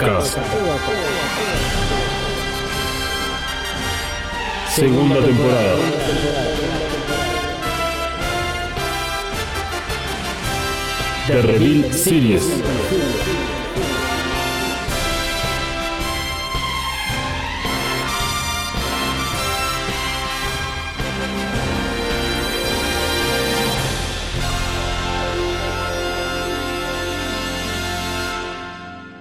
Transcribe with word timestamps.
Evacast. 0.00 0.38
Segunda 4.70 5.20
temporada. 5.22 5.76
The 11.26 11.42
Reveal 11.42 11.92
Series. 11.92 13.39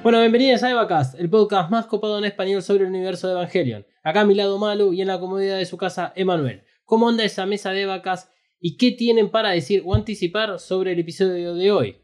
Bueno, 0.09 0.21
bienvenidos 0.21 0.63
a 0.63 0.71
Evacast, 0.71 1.19
el 1.19 1.29
podcast 1.29 1.69
más 1.69 1.85
copado 1.85 2.17
en 2.17 2.25
español 2.25 2.63
sobre 2.63 2.83
el 2.83 2.89
universo 2.89 3.27
de 3.27 3.33
Evangelion. 3.33 3.85
Acá 4.01 4.21
a 4.21 4.25
mi 4.25 4.33
lado 4.33 4.57
Malu 4.57 4.91
y 4.91 5.03
en 5.03 5.07
la 5.07 5.19
comodidad 5.19 5.59
de 5.59 5.67
su 5.67 5.77
casa 5.77 6.13
Emanuel. 6.15 6.63
¿Cómo 6.83 7.07
anda 7.07 7.23
esa 7.23 7.45
mesa 7.45 7.69
de 7.69 7.83
Evacast 7.83 8.33
y 8.59 8.75
qué 8.77 8.91
tienen 8.91 9.29
para 9.29 9.51
decir 9.51 9.83
o 9.85 9.93
anticipar 9.93 10.57
sobre 10.59 10.93
el 10.93 10.99
episodio 10.99 11.53
de 11.53 11.71
hoy? 11.71 12.01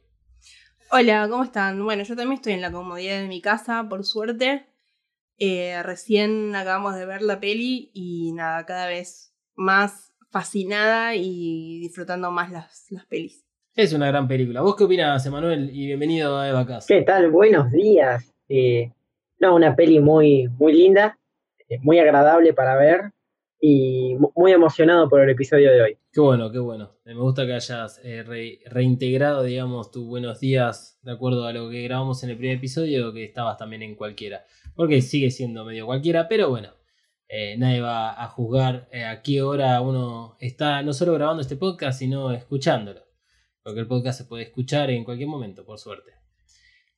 Hola, 0.92 1.28
¿cómo 1.28 1.46
están? 1.46 1.84
Bueno, 1.84 2.04
yo 2.04 2.16
también 2.16 2.34
estoy 2.34 2.54
en 2.54 2.62
la 2.62 2.72
comodidad 2.72 3.22
de 3.22 3.28
mi 3.28 3.42
casa, 3.42 3.88
por 3.90 4.06
suerte. 4.06 4.68
Eh, 5.40 5.82
recién 5.82 6.56
acabamos 6.56 6.94
de 6.94 7.08
ver 7.08 7.24
la 7.24 7.40
peli 7.40 7.90
y 7.96 8.34
nada, 8.34 8.68
cada 8.68 8.86
vez 8.86 9.34
más 9.56 10.14
fascinada 10.30 11.16
y 11.16 11.80
disfrutando 11.80 12.30
más 12.30 12.52
las, 12.52 12.86
las 12.92 13.08
pelis. 13.08 13.45
Es 13.76 13.94
una 13.94 14.08
gran 14.08 14.28
película. 14.28 14.62
¿Vos 14.62 14.76
qué 14.76 14.86
opinás, 14.86 15.26
Emanuel? 15.26 15.70
Y 15.74 15.88
bienvenido 15.88 16.38
a 16.38 16.48
Evacast. 16.48 16.88
¿Qué 16.88 17.02
tal? 17.02 17.30
Buenos 17.30 17.72
días. 17.72 18.34
Eh, 18.48 18.92
no, 19.40 19.56
una 19.56 19.76
peli 19.76 20.00
muy, 20.00 20.48
muy 20.48 20.74
linda, 20.74 21.20
eh, 21.68 21.78
muy 21.82 22.00
agradable 22.00 22.54
para 22.54 22.78
ver 22.78 23.12
y 23.60 24.16
mu- 24.18 24.32
muy 24.36 24.54
emocionado 24.54 25.10
por 25.10 25.22
el 25.22 25.30
episodio 25.30 25.72
de 25.74 25.82
hoy. 25.82 25.98
Qué 26.14 26.22
bueno, 26.22 26.52
qué 26.52 26.60
bueno. 26.60 26.92
Me 27.04 27.14
gusta 27.16 27.46
que 27.46 27.54
hayas 27.54 28.00
eh, 28.04 28.24
re- 28.24 28.60
reintegrado, 28.68 29.44
digamos, 29.44 29.92
tus 29.92 30.08
buenos 30.08 30.40
días 30.40 30.98
de 31.02 31.12
acuerdo 31.12 31.46
a 31.46 31.52
lo 31.52 31.70
que 31.70 31.84
grabamos 31.84 32.24
en 32.24 32.30
el 32.30 32.38
primer 32.38 32.58
episodio, 32.58 33.12
que 33.12 33.26
estabas 33.26 33.58
también 33.58 33.82
en 33.82 33.96
cualquiera. 33.96 34.46
Porque 34.74 35.02
sigue 35.02 35.32
siendo 35.32 35.66
medio 35.66 35.86
cualquiera, 35.86 36.30
pero 36.30 36.50
bueno, 36.50 36.70
eh, 37.28 37.58
nadie 37.58 37.82
va 37.82 38.24
a 38.24 38.28
juzgar 38.30 38.88
eh, 38.94 39.04
a 39.04 39.22
qué 39.22 39.42
hora 39.42 39.82
uno 39.82 40.38
está 40.40 40.82
no 40.82 40.94
solo 40.94 41.14
grabando 41.14 41.42
este 41.42 41.58
podcast, 41.58 42.00
sino 42.00 42.32
escuchándolo. 42.32 43.05
Porque 43.66 43.80
el 43.80 43.88
podcast 43.88 44.20
se 44.20 44.26
puede 44.26 44.44
escuchar 44.44 44.92
en 44.92 45.04
cualquier 45.04 45.28
momento, 45.28 45.66
por 45.66 45.80
suerte. 45.80 46.12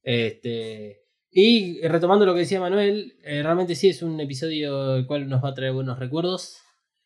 Este, 0.03 1.01
y 1.31 1.81
retomando 1.87 2.25
lo 2.25 2.33
que 2.33 2.41
decía 2.41 2.59
Manuel, 2.59 3.17
eh, 3.23 3.41
realmente 3.41 3.73
sí 3.73 3.87
es 3.87 4.01
un 4.01 4.19
episodio 4.19 4.95
el 4.97 5.07
cual 5.07 5.29
nos 5.29 5.41
va 5.41 5.49
a 5.49 5.53
traer 5.53 5.71
buenos 5.71 5.97
recuerdos. 5.97 6.57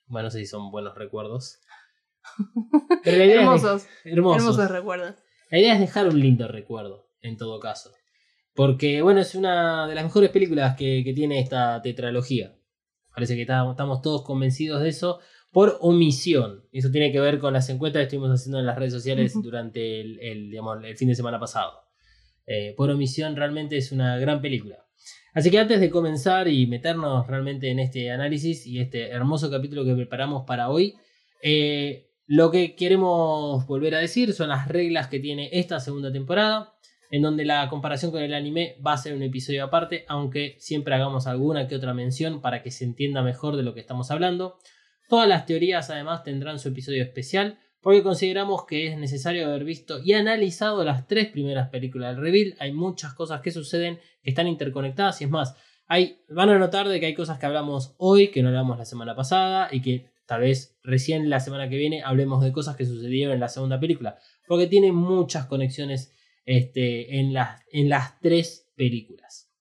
Bueno, 0.08 0.26
no 0.28 0.32
sé 0.32 0.40
si 0.40 0.46
son 0.48 0.72
buenos 0.72 0.96
recuerdos. 0.98 1.60
Pero 3.04 3.18
la 3.18 3.26
idea 3.26 3.36
es- 3.36 3.42
Hermosos, 3.42 3.88
hermosos. 4.04 4.72
recuerdos. 4.72 5.16
La 5.52 5.60
idea 5.60 5.74
es 5.76 5.80
dejar 5.80 6.08
un 6.08 6.20
lindo 6.20 6.48
recuerdo, 6.48 7.08
en 7.22 7.38
todo 7.38 7.60
caso. 7.60 7.92
Porque, 8.56 9.04
bueno, 9.04 9.22
es 9.22 9.36
una 9.36 9.88
de 9.88 9.94
las 9.94 10.04
mejores 10.04 10.32
películas 10.32 10.76
que, 10.76 11.04
que 11.06 11.14
tiene 11.14 11.40
esta 11.40 11.82
tetralogía. 11.84 12.56
Parece 13.14 13.36
que 13.36 13.42
estamos 13.42 14.02
todos 14.02 14.24
convencidos 14.24 14.82
de 14.82 14.90
eso 14.90 15.20
por 15.52 15.78
omisión. 15.82 16.64
Eso 16.72 16.92
tiene 16.92 17.12
que 17.12 17.20
ver 17.20 17.40
con 17.40 17.54
las 17.54 17.70
encuestas 17.70 18.00
que 18.00 18.04
estuvimos 18.04 18.32
haciendo 18.32 18.60
en 18.60 18.66
las 18.66 18.78
redes 18.78 18.94
sociales 18.94 19.34
durante 19.42 20.02
el, 20.02 20.20
el, 20.20 20.50
digamos, 20.50 20.84
el 20.84 20.98
fin 20.98 21.10
de 21.10 21.16
semana 21.16 21.40
pasado. 21.40 21.74
Eh, 22.48 22.74
por 22.76 22.90
omisión 22.90 23.36
realmente 23.36 23.78
es 23.78 23.92
una 23.92 24.18
gran 24.18 24.42
película. 24.42 24.86
Así 25.34 25.50
que 25.50 25.60
antes 25.60 25.80
de 25.80 25.90
comenzar 25.90 26.48
y 26.48 26.68
meternos 26.68 27.28
realmente 27.28 27.70
en 27.70 27.80
este 27.80 28.12
análisis 28.12 28.66
y 28.68 28.80
este 28.80 29.10
hermoso 29.10 29.50
capítulo 29.50 29.86
que 29.86 29.96
preparamos 29.96 30.44
para 30.46 30.70
hoy, 30.70 30.96
eh, 31.42 32.10
lo 32.28 32.52
que 32.52 32.76
queremos 32.76 33.66
volver 33.66 33.96
a 33.96 34.00
decir 34.00 34.34
son 34.34 34.50
las 34.50 34.68
reglas 34.68 35.08
que 35.08 35.20
tiene 35.20 35.50
esta 35.54 35.80
segunda 35.80 36.12
temporada, 36.12 36.74
en 37.10 37.22
donde 37.22 37.46
la 37.46 37.68
comparación 37.70 38.12
con 38.12 38.22
el 38.22 38.34
anime 38.34 38.78
va 38.86 38.94
a 38.94 38.98
ser 38.98 39.14
un 39.14 39.24
episodio 39.24 39.64
aparte, 39.64 40.06
aunque 40.08 40.56
siempre 40.60 40.96
hagamos 40.96 41.28
alguna 41.28 41.68
que 41.68 41.76
otra 41.76 41.94
mención 41.94 42.42
para 42.42 42.62
que 42.64 42.72
se 42.72 42.86
entienda 42.86 43.22
mejor 43.22 43.58
de 43.58 43.64
lo 43.64 43.74
que 43.74 43.82
estamos 43.82 44.12
hablando. 44.12 44.58
Todas 45.12 45.28
las 45.28 45.46
teorías 45.46 45.90
además 45.90 46.24
tendrán 46.24 46.58
su 46.58 46.70
episodio 46.70 47.04
especial, 47.04 47.60
porque 47.82 48.02
consideramos 48.02 48.66
que 48.66 48.88
es 48.88 48.98
necesario 48.98 49.46
haber 49.46 49.66
visto 49.66 50.00
y 50.02 50.14
analizado 50.14 50.86
las 50.86 51.06
tres 51.06 51.28
primeras 51.28 51.68
películas 51.68 52.16
del 52.16 52.24
Reveal. 52.24 52.56
Hay 52.60 52.72
muchas 52.72 53.14
cosas 53.14 53.42
que 53.42 53.52
suceden 53.52 54.00
que 54.24 54.30
están 54.30 54.48
interconectadas 54.48 55.20
y 55.20 55.26
es 55.26 55.30
más, 55.30 55.58
hay, 55.86 56.22
van 56.30 56.48
a 56.48 56.58
notar 56.58 56.88
de 56.88 57.02
que 57.02 57.08
hay 57.08 57.14
cosas 57.14 57.40
que 57.40 57.46
hablamos 57.46 57.94
hoy 57.98 58.30
que 58.30 58.42
no 58.42 58.48
hablamos 58.48 58.78
la 58.78 58.86
semana 58.86 59.14
pasada 59.14 59.68
y 59.70 59.82
que 59.82 60.14
tal 60.26 60.44
vez 60.44 60.80
recién 60.82 61.30
la 61.30 61.42
semana 61.42 61.68
que 61.68 61.76
viene 61.76 62.04
hablemos 62.04 62.42
de 62.42 62.54
cosas 62.54 62.78
que 62.78 62.86
sucedieron 62.86 63.34
en 63.34 63.42
la 63.42 63.50
segunda 63.50 63.82
película, 63.82 64.18
porque 64.48 64.68
tiene 64.68 64.94
muchas 64.94 65.46
conexiones 65.46 66.16
este, 66.46 67.20
en, 67.20 67.34
las, 67.34 67.60
en 67.74 67.90
las 67.90 68.18
tres 68.22 68.72
películas. 68.78 69.52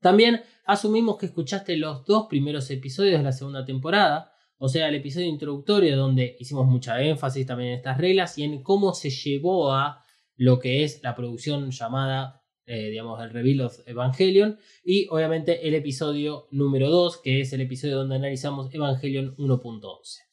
También 0.00 0.40
asumimos 0.64 1.18
que 1.18 1.26
escuchaste 1.26 1.76
los 1.76 2.06
dos 2.06 2.26
primeros 2.26 2.70
episodios 2.70 3.18
de 3.18 3.24
la 3.24 3.32
segunda 3.32 3.66
temporada, 3.66 4.32
o 4.58 4.68
sea, 4.68 4.88
el 4.88 4.96
episodio 4.96 5.26
introductorio 5.26 5.96
donde 5.96 6.36
hicimos 6.40 6.66
mucha 6.66 7.00
énfasis 7.00 7.46
también 7.46 7.70
en 7.70 7.76
estas 7.76 7.98
reglas 7.98 8.36
y 8.38 8.44
en 8.44 8.62
cómo 8.62 8.92
se 8.92 9.10
llevó 9.10 9.72
a 9.72 10.04
lo 10.36 10.58
que 10.58 10.84
es 10.84 11.02
la 11.02 11.14
producción 11.14 11.70
llamada, 11.70 12.42
eh, 12.66 12.90
digamos, 12.90 13.22
el 13.22 13.30
Reveal 13.30 13.62
of 13.62 13.78
Evangelion, 13.86 14.58
y 14.84 15.06
obviamente 15.10 15.66
el 15.66 15.74
episodio 15.74 16.48
número 16.50 16.90
2, 16.90 17.18
que 17.22 17.40
es 17.40 17.52
el 17.52 17.60
episodio 17.60 17.96
donde 17.96 18.16
analizamos 18.16 18.72
Evangelion 18.74 19.36
1.11. 19.36 20.28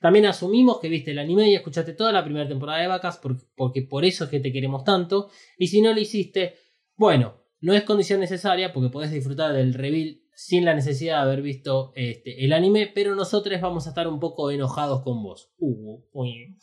También 0.00 0.26
asumimos 0.26 0.80
que 0.80 0.88
viste 0.88 1.12
el 1.12 1.18
anime 1.18 1.50
y 1.50 1.54
escuchaste 1.54 1.92
toda 1.92 2.12
la 2.12 2.24
primera 2.24 2.48
temporada 2.48 2.80
de 2.80 2.88
Vacas 2.88 3.18
porque, 3.18 3.44
porque 3.56 3.82
por 3.82 4.04
eso 4.04 4.24
es 4.24 4.30
que 4.30 4.40
te 4.40 4.52
queremos 4.52 4.84
tanto. 4.84 5.30
Y 5.56 5.68
si 5.68 5.80
no 5.80 5.92
lo 5.92 6.00
hiciste, 6.00 6.56
bueno, 6.96 7.42
no 7.60 7.74
es 7.74 7.82
condición 7.82 8.20
necesaria 8.20 8.72
porque 8.72 8.90
podés 8.90 9.10
disfrutar 9.10 9.52
del 9.52 9.74
reveal 9.74 10.20
sin 10.38 10.64
la 10.64 10.72
necesidad 10.72 11.16
de 11.16 11.22
haber 11.22 11.42
visto 11.42 11.90
este, 11.96 12.44
el 12.44 12.52
anime, 12.52 12.92
pero 12.94 13.16
nosotros 13.16 13.60
vamos 13.60 13.86
a 13.86 13.88
estar 13.88 14.06
un 14.06 14.20
poco 14.20 14.52
enojados 14.52 15.02
con 15.02 15.20
vos. 15.20 15.50
Uh, 15.58 16.00
uy. 16.12 16.56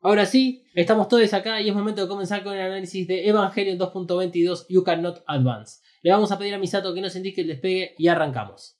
Ahora 0.00 0.24
sí, 0.24 0.64
estamos 0.72 1.08
todos 1.08 1.34
acá 1.34 1.60
y 1.60 1.68
es 1.68 1.74
momento 1.74 2.02
de 2.02 2.06
comenzar 2.06 2.44
con 2.44 2.54
el 2.54 2.60
análisis 2.60 3.08
de 3.08 3.28
Evangelion 3.28 3.76
2.22 3.76 4.66
You 4.68 4.84
Cannot 4.84 5.24
Advance. 5.26 5.80
Le 6.02 6.12
vamos 6.12 6.30
a 6.30 6.38
pedir 6.38 6.54
a 6.54 6.58
Misato 6.58 6.94
que 6.94 7.00
nos 7.00 7.16
indique 7.16 7.40
el 7.40 7.48
despegue 7.48 7.96
y 7.98 8.06
arrancamos. 8.06 8.78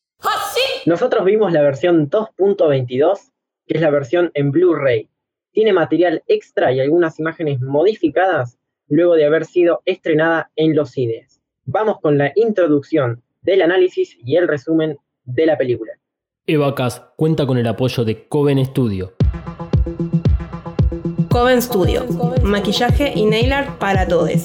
Nosotros 0.86 1.24
vimos 1.24 1.52
la 1.52 1.62
versión 1.62 2.08
2.22, 2.08 3.32
que 3.66 3.74
es 3.74 3.80
la 3.80 3.90
versión 3.90 4.30
en 4.34 4.52
Blu-ray. 4.52 5.10
Tiene 5.50 5.72
material 5.72 6.22
extra 6.28 6.72
y 6.72 6.78
algunas 6.78 7.18
imágenes 7.18 7.60
modificadas 7.60 8.56
luego 8.86 9.16
de 9.16 9.24
haber 9.24 9.46
sido 9.46 9.82
estrenada 9.84 10.52
en 10.54 10.76
los 10.76 10.92
CDs. 10.92 11.42
Vamos 11.64 11.98
con 12.00 12.18
la 12.18 12.30
introducción 12.36 13.23
del 13.44 13.62
análisis 13.62 14.16
y 14.25 14.37
el 14.37 14.49
resumen 14.49 14.99
de 15.25 15.47
la 15.47 15.56
película. 15.56 15.93
Evacas 16.47 17.00
cuenta 17.16 17.47
con 17.47 17.56
el 17.56 17.66
apoyo 17.66 18.05
de 18.05 18.26
Coven 18.29 18.64
Studio. 18.64 19.14
Coven 21.31 21.62
Studio, 21.62 22.06
maquillaje 22.43 23.12
y 23.14 23.25
nail 23.25 23.52
art 23.52 23.79
para 23.79 24.06
todos. 24.06 24.44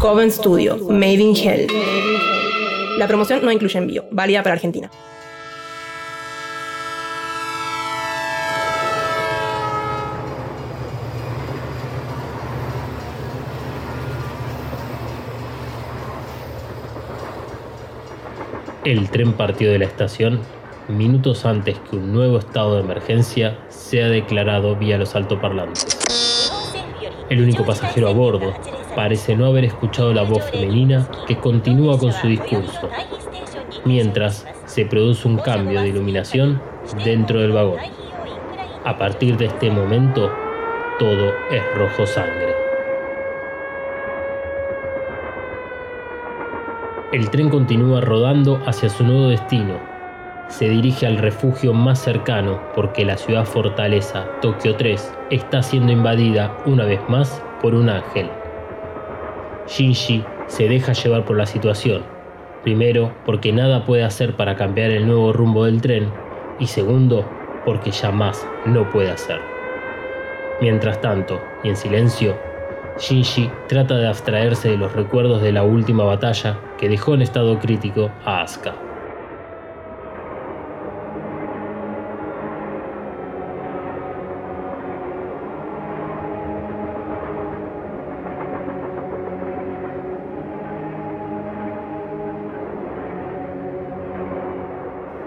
Coven 0.00 0.32
Studio, 0.32 0.76
Made 0.88 1.12
in 1.12 1.36
Hell. 1.36 1.68
La 2.98 3.06
promoción 3.06 3.44
no 3.44 3.52
incluye 3.52 3.78
envío, 3.78 4.06
válida 4.10 4.42
para 4.42 4.54
Argentina. 4.54 4.90
El 18.84 19.08
tren 19.10 19.34
partió 19.34 19.70
de 19.70 19.78
la 19.78 19.84
estación 19.84 20.40
minutos 20.88 21.44
antes 21.44 21.78
que 21.78 21.96
un 21.96 22.12
nuevo 22.12 22.38
estado 22.38 22.76
de 22.76 22.82
emergencia 22.82 23.58
sea 23.68 24.08
declarado 24.08 24.76
vía 24.76 24.98
los 24.98 25.14
altoparlantes. 25.14 25.98
El 27.30 27.40
único 27.40 27.64
pasajero 27.64 28.08
a 28.08 28.12
bordo 28.12 28.52
parece 28.94 29.36
no 29.36 29.46
haber 29.46 29.64
escuchado 29.64 30.12
la 30.12 30.22
voz 30.22 30.44
femenina 30.50 31.08
que 31.26 31.36
continúa 31.36 31.98
con 31.98 32.12
su 32.12 32.26
discurso, 32.26 32.88
mientras 33.84 34.46
se 34.66 34.84
produce 34.84 35.28
un 35.28 35.38
cambio 35.38 35.80
de 35.80 35.88
iluminación 35.88 36.60
dentro 37.04 37.40
del 37.40 37.52
vagón. 37.52 37.80
A 38.84 38.98
partir 38.98 39.36
de 39.36 39.46
este 39.46 39.70
momento, 39.70 40.30
todo 40.98 41.32
es 41.50 41.62
rojo 41.76 42.06
sangre. 42.06 42.54
El 47.12 47.28
tren 47.30 47.50
continúa 47.50 48.00
rodando 48.00 48.60
hacia 48.66 48.88
su 48.88 49.04
nuevo 49.04 49.28
destino. 49.28 49.91
Se 50.52 50.68
dirige 50.68 51.06
al 51.06 51.16
refugio 51.16 51.72
más 51.72 51.98
cercano 51.98 52.60
porque 52.74 53.06
la 53.06 53.16
ciudad 53.16 53.46
fortaleza 53.46 54.26
Tokio 54.42 54.76
3 54.76 55.14
está 55.30 55.62
siendo 55.62 55.92
invadida 55.92 56.54
una 56.66 56.84
vez 56.84 57.00
más 57.08 57.42
por 57.62 57.74
un 57.74 57.88
ángel. 57.88 58.28
Shinji 59.66 60.22
se 60.48 60.68
deja 60.68 60.92
llevar 60.92 61.24
por 61.24 61.38
la 61.38 61.46
situación. 61.46 62.02
Primero, 62.62 63.14
porque 63.24 63.50
nada 63.50 63.86
puede 63.86 64.04
hacer 64.04 64.36
para 64.36 64.54
cambiar 64.54 64.90
el 64.90 65.06
nuevo 65.06 65.32
rumbo 65.32 65.64
del 65.64 65.80
tren. 65.80 66.10
Y 66.58 66.66
segundo, 66.66 67.24
porque 67.64 67.90
ya 67.90 68.10
más 68.10 68.46
no 68.66 68.90
puede 68.90 69.10
hacer. 69.10 69.40
Mientras 70.60 71.00
tanto, 71.00 71.40
y 71.64 71.70
en 71.70 71.76
silencio, 71.76 72.36
Shinji 72.98 73.50
trata 73.68 73.96
de 73.96 74.06
abstraerse 74.06 74.68
de 74.68 74.76
los 74.76 74.92
recuerdos 74.92 75.40
de 75.40 75.52
la 75.52 75.62
última 75.62 76.04
batalla 76.04 76.58
que 76.76 76.90
dejó 76.90 77.14
en 77.14 77.22
estado 77.22 77.58
crítico 77.58 78.10
a 78.26 78.42
Asuka. 78.42 78.91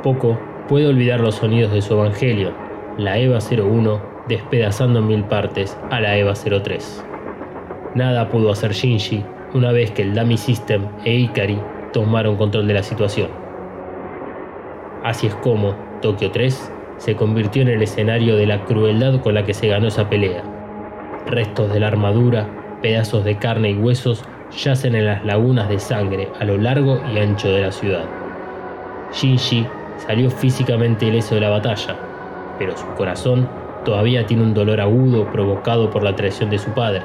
Poco 0.06 0.38
puede 0.70 0.86
olvidar 0.86 1.20
los 1.20 1.34
sonidos 1.34 1.74
de 1.74 1.82
su 1.82 1.96
evangelio, 1.96 2.54
la 2.96 3.18
EVA 3.18 3.40
01 3.40 4.00
despedazando 4.28 5.00
en 5.00 5.08
mil 5.08 5.24
partes 5.24 5.76
a 5.90 6.00
la 6.00 6.16
EVA 6.16 6.36
03. 6.36 7.04
Nada 7.96 8.30
pudo 8.30 8.52
hacer 8.52 8.74
Shinji 8.74 9.26
una 9.56 9.72
vez 9.72 9.90
que 9.90 10.04
el 10.04 10.14
Dummy 10.14 10.38
System 10.38 10.84
e 11.06 11.16
Ikari 11.16 11.60
tomaron 11.92 12.36
control 12.36 12.68
de 12.68 12.76
la 12.76 12.84
situación. 12.84 13.30
Así 15.04 15.26
es 15.26 15.34
como 15.34 15.74
Tokio 16.04 16.30
3 16.30 16.72
se 16.98 17.16
convirtió 17.16 17.64
en 17.64 17.70
el 17.70 17.82
escenario 17.82 18.36
de 18.36 18.46
la 18.46 18.64
crueldad 18.64 19.22
con 19.22 19.34
la 19.34 19.44
que 19.44 19.56
se 19.56 19.70
ganó 19.70 19.88
esa 19.88 20.08
pelea. 20.08 20.44
Restos 21.26 21.74
de 21.74 21.80
la 21.80 21.88
armadura, 21.88 22.48
pedazos 22.84 23.26
de 23.26 23.40
carne 23.40 23.72
y 23.72 23.76
huesos 23.76 24.24
yacen 24.56 24.94
en 24.94 25.08
las 25.08 25.26
lagunas 25.26 25.68
de 25.68 25.80
sangre 25.80 26.30
a 26.40 26.46
lo 26.46 26.60
largo 26.60 27.02
y 27.12 27.18
ancho 27.18 27.52
de 27.52 27.62
la 27.64 27.72
ciudad. 27.72 28.06
Shinji 29.12 29.66
salió 29.98 30.30
físicamente 30.30 31.06
ileso 31.06 31.36
de 31.36 31.42
la 31.42 31.50
batalla, 31.50 31.96
pero 32.58 32.78
su 32.78 32.86
corazón 32.96 33.48
todavía 33.84 34.26
tiene 34.26 34.44
un 34.44 34.54
dolor 34.54 34.82
agudo 34.82 35.32
provocado 35.32 35.90
por 35.90 36.04
la 36.04 36.16
traición 36.16 36.50
de 36.50 36.60
su 36.60 36.72
padre, 36.72 37.02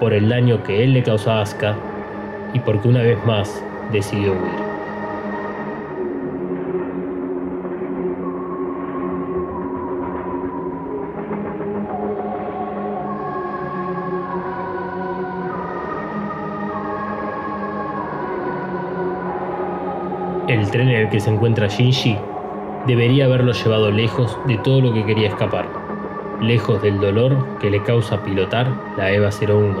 por 0.00 0.12
el 0.12 0.28
daño 0.28 0.62
que 0.62 0.84
él 0.84 0.92
le 0.92 1.02
causó 1.02 1.30
a 1.30 1.42
Asuka 1.42 1.74
y 2.52 2.60
porque 2.60 2.88
una 2.88 3.02
vez 3.02 3.18
más 3.26 3.62
decidió 3.92 4.32
huir. 4.32 4.73
Tren 20.74 20.88
en 20.88 21.02
el 21.02 21.08
que 21.08 21.20
se 21.20 21.30
encuentra 21.30 21.68
Shinji 21.68 22.16
debería 22.88 23.26
haberlo 23.26 23.52
llevado 23.52 23.92
lejos 23.92 24.36
de 24.48 24.58
todo 24.58 24.80
lo 24.80 24.92
que 24.92 25.04
quería 25.04 25.28
escapar, 25.28 25.68
lejos 26.40 26.82
del 26.82 26.98
dolor 26.98 27.46
que 27.60 27.70
le 27.70 27.80
causa 27.84 28.24
pilotar 28.24 28.66
la 28.96 29.12
EVA 29.12 29.30
01 29.30 29.76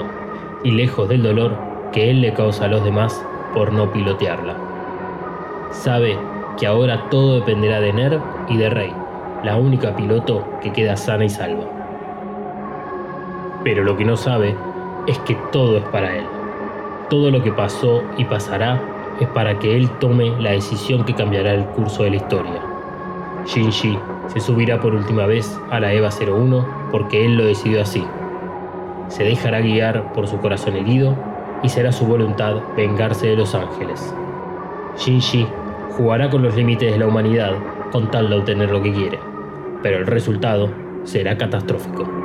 y 0.62 0.70
lejos 0.70 1.08
del 1.08 1.24
dolor 1.24 1.58
que 1.90 2.10
él 2.10 2.20
le 2.20 2.32
causa 2.32 2.66
a 2.66 2.68
los 2.68 2.84
demás 2.84 3.26
por 3.54 3.72
no 3.72 3.90
pilotearla. 3.90 4.54
Sabe 5.72 6.16
que 6.58 6.68
ahora 6.68 7.10
todo 7.10 7.40
dependerá 7.40 7.80
de 7.80 7.92
Nerv 7.92 8.20
y 8.48 8.56
de 8.56 8.70
Rey, 8.70 8.92
la 9.42 9.56
única 9.56 9.96
piloto 9.96 10.46
que 10.62 10.72
queda 10.72 10.96
sana 10.96 11.24
y 11.24 11.28
salva. 11.28 11.64
Pero 13.64 13.82
lo 13.82 13.96
que 13.96 14.04
no 14.04 14.16
sabe 14.16 14.54
es 15.08 15.18
que 15.18 15.34
todo 15.50 15.76
es 15.76 15.84
para 15.86 16.16
él. 16.16 16.24
Todo 17.10 17.32
lo 17.32 17.42
que 17.42 17.50
pasó 17.50 18.04
y 18.16 18.24
pasará 18.26 18.93
es 19.20 19.28
para 19.28 19.58
que 19.58 19.76
él 19.76 19.88
tome 20.00 20.30
la 20.40 20.52
decisión 20.52 21.04
que 21.04 21.14
cambiará 21.14 21.52
el 21.54 21.64
curso 21.66 22.02
de 22.02 22.10
la 22.10 22.16
historia. 22.16 22.62
Shinji 23.46 23.98
se 24.28 24.40
subirá 24.40 24.80
por 24.80 24.94
última 24.94 25.26
vez 25.26 25.58
a 25.70 25.80
la 25.80 25.92
EVA 25.92 26.08
01 26.10 26.66
porque 26.90 27.24
él 27.24 27.36
lo 27.36 27.44
decidió 27.44 27.82
así. 27.82 28.04
Se 29.08 29.24
dejará 29.24 29.60
guiar 29.60 30.12
por 30.12 30.26
su 30.26 30.38
corazón 30.38 30.76
herido 30.76 31.14
y 31.62 31.68
será 31.68 31.92
su 31.92 32.06
voluntad 32.06 32.56
vengarse 32.76 33.28
de 33.28 33.36
los 33.36 33.54
ángeles. 33.54 34.14
Shinji 34.96 35.46
jugará 35.96 36.30
con 36.30 36.42
los 36.42 36.54
límites 36.56 36.92
de 36.92 36.98
la 36.98 37.06
humanidad 37.06 37.52
con 37.92 38.10
tal 38.10 38.28
de 38.28 38.36
obtener 38.36 38.70
lo 38.70 38.82
que 38.82 38.92
quiere, 38.92 39.18
pero 39.82 39.98
el 39.98 40.06
resultado 40.06 40.70
será 41.04 41.36
catastrófico. 41.36 42.23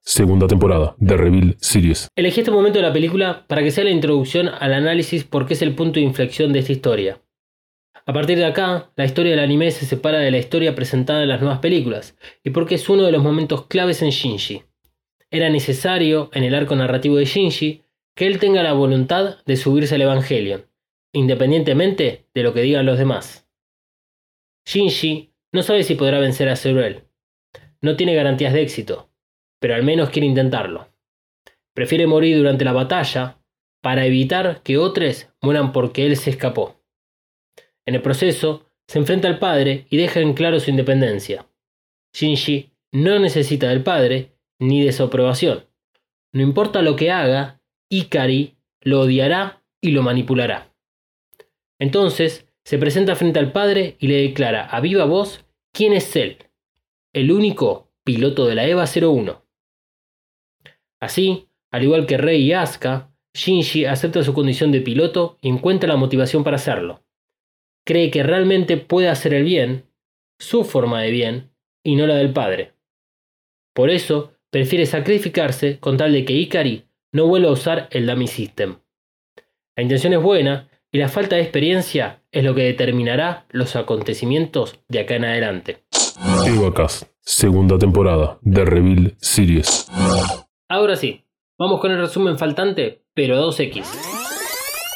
Segunda 0.00 0.46
temporada 0.46 0.94
de 0.98 1.16
Reveal 1.16 1.56
Series. 1.60 2.08
Elegí 2.14 2.40
este 2.40 2.52
momento 2.52 2.78
de 2.78 2.86
la 2.86 2.92
película 2.92 3.44
para 3.48 3.62
que 3.62 3.70
sea 3.70 3.84
la 3.84 3.90
introducción 3.90 4.48
al 4.48 4.72
análisis 4.72 5.24
porque 5.24 5.54
es 5.54 5.62
el 5.62 5.74
punto 5.74 5.98
de 5.98 6.06
inflexión 6.06 6.52
de 6.52 6.60
esta 6.60 6.72
historia. 6.72 7.20
A 8.06 8.12
partir 8.12 8.38
de 8.38 8.44
acá, 8.44 8.90
la 8.96 9.04
historia 9.04 9.32
del 9.32 9.40
anime 9.40 9.70
se 9.70 9.86
separa 9.86 10.18
de 10.18 10.30
la 10.30 10.38
historia 10.38 10.74
presentada 10.74 11.22
en 11.22 11.28
las 11.28 11.40
nuevas 11.40 11.58
películas, 11.58 12.16
y 12.42 12.50
porque 12.50 12.76
es 12.76 12.88
uno 12.88 13.04
de 13.04 13.12
los 13.12 13.22
momentos 13.22 13.66
claves 13.66 14.02
en 14.02 14.10
Shinji. 14.10 14.62
Era 15.30 15.50
necesario, 15.50 16.30
en 16.32 16.44
el 16.44 16.54
arco 16.54 16.74
narrativo 16.76 17.16
de 17.16 17.24
Shinji, 17.24 17.82
que 18.14 18.26
él 18.26 18.38
tenga 18.38 18.62
la 18.62 18.72
voluntad 18.72 19.36
de 19.46 19.56
subirse 19.56 19.96
al 19.96 20.02
Evangelion, 20.02 20.66
independientemente 21.12 22.26
de 22.34 22.42
lo 22.42 22.54
que 22.54 22.62
digan 22.62 22.86
los 22.86 22.98
demás. 22.98 23.48
Shinji 24.64 25.32
no 25.52 25.62
sabe 25.62 25.82
si 25.82 25.94
podrá 25.94 26.20
vencer 26.20 26.48
a 26.48 26.56
Zerel. 26.56 27.04
No 27.80 27.96
tiene 27.96 28.14
garantías 28.14 28.52
de 28.52 28.62
éxito, 28.62 29.09
pero 29.60 29.76
al 29.76 29.84
menos 29.84 30.10
quiere 30.10 30.26
intentarlo. 30.26 30.88
Prefiere 31.74 32.08
morir 32.08 32.36
durante 32.36 32.64
la 32.64 32.72
batalla 32.72 33.38
para 33.80 34.04
evitar 34.04 34.62
que 34.62 34.76
otros 34.76 35.28
mueran 35.40 35.72
porque 35.72 36.06
él 36.06 36.16
se 36.16 36.30
escapó. 36.30 36.80
En 37.86 37.94
el 37.94 38.02
proceso, 38.02 38.66
se 38.88 38.98
enfrenta 38.98 39.28
al 39.28 39.38
padre 39.38 39.86
y 39.88 39.96
deja 39.96 40.20
en 40.20 40.34
claro 40.34 40.58
su 40.58 40.70
independencia. 40.70 41.46
Shinji 42.12 42.72
no 42.92 43.18
necesita 43.20 43.68
del 43.68 43.84
padre 43.84 44.32
ni 44.58 44.84
de 44.84 44.92
su 44.92 45.04
aprobación. 45.04 45.66
No 46.32 46.42
importa 46.42 46.82
lo 46.82 46.96
que 46.96 47.10
haga, 47.10 47.60
Ikari 47.88 48.56
lo 48.80 49.00
odiará 49.00 49.62
y 49.80 49.92
lo 49.92 50.02
manipulará. 50.02 50.72
Entonces, 51.78 52.46
se 52.64 52.78
presenta 52.78 53.16
frente 53.16 53.38
al 53.38 53.52
padre 53.52 53.96
y 53.98 54.08
le 54.08 54.22
declara 54.22 54.64
a 54.64 54.80
viva 54.80 55.04
voz 55.04 55.44
quién 55.72 55.92
es 55.92 56.14
él, 56.16 56.38
el 57.12 57.32
único 57.32 57.90
piloto 58.04 58.46
de 58.46 58.54
la 58.54 58.66
EVA 58.66 58.84
01. 58.84 59.39
Así, 61.00 61.48
al 61.70 61.82
igual 61.82 62.06
que 62.06 62.18
Rei 62.18 62.42
y 62.42 62.52
Asuka, 62.52 63.10
Shinji 63.34 63.86
acepta 63.86 64.22
su 64.22 64.34
condición 64.34 64.72
de 64.72 64.80
piloto 64.80 65.38
y 65.40 65.48
encuentra 65.48 65.88
la 65.88 65.96
motivación 65.96 66.44
para 66.44 66.56
hacerlo. 66.56 67.02
Cree 67.84 68.10
que 68.10 68.22
realmente 68.22 68.76
puede 68.76 69.08
hacer 69.08 69.34
el 69.34 69.44
bien, 69.44 69.84
su 70.38 70.64
forma 70.64 71.00
de 71.02 71.10
bien, 71.10 71.50
y 71.82 71.96
no 71.96 72.06
la 72.06 72.16
del 72.16 72.32
padre. 72.32 72.72
Por 73.72 73.90
eso, 73.90 74.32
prefiere 74.50 74.84
sacrificarse 74.84 75.78
con 75.78 75.96
tal 75.96 76.12
de 76.12 76.24
que 76.24 76.34
Ikari 76.34 76.84
no 77.12 77.26
vuelva 77.26 77.48
a 77.48 77.52
usar 77.52 77.88
el 77.90 78.06
Dummy 78.06 78.26
System. 78.26 78.76
La 79.76 79.82
intención 79.82 80.12
es 80.12 80.22
buena 80.22 80.68
y 80.92 80.98
la 80.98 81.08
falta 81.08 81.36
de 81.36 81.42
experiencia 81.42 82.22
es 82.32 82.44
lo 82.44 82.54
que 82.54 82.62
determinará 82.62 83.46
los 83.50 83.76
acontecimientos 83.76 84.78
de 84.88 85.00
acá 85.00 85.16
en 85.16 85.24
adelante. 85.24 85.84
Segunda 87.20 87.78
temporada 87.78 88.38
de 88.42 88.64
Reveal 88.64 89.14
Series. 89.18 89.86
Ahora 90.72 90.94
sí, 90.94 91.24
vamos 91.58 91.80
con 91.80 91.90
el 91.90 91.98
resumen 91.98 92.38
faltante, 92.38 93.02
pero 93.12 93.34
a 93.34 93.40
2X. 93.40 93.82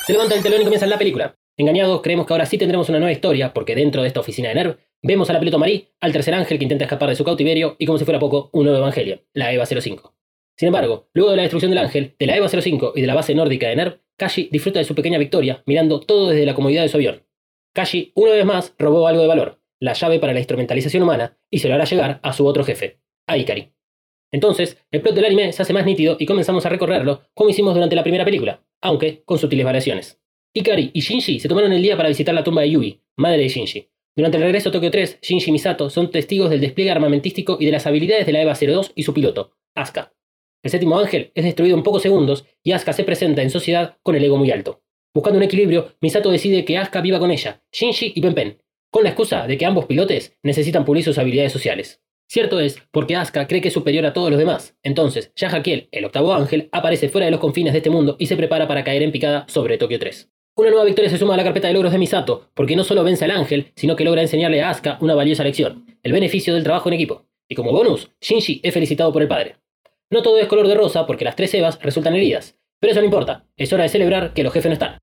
Se 0.06 0.12
levanta 0.12 0.36
el 0.36 0.42
telón 0.44 0.60
y 0.60 0.62
comienza 0.62 0.86
la 0.86 0.98
película. 0.98 1.34
Engañados, 1.56 2.00
creemos 2.00 2.26
que 2.26 2.32
ahora 2.32 2.46
sí 2.46 2.56
tendremos 2.56 2.88
una 2.90 3.00
nueva 3.00 3.10
historia, 3.10 3.52
porque 3.52 3.74
dentro 3.74 4.00
de 4.00 4.06
esta 4.06 4.20
oficina 4.20 4.50
de 4.50 4.54
NERV 4.54 4.76
vemos 5.02 5.28
a 5.30 5.32
la 5.32 5.40
piloto 5.40 5.58
Marie, 5.58 5.88
al 6.00 6.12
tercer 6.12 6.32
ángel 6.32 6.58
que 6.58 6.64
intenta 6.64 6.84
escapar 6.84 7.08
de 7.08 7.16
su 7.16 7.24
cautiverio 7.24 7.74
y 7.80 7.86
como 7.86 7.98
si 7.98 8.04
fuera 8.04 8.20
poco, 8.20 8.50
un 8.52 8.66
nuevo 8.66 8.78
evangelio, 8.78 9.24
la 9.32 9.52
EVA 9.52 9.66
05. 9.66 10.14
Sin 10.56 10.68
embargo, 10.68 11.08
luego 11.12 11.32
de 11.32 11.38
la 11.38 11.42
destrucción 11.42 11.72
del 11.72 11.78
ángel, 11.78 12.14
de 12.20 12.26
la 12.26 12.36
EVA 12.36 12.48
05 12.48 12.92
y 12.94 13.00
de 13.00 13.06
la 13.08 13.14
base 13.16 13.34
nórdica 13.34 13.66
de 13.66 13.74
NERV, 13.74 13.98
Kashi 14.16 14.48
disfruta 14.52 14.78
de 14.78 14.84
su 14.84 14.94
pequeña 14.94 15.18
victoria 15.18 15.64
mirando 15.66 15.98
todo 15.98 16.30
desde 16.30 16.46
la 16.46 16.54
comodidad 16.54 16.82
de 16.82 16.88
su 16.88 16.98
avión. 16.98 17.26
Kashi 17.74 18.12
una 18.14 18.30
vez 18.30 18.44
más 18.44 18.76
robó 18.78 19.08
algo 19.08 19.22
de 19.22 19.28
valor, 19.28 19.60
la 19.80 19.94
llave 19.94 20.20
para 20.20 20.34
la 20.34 20.38
instrumentalización 20.38 21.02
humana, 21.02 21.36
y 21.50 21.58
se 21.58 21.68
lo 21.68 21.74
hará 21.74 21.82
llegar 21.82 22.20
a 22.22 22.32
su 22.32 22.46
otro 22.46 22.62
jefe, 22.62 23.00
a 23.26 23.36
Ikari. 23.36 23.73
Entonces, 24.34 24.78
el 24.90 25.00
plot 25.00 25.14
del 25.14 25.26
anime 25.26 25.52
se 25.52 25.62
hace 25.62 25.72
más 25.72 25.86
nítido 25.86 26.16
y 26.18 26.26
comenzamos 26.26 26.66
a 26.66 26.68
recorrerlo 26.68 27.22
como 27.34 27.50
hicimos 27.50 27.72
durante 27.72 27.94
la 27.94 28.02
primera 28.02 28.24
película, 28.24 28.64
aunque 28.80 29.22
con 29.24 29.38
sutiles 29.38 29.64
variaciones. 29.64 30.20
Ikari 30.52 30.90
y 30.92 31.02
Shinji 31.02 31.38
se 31.38 31.48
tomaron 31.48 31.72
el 31.72 31.80
día 31.80 31.96
para 31.96 32.08
visitar 32.08 32.34
la 32.34 32.42
tumba 32.42 32.62
de 32.62 32.70
Yugi, 32.70 33.00
madre 33.14 33.38
de 33.38 33.48
Shinji. 33.48 33.90
Durante 34.16 34.38
el 34.38 34.42
regreso 34.42 34.70
a 34.70 34.72
Tokio 34.72 34.90
3, 34.90 35.20
Shinji 35.22 35.50
y 35.50 35.52
Misato 35.52 35.88
son 35.88 36.10
testigos 36.10 36.50
del 36.50 36.60
despliegue 36.60 36.90
armamentístico 36.90 37.58
y 37.60 37.66
de 37.66 37.70
las 37.70 37.86
habilidades 37.86 38.26
de 38.26 38.32
la 38.32 38.42
EVA 38.42 38.54
02 38.54 38.90
y 38.96 39.04
su 39.04 39.14
piloto, 39.14 39.52
Asuka. 39.76 40.12
El 40.64 40.70
séptimo 40.72 40.98
ángel 40.98 41.30
es 41.36 41.44
destruido 41.44 41.76
en 41.76 41.84
pocos 41.84 42.02
segundos 42.02 42.44
y 42.64 42.72
Asuka 42.72 42.92
se 42.92 43.04
presenta 43.04 43.40
en 43.40 43.50
sociedad 43.50 43.98
con 44.02 44.16
el 44.16 44.24
ego 44.24 44.36
muy 44.36 44.50
alto. 44.50 44.82
Buscando 45.14 45.36
un 45.36 45.44
equilibrio, 45.44 45.92
Misato 46.00 46.32
decide 46.32 46.64
que 46.64 46.76
Asuka 46.76 47.02
viva 47.02 47.20
con 47.20 47.30
ella, 47.30 47.62
Shinji 47.70 48.14
y 48.16 48.20
Pen 48.20 48.34
Pen, 48.34 48.58
con 48.90 49.04
la 49.04 49.10
excusa 49.10 49.46
de 49.46 49.56
que 49.56 49.64
ambos 49.64 49.84
pilotes 49.84 50.36
necesitan 50.42 50.84
pulir 50.84 51.04
sus 51.04 51.18
habilidades 51.18 51.52
sociales. 51.52 52.00
Cierto 52.34 52.58
es, 52.58 52.82
porque 52.90 53.14
Asuka 53.14 53.46
cree 53.46 53.60
que 53.60 53.68
es 53.68 53.74
superior 53.74 54.04
a 54.06 54.12
todos 54.12 54.28
los 54.28 54.40
demás. 54.40 54.76
Entonces, 54.82 55.30
Yahakiel, 55.36 55.88
el 55.92 56.04
octavo 56.04 56.34
ángel, 56.34 56.68
aparece 56.72 57.08
fuera 57.08 57.26
de 57.26 57.30
los 57.30 57.38
confines 57.38 57.72
de 57.72 57.76
este 57.76 57.90
mundo 57.90 58.16
y 58.18 58.26
se 58.26 58.36
prepara 58.36 58.66
para 58.66 58.82
caer 58.82 59.04
en 59.04 59.12
picada 59.12 59.44
sobre 59.46 59.78
Tokio 59.78 60.00
3. 60.00 60.32
Una 60.56 60.70
nueva 60.70 60.84
victoria 60.84 61.08
se 61.08 61.16
suma 61.16 61.34
a 61.34 61.36
la 61.36 61.44
carpeta 61.44 61.68
de 61.68 61.74
logros 61.74 61.92
de 61.92 61.98
Misato, 61.98 62.50
porque 62.54 62.74
no 62.74 62.82
solo 62.82 63.04
vence 63.04 63.24
al 63.24 63.30
ángel, 63.30 63.70
sino 63.76 63.94
que 63.94 64.02
logra 64.02 64.20
enseñarle 64.20 64.62
a 64.62 64.70
Asuka 64.70 64.98
una 65.00 65.14
valiosa 65.14 65.44
lección, 65.44 65.86
el 66.02 66.10
beneficio 66.10 66.54
del 66.54 66.64
trabajo 66.64 66.88
en 66.88 66.94
equipo. 66.94 67.24
Y 67.48 67.54
como 67.54 67.70
bonus, 67.70 68.10
Shinji 68.20 68.62
es 68.64 68.74
felicitado 68.74 69.12
por 69.12 69.22
el 69.22 69.28
padre. 69.28 69.54
No 70.10 70.22
todo 70.22 70.40
es 70.40 70.48
color 70.48 70.66
de 70.66 70.74
rosa 70.74 71.06
porque 71.06 71.24
las 71.24 71.36
tres 71.36 71.54
Evas 71.54 71.80
resultan 71.80 72.16
heridas, 72.16 72.58
pero 72.80 72.90
eso 72.90 73.00
no 73.00 73.06
importa, 73.06 73.46
es 73.56 73.72
hora 73.72 73.84
de 73.84 73.90
celebrar 73.90 74.34
que 74.34 74.42
los 74.42 74.52
jefes 74.52 74.70
no 74.70 74.72
están. 74.72 74.98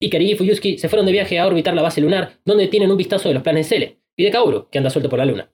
Ikari 0.00 0.32
y 0.32 0.36
Fuyusuki 0.36 0.76
se 0.76 0.90
fueron 0.90 1.06
de 1.06 1.12
viaje 1.12 1.38
a 1.38 1.46
orbitar 1.46 1.72
la 1.72 1.80
base 1.80 2.02
lunar, 2.02 2.40
donde 2.44 2.68
tienen 2.68 2.90
un 2.90 2.98
vistazo 2.98 3.28
de 3.28 3.32
los 3.32 3.42
planes 3.42 3.70
Cele, 3.70 4.00
y 4.18 4.24
de 4.24 4.30
Kaoru, 4.30 4.68
que 4.68 4.76
anda 4.76 4.90
suelto 4.90 5.08
por 5.08 5.18
la 5.18 5.24
luna. 5.24 5.53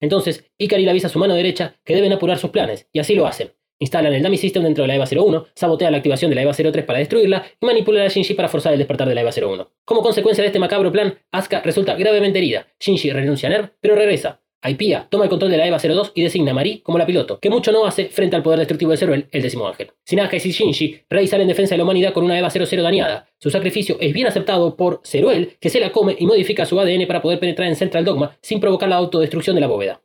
Entonces, 0.00 0.50
Ikari 0.58 0.84
le 0.84 0.90
avisa 0.90 1.06
a 1.06 1.10
su 1.10 1.18
mano 1.18 1.34
derecha 1.34 1.76
que 1.84 1.94
deben 1.94 2.12
apurar 2.12 2.38
sus 2.38 2.50
planes, 2.50 2.88
y 2.92 2.98
así 2.98 3.14
lo 3.14 3.26
hacen. 3.26 3.52
Instalan 3.82 4.12
el 4.12 4.22
Dummy 4.22 4.36
System 4.36 4.62
dentro 4.62 4.82
de 4.84 4.88
la 4.88 4.96
EVA 4.96 5.06
01, 5.10 5.46
sabotean 5.54 5.92
la 5.92 5.98
activación 5.98 6.30
de 6.30 6.34
la 6.34 6.42
EVA 6.42 6.52
03 6.52 6.84
para 6.84 6.98
destruirla 6.98 7.46
y 7.60 7.64
manipulan 7.64 8.04
a 8.04 8.08
Shinji 8.08 8.34
para 8.34 8.48
forzar 8.48 8.72
el 8.74 8.78
despertar 8.78 9.08
de 9.08 9.14
la 9.14 9.22
EVA 9.22 9.30
01. 9.30 9.70
Como 9.86 10.02
consecuencia 10.02 10.42
de 10.42 10.48
este 10.48 10.58
macabro 10.58 10.92
plan, 10.92 11.18
Asuka 11.32 11.62
resulta 11.62 11.94
gravemente 11.94 12.38
herida. 12.38 12.66
Shinji 12.78 13.10
renuncia 13.10 13.48
a 13.48 13.52
NER, 13.52 13.72
pero 13.80 13.94
regresa. 13.94 14.42
Aipia 14.62 15.06
toma 15.08 15.24
el 15.24 15.30
control 15.30 15.50
de 15.50 15.56
la 15.56 15.66
EVA 15.66 15.78
02 15.78 16.12
y 16.14 16.22
designa 16.22 16.50
a 16.50 16.54
Mari 16.54 16.80
como 16.80 16.98
la 16.98 17.06
piloto, 17.06 17.38
que 17.40 17.48
mucho 17.48 17.72
no 17.72 17.86
hace 17.86 18.06
frente 18.06 18.36
al 18.36 18.42
poder 18.42 18.58
destructivo 18.58 18.90
de 18.90 18.98
Ceruel, 18.98 19.28
el 19.30 19.42
décimo 19.42 19.66
ángel. 19.66 19.92
Sin 20.04 20.20
Asuka 20.20 20.36
y 20.36 20.50
Shinji, 20.52 21.00
Rey 21.08 21.26
sale 21.26 21.42
en 21.42 21.48
defensa 21.48 21.74
de 21.74 21.78
la 21.78 21.84
humanidad 21.84 22.12
con 22.12 22.24
una 22.24 22.38
EVA 22.38 22.50
00 22.50 22.82
dañada. 22.82 23.26
Su 23.38 23.50
sacrificio 23.50 23.96
es 24.00 24.12
bien 24.12 24.26
aceptado 24.26 24.76
por 24.76 25.00
Ceruel, 25.02 25.56
que 25.60 25.70
se 25.70 25.80
la 25.80 25.92
come 25.92 26.14
y 26.18 26.26
modifica 26.26 26.66
su 26.66 26.78
ADN 26.78 27.06
para 27.06 27.22
poder 27.22 27.40
penetrar 27.40 27.68
en 27.68 27.76
Central 27.76 28.04
Dogma 28.04 28.36
sin 28.42 28.60
provocar 28.60 28.88
la 28.90 28.96
autodestrucción 28.96 29.54
de 29.54 29.60
la 29.62 29.66
bóveda. 29.66 30.02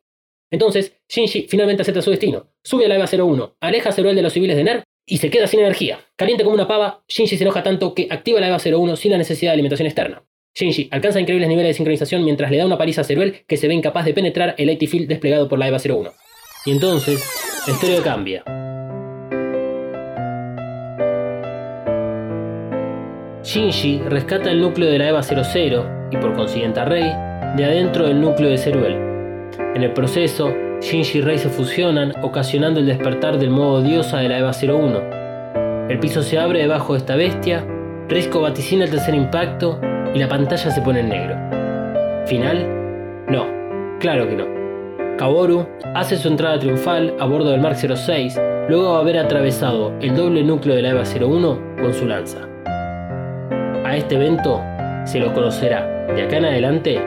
Entonces, 0.52 0.96
Shinji 1.10 1.48
finalmente 1.50 1.82
acepta 1.82 2.02
su 2.02 2.12
destino. 2.12 2.48
Sube 2.64 2.86
a 2.86 2.88
la 2.88 2.96
EVA 2.96 3.08
01, 3.12 3.58
aleja 3.60 3.90
a 3.90 3.92
Ceruel 3.92 4.16
de 4.16 4.22
los 4.22 4.32
civiles 4.32 4.56
de 4.56 4.64
NER 4.64 4.84
y 5.06 5.18
se 5.18 5.30
queda 5.30 5.48
sin 5.48 5.60
energía. 5.60 6.00
Caliente 6.16 6.46
como 6.46 6.56
una 6.56 6.68
pava, 6.68 7.04
Shinji 7.10 7.36
se 7.36 7.44
enoja 7.44 7.62
tanto 7.62 7.94
que 7.94 8.08
activa 8.10 8.40
la 8.40 8.48
EVA 8.48 8.58
01 8.64 8.96
sin 8.96 9.12
la 9.12 9.18
necesidad 9.18 9.52
de 9.52 9.56
alimentación 9.56 9.88
externa. 9.88 10.24
Shinji 10.58 10.88
alcanza 10.90 11.20
increíbles 11.20 11.50
niveles 11.50 11.72
de 11.72 11.74
sincronización 11.74 12.24
mientras 12.24 12.50
le 12.50 12.58
da 12.58 12.66
una 12.66 12.78
paliza 12.78 13.02
a 13.02 13.04
Ceruel 13.04 13.44
que 13.46 13.58
se 13.58 13.68
ve 13.68 13.74
incapaz 13.74 14.06
de 14.06 14.14
penetrar 14.14 14.56
el 14.58 14.70
AT 14.70 14.88
Field 14.88 15.10
desplegado 15.10 15.50
por 15.50 15.60
la 15.60 15.68
EVA 15.68 15.80
01. 15.86 16.12
Y 16.66 16.72
entonces, 16.72 17.22
la 17.68 17.74
historia 17.74 18.02
cambia. 18.02 18.44
Shinji 23.44 24.00
rescata 24.08 24.50
el 24.50 24.62
núcleo 24.62 24.90
de 24.90 24.98
la 24.98 25.10
EVA 25.10 25.24
00 25.24 26.10
y 26.12 26.18
por 26.18 26.34
consiguiente 26.34 26.80
a 26.80 26.86
Rei 26.86 27.04
de 27.58 27.66
adentro 27.66 28.08
del 28.08 28.22
núcleo 28.22 28.50
de 28.50 28.58
Ceruel. 28.58 28.96
En 29.76 29.84
el 29.84 29.92
proceso, 29.92 30.54
Shinji 30.80 31.18
y 31.18 31.22
Rei 31.22 31.38
se 31.38 31.50
fusionan, 31.50 32.14
ocasionando 32.24 32.80
el 32.80 32.86
despertar 32.86 33.40
del 33.40 33.50
modo 33.50 33.82
diosa 33.82 34.20
de 34.20 34.30
la 34.30 34.40
EVA 34.40 34.54
01. 34.54 35.90
El 35.90 36.00
piso 36.00 36.24
se 36.24 36.40
abre 36.40 36.60
debajo 36.60 36.94
de 36.94 37.00
esta 37.00 37.18
bestia, 37.18 37.68
Risco 38.08 38.42
vaticina 38.42 38.86
el 38.86 38.92
tercer 38.92 39.16
impacto 39.16 39.80
y 40.14 40.20
la 40.20 40.28
pantalla 40.28 40.70
se 40.70 40.82
pone 40.82 41.00
en 41.00 41.10
negro. 41.10 41.36
¿Final? 42.28 42.68
No, 43.28 43.48
claro 44.00 44.30
que 44.30 44.36
no. 44.36 44.46
Kaworu 45.18 45.66
hace 45.96 46.16
su 46.18 46.28
entrada 46.28 46.60
triunfal 46.60 47.16
a 47.20 47.26
bordo 47.26 47.50
del 47.50 47.62
Mark 47.62 47.78
06 47.78 48.40
luego 48.70 48.94
de 48.94 49.00
haber 49.00 49.18
atravesado 49.18 49.92
el 50.02 50.16
doble 50.16 50.44
núcleo 50.44 50.76
de 50.76 50.84
la 50.84 50.90
EVA 50.90 51.02
01 51.04 51.60
con 51.82 51.94
su 51.96 52.06
lanza. 52.06 52.48
A 53.84 53.96
este 53.96 54.16
evento 54.16 54.62
se 55.06 55.20
lo 55.20 55.34
conocerá 55.34 56.06
de 56.14 56.22
acá 56.22 56.38
en 56.38 56.46
adelante 56.46 57.02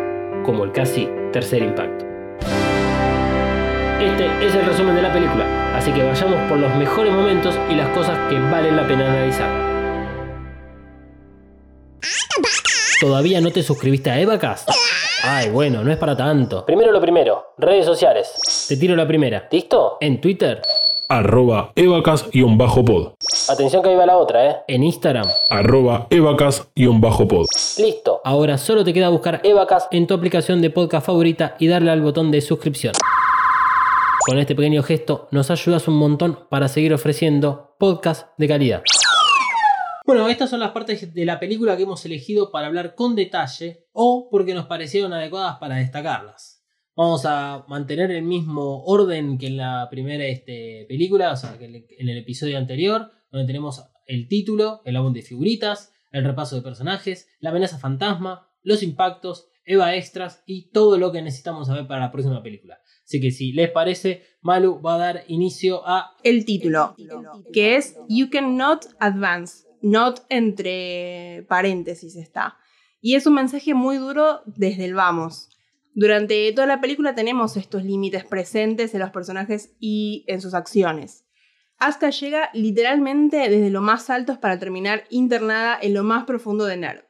como 0.45 0.65
el 0.65 0.73
casi 0.73 1.09
tercer 1.33 1.63
impacto. 1.63 2.07
Este 4.01 4.27
es 4.45 4.53
el 4.53 4.67
resumen 4.67 4.97
de 4.97 5.03
la 5.03 5.13
película, 5.13 5.77
así 5.77 5.93
que 5.93 6.03
vayamos 6.03 6.41
por 6.49 6.59
los 6.59 6.75
mejores 6.75 7.13
momentos 7.13 7.57
y 7.71 7.77
las 7.77 7.89
cosas 7.91 8.19
que 8.29 8.39
valen 8.39 8.77
la 8.77 8.87
pena 8.87 9.07
analizar. 9.07 9.78
¿Todavía 13.01 13.41
no 13.41 13.51
te 13.51 13.63
suscribiste 13.63 14.11
a 14.11 14.21
Evacast? 14.21 14.69
Ay, 15.23 15.51
bueno, 15.51 15.85
no 15.85 15.93
es 15.93 15.99
para 15.99 16.17
tanto. 16.17 16.65
Primero 16.67 16.93
lo 16.93 17.01
primero, 17.01 17.55
redes 17.59 17.87
sociales. 17.87 18.67
Te 18.69 18.77
tiro 18.77 18.97
la 18.97 19.07
primera. 19.07 19.49
¿Listo? 19.51 19.99
En 20.01 20.21
Twitter. 20.21 20.63
Arroba 21.09 21.73
evacas-pod. 21.75 23.15
Atención 23.49 23.83
que 23.83 23.89
ahí 23.89 23.97
va 23.97 24.05
la 24.05 24.19
otra, 24.19 24.51
¿eh? 24.51 24.57
En 24.69 24.85
Instagram. 24.85 25.27
Arroba 25.49 26.07
evacas-pod. 26.11 27.47
Listo. 27.79 28.21
Ahora 28.25 28.59
solo 28.59 28.85
te 28.85 28.93
queda 28.93 29.09
buscar 29.09 29.41
Evacas 29.43 29.89
en 29.91 30.07
tu 30.07 30.15
aplicación 30.15 30.61
de 30.61 30.71
podcast 30.71 31.07
favorita 31.07 31.57
y 31.59 31.67
darle 31.67 31.91
al 31.91 32.03
botón 32.03 32.31
de 32.31 32.41
suscripción. 32.41 32.93
Con 34.27 34.39
este 34.39 34.55
pequeño 34.55 34.83
gesto 34.83 35.29
nos 35.31 35.51
ayudas 35.51 35.89
un 35.89 35.95
montón 35.95 36.41
para 36.51 36.69
seguir 36.69 36.93
ofreciendo 36.93 37.75
podcast 37.79 38.29
de 38.37 38.49
calidad. 38.49 38.83
Bueno, 40.09 40.27
estas 40.31 40.49
son 40.49 40.61
las 40.61 40.71
partes 40.71 41.13
de 41.13 41.27
la 41.27 41.39
película 41.39 41.77
que 41.77 41.83
hemos 41.83 42.03
elegido 42.07 42.51
para 42.51 42.69
hablar 42.69 42.95
con 42.95 43.15
detalle 43.15 43.85
o 43.93 44.31
porque 44.31 44.55
nos 44.55 44.65
parecieron 44.65 45.13
adecuadas 45.13 45.59
para 45.59 45.77
destacarlas. 45.77 46.65
Vamos 46.97 47.27
a 47.27 47.67
mantener 47.69 48.11
el 48.13 48.23
mismo 48.23 48.85
orden 48.85 49.37
que 49.37 49.49
en 49.49 49.59
la 49.59 49.87
primera 49.91 50.25
este, 50.25 50.87
película, 50.89 51.33
o 51.33 51.37
sea, 51.37 51.59
que 51.59 51.67
en 51.67 52.09
el 52.09 52.17
episodio 52.17 52.57
anterior, 52.57 53.11
donde 53.31 53.47
tenemos 53.47 53.85
el 54.07 54.29
título, 54.29 54.81
el 54.87 54.97
álbum 54.97 55.13
de 55.13 55.21
figuritas, 55.21 55.93
el 56.11 56.25
repaso 56.25 56.57
de 56.57 56.63
personajes, 56.63 57.29
la 57.39 57.51
amenaza 57.51 57.77
fantasma, 57.77 58.49
los 58.63 58.83
impactos, 58.83 59.51
Eva 59.63 59.95
extras 59.95 60.43
y 60.47 60.71
todo 60.71 60.97
lo 60.97 61.13
que 61.13 61.21
necesitamos 61.21 61.67
saber 61.67 61.87
para 61.87 62.01
la 62.07 62.11
próxima 62.11 62.43
película. 62.43 62.81
Así 63.05 63.21
que 63.21 63.31
si 63.31 63.53
les 63.53 63.71
parece, 63.71 64.23
Malu 64.41 64.81
va 64.81 64.95
a 64.95 64.99
dar 64.99 65.25
inicio 65.29 65.87
a 65.87 66.17
El 66.25 66.47
título, 66.47 66.97
que 67.53 67.77
es 67.77 67.95
You 68.09 68.31
Cannot 68.31 68.87
Advance, 69.01 69.68
not 69.83 70.25
entre 70.29 71.45
paréntesis 71.49 72.17
está. 72.17 72.59
Y 73.01 73.15
es 73.15 73.27
un 73.27 73.35
mensaje 73.35 73.75
muy 73.75 73.97
duro 73.97 74.43
desde 74.47 74.85
el 74.85 74.95
vamos. 74.95 75.51
Durante 75.95 76.53
toda 76.53 76.67
la 76.67 76.81
película 76.81 77.15
tenemos 77.15 77.57
estos 77.57 77.85
límites 77.85 78.25
presentes 78.25 78.95
en 78.95 79.01
los 79.01 79.11
personajes 79.11 79.73
y 79.81 80.25
en 80.29 80.41
sus 80.41 80.55
acciones. 80.55 81.25
Asuka 81.79 82.11
llega 82.11 82.51
literalmente 82.55 83.49
desde 83.49 83.71
lo 83.71 83.81
más 83.81 84.11
alto 84.11 84.41
para 84.41 84.59
terminar 84.59 85.05
internada 85.11 85.79
en 85.81 85.95
lo 85.95 86.03
más 86.03 86.25
profundo 86.25 86.67
de 86.67 86.77
Nerd. 86.77 87.05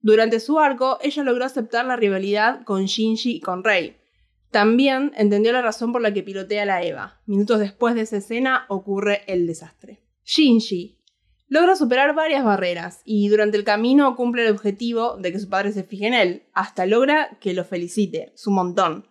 Durante 0.00 0.40
su 0.40 0.58
arco, 0.58 0.98
ella 1.02 1.22
logró 1.22 1.44
aceptar 1.44 1.84
la 1.84 1.96
rivalidad 1.96 2.62
con 2.64 2.86
Shinji 2.86 3.36
y 3.36 3.40
con 3.40 3.64
Rei. 3.64 3.96
También 4.50 5.12
entendió 5.16 5.52
la 5.52 5.62
razón 5.62 5.92
por 5.92 6.00
la 6.00 6.14
que 6.14 6.22
pilotea 6.22 6.64
la 6.64 6.82
Eva. 6.82 7.20
Minutos 7.26 7.58
después 7.58 7.94
de 7.94 8.02
esa 8.02 8.18
escena 8.18 8.64
ocurre 8.68 9.22
el 9.26 9.46
desastre. 9.46 10.02
Shinji, 10.24 10.95
Logra 11.48 11.76
superar 11.76 12.12
varias 12.12 12.44
barreras 12.44 13.02
y 13.04 13.28
durante 13.28 13.56
el 13.56 13.62
camino 13.62 14.16
cumple 14.16 14.44
el 14.44 14.52
objetivo 14.52 15.16
de 15.16 15.30
que 15.30 15.38
su 15.38 15.48
padre 15.48 15.70
se 15.70 15.84
fije 15.84 16.08
en 16.08 16.14
él, 16.14 16.42
hasta 16.52 16.86
logra 16.86 17.38
que 17.40 17.54
lo 17.54 17.64
felicite, 17.64 18.32
su 18.34 18.50
montón. 18.50 19.06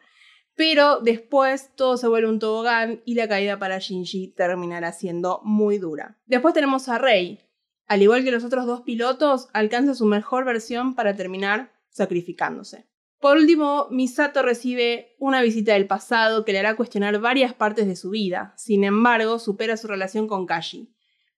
Pero 0.54 1.00
después 1.00 1.72
todo 1.76 1.96
se 1.96 2.10
vuelve 2.10 2.28
un 2.28 2.40
tobogán 2.40 3.02
y 3.06 3.16
la 3.16 3.30
caída 3.30 3.58
para 3.58 3.80
Shinji 3.80 4.34
terminará 4.36 4.92
siendo 4.92 5.40
muy 5.46 5.78
dura. 5.78 6.18
Después 6.26 6.54
tenemos 6.54 6.90
a 6.90 6.98
Rei. 6.98 7.40
Al 7.88 8.02
igual 8.02 8.26
que 8.26 8.32
los 8.32 8.44
otros 8.44 8.66
dos 8.66 8.82
pilotos, 8.82 9.48
alcanza 9.54 9.96
su 9.96 10.06
mejor 10.06 10.44
versión 10.44 10.94
para 10.94 11.16
terminar 11.16 11.72
sacrificándose. 11.90 12.86
Por 13.22 13.38
último, 13.38 13.88
Misato 13.92 14.42
recibe 14.42 15.16
una 15.20 15.42
visita 15.42 15.74
del 15.74 15.88
pasado 15.88 16.44
que 16.44 16.52
le 16.52 16.60
hará 16.60 16.76
cuestionar 16.76 17.18
varias 17.20 17.54
partes 17.54 17.88
de 17.88 17.96
su 17.96 18.10
vida. 18.10 18.54
Sin 18.58 18.84
embargo, 18.84 19.40
supera 19.40 19.78
su 19.78 19.88
relación 19.88 20.28
con 20.28 20.46
Kashi 20.46 20.95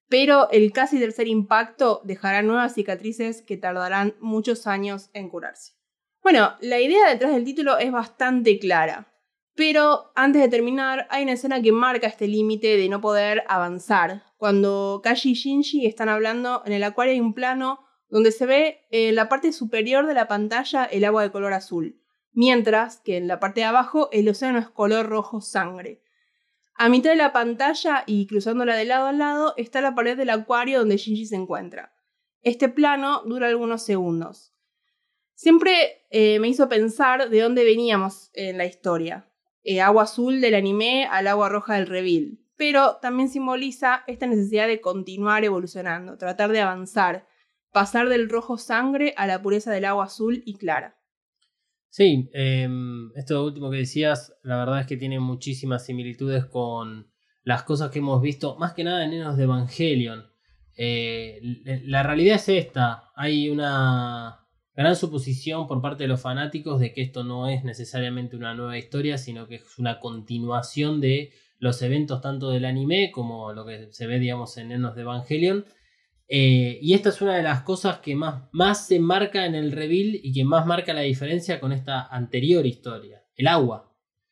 pero 0.08 0.50
el 0.50 0.72
casi 0.72 0.98
tercer 0.98 1.28
impacto 1.28 2.00
dejará 2.04 2.42
nuevas 2.42 2.74
cicatrices 2.74 3.42
que 3.42 3.56
tardarán 3.56 4.14
muchos 4.20 4.66
años 4.66 5.10
en 5.12 5.28
curarse. 5.28 5.74
Bueno, 6.22 6.54
la 6.60 6.80
idea 6.80 7.08
detrás 7.08 7.32
del 7.32 7.44
título 7.44 7.78
es 7.78 7.92
bastante 7.92 8.58
clara, 8.58 9.12
pero 9.54 10.12
antes 10.14 10.42
de 10.42 10.48
terminar 10.48 11.06
hay 11.10 11.22
una 11.24 11.32
escena 11.32 11.60
que 11.62 11.72
marca 11.72 12.06
este 12.06 12.28
límite 12.28 12.76
de 12.76 12.88
no 12.88 13.00
poder 13.00 13.44
avanzar. 13.48 14.22
Cuando 14.36 15.00
Kashi 15.02 15.30
y 15.30 15.34
Shinji 15.34 15.86
están 15.86 16.08
hablando, 16.08 16.62
en 16.64 16.72
el 16.72 16.84
acuario 16.84 17.12
hay 17.12 17.20
un 17.20 17.34
plano 17.34 17.80
donde 18.08 18.32
se 18.32 18.46
ve 18.46 18.86
en 18.90 19.14
la 19.14 19.28
parte 19.28 19.52
superior 19.52 20.06
de 20.06 20.14
la 20.14 20.28
pantalla 20.28 20.84
el 20.84 21.04
agua 21.04 21.22
de 21.22 21.30
color 21.30 21.52
azul, 21.52 22.00
mientras 22.32 23.00
que 23.00 23.16
en 23.16 23.28
la 23.28 23.40
parte 23.40 23.60
de 23.60 23.66
abajo 23.66 24.08
el 24.12 24.28
océano 24.28 24.58
es 24.58 24.68
color 24.68 25.06
rojo 25.06 25.40
sangre. 25.40 26.02
A 26.80 26.88
mitad 26.88 27.10
de 27.10 27.16
la 27.16 27.32
pantalla 27.32 28.04
y 28.06 28.28
cruzándola 28.28 28.76
de 28.76 28.84
lado 28.84 29.08
a 29.08 29.12
lado 29.12 29.54
está 29.56 29.80
la 29.80 29.96
pared 29.96 30.16
del 30.16 30.30
acuario 30.30 30.78
donde 30.78 30.96
Shinji 30.96 31.26
se 31.26 31.34
encuentra. 31.34 31.92
Este 32.42 32.68
plano 32.68 33.24
dura 33.24 33.48
algunos 33.48 33.82
segundos. 33.82 34.54
Siempre 35.34 36.06
eh, 36.10 36.38
me 36.38 36.46
hizo 36.46 36.68
pensar 36.68 37.30
de 37.30 37.40
dónde 37.40 37.64
veníamos 37.64 38.30
en 38.32 38.58
la 38.58 38.64
historia. 38.64 39.28
Eh, 39.64 39.80
agua 39.80 40.04
azul 40.04 40.40
del 40.40 40.54
anime 40.54 41.08
al 41.10 41.26
agua 41.26 41.48
roja 41.48 41.74
del 41.74 41.88
reveal. 41.88 42.38
Pero 42.54 42.98
también 42.98 43.28
simboliza 43.28 44.04
esta 44.06 44.28
necesidad 44.28 44.68
de 44.68 44.80
continuar 44.80 45.42
evolucionando, 45.42 46.16
tratar 46.16 46.52
de 46.52 46.60
avanzar, 46.60 47.26
pasar 47.72 48.08
del 48.08 48.28
rojo 48.28 48.56
sangre 48.56 49.14
a 49.16 49.26
la 49.26 49.42
pureza 49.42 49.72
del 49.72 49.84
agua 49.84 50.04
azul 50.04 50.44
y 50.46 50.54
clara. 50.58 50.96
Sí, 51.90 52.30
em, 52.32 53.10
esto 53.16 53.44
último 53.44 53.70
que 53.70 53.78
decías, 53.78 54.34
la 54.42 54.56
verdad 54.58 54.80
es 54.80 54.86
que 54.86 54.96
tiene 54.96 55.20
muchísimas 55.20 55.86
similitudes 55.86 56.44
con 56.44 57.10
las 57.44 57.62
cosas 57.62 57.90
que 57.90 58.00
hemos 58.00 58.20
visto, 58.20 58.56
más 58.56 58.74
que 58.74 58.84
nada 58.84 59.04
en 59.04 59.14
Enos 59.14 59.36
de 59.36 59.44
Evangelion. 59.44 60.26
Eh, 60.76 61.40
la 61.84 62.02
realidad 62.02 62.36
es 62.36 62.48
esta, 62.48 63.10
hay 63.16 63.48
una 63.48 64.46
gran 64.76 64.94
suposición 64.94 65.66
por 65.66 65.80
parte 65.80 66.04
de 66.04 66.08
los 66.08 66.20
fanáticos 66.20 66.78
de 66.78 66.92
que 66.92 67.02
esto 67.02 67.24
no 67.24 67.48
es 67.48 67.64
necesariamente 67.64 68.36
una 68.36 68.54
nueva 68.54 68.78
historia, 68.78 69.18
sino 69.18 69.48
que 69.48 69.56
es 69.56 69.78
una 69.78 69.98
continuación 69.98 71.00
de 71.00 71.32
los 71.58 71.82
eventos 71.82 72.20
tanto 72.20 72.50
del 72.50 72.64
anime 72.64 73.10
como 73.12 73.52
lo 73.52 73.66
que 73.66 73.88
se 73.90 74.06
ve, 74.06 74.20
digamos, 74.20 74.56
en 74.56 74.70
Enos 74.70 74.94
de 74.94 75.02
Evangelion. 75.02 75.64
Eh, 76.28 76.78
y 76.82 76.92
esta 76.92 77.08
es 77.08 77.22
una 77.22 77.36
de 77.36 77.42
las 77.42 77.62
cosas 77.62 78.00
que 78.00 78.14
más, 78.14 78.44
más 78.52 78.86
se 78.86 79.00
marca 79.00 79.46
en 79.46 79.54
el 79.54 79.72
reveal 79.72 80.20
y 80.22 80.32
que 80.32 80.44
más 80.44 80.66
marca 80.66 80.92
la 80.92 81.00
diferencia 81.00 81.58
con 81.58 81.72
esta 81.72 82.06
anterior 82.06 82.66
historia. 82.66 83.24
El 83.34 83.48
agua. 83.48 83.88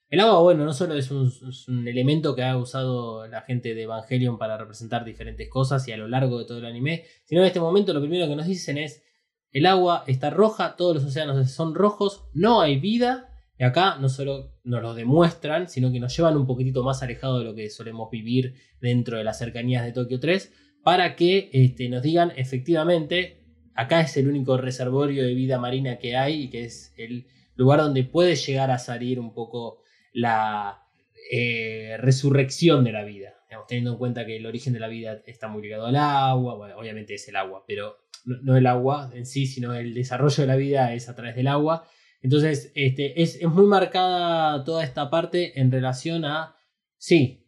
El 0.09 0.21
agua, 0.21 0.41
bueno, 0.41 0.65
no 0.65 0.73
solo 0.73 0.95
es 0.95 1.11
un, 1.11 1.89
elemento 1.89 2.37
que 2.37 2.45
ha 2.45 2.57
usado 2.57 3.27
la 3.27 3.41
gente 3.41 3.75
de 3.75 3.85
Evangelion 3.85 4.39
para 4.39 4.57
representar 4.57 5.05
diferentes 5.05 5.49
cosas 5.49 5.89
y 5.89 5.93
a 5.93 5.97
lo 5.97 6.07
largo 6.07 6.39
de 6.39 6.45
todo 6.45 6.59
el 6.59 6.67
anime, 6.67 7.05
sino 7.25 7.41
en 7.41 7.49
este 7.49 7.61
momento 7.61 7.93
lo 7.93 8.01
primero 8.01 8.29
que 8.29 8.37
nos 8.37 8.47
dicen 8.47 8.79
es, 8.79 9.03
el 9.51 9.67
agua 9.67 10.05
está 10.07 10.31
roja, 10.31 10.77
todos 10.77 10.95
los 10.95 11.05
océanos 11.05 11.51
son 11.51 11.75
rojos, 11.75 12.29
no 12.35 12.61
hay 12.61 12.79
vida, 12.79 13.31
y 13.59 13.65
acá 13.65 13.97
no 13.99 14.09
solo 14.09 14.53
nos 14.63 14.83
lo 14.83 14.95
demuestran, 14.95 15.69
sino 15.69 15.91
que 15.91 15.99
nos 15.99 16.15
llevan 16.17 16.37
un 16.37 16.47
poquitito 16.47 16.85
más 16.85 17.03
alejado 17.03 17.39
de 17.39 17.45
lo 17.47 17.55
que 17.55 17.71
solemos 17.71 18.11
vivir 18.11 18.55
dentro 18.81 19.17
de 19.17 19.25
las 19.25 19.39
cercanías 19.39 19.85
de 19.85 19.93
Tokio 19.93 20.21
3 20.21 20.53
para 20.87 21.17
que 21.17 21.51
este, 21.53 21.89
nos 21.89 22.01
digan 22.01 22.33
efectivamente, 22.37 23.39
acá 23.75 24.03
es 24.03 24.17
el 24.19 24.29
único 24.29 24.57
reservorio 24.57 25.25
de 25.25 25.35
vida 25.35 25.59
marina 25.59 25.99
que 25.99 26.15
hay 26.15 26.45
y 26.45 26.49
que 26.49 26.63
es 26.63 26.95
el 26.97 27.27
lugar 27.57 27.81
donde 27.81 28.05
puede 28.05 28.37
llegar 28.37 28.71
a 28.71 28.79
salir 28.79 29.19
un 29.19 29.35
poco 29.35 29.83
la 30.13 30.85
eh, 31.33 31.97
resurrección 31.99 32.85
de 32.85 32.93
la 32.93 33.03
vida. 33.03 33.35
teniendo 33.67 33.95
en 33.95 33.99
cuenta 33.99 34.25
que 34.25 34.37
el 34.37 34.47
origen 34.47 34.75
de 34.75 34.79
la 34.79 34.87
vida 34.87 35.21
está 35.27 35.49
muy 35.49 35.65
ligado 35.65 35.87
al 35.87 35.97
agua, 35.97 36.55
obviamente 36.77 37.15
es 37.15 37.27
el 37.27 37.35
agua, 37.35 37.65
pero 37.67 37.97
no, 38.25 38.57
el 38.57 38.69
agua 38.69 39.11
en 39.13 39.27
sí, 39.27 39.49
sino 39.49 39.75
el 39.75 39.93
desarrollo 39.93 40.41
de 40.41 40.47
la 40.47 40.55
vida 40.55 40.95
es 40.95 41.09
a 41.09 41.17
través 41.17 41.35
del 41.35 41.49
agua. 41.49 41.89
Entonces, 42.23 42.71
este, 42.77 43.21
es, 43.21 43.35
es 43.43 43.49
muy 43.49 43.67
marcada 43.67 44.63
toda 44.63 44.85
esta 44.85 45.11
parte 45.11 45.61
en 45.61 45.73
relación 45.73 46.25
a, 46.25 46.55
sí, 46.97 47.46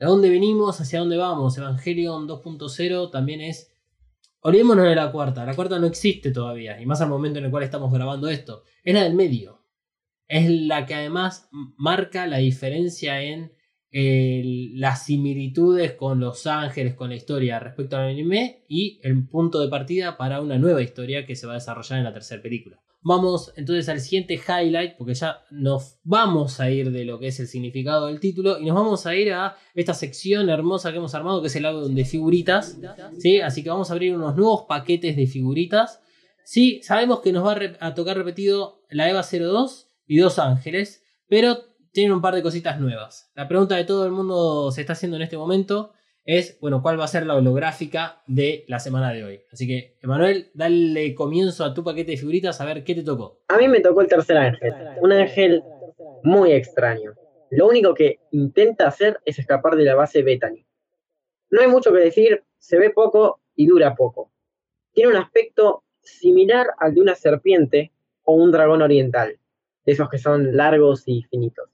¿De 0.00 0.06
dónde 0.06 0.30
venimos? 0.30 0.80
¿Hacia 0.80 1.00
dónde 1.00 1.18
vamos? 1.18 1.58
Evangelion 1.58 2.26
2.0 2.26 3.10
también 3.10 3.42
es... 3.42 3.70
Olvidémonos 4.40 4.86
de 4.86 4.94
la 4.94 5.12
cuarta. 5.12 5.44
La 5.44 5.54
cuarta 5.54 5.78
no 5.78 5.86
existe 5.86 6.30
todavía. 6.30 6.80
Y 6.80 6.86
más 6.86 7.02
al 7.02 7.10
momento 7.10 7.38
en 7.38 7.44
el 7.44 7.50
cual 7.50 7.64
estamos 7.64 7.92
grabando 7.92 8.26
esto. 8.28 8.64
Es 8.82 8.94
la 8.94 9.04
del 9.04 9.12
medio. 9.12 9.62
Es 10.26 10.48
la 10.48 10.86
que 10.86 10.94
además 10.94 11.50
marca 11.76 12.26
la 12.26 12.38
diferencia 12.38 13.20
en 13.20 13.52
las 13.92 15.04
similitudes 15.04 15.92
con 15.92 16.18
los 16.18 16.46
ángeles, 16.46 16.94
con 16.94 17.10
la 17.10 17.16
historia 17.16 17.60
respecto 17.60 17.98
al 17.98 18.08
anime 18.08 18.64
y 18.68 19.00
el 19.02 19.28
punto 19.28 19.60
de 19.60 19.68
partida 19.68 20.16
para 20.16 20.40
una 20.40 20.56
nueva 20.56 20.80
historia 20.80 21.26
que 21.26 21.36
se 21.36 21.46
va 21.46 21.52
a 21.52 21.56
desarrollar 21.56 21.98
en 21.98 22.04
la 22.04 22.14
tercera 22.14 22.40
película. 22.40 22.80
Vamos 23.02 23.52
entonces 23.56 23.88
al 23.88 24.00
siguiente 24.00 24.34
highlight, 24.34 24.96
porque 24.98 25.14
ya 25.14 25.42
nos 25.50 25.98
vamos 26.04 26.60
a 26.60 26.70
ir 26.70 26.90
de 26.90 27.04
lo 27.04 27.18
que 27.18 27.28
es 27.28 27.40
el 27.40 27.46
significado 27.46 28.06
del 28.06 28.20
título 28.20 28.58
y 28.58 28.66
nos 28.66 28.74
vamos 28.74 29.06
a 29.06 29.14
ir 29.14 29.32
a 29.32 29.56
esta 29.74 29.94
sección 29.94 30.50
hermosa 30.50 30.90
que 30.90 30.98
hemos 30.98 31.14
armado, 31.14 31.40
que 31.40 31.46
es 31.46 31.56
el 31.56 31.64
álbum 31.64 31.94
de 31.94 32.04
figuritas. 32.04 32.78
¿sí? 33.18 33.40
Así 33.40 33.62
que 33.62 33.70
vamos 33.70 33.90
a 33.90 33.94
abrir 33.94 34.14
unos 34.14 34.36
nuevos 34.36 34.66
paquetes 34.68 35.16
de 35.16 35.26
figuritas. 35.26 36.02
Sí, 36.44 36.80
sabemos 36.82 37.20
que 37.20 37.32
nos 37.32 37.46
va 37.46 37.58
a 37.80 37.94
tocar 37.94 38.18
repetido 38.18 38.82
la 38.90 39.08
EVA 39.08 39.22
02 39.22 39.88
y 40.06 40.18
Dos 40.18 40.38
Ángeles, 40.38 41.02
pero 41.26 41.58
tienen 41.92 42.12
un 42.12 42.20
par 42.20 42.34
de 42.34 42.42
cositas 42.42 42.78
nuevas. 42.80 43.30
La 43.34 43.48
pregunta 43.48 43.76
de 43.76 43.84
todo 43.84 44.04
el 44.04 44.12
mundo 44.12 44.70
se 44.72 44.82
está 44.82 44.92
haciendo 44.92 45.16
en 45.16 45.22
este 45.22 45.38
momento 45.38 45.92
es, 46.38 46.58
bueno, 46.60 46.80
cuál 46.80 46.98
va 46.98 47.04
a 47.04 47.08
ser 47.08 47.26
la 47.26 47.34
holográfica 47.34 48.22
de 48.28 48.64
la 48.68 48.78
semana 48.78 49.12
de 49.12 49.24
hoy. 49.24 49.40
Así 49.52 49.66
que, 49.66 49.96
Emanuel, 50.00 50.50
dale 50.54 51.12
comienzo 51.14 51.64
a 51.64 51.74
tu 51.74 51.82
paquete 51.82 52.12
de 52.12 52.16
figuritas 52.16 52.60
a 52.60 52.64
ver 52.64 52.84
qué 52.84 52.94
te 52.94 53.02
tocó. 53.02 53.40
A 53.48 53.58
mí 53.58 53.66
me 53.66 53.80
tocó 53.80 54.00
el 54.00 54.06
tercer 54.06 54.36
ángel, 54.36 54.72
un 55.00 55.10
ángel 55.10 55.64
muy 56.22 56.52
extraño. 56.52 57.14
Lo 57.50 57.66
único 57.66 57.94
que 57.94 58.20
intenta 58.30 58.86
hacer 58.86 59.18
es 59.24 59.40
escapar 59.40 59.74
de 59.74 59.82
la 59.84 59.96
base 59.96 60.22
Bethany. 60.22 60.64
No 61.50 61.62
hay 61.62 61.66
mucho 61.66 61.92
que 61.92 61.98
decir, 61.98 62.44
se 62.58 62.78
ve 62.78 62.90
poco 62.90 63.40
y 63.56 63.66
dura 63.66 63.96
poco. 63.96 64.30
Tiene 64.92 65.10
un 65.10 65.16
aspecto 65.16 65.82
similar 66.00 66.68
al 66.78 66.94
de 66.94 67.00
una 67.00 67.16
serpiente 67.16 67.90
o 68.22 68.34
un 68.34 68.52
dragón 68.52 68.82
oriental, 68.82 69.36
de 69.84 69.92
esos 69.92 70.08
que 70.08 70.18
son 70.18 70.56
largos 70.56 71.02
y 71.06 71.24
finitos. 71.24 71.68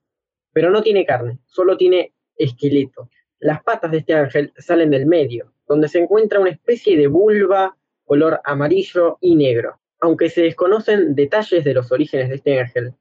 Pero 0.55 0.71
no 0.71 0.83
tiene 0.83 1.05
carne, 1.05 1.41
solo 1.45 1.77
tiene 1.77 2.15
esqueleto. 2.39 3.11
Las 3.39 3.63
patas 3.63 3.91
de 3.91 3.99
este 3.99 4.15
ángel 4.15 4.53
salen 4.57 4.91
del 4.91 5.07
medio, 5.07 5.53
donde 5.69 5.89
se 5.89 5.99
encuentra 5.99 6.41
una 6.41 6.51
especie 6.51 6.97
de 6.97 7.07
vulva 7.07 7.77
color 8.05 8.41
amarillo 8.45 9.19
y 9.21 9.37
negro. 9.37 9.79
Aunque 10.01 10.31
se 10.31 10.43
desconocen 10.43 11.15
detalles 11.15 11.65
de 11.65 11.75
los 11.75 11.91
orígenes 11.93 12.29
de 12.29 12.37
este 12.37 12.59
ángel, 12.61 12.95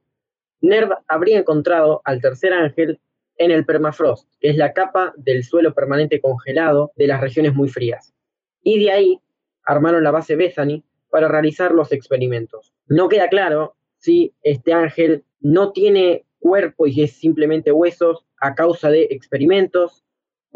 Nerv 0.60 0.90
habría 1.06 1.38
encontrado 1.38 2.02
al 2.04 2.20
tercer 2.20 2.52
ángel 2.52 3.00
en 3.38 3.50
el 3.50 3.64
permafrost, 3.64 4.28
que 4.40 4.50
es 4.50 4.56
la 4.56 4.72
capa 4.72 5.12
del 5.16 5.44
suelo 5.44 5.74
permanente 5.74 6.20
congelado 6.20 6.92
de 6.96 7.06
las 7.06 7.20
regiones 7.20 7.54
muy 7.54 7.68
frías. 7.68 8.14
Y 8.62 8.80
de 8.80 8.90
ahí 8.90 9.20
armaron 9.64 10.02
la 10.02 10.10
base 10.10 10.36
Bethany 10.36 10.82
para 11.10 11.28
realizar 11.28 11.72
los 11.72 11.92
experimentos. 11.92 12.72
No 12.86 13.08
queda 13.08 13.28
claro 13.28 13.76
si 13.98 14.34
este 14.42 14.72
ángel 14.72 15.24
no 15.40 15.72
tiene 15.72 16.24
cuerpo 16.38 16.86
y 16.86 17.02
es 17.02 17.12
simplemente 17.12 17.72
huesos 17.72 18.24
a 18.40 18.54
causa 18.54 18.90
de 18.90 19.08
experimentos 19.10 20.05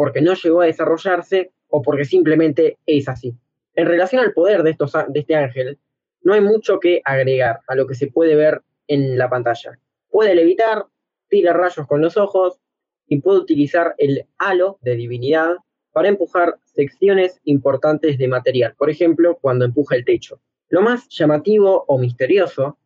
porque 0.00 0.22
no 0.22 0.32
llegó 0.32 0.62
a 0.62 0.64
desarrollarse 0.64 1.52
o 1.68 1.82
porque 1.82 2.06
simplemente 2.06 2.78
es 2.86 3.06
así. 3.06 3.36
En 3.74 3.84
relación 3.84 4.24
al 4.24 4.32
poder 4.32 4.62
de, 4.62 4.70
estos, 4.70 4.94
de 4.94 5.20
este 5.20 5.34
ángel, 5.34 5.78
no 6.22 6.32
hay 6.32 6.40
mucho 6.40 6.80
que 6.80 7.02
agregar 7.04 7.60
a 7.66 7.74
lo 7.74 7.86
que 7.86 7.94
se 7.94 8.06
puede 8.06 8.34
ver 8.34 8.62
en 8.86 9.18
la 9.18 9.28
pantalla. 9.28 9.78
Puede 10.08 10.34
levitar, 10.34 10.86
tira 11.28 11.52
rayos 11.52 11.86
con 11.86 12.00
los 12.00 12.16
ojos 12.16 12.62
y 13.08 13.20
puede 13.20 13.40
utilizar 13.40 13.94
el 13.98 14.24
halo 14.38 14.78
de 14.80 14.96
divinidad 14.96 15.56
para 15.92 16.08
empujar 16.08 16.56
secciones 16.64 17.38
importantes 17.44 18.16
de 18.16 18.26
material, 18.26 18.74
por 18.78 18.88
ejemplo, 18.88 19.36
cuando 19.38 19.66
empuja 19.66 19.96
el 19.96 20.06
techo. 20.06 20.40
Lo 20.70 20.80
más 20.80 21.10
llamativo 21.10 21.84
o 21.88 21.98
misterioso 21.98 22.78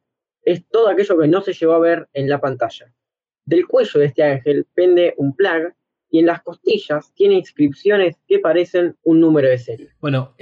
es 0.43 0.67
todo 0.67 0.89
aquello 0.89 1.17
que 1.17 1.29
no 1.29 1.43
se 1.43 1.53
llegó 1.53 1.75
a 1.75 1.79
ver 1.79 2.09
en 2.13 2.29
la 2.29 2.41
pantalla. 2.41 2.93
Del 3.45 3.69
cuello 3.69 4.01
de 4.01 4.07
este 4.07 4.25
ángel 4.25 4.67
pende 4.75 5.15
un 5.17 5.37
plug 5.37 5.73
y 6.15 6.21
en 6.21 6.27
las 6.27 6.45
costillas 6.45 7.13
tiene 7.17 7.35
inscripciones 7.35 8.15
que 8.29 8.39
parecen 8.39 8.97
un 9.03 9.19
número 9.19 9.49
de 9.49 9.59
serie. 9.59 9.89
Bueno, 10.01 10.37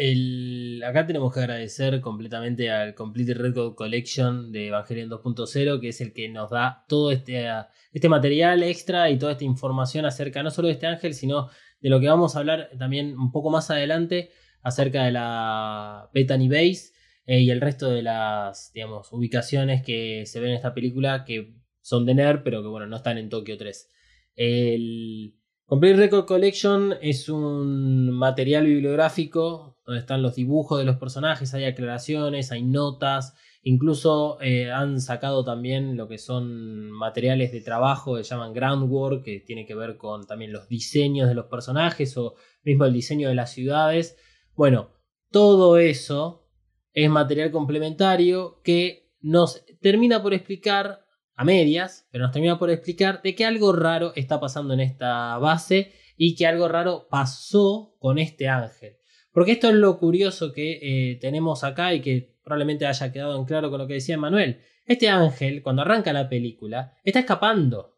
acá 0.87 1.07
tenemos 1.07 1.33
que 1.33 1.41
agradecer 1.41 2.03
completamente 2.03 2.71
al 2.71 2.95
Complete 2.95 3.33
Record 3.33 3.75
Collection 3.75 4.53
de 4.53 4.67
Evangelion 4.67 5.09
2.0, 5.09 5.81
que 5.81 5.89
es 5.89 6.03
el 6.03 6.13
que 6.13 6.29
nos 6.29 6.51
da 6.51 6.85
todo 6.89 7.11
este, 7.11 7.49
este 7.91 8.11
material 8.11 8.63
extra 8.63 9.09
y 9.09 9.19
toda 9.19 9.33
esta 9.33 9.45
información 9.45 10.05
acerca 10.05 10.43
no 10.43 10.51
solo 10.51 10.69
de 10.69 10.75
este 10.75 10.87
ángel, 10.87 11.15
sino 11.15 11.49
de 11.81 11.89
lo 11.89 12.01
que 12.01 12.09
vamos 12.09 12.37
a 12.37 12.41
hablar 12.41 12.69
también 12.79 13.19
un 13.19 13.33
poco 13.33 13.49
más 13.49 13.71
adelante 13.71 14.29
acerca 14.61 15.05
de 15.05 15.13
la 15.13 16.11
Bethany 16.13 16.49
Base 16.49 16.93
eh, 17.25 17.41
y 17.41 17.51
el 17.51 17.63
resto 17.63 17.89
de 17.89 18.03
las 18.03 18.73
digamos, 18.75 19.11
ubicaciones 19.11 19.81
que 19.81 20.25
se 20.27 20.39
ven 20.39 20.51
en 20.51 20.57
esta 20.57 20.75
película 20.75 21.25
que 21.25 21.55
son 21.81 22.05
de 22.05 22.13
NER, 22.13 22.43
pero 22.43 22.61
que 22.61 22.69
bueno, 22.69 22.87
no 22.87 22.97
están 22.97 23.17
en 23.17 23.31
Tokio 23.31 23.57
3. 23.57 23.89
El, 24.37 25.35
Complete 25.67 25.97
Record 25.97 26.27
Collection 26.27 26.95
es 27.01 27.29
un 27.29 28.11
material 28.11 28.67
bibliográfico 28.67 29.79
donde 29.87 30.01
están 30.01 30.23
los 30.23 30.35
dibujos 30.35 30.79
de 30.79 30.85
los 30.85 30.97
personajes, 30.97 31.55
hay 31.55 31.65
aclaraciones, 31.65 32.53
hay 32.53 32.63
notas, 32.63 33.35
incluso 33.63 34.39
eh, 34.41 34.71
han 34.71 35.01
sacado 35.01 35.45
también 35.45 35.97
lo 35.97 36.09
que 36.09 36.19
son 36.19 36.91
materiales 36.91 37.53
de 37.53 37.61
trabajo 37.61 38.17
que 38.17 38.23
llaman 38.23 38.53
groundwork, 38.53 39.25
que 39.25 39.41
tiene 39.41 39.65
que 39.65 39.75
ver 39.75 39.97
con 39.97 40.27
también 40.27 40.53
los 40.53 40.69
diseños 40.69 41.29
de 41.29 41.35
los 41.35 41.47
personajes 41.47 42.17
o 42.17 42.35
mismo 42.65 42.85
el 42.85 42.93
diseño 42.93 43.29
de 43.29 43.35
las 43.35 43.53
ciudades. 43.53 44.17
Bueno, 44.55 44.91
todo 45.31 45.79
eso 45.79 46.49
es 46.93 47.09
material 47.09 47.51
complementario 47.51 48.61
que 48.63 49.11
nos 49.21 49.65
termina 49.81 50.23
por 50.23 50.35
explicar 50.35 51.02
a 51.35 51.45
medias, 51.45 52.07
pero 52.11 52.25
nos 52.25 52.33
termina 52.33 52.59
por 52.59 52.71
explicar 52.71 53.23
de 53.23 53.35
que 53.35 53.45
algo 53.45 53.73
raro 53.73 54.13
está 54.17 54.41
pasando 54.41 54.75
en 54.75 54.81
esta 54.81 55.39
base 55.39 55.93
y 56.17 56.35
que 56.35 56.47
algo 56.47 56.69
raro 56.69 57.09
pasó 57.11 57.97
con 57.99 58.19
este 58.19 58.49
ángel. 58.49 58.97
Porque 59.33 59.53
esto 59.53 59.69
es 59.69 59.75
lo 59.75 59.99
curioso 59.99 60.53
que 60.53 60.79
eh, 60.83 61.19
tenemos 61.21 61.65
acá 61.65 61.95
y 61.95 62.01
que 62.01 62.37
probablemente 62.45 62.87
haya 62.87 63.13
quedado 63.13 63.37
en 63.39 63.45
claro 63.45 63.71
con 63.71 63.81
lo 63.81 63.87
que 63.87 63.95
decía 63.95 64.19
Manuel. 64.19 64.61
Este 64.87 65.09
ángel, 65.09 65.63
cuando 65.63 65.83
arranca 65.83 66.13
la 66.13 66.29
película, 66.29 66.95
está 67.03 67.21
escapando. 67.21 67.97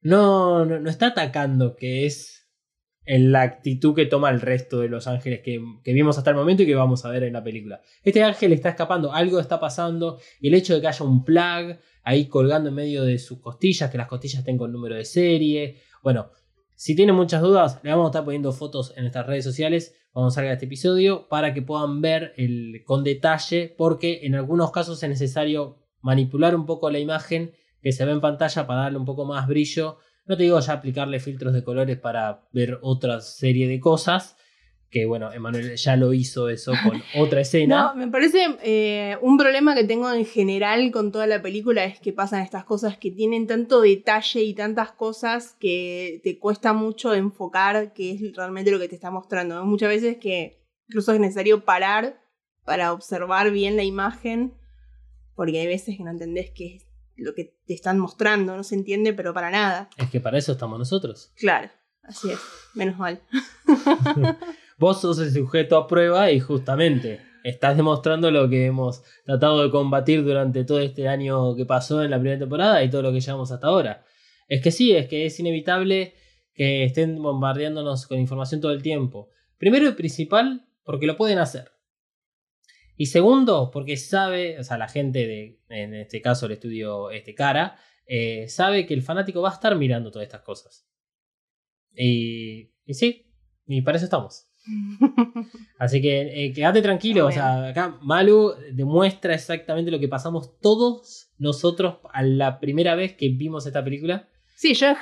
No, 0.00 0.64
no, 0.64 0.80
no 0.80 0.90
está 0.90 1.08
atacando, 1.08 1.76
que 1.76 2.04
es 2.04 2.44
en 3.06 3.32
la 3.32 3.42
actitud 3.42 3.94
que 3.94 4.06
toma 4.06 4.30
el 4.30 4.40
resto 4.40 4.80
de 4.80 4.88
los 4.88 5.06
ángeles 5.06 5.40
que, 5.40 5.62
que, 5.82 5.92
vimos 5.92 6.16
hasta 6.16 6.30
el 6.30 6.36
momento 6.36 6.62
y 6.62 6.66
que 6.66 6.74
vamos 6.74 7.04
a 7.04 7.10
ver 7.10 7.22
en 7.24 7.34
la 7.34 7.44
película. 7.44 7.80
Este 8.02 8.22
ángel 8.22 8.52
está 8.52 8.70
escapando, 8.70 9.12
algo 9.12 9.40
está 9.40 9.60
pasando, 9.60 10.18
y 10.40 10.48
el 10.48 10.54
hecho 10.54 10.74
de 10.74 10.80
que 10.80 10.88
haya 10.88 11.04
un 11.04 11.24
plug 11.24 11.78
ahí 12.04 12.28
colgando 12.28 12.68
en 12.68 12.76
medio 12.76 13.02
de 13.02 13.18
sus 13.18 13.40
costillas, 13.40 13.90
que 13.90 13.98
las 13.98 14.06
costillas 14.06 14.40
estén 14.40 14.58
con 14.58 14.70
número 14.70 14.94
de 14.94 15.04
serie. 15.04 15.80
Bueno, 16.02 16.30
si 16.76 16.94
tienen 16.94 17.16
muchas 17.16 17.42
dudas, 17.42 17.80
le 17.82 17.90
vamos 17.90 18.06
a 18.06 18.08
estar 18.10 18.24
poniendo 18.24 18.52
fotos 18.52 18.92
en 18.96 19.04
nuestras 19.04 19.26
redes 19.26 19.44
sociales 19.44 19.96
cuando 20.12 20.30
salga 20.30 20.52
este 20.52 20.66
episodio 20.66 21.28
para 21.28 21.54
que 21.54 21.62
puedan 21.62 22.00
ver 22.00 22.34
el, 22.36 22.82
con 22.84 23.02
detalle, 23.02 23.74
porque 23.76 24.20
en 24.22 24.34
algunos 24.34 24.70
casos 24.70 25.02
es 25.02 25.08
necesario 25.08 25.78
manipular 26.02 26.54
un 26.54 26.66
poco 26.66 26.90
la 26.90 26.98
imagen 26.98 27.52
que 27.80 27.92
se 27.92 28.04
ve 28.04 28.12
en 28.12 28.20
pantalla 28.20 28.66
para 28.66 28.82
darle 28.82 28.98
un 28.98 29.04
poco 29.04 29.24
más 29.24 29.48
brillo. 29.48 29.98
No 30.26 30.36
te 30.36 30.44
digo 30.44 30.60
ya 30.60 30.74
aplicarle 30.74 31.20
filtros 31.20 31.54
de 31.54 31.64
colores 31.64 31.98
para 31.98 32.46
ver 32.52 32.78
otra 32.82 33.20
serie 33.20 33.66
de 33.66 33.80
cosas, 33.80 34.36
que 34.90 35.06
bueno, 35.06 35.32
Emanuel 35.32 35.74
ya 35.76 35.96
lo 35.96 36.12
hizo 36.12 36.48
eso 36.48 36.72
con 36.84 37.02
otra 37.20 37.40
escena. 37.40 37.82
No, 37.82 37.94
me 37.96 38.08
parece 38.08 38.56
eh, 38.62 39.18
un 39.22 39.36
problema 39.36 39.74
que 39.74 39.84
tengo 39.84 40.12
en 40.12 40.24
general 40.24 40.90
con 40.92 41.10
toda 41.10 41.26
la 41.26 41.42
película 41.42 41.84
es 41.84 41.98
que 41.98 42.12
pasan 42.12 42.42
estas 42.42 42.64
cosas 42.64 42.96
que 42.96 43.10
tienen 43.10 43.46
tanto 43.46 43.80
detalle 43.80 44.42
y 44.42 44.54
tantas 44.54 44.92
cosas 44.92 45.56
que 45.58 46.20
te 46.22 46.38
cuesta 46.38 46.72
mucho 46.72 47.12
enfocar 47.14 47.92
qué 47.92 48.12
es 48.12 48.36
realmente 48.36 48.70
lo 48.70 48.78
que 48.78 48.88
te 48.88 48.94
está 48.94 49.10
mostrando. 49.10 49.64
Muchas 49.64 49.88
veces 49.88 50.18
que 50.18 50.62
incluso 50.88 51.12
es 51.12 51.20
necesario 51.20 51.64
parar 51.64 52.20
para 52.64 52.92
observar 52.92 53.50
bien 53.50 53.76
la 53.76 53.82
imagen, 53.82 54.54
porque 55.34 55.60
hay 55.60 55.66
veces 55.66 55.96
que 55.96 56.04
no 56.04 56.10
entendés 56.10 56.50
qué 56.54 56.76
es 56.76 56.86
lo 57.16 57.34
que 57.34 57.56
te 57.66 57.74
están 57.74 57.98
mostrando, 57.98 58.56
no 58.56 58.64
se 58.64 58.74
entiende, 58.74 59.12
pero 59.12 59.34
para 59.34 59.50
nada. 59.50 59.88
Es 59.96 60.10
que 60.10 60.20
para 60.20 60.38
eso 60.38 60.52
estamos 60.52 60.78
nosotros. 60.78 61.32
Claro, 61.36 61.70
así 62.02 62.30
es, 62.30 62.38
menos 62.74 62.98
mal. 62.98 63.22
Vos 64.78 65.00
sos 65.00 65.18
el 65.20 65.32
sujeto 65.32 65.76
a 65.76 65.86
prueba 65.86 66.30
y 66.30 66.40
justamente 66.40 67.20
estás 67.44 67.76
demostrando 67.76 68.30
lo 68.30 68.48
que 68.48 68.66
hemos 68.66 69.02
tratado 69.24 69.62
de 69.62 69.70
combatir 69.70 70.24
durante 70.24 70.64
todo 70.64 70.80
este 70.80 71.08
año 71.08 71.54
que 71.54 71.66
pasó 71.66 72.02
en 72.02 72.10
la 72.10 72.18
primera 72.18 72.38
temporada 72.38 72.82
y 72.82 72.90
todo 72.90 73.02
lo 73.02 73.12
que 73.12 73.20
llevamos 73.20 73.52
hasta 73.52 73.66
ahora. 73.66 74.04
Es 74.48 74.62
que 74.62 74.70
sí, 74.70 74.96
es 74.96 75.08
que 75.08 75.26
es 75.26 75.38
inevitable 75.38 76.14
que 76.54 76.84
estén 76.84 77.20
bombardeándonos 77.20 78.06
con 78.06 78.18
información 78.18 78.60
todo 78.60 78.72
el 78.72 78.82
tiempo. 78.82 79.28
Primero 79.58 79.88
y 79.88 79.92
principal, 79.92 80.66
porque 80.84 81.06
lo 81.06 81.16
pueden 81.16 81.38
hacer. 81.38 81.70
Y 82.96 83.06
segundo, 83.06 83.70
porque 83.72 83.96
sabe, 83.96 84.58
o 84.58 84.64
sea, 84.64 84.78
la 84.78 84.88
gente 84.88 85.26
de, 85.26 85.60
en 85.68 85.94
este 85.94 86.22
caso 86.22 86.46
el 86.46 86.52
estudio 86.52 87.10
este 87.10 87.34
Cara, 87.34 87.76
eh, 88.06 88.48
sabe 88.48 88.86
que 88.86 88.94
el 88.94 89.02
fanático 89.02 89.42
va 89.42 89.50
a 89.50 89.54
estar 89.54 89.76
mirando 89.76 90.10
todas 90.10 90.26
estas 90.26 90.42
cosas. 90.42 90.88
Y, 91.92 92.72
y 92.84 92.94
sí, 92.94 93.32
y 93.66 93.82
para 93.82 93.96
eso 93.96 94.04
estamos. 94.04 94.46
Así 95.78 96.00
que 96.00 96.46
eh, 96.46 96.52
quédate 96.52 96.82
tranquilo, 96.82 97.26
o 97.26 97.32
sea, 97.32 97.68
acá 97.68 97.98
Malu 98.02 98.54
demuestra 98.72 99.34
exactamente 99.34 99.90
lo 99.90 100.00
que 100.00 100.08
pasamos 100.08 100.58
todos 100.60 101.30
nosotros 101.38 101.98
a 102.12 102.22
la 102.22 102.60
primera 102.60 102.94
vez 102.94 103.14
que 103.14 103.28
vimos 103.28 103.66
esta 103.66 103.84
película. 103.84 104.28
Sí, 104.56 104.74
yo 104.74 104.94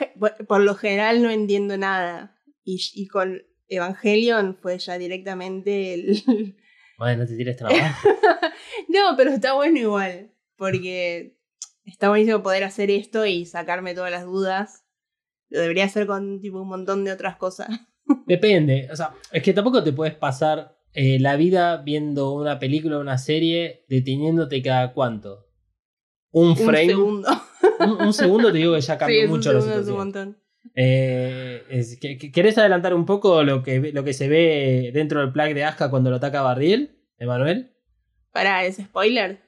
por 0.48 0.61
lo 0.62 0.75
general 0.75 1.22
no 1.22 1.31
entiendo 1.31 1.77
nada. 1.77 2.37
Y, 2.64 2.81
y 2.94 3.07
con 3.07 3.42
Evangelion 3.68 4.57
fue 4.61 4.79
ya 4.79 4.98
directamente 4.98 5.94
el... 5.94 6.22
Bueno, 6.98 7.22
no 7.22 7.29
te 7.29 7.37
tires 7.37 7.57
No, 8.88 9.16
pero 9.16 9.31
está 9.31 9.55
bueno 9.55 9.77
igual, 9.77 10.31
porque 10.57 11.37
está 11.85 12.11
buenísimo 12.11 12.42
poder 12.44 12.62
hacer 12.62 12.92
esto 12.92 13.27
y 13.27 13.44
sacarme 13.44 13.94
todas 13.94 14.12
las 14.12 14.25
dudas. 14.25 14.85
Lo 15.48 15.61
debería 15.61 15.85
hacer 15.85 16.07
con 16.07 16.40
tipo 16.40 16.61
un 16.61 16.68
montón 16.68 17.05
de 17.05 17.11
otras 17.11 17.37
cosas. 17.37 17.68
Depende, 18.27 18.88
o 18.91 18.97
sea, 18.97 19.15
es 19.31 19.43
que 19.43 19.53
tampoco 19.53 19.83
te 19.83 19.93
puedes 19.93 20.15
pasar 20.15 20.77
eh, 20.93 21.19
la 21.21 21.37
vida 21.37 21.79
viendo 21.79 22.33
una 22.33 22.59
película 22.59 22.99
o 22.99 23.01
una 23.01 23.19
serie 23.19 23.85
deteniéndote 23.88 24.62
cada 24.62 24.93
cuánto. 24.93 25.49
Un 26.31 26.57
frame. 26.57 26.95
Un 26.95 27.23
segundo. 27.23 27.29
Un, 28.01 28.12
segundo 28.12 28.53
te 28.53 28.59
digo 28.59 28.75
que 28.75 28.81
ya 28.81 28.99
cambia 28.99 29.23
sí, 29.23 29.29
mucho 29.29 29.51
un 29.51 29.57
la 29.57 29.61
segundo 29.62 29.81
es 29.81 29.88
un 29.88 29.95
situación. 29.95 29.97
montón. 29.97 30.43
Eh, 30.75 31.62
es, 31.71 31.99
¿Querés 32.33 32.59
adelantar 32.59 32.95
un 32.95 33.07
poco 33.07 33.43
lo 33.43 33.62
que, 33.62 33.93
lo 33.93 34.05
que 34.05 34.12
se 34.12 34.29
ve 34.29 34.91
dentro 34.95 35.21
del 35.21 35.33
plug 35.33 35.55
de 35.55 35.65
Aska 35.65 35.91
cuando 35.91 36.11
lo 36.11 36.17
ataca 36.17 36.43
Barriel, 36.43 36.99
Emanuel? 37.19 37.73
Para, 38.33 38.65
¿es 38.65 38.77
spoiler? 38.77 39.41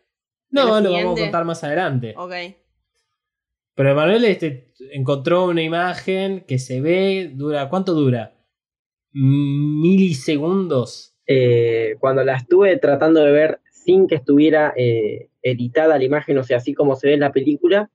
No, 0.50 0.76
¿De 0.76 0.82
lo 0.82 0.92
vamos 0.92 1.18
a 1.18 1.22
contar 1.22 1.44
más 1.44 1.64
adelante. 1.64 2.14
Ok. 2.16 2.32
Pero 3.74 3.90
Emanuel 3.90 4.24
este, 4.24 4.72
encontró 4.92 5.46
una 5.46 5.62
imagen 5.62 6.44
que 6.46 6.58
se 6.58 6.80
ve, 6.80 7.32
dura, 7.34 7.68
¿cuánto 7.68 7.94
dura? 7.94 8.33
Milisegundos. 9.14 11.14
Eh, 11.26 11.96
cuando 12.00 12.24
la 12.24 12.36
estuve 12.36 12.76
tratando 12.78 13.24
de 13.24 13.32
ver 13.32 13.60
sin 13.70 14.06
que 14.06 14.16
estuviera 14.16 14.72
eh, 14.76 15.30
editada 15.42 15.98
la 15.98 16.04
imagen, 16.04 16.36
o 16.38 16.44
sea, 16.44 16.58
así 16.58 16.74
como 16.74 16.96
se 16.96 17.08
ve 17.08 17.14
en 17.14 17.20
la 17.20 17.32
película, 17.32 17.90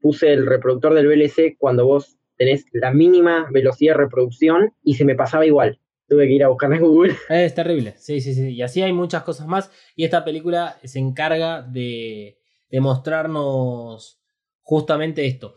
puse 0.00 0.32
el 0.32 0.46
reproductor 0.46 0.94
del 0.94 1.06
VLC 1.06 1.56
cuando 1.58 1.86
vos 1.86 2.16
tenés 2.36 2.64
la 2.72 2.92
mínima 2.92 3.48
velocidad 3.50 3.94
de 3.94 3.98
reproducción 4.04 4.74
y 4.82 4.94
se 4.94 5.04
me 5.04 5.14
pasaba 5.14 5.44
igual. 5.44 5.78
Tuve 6.08 6.26
que 6.26 6.32
ir 6.34 6.44
a 6.44 6.48
buscarla 6.48 6.76
en 6.76 6.82
Google. 6.82 7.16
Es 7.28 7.54
terrible, 7.54 7.94
sí, 7.98 8.20
sí, 8.20 8.34
sí. 8.34 8.48
Y 8.54 8.62
así 8.62 8.82
hay 8.82 8.92
muchas 8.92 9.22
cosas 9.22 9.46
más. 9.46 9.70
Y 9.94 10.04
esta 10.04 10.24
película 10.24 10.78
se 10.82 10.98
encarga 10.98 11.62
de, 11.62 12.38
de 12.70 12.80
mostrarnos 12.80 14.20
justamente 14.62 15.26
esto. 15.26 15.54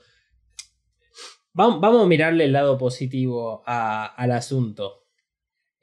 Vamos, 1.54 1.80
vamos 1.82 2.04
a 2.04 2.08
mirarle 2.08 2.46
el 2.46 2.54
lado 2.54 2.78
positivo 2.78 3.64
a- 3.66 4.06
al 4.08 4.32
asunto. 4.32 5.03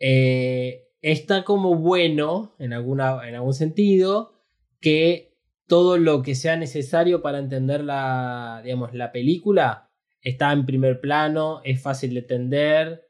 Eh, 0.00 0.88
está 1.02 1.44
como 1.44 1.76
bueno, 1.76 2.54
en, 2.58 2.72
alguna, 2.72 3.28
en 3.28 3.34
algún 3.34 3.54
sentido, 3.54 4.32
que 4.80 5.36
todo 5.66 5.98
lo 5.98 6.22
que 6.22 6.34
sea 6.34 6.56
necesario 6.56 7.22
para 7.22 7.38
entender 7.38 7.84
la, 7.84 8.60
digamos, 8.64 8.92
la 8.92 9.12
película 9.12 9.90
está 10.20 10.52
en 10.52 10.66
primer 10.66 11.00
plano, 11.00 11.60
es 11.64 11.80
fácil 11.80 12.14
de 12.14 12.20
entender. 12.20 13.06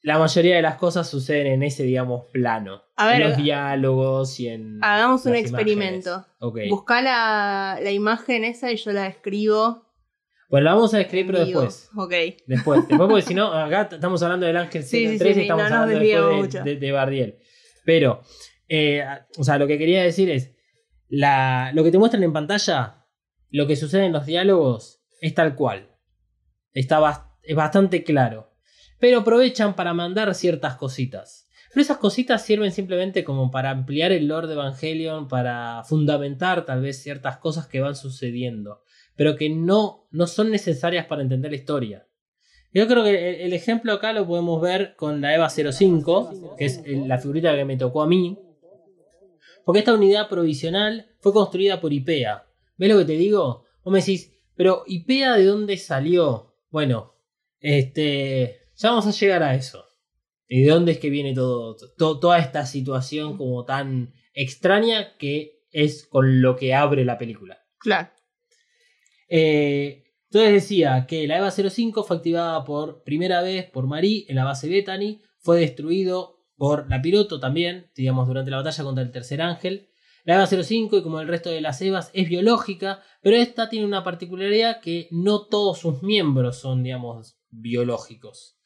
La 0.00 0.18
mayoría 0.18 0.56
de 0.56 0.62
las 0.62 0.76
cosas 0.76 1.08
suceden 1.08 1.46
en 1.46 1.62
ese, 1.62 1.84
digamos, 1.84 2.24
plano. 2.32 2.82
A 2.96 3.06
ver, 3.06 3.22
en 3.22 3.28
los 3.28 3.36
diálogos 3.36 4.40
y 4.40 4.48
en. 4.48 4.78
Hagamos 4.82 5.24
un 5.26 5.36
experimento. 5.36 6.10
imágenes. 6.10 6.36
Ok. 6.40 6.58
Busca 6.70 7.02
la, 7.02 7.78
la 7.80 7.90
imagen 7.92 8.44
esa 8.44 8.72
y 8.72 8.76
yo 8.76 8.92
la 8.92 9.06
escribo. 9.06 9.81
Bueno, 10.52 10.64
la 10.66 10.74
vamos 10.74 10.92
a 10.94 10.98
describir, 10.98 11.26
pero 11.32 11.44
después. 11.44 11.90
Ok. 11.96 12.12
Después, 12.46 12.80
después 12.88 13.08
porque 13.08 13.22
si 13.22 13.34
no, 13.34 13.52
acá 13.52 13.88
estamos 13.90 14.22
hablando 14.22 14.46
del 14.46 14.56
Ángel 14.58 14.82
Sí, 14.84 15.08
sí, 15.08 15.18
3 15.18 15.34
sí, 15.34 15.40
y 15.40 15.42
estamos 15.44 15.68
no 15.70 15.76
hablando 15.76 15.98
después 15.98 16.52
de, 16.52 16.62
de, 16.62 16.76
de 16.76 16.92
Bardiel. 16.92 17.38
Pero, 17.86 18.20
eh, 18.68 19.02
o 19.38 19.42
sea, 19.44 19.56
lo 19.58 19.66
que 19.66 19.78
quería 19.78 20.02
decir 20.02 20.28
es, 20.30 20.52
la, 21.08 21.72
lo 21.74 21.82
que 21.82 21.90
te 21.90 21.96
muestran 21.98 22.22
en 22.22 22.32
pantalla, 22.34 23.06
lo 23.50 23.66
que 23.66 23.76
sucede 23.76 24.04
en 24.06 24.12
los 24.12 24.26
diálogos, 24.26 25.02
es 25.22 25.34
tal 25.34 25.54
cual. 25.56 25.88
Está 26.74 27.00
bas- 27.00 27.26
es 27.42 27.56
bastante 27.56 28.04
claro. 28.04 28.52
Pero 29.00 29.20
aprovechan 29.20 29.74
para 29.74 29.94
mandar 29.94 30.34
ciertas 30.34 30.76
cositas. 30.76 31.48
Pero 31.70 31.80
esas 31.80 31.96
cositas 31.96 32.44
sirven 32.44 32.72
simplemente 32.72 33.24
como 33.24 33.50
para 33.50 33.70
ampliar 33.70 34.12
el 34.12 34.28
lore 34.28 34.46
de 34.48 34.52
Evangelion, 34.52 35.28
para 35.28 35.82
fundamentar 35.84 36.66
tal 36.66 36.82
vez 36.82 37.02
ciertas 37.02 37.38
cosas 37.38 37.66
que 37.66 37.80
van 37.80 37.96
sucediendo, 37.96 38.82
pero 39.16 39.36
que 39.36 39.50
no, 39.50 40.06
no 40.10 40.26
son 40.26 40.50
necesarias 40.50 41.06
para 41.06 41.22
entender 41.22 41.50
la 41.50 41.56
historia. 41.56 42.06
Yo 42.74 42.86
creo 42.88 43.04
que 43.04 43.10
el, 43.10 43.40
el 43.42 43.52
ejemplo 43.52 43.92
acá 43.92 44.12
lo 44.12 44.26
podemos 44.26 44.60
ver 44.62 44.94
con 44.96 45.20
la 45.20 45.34
EVA 45.34 45.50
05, 45.50 46.56
que 46.58 46.64
es 46.64 46.82
la 46.86 47.18
figurita 47.18 47.54
que 47.54 47.64
me 47.64 47.76
tocó 47.76 48.02
a 48.02 48.06
mí. 48.06 48.38
Porque 49.64 49.80
esta 49.80 49.94
unidad 49.94 50.28
provisional 50.28 51.06
fue 51.20 51.32
construida 51.32 51.80
por 51.80 51.92
IPEA. 51.92 52.46
¿Ves 52.78 52.90
lo 52.90 52.98
que 52.98 53.04
te 53.04 53.12
digo? 53.12 53.64
Vos 53.84 53.92
me 53.92 54.00
decís, 54.00 54.32
pero 54.56 54.82
IPEA 54.86 55.34
de 55.34 55.44
dónde 55.44 55.76
salió? 55.76 56.54
Bueno, 56.70 57.14
este, 57.60 58.60
ya 58.76 58.90
vamos 58.90 59.06
a 59.06 59.10
llegar 59.12 59.42
a 59.42 59.54
eso. 59.54 59.84
¿Y 60.48 60.62
de 60.62 60.70
dónde 60.70 60.92
es 60.92 60.98
que 60.98 61.10
viene 61.10 61.34
todo, 61.34 61.76
to- 61.96 62.18
toda 62.18 62.38
esta 62.38 62.66
situación 62.66 63.36
como 63.38 63.64
tan 63.64 64.12
extraña 64.34 65.16
que 65.16 65.62
es 65.70 66.06
con 66.06 66.42
lo 66.42 66.56
que 66.56 66.74
abre 66.74 67.04
la 67.04 67.18
película? 67.18 67.58
Claro. 67.78 68.08
Eh, 69.34 70.04
entonces 70.26 70.52
decía 70.52 71.06
que 71.08 71.26
la 71.26 71.38
EVA 71.38 71.50
05 71.50 72.04
fue 72.04 72.16
activada 72.18 72.64
por 72.64 73.02
primera 73.02 73.40
vez 73.40 73.64
por 73.70 73.86
Marie 73.86 74.26
en 74.28 74.36
la 74.36 74.44
base 74.44 74.68
Bethany, 74.68 75.22
fue 75.38 75.58
destruido 75.58 76.44
por 76.58 76.90
la 76.90 77.00
piloto 77.00 77.40
también, 77.40 77.90
digamos, 77.96 78.28
durante 78.28 78.50
la 78.50 78.58
batalla 78.58 78.84
contra 78.84 79.02
el 79.02 79.10
tercer 79.10 79.40
ángel. 79.40 79.88
La 80.24 80.34
EVA 80.34 80.46
05, 80.46 80.98
y 80.98 81.02
como 81.02 81.18
el 81.18 81.28
resto 81.28 81.48
de 81.48 81.62
las 81.62 81.80
EVAs, 81.80 82.10
es 82.12 82.28
biológica, 82.28 83.00
pero 83.22 83.36
esta 83.36 83.70
tiene 83.70 83.86
una 83.86 84.04
particularidad 84.04 84.82
que 84.82 85.08
no 85.10 85.46
todos 85.46 85.78
sus 85.78 86.02
miembros 86.02 86.58
son, 86.58 86.82
digamos, 86.82 87.38
biológicos. 87.48 88.58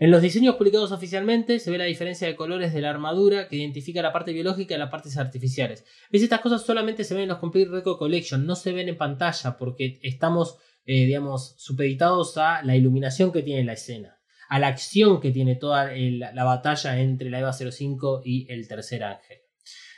En 0.00 0.12
los 0.12 0.22
diseños 0.22 0.54
publicados 0.54 0.92
oficialmente 0.92 1.58
se 1.58 1.72
ve 1.72 1.78
la 1.78 1.84
diferencia 1.84 2.28
de 2.28 2.36
colores 2.36 2.72
de 2.72 2.80
la 2.80 2.90
armadura 2.90 3.48
que 3.48 3.56
identifica 3.56 4.00
la 4.00 4.12
parte 4.12 4.32
biológica 4.32 4.76
y 4.76 4.78
las 4.78 4.90
partes 4.90 5.16
artificiales. 5.18 5.84
¿Ves? 6.12 6.22
Estas 6.22 6.40
cosas 6.40 6.62
solamente 6.64 7.02
se 7.02 7.14
ven 7.14 7.24
en 7.24 7.30
los 7.30 7.38
Complete 7.38 7.68
Record 7.70 7.98
Collection, 7.98 8.46
no 8.46 8.54
se 8.54 8.72
ven 8.72 8.88
en 8.88 8.96
pantalla 8.96 9.56
porque 9.58 9.98
estamos, 10.02 10.56
eh, 10.86 11.04
digamos, 11.06 11.54
supeditados 11.58 12.36
a 12.38 12.62
la 12.62 12.76
iluminación 12.76 13.32
que 13.32 13.42
tiene 13.42 13.64
la 13.64 13.72
escena, 13.72 14.20
a 14.48 14.60
la 14.60 14.68
acción 14.68 15.20
que 15.20 15.32
tiene 15.32 15.56
toda 15.56 15.92
el- 15.92 16.20
la 16.20 16.44
batalla 16.44 17.00
entre 17.00 17.28
la 17.28 17.40
EVA 17.40 17.52
05 17.52 18.22
y 18.24 18.46
el 18.52 18.68
tercer 18.68 19.02
ángel. 19.02 19.38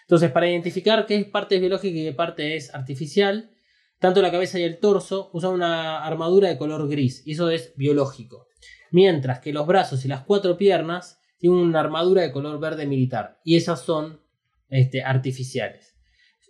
Entonces, 0.04 0.30
para 0.32 0.48
identificar 0.48 1.04
qué 1.04 1.22
parte 1.26 1.56
es 1.56 1.60
biológica 1.60 1.98
y 1.98 2.04
qué 2.04 2.12
parte 2.12 2.56
es 2.56 2.74
artificial, 2.74 3.50
tanto 3.98 4.22
la 4.22 4.30
cabeza 4.30 4.58
y 4.58 4.62
el 4.62 4.78
torso 4.78 5.28
usan 5.34 5.52
una 5.52 6.02
armadura 6.06 6.48
de 6.48 6.56
color 6.56 6.88
gris, 6.88 7.22
y 7.26 7.32
eso 7.32 7.50
es 7.50 7.74
biológico. 7.76 8.46
Mientras 8.90 9.40
que 9.40 9.52
los 9.52 9.66
brazos 9.66 10.04
y 10.04 10.08
las 10.08 10.22
cuatro 10.22 10.56
piernas 10.56 11.20
tienen 11.38 11.60
una 11.60 11.80
armadura 11.80 12.22
de 12.22 12.32
color 12.32 12.60
verde 12.60 12.86
militar, 12.86 13.40
y 13.44 13.56
esas 13.56 13.80
son 13.82 14.20
este, 14.68 15.02
artificiales. 15.02 15.96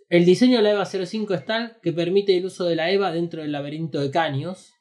El 0.09 0.25
diseño 0.25 0.57
de 0.57 0.63
la 0.63 0.71
EVA 0.71 0.85
05 0.85 1.33
es 1.33 1.45
tal 1.45 1.77
que 1.81 1.93
permite 1.93 2.35
el 2.35 2.45
uso 2.45 2.65
de 2.65 2.75
la 2.75 2.91
EVA 2.91 3.11
dentro 3.11 3.41
del 3.41 3.53
laberinto 3.53 4.01
de 4.01 4.11
caños, 4.11 4.73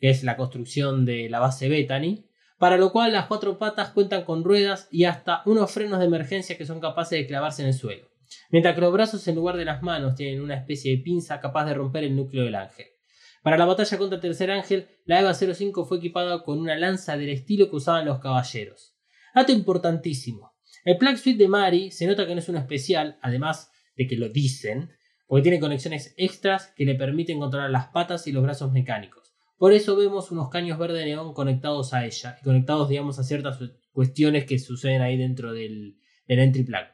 que 0.00 0.08
es 0.10 0.24
la 0.24 0.36
construcción 0.36 1.04
de 1.04 1.28
la 1.28 1.40
base 1.40 1.68
Bethany, 1.68 2.24
para 2.58 2.76
lo 2.76 2.90
cual 2.90 3.12
las 3.12 3.26
cuatro 3.26 3.58
patas 3.58 3.90
cuentan 3.90 4.24
con 4.24 4.44
ruedas 4.44 4.88
y 4.90 5.04
hasta 5.04 5.42
unos 5.44 5.70
frenos 5.70 5.98
de 5.98 6.06
emergencia 6.06 6.56
que 6.56 6.66
son 6.66 6.80
capaces 6.80 7.18
de 7.18 7.26
clavarse 7.26 7.62
en 7.62 7.68
el 7.68 7.74
suelo. 7.74 8.08
Mientras 8.50 8.74
que 8.74 8.80
los 8.80 8.92
brazos 8.92 9.26
en 9.28 9.34
lugar 9.34 9.56
de 9.56 9.64
las 9.64 9.82
manos 9.82 10.14
tienen 10.14 10.40
una 10.40 10.56
especie 10.56 10.96
de 10.96 11.02
pinza 11.02 11.40
capaz 11.40 11.66
de 11.66 11.74
romper 11.74 12.04
el 12.04 12.16
núcleo 12.16 12.44
del 12.44 12.54
ángel. 12.54 12.86
Para 13.42 13.56
la 13.56 13.64
batalla 13.64 13.98
contra 13.98 14.16
el 14.16 14.22
tercer 14.22 14.50
ángel, 14.50 14.88
la 15.04 15.20
EVA 15.20 15.34
05 15.34 15.84
fue 15.84 15.98
equipada 15.98 16.42
con 16.42 16.58
una 16.58 16.76
lanza 16.76 17.16
del 17.16 17.30
estilo 17.30 17.70
que 17.70 17.76
usaban 17.76 18.06
los 18.06 18.18
caballeros. 18.18 18.96
Dato 19.34 19.52
importantísimo. 19.52 20.52
El 20.84 20.98
plug 20.98 21.16
suite 21.16 21.42
de 21.42 21.48
Mari 21.48 21.90
se 21.90 22.06
nota 22.06 22.26
que 22.26 22.34
no 22.34 22.40
es 22.40 22.48
un 22.48 22.56
especial, 22.56 23.18
además 23.22 23.70
de 23.96 24.06
que 24.06 24.16
lo 24.16 24.28
dicen, 24.28 24.90
porque 25.26 25.42
tiene 25.42 25.60
conexiones 25.60 26.14
extras 26.16 26.72
que 26.76 26.84
le 26.84 26.94
permiten 26.94 27.38
controlar 27.38 27.70
las 27.70 27.88
patas 27.88 28.26
y 28.26 28.32
los 28.32 28.42
brazos 28.42 28.72
mecánicos. 28.72 29.34
Por 29.58 29.72
eso 29.72 29.96
vemos 29.96 30.30
unos 30.30 30.50
caños 30.50 30.78
verde 30.78 31.04
neón 31.04 31.34
conectados 31.34 31.92
a 31.92 32.06
ella, 32.06 32.38
y 32.40 32.44
conectados, 32.44 32.88
digamos, 32.88 33.18
a 33.18 33.24
ciertas 33.24 33.58
cuestiones 33.92 34.46
que 34.46 34.58
suceden 34.58 35.02
ahí 35.02 35.16
dentro 35.16 35.52
del, 35.52 35.98
del 36.26 36.38
entry 36.38 36.62
plug. 36.62 36.86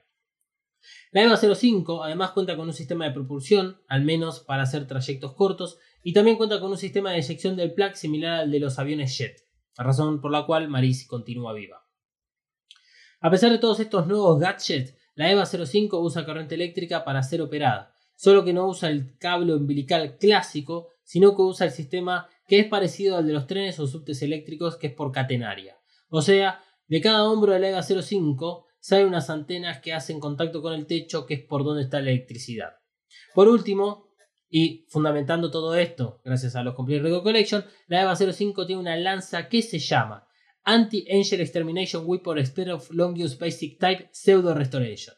La 1.13 1.23
EVA 1.23 1.37
05 1.37 2.03
además 2.03 2.33
cuenta 2.33 2.57
con 2.57 2.67
un 2.67 2.75
sistema 2.75 3.05
de 3.05 3.13
propulsión, 3.13 3.81
al 3.87 4.03
menos 4.03 4.41
para 4.41 4.65
hacer 4.65 4.87
trayectos 4.87 5.35
cortos, 5.35 5.79
y 6.05 6.13
también 6.13 6.37
cuenta 6.37 6.61
con 6.61 6.71
un 6.71 6.79
sistema 6.79 7.11
de 7.11 7.17
eyección 7.17 7.57
del 7.57 7.73
plug 7.73 7.97
similar 7.97 8.41
al 8.41 8.51
de 8.51 8.61
los 8.61 8.79
aviones 8.79 9.17
jet, 9.17 9.43
razón 9.77 10.21
por 10.21 10.31
la 10.31 10.45
cual 10.45 10.69
Maris 10.69 11.09
continúa 11.09 11.55
viva. 11.55 11.89
A 13.21 13.31
pesar 13.31 13.51
de 13.51 13.59
todos 13.59 13.81
estos 13.81 14.07
nuevos 14.07 14.39
gadgets, 14.39 14.95
la 15.15 15.31
EVA 15.31 15.47
05 15.47 15.99
usa 15.99 16.27
corriente 16.27 16.57
eléctrica 16.57 17.05
para 17.05 17.23
ser 17.23 17.41
operada, 17.41 17.95
solo 18.17 18.45
que 18.45 18.53
no 18.53 18.69
usa 18.69 18.91
el 18.91 19.17
cable 19.17 19.55
umbilical 19.55 20.19
clásico, 20.19 20.89
sino 21.05 21.35
que 21.35 21.41
usa 21.41 21.67
el 21.67 21.73
sistema 21.73 22.29
que 22.47 22.61
es 22.61 22.67
parecido 22.67 23.17
al 23.17 23.27
de 23.27 23.33
los 23.33 23.47
trenes 23.47 23.81
o 23.81 23.87
subtes 23.87 24.21
eléctricos, 24.21 24.77
que 24.77 24.89
es 24.89 24.93
por 24.93 25.11
catenaria. 25.11 25.79
O 26.11 26.21
sea, 26.21 26.63
de 26.87 27.01
cada 27.01 27.25
hombro 27.25 27.55
de 27.55 27.61
la 27.61 27.71
EVA 27.71 27.83
05 27.83 28.67
salen 28.79 29.07
unas 29.07 29.31
antenas 29.31 29.81
que 29.81 29.95
hacen 29.95 30.21
contacto 30.21 30.61
con 30.61 30.75
el 30.75 30.87
techo, 30.87 31.25
que 31.25 31.35
es 31.35 31.43
por 31.43 31.65
donde 31.65 31.85
está 31.85 32.01
la 32.01 32.11
electricidad. 32.11 32.75
Por 33.35 33.49
último, 33.49 34.04
y 34.57 34.87
fundamentando 34.87 35.51
todo 35.51 35.75
esto, 35.75 36.21
gracias 36.25 36.55
a 36.55 36.63
los 36.63 36.77
Complete 36.77 37.03
Record 37.03 37.25
Collection, 37.25 37.65
la 37.89 38.03
EVA 38.03 38.15
05 38.15 38.67
tiene 38.67 38.81
una 38.81 38.97
lanza 38.97 39.49
que 39.49 39.61
se 39.63 39.81
llama 39.81 40.29
Anti-Angel 40.63 41.41
Extermination 41.41 42.05
Weapon 42.07 42.39
Expert 42.39 42.71
of 42.71 42.89
Long 42.93 43.21
Use 43.21 43.37
Basic 43.37 43.81
Type 43.81 44.11
Pseudo 44.13 44.55
Restoration. 44.55 45.17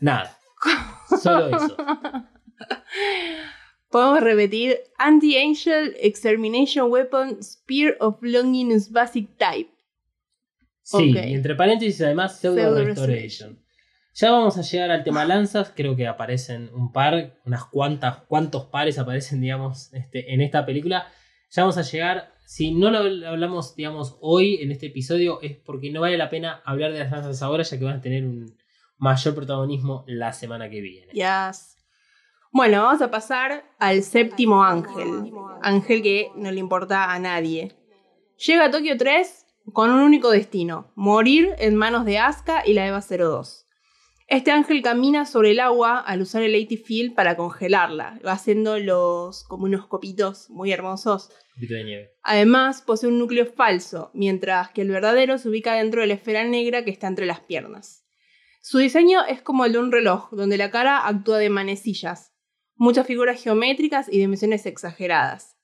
Nada. 0.00 0.36
Solo 1.22 1.56
eso. 1.56 1.76
Podemos 3.88 4.20
repetir 4.20 4.80
Anti-Angel 4.98 5.94
Extermination 6.00 6.90
Weapon 6.90 7.40
Spear 7.40 7.96
of 8.00 8.16
Longinus 8.20 8.90
Basic 8.90 9.28
Type. 9.38 9.70
Sí, 10.82 11.12
y 11.12 11.34
entre 11.34 11.54
paréntesis 11.54 12.00
además 12.00 12.40
Pseudo, 12.40 12.56
Pseudo 12.56 12.84
Restoration. 12.84 13.61
Ya 14.14 14.30
vamos 14.30 14.58
a 14.58 14.62
llegar 14.62 14.90
al 14.90 15.04
tema 15.04 15.24
lanzas, 15.24 15.72
creo 15.74 15.96
que 15.96 16.06
aparecen 16.06 16.70
un 16.74 16.92
par, 16.92 17.40
unas 17.46 17.64
cuantas, 17.64 18.18
cuantos 18.28 18.66
pares 18.66 18.98
aparecen, 18.98 19.40
digamos, 19.40 19.92
este, 19.94 20.34
en 20.34 20.42
esta 20.42 20.66
película. 20.66 21.06
Ya 21.50 21.62
vamos 21.62 21.78
a 21.78 21.82
llegar, 21.82 22.34
si 22.46 22.72
no 22.72 22.90
lo 22.90 22.98
hablamos, 23.26 23.74
digamos, 23.74 24.18
hoy 24.20 24.56
en 24.56 24.70
este 24.70 24.86
episodio, 24.86 25.40
es 25.40 25.56
porque 25.56 25.90
no 25.90 26.02
vale 26.02 26.18
la 26.18 26.28
pena 26.28 26.60
hablar 26.64 26.92
de 26.92 26.98
las 26.98 27.10
lanzas 27.10 27.42
ahora, 27.42 27.62
ya 27.62 27.78
que 27.78 27.84
van 27.84 27.98
a 27.98 28.00
tener 28.02 28.24
un 28.24 28.54
mayor 28.98 29.34
protagonismo 29.34 30.04
la 30.06 30.32
semana 30.32 30.68
que 30.68 30.80
viene. 30.82 31.12
Yes. 31.12 31.78
Bueno, 32.52 32.82
vamos 32.82 33.00
a 33.00 33.10
pasar 33.10 33.64
al 33.78 34.02
séptimo 34.02 34.62
ángel. 34.62 35.32
Ángel 35.62 36.02
que 36.02 36.30
no 36.36 36.50
le 36.50 36.60
importa 36.60 37.12
a 37.12 37.18
nadie. 37.18 37.72
Llega 38.46 38.66
a 38.66 38.70
Tokio 38.70 38.98
3 38.98 39.46
con 39.72 39.90
un 39.90 40.00
único 40.00 40.30
destino: 40.30 40.92
morir 40.94 41.54
en 41.58 41.76
manos 41.76 42.04
de 42.04 42.18
Asuka 42.18 42.62
y 42.66 42.74
la 42.74 42.86
EVA 42.86 43.00
02. 43.00 43.61
Este 44.32 44.50
ángel 44.50 44.80
camina 44.80 45.26
sobre 45.26 45.50
el 45.50 45.60
agua 45.60 45.98
al 45.98 46.22
usar 46.22 46.42
el 46.42 46.54
AT 46.54 46.78
Field 46.82 47.14
para 47.14 47.36
congelarla. 47.36 48.18
Haciendo 48.24 48.78
los 48.78 49.44
como 49.44 49.64
unos 49.64 49.86
copitos 49.86 50.48
muy 50.48 50.72
hermosos. 50.72 51.28
Poquito 51.54 51.74
de 51.74 51.84
nieve. 51.84 52.10
Además, 52.22 52.80
posee 52.80 53.10
un 53.10 53.18
núcleo 53.18 53.44
falso, 53.44 54.10
mientras 54.14 54.70
que 54.70 54.80
el 54.80 54.88
verdadero 54.88 55.36
se 55.36 55.50
ubica 55.50 55.74
dentro 55.74 56.00
de 56.00 56.06
la 56.06 56.14
esfera 56.14 56.44
negra 56.44 56.82
que 56.82 56.90
está 56.90 57.08
entre 57.08 57.26
las 57.26 57.40
piernas. 57.40 58.06
Su 58.62 58.78
diseño 58.78 59.22
es 59.28 59.42
como 59.42 59.66
el 59.66 59.72
de 59.72 59.80
un 59.80 59.92
reloj, 59.92 60.30
donde 60.30 60.56
la 60.56 60.70
cara 60.70 61.06
actúa 61.06 61.36
de 61.36 61.50
manecillas, 61.50 62.32
muchas 62.74 63.06
figuras 63.06 63.42
geométricas 63.42 64.08
y 64.10 64.18
dimensiones 64.18 64.64
exageradas. 64.64 65.58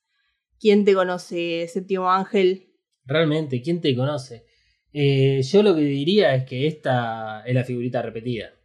¿Quién 0.61 0.85
te 0.85 0.93
conoce, 0.93 1.67
séptimo 1.69 2.11
ángel? 2.11 2.75
Realmente, 3.07 3.63
¿quién 3.63 3.81
te 3.81 3.97
conoce? 3.97 4.45
Eh, 4.93 5.41
yo 5.43 5.63
lo 5.63 5.75
que 5.75 5.81
diría 5.81 6.35
es 6.35 6.45
que 6.45 6.67
esta 6.67 7.43
es 7.47 7.55
la 7.55 7.65
figurita 7.65 8.03
repetida. 8.03 8.58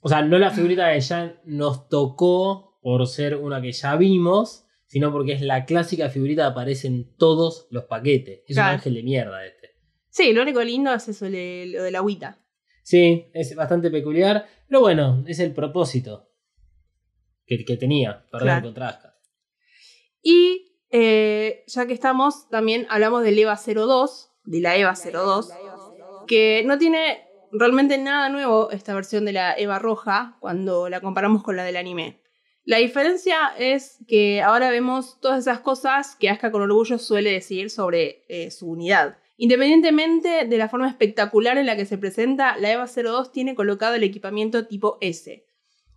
O 0.00 0.08
sea, 0.08 0.22
no 0.22 0.38
la 0.38 0.50
figurita 0.50 0.92
que 0.92 1.00
ya 1.00 1.40
nos 1.44 1.88
tocó 1.88 2.78
por 2.82 3.06
ser 3.06 3.36
una 3.36 3.60
que 3.60 3.72
ya 3.72 3.96
vimos, 3.96 4.64
sino 4.86 5.10
porque 5.12 5.32
es 5.32 5.40
la 5.42 5.64
clásica 5.64 6.08
figurita 6.08 6.42
que 6.42 6.50
aparece 6.52 6.86
en 6.86 7.16
todos 7.16 7.66
los 7.70 7.84
paquetes. 7.84 8.42
Es 8.46 8.54
Claro. 8.56 8.70
un 8.70 8.74
ángel 8.76 8.94
de 8.94 9.02
mierda 9.02 9.44
este. 9.44 9.70
Sí, 10.10 10.32
lo 10.32 10.42
único 10.42 10.62
lindo 10.62 10.92
es 10.94 11.08
eso, 11.08 11.28
le- 11.28 11.66
lo 11.66 11.82
de 11.82 11.90
la 11.90 11.98
agüita. 11.98 12.38
Sí, 12.82 13.26
es 13.34 13.54
bastante 13.56 13.90
peculiar, 13.90 14.46
pero 14.68 14.80
bueno, 14.80 15.24
es 15.26 15.40
el 15.40 15.52
propósito 15.52 16.28
que, 17.44 17.64
que 17.64 17.76
tenía, 17.76 18.24
perder 18.30 18.72
Claro. 18.72 19.10
Y 20.22 20.72
eh, 20.90 21.64
ya 21.66 21.86
que 21.86 21.92
estamos, 21.92 22.48
también 22.48 22.86
hablamos 22.90 23.22
del 23.24 23.38
EVA 23.38 23.56
02, 23.56 24.30
de 24.44 24.60
la 24.60 24.76
EVA 24.76 24.94
02, 24.94 25.50
que 26.26 26.62
no 26.64 26.78
tiene 26.78 27.25
realmente 27.58 27.98
nada 27.98 28.28
nuevo 28.28 28.70
esta 28.70 28.94
versión 28.94 29.24
de 29.24 29.32
la 29.32 29.54
EVA 29.54 29.78
roja 29.78 30.36
cuando 30.40 30.88
la 30.88 31.00
comparamos 31.00 31.42
con 31.42 31.56
la 31.56 31.64
del 31.64 31.76
anime. 31.76 32.20
La 32.64 32.78
diferencia 32.78 33.52
es 33.58 33.98
que 34.08 34.42
ahora 34.42 34.70
vemos 34.70 35.20
todas 35.20 35.40
esas 35.40 35.60
cosas 35.60 36.16
que 36.16 36.28
Asuka 36.28 36.50
con 36.50 36.62
orgullo 36.62 36.98
suele 36.98 37.30
decir 37.30 37.70
sobre 37.70 38.24
eh, 38.28 38.50
su 38.50 38.68
unidad. 38.68 39.18
Independientemente 39.36 40.46
de 40.46 40.58
la 40.58 40.68
forma 40.68 40.88
espectacular 40.88 41.58
en 41.58 41.66
la 41.66 41.76
que 41.76 41.86
se 41.86 41.98
presenta, 41.98 42.56
la 42.56 42.72
EVA 42.72 42.86
02 42.86 43.30
tiene 43.32 43.54
colocado 43.54 43.94
el 43.94 44.02
equipamiento 44.02 44.66
tipo 44.66 44.98
S. 45.00 45.46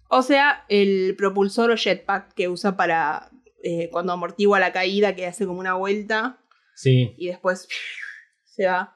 O 0.10 0.22
sea, 0.22 0.66
el 0.70 1.16
propulsor 1.18 1.72
o 1.72 1.78
jetpack 1.78 2.34
que 2.34 2.50
usa 2.50 2.76
para 2.76 3.32
eh, 3.64 3.90
cuando 3.92 4.14
amortigua 4.14 4.60
la 4.60 4.72
caída, 4.72 5.16
que 5.16 5.26
hace 5.26 5.46
como 5.46 5.60
una 5.60 5.74
vuelta 5.74 6.40
Sí, 6.80 7.14
y 7.18 7.28
después 7.28 7.68
se 8.46 8.66
va. 8.66 8.96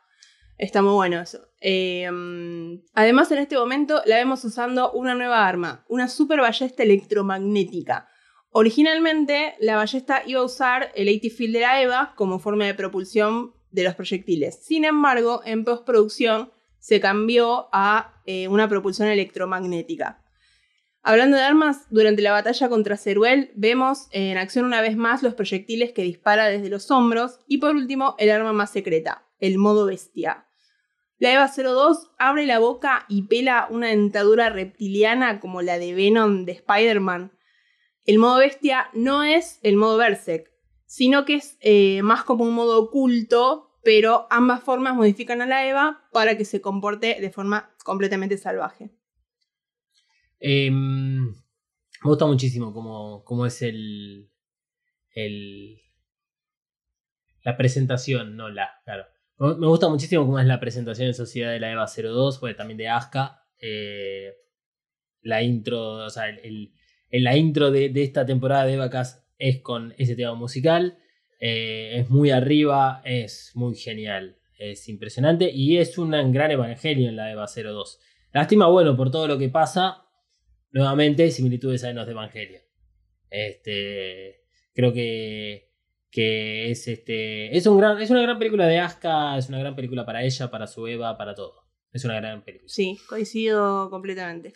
Está 0.64 0.82
muy 0.82 0.94
bueno 0.94 1.20
eso. 1.20 1.50
Eh, 1.60 2.10
además, 2.94 3.30
en 3.34 3.40
este 3.40 3.58
momento 3.58 4.02
la 4.06 4.16
vemos 4.16 4.46
usando 4.46 4.94
una 4.94 5.14
nueva 5.14 5.46
arma, 5.46 5.84
una 5.90 6.08
super 6.08 6.40
ballesta 6.40 6.84
electromagnética. 6.84 8.08
Originalmente, 8.50 9.56
la 9.60 9.76
ballesta 9.76 10.24
iba 10.26 10.40
a 10.40 10.46
usar 10.46 10.94
el 10.96 11.10
AT 11.10 11.30
Field 11.36 11.54
de 11.54 11.60
la 11.60 11.82
EVA 11.82 12.14
como 12.16 12.40
forma 12.40 12.64
de 12.64 12.76
propulsión 12.76 13.54
de 13.72 13.84
los 13.84 13.94
proyectiles. 13.96 14.64
Sin 14.64 14.86
embargo, 14.86 15.42
en 15.44 15.66
postproducción 15.66 16.54
se 16.80 17.02
cambió 17.02 17.68
a 17.74 18.22
eh, 18.26 18.48
una 18.48 18.70
propulsión 18.70 19.10
electromagnética. 19.10 20.24
Hablando 21.02 21.36
de 21.36 21.44
armas, 21.44 21.88
durante 21.90 22.22
la 22.22 22.32
batalla 22.32 22.70
contra 22.70 22.96
Ceruel 22.96 23.52
vemos 23.56 24.08
en 24.12 24.38
acción 24.38 24.64
una 24.64 24.80
vez 24.80 24.96
más 24.96 25.24
los 25.24 25.34
proyectiles 25.34 25.92
que 25.92 26.04
dispara 26.04 26.46
desde 26.46 26.70
los 26.70 26.90
hombros 26.90 27.42
y 27.48 27.58
por 27.58 27.76
último 27.76 28.16
el 28.18 28.32
arma 28.32 28.54
más 28.54 28.72
secreta, 28.72 29.28
el 29.40 29.58
modo 29.58 29.88
bestia. 29.88 30.48
La 31.20 31.34
EVA 31.34 31.48
02 31.48 32.12
abre 32.18 32.46
la 32.46 32.60
boca 32.60 33.06
y 33.08 33.24
pela 33.24 33.68
una 33.70 33.88
dentadura 33.88 34.50
reptiliana 34.50 35.40
como 35.40 35.62
la 35.62 35.78
de 35.78 35.94
Venom 35.94 36.46
de 36.46 36.54
Spider-Man. 36.54 37.32
El 38.06 38.20
modo 38.20 38.40
bestia 38.40 38.90
no 38.94 39.24
es 39.24 39.60
el 39.64 39.78
modo 39.78 39.98
Berserk, 39.98 40.52
sino 40.86 41.26
que 41.26 41.36
es 41.36 41.58
eh, 41.62 42.02
más 42.04 42.24
como 42.24 42.44
un 42.44 42.54
modo 42.54 42.82
oculto, 42.82 43.80
pero 43.84 44.28
ambas 44.30 44.64
formas 44.64 44.96
modifican 44.96 45.42
a 45.42 45.46
la 45.46 45.68
EVA 45.68 46.10
para 46.12 46.38
que 46.38 46.46
se 46.46 46.62
comporte 46.62 47.18
de 47.20 47.30
forma 47.30 47.74
completamente 47.84 48.38
salvaje. 48.38 48.92
Em, 50.40 51.30
me 51.30 52.10
gusta 52.10 52.26
muchísimo 52.26 52.74
cómo, 52.74 53.24
cómo 53.24 53.46
es 53.46 53.62
el, 53.62 54.30
el. 55.16 55.80
La 57.44 57.56
presentación, 57.56 58.36
no 58.36 58.50
la, 58.50 58.70
claro. 58.84 59.06
Me 59.40 59.68
gusta 59.68 59.90
muchísimo 59.90 60.26
cómo 60.26 60.40
es 60.40 60.46
la 60.46 60.60
presentación 60.60 61.08
en 61.08 61.14
sociedad 61.14 61.52
de 61.52 61.60
la 61.60 61.72
EVA 61.72 61.88
02, 61.88 62.38
porque 62.40 62.56
también 62.56 62.78
de 62.78 62.88
Aska. 62.88 63.44
eh, 63.60 64.34
la 65.22 65.42
intro, 65.42 66.06
o 66.06 66.10
sea, 66.10 66.30
el, 66.30 66.74
la 67.10 67.36
intro 67.38 67.72
de, 67.72 67.90
de 67.90 68.04
esta 68.04 68.26
temporada 68.26 68.66
de 68.66 68.78
Vacas 68.78 69.26
es 69.38 69.62
con 69.62 69.94
ese 69.98 70.16
tema 70.16 70.34
musical. 70.36 70.98
eh, 71.40 72.00
es 72.00 72.10
muy 72.10 72.32
arriba, 72.32 73.02
es 73.06 73.52
muy 73.56 73.76
genial, 73.76 74.38
es 74.58 74.88
impresionante 74.88 75.52
y 75.52 75.78
es 75.78 75.98
un 75.98 76.12
gran 76.32 76.52
evangelio 76.52 77.10
en 77.10 77.16
la 77.18 77.32
EVA 77.32 77.48
02. 77.48 78.00
Lástima, 78.34 78.68
bueno, 78.68 78.96
por 78.96 79.12
todo 79.12 79.28
lo 79.28 79.38
que 79.38 79.50
pasa, 79.50 80.06
nuevamente 80.72 81.30
similitudes 81.32 81.84
a 81.84 81.94
los 81.94 82.06
de 82.06 82.12
Evangelio. 82.14 82.60
Este, 83.30 84.42
creo 84.74 84.94
que, 84.94 85.73
que 86.14 86.70
es, 86.70 86.88
este, 86.88 87.58
es, 87.58 87.66
un 87.66 87.80
gran, 87.80 88.00
es 88.00 88.12
una 88.12 88.22
gran 88.22 88.38
película 88.38 88.68
de 88.68 88.78
Aska, 88.78 89.36
es 89.36 89.50
una 89.50 89.58
gran 89.58 89.76
película 89.76 90.06
para 90.06 90.24
ella, 90.24 90.52
para 90.52 90.68
su 90.68 90.86
Eva, 90.86 91.18
para 91.18 91.34
todo. 91.34 91.64
Es 91.92 92.06
una 92.06 92.14
gran 92.16 92.44
película. 92.44 92.70
Sí, 92.70 93.00
coincido 93.10 93.90
completamente. 93.90 94.54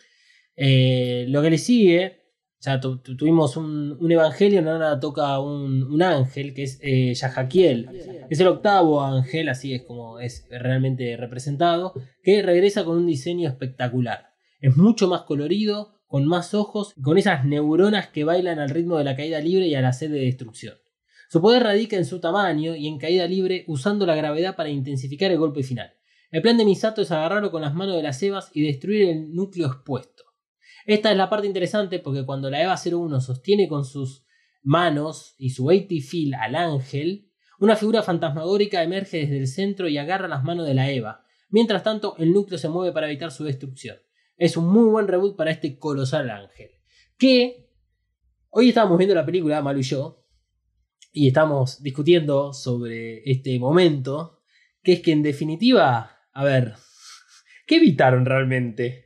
Eh, 0.56 1.26
lo 1.30 1.42
que 1.42 1.50
le 1.50 1.58
sigue, 1.58 2.22
ya 2.60 2.80
tu- 2.80 3.00
tu- 3.00 3.18
tuvimos 3.18 3.58
un, 3.58 3.98
un 4.00 4.12
evangelio, 4.12 4.60
ahora 4.60 5.00
toca 5.00 5.40
un, 5.40 5.82
un 5.84 6.02
ángel, 6.04 6.54
que 6.54 6.64
es 6.64 6.80
eh, 6.84 7.14
Yajaquiel. 7.16 7.90
Es 8.30 8.40
el 8.40 8.48
octavo 8.48 9.02
ángel, 9.02 9.50
así 9.50 9.74
es 9.74 9.82
como 9.84 10.20
es 10.20 10.46
realmente 10.50 11.18
representado, 11.18 11.94
que 12.24 12.42
regresa 12.44 12.84
con 12.86 12.98
un 12.98 13.08
diseño 13.08 13.50
espectacular. 13.50 14.28
Es 14.62 14.78
mucho 14.78 15.08
más 15.08 15.22
colorido, 15.24 15.94
con 16.08 16.26
más 16.26 16.54
ojos, 16.54 16.94
con 17.02 17.18
esas 17.18 17.46
neuronas 17.46 18.08
que 18.10 18.24
bailan 18.24 18.60
al 18.60 18.70
ritmo 18.70 18.98
de 18.98 19.04
la 19.06 19.16
caída 19.16 19.40
libre 19.40 19.68
y 19.68 19.76
a 19.76 19.82
la 19.82 19.94
sed 19.94 20.12
de 20.12 20.20
destrucción. 20.20 20.76
Su 21.30 21.42
poder 21.42 21.64
radica 21.64 21.98
en 21.98 22.06
su 22.06 22.20
tamaño 22.20 22.76
y 22.76 22.88
en 22.88 22.98
caída 22.98 23.28
libre 23.28 23.66
usando 23.68 24.06
la 24.06 24.16
gravedad 24.16 24.56
para 24.56 24.70
intensificar 24.70 25.30
el 25.32 25.38
golpe 25.38 25.62
final. 25.62 25.94
El 26.32 26.42
plan 26.42 26.58
de 26.58 26.66
Misato 26.66 27.02
es 27.02 27.12
agarrarlo 27.12 27.52
con 27.52 27.62
las 27.62 27.74
manos 27.74 27.96
de 27.96 28.04
las 28.04 28.22
Evas 28.24 28.50
y 28.54 28.62
destruir 28.62 29.10
el 29.10 29.34
núcleo 29.34 29.68
expuesto. 29.68 30.24
Esta 30.86 31.12
es 31.12 31.18
la 31.18 31.30
parte 31.30 31.48
interesante 31.48 32.00
porque 32.00 32.26
cuando 32.26 32.50
la 32.50 32.62
EVA 32.62 32.76
01 32.78 33.20
sostiene 33.20 33.68
con 33.68 33.84
sus 33.84 34.26
manos 34.64 35.36
y 35.38 35.50
su 35.50 35.68
80 35.68 35.96
feel 36.02 36.34
al 36.36 36.56
ángel, 36.56 37.30
una 37.60 37.76
figura 37.76 38.04
fantasmagórica 38.04 38.84
emerge 38.84 39.18
desde 39.18 39.38
el 39.38 39.48
centro 39.48 39.90
y 39.90 39.98
agarra 39.98 40.30
las 40.30 40.44
manos 40.46 40.66
de 40.66 40.74
la 40.74 40.90
EVA. 40.90 41.26
Mientras 41.50 41.84
tanto, 41.84 42.16
el 42.18 42.32
núcleo 42.32 42.58
se 42.58 42.70
mueve 42.70 42.94
para 42.94 43.08
evitar 43.08 43.32
su 43.32 43.44
destrucción. 43.44 43.98
Es 44.38 44.56
un 44.56 44.68
muy 44.68 44.90
buen 44.90 45.08
reboot 45.08 45.36
para 45.36 45.52
este 45.52 45.78
colosal 45.78 46.30
ángel. 46.30 46.72
Que 47.18 47.70
hoy 48.50 48.70
estábamos 48.70 48.98
viendo 48.98 49.16
la 49.16 49.26
película, 49.26 49.62
Malu 49.62 49.80
y 49.80 49.84
yo, 49.84 50.24
y 51.12 51.28
estamos 51.28 51.82
discutiendo 51.82 52.54
sobre 52.54 53.30
este 53.30 53.58
momento, 53.60 54.42
que 54.84 54.94
es 54.94 55.02
que 55.02 55.12
en 55.12 55.24
definitiva, 55.24 56.18
a 56.32 56.44
ver, 56.44 56.74
¿qué 57.66 57.78
evitaron 57.78 58.26
realmente? 58.26 59.06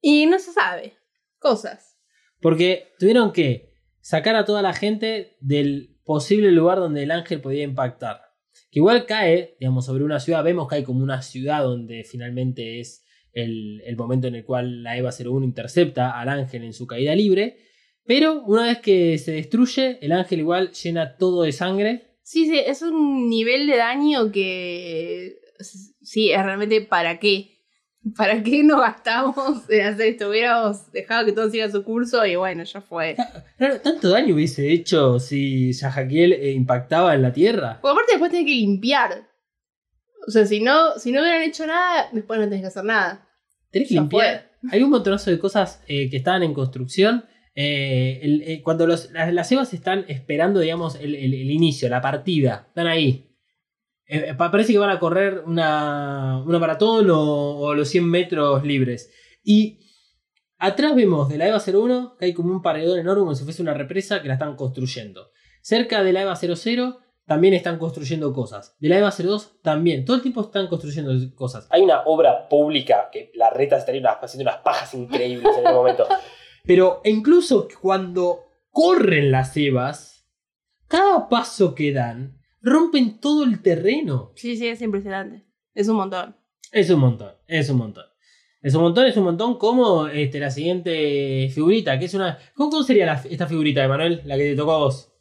Y 0.00 0.26
no 0.26 0.38
se 0.38 0.52
sabe. 0.52 0.94
Cosas. 1.38 1.98
Porque 2.40 2.92
tuvieron 2.98 3.32
que 3.32 3.72
sacar 4.00 4.36
a 4.36 4.44
toda 4.44 4.62
la 4.62 4.72
gente 4.72 5.36
del 5.40 5.98
posible 6.04 6.52
lugar 6.52 6.78
donde 6.78 7.02
el 7.02 7.10
ángel 7.10 7.40
podía 7.40 7.64
impactar. 7.64 8.20
Que 8.70 8.78
igual 8.78 9.06
cae, 9.06 9.56
digamos, 9.58 9.86
sobre 9.86 10.04
una 10.04 10.20
ciudad. 10.20 10.44
Vemos 10.44 10.68
que 10.68 10.76
hay 10.76 10.84
como 10.84 11.02
una 11.02 11.22
ciudad 11.22 11.62
donde 11.62 12.04
finalmente 12.04 12.80
es 12.80 13.04
el, 13.32 13.82
el 13.84 13.96
momento 13.96 14.28
en 14.28 14.36
el 14.36 14.44
cual 14.44 14.82
la 14.82 14.96
EVA 14.96 15.10
01 15.10 15.44
intercepta 15.44 16.18
al 16.18 16.28
ángel 16.28 16.64
en 16.64 16.72
su 16.72 16.86
caída 16.86 17.14
libre. 17.14 17.58
Pero 18.06 18.42
una 18.42 18.64
vez 18.64 18.78
que 18.78 19.18
se 19.18 19.32
destruye, 19.32 19.98
el 20.00 20.12
ángel 20.12 20.40
igual 20.40 20.70
llena 20.72 21.16
todo 21.16 21.42
de 21.42 21.52
sangre. 21.52 22.06
Sí, 22.22 22.46
sí, 22.46 22.58
es 22.58 22.82
un 22.82 23.28
nivel 23.28 23.66
de 23.66 23.76
daño 23.76 24.30
que. 24.30 25.38
Sí, 26.02 26.30
es 26.30 26.42
realmente 26.42 26.80
para 26.80 27.18
qué. 27.18 27.52
¿Para 28.16 28.40
qué 28.42 28.62
nos 28.62 28.80
gastamos 28.80 29.68
en 29.68 29.86
hacer 29.86 30.06
esto? 30.06 30.28
Hubiéramos 30.28 30.92
dejado 30.92 31.26
que 31.26 31.32
todo 31.32 31.50
siga 31.50 31.68
su 31.68 31.82
curso 31.82 32.24
y 32.24 32.36
bueno, 32.36 32.62
ya 32.62 32.80
fue. 32.80 33.16
Claro, 33.58 33.80
tanto 33.80 34.10
daño 34.10 34.34
hubiese 34.34 34.70
hecho 34.70 35.18
si 35.18 35.72
Yajaquiel 35.72 36.34
eh, 36.34 36.52
impactaba 36.52 37.14
en 37.14 37.22
la 37.22 37.32
Tierra. 37.32 37.78
Porque 37.80 37.92
aparte 37.92 38.12
después 38.12 38.30
tenés 38.30 38.46
que 38.46 38.52
limpiar. 38.52 39.28
O 40.26 40.30
sea, 40.30 40.46
si 40.46 40.60
no, 40.60 40.98
si 40.98 41.10
no 41.10 41.20
hubieran 41.20 41.42
hecho 41.42 41.66
nada, 41.66 42.08
después 42.12 42.38
no 42.38 42.46
tenés 42.46 42.60
que 42.60 42.66
hacer 42.68 42.84
nada. 42.84 43.26
Tenés 43.70 43.88
que 43.88 43.94
Ya 43.94 44.00
limpiar. 44.02 44.50
Hay 44.70 44.82
un 44.82 44.90
montonazo 44.90 45.30
de 45.30 45.38
cosas 45.38 45.82
eh, 45.88 46.08
que 46.10 46.16
estaban 46.16 46.42
en 46.42 46.54
construcción. 46.54 47.24
Eh, 47.58 48.20
el- 48.22 48.42
eh, 48.42 48.62
cuando 48.62 48.86
los- 48.86 49.10
las, 49.12 49.32
las 49.32 49.50
Evas 49.50 49.72
están 49.72 50.04
esperando, 50.08 50.60
digamos, 50.60 50.94
el, 50.96 51.14
el- 51.14 51.32
el 51.34 51.50
inicio, 51.50 51.88
la 51.88 52.02
partida, 52.02 52.66
están 52.68 52.86
ahí. 52.86 53.30
Eh, 54.08 54.34
pa- 54.36 54.50
parece 54.50 54.72
que 54.72 54.78
van 54.78 54.90
a 54.90 55.00
correr 55.00 55.42
una, 55.46 56.42
una 56.46 56.58
maratón 56.58 57.10
o, 57.10 57.56
o 57.58 57.74
los 57.74 57.88
100 57.88 58.04
metros 58.08 58.62
libres. 58.62 59.10
Y 59.42 59.78
atrás 60.58 60.94
vemos 60.94 61.28
de 61.30 61.38
la 61.38 61.48
EVA 61.48 61.58
01 61.60 62.16
que 62.18 62.26
hay 62.26 62.32
como 62.34 62.52
un 62.52 62.60
paredón 62.62 62.98
enorme, 62.98 63.20
como 63.20 63.34
si 63.34 63.44
fuese 63.44 63.62
una 63.62 63.74
represa, 63.74 64.20
que 64.22 64.28
la 64.28 64.34
están 64.34 64.54
construyendo. 64.54 65.30
Cerca 65.62 66.04
de 66.04 66.12
la 66.12 66.22
EVA 66.22 66.36
00 66.36 66.98
también 67.26 67.54
están 67.54 67.78
construyendo 67.78 68.32
cosas. 68.32 68.76
De 68.78 68.88
la 68.90 68.98
EVA 68.98 69.10
02 69.10 69.60
también. 69.62 70.04
Todo 70.04 70.14
el 70.16 70.22
tiempo 70.22 70.42
están 70.42 70.68
construyendo 70.68 71.12
cosas. 71.34 71.66
Hay 71.70 71.80
una 71.80 72.02
obra 72.02 72.48
pública 72.48 73.08
que 73.10 73.32
la 73.34 73.50
reta 73.50 73.76
estaría 73.78 74.06
haciendo 74.10 74.48
unas 74.48 74.60
pajas 74.62 74.92
increíbles 74.94 75.56
en 75.58 75.66
el 75.66 75.72
momento. 75.74 76.06
Pero 76.66 77.00
incluso 77.04 77.68
cuando 77.80 78.44
corren 78.70 79.30
las 79.30 79.56
Evas, 79.56 80.26
cada 80.88 81.28
paso 81.28 81.74
que 81.74 81.92
dan 81.92 82.38
rompen 82.62 83.20
todo 83.20 83.44
el 83.44 83.62
terreno. 83.62 84.32
Sí, 84.34 84.56
sí, 84.56 84.66
es 84.68 84.82
impresionante. 84.82 85.44
Es 85.74 85.88
un 85.88 85.96
montón. 85.96 86.36
Es 86.72 86.90
un 86.90 87.00
montón, 87.00 87.32
es 87.46 87.70
un 87.70 87.78
montón. 87.78 88.04
Es 88.62 88.74
un 88.74 88.82
montón, 88.82 89.06
es 89.06 89.16
un 89.16 89.24
montón 89.24 89.58
como 89.58 90.08
este, 90.08 90.40
la 90.40 90.50
siguiente 90.50 91.48
figurita, 91.54 91.98
que 91.98 92.06
es 92.06 92.14
una... 92.14 92.36
¿Cómo, 92.54 92.70
cómo 92.70 92.82
sería 92.82 93.06
la- 93.06 93.22
esta 93.30 93.46
figurita, 93.46 93.84
Emanuel? 93.84 94.22
La 94.24 94.36
que 94.36 94.42
te 94.42 94.56
tocó 94.56 94.72
a 94.72 94.78
vos. 94.78 95.12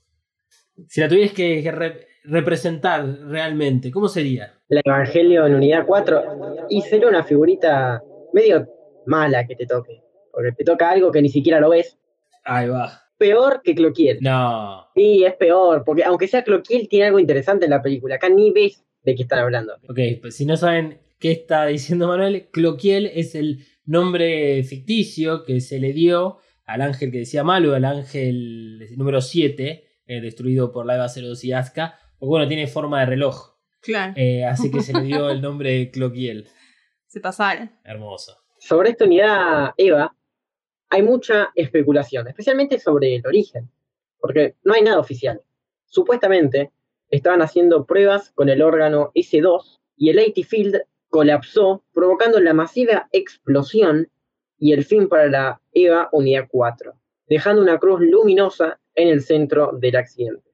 Si 0.88 1.00
la 1.00 1.08
tuvieras 1.08 1.34
que, 1.34 1.62
que 1.62 1.72
re- 1.72 2.08
representar 2.24 3.06
realmente, 3.28 3.92
¿cómo 3.92 4.08
sería? 4.08 4.54
El 4.68 4.82
Evangelio 4.84 5.46
en 5.46 5.54
unidad 5.54 5.86
4. 5.86 6.66
Y 6.70 6.82
sería 6.82 7.08
una 7.08 7.24
figurita 7.24 8.02
medio 8.34 8.68
mala 9.06 9.46
que 9.46 9.56
te 9.56 9.68
toque. 9.68 10.02
Porque 10.36 10.52
te 10.52 10.64
toca 10.66 10.90
algo 10.90 11.12
que 11.12 11.22
ni 11.22 11.30
siquiera 11.30 11.60
lo 11.62 11.70
ves. 11.70 11.98
Ahí 12.44 12.68
va. 12.68 13.02
Peor 13.18 13.62
que 13.64 13.74
Cloquiel. 13.74 14.18
No. 14.22 14.86
Sí, 14.94 15.24
es 15.24 15.34
peor. 15.36 15.84
Porque 15.86 16.04
aunque 16.04 16.28
sea 16.28 16.44
Cloquiel, 16.44 16.90
tiene 16.90 17.06
algo 17.08 17.20
interesante 17.20 17.64
en 17.66 17.72
la 17.72 17.82
película. 17.82 18.16
Acá 18.16 18.28
ni 18.30 18.52
ves 18.52 18.84
de 19.04 19.16
qué 19.16 19.24
están 19.24 19.40
hablando. 19.40 19.74
Ok, 19.88 20.00
pues 20.22 20.36
si 20.36 20.46
no 20.46 20.58
saben 20.58 21.00
qué 21.20 21.32
está 21.32 21.66
diciendo 21.68 22.08
Manuel, 22.10 22.50
Cloquiel 22.52 23.06
es 23.14 23.34
el 23.36 23.66
nombre 23.86 24.62
ficticio 24.64 25.46
que 25.46 25.62
se 25.62 25.80
le 25.80 25.94
dio 25.94 26.40
al 26.66 26.82
ángel 26.82 27.12
que 27.12 27.20
decía 27.20 27.44
malo, 27.44 27.74
al 27.76 27.86
ángel 27.86 28.86
número 28.98 29.22
7, 29.22 29.86
eh, 30.08 30.22
destruido 30.22 30.72
por 30.72 30.86
la 30.86 30.96
Eva 30.96 31.08
02 31.08 31.44
y 31.46 31.54
Asuka, 31.54 31.98
porque 32.20 32.30
bueno, 32.30 32.48
tiene 32.48 32.68
forma 32.68 33.00
de 33.02 33.06
reloj, 33.06 33.56
Claro. 33.82 34.14
eh, 34.18 34.44
así 34.46 34.72
que 34.72 34.82
se 34.82 34.94
le 34.94 35.02
dio 35.04 35.30
el 35.30 35.42
nombre 35.44 35.72
de 35.78 35.92
Cloquiel. 35.92 36.48
Se 37.08 37.20
pasaron. 37.22 37.72
Hermoso. 37.84 38.36
Sobre 38.60 38.90
esta 38.90 39.06
unidad 39.06 39.72
EVA, 39.78 40.16
hay 40.90 41.04
mucha 41.04 41.52
especulación, 41.56 42.28
especialmente 42.28 42.80
sobre 42.80 43.16
el 43.16 43.26
origen. 43.26 43.70
Porque 44.20 44.56
no 44.64 44.74
hay 44.74 44.82
nada 44.82 45.00
oficial. 45.00 45.42
Supuestamente, 45.86 46.72
estaban 47.10 47.42
haciendo 47.42 47.86
pruebas 47.86 48.32
con 48.32 48.50
el 48.50 48.62
órgano 48.62 49.12
S2 49.14 49.80
y 49.98 50.10
el 50.10 50.20
80 50.20 50.48
Field 50.48 50.82
colapsó, 51.10 51.84
provocando 51.94 52.40
la 52.40 52.54
masiva 52.54 53.08
explosión 53.12 54.10
y 54.58 54.74
el 54.74 54.84
fin 54.84 55.08
para 55.08 55.28
la 55.28 55.62
EVA 55.74 56.10
Unidad 56.12 56.48
4, 56.50 56.94
dejando 57.28 57.62
una 57.62 57.80
cruz 57.80 58.02
luminosa 58.02 58.80
en 58.96 59.10
el 59.10 59.22
centro 59.22 59.72
del 59.74 59.96
accidente. 59.96 60.52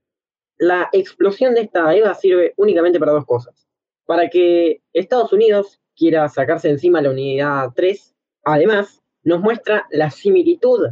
La 0.58 0.90
explosión 0.92 1.56
de 1.56 1.62
esta 1.62 1.96
EVA 1.96 2.14
sirve 2.14 2.54
únicamente 2.58 3.00
para 3.00 3.14
dos 3.14 3.26
cosas. 3.26 3.68
Para 4.06 4.30
que 4.30 4.82
Estados 4.94 5.34
Unidos 5.34 5.80
quiera 5.96 6.28
sacarse 6.30 6.70
encima 6.70 7.02
la 7.02 7.12
Unidad 7.12 7.70
3, 7.76 8.14
además 8.44 9.01
nos 9.24 9.40
muestra 9.42 9.88
la 9.92 10.10
similitud 10.10 10.90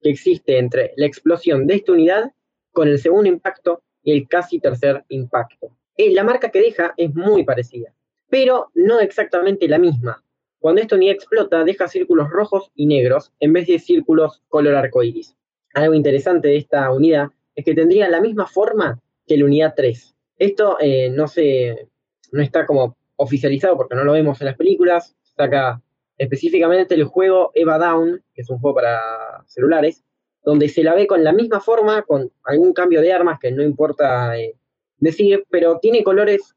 que 0.00 0.10
existe 0.10 0.58
entre 0.58 0.92
la 0.96 1.06
explosión 1.06 1.66
de 1.66 1.74
esta 1.76 1.92
unidad 1.92 2.32
con 2.72 2.88
el 2.88 2.98
segundo 2.98 3.28
impacto 3.28 3.82
y 4.02 4.12
el 4.12 4.28
casi 4.28 4.58
tercer 4.58 5.04
impacto. 5.08 5.76
Eh, 5.96 6.12
la 6.12 6.24
marca 6.24 6.50
que 6.50 6.60
deja 6.60 6.94
es 6.96 7.14
muy 7.14 7.44
parecida. 7.44 7.92
pero 8.28 8.70
no 8.74 8.98
exactamente 8.98 9.68
la 9.68 9.78
misma. 9.78 10.24
Cuando 10.58 10.80
esta 10.80 10.96
unidad 10.96 11.16
explota, 11.16 11.64
deja 11.64 11.86
círculos 11.86 12.30
rojos 12.30 12.70
y 12.74 12.86
negros 12.86 13.30
en 13.40 13.52
vez 13.52 13.66
de 13.66 13.78
círculos 13.78 14.42
color 14.48 14.74
arcoíris. 14.74 15.36
Algo 15.74 15.92
interesante 15.92 16.48
de 16.48 16.56
esta 16.56 16.90
unidad 16.92 17.28
es 17.54 17.62
que 17.62 17.74
tendría 17.74 18.08
la 18.08 18.22
misma 18.22 18.46
forma 18.46 18.98
que 19.26 19.36
la 19.36 19.44
unidad 19.44 19.74
3. 19.76 20.14
Esto 20.38 20.78
eh, 20.80 21.10
no, 21.10 21.28
se, 21.28 21.88
no 22.30 22.42
está 22.42 22.64
como 22.64 22.96
oficializado 23.16 23.76
porque 23.76 23.96
no 23.96 24.04
lo 24.04 24.12
vemos 24.12 24.40
en 24.40 24.46
las 24.46 24.56
películas. 24.56 25.14
Saca 25.36 25.82
específicamente 26.18 26.94
el 26.94 27.04
juego 27.04 27.50
Eva 27.54 27.78
Down, 27.78 28.22
que 28.34 28.42
es 28.42 28.50
un 28.50 28.58
juego 28.58 28.76
para 28.76 29.00
celulares, 29.46 30.04
donde 30.44 30.68
se 30.68 30.82
la 30.82 30.94
ve 30.94 31.06
con 31.06 31.22
la 31.24 31.32
misma 31.32 31.60
forma, 31.60 32.02
con 32.02 32.32
algún 32.44 32.72
cambio 32.72 33.00
de 33.00 33.12
armas 33.12 33.38
que 33.40 33.52
no 33.52 33.62
importa 33.62 34.36
eh, 34.38 34.56
decir, 34.98 35.44
pero 35.50 35.78
tiene 35.78 36.02
colores 36.02 36.54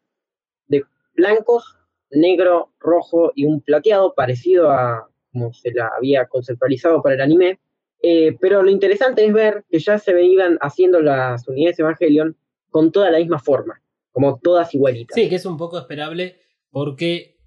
de 0.68 0.84
blancos, 1.14 1.78
negro, 2.10 2.72
rojo 2.80 3.32
y 3.36 3.45
un 3.45 3.62
plateado 3.62 4.14
parecido 4.14 4.72
a 4.72 5.10
como 5.32 5.53
se 5.53 5.72
la 5.74 5.91
había 5.97 6.28
conceptualizado 6.28 7.01
para 7.01 7.16
el 7.16 7.22
anime. 7.22 7.60
Eh, 8.01 8.38
pero 8.39 8.64
lo 8.64 8.70
interesante 8.70 9.26
es 9.26 9.34
ver 9.34 9.66
que 9.70 9.80
ya 9.80 9.97
se 9.97 10.14
veían 10.14 10.58
haciendo 10.62 11.01
las 11.01 11.47
unidades 11.47 11.80
Evangelion 11.80 12.38
con 12.70 12.91
toda 12.91 13.12
la 13.12 13.18
misma 13.18 13.39
forma, 13.39 13.82
como 14.12 14.39
todas 14.39 14.74
igualitas. 14.74 15.16
Sí, 15.16 15.28
que 15.28 15.36
es 15.36 15.45
un 15.45 15.58
poco 15.58 15.78
esperable 15.78 16.39
porque 16.72 17.38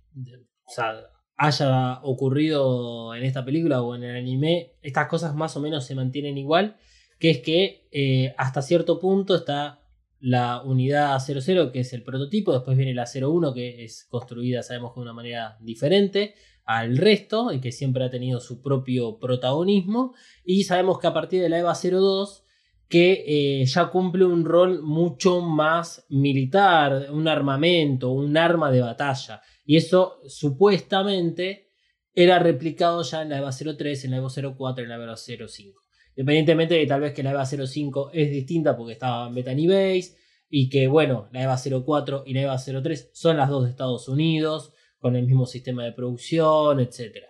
haya 1.39 2.01
ocurrido 2.03 3.15
en 3.15 3.23
esta 3.23 3.45
película 3.45 3.81
o 3.81 3.95
en 3.95 4.03
el 4.03 4.17
anime, 4.17 4.73
estas 4.83 5.07
cosas 5.07 5.35
más 5.35 5.57
o 5.57 5.61
menos 5.61 5.87
se 5.87 5.95
mantienen 5.95 6.37
igual, 6.37 6.77
que 7.19 7.31
es 7.31 7.39
que 7.39 7.89
eh, 7.93 8.35
hasta 8.37 8.61
cierto 8.61 8.99
punto 8.99 9.37
está 9.37 9.81
la 10.21 10.63
unidad 10.63 11.17
00, 11.21 11.71
que 11.71 11.81
es 11.81 11.93
el 11.93 12.03
prototipo, 12.03 12.53
después 12.53 12.77
viene 12.77 12.93
la 12.93 13.07
01, 13.07 13.55
que 13.55 13.85
es 13.85 14.05
construida, 14.11 14.65
sabemos, 14.65 14.97
de 14.97 15.01
una 15.01 15.13
manera 15.13 15.57
diferente 15.61 16.35
al 16.65 16.99
resto 16.99 17.53
y 17.53 17.61
que 17.61 17.71
siempre 17.71 18.05
ha 18.05 18.11
tenido 18.11 18.41
su 18.41 18.61
propio 18.61 19.19
protagonismo, 19.19 20.15
y 20.45 20.65
sabemos 20.65 20.99
que 20.99 21.07
a 21.07 21.15
partir 21.15 21.41
de 21.41 21.49
la 21.49 21.61
EVA 21.61 21.75
02, 21.75 22.45
que 22.89 23.25
eh, 23.61 23.65
ya 23.67 23.91
cumple 23.91 24.25
un 24.25 24.45
rol 24.45 24.83
mucho 24.83 25.41
más 25.41 26.05
militar, 26.09 27.09
un 27.13 27.29
armamento, 27.29 28.11
un 28.11 28.37
arma 28.37 28.71
de 28.71 28.81
batalla. 28.81 29.43
Y 29.69 29.77
eso 29.77 30.23
supuestamente 30.27 31.69
era 32.15 32.39
replicado 32.39 33.03
ya 33.03 33.21
en 33.21 33.29
la 33.29 33.37
EVA 33.37 33.51
03, 33.53 34.03
en 34.07 34.13
la 34.13 34.17
EVA 34.17 34.31
04, 34.57 34.83
en 34.83 34.89
la 34.89 34.95
EVA 34.95 35.15
05. 35.15 35.83
Independientemente 36.17 36.75
de 36.75 36.87
tal 36.87 37.03
vez 37.03 37.13
que 37.13 37.23
la 37.23 37.33
EVA 37.33 37.45
05 37.45 38.13
es 38.15 38.31
distinta 38.31 38.75
porque 38.75 38.95
estaba 38.95 39.29
en 39.29 39.35
Bethany 39.35 39.67
Base 39.67 40.17
y 40.49 40.71
que 40.71 40.87
bueno, 40.87 41.29
la 41.33 41.43
EVA 41.43 41.59
04 41.85 42.23
y 42.25 42.33
la 42.33 42.41
EVA 42.41 42.57
03 42.57 43.11
son 43.13 43.37
las 43.37 43.51
dos 43.51 43.65
de 43.65 43.71
Estados 43.71 44.09
Unidos 44.09 44.73
con 44.97 45.17
el 45.17 45.27
mismo 45.27 45.45
sistema 45.45 45.85
de 45.85 45.93
producción, 45.93 46.81
etc. 46.81 47.27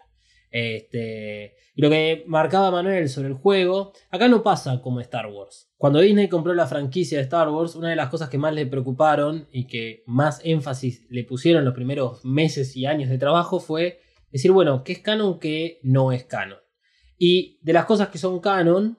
Este, 0.51 1.57
y 1.75 1.83
lo 1.83 1.91
que 1.91 2.25
marcaba 2.27 2.71
Manuel 2.71 3.09
sobre 3.09 3.29
el 3.29 3.35
juego, 3.35 3.93
acá 4.11 4.29
no 4.29 4.43
pasa 4.43 4.81
como 4.81 5.01
Star 5.01 5.27
Wars. 5.27 5.71
Cuando 5.77 6.01
Disney 6.01 6.29
compró 6.29 6.55
la 6.55 6.67
franquicia 6.67 7.19
de 7.19 7.25
Star 7.25 7.49
Wars, 7.51 7.77
una 7.77 7.91
de 7.91 7.97
las 7.97 8.09
cosas 8.09 8.29
que 8.29 8.39
más 8.39 8.55
le 8.55 8.67
preocuparon 8.67 9.47
y 9.53 9.67
que 9.67 10.03
más 10.07 10.41
énfasis 10.45 11.07
le 11.11 11.25
pusieron 11.25 11.65
los 11.65 11.75
primeros 11.75 12.25
meses 12.25 12.77
y 12.77 12.87
años 12.87 13.11
de 13.11 13.19
trabajo 13.19 13.61
fue 13.61 14.01
decir, 14.33 14.51
bueno, 14.51 14.83
¿qué 14.83 14.93
es 14.93 14.99
canon, 15.01 15.39
qué 15.39 15.79
no 15.83 16.13
es 16.13 16.25
canon? 16.25 16.59
Y 17.17 17.59
de 17.63 17.73
las 17.73 17.85
cosas 17.85 18.09
que 18.09 18.19
son 18.19 18.41
canon, 18.41 18.99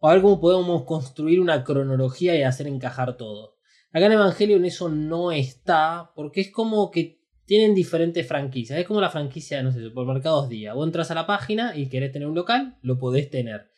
a 0.00 0.12
ver 0.12 0.22
cómo 0.22 0.40
podemos 0.40 0.84
construir 0.84 1.40
una 1.40 1.64
cronología 1.64 2.36
y 2.36 2.42
hacer 2.42 2.66
encajar 2.66 3.16
todo. 3.16 3.56
Acá 3.90 4.06
en 4.06 4.12
Evangelion 4.12 4.64
eso 4.64 4.88
no 4.88 5.32
está, 5.32 6.12
porque 6.14 6.42
es 6.42 6.52
como 6.52 6.90
que 6.90 7.17
tienen 7.48 7.74
diferentes 7.74 8.26
franquicias. 8.26 8.78
Es 8.78 8.84
como 8.84 9.00
la 9.00 9.08
franquicia, 9.08 9.62
no 9.62 9.72
sé, 9.72 9.80
supermercados 9.82 10.50
día. 10.50 10.74
Vos 10.74 10.86
entras 10.86 11.10
a 11.10 11.14
la 11.14 11.26
página 11.26 11.74
y 11.74 11.88
querés 11.88 12.12
tener 12.12 12.28
un 12.28 12.34
local, 12.34 12.76
lo 12.82 12.98
podés 12.98 13.30
tener. 13.30 13.70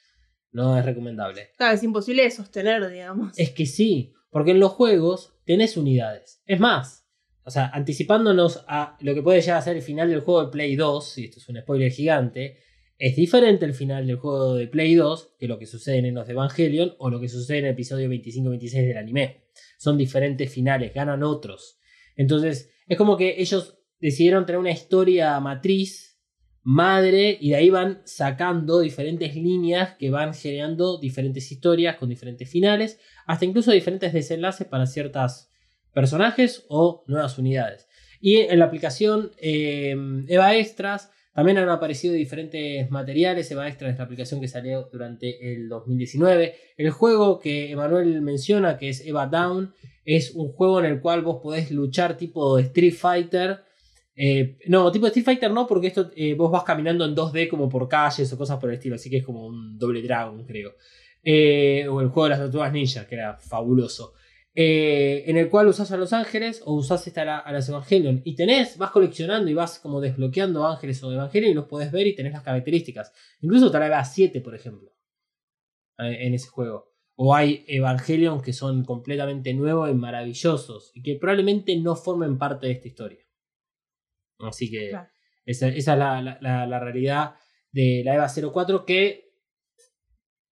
No 0.51 0.77
es 0.77 0.85
recomendable. 0.85 1.51
Claro, 1.57 1.77
es 1.77 1.83
imposible 1.85 2.25
de 2.25 2.33
sostener, 2.33 2.91
digamos. 2.91 3.39
Es 3.39 3.51
que 3.51 3.67
sí, 3.67 4.13
porque 4.29 4.51
en 4.51 4.59
los 4.59 4.73
juegos 4.73 5.35
tenés 5.47 5.77
unidades. 5.77 6.43
Es 6.47 6.59
más, 6.59 7.07
o 7.45 7.51
sea, 7.53 7.69
anticipándonos 7.69 8.65
a 8.67 8.97
lo 9.03 9.15
que 9.15 9.23
puede 9.23 9.41
llegar 9.41 9.59
a 9.59 9.63
ser 9.63 9.77
el 9.77 9.83
final 9.83 10.11
del 10.11 10.23
juego 10.23 10.47
de 10.47 10.51
Play 10.51 10.75
2, 10.75 11.19
y 11.19 11.25
esto 11.27 11.39
es 11.39 11.49
un 11.49 11.61
spoiler 11.61 11.93
gigante, 11.93 12.59
es 12.99 13.15
diferente 13.15 13.67
el 13.67 13.75
final 13.75 14.05
del 14.05 14.17
juego 14.17 14.57
de 14.57 14.67
Play 14.67 14.97
2 14.97 15.37
que 15.39 15.47
lo 15.47 15.61
que 15.61 15.67
sucede 15.67 15.99
en 15.99 16.13
los 16.13 16.27
de 16.27 16.33
Evangelion 16.33 16.97
o 16.99 17.09
lo 17.09 17.21
que 17.21 17.29
sucede 17.29 17.59
en 17.61 17.67
el 17.67 17.73
episodio 17.73 18.09
25-26 18.11 18.73
del 18.89 18.97
anime. 18.97 19.45
Son 19.79 19.97
diferentes 19.97 20.53
finales, 20.53 20.93
ganan 20.93 21.23
otros. 21.23 21.79
Entonces, 22.17 22.70
es 22.91 22.99
como 22.99 23.17
que 23.17 23.37
ellos 23.39 23.79
decidieron 24.01 24.45
tener 24.45 24.59
una 24.59 24.73
historia 24.73 25.39
matriz, 25.39 26.19
madre, 26.65 27.39
y 27.41 27.51
de 27.51 27.55
ahí 27.55 27.71
van 27.71 28.03
sacando 28.05 28.81
diferentes 28.81 29.37
líneas 29.37 29.95
que 29.97 30.11
van 30.11 30.35
generando 30.35 30.99
diferentes 30.99 31.53
historias 31.53 31.99
con 31.99 32.09
diferentes 32.09 32.51
finales, 32.51 32.99
hasta 33.27 33.45
incluso 33.45 33.71
diferentes 33.71 34.13
desenlaces 34.13 34.67
para 34.67 34.87
ciertos 34.87 35.51
personajes 35.95 36.65
o 36.69 37.05
nuevas 37.07 37.39
unidades. 37.39 37.87
Y 38.21 38.39
en 38.39 38.59
la 38.59 38.65
aplicación 38.65 39.31
eh, 39.39 39.95
Eva 40.27 40.57
Extras 40.57 41.13
también 41.33 41.59
han 41.59 41.69
aparecido 41.69 42.15
diferentes 42.15 42.91
materiales. 42.91 43.51
Eva 43.51 43.69
Extras 43.69 43.93
es 43.93 43.99
la 43.99 44.05
aplicación 44.05 44.41
que 44.41 44.49
salió 44.49 44.89
durante 44.93 45.53
el 45.53 45.69
2019. 45.69 46.55
El 46.77 46.91
juego 46.91 47.39
que 47.39 47.71
Emanuel 47.71 48.21
menciona, 48.21 48.77
que 48.77 48.89
es 48.89 49.07
Eva 49.07 49.27
Down, 49.27 49.73
es 50.05 50.33
un 50.35 50.51
juego 50.53 50.81
en 50.81 50.87
el 50.87 51.01
cual 51.01 51.23
vos 51.23 51.41
podés 51.43 51.71
luchar 51.71 52.17
tipo 52.17 52.59
Street 52.59 52.95
Fighter. 52.95 53.61
Eh, 54.17 54.59
no, 54.67 54.91
tipo 54.91 55.07
Street 55.07 55.25
Fighter 55.25 55.51
no, 55.53 55.67
porque 55.69 55.87
esto 55.87 56.11
eh, 56.17 56.35
vos 56.35 56.51
vas 56.51 56.65
caminando 56.65 57.05
en 57.05 57.15
2D 57.15 57.49
como 57.49 57.69
por 57.69 57.89
calles 57.89 58.33
o 58.33 58.37
cosas 58.37 58.59
por 58.59 58.71
el 58.71 58.77
estilo, 58.77 58.97
así 58.97 59.09
que 59.09 59.19
es 59.19 59.25
como 59.25 59.47
un 59.47 59.79
doble 59.79 60.03
dragon, 60.03 60.45
creo. 60.45 60.75
Eh, 61.23 61.87
o 61.89 62.01
el 62.01 62.09
juego 62.09 62.25
de 62.25 62.31
las 62.31 62.39
tortugas 62.41 62.73
ninja, 62.73 63.07
que 63.07 63.15
era 63.15 63.37
fabuloso. 63.37 64.15
En 64.55 65.37
el 65.37 65.49
cual 65.49 65.69
usás 65.69 65.93
a 65.93 65.97
los 65.97 66.13
ángeles 66.13 66.63
o 66.65 66.75
usás 66.75 67.07
esta 67.07 67.39
a, 67.39 67.53
las 67.53 67.69
Evangelion. 67.69 68.23
Y 68.25 68.35
tenés, 68.35 68.77
vas 68.79 68.91
coleccionando 68.91 69.51
y 69.51 69.55
vas 69.55 69.79
como 69.79 70.01
desbloqueando 70.01 70.67
ángeles 70.67 71.03
o 71.03 71.13
Evangelion 71.13 71.53
y 71.53 71.55
los 71.55 71.67
podés 71.67 71.93
ver 71.93 72.07
y 72.07 72.15
tenés 72.15 72.33
las 72.33 72.43
características. 72.43 73.13
Incluso 73.41 73.71
te 73.71 73.79
la 73.79 74.05
7, 74.05 74.41
por 74.41 74.55
ejemplo, 74.55 74.93
en 75.99 76.35
ese 76.35 76.49
juego. 76.49 76.91
O 77.15 77.35
hay 77.35 77.65
Evangelion 77.69 78.41
que 78.41 78.53
son 78.53 78.85
completamente 78.85 79.53
nuevos 79.53 79.91
y 79.91 79.95
maravillosos 79.95 80.91
y 80.95 81.03
que 81.03 81.17
probablemente 81.17 81.77
no 81.77 81.95
formen 81.95 82.39
parte 82.39 82.67
de 82.67 82.73
esta 82.73 82.89
historia. 82.89 83.25
Así 84.39 84.71
que 84.71 84.93
esa, 85.45 85.69
es 85.69 85.87
la, 85.87 86.81
realidad 86.81 87.35
de 87.73 88.03
la 88.05 88.15
EVA 88.15 88.29
04 88.29 88.85
que 88.85 89.30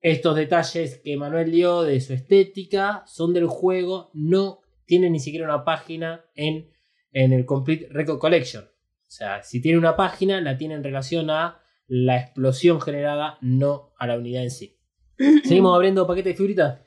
estos 0.01 0.37
detalles 0.37 1.01
que 1.03 1.17
Manuel 1.17 1.51
dio 1.51 1.83
de 1.83 2.01
su 2.01 2.13
estética 2.13 3.03
son 3.07 3.35
del 3.35 3.47
juego, 3.47 4.11
no 4.15 4.61
tienen 4.85 5.13
ni 5.13 5.21
siquiera 5.21 5.47
una 5.47 5.65
página 5.65 6.25
en, 6.35 6.71
en 7.13 7.33
el 7.33 7.45
Complete 7.45 7.89
Record 7.91 8.19
Collection. 8.19 8.65
O 8.65 9.11
sea, 9.11 9.43
si 9.43 9.61
tiene 9.61 9.79
una 9.79 9.97
página, 9.97 10.41
la 10.41 10.57
tiene 10.57 10.75
en 10.75 10.85
relación 10.85 11.31
a 11.31 11.61
la 11.87 12.19
explosión 12.19 12.81
generada, 12.81 13.39
no 13.41 13.95
a 13.99 14.07
la 14.07 14.19
unidad 14.19 14.43
en 14.43 14.51
sí. 14.51 14.79
¿Seguimos 15.45 15.75
abriendo 15.75 16.07
paquetes 16.07 16.35
de 16.35 16.37
figuritas? 16.37 16.81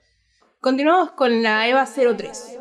Continuamos 0.59 1.12
con 1.12 1.41
la 1.41 1.68
EVA 1.68 1.86
03. 1.86 2.59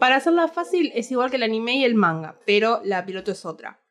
Para 0.00 0.16
hacerla 0.16 0.48
fácil, 0.48 0.90
es 0.94 1.10
igual 1.10 1.30
que 1.30 1.36
el 1.36 1.42
anime 1.42 1.76
y 1.76 1.84
el 1.84 1.94
manga, 1.94 2.38
pero 2.46 2.80
la 2.84 3.04
piloto 3.04 3.30
es 3.30 3.44
otra. 3.44 3.81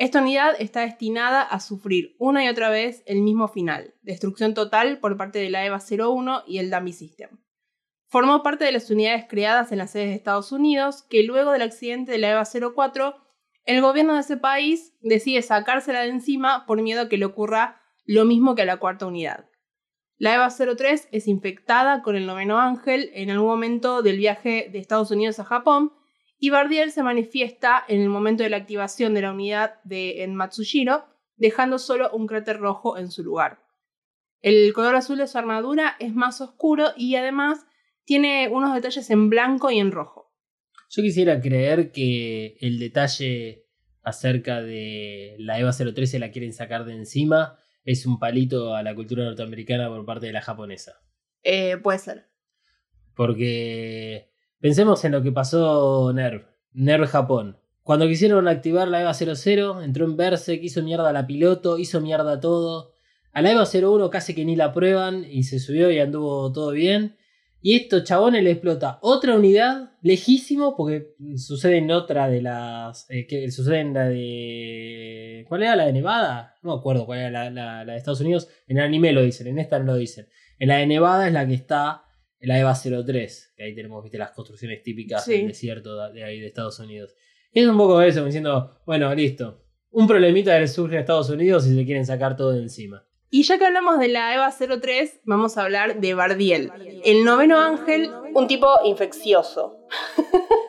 Esta 0.00 0.22
unidad 0.22 0.54
está 0.58 0.80
destinada 0.80 1.42
a 1.42 1.60
sufrir 1.60 2.16
una 2.18 2.42
y 2.42 2.48
otra 2.48 2.70
vez 2.70 3.02
el 3.04 3.20
mismo 3.20 3.48
final, 3.48 3.92
destrucción 4.00 4.54
total 4.54 4.98
por 4.98 5.18
parte 5.18 5.38
de 5.38 5.50
la 5.50 5.66
EVA 5.66 5.78
01 5.78 6.44
y 6.46 6.56
el 6.56 6.70
Dummy 6.70 6.94
System. 6.94 7.28
Formó 8.08 8.42
parte 8.42 8.64
de 8.64 8.72
las 8.72 8.90
unidades 8.90 9.26
creadas 9.28 9.72
en 9.72 9.76
las 9.76 9.90
sedes 9.90 10.08
de 10.08 10.14
Estados 10.14 10.52
Unidos, 10.52 11.02
que 11.02 11.22
luego 11.22 11.52
del 11.52 11.60
accidente 11.60 12.12
de 12.12 12.16
la 12.16 12.30
EVA 12.30 12.44
04, 12.74 13.14
el 13.66 13.82
gobierno 13.82 14.14
de 14.14 14.20
ese 14.20 14.38
país 14.38 14.96
decide 15.02 15.42
sacársela 15.42 16.00
de 16.00 16.08
encima 16.08 16.64
por 16.64 16.80
miedo 16.80 17.02
a 17.02 17.08
que 17.10 17.18
le 17.18 17.26
ocurra 17.26 17.82
lo 18.06 18.24
mismo 18.24 18.54
que 18.54 18.62
a 18.62 18.64
la 18.64 18.78
cuarta 18.78 19.04
unidad. 19.04 19.50
La 20.16 20.34
EVA 20.34 20.48
03 20.48 21.10
es 21.12 21.28
infectada 21.28 22.00
con 22.00 22.16
el 22.16 22.24
noveno 22.24 22.58
ángel 22.58 23.10
en 23.12 23.28
algún 23.28 23.48
momento 23.48 24.00
del 24.00 24.16
viaje 24.16 24.70
de 24.72 24.78
Estados 24.78 25.10
Unidos 25.10 25.38
a 25.40 25.44
Japón 25.44 25.92
y 26.40 26.50
Bardiel 26.50 26.90
se 26.90 27.04
manifiesta 27.04 27.84
en 27.86 28.00
el 28.00 28.08
momento 28.08 28.42
de 28.42 28.50
la 28.50 28.56
activación 28.56 29.14
de 29.14 29.22
la 29.22 29.32
unidad 29.32 29.80
de, 29.84 30.24
en 30.24 30.34
Matsushiro, 30.34 31.04
dejando 31.36 31.78
solo 31.78 32.10
un 32.12 32.26
cráter 32.26 32.58
rojo 32.58 32.98
en 32.98 33.10
su 33.10 33.22
lugar. 33.22 33.62
El 34.40 34.72
color 34.72 34.96
azul 34.96 35.18
de 35.18 35.26
su 35.26 35.38
armadura 35.38 35.96
es 36.00 36.14
más 36.14 36.40
oscuro 36.40 36.88
y 36.96 37.14
además 37.14 37.66
tiene 38.04 38.48
unos 38.48 38.74
detalles 38.74 39.10
en 39.10 39.28
blanco 39.30 39.70
y 39.70 39.78
en 39.78 39.92
rojo. 39.92 40.32
Yo 40.88 41.02
quisiera 41.02 41.40
creer 41.40 41.92
que 41.92 42.56
el 42.60 42.78
detalle 42.78 43.66
acerca 44.02 44.62
de 44.62 45.36
la 45.38 45.60
EVA 45.60 45.72
03 45.72 46.10
se 46.10 46.18
la 46.18 46.30
quieren 46.30 46.52
sacar 46.52 46.84
de 46.86 46.94
encima 46.94 47.58
es 47.84 48.06
un 48.06 48.18
palito 48.18 48.74
a 48.74 48.82
la 48.82 48.94
cultura 48.94 49.24
norteamericana 49.24 49.88
por 49.88 50.04
parte 50.04 50.26
de 50.26 50.32
la 50.32 50.42
japonesa. 50.42 51.00
Eh, 51.42 51.76
puede 51.78 51.98
ser. 51.98 52.28
Porque 53.14 54.29
pensemos 54.60 55.04
en 55.04 55.12
lo 55.12 55.22
que 55.22 55.32
pasó 55.32 56.12
NERV, 56.12 56.42
NERV 56.72 57.06
Japón. 57.06 57.56
Cuando 57.82 58.06
quisieron 58.06 58.46
activar 58.46 58.88
la 58.88 59.00
EVA 59.00 59.14
00, 59.14 59.82
entró 59.82 60.04
en 60.04 60.16
Berserk, 60.16 60.62
hizo 60.62 60.82
mierda 60.82 61.08
a 61.08 61.12
la 61.12 61.26
piloto, 61.26 61.78
hizo 61.78 62.00
mierda 62.00 62.32
a 62.34 62.40
todo. 62.40 62.92
A 63.32 63.42
la 63.42 63.52
EVA 63.52 63.64
01 63.64 64.10
casi 64.10 64.34
que 64.34 64.44
ni 64.44 64.54
la 64.56 64.72
prueban 64.72 65.24
y 65.28 65.42
se 65.44 65.58
subió 65.58 65.90
y 65.90 65.98
anduvo 65.98 66.52
todo 66.52 66.70
bien. 66.72 67.16
Y 67.62 67.76
esto, 67.76 68.02
chabones, 68.04 68.42
le 68.42 68.52
explota 68.52 68.98
otra 69.02 69.34
unidad, 69.34 69.90
lejísimo, 70.02 70.76
porque 70.76 71.14
sucede 71.36 71.76
en 71.78 71.90
otra 71.90 72.28
de 72.28 72.40
las. 72.42 73.06
eh, 73.10 73.26
que 73.26 73.50
sucede 73.50 73.80
en 73.80 73.92
la 73.94 74.08
de. 74.08 75.44
¿Cuál 75.48 75.62
era 75.64 75.76
la 75.76 75.86
de 75.86 75.92
Nevada? 75.92 76.54
No 76.62 76.72
me 76.74 76.78
acuerdo 76.80 77.06
cuál 77.06 77.18
era 77.18 77.30
la, 77.50 77.50
la- 77.50 77.84
de 77.84 77.96
Estados 77.98 78.20
Unidos. 78.20 78.48
En 78.66 78.78
el 78.78 78.84
anime 78.84 79.12
lo 79.12 79.22
dicen, 79.22 79.46
en 79.46 79.58
esta 79.58 79.78
no 79.78 79.86
lo 79.86 79.96
dicen. 79.96 80.28
En 80.58 80.68
la 80.68 80.76
de 80.76 80.86
Nevada 80.86 81.26
es 81.26 81.32
la 81.34 81.46
que 81.46 81.54
está 81.54 82.04
la 82.46 82.58
EVA 82.58 82.74
03, 82.74 83.52
que 83.56 83.64
ahí 83.64 83.74
tenemos, 83.74 84.02
viste, 84.02 84.18
las 84.18 84.30
construcciones 84.32 84.82
típicas 84.82 85.24
Sí. 85.24 85.32
del 85.32 85.48
desierto 85.48 85.96
de, 85.96 86.12
de 86.14 86.24
ahí 86.24 86.40
de 86.40 86.46
Estados 86.46 86.78
Unidos. 86.78 87.14
Y 87.52 87.60
es 87.60 87.66
un 87.68 87.76
poco 87.76 88.00
eso, 88.00 88.24
diciendo, 88.24 88.80
bueno, 88.86 89.14
listo. 89.14 89.62
Un 89.90 90.06
problemita 90.06 90.54
del 90.54 90.68
surge 90.68 90.94
de 90.94 91.00
Estados 91.00 91.30
Unidos 91.30 91.66
y 91.66 91.74
se 91.76 91.84
quieren 91.84 92.06
sacar 92.06 92.36
todo 92.36 92.52
de 92.52 92.60
encima. 92.62 93.04
Y 93.28 93.42
ya 93.44 93.58
que 93.58 93.66
hablamos 93.66 93.98
de 93.98 94.08
la 94.08 94.34
EVA 94.34 94.50
03, 94.80 95.20
vamos 95.24 95.56
a 95.56 95.62
hablar 95.62 96.00
de 96.00 96.14
Bardiel, 96.14 96.72
el 97.04 97.24
noveno 97.24 97.58
ángel, 97.60 98.10
un 98.34 98.46
tipo 98.48 98.68
infeccioso. 98.84 99.86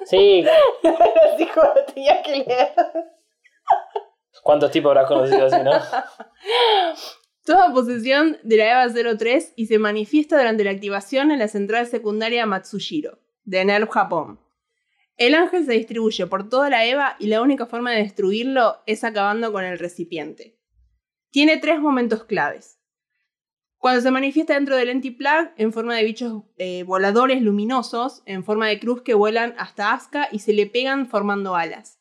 Sí, 0.05 0.43
Así 1.33 1.45
como 1.47 1.73
lo 1.73 1.85
tenía 1.85 2.21
que 2.21 2.31
leer. 2.31 2.69
¿cuántos 4.43 4.71
tipos 4.71 4.89
habrás 4.89 5.07
conocido 5.07 5.45
así, 5.45 5.57
no? 5.63 5.71
Toma 7.43 7.73
posesión 7.73 8.37
de 8.43 8.57
la 8.57 8.85
EVA 8.85 9.17
03 9.17 9.53
y 9.55 9.65
se 9.65 9.79
manifiesta 9.79 10.37
durante 10.37 10.63
la 10.63 10.71
activación 10.71 11.31
en 11.31 11.39
la 11.39 11.47
central 11.47 11.87
secundaria 11.87 12.45
Matsushiro, 12.45 13.19
de 13.45 13.65
NERV 13.65 13.89
Japón. 13.89 14.39
El 15.17 15.33
ángel 15.33 15.65
se 15.65 15.73
distribuye 15.73 16.27
por 16.27 16.49
toda 16.49 16.69
la 16.69 16.85
EVA 16.85 17.15
y 17.19 17.27
la 17.27 17.41
única 17.41 17.65
forma 17.65 17.91
de 17.91 18.03
destruirlo 18.03 18.77
es 18.85 19.03
acabando 19.03 19.51
con 19.51 19.63
el 19.63 19.79
recipiente. 19.79 20.59
Tiene 21.31 21.57
tres 21.57 21.79
momentos 21.79 22.25
claves. 22.25 22.79
Cuando 23.77 24.01
se 24.01 24.11
manifiesta 24.11 24.53
dentro 24.53 24.75
del 24.75 24.89
Entiplag 24.89 25.55
en 25.57 25.73
forma 25.73 25.95
de 25.95 26.03
bichos 26.03 26.43
eh, 26.57 26.83
voladores 26.83 27.41
luminosos, 27.41 28.21
en 28.27 28.43
forma 28.43 28.67
de 28.67 28.79
cruz 28.79 29.01
que 29.01 29.15
vuelan 29.15 29.55
hasta 29.57 29.93
Asuka 29.93 30.27
y 30.31 30.39
se 30.39 30.53
le 30.53 30.67
pegan 30.67 31.07
formando 31.07 31.55
alas. 31.55 31.99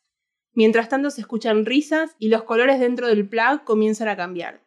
Mientras 0.53 0.89
tanto 0.89 1.09
se 1.09 1.21
escuchan 1.21 1.65
risas 1.65 2.15
y 2.19 2.29
los 2.29 2.43
colores 2.43 2.79
dentro 2.79 3.07
del 3.07 3.27
plug 3.27 3.63
comienzan 3.63 4.09
a 4.09 4.15
cambiar. 4.17 4.61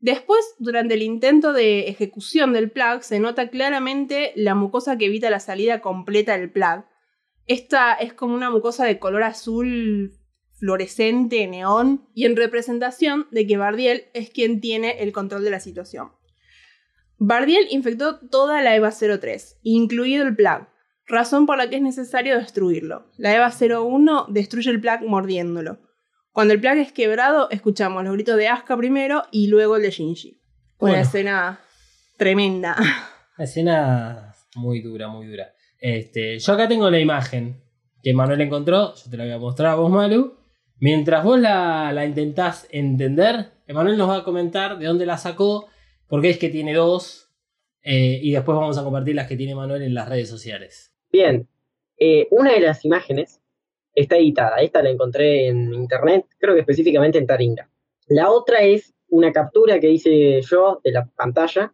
Después, 0.00 0.54
durante 0.58 0.94
el 0.94 1.02
intento 1.02 1.52
de 1.52 1.88
ejecución 1.88 2.52
del 2.52 2.70
plug, 2.70 3.02
se 3.02 3.18
nota 3.18 3.48
claramente 3.48 4.32
la 4.36 4.54
mucosa 4.54 4.96
que 4.96 5.06
evita 5.06 5.28
la 5.28 5.40
salida 5.40 5.80
completa 5.80 6.38
del 6.38 6.50
plug. 6.50 6.84
Esta 7.46 7.94
es 7.94 8.12
como 8.12 8.34
una 8.34 8.50
mucosa 8.50 8.84
de 8.84 8.98
color 8.98 9.24
azul 9.24 10.14
fluorescente, 10.58 11.46
neón, 11.46 12.08
y 12.14 12.26
en 12.26 12.36
representación 12.36 13.26
de 13.30 13.46
que 13.46 13.56
Bardiel 13.56 14.04
es 14.12 14.30
quien 14.30 14.60
tiene 14.60 15.02
el 15.02 15.12
control 15.12 15.44
de 15.44 15.50
la 15.50 15.60
situación. 15.60 16.10
Bardiel 17.18 17.66
infectó 17.70 18.20
toda 18.20 18.62
la 18.62 18.76
EVA 18.76 18.90
03, 18.90 19.58
incluido 19.62 20.24
el 20.26 20.36
plug, 20.36 20.68
razón 21.06 21.46
por 21.46 21.58
la 21.58 21.68
que 21.68 21.76
es 21.76 21.82
necesario 21.82 22.38
destruirlo. 22.38 23.06
La 23.16 23.34
EVA 23.34 23.50
01 23.50 24.26
destruye 24.28 24.70
el 24.70 24.80
plug 24.80 25.02
mordiéndolo. 25.02 25.80
Cuando 26.38 26.54
el 26.54 26.60
plug 26.60 26.76
es 26.76 26.92
quebrado, 26.92 27.50
escuchamos 27.50 28.04
los 28.04 28.12
gritos 28.12 28.36
de 28.36 28.46
Asuka 28.46 28.76
primero 28.76 29.24
y 29.32 29.48
luego 29.48 29.74
el 29.74 29.82
de 29.82 29.90
Shinji. 29.90 30.40
Una 30.78 30.92
Bueno. 30.92 31.02
escena 31.02 31.60
tremenda. 32.16 32.76
La 33.36 33.44
escena 33.44 34.36
muy 34.54 34.80
dura, 34.80 35.08
muy 35.08 35.26
dura. 35.26 35.52
Este, 35.80 36.38
yo 36.38 36.52
acá 36.52 36.68
tengo 36.68 36.88
la 36.92 37.00
imagen 37.00 37.60
que 38.04 38.14
Manuel 38.14 38.40
encontró, 38.40 38.94
yo 38.94 39.10
te 39.10 39.16
la 39.16 39.24
voy 39.24 39.32
a 39.32 39.38
mostrar 39.38 39.70
a 39.70 39.74
vos, 39.74 39.90
Malu. 39.90 40.38
Mientras 40.78 41.24
vos 41.24 41.40
la, 41.40 41.90
la 41.92 42.06
intentás 42.06 42.68
entender, 42.70 43.50
Emanuel 43.66 43.98
nos 43.98 44.08
va 44.08 44.18
a 44.18 44.22
comentar 44.22 44.78
de 44.78 44.86
dónde 44.86 45.06
la 45.06 45.18
sacó, 45.18 45.66
porque 46.06 46.30
es 46.30 46.38
que 46.38 46.50
tiene 46.50 46.72
dos, 46.72 47.32
eh, 47.82 48.20
y 48.22 48.30
después 48.30 48.56
vamos 48.56 48.78
a 48.78 48.84
compartir 48.84 49.16
las 49.16 49.26
que 49.26 49.36
tiene 49.36 49.56
Manuel 49.56 49.82
en 49.82 49.92
las 49.92 50.08
redes 50.08 50.28
sociales. 50.28 50.94
Bien, 51.10 51.48
eh, 51.98 52.28
una 52.30 52.52
de 52.52 52.60
las 52.60 52.84
imágenes 52.84 53.40
está 54.00 54.16
editada. 54.16 54.56
Esta 54.58 54.82
la 54.82 54.90
encontré 54.90 55.48
en 55.48 55.74
internet, 55.74 56.26
creo 56.38 56.54
que 56.54 56.60
específicamente 56.60 57.18
en 57.18 57.26
Taringa. 57.26 57.68
La 58.06 58.30
otra 58.30 58.60
es 58.60 58.94
una 59.08 59.32
captura 59.32 59.80
que 59.80 59.90
hice 59.90 60.40
yo 60.42 60.80
de 60.84 60.92
la 60.92 61.06
pantalla 61.06 61.72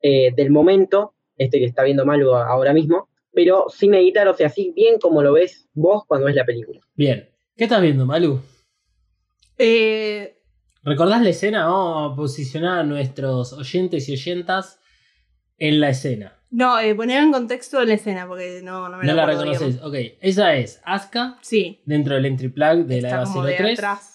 eh, 0.00 0.32
del 0.34 0.50
momento, 0.50 1.14
este 1.36 1.58
que 1.58 1.66
está 1.66 1.82
viendo 1.82 2.06
Malu 2.06 2.34
ahora 2.34 2.72
mismo, 2.72 3.08
pero 3.32 3.66
sin 3.68 3.94
editar, 3.94 4.26
o 4.28 4.34
sea, 4.34 4.46
así 4.46 4.72
bien 4.74 4.98
como 4.98 5.22
lo 5.22 5.32
ves 5.32 5.68
vos 5.74 6.04
cuando 6.06 6.26
ves 6.26 6.34
la 6.34 6.44
película. 6.44 6.80
Bien, 6.94 7.28
¿qué 7.56 7.64
estás 7.64 7.82
viendo, 7.82 8.06
Malu? 8.06 8.40
Eh, 9.58 10.40
¿Recordás 10.82 11.22
la 11.22 11.30
escena? 11.30 11.66
Vamos 11.66 12.12
a 12.12 12.16
posicionar 12.16 12.78
a 12.78 12.84
nuestros 12.84 13.52
oyentes 13.52 14.08
y 14.08 14.12
oyentas 14.12 14.80
en 15.58 15.80
la 15.80 15.90
escena. 15.90 16.37
No, 16.50 16.78
eh, 16.78 16.94
poner 16.94 17.22
en 17.22 17.32
contexto 17.32 17.84
la 17.84 17.94
escena 17.94 18.26
porque 18.26 18.60
no, 18.62 18.88
no 18.88 18.96
me 18.98 19.04
No 19.06 19.12
la 19.14 19.26
reconoces. 19.26 19.80
Ok, 19.82 19.94
esa 20.20 20.54
es 20.54 20.80
Asuka 20.84 21.38
Sí, 21.42 21.80
dentro 21.86 22.14
del 22.14 22.24
entry 22.26 22.48
plug 22.48 22.86
de 22.86 23.02
la 23.02 23.08
está 23.08 23.22
EVA 23.22 23.24
como 23.32 23.44
de 23.44 23.54
03. 23.56 23.78
atrás. 23.78 24.14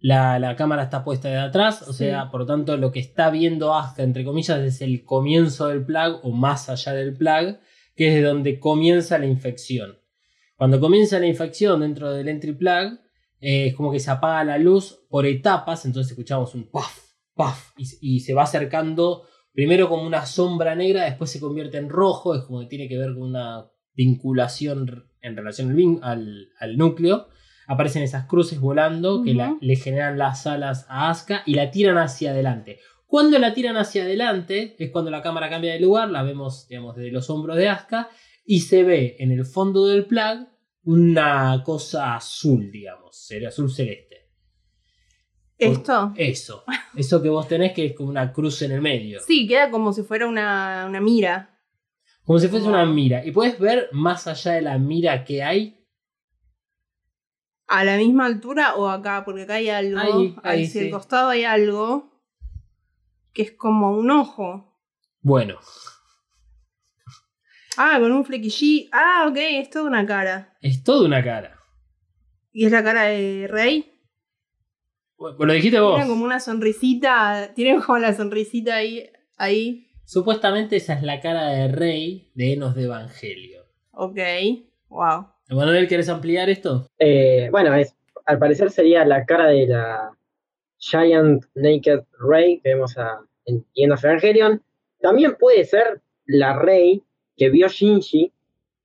La, 0.00 0.38
la 0.38 0.54
cámara 0.54 0.82
está 0.82 1.02
puesta 1.02 1.28
de 1.28 1.38
atrás, 1.38 1.82
o 1.88 1.92
Sí. 1.92 2.04
sea, 2.04 2.30
por 2.30 2.40
lo 2.40 2.46
tanto, 2.46 2.76
lo 2.76 2.92
que 2.92 3.00
está 3.00 3.30
viendo 3.30 3.74
Asuka, 3.74 4.02
entre 4.02 4.24
comillas, 4.24 4.60
es 4.60 4.82
el 4.82 5.02
comienzo 5.04 5.68
del 5.68 5.84
plug 5.84 6.20
o 6.22 6.30
más 6.30 6.68
allá 6.68 6.92
del 6.92 7.16
plug, 7.16 7.58
que 7.96 8.08
es 8.08 8.14
de 8.16 8.22
donde 8.22 8.58
comienza 8.60 9.18
la 9.18 9.26
infección. 9.26 9.98
Cuando 10.56 10.78
comienza 10.78 11.18
la 11.18 11.26
infección 11.26 11.80
dentro 11.80 12.12
del 12.12 12.28
entry 12.28 12.52
plug, 12.52 12.98
eh, 13.40 13.68
es 13.68 13.74
como 13.74 13.90
que 13.90 13.98
se 13.98 14.10
apaga 14.10 14.44
la 14.44 14.58
luz 14.58 15.04
por 15.08 15.26
etapas, 15.26 15.84
entonces 15.86 16.12
escuchamos 16.12 16.54
un 16.54 16.70
puff, 16.70 16.98
puff, 17.34 17.72
y, 17.78 18.16
y 18.16 18.20
se 18.20 18.34
va 18.34 18.42
acercando 18.44 19.22
primero 19.54 19.88
como 19.88 20.02
una 20.06 20.26
sombra 20.26 20.74
negra, 20.74 21.04
después 21.04 21.30
se 21.30 21.40
convierte 21.40 21.78
en 21.78 21.88
rojo, 21.88 22.34
es 22.34 22.42
como 22.42 22.60
que 22.60 22.66
tiene 22.66 22.88
que 22.88 22.98
ver 22.98 23.14
con 23.14 23.22
una 23.22 23.70
vinculación 23.94 25.06
en 25.22 25.36
relación 25.36 25.70
al, 25.70 25.76
vin- 25.76 26.00
al- 26.02 26.48
al 26.60 26.76
núcleo. 26.76 27.28
Aparecen 27.66 28.02
esas 28.02 28.26
cruces 28.26 28.60
volando 28.60 29.22
que 29.22 29.32
la- 29.32 29.56
le 29.60 29.76
generan 29.76 30.18
las 30.18 30.46
alas 30.46 30.84
a 30.90 31.08
Asuka 31.08 31.42
y 31.46 31.54
la 31.54 31.70
tiran 31.70 31.96
hacia 31.96 32.32
adelante. 32.32 32.80
Cuando 33.06 33.38
la 33.38 33.54
tiran 33.54 33.76
hacia 33.76 34.02
adelante 34.02 34.74
es 34.78 34.90
cuando 34.90 35.10
la 35.10 35.22
cámara 35.22 35.48
cambia 35.48 35.72
de 35.72 35.80
lugar, 35.80 36.10
la 36.10 36.22
vemos 36.24 36.66
digamos, 36.68 36.96
desde 36.96 37.12
los 37.12 37.30
hombros 37.30 37.56
de 37.56 37.68
Asuka 37.68 38.10
y 38.44 38.60
se 38.60 38.82
ve 38.82 39.16
en 39.20 39.30
el 39.30 39.46
fondo 39.46 39.86
del 39.86 40.04
plug 40.04 40.48
una 40.82 41.62
cosa 41.64 42.14
azul, 42.16 42.70
digamos, 42.70 43.16
sería 43.16 43.48
azul 43.48 43.70
celeste. 43.72 44.13
¿Esto? 45.58 46.12
Eso, 46.16 46.64
eso 46.96 47.22
que 47.22 47.28
vos 47.28 47.46
tenés 47.48 47.72
que 47.72 47.86
es 47.86 47.92
como 47.94 48.08
una 48.10 48.32
cruz 48.32 48.62
en 48.62 48.72
el 48.72 48.80
medio. 48.80 49.20
Sí, 49.20 49.46
queda 49.46 49.70
como 49.70 49.92
si 49.92 50.02
fuera 50.02 50.26
una, 50.26 50.84
una 50.88 51.00
mira. 51.00 51.60
Como 52.24 52.38
si 52.38 52.48
fuese 52.48 52.66
una 52.68 52.84
mira. 52.86 53.24
Y 53.24 53.30
puedes 53.32 53.58
ver 53.58 53.88
más 53.92 54.26
allá 54.26 54.52
de 54.52 54.62
la 54.62 54.78
mira 54.78 55.24
que 55.24 55.42
hay. 55.42 55.80
¿A 57.68 57.84
la 57.84 57.96
misma 57.96 58.26
altura 58.26 58.74
o 58.76 58.88
acá? 58.88 59.24
Porque 59.24 59.42
acá 59.42 59.54
hay 59.54 59.68
algo. 59.70 59.98
Ahí, 59.98 60.36
ahí, 60.42 60.64
hacia 60.64 60.80
sí. 60.80 60.86
el 60.86 60.90
costado 60.90 61.28
hay 61.30 61.44
algo 61.44 62.10
que 63.32 63.42
es 63.42 63.52
como 63.52 63.92
un 63.92 64.10
ojo. 64.10 64.72
Bueno, 65.20 65.58
Ah, 67.76 67.98
con 68.00 68.12
un 68.12 68.24
flequillí. 68.24 68.88
Ah, 68.92 69.26
ok, 69.28 69.36
es 69.36 69.70
toda 69.70 69.86
una 69.86 70.06
cara. 70.06 70.56
es 70.60 70.82
toda 70.84 71.06
una 71.06 71.22
cara. 71.24 71.58
¿Y 72.52 72.66
es 72.66 72.72
la 72.72 72.84
cara 72.84 73.04
de 73.04 73.48
Rey? 73.50 73.93
Bueno, 75.16 75.36
lo 75.44 75.52
dijiste 75.52 75.80
vos. 75.80 75.94
Tiene 75.96 76.10
como 76.10 76.24
una 76.24 76.40
sonrisita. 76.40 77.52
Tiene 77.54 77.80
como 77.82 77.98
la 77.98 78.12
sonrisita 78.14 78.76
ahí. 78.76 79.08
ahí. 79.36 79.88
Supuestamente 80.04 80.76
esa 80.76 80.94
es 80.94 81.02
la 81.02 81.20
cara 81.20 81.48
de 81.48 81.68
Rey 81.68 82.30
de 82.34 82.52
Enos 82.54 82.74
de 82.74 82.84
Evangelio. 82.84 83.62
Ok. 83.92 84.18
Wow. 84.88 85.28
Emanuel, 85.48 85.88
¿querés 85.88 86.08
ampliar 86.08 86.50
esto? 86.50 86.86
Eh, 86.98 87.48
bueno, 87.50 87.74
es, 87.74 87.96
al 88.26 88.38
parecer 88.38 88.70
sería 88.70 89.04
la 89.04 89.24
cara 89.24 89.46
de 89.46 89.66
la 89.66 90.10
Giant 90.78 91.44
Naked 91.54 92.00
Rey 92.18 92.60
que 92.60 92.70
vemos 92.74 92.96
a, 92.98 93.20
en 93.46 93.64
End 93.74 93.92
of 93.92 94.04
Evangelion. 94.04 94.62
También 95.00 95.36
puede 95.38 95.64
ser 95.64 96.02
la 96.26 96.58
Rey 96.58 97.02
que 97.36 97.50
vio 97.50 97.68
Shinji 97.68 98.32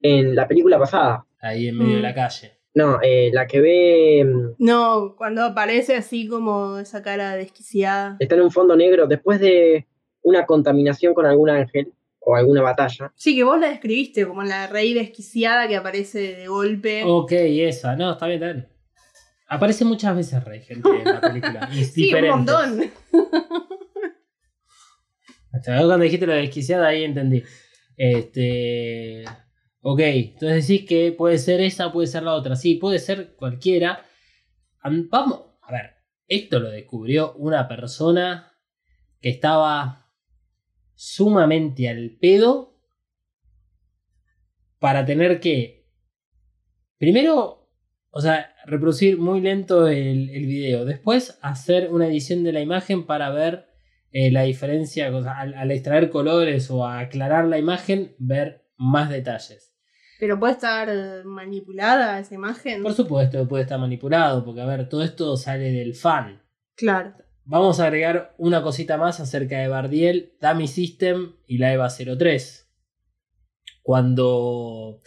en 0.02 0.36
la 0.36 0.48
película 0.48 0.80
pasada. 0.80 1.26
Ahí 1.42 1.68
en 1.68 1.78
medio 1.78 1.94
Mm. 1.94 1.96
de 1.98 2.02
la 2.02 2.14
calle. 2.14 2.59
No, 2.76 3.00
eh, 3.02 3.32
la 3.34 3.48
que 3.48 3.60
ve 3.62 4.24
mm, 4.26 4.56
No, 4.60 5.16
cuando 5.18 5.44
aparece 5.44 5.96
así 5.96 6.28
como 6.28 6.78
esa 6.80 7.02
cara 7.02 7.36
desquiciada. 7.36 8.16
está 8.20 8.36
en 8.36 8.42
un 8.42 8.52
fondo 8.52 8.76
negro 8.76 9.08
después 9.08 9.40
de 9.40 9.88
una 10.22 10.46
contaminación 10.46 11.14
con 11.14 11.26
algún 11.26 11.50
ángel 11.50 11.94
o 12.20 12.36
alguna 12.36 12.62
batalla. 12.62 13.12
Sí, 13.16 13.36
que 13.36 13.44
vos 13.44 13.60
la 13.60 13.70
describiste 13.70 14.28
como 14.28 14.44
la 14.44 14.68
Rey 14.68 14.94
desquiciada 14.94 15.68
que 15.68 15.76
aparece 15.78 16.36
de 16.36 16.48
golpe. 16.48 17.04
Ok, 17.06 17.32
esa. 17.32 17.96
No, 17.96 18.12
está 18.12 18.28
bien, 18.28 18.44
está 18.44 18.54
bien. 18.54 18.68
Aparece 19.48 19.84
muchas 19.86 20.16
veces 20.16 20.44
Rey, 20.44 20.62
gente, 20.62 20.88
en 20.90 21.04
la 21.06 21.22
película. 21.22 21.70
Y 21.74 21.82
es 21.82 21.92
sí, 21.94 22.02
un 22.02 22.08
diferente. 22.08 22.36
montón. 22.36 22.92
Hasta 25.52 25.72
luego 25.74 25.88
cuando 25.88 26.04
dijiste 26.04 26.28
de 26.28 26.36
desquiciada, 26.36 26.88
ahí 26.88 27.04
entendí. 27.04 27.44
Este. 27.98 29.24
Ok, 29.82 30.00
entonces 30.02 30.68
decís 30.68 30.88
que 30.88 31.12
puede 31.14 31.38
ser 31.38 31.62
esa, 31.62 31.92
puede 31.92 32.08
ser 32.08 32.24
la 32.24 32.34
otra. 32.34 32.56
Sí, 32.56 32.76
puede 32.76 33.00
ser 33.00 33.36
cualquiera. 33.36 34.06
Am- 34.82 35.08
Vamos, 35.10 35.42
a 35.62 35.72
ver, 35.72 35.92
esto 36.28 36.60
lo 36.60 36.70
descubrió 36.70 37.34
una 37.36 37.68
persona 37.68 38.52
que 39.22 39.30
estaba 39.30 40.08
sumamente 40.96 41.88
al 41.90 42.18
pedo 42.20 42.78
para 44.80 45.06
tener 45.06 45.40
que, 45.40 45.86
primero, 46.98 47.70
o 48.12 48.22
sea, 48.22 48.54
reproducir 48.66 49.18
muy 49.18 49.42
lento 49.42 49.88
el, 49.88 50.28
video, 50.28 50.86
después 50.86 51.38
hacer 51.42 51.92
una 51.92 52.08
edición 52.08 52.44
de 52.44 52.54
la 52.54 52.62
imagen 52.62 53.06
para 53.06 53.30
ver 53.30 53.68
eh, 54.12 54.32
la 54.32 54.44
diferencia, 54.44 55.10
o 55.16 55.18
al, 55.28 55.54
al 55.54 55.72
extraer 55.72 56.10
colores 56.10 56.70
o 56.72 56.86
aclarar 56.86 57.46
la 57.46 57.60
imagen, 57.60 58.16
ver 58.18 58.66
más 58.78 59.10
detalles. 59.10 59.69
Pero 60.20 60.38
puede 60.38 60.54
estar 60.54 61.24
manipulada 61.26 62.20
esa 62.20 62.36
imagen. 62.36 62.84
Por 62.84 62.94
supuesto, 62.94 63.48
puede 63.48 63.64
estar 63.64 63.80
manipulado, 63.80 64.44
porque 64.44 64.62
a 64.62 64.66
ver, 64.66 64.90
todo 64.90 65.02
esto 65.02 65.38
sale 65.38 65.72
del 65.72 65.96
fan. 65.96 66.42
Claro. 66.76 67.14
Vamos 67.46 67.80
a 67.80 67.86
agregar 67.86 68.36
una 68.38 68.62
cosita 68.62 68.98
más 68.98 69.20
acerca 69.20 69.58
de 69.58 69.70
Bardiel, 69.70 70.34
Dummy 70.42 70.68
System 70.68 71.36
y 71.48 71.58
la 71.58 71.74
EVA 71.74 71.90
03. 71.90 72.70
Cuando 73.82 75.02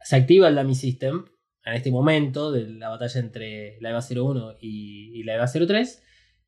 se 0.00 0.16
activa 0.16 0.48
el 0.48 0.56
Dummy 0.56 0.74
System, 0.74 1.26
en 1.64 1.74
este 1.74 1.90
momento 1.90 2.50
de 2.50 2.66
la 2.66 2.88
batalla 2.88 3.20
entre 3.20 3.78
la 3.80 3.90
EVA 3.90 4.00
01 4.00 4.56
y, 4.60 5.20
y 5.20 5.22
la 5.24 5.34
EVA 5.34 5.46
03, 5.46 6.02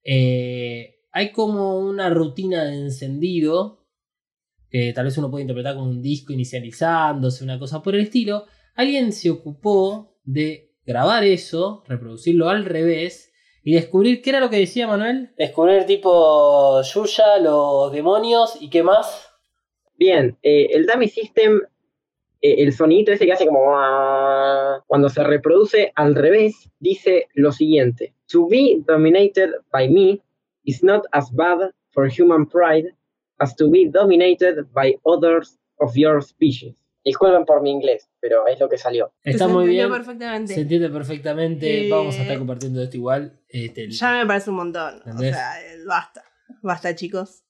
eh, 0.05 1.01
hay 1.12 1.33
como 1.33 1.79
una 1.79 2.11
rutina 2.11 2.64
de 2.64 2.75
encendido 2.75 3.86
que 4.71 4.93
tal 4.95 5.05
vez 5.05 5.17
uno 5.19 5.31
puede 5.31 5.43
interpretar 5.43 5.75
como 5.75 5.89
un 5.91 6.03
disco 6.03 6.33
inicializándose, 6.33 7.45
una 7.45 7.59
cosa 7.59 7.83
por 7.83 7.95
el 7.95 8.03
estilo. 8.03 8.47
Alguien 8.75 9.12
se 9.12 9.31
ocupó 9.31 10.17
de 10.25 10.73
grabar 10.85 11.25
eso, 11.25 11.83
reproducirlo 11.87 12.49
al 12.49 12.64
revés 12.64 13.33
y 13.62 13.75
descubrir 13.75 14.23
qué 14.23 14.31
era 14.31 14.41
lo 14.41 14.51
que 14.51 14.59
decía 14.59 14.87
Manuel. 14.87 15.31
Descubrir 15.37 15.85
tipo 15.87 16.81
Yuya, 16.83 17.39
los 17.39 17.93
demonios 17.93 18.59
y 18.61 18.71
qué 18.71 18.83
más. 18.83 19.29
Bien, 19.99 20.39
eh, 20.43 20.69
el 20.73 20.87
Dummy 20.87 21.09
System, 21.09 21.61
eh, 22.43 22.57
el 22.59 22.73
sonidito 22.73 23.12
ese 23.12 23.27
que 23.27 23.33
hace 23.33 23.47
como... 23.47 23.77
"Ah", 23.77 24.83
Cuando 24.87 25.09
se 25.09 25.25
reproduce 25.25 25.93
al 25.97 26.14
revés, 26.14 26.71
dice 26.79 27.29
lo 27.35 27.51
siguiente. 27.51 28.14
To 28.31 28.47
be 28.47 28.83
dominated 28.87 29.51
by 29.73 29.89
me 29.89 30.21
is 30.64 30.83
not 30.85 31.05
as 31.12 31.33
bad 31.35 31.71
for 31.91 32.09
human 32.11 32.47
pride 32.47 32.95
as 33.39 33.55
to 33.57 33.70
be 33.70 33.89
dominated 33.91 34.64
by 34.72 34.95
others 35.05 35.59
of 35.78 35.93
your 35.95 36.22
species. 36.22 36.76
Disculpen 37.05 37.45
por 37.45 37.62
mi 37.62 37.70
inglés, 37.70 38.11
pero 38.20 38.47
es 38.49 38.59
lo 38.59 38.68
que 38.68 38.78
salió. 38.78 39.12
Está 39.22 39.47
Se 39.47 39.53
muy 39.53 39.68
bien. 39.68 39.89
perfectamente. 39.91 40.55
Se 40.55 40.61
entiende 40.62 40.89
perfectamente. 40.91 41.87
Eh, 41.87 41.91
Vamos 41.91 42.16
a 42.18 42.22
estar 42.22 42.37
compartiendo 42.39 42.82
esto 42.82 42.97
igual. 42.97 43.39
Este, 43.49 43.89
Ya 43.91 44.12
me 44.18 44.26
parece 44.26 44.51
un 44.51 44.57
montón. 44.57 45.01
O 45.07 45.18
sea, 45.18 45.62
eh, 45.64 45.84
basta. 45.87 46.24
Basta, 46.62 46.95
chicos. 46.97 47.45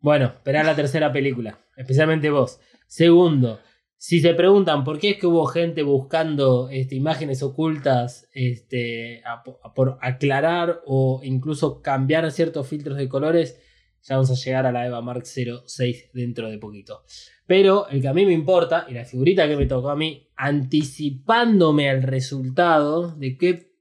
Bueno, 0.00 0.26
esperar 0.26 0.64
la 0.66 0.74
tercera 0.76 1.10
película, 1.12 1.58
especialmente 1.76 2.28
vos. 2.30 2.60
Segundo, 2.88 3.60
si 3.96 4.20
se 4.20 4.34
preguntan 4.34 4.82
por 4.84 4.98
qué 4.98 5.10
es 5.10 5.18
que 5.18 5.26
hubo 5.26 5.46
gente 5.46 5.82
buscando 5.82 6.68
este, 6.70 6.94
imágenes 6.94 7.42
ocultas 7.42 8.28
este, 8.32 9.22
a- 9.24 9.42
a- 9.62 9.74
por 9.74 9.98
aclarar 10.02 10.80
o 10.86 11.20
incluso 11.22 11.80
cambiar 11.82 12.30
ciertos 12.32 12.66
filtros 12.66 12.96
de 12.98 13.08
colores, 13.08 13.60
ya 14.02 14.16
vamos 14.16 14.30
a 14.30 14.34
llegar 14.34 14.66
a 14.66 14.72
la 14.72 14.86
Eva 14.86 15.00
Mark 15.00 15.24
06 15.26 16.10
dentro 16.12 16.48
de 16.48 16.58
poquito. 16.58 17.02
Pero 17.46 17.88
el 17.88 18.00
que 18.00 18.08
a 18.08 18.14
mí 18.14 18.24
me 18.26 18.32
importa, 18.32 18.86
y 18.88 18.94
la 18.94 19.04
figurita 19.04 19.48
que 19.48 19.56
me 19.56 19.66
tocó 19.66 19.90
a 19.90 19.96
mí, 19.96 20.28
anticipándome 20.36 21.90
al 21.90 22.02
resultado 22.02 23.14
de 23.16 23.36
qué 23.36 23.74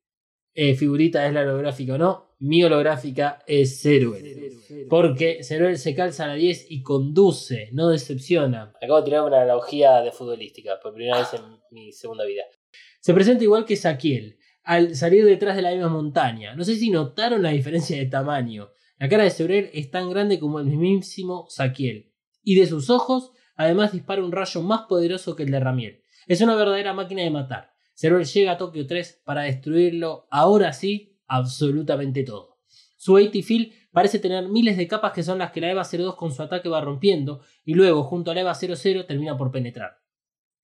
eh, 0.54 0.76
figurita 0.76 1.26
es 1.28 1.34
la 1.34 1.42
holográfica 1.42 1.94
o 1.94 1.98
no, 1.98 2.30
mi 2.40 2.64
holográfica 2.64 3.44
es 3.46 3.82
Ceruel. 3.82 4.52
Porque 4.90 5.44
Ceruel 5.44 5.78
se 5.78 5.94
calza 5.94 6.24
a 6.24 6.28
la 6.28 6.34
10 6.36 6.68
y 6.70 6.82
conduce, 6.82 7.70
no 7.74 7.90
decepciona. 7.90 8.74
Acabo 8.82 8.98
de 8.98 9.06
tirar 9.06 9.24
una 9.24 9.42
analogía 9.42 10.02
de 10.02 10.12
futbolística 10.12 10.80
por 10.82 10.94
primera 10.94 11.20
vez 11.20 11.34
en 11.34 11.42
mi 11.72 11.92
segunda 11.92 12.26
vida. 12.26 12.44
Se 13.02 13.14
presenta 13.14 13.44
igual 13.44 13.66
que 13.66 13.76
Saquiel, 13.76 14.38
al 14.64 14.96
salir 14.96 15.26
detrás 15.26 15.56
de 15.56 15.62
la 15.62 15.72
misma 15.72 15.90
montaña. 15.90 16.56
No 16.56 16.64
sé 16.64 16.76
si 16.76 16.90
notaron 16.90 17.42
la 17.42 17.50
diferencia 17.50 17.98
de 17.98 18.06
tamaño. 18.06 18.70
La 19.00 19.08
cara 19.08 19.24
de 19.24 19.30
Ceruel 19.30 19.70
es 19.72 19.90
tan 19.92 20.10
grande 20.10 20.40
como 20.40 20.60
el 20.60 20.66
mismísimo 20.66 21.46
Saquiel. 21.48 22.12
Y 22.44 22.56
de 22.56 22.68
sus 22.68 22.90
ojos, 22.90 23.32
además 23.56 23.94
dispara 23.94 24.22
un 24.22 24.34
rayo 24.34 24.62
más 24.62 24.82
poderoso 24.90 25.38
que 25.38 25.44
el 25.44 25.52
de 25.52 25.60
Ramiel. 25.62 26.04
Es 26.28 26.42
una 26.42 26.54
verdadera 26.56 26.94
máquina 26.94 27.24
de 27.24 27.30
matar. 27.30 27.72
Ceruel 27.94 28.26
llega 28.26 28.52
a 28.52 28.58
Tokio 28.58 28.86
3 28.86 29.22
para 29.24 29.44
destruirlo, 29.44 30.28
ahora 30.30 30.74
sí, 30.74 31.18
absolutamente 31.28 32.24
todo. 32.24 32.58
Su 32.98 33.16
AT-Field 33.16 33.72
parece 33.94 34.20
tener 34.20 34.50
miles 34.50 34.76
de 34.76 34.90
capas 34.90 35.14
que 35.14 35.24
son 35.24 35.38
las 35.38 35.52
que 35.52 35.62
la 35.62 35.72
EVA 35.72 35.86
02 35.86 36.16
con 36.16 36.34
su 36.34 36.44
ataque 36.44 36.68
va 36.68 36.82
rompiendo 36.82 37.40
y 37.64 37.76
luego 37.76 38.04
junto 38.04 38.32
a 38.32 38.34
la 38.34 38.42
EVA 38.42 38.54
00 38.54 39.06
termina 39.06 39.38
por 39.38 39.50
penetrar. 39.50 40.02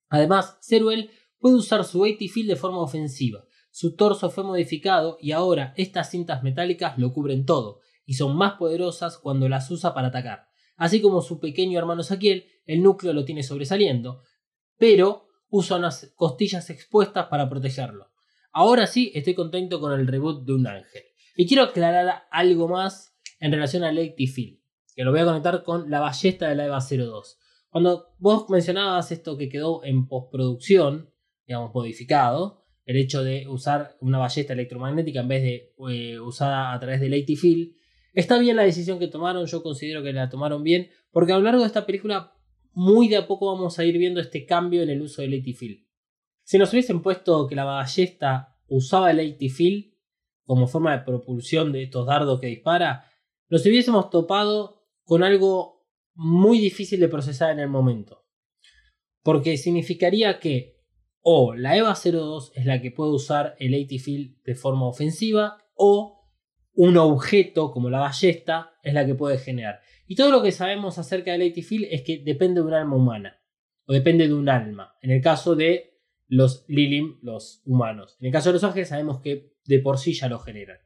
Además, 0.10 0.58
Ceruel 0.62 1.10
puede 1.40 1.56
usar 1.56 1.86
su 1.86 2.04
AT-Field 2.04 2.50
de 2.50 2.58
forma 2.58 2.80
ofensiva. 2.80 3.46
Su 3.72 3.96
torso 3.96 4.30
fue 4.30 4.44
modificado 4.44 5.18
y 5.22 5.32
ahora 5.32 5.74
estas 5.78 6.12
cintas 6.12 6.44
metálicas 6.44 6.98
lo 6.98 7.14
cubren 7.14 7.46
todo 7.46 7.80
y 8.06 8.14
son 8.14 8.36
más 8.36 8.54
poderosas 8.54 9.18
cuando 9.18 9.50
las 9.50 9.70
usa 9.72 9.94
para 9.94 10.10
atacar. 10.10 10.48
Así 10.78 11.02
como 11.02 11.22
su 11.22 11.40
pequeño 11.40 11.80
hermano 11.80 12.04
Saquiel, 12.04 12.46
el 12.66 12.84
núcleo 12.84 13.14
lo 13.14 13.26
tiene 13.26 13.44
sobresaliendo, 13.44 14.22
pero 14.78 15.28
usa 15.50 15.78
unas 15.78 16.12
costillas 16.16 16.70
expuestas 16.70 17.28
para 17.28 17.50
protegerlo. 17.50 18.12
Ahora 18.52 18.88
sí 18.88 19.12
estoy 19.16 19.34
contento 19.34 19.80
con 19.80 19.94
el 19.94 20.08
reboot 20.08 20.46
de 20.46 20.54
un 20.54 20.68
ángel. 20.68 21.04
Y 21.36 21.48
quiero 21.48 21.64
aclarar 21.64 22.24
algo 22.32 22.68
más 22.68 23.18
en 23.40 23.52
relación 23.52 23.84
al 23.84 23.98
Field, 24.16 24.60
que 24.96 25.04
lo 25.04 25.12
voy 25.12 25.20
a 25.22 25.26
conectar 25.26 25.64
con 25.64 25.90
la 25.90 26.00
ballesta 26.00 26.48
de 26.48 26.56
la 26.56 26.66
EVA 26.66 26.80
02. 26.80 27.38
Cuando 27.70 28.16
vos 28.20 28.50
mencionabas 28.50 29.12
esto 29.12 29.38
que 29.38 29.50
quedó 29.50 29.84
en 29.84 30.08
postproducción, 30.08 31.12
digamos 31.46 31.74
modificado, 31.74 32.66
el 32.86 32.98
hecho 32.98 33.24
de 33.24 33.48
usar 33.50 33.98
una 34.00 34.20
ballesta 34.20 34.54
electromagnética 34.54 35.20
en 35.20 35.28
vez 35.28 35.44
de 35.44 35.74
eh, 35.90 36.20
usada 36.20 36.72
a 36.72 36.80
través 36.80 37.02
del 37.02 37.26
Field, 37.26 37.76
está 38.16 38.40
bien 38.40 38.56
la 38.56 38.64
decisión 38.64 38.98
que 38.98 39.08
tomaron, 39.08 39.46
yo 39.46 39.62
considero 39.62 40.02
que 40.02 40.14
la 40.14 40.30
tomaron 40.30 40.64
bien, 40.64 40.90
porque 41.12 41.34
a 41.34 41.38
lo 41.38 41.44
largo 41.44 41.62
de 41.62 41.68
esta 41.68 41.86
película 41.86 42.34
muy 42.74 43.08
de 43.08 43.18
a 43.18 43.28
poco 43.28 43.54
vamos 43.54 43.80
a 43.80 43.86
ir 43.86 43.98
viendo 43.98 44.20
este 44.20 44.46
cambio 44.46 44.82
en 44.82 44.90
el 44.90 45.02
uso 45.02 45.22
del 45.22 45.42
Field. 45.42 45.86
Si 46.44 46.58
nos 46.58 46.72
hubiesen 46.74 47.02
puesto 47.02 47.48
que 47.48 47.56
la 47.56 47.64
ballesta 47.64 48.58
usaba 48.68 49.12
el 49.12 49.38
Field 49.50 49.94
como 50.44 50.68
forma 50.68 50.96
de 50.96 51.04
propulsión 51.04 51.72
de 51.72 51.84
estos 51.84 52.06
dardos 52.06 52.40
que 52.40 52.48
dispara, 52.48 53.06
nos 53.50 53.66
hubiésemos 53.66 54.10
topado 54.10 54.84
con 55.04 55.24
algo 55.24 55.88
muy 56.14 56.60
difícil 56.60 57.00
de 57.00 57.08
procesar 57.08 57.52
en 57.52 57.60
el 57.60 57.70
momento. 57.70 58.26
Porque 59.24 59.58
significaría 59.58 60.40
que 60.40 60.76
o 61.22 61.56
la 61.56 61.76
EVA 61.76 61.96
02 61.96 62.52
es 62.54 62.66
la 62.66 62.82
que 62.82 62.92
puede 62.92 63.12
usar 63.12 63.56
el 63.58 63.74
AT-Field 63.74 64.44
de 64.44 64.54
forma 64.54 64.88
ofensiva 64.88 65.58
o 65.74 66.25
un 66.76 66.98
objeto 66.98 67.72
como 67.72 67.90
la 67.90 68.00
ballesta 68.00 68.74
es 68.84 68.94
la 68.94 69.06
que 69.06 69.16
puede 69.16 69.38
generar. 69.38 69.82
Y 70.08 70.16
todo 70.16 70.32
lo 70.32 70.44
que 70.44 70.52
sabemos 70.52 70.98
acerca 70.98 71.32
del 71.32 71.50
AT-Field 71.50 71.88
es 71.90 72.02
que 72.04 72.20
depende 72.20 72.62
de 72.62 72.68
un 72.68 72.74
alma 72.74 72.96
humana 72.96 73.42
o 73.88 73.94
depende 73.94 74.28
de 74.28 74.34
un 74.34 74.50
alma. 74.50 74.96
En 75.02 75.12
el 75.12 75.22
caso 75.22 75.56
de 75.56 76.00
los 76.28 76.66
Lilim, 76.68 77.20
los 77.22 77.62
humanos. 77.66 78.18
En 78.20 78.28
el 78.28 78.32
caso 78.32 78.50
de 78.50 78.54
los 78.54 78.64
ángeles 78.64 78.90
sabemos 78.90 79.22
que 79.22 79.54
de 79.66 79.80
por 79.80 79.98
sí 79.98 80.14
ya 80.14 80.28
lo 80.28 80.40
generan. 80.40 80.78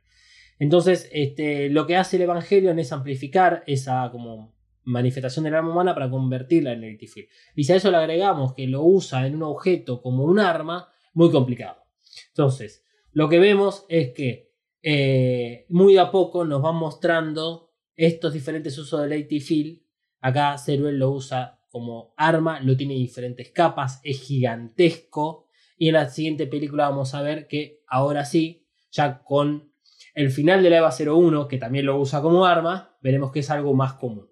Entonces, 0.59 1.09
este, 1.13 1.69
lo 1.69 1.87
que 1.87 1.95
hace 1.95 2.17
el 2.17 2.23
Evangelion 2.23 2.79
es 2.79 2.91
amplificar 2.91 3.63
esa 3.65 4.09
como 4.11 4.53
manifestación 4.83 5.45
del 5.45 5.55
alma 5.55 5.71
humana 5.71 5.93
para 5.93 6.09
convertirla 6.09 6.73
en 6.73 6.83
el 6.83 6.97
Field. 6.97 7.29
Y 7.55 7.63
si 7.63 7.73
a 7.73 7.75
eso 7.77 7.91
le 7.91 7.97
agregamos 7.97 8.53
que 8.53 8.67
lo 8.67 8.83
usa 8.83 9.25
en 9.25 9.35
un 9.35 9.43
objeto 9.43 10.01
como 10.01 10.25
un 10.25 10.39
arma, 10.39 10.89
muy 11.13 11.31
complicado. 11.31 11.83
Entonces, 12.29 12.83
lo 13.11 13.29
que 13.29 13.39
vemos 13.39 13.85
es 13.89 14.13
que 14.13 14.48
eh, 14.81 15.65
muy 15.69 15.97
a 15.97 16.11
poco 16.11 16.45
nos 16.45 16.61
van 16.61 16.75
mostrando 16.75 17.73
estos 17.95 18.33
diferentes 18.33 18.77
usos 18.77 19.07
del 19.07 19.41
Field. 19.41 19.81
Acá 20.21 20.57
Ceruel 20.57 20.97
lo 20.97 21.11
usa 21.11 21.59
como 21.69 22.13
arma, 22.17 22.59
lo 22.61 22.75
tiene 22.75 22.95
diferentes 22.95 23.51
capas, 23.51 23.99
es 24.03 24.21
gigantesco. 24.21 25.47
Y 25.77 25.87
en 25.87 25.93
la 25.93 26.09
siguiente 26.09 26.47
película 26.47 26.89
vamos 26.89 27.13
a 27.13 27.21
ver 27.21 27.47
que 27.47 27.83
ahora 27.87 28.25
sí, 28.25 28.67
ya 28.91 29.23
con 29.23 29.71
el 30.13 30.31
final 30.31 30.63
de 30.63 30.69
la 30.69 30.77
EVA 30.77 30.91
01, 30.91 31.47
que 31.47 31.57
también 31.57 31.85
lo 31.85 31.99
usa 31.99 32.21
como 32.21 32.45
arma, 32.45 32.97
veremos 33.01 33.31
que 33.31 33.39
es 33.39 33.49
algo 33.49 33.73
más 33.73 33.93
común. 33.93 34.29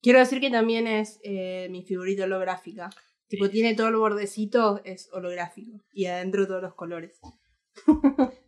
Quiero 0.00 0.18
decir 0.18 0.40
que 0.40 0.50
también 0.50 0.86
es 0.86 1.20
eh, 1.22 1.68
mi 1.70 1.82
figurita 1.82 2.24
holográfica. 2.24 2.90
Tipo, 3.26 3.48
tiene 3.48 3.74
todo 3.74 3.88
el 3.88 3.96
bordecito, 3.96 4.80
es 4.84 5.08
holográfico. 5.12 5.80
Y 5.92 6.06
adentro 6.06 6.46
todos 6.46 6.62
los 6.62 6.74
colores. 6.74 7.20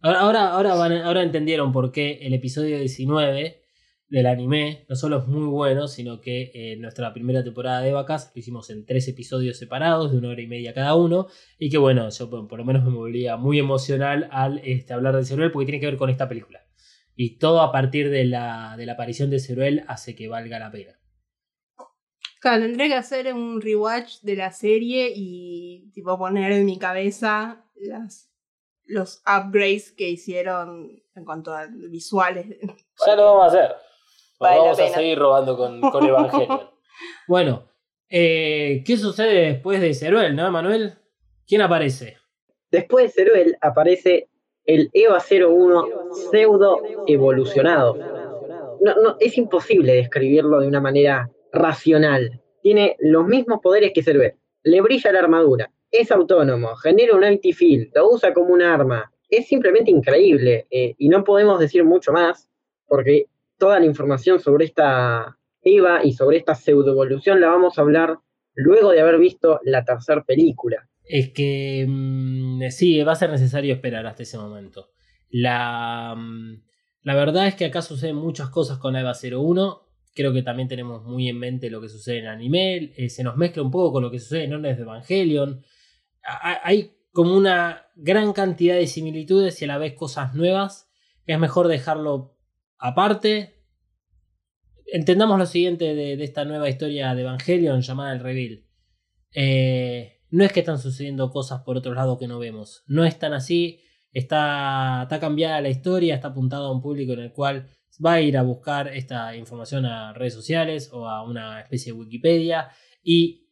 Ahora, 0.03 0.51
ahora, 0.53 0.73
ahora, 0.73 1.23
entendieron 1.23 1.73
por 1.73 1.91
qué 1.91 2.19
el 2.23 2.33
episodio 2.33 2.79
19 2.79 3.63
del 4.09 4.27
anime 4.27 4.87
no 4.89 4.95
solo 4.95 5.19
es 5.19 5.27
muy 5.27 5.49
bueno, 5.49 5.89
sino 5.89 6.21
que 6.21 6.53
eh, 6.55 6.77
nuestra 6.77 7.13
primera 7.13 7.43
temporada 7.43 7.81
de 7.81 7.93
Vacas 7.93 8.31
lo 8.33 8.39
hicimos 8.39 8.71
en 8.71 8.87
tres 8.87 9.09
episodios 9.09 9.59
separados, 9.59 10.13
de 10.13 10.19
una 10.19 10.29
hora 10.29 10.41
y 10.41 10.47
media 10.47 10.75
cada 10.75 10.95
uno, 10.95 11.27
y 11.59 11.71
que 11.71 11.79
bueno, 11.79 12.09
yo 12.09 12.31
por, 12.31 12.47
por 12.47 12.59
lo 12.59 12.65
menos 12.65 12.85
me 12.85 12.95
volvía 12.95 13.37
muy 13.37 13.59
emocional 13.59 14.29
al 14.31 14.61
este, 14.65 14.93
hablar 14.93 15.17
de 15.17 15.25
Ceruel 15.25 15.51
porque 15.51 15.67
tiene 15.67 15.81
que 15.81 15.87
ver 15.87 15.97
con 15.97 16.11
esta 16.11 16.29
película. 16.29 16.65
Y 17.17 17.39
todo 17.39 17.63
a 17.63 17.73
partir 17.73 18.11
de 18.11 18.27
la, 18.27 18.77
de 18.77 18.87
la 18.87 18.93
aparición 18.93 19.31
de 19.31 19.41
Ceruel 19.41 19.85
hace 19.89 20.15
que 20.15 20.29
valga 20.29 20.59
la 20.59 20.71
pena. 20.71 21.01
Claro, 22.41 22.63
tendré 22.63 22.87
que 22.89 22.95
hacer 22.95 23.33
un 23.35 23.61
rewatch 23.61 24.21
de 24.21 24.37
la 24.37 24.53
serie 24.53 25.13
y 25.17 25.91
tipo 25.93 26.17
poner 26.17 26.53
en 26.53 26.65
mi 26.65 26.79
cabeza 26.79 27.65
las, 27.75 28.31
los 28.87 29.23
upgrades 29.27 29.93
que 29.93 30.09
hicieron 30.09 31.03
en 31.15 31.25
cuanto 31.25 31.55
a 31.55 31.67
visuales. 31.67 32.47
Ya 33.07 33.17
lo 33.17 33.25
vamos 33.25 33.45
a 33.45 33.47
hacer. 33.47 33.77
Vale 34.39 34.59
vamos 34.59 34.81
a 34.81 34.89
seguir 34.89 35.19
robando 35.19 35.57
con, 35.57 35.81
con 35.81 36.05
Evangelion. 36.05 36.61
bueno, 37.29 37.69
eh, 38.09 38.83
¿qué 38.87 38.97
sucede 38.97 39.53
después 39.53 39.81
de 39.81 39.95
Ceruel, 39.95 40.37
no, 40.37 40.51
Manuel? 40.51 40.95
¿Quién 41.47 41.63
aparece? 41.63 42.19
Después 42.71 43.07
de 43.07 43.25
Ceruel 43.25 43.59
aparece 43.61 44.29
el 44.65 44.91
EVA 44.93 45.19
01 45.19 45.89
pseudo 46.31 46.83
evolucionado. 47.07 47.97
No, 48.81 48.95
no, 49.03 49.17
es 49.21 49.39
imposible 49.39 49.95
describirlo 49.95 50.61
de 50.61 50.69
una 50.69 50.81
manera 50.81 51.31
racional. 51.53 52.43
Tiene 52.63 52.97
los 52.99 53.27
mismos 53.27 53.61
poderes 53.63 53.93
que 53.95 54.03
Ceruel. 54.03 54.35
Le 54.63 54.81
brilla 54.81 55.13
la 55.13 55.21
armadura. 55.21 55.71
Es 55.99 56.11
autónomo. 56.11 56.75
Genera 56.77 57.15
un 57.15 57.25
empty 57.25 57.53
field. 57.53 57.91
Lo 57.95 58.11
usa 58.11 58.33
como 58.33 58.53
un 58.53 58.63
arma. 58.63 59.13
Es 59.29 59.49
simplemente 59.49 59.91
increíble. 59.91 60.67
eh, 60.71 60.95
y 60.99 61.09
no 61.09 61.25
podemos 61.25 61.59
decir 61.59 61.85
mucho 61.85 62.13
más 62.13 62.49
porque 62.87 63.27
toda 63.59 63.81
la 63.81 63.87
información 63.87 64.39
sobre 64.39 64.67
esta 64.67 65.39
EVA 65.63 66.05
y 66.05 66.13
sobre 66.13 66.37
esta 66.37 66.55
pseudo 66.55 66.93
evolución 66.93 67.41
la 67.41 67.49
vamos 67.49 67.79
a 67.79 67.83
hablar 67.83 68.19
luego 68.55 68.93
de 68.93 69.01
haber 69.01 69.19
visto 69.19 69.61
la 69.65 69.85
tercera 69.85 70.23
película. 70.25 70.89
Es 71.05 71.31
que 71.33 71.87
mm, 71.89 72.63
sí, 72.71 73.03
va 73.03 73.13
a 73.13 73.17
ser 73.17 73.31
necesario 73.31 73.75
esperar 73.75 74.07
hasta 74.07 74.23
ese 74.23 74.39
momento. 74.39 74.91
La, 75.31 76.15
mm, 76.17 76.63
la 77.03 77.15
verdad 77.15 77.47
es 77.47 77.55
que 77.55 77.67
acá 77.67 77.83
suceden 77.83 78.17
muchas 78.17 78.51
cosas 78.51 78.79
con 78.79 78.93
la 78.93 79.01
EVA 79.01 79.15
01. 79.15 79.83
Creo 80.15 80.33
que 80.33 80.43
también 80.43 80.69
tenemos 80.69 81.05
muy 81.05 81.29
en 81.29 81.39
mente 81.39 81.71
lo 81.71 81.81
que 81.81 81.89
sucede 81.89 82.19
en 82.19 82.27
anime. 82.27 82.93
eh, 82.97 83.09
se 83.09 83.23
nos 83.23 83.37
mezcla 83.37 83.63
un 83.63 83.71
poco 83.71 83.93
con 83.93 84.03
lo 84.03 84.11
que 84.11 84.19
sucede 84.19 84.45
en 84.45 84.55
Órdenes 84.55 84.79
de 84.79 84.83
Evangelion. 84.85 85.63
Hay 86.63 86.97
como 87.13 87.35
una 87.35 87.87
gran 87.97 88.33
cantidad 88.33 88.75
de 88.75 88.87
similitudes 88.87 89.61
y 89.63 89.65
a 89.65 89.69
la 89.69 89.79
vez 89.79 89.95
cosas 89.95 90.35
nuevas. 90.35 90.91
Es 91.25 91.39
mejor 91.39 91.69
dejarlo 91.69 92.37
aparte. 92.79 93.63
Entendamos 94.87 95.39
lo 95.39 95.47
siguiente 95.47 95.95
de, 95.95 96.23
esta 96.23 96.45
nueva 96.45 96.69
historia 96.69 97.15
de 97.15 97.23
Evangelion 97.23 97.81
llamada 97.81 98.13
El 98.13 98.21
Reveal. 98.21 98.65
Eh, 99.35 100.21
no 100.31 100.45
es 100.45 100.53
que 100.53 100.61
están 100.61 100.79
sucediendo 100.79 101.31
cosas 101.31 101.63
por 101.63 101.77
otro 101.77 101.95
lado 101.95 102.19
que 102.19 102.29
no 102.29 102.39
vemos. 102.39 102.85
No 102.87 103.05
es 103.05 103.19
tan 103.19 103.33
así. 103.33 103.81
Está, 104.13 105.03
está 105.05 105.21
cambiada 105.21 105.61
la 105.61 105.69
historia, 105.69 106.15
está 106.15 106.29
apuntado 106.29 106.67
a 106.67 106.73
un 106.73 106.81
público 106.81 107.13
en 107.13 107.21
el 107.21 107.33
cual 107.33 107.69
va 108.05 108.15
a 108.15 108.21
ir 108.21 108.37
a 108.37 108.43
buscar 108.43 108.89
esta 108.89 109.35
información 109.37 109.87
a 109.87 110.13
redes 110.13 110.35
sociales 110.35 110.91
o 110.93 111.09
a 111.09 111.23
una 111.23 111.61
especie 111.61 111.93
de 111.93 111.99
Wikipedia. 111.99 112.71
Y 113.03 113.46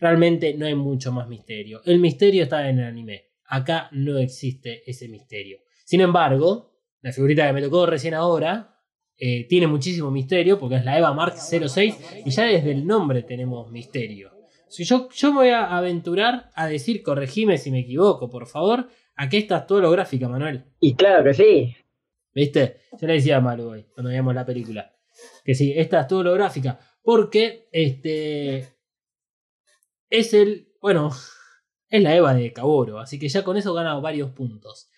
realmente 0.00 0.54
no 0.54 0.66
hay 0.66 0.74
mucho 0.74 1.12
más 1.12 1.28
misterio. 1.28 1.80
El 1.84 1.98
misterio 1.98 2.44
está 2.44 2.68
en 2.68 2.78
el 2.78 2.86
anime. 2.86 3.26
Acá 3.46 3.88
no 3.92 4.18
existe 4.18 4.82
ese 4.88 5.08
misterio. 5.08 5.58
Sin 5.84 6.00
embargo, 6.00 6.72
la 7.00 7.12
figurita 7.12 7.46
que 7.46 7.52
me 7.52 7.62
tocó 7.62 7.86
recién 7.86 8.14
ahora 8.14 8.78
eh, 9.16 9.46
tiene 9.48 9.66
muchísimo 9.66 10.10
misterio 10.10 10.58
porque 10.58 10.76
es 10.76 10.84
la 10.84 10.98
Eva 10.98 11.12
Mark 11.12 11.34
06 11.36 12.22
y 12.24 12.30
ya 12.30 12.44
desde 12.44 12.72
el 12.72 12.86
nombre 12.86 13.22
tenemos 13.22 13.70
misterio. 13.70 14.32
Si 14.68 14.84
yo, 14.84 15.08
yo 15.10 15.30
me 15.32 15.38
voy 15.38 15.48
a 15.48 15.76
aventurar 15.76 16.50
a 16.54 16.66
decir, 16.66 17.02
corregime 17.02 17.56
si 17.56 17.70
me 17.70 17.80
equivoco, 17.80 18.28
por 18.28 18.46
favor, 18.46 18.88
a 19.16 19.28
que 19.28 19.38
esta 19.38 19.58
es 19.58 19.66
todo 19.66 19.78
holográfica, 19.78 20.28
Manuel. 20.28 20.64
Y 20.78 20.94
claro 20.94 21.24
que 21.24 21.32
sí, 21.34 21.74
¿Viste? 22.38 22.76
Yo 23.00 23.08
le 23.08 23.14
decía 23.14 23.38
a 23.38 23.40
Malu 23.40 23.70
hoy, 23.70 23.86
cuando 23.92 24.10
veíamos 24.10 24.32
la 24.32 24.46
película. 24.46 24.94
Que 25.44 25.56
sí, 25.56 25.72
esta 25.74 26.02
es 26.02 26.06
todo 26.06 26.20
holográfica. 26.20 26.78
Porque 27.02 27.68
este. 27.72 28.77
Es 30.10 30.34
el. 30.34 30.72
Bueno, 30.80 31.10
es 31.88 32.02
la 32.02 32.14
Eva 32.14 32.34
de 32.34 32.52
Caboro. 32.52 32.98
Así 32.98 33.18
que 33.18 33.28
ya 33.28 33.44
con 33.44 33.56
eso 33.56 33.74
gana 33.74 33.98
varios 33.98 34.30
puntos. 34.30 34.90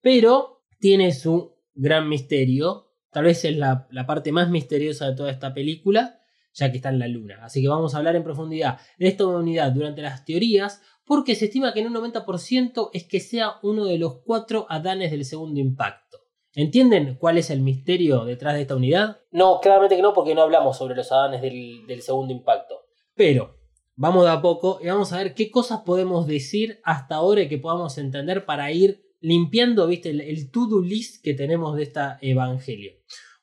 Pero 0.00 0.64
tiene 0.78 1.12
su 1.12 1.56
gran 1.74 2.08
misterio. 2.08 2.88
Tal 3.10 3.24
vez 3.24 3.44
es 3.44 3.56
la, 3.56 3.86
la 3.90 4.06
parte 4.06 4.32
más 4.32 4.48
misteriosa 4.48 5.08
de 5.08 5.16
toda 5.16 5.30
esta 5.30 5.52
película. 5.52 6.18
Ya 6.54 6.70
que 6.70 6.76
está 6.76 6.90
en 6.90 6.98
la 6.98 7.08
luna. 7.08 7.38
Así 7.42 7.62
que 7.62 7.68
vamos 7.68 7.94
a 7.94 7.98
hablar 7.98 8.14
en 8.14 8.24
profundidad 8.24 8.78
de 8.98 9.08
esta 9.08 9.26
unidad 9.26 9.72
durante 9.72 10.02
las 10.02 10.24
teorías. 10.24 10.82
Porque 11.04 11.34
se 11.34 11.46
estima 11.46 11.72
que 11.72 11.80
en 11.80 11.88
un 11.88 11.94
90% 11.94 12.90
es 12.92 13.04
que 13.04 13.20
sea 13.20 13.54
uno 13.62 13.86
de 13.86 13.98
los 13.98 14.20
cuatro 14.24 14.66
Adanes 14.68 15.10
del 15.10 15.24
segundo 15.24 15.60
impacto. 15.60 16.18
¿Entienden 16.54 17.16
cuál 17.16 17.38
es 17.38 17.50
el 17.50 17.62
misterio 17.62 18.24
detrás 18.24 18.54
de 18.54 18.62
esta 18.62 18.76
unidad? 18.76 19.20
No, 19.30 19.58
claramente 19.60 19.96
que 19.96 20.02
no, 20.02 20.12
porque 20.12 20.34
no 20.34 20.42
hablamos 20.42 20.76
sobre 20.76 20.94
los 20.94 21.10
Adanes 21.10 21.40
del, 21.40 21.86
del 21.86 22.02
segundo 22.02 22.32
impacto. 22.32 22.74
Pero 23.14 23.61
vamos 24.02 24.24
de 24.24 24.32
a 24.32 24.42
poco 24.42 24.80
y 24.82 24.88
vamos 24.88 25.12
a 25.12 25.18
ver 25.18 25.32
qué 25.32 25.48
cosas 25.52 25.82
podemos 25.86 26.26
decir 26.26 26.80
hasta 26.82 27.14
ahora 27.14 27.42
y 27.42 27.48
que 27.48 27.58
podamos 27.58 27.98
entender 27.98 28.44
para 28.44 28.72
ir 28.72 29.00
limpiando, 29.20 29.86
viste, 29.86 30.10
el, 30.10 30.20
el 30.22 30.50
to-do 30.50 30.82
list 30.82 31.22
que 31.22 31.34
tenemos 31.34 31.76
de 31.76 31.84
esta 31.84 32.18
evangelio. 32.20 32.94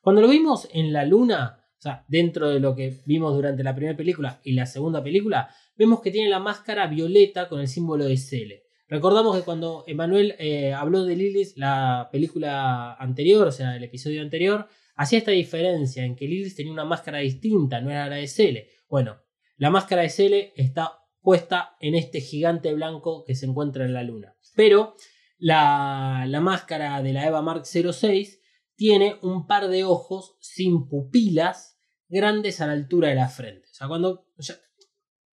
Cuando 0.02 0.20
lo 0.20 0.28
vimos 0.28 0.68
en 0.74 0.92
la 0.92 1.06
luna, 1.06 1.64
o 1.78 1.80
sea, 1.80 2.04
dentro 2.08 2.50
de 2.50 2.60
lo 2.60 2.76
que 2.76 3.00
vimos 3.06 3.32
durante 3.32 3.64
la 3.64 3.74
primera 3.74 3.96
película 3.96 4.38
y 4.44 4.52
la 4.52 4.66
segunda 4.66 5.02
película, 5.02 5.48
vemos 5.76 6.02
que 6.02 6.10
tiene 6.10 6.28
la 6.28 6.40
máscara 6.40 6.86
violeta 6.88 7.48
con 7.48 7.60
el 7.60 7.68
símbolo 7.68 8.04
de 8.04 8.18
Cele. 8.18 8.64
Recordamos 8.86 9.38
que 9.38 9.44
cuando 9.44 9.84
Emanuel 9.86 10.34
eh, 10.38 10.74
habló 10.74 11.04
de 11.04 11.16
Lilith, 11.16 11.56
la 11.56 12.10
película 12.12 12.96
anterior, 12.96 13.48
o 13.48 13.52
sea, 13.52 13.76
el 13.76 13.84
episodio 13.84 14.20
anterior, 14.20 14.68
hacía 14.94 15.20
esta 15.20 15.30
diferencia 15.30 16.04
en 16.04 16.16
que 16.16 16.28
Lilith 16.28 16.54
tenía 16.54 16.72
una 16.72 16.84
máscara 16.84 17.20
distinta, 17.20 17.80
no 17.80 17.90
era 17.90 18.10
la 18.10 18.16
de 18.16 18.28
Cele. 18.28 18.68
Bueno, 18.90 19.16
la 19.60 19.68
máscara 19.68 20.00
de 20.00 20.08
Cele 20.08 20.54
está 20.56 21.04
puesta 21.20 21.76
en 21.80 21.94
este 21.94 22.22
gigante 22.22 22.72
blanco 22.72 23.24
que 23.26 23.34
se 23.34 23.44
encuentra 23.44 23.84
en 23.84 23.92
la 23.92 24.02
luna. 24.02 24.34
Pero 24.56 24.94
la, 25.36 26.24
la 26.26 26.40
máscara 26.40 27.02
de 27.02 27.12
la 27.12 27.26
Eva 27.26 27.42
Mark 27.42 27.66
06 27.66 28.40
tiene 28.74 29.18
un 29.20 29.46
par 29.46 29.68
de 29.68 29.84
ojos 29.84 30.38
sin 30.40 30.88
pupilas 30.88 31.78
grandes 32.08 32.62
a 32.62 32.68
la 32.68 32.72
altura 32.72 33.10
de 33.10 33.16
la 33.16 33.28
frente. 33.28 33.68
O 33.70 33.74
sea, 33.74 33.86
cuando... 33.86 34.24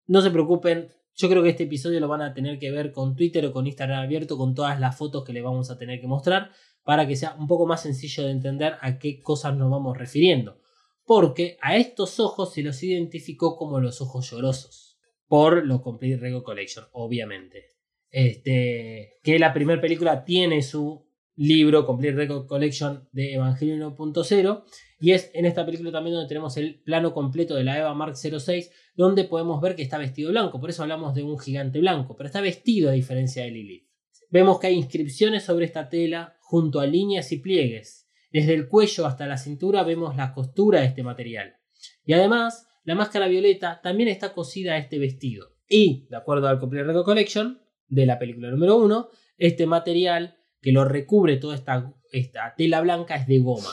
no 0.07 0.21
se 0.21 0.31
preocupen, 0.31 0.89
yo 1.15 1.29
creo 1.29 1.41
que 1.41 1.51
este 1.51 1.63
episodio 1.63 2.01
lo 2.01 2.09
van 2.09 2.21
a 2.21 2.33
tener 2.33 2.59
que 2.59 2.69
ver 2.69 2.91
con 2.91 3.15
Twitter 3.15 3.45
o 3.45 3.53
con 3.53 3.65
Instagram 3.65 4.03
abierto 4.03 4.37
con 4.37 4.53
todas 4.55 4.77
las 4.77 4.97
fotos 4.97 5.23
que 5.23 5.31
le 5.31 5.41
vamos 5.41 5.71
a 5.71 5.77
tener 5.77 6.01
que 6.01 6.07
mostrar 6.07 6.51
para 6.83 7.07
que 7.07 7.15
sea 7.15 7.33
un 7.39 7.47
poco 7.47 7.65
más 7.65 7.81
sencillo 7.81 8.25
de 8.25 8.31
entender 8.31 8.75
a 8.81 8.99
qué 8.99 9.21
cosas 9.21 9.55
nos 9.55 9.71
vamos 9.71 9.97
refiriendo. 9.97 10.59
Porque 11.07 11.57
a 11.61 11.77
estos 11.77 12.19
ojos 12.19 12.53
se 12.53 12.61
los 12.61 12.83
identificó 12.83 13.55
como 13.55 13.79
los 13.79 14.01
ojos 14.01 14.29
llorosos. 14.29 14.99
Por 15.25 15.65
lo 15.65 15.81
Complete 15.81 16.17
Rego 16.17 16.43
Collection, 16.43 16.85
obviamente. 16.91 17.77
Este, 18.11 19.13
que 19.23 19.39
la 19.39 19.53
primera 19.53 19.81
película 19.81 20.25
tiene 20.25 20.61
su 20.61 21.07
libro 21.37 21.85
Complete 21.85 22.15
Record 22.15 22.47
Collection 22.47 23.07
de 23.11 23.35
Evangelion 23.35 23.95
1.0 23.95 24.63
y 24.99 25.11
es 25.11 25.29
en 25.33 25.45
esta 25.45 25.65
película 25.65 25.91
también 25.91 26.15
donde 26.15 26.27
tenemos 26.27 26.57
el 26.57 26.81
plano 26.81 27.13
completo 27.13 27.55
de 27.55 27.63
la 27.63 27.77
Eva 27.77 27.93
Mark 27.93 28.15
06 28.17 28.71
donde 28.95 29.23
podemos 29.25 29.61
ver 29.61 29.75
que 29.75 29.83
está 29.83 29.99
vestido 29.99 30.31
blanco, 30.31 30.59
por 30.59 30.71
eso 30.71 30.81
hablamos 30.81 31.13
de 31.13 31.23
un 31.23 31.37
gigante 31.37 31.79
blanco, 31.79 32.15
pero 32.17 32.27
está 32.27 32.41
vestido 32.41 32.89
a 32.89 32.93
diferencia 32.93 33.43
de 33.43 33.51
Lilith. 33.51 33.87
Vemos 34.29 34.59
que 34.59 34.67
hay 34.67 34.73
inscripciones 34.73 35.43
sobre 35.43 35.65
esta 35.65 35.87
tela 35.87 36.35
junto 36.41 36.79
a 36.79 36.87
líneas 36.87 37.31
y 37.31 37.37
pliegues. 37.37 38.06
Desde 38.31 38.53
el 38.53 38.67
cuello 38.67 39.05
hasta 39.05 39.27
la 39.27 39.37
cintura 39.37 39.83
vemos 39.83 40.15
la 40.15 40.33
costura 40.33 40.81
de 40.81 40.87
este 40.87 41.03
material. 41.03 41.57
Y 42.05 42.13
además, 42.13 42.67
la 42.83 42.95
máscara 42.95 43.27
violeta 43.27 43.81
también 43.81 44.09
está 44.09 44.33
cosida 44.33 44.73
a 44.73 44.77
este 44.77 44.99
vestido. 44.99 45.57
Y, 45.69 46.07
de 46.09 46.17
acuerdo 46.17 46.47
al 46.47 46.59
Complete 46.59 46.85
Record 46.85 47.05
Collection 47.05 47.61
de 47.87 48.05
la 48.05 48.19
película 48.19 48.49
número 48.49 48.77
1, 48.77 49.09
este 49.37 49.65
material 49.65 50.37
que 50.61 50.71
lo 50.71 50.85
recubre 50.85 51.37
toda 51.37 51.55
esta, 51.55 52.55
tela 52.55 52.81
blanca 52.81 53.15
es 53.15 53.27
de 53.27 53.39
goma. 53.39 53.69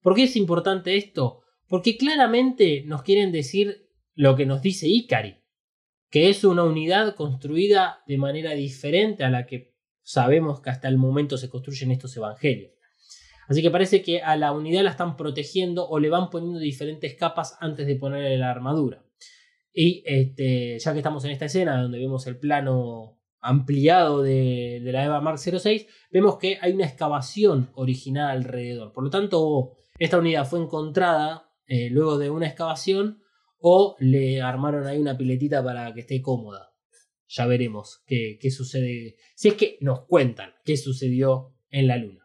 ¿Por 0.00 0.14
qué 0.14 0.24
es 0.24 0.36
importante 0.36 0.96
esto? 0.96 1.42
Porque 1.66 1.96
claramente 1.96 2.82
nos 2.86 3.02
quieren 3.02 3.32
decir 3.32 3.88
lo 4.14 4.36
que 4.36 4.46
nos 4.46 4.62
dice 4.62 4.86
Ikari, 4.88 5.36
que 6.10 6.28
es 6.28 6.44
una 6.44 6.64
unidad 6.64 7.14
construida 7.14 8.02
de 8.06 8.18
manera 8.18 8.52
diferente 8.52 9.24
a 9.24 9.30
la 9.30 9.46
que 9.46 9.74
sabemos 10.02 10.60
que 10.60 10.70
hasta 10.70 10.88
el 10.88 10.98
momento 10.98 11.36
se 11.38 11.48
construyen 11.48 11.90
estos 11.90 12.16
evangelios. 12.16 12.72
Así 13.48 13.62
que 13.62 13.70
parece 13.70 14.02
que 14.02 14.22
a 14.22 14.36
la 14.36 14.52
unidad 14.52 14.82
la 14.82 14.90
están 14.90 15.16
protegiendo 15.16 15.86
o 15.88 15.98
le 15.98 16.10
van 16.10 16.30
poniendo 16.30 16.58
diferentes 16.58 17.14
capas 17.14 17.56
antes 17.60 17.86
de 17.86 17.96
ponerle 17.96 18.38
la 18.38 18.50
armadura. 18.50 19.04
Y 19.72 20.02
este, 20.06 20.78
ya 20.78 20.92
que 20.92 20.98
estamos 20.98 21.24
en 21.24 21.32
esta 21.32 21.46
escena 21.46 21.82
donde 21.82 21.98
vemos 21.98 22.26
el 22.26 22.38
plano 22.38 23.18
ampliado 23.40 24.22
de, 24.22 24.80
la 24.84 25.04
EVA 25.04 25.20
Mark 25.20 25.38
06, 25.38 25.86
vemos 26.10 26.38
que 26.38 26.58
hay 26.60 26.72
una 26.72 26.86
excavación 26.86 27.70
original 27.74 28.30
alrededor. 28.30 28.92
Por 28.92 29.04
lo 29.04 29.10
tanto, 29.10 29.72
esta 29.98 30.18
unidad 30.18 30.46
fue 30.46 30.60
encontrada 30.60 31.50
eh, 31.66 31.90
luego 31.90 32.18
de 32.18 32.30
una 32.30 32.46
excavación 32.46 33.22
o 33.58 33.96
le 33.98 34.40
armaron 34.40 34.86
ahí 34.86 34.98
una 34.98 35.18
piletita 35.18 35.62
para 35.62 35.92
que 35.92 36.00
esté 36.00 36.22
cómoda. 36.22 36.72
Ya 37.26 37.46
veremos 37.46 38.02
qué, 38.06 38.38
qué 38.40 38.50
sucede. 38.50 39.16
Si 39.34 39.48
es 39.48 39.54
que 39.54 39.76
nos 39.80 40.06
cuentan 40.06 40.52
qué 40.64 40.76
sucedió 40.76 41.54
en 41.70 41.88
la 41.88 41.96
luna. 41.96 42.23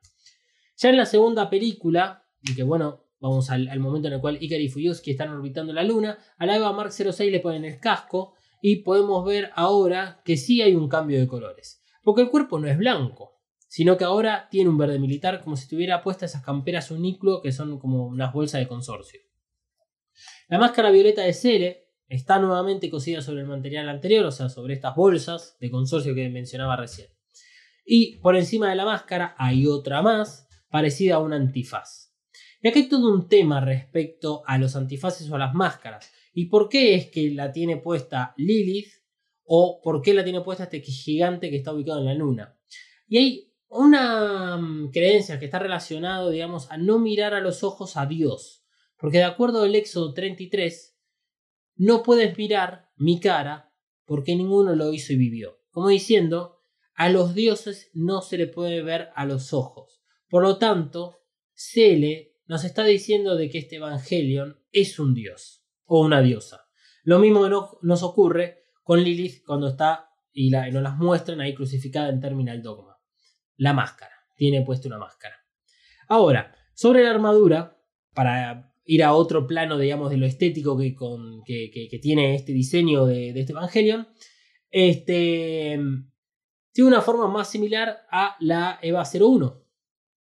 Ya 0.80 0.89
en 0.89 0.97
la 0.97 1.05
segunda 1.05 1.49
película, 1.49 2.25
y 2.41 2.55
que 2.55 2.63
bueno, 2.63 3.03
vamos 3.19 3.49
al, 3.49 3.80
momento 3.82 4.07
en 4.07 4.13
el 4.13 4.21
cual 4.21 4.38
Ikari 4.39 4.63
y 4.63 4.69
Fuyuski 4.69 5.11
están 5.11 5.30
orbitando 5.30 5.73
la 5.73 5.84
luna, 5.84 6.17
a 6.38 6.45
la 6.45 6.55
Eva 6.55 6.71
Mark 6.71 6.93
06 6.93 7.30
le 7.30 7.41
ponen 7.41 7.65
el 7.65 7.82
casco 7.82 8.34
y 8.61 8.77
podemos 8.77 9.25
ver 9.25 9.51
ahora 9.55 10.21
que 10.23 10.38
sí 10.38 10.61
hay 10.61 10.75
un 10.75 10.88
cambio 10.88 11.19
de 11.19 11.27
colores. 11.27 11.84
Porque 12.01 12.21
el 12.21 12.30
cuerpo 12.30 12.59
no 12.59 12.67
es 12.69 12.77
blanco, 12.77 13.41
sino 13.67 13.97
que 13.97 14.05
ahora 14.05 14.47
tiene 14.49 14.69
un 14.69 14.77
verde 14.77 14.99
militar 14.99 15.41
como 15.41 15.57
si 15.57 15.67
tuviera 15.67 16.01
puestas 16.01 16.32
esas 16.32 16.45
camperas 16.45 16.91
unículo 16.91 17.41
que 17.41 17.51
son 17.51 17.77
como 17.77 18.07
unas 18.07 18.32
bolsas 18.32 18.61
de 18.61 18.67
consorcio. 18.69 19.19
La 20.47 20.59
máscara 20.59 20.91
violeta 20.91 21.23
de 21.23 21.34
Cele 21.34 21.89
está 22.07 22.39
nuevamente 22.39 22.89
cosida 22.89 23.21
sobre 23.21 23.41
el 23.41 23.47
material 23.47 23.89
anterior, 23.89 24.25
o 24.25 24.32
sea, 24.32 24.47
sobre 24.47 24.75
estas 24.75 24.95
bolsas 24.95 25.57
de 25.59 25.69
consorcio 25.69 26.15
que 26.15 26.30
mencionaba 26.30 26.77
recién. 26.77 27.09
Y 27.86 28.17
por 28.19 28.38
encima 28.38 28.69
de 28.69 28.75
la 28.77 28.86
máscara 28.86 29.36
hay 29.38 29.67
otra 29.67 30.01
más, 30.01 30.49
parecida 30.70 31.15
a 31.15 31.20
un 31.20 31.34
antifaz. 31.34 32.13
Y 32.61 32.67
aquí 32.67 32.80
hay 32.80 32.89
todo 32.89 33.13
un 33.13 33.28
tema 33.28 33.61
respecto 33.61 34.43
a 34.45 34.57
los 34.57 34.76
antifaces 34.76 35.30
o 35.30 35.36
a 35.36 35.39
las 35.39 35.53
máscaras. 35.53 36.11
¿Y 36.34 36.45
por 36.45 36.70
qué 36.70 36.95
es 36.95 37.07
que 37.07 37.32
la 37.32 37.51
tiene 37.51 37.78
puesta 37.78 38.34
Lilith? 38.38 38.93
¿O 39.43 39.82
por 39.82 40.01
qué 40.01 40.13
la 40.13 40.24
tiene 40.24 40.41
puesta 40.41 40.65
este 40.65 40.82
gigante 40.82 41.49
que 41.49 41.57
está 41.57 41.74
ubicado 41.74 41.99
en 41.99 42.05
la 42.05 42.13
luna? 42.13 42.57
Y 43.07 43.17
hay 43.17 43.53
una 43.70 44.57
mm, 44.57 44.91
creencia 44.91 45.39
que 45.39 45.45
está 45.45 45.59
relacionado, 45.59 46.30
digamos, 46.30 46.70
a 46.70 46.78
no 46.78 46.99
mirar 46.99 47.34
a 47.34 47.41
los 47.41 47.63
ojos 47.63 47.97
a 47.97 48.05
Dios. 48.05 48.63
Porque 48.97 49.20
de 49.20 49.24
acuerdo 49.24 49.63
al 49.63 49.76
Éxodo 49.76 50.13
33, 50.13 50.97
no 51.78 52.03
puedes 52.03 52.38
mirar 52.38 52.89
mi 52.97 53.20
cara 53.20 53.74
porque 54.05 54.36
ninguno 54.36 54.76
lo 54.76 54.91
hizo 54.91 55.13
y 55.13 55.17
vivió. 55.17 55.59
Como 55.72 55.88
diciendo, 55.88 56.61
a 56.93 57.09
los 57.09 57.34
dioses 57.34 57.89
no 57.93 58.22
se 58.22 58.38
le 58.38 58.47
puede 58.47 58.82
ver 58.84 59.09
a 59.15 59.26
los 59.26 59.53
ojos. 59.53 59.99
Por 60.30 60.43
lo 60.43 60.57
tanto, 60.57 61.23
Cele 61.53 62.38
nos 62.47 62.63
está 62.63 62.84
diciendo 62.84 63.36
de 63.36 63.49
que 63.49 63.59
este 63.59 63.77
Evangelion 63.77 64.59
es 64.71 64.99
un 64.99 65.13
dios 65.13 65.65
o 65.86 66.01
una 66.01 66.21
diosa. 66.21 66.67
Lo 67.03 67.19
mismo 67.19 67.47
nos 67.82 68.03
ocurre 68.03 68.63
con 68.84 69.03
Lilith 69.03 69.43
cuando 69.45 69.67
está 69.67 70.09
y, 70.32 70.49
la, 70.49 70.69
nos 70.69 70.84
las 70.84 70.97
muestran 70.97 71.41
ahí 71.41 71.53
crucificada 71.53 72.09
en 72.09 72.19
Terminal 72.19 72.61
Dogma. 72.61 72.97
La 73.57 73.73
máscara, 73.73 74.13
tiene 74.36 74.61
puesta 74.63 74.88
una 74.88 74.99
máscara. 74.99 75.36
Ahora, 76.07 76.55
sobre 76.73 77.03
la 77.03 77.11
armadura, 77.11 77.77
para 78.13 78.73
ir 78.86 79.03
a 79.03 79.13
otro 79.13 79.45
plano, 79.45 79.77
digamos, 79.77 80.09
de 80.09 80.17
lo 80.17 80.25
estético 80.25 80.77
que 80.77 81.99
tiene 82.01 82.36
este 82.36 82.53
diseño 82.53 83.05
de, 83.05 83.34
de 83.34 83.39
este 83.41 83.51
Evangelion, 83.51 84.07
este, 84.71 85.80
tiene 86.71 86.88
una 86.88 87.01
forma 87.01 87.27
más 87.27 87.49
similar 87.49 88.05
a 88.11 88.36
la 88.39 88.80
EVA 88.82 89.03
01. 89.03 89.68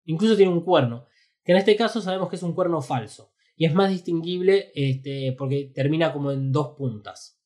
Incluso 0.04 0.36
tiene 0.36 0.52
un 0.52 0.62
cuerno, 0.62 1.06
que 1.44 1.52
en 1.52 1.58
este 1.58 1.76
caso 1.76 2.00
sabemos 2.00 2.28
que 2.28 2.36
es 2.36 2.42
un 2.42 2.54
cuerno 2.54 2.80
falso. 2.82 3.32
Y 3.56 3.66
es 3.66 3.74
más 3.74 3.90
distinguible 3.90 4.72
este, 4.74 5.34
porque 5.38 5.70
termina 5.74 6.12
como 6.12 6.32
en 6.32 6.50
dos 6.50 6.74
puntas. 6.76 7.40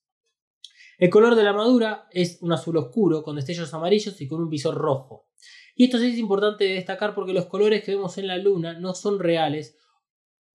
El 0.98 1.10
color 1.10 1.34
de 1.36 1.44
la 1.44 1.50
armadura 1.50 2.08
es 2.10 2.38
un 2.40 2.52
azul 2.52 2.76
oscuro 2.76 3.22
con 3.22 3.36
destellos 3.36 3.72
amarillos 3.74 4.20
y 4.20 4.26
con 4.26 4.40
un 4.40 4.48
visor 4.48 4.74
rojo. 4.74 5.28
Y 5.76 5.84
esto 5.84 5.98
sí 5.98 6.06
es 6.06 6.18
importante 6.18 6.64
de 6.64 6.74
destacar 6.74 7.14
porque 7.14 7.32
los 7.32 7.46
colores 7.46 7.84
que 7.84 7.94
vemos 7.94 8.18
en 8.18 8.26
la 8.26 8.36
luna 8.36 8.78
no 8.80 8.94
son 8.94 9.20
reales. 9.20 9.76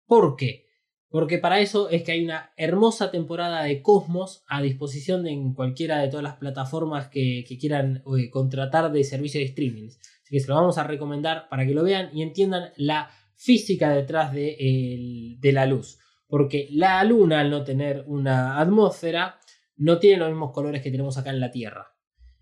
¿Por 0.06 0.36
qué? 0.36 0.66
Porque 1.10 1.38
para 1.38 1.60
eso 1.60 1.90
es 1.90 2.04
que 2.04 2.12
hay 2.12 2.24
una 2.24 2.52
hermosa 2.56 3.10
temporada 3.10 3.64
de 3.64 3.82
Cosmos 3.82 4.44
a 4.46 4.62
disposición 4.62 5.24
de 5.24 5.32
en 5.32 5.52
cualquiera 5.52 5.98
de 5.98 6.08
todas 6.08 6.22
las 6.22 6.36
plataformas 6.36 7.08
que, 7.08 7.44
que 7.46 7.58
quieran 7.58 8.02
eh, 8.16 8.30
contratar 8.30 8.92
de 8.92 9.04
servicio 9.04 9.40
de 9.40 9.46
streaming. 9.46 9.90
Que 10.30 10.40
se 10.40 10.48
lo 10.48 10.54
vamos 10.54 10.78
a 10.78 10.84
recomendar 10.84 11.48
para 11.48 11.66
que 11.66 11.74
lo 11.74 11.82
vean 11.82 12.10
y 12.14 12.22
entiendan 12.22 12.70
la 12.76 13.10
física 13.34 13.90
detrás 13.90 14.32
de, 14.32 15.36
de 15.38 15.52
la 15.52 15.66
luz. 15.66 15.98
Porque 16.26 16.68
la 16.70 17.02
luna, 17.04 17.40
al 17.40 17.50
no 17.50 17.64
tener 17.64 18.04
una 18.06 18.60
atmósfera, 18.60 19.40
no 19.76 19.98
tiene 19.98 20.18
los 20.18 20.28
mismos 20.28 20.52
colores 20.52 20.82
que 20.82 20.90
tenemos 20.90 21.18
acá 21.18 21.30
en 21.30 21.40
la 21.40 21.50
Tierra. 21.50 21.88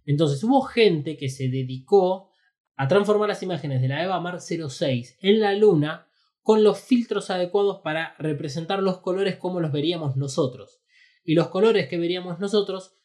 Entonces 0.05 0.43
hubo 0.45 0.63
gente 0.63 1.17
que 1.17 1.29
se 1.29 1.49
dedicó 1.49 2.31
a 2.77 2.89
transformar 2.89 3.29
las 3.29 3.43
imágenes 3.43 3.81
de 3.81 3.89
la 3.89 4.03
EVA 4.03 4.21
Mark 4.21 4.41
06 4.41 5.19
en 5.21 5.41
la 5.41 5.55
luna 5.55 6.07
con 6.43 6.65
los 6.65 6.81
filtros 6.81 7.29
adecuados 7.29 7.81
para 7.83 8.15
representar 8.19 8.83
los 8.83 8.99
colores 8.99 9.37
como 9.37 9.61
los 9.61 9.71
veríamos 9.71 10.17
nosotros. 10.17 10.81
Y 11.25 11.35
los 11.35 11.49
colores 11.49 11.89
que 11.89 11.99
veríamos 11.99 12.39
nosotros 12.41 12.98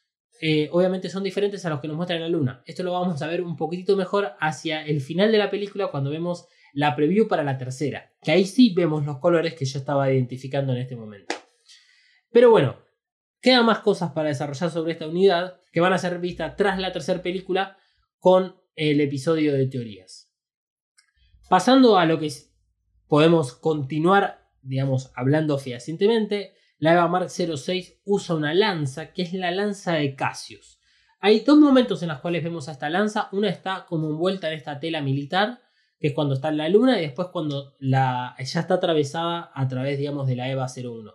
eh, 0.46 0.68
obviamente 0.74 1.08
son 1.08 1.24
diferentes 1.24 1.66
a 1.66 1.70
los 1.70 1.80
que 1.80 1.88
nos 1.88 1.96
muestra 1.96 2.18
en 2.18 2.22
la 2.22 2.28
luna. 2.28 2.64
Esto 2.66 2.84
lo 2.84 2.92
vamos 2.92 3.22
a 3.22 3.28
ver 3.28 3.42
un 3.42 3.56
poquitito 3.56 3.96
mejor 3.96 4.34
hacia 4.42 4.86
el 4.86 5.00
final 5.00 5.32
de 5.32 5.38
la 5.38 5.50
película 5.50 5.88
cuando 5.88 6.10
vemos 6.10 6.48
la 6.74 6.98
preview 6.98 7.30
para 7.30 7.46
la 7.46 7.58
tercera. 7.58 8.12
Que 8.22 8.34
ahí 8.34 8.44
sí 8.44 8.74
vemos 8.76 9.06
los 9.06 9.20
colores 9.20 9.54
que 9.54 9.64
yo 9.64 9.80
estaba 9.80 10.12
identificando 10.12 10.74
en 10.74 10.80
este 10.80 10.98
momento. 10.98 11.34
Pero 12.30 12.50
bueno, 12.50 12.76
quedan 13.40 13.66
más 13.66 13.80
cosas 13.80 14.12
para 14.12 14.28
desarrollar 14.28 14.70
sobre 14.70 14.92
esta 14.92 15.08
unidad 15.08 15.62
que 15.72 15.80
van 15.80 15.94
a 15.94 15.98
ser 15.98 16.20
vistas 16.20 16.58
tras 16.58 16.78
la 16.78 16.92
tercera 16.92 17.22
película 17.22 17.78
con 18.20 18.58
el 18.76 19.00
episodio 19.00 19.54
de 19.54 19.68
teorías. 19.68 20.30
Pasando 21.48 21.98
a 21.98 22.06
lo 22.06 22.20
que 22.20 22.30
podemos 23.08 23.54
continuar, 23.54 24.50
digamos, 24.62 25.14
hablando 25.16 25.58
fehacientemente, 25.58 26.54
la 26.84 26.96
EVA 26.96 27.08
Mark 27.08 27.30
06 27.30 28.02
usa 28.04 28.36
una 28.36 28.54
lanza 28.54 29.14
que 29.14 29.22
es 29.22 29.32
la 29.32 29.52
lanza 29.52 29.94
de 29.94 30.18
Cassius. 30.18 30.82
Hay 31.22 31.40
dos 31.40 31.58
momentos 31.58 32.04
en 32.04 32.10
los 32.10 32.20
cuales 32.20 32.44
vemos 32.44 32.68
a 32.68 32.74
esta 32.74 32.90
lanza. 32.90 33.30
Una 33.32 33.48
está 33.48 33.86
como 33.88 34.10
envuelta 34.10 34.50
en 34.50 34.58
esta 34.58 34.82
tela 34.82 35.02
militar, 35.02 35.62
que 35.98 36.08
es 36.08 36.14
cuando 36.14 36.34
está 36.34 36.50
en 36.50 36.58
la 36.58 36.68
luna, 36.68 37.00
y 37.00 37.04
después 37.04 37.30
cuando 37.32 37.78
la, 37.80 38.36
ya 38.38 38.60
está 38.60 38.74
atravesada 38.74 39.50
a 39.56 39.66
través, 39.70 39.98
digamos, 39.98 40.28
de 40.28 40.36
la 40.36 40.50
EVA 40.50 40.68
01. 40.68 41.10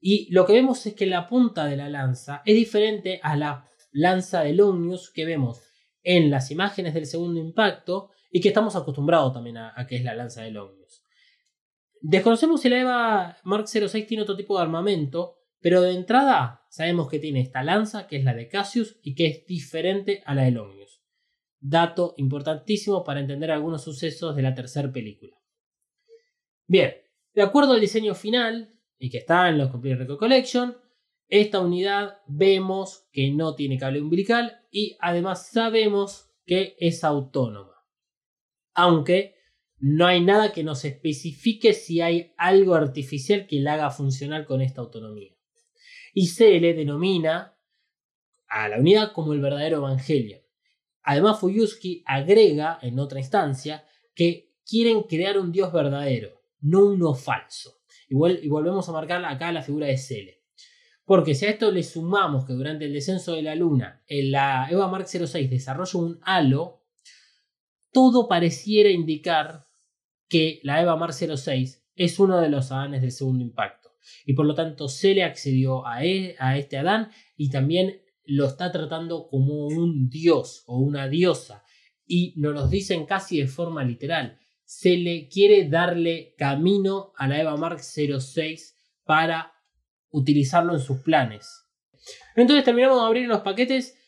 Y 0.00 0.28
lo 0.32 0.44
que 0.44 0.54
vemos 0.54 0.84
es 0.84 0.94
que 0.94 1.06
la 1.06 1.28
punta 1.28 1.66
de 1.66 1.76
la 1.76 1.88
lanza 1.88 2.42
es 2.44 2.56
diferente 2.56 3.20
a 3.22 3.36
la 3.36 3.70
lanza 3.92 4.42
de 4.42 4.60
Omnius 4.60 5.12
que 5.12 5.24
vemos 5.24 5.62
en 6.02 6.28
las 6.28 6.50
imágenes 6.50 6.92
del 6.92 7.06
segundo 7.06 7.38
impacto 7.38 8.10
y 8.32 8.40
que 8.40 8.48
estamos 8.48 8.74
acostumbrados 8.74 9.32
también 9.32 9.58
a, 9.58 9.74
a 9.76 9.86
que 9.86 9.94
es 9.94 10.02
la 10.02 10.16
lanza 10.16 10.42
de 10.42 10.58
Omnius. 10.58 10.81
Desconocemos 12.04 12.60
si 12.60 12.68
la 12.68 12.80
EVA 12.80 13.36
Mark 13.44 13.68
06 13.68 14.06
tiene 14.08 14.24
otro 14.24 14.36
tipo 14.36 14.56
de 14.56 14.62
armamento, 14.62 15.36
pero 15.60 15.80
de 15.80 15.92
entrada 15.92 16.66
sabemos 16.68 17.08
que 17.08 17.20
tiene 17.20 17.40
esta 17.40 17.62
lanza, 17.62 18.08
que 18.08 18.16
es 18.16 18.24
la 18.24 18.34
de 18.34 18.48
Cassius, 18.48 18.98
y 19.02 19.14
que 19.14 19.26
es 19.28 19.46
diferente 19.46 20.20
a 20.26 20.34
la 20.34 20.42
de 20.42 20.58
Omnius. 20.58 21.00
Dato 21.60 22.14
importantísimo 22.16 23.04
para 23.04 23.20
entender 23.20 23.52
algunos 23.52 23.84
sucesos 23.84 24.34
de 24.34 24.42
la 24.42 24.52
tercera 24.52 24.90
película. 24.90 25.36
Bien, 26.66 26.92
de 27.34 27.42
acuerdo 27.42 27.72
al 27.72 27.80
diseño 27.80 28.16
final, 28.16 28.80
y 28.98 29.08
que 29.08 29.18
está 29.18 29.48
en 29.48 29.58
los 29.58 29.70
Complete 29.70 29.98
Record 29.98 30.18
Collection, 30.18 30.76
esta 31.28 31.60
unidad 31.60 32.18
vemos 32.26 33.08
que 33.12 33.30
no 33.30 33.54
tiene 33.54 33.78
cable 33.78 34.00
umbilical 34.00 34.66
y 34.72 34.96
además 35.00 35.50
sabemos 35.52 36.30
que 36.44 36.74
es 36.80 37.04
autónoma. 37.04 37.86
Aunque 38.74 39.36
no 39.84 40.06
hay 40.06 40.20
nada 40.20 40.52
que 40.52 40.62
nos 40.62 40.84
especifique 40.84 41.72
si 41.72 42.00
hay 42.00 42.34
algo 42.36 42.76
artificial 42.76 43.48
que 43.48 43.58
la 43.58 43.74
haga 43.74 43.90
funcionar 43.90 44.46
con 44.46 44.62
esta 44.62 44.80
autonomía. 44.80 45.34
Y 46.14 46.28
se 46.28 46.44
denomina 46.60 47.58
a 48.46 48.68
la 48.68 48.78
unidad 48.78 49.10
como 49.12 49.32
el 49.32 49.40
verdadero 49.40 49.78
Evangelion. 49.78 50.40
Además, 51.02 51.40
Fuyuski 51.40 52.04
agrega 52.06 52.78
en 52.80 53.00
otra 53.00 53.18
instancia 53.18 53.84
que 54.14 54.54
quieren 54.64 55.02
crear 55.02 55.36
un 55.36 55.50
dios 55.50 55.72
verdadero, 55.72 56.44
no 56.60 56.86
uno 56.86 57.14
falso. 57.14 57.80
Vuel- 58.08 58.38
y 58.40 58.48
volvemos 58.48 58.88
a 58.88 58.92
marcar 58.92 59.24
acá 59.24 59.50
la 59.50 59.62
figura 59.62 59.88
de 59.88 59.98
Cele. 59.98 60.44
Porque 61.04 61.34
si 61.34 61.46
a 61.46 61.50
esto 61.50 61.72
le 61.72 61.82
sumamos 61.82 62.44
que 62.44 62.52
durante 62.52 62.84
el 62.84 62.92
descenso 62.92 63.34
de 63.34 63.42
la 63.42 63.56
luna, 63.56 64.04
en 64.06 64.30
la 64.30 64.68
EVA 64.70 64.86
Mark 64.86 65.08
06 65.08 65.50
desarrolla 65.50 65.98
un 65.98 66.20
halo, 66.22 66.84
todo 67.90 68.28
pareciera 68.28 68.90
indicar 68.90 69.66
que 70.32 70.60
la 70.62 70.80
EVA 70.80 70.96
Mark 70.96 71.12
06 71.12 71.84
es 71.94 72.18
uno 72.18 72.40
de 72.40 72.48
los 72.48 72.72
Adanes 72.72 73.02
del 73.02 73.12
segundo 73.12 73.44
impacto. 73.44 73.90
Y 74.24 74.32
por 74.32 74.46
lo 74.46 74.54
tanto 74.54 74.88
Cele 74.88 75.24
accedió 75.24 75.86
a, 75.86 76.02
e- 76.06 76.36
este 76.56 76.78
Adán 76.78 77.10
y 77.36 77.50
también 77.50 78.00
lo 78.24 78.46
está 78.46 78.72
tratando 78.72 79.28
como 79.28 79.66
un 79.66 80.08
dios 80.08 80.64
o 80.66 80.78
una 80.78 81.06
diosa. 81.06 81.64
Y 82.06 82.32
nos 82.38 82.54
lo 82.54 82.66
dicen 82.66 83.04
casi 83.04 83.40
de 83.40 83.46
forma 83.46 83.84
literal. 83.84 84.38
Se 84.64 84.96
le 84.96 85.28
quiere 85.28 85.68
darle 85.68 86.34
camino 86.38 87.12
a 87.18 87.28
la 87.28 87.38
EVA 87.38 87.58
Mark 87.58 87.80
06 87.82 88.74
para 89.04 89.52
utilizarlo 90.08 90.72
en 90.72 90.80
sus 90.80 91.00
planes. 91.00 91.68
Entonces 92.36 92.64
terminamos 92.64 92.98
de 93.02 93.06
abrir 93.06 93.28
los 93.28 93.42
paquetes. 93.42 93.98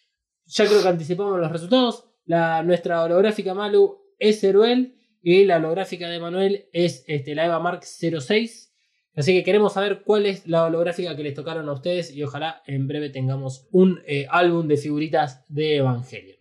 Ya 0.47 0.65
creo 0.65 0.81
que 0.81 0.89
anticipamos 0.89 1.39
los 1.39 1.53
resultados. 1.53 2.07
La, 2.25 2.63
nuestra 2.63 3.03
holográfica 3.03 3.53
Malu 3.53 3.99
es 4.19 4.43
Heruel. 4.43 4.95
Y 5.27 5.47
la 5.47 5.57
holográfica 5.57 6.07
de 6.11 6.21
Manuel 6.21 6.69
es 6.75 7.03
este, 7.07 7.35
la 7.35 7.47
Eva 7.47 7.59
Mark 7.59 7.81
06. 7.83 8.75
Así 9.17 9.33
que 9.33 9.43
queremos 9.43 9.73
saber 9.73 10.03
cuál 10.05 10.27
es 10.27 10.47
la 10.47 10.67
holográfica 10.67 11.17
que 11.17 11.23
les 11.23 11.33
tocaron 11.33 11.67
a 11.71 11.73
ustedes 11.73 12.15
y 12.15 12.23
ojalá 12.23 12.63
en 12.67 12.87
breve 12.87 13.09
tengamos 13.09 13.67
un 13.73 14.03
eh, 14.07 14.27
álbum 14.29 14.69
de 14.69 14.77
figuritas 14.77 15.47
de 15.49 15.77
Evangelion. 15.77 16.37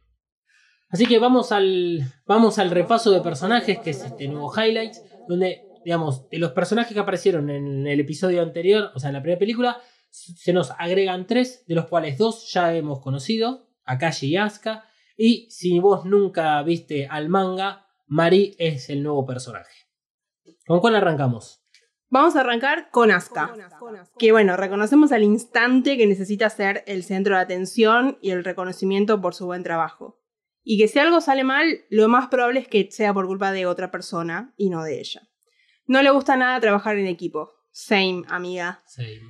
Así 0.90 1.06
que 1.06 1.18
vamos 1.18 1.54
al, 1.54 2.02
vamos 2.26 2.60
al 2.60 2.72
repaso 2.72 3.12
de 3.12 3.22
personajes, 3.22 3.80
que 3.80 3.92
es 3.92 4.04
este 4.04 4.28
nuevo 4.28 4.52
highlights, 4.54 5.02
donde, 5.30 5.62
digamos, 5.86 6.30
de 6.30 6.40
los 6.40 6.52
personajes 6.52 6.94
que 6.94 7.00
aparecieron 7.00 7.50
en 7.50 7.88
el 7.88 8.02
episodio 8.02 8.42
anterior, 8.42 8.92
o 8.94 9.00
sea, 9.00 9.12
en 9.12 9.14
la 9.14 9.22
primera 9.22 9.40
película, 9.40 9.82
se 10.10 10.52
nos 10.52 10.72
agregan 10.72 11.26
tres, 11.26 11.64
de 11.68 11.76
los 11.76 11.86
cuales 11.86 12.18
dos 12.18 12.52
ya 12.52 12.76
hemos 12.76 13.00
conocido, 13.00 13.66
Akashi 13.86 14.28
y 14.28 14.36
Asuka. 14.36 14.84
Y 15.16 15.48
si 15.50 15.80
vos 15.80 16.04
nunca 16.04 16.62
viste 16.64 17.08
al 17.08 17.30
manga, 17.30 17.83
Mari 18.14 18.56
es 18.60 18.92
el 18.92 19.02
nuevo 19.02 19.26
personaje. 19.26 19.88
¿Con 20.68 20.82
cuál 20.82 20.96
arrancamos? 20.96 21.66
Vamos 22.10 22.36
a 22.36 22.42
arrancar 22.42 22.92
con 22.92 23.10
Asuka. 23.10 23.52
Que 24.20 24.32
bueno, 24.32 24.56
reconocemos 24.56 25.12
al 25.12 25.24
instante 25.24 25.98
que 25.98 26.06
necesita 26.06 26.48
ser 26.52 26.84
el 26.86 27.04
centro 27.04 27.36
de 27.36 27.42
atención 27.42 28.20
y 28.22 28.30
el 28.30 28.44
reconocimiento 28.44 29.20
por 29.20 29.34
su 29.34 29.48
buen 29.48 29.64
trabajo. 29.64 30.22
Y 30.64 30.78
que 30.78 30.88
si 30.88 31.00
algo 31.00 31.22
sale 31.22 31.44
mal, 31.44 31.86
lo 31.90 32.08
más 32.08 32.28
probable 32.28 32.60
es 32.60 32.68
que 32.68 32.88
sea 32.92 33.16
por 33.16 33.26
culpa 33.26 33.52
de 33.52 33.66
otra 33.66 33.90
persona 33.90 34.54
y 34.58 34.70
no 34.70 34.84
de 34.84 35.00
ella. 35.00 35.28
No 35.88 36.04
le 36.04 36.12
gusta 36.12 36.38
nada 36.38 36.60
trabajar 36.60 37.00
en 37.00 37.08
equipo. 37.08 37.54
Same, 37.72 38.26
amiga. 38.28 38.84
Sí. 38.86 39.22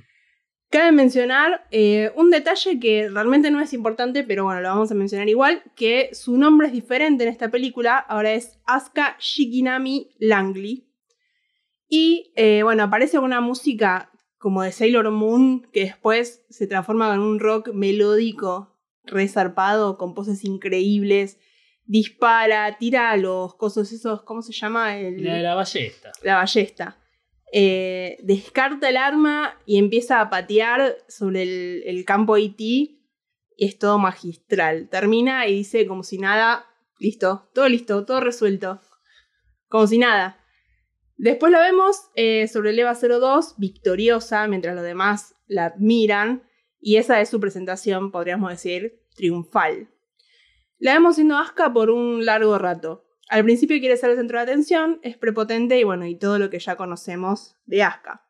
Cabe 0.74 0.90
mencionar 0.90 1.68
eh, 1.70 2.10
un 2.16 2.30
detalle 2.30 2.80
que 2.80 3.08
realmente 3.08 3.52
no 3.52 3.60
es 3.60 3.72
importante, 3.72 4.24
pero 4.24 4.42
bueno, 4.42 4.60
lo 4.60 4.70
vamos 4.70 4.90
a 4.90 4.96
mencionar 4.96 5.28
igual, 5.28 5.62
que 5.76 6.10
su 6.14 6.36
nombre 6.36 6.66
es 6.66 6.72
diferente 6.72 7.22
en 7.22 7.30
esta 7.30 7.48
película, 7.48 7.96
ahora 7.96 8.32
es 8.32 8.58
Asuka 8.66 9.16
Shikinami 9.20 10.10
Langley. 10.18 10.88
Y 11.86 12.32
eh, 12.34 12.64
bueno, 12.64 12.82
aparece 12.82 13.20
una 13.20 13.40
música 13.40 14.10
como 14.36 14.64
de 14.64 14.72
Sailor 14.72 15.12
Moon, 15.12 15.64
que 15.72 15.82
después 15.82 16.44
se 16.50 16.66
transforma 16.66 17.14
en 17.14 17.20
un 17.20 17.38
rock 17.38 17.68
melódico, 17.72 18.76
resarpado, 19.04 19.96
con 19.96 20.12
poses 20.12 20.44
increíbles. 20.44 21.38
Dispara, 21.84 22.78
tira 22.78 23.16
los 23.16 23.54
cosos 23.54 23.92
esos, 23.92 24.22
¿cómo 24.22 24.42
se 24.42 24.52
llama? 24.52 24.98
El, 24.98 25.22
La 25.22 25.54
ballesta. 25.54 26.10
la 26.24 26.34
ballesta. 26.34 26.98
Eh, 27.56 28.18
descarta 28.24 28.88
el 28.88 28.96
arma 28.96 29.54
y 29.64 29.78
empieza 29.78 30.20
a 30.20 30.28
patear 30.28 30.96
sobre 31.06 31.88
el, 31.88 32.04
campo 32.04 32.36
IT. 32.36 32.58
Y 32.58 32.98
es 33.56 33.78
todo 33.78 33.96
magistral. 34.00 34.88
Termina 34.88 35.46
y 35.46 35.58
dice 35.58 35.86
como 35.86 36.02
si 36.02 36.18
nada, 36.18 36.66
listo, 36.98 37.48
todo 37.54 37.68
listo, 37.68 38.04
todo 38.04 38.18
resuelto. 38.18 38.80
Como 39.68 39.86
si 39.86 39.98
nada. 39.98 40.44
Después 41.16 41.52
la 41.52 41.60
vemos 41.60 42.10
eh, 42.16 42.48
sobre 42.48 42.70
el 42.70 42.78
EVA 42.80 42.94
02, 42.94 43.54
victoriosa, 43.56 44.48
mientras 44.48 44.74
los 44.74 44.82
demás 44.82 45.36
la 45.46 45.66
admiran. 45.66 46.42
Y 46.80 46.96
esa 46.96 47.20
es 47.20 47.28
su 47.28 47.38
presentación, 47.38 48.10
podríamos 48.10 48.50
decir, 48.50 49.00
triunfal. 49.14 49.88
La 50.78 50.94
vemos 50.94 51.14
siendo 51.14 51.38
Asuka 51.38 51.72
por 51.72 51.90
un 51.90 52.24
largo 52.24 52.58
rato. 52.58 53.03
Al 53.28 53.44
principio 53.44 53.78
quiere 53.80 53.96
ser 53.96 54.10
el 54.10 54.16
centro 54.16 54.38
de 54.38 54.44
atención, 54.44 55.00
es 55.02 55.16
prepotente 55.16 55.78
y 55.78 55.84
bueno, 55.84 56.06
y 56.06 56.16
todo 56.16 56.38
lo 56.38 56.50
que 56.50 56.58
ya 56.58 56.76
conocemos 56.76 57.56
de 57.64 57.82
Asuka. 57.82 58.26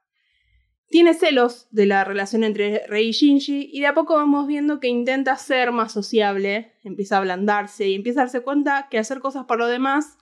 Tiene 0.88 1.14
celos 1.14 1.66
de 1.70 1.86
la 1.86 2.05
relación 2.05 2.45
entre 2.45 2.86
Rei 2.86 3.09
y 3.09 3.12
Shinji 3.12 3.70
y 3.72 3.80
de 3.80 3.88
a 3.88 3.95
poco 3.95 4.14
vamos 4.14 4.47
viendo 4.47 4.78
que 4.78 4.86
intenta 4.86 5.36
ser 5.36 5.72
más 5.72 5.90
sociable, 5.90 6.74
empieza 6.84 7.16
a 7.16 7.18
ablandarse 7.18 7.88
y 7.88 7.95
empieza 7.95 8.20
a 8.20 8.24
darse 8.24 8.42
cuenta 8.42 8.88
que 8.90 8.99
hacer 8.99 9.18
cosas 9.18 9.47
por 9.47 9.59
los 9.59 9.68
demás 9.68 10.18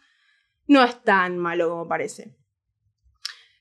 no 0.67 0.83
es 0.83 1.03
tan 1.03 1.37
malo 1.37 1.69
como 1.69 1.89
parece. 1.89 2.35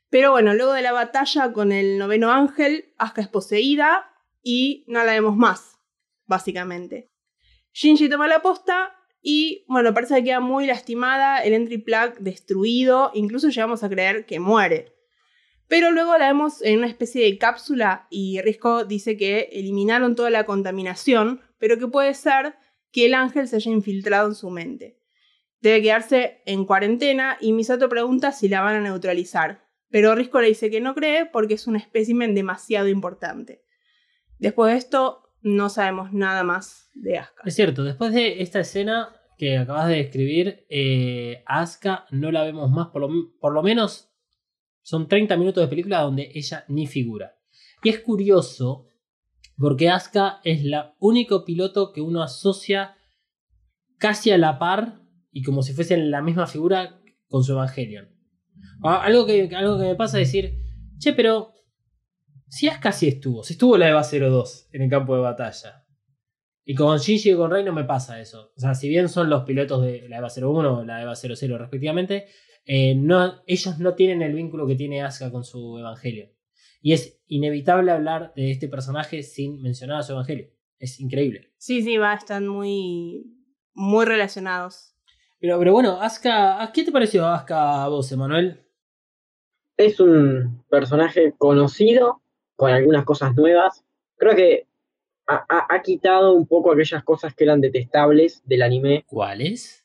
Pero 0.09 0.31
bueno, 0.31 0.53
luego 0.53 0.73
de 0.73 0.81
la 0.81 0.93
batalla 0.93 1.51
con 1.51 1.71
el 1.71 1.97
noveno 1.97 2.31
ángel, 2.31 2.93
Asuka 2.97 3.21
es 3.21 3.27
poseída 3.27 4.13
y 4.41 4.85
no 4.87 5.03
la 5.03 5.11
vemos 5.11 5.35
más, 5.35 5.79
básicamente. 6.25 7.11
Shinji 7.73 8.07
toma 8.09 8.27
la 8.27 8.41
posta 8.41 8.95
y 9.21 9.65
bueno, 9.67 9.93
parece 9.93 10.15
que 10.15 10.23
queda 10.23 10.39
muy 10.39 10.65
lastimada, 10.65 11.39
el 11.39 11.53
entry 11.53 11.77
plug 11.77 12.17
destruido, 12.19 13.11
incluso 13.13 13.49
llegamos 13.49 13.83
a 13.83 13.89
creer 13.89 14.25
que 14.25 14.39
muere. 14.39 14.93
Pero 15.67 15.91
luego 15.91 16.17
la 16.17 16.27
vemos 16.27 16.61
en 16.61 16.79
una 16.79 16.87
especie 16.87 17.23
de 17.23 17.37
cápsula 17.37 18.07
y 18.09 18.41
Risco 18.41 18.83
dice 18.83 19.15
que 19.15 19.49
eliminaron 19.53 20.15
toda 20.15 20.29
la 20.29 20.45
contaminación, 20.45 21.41
pero 21.59 21.77
que 21.77 21.87
puede 21.87 22.13
ser 22.13 22.55
que 22.91 23.05
el 23.05 23.13
ángel 23.13 23.47
se 23.47 23.57
haya 23.57 23.71
infiltrado 23.71 24.27
en 24.27 24.35
su 24.35 24.49
mente. 24.49 24.97
Debe 25.61 25.83
quedarse 25.83 26.41
en 26.45 26.65
cuarentena 26.65 27.37
y 27.39 27.53
Misato 27.53 27.87
pregunta 27.87 28.31
si 28.31 28.49
la 28.49 28.61
van 28.61 28.75
a 28.75 28.81
neutralizar, 28.81 29.63
pero 29.89 30.15
Risco 30.15 30.41
le 30.41 30.47
dice 30.47 30.71
que 30.71 30.81
no 30.81 30.95
cree 30.95 31.25
porque 31.25 31.53
es 31.53 31.67
un 31.67 31.75
espécimen 31.75 32.33
demasiado 32.33 32.87
importante. 32.87 33.63
Después 34.39 34.73
de 34.73 34.79
esto, 34.79 35.20
no 35.43 35.69
sabemos 35.69 36.11
nada 36.13 36.43
más 36.43 36.89
de 36.93 37.17
Asuka. 37.17 37.43
Es 37.45 37.55
cierto, 37.55 37.83
después 37.83 38.13
de 38.13 38.41
esta 38.41 38.59
escena 38.59 39.09
que 39.37 39.57
acabas 39.57 39.87
de 39.87 39.95
describir, 39.95 40.65
eh, 40.69 41.43
Asuka 41.45 42.05
no 42.11 42.31
la 42.31 42.43
vemos 42.43 42.69
más, 42.69 42.87
por 42.89 43.01
lo, 43.01 43.09
por 43.39 43.53
lo 43.53 43.63
menos 43.63 44.09
son 44.81 45.07
30 45.07 45.37
minutos 45.37 45.63
de 45.63 45.67
película 45.67 46.01
donde 46.01 46.31
ella 46.33 46.65
ni 46.67 46.87
figura. 46.87 47.35
Y 47.83 47.89
es 47.89 47.99
curioso 47.99 48.87
porque 49.57 49.89
Asuka 49.89 50.41
es 50.43 50.63
la 50.63 50.95
único 50.99 51.45
piloto 51.45 51.91
que 51.91 52.01
uno 52.01 52.21
asocia 52.21 52.95
casi 53.97 54.31
a 54.31 54.37
la 54.37 54.57
par 54.59 55.01
y 55.31 55.43
como 55.43 55.61
si 55.61 55.73
fuesen 55.73 56.11
la 56.11 56.21
misma 56.21 56.47
figura 56.47 56.99
con 57.27 57.43
su 57.43 57.53
Evangelion. 57.53 58.09
Ah, 58.83 59.03
Algo 59.03 59.25
que, 59.25 59.49
algo 59.55 59.77
que 59.79 59.85
me 59.85 59.95
pasa 59.95 60.19
es 60.19 60.27
decir, 60.27 60.59
che, 60.97 61.13
pero 61.13 61.50
si 62.51 62.67
Asuka 62.67 62.91
sí 62.91 63.07
estuvo, 63.07 63.43
si 63.43 63.53
estuvo 63.53 63.77
la 63.77 63.87
EVA 63.87 64.03
02 64.03 64.67
en 64.73 64.81
el 64.81 64.89
campo 64.89 65.15
de 65.15 65.21
batalla. 65.21 65.85
Y 66.65 66.75
con 66.75 66.97
Shinji 66.97 67.31
y 67.31 67.35
con 67.35 67.49
Rey 67.49 67.63
no 67.63 67.71
me 67.71 67.85
pasa 67.85 68.19
eso. 68.19 68.51
O 68.57 68.59
sea, 68.59 68.75
si 68.75 68.89
bien 68.89 69.07
son 69.07 69.29
los 69.29 69.45
pilotos 69.45 69.83
de 69.83 70.09
la 70.09 70.17
EVA 70.17 70.27
01 70.27 70.79
o 70.79 70.83
la 70.83 71.01
EVA 71.01 71.15
00 71.15 71.57
respectivamente, 71.57 72.27
eh, 72.65 72.93
no, 72.93 73.41
ellos 73.47 73.79
no 73.79 73.95
tienen 73.95 74.21
el 74.21 74.33
vínculo 74.33 74.67
que 74.67 74.75
tiene 74.75 75.01
Asuka 75.01 75.31
con 75.31 75.45
su 75.45 75.77
Evangelio. 75.79 76.29
Y 76.81 76.91
es 76.91 77.21
inevitable 77.27 77.93
hablar 77.93 78.33
de 78.35 78.51
este 78.51 78.67
personaje 78.67 79.23
sin 79.23 79.61
mencionar 79.61 79.99
a 79.99 80.03
su 80.03 80.11
Evangelio. 80.11 80.49
Es 80.77 80.99
increíble. 80.99 81.53
Sí, 81.57 81.81
sí, 81.81 81.95
va, 81.97 82.13
están 82.13 82.49
muy, 82.49 83.33
muy 83.73 84.05
relacionados. 84.05 84.93
Pero, 85.39 85.57
pero 85.57 85.71
bueno, 85.71 86.01
Asuka, 86.01 86.69
¿qué 86.73 86.83
te 86.83 86.91
pareció 86.91 87.25
Asuka 87.25 87.85
a 87.85 87.87
vos, 87.87 88.11
Emanuel? 88.11 88.67
Es 89.77 90.01
un 90.01 90.65
personaje 90.69 91.33
conocido, 91.37 92.20
con 92.61 92.71
algunas 92.71 93.05
cosas 93.05 93.35
nuevas. 93.35 93.83
Creo 94.17 94.35
que 94.35 94.67
ha, 95.27 95.45
ha- 95.49 95.67
ha 95.69 95.81
quitado 95.81 96.33
un 96.33 96.45
poco 96.45 96.71
aquellas 96.71 97.03
cosas 97.03 97.33
que 97.33 97.43
eran 97.43 97.59
detestables 97.59 98.43
del 98.45 98.61
anime, 98.61 99.03
¿Cuáles? 99.07 99.83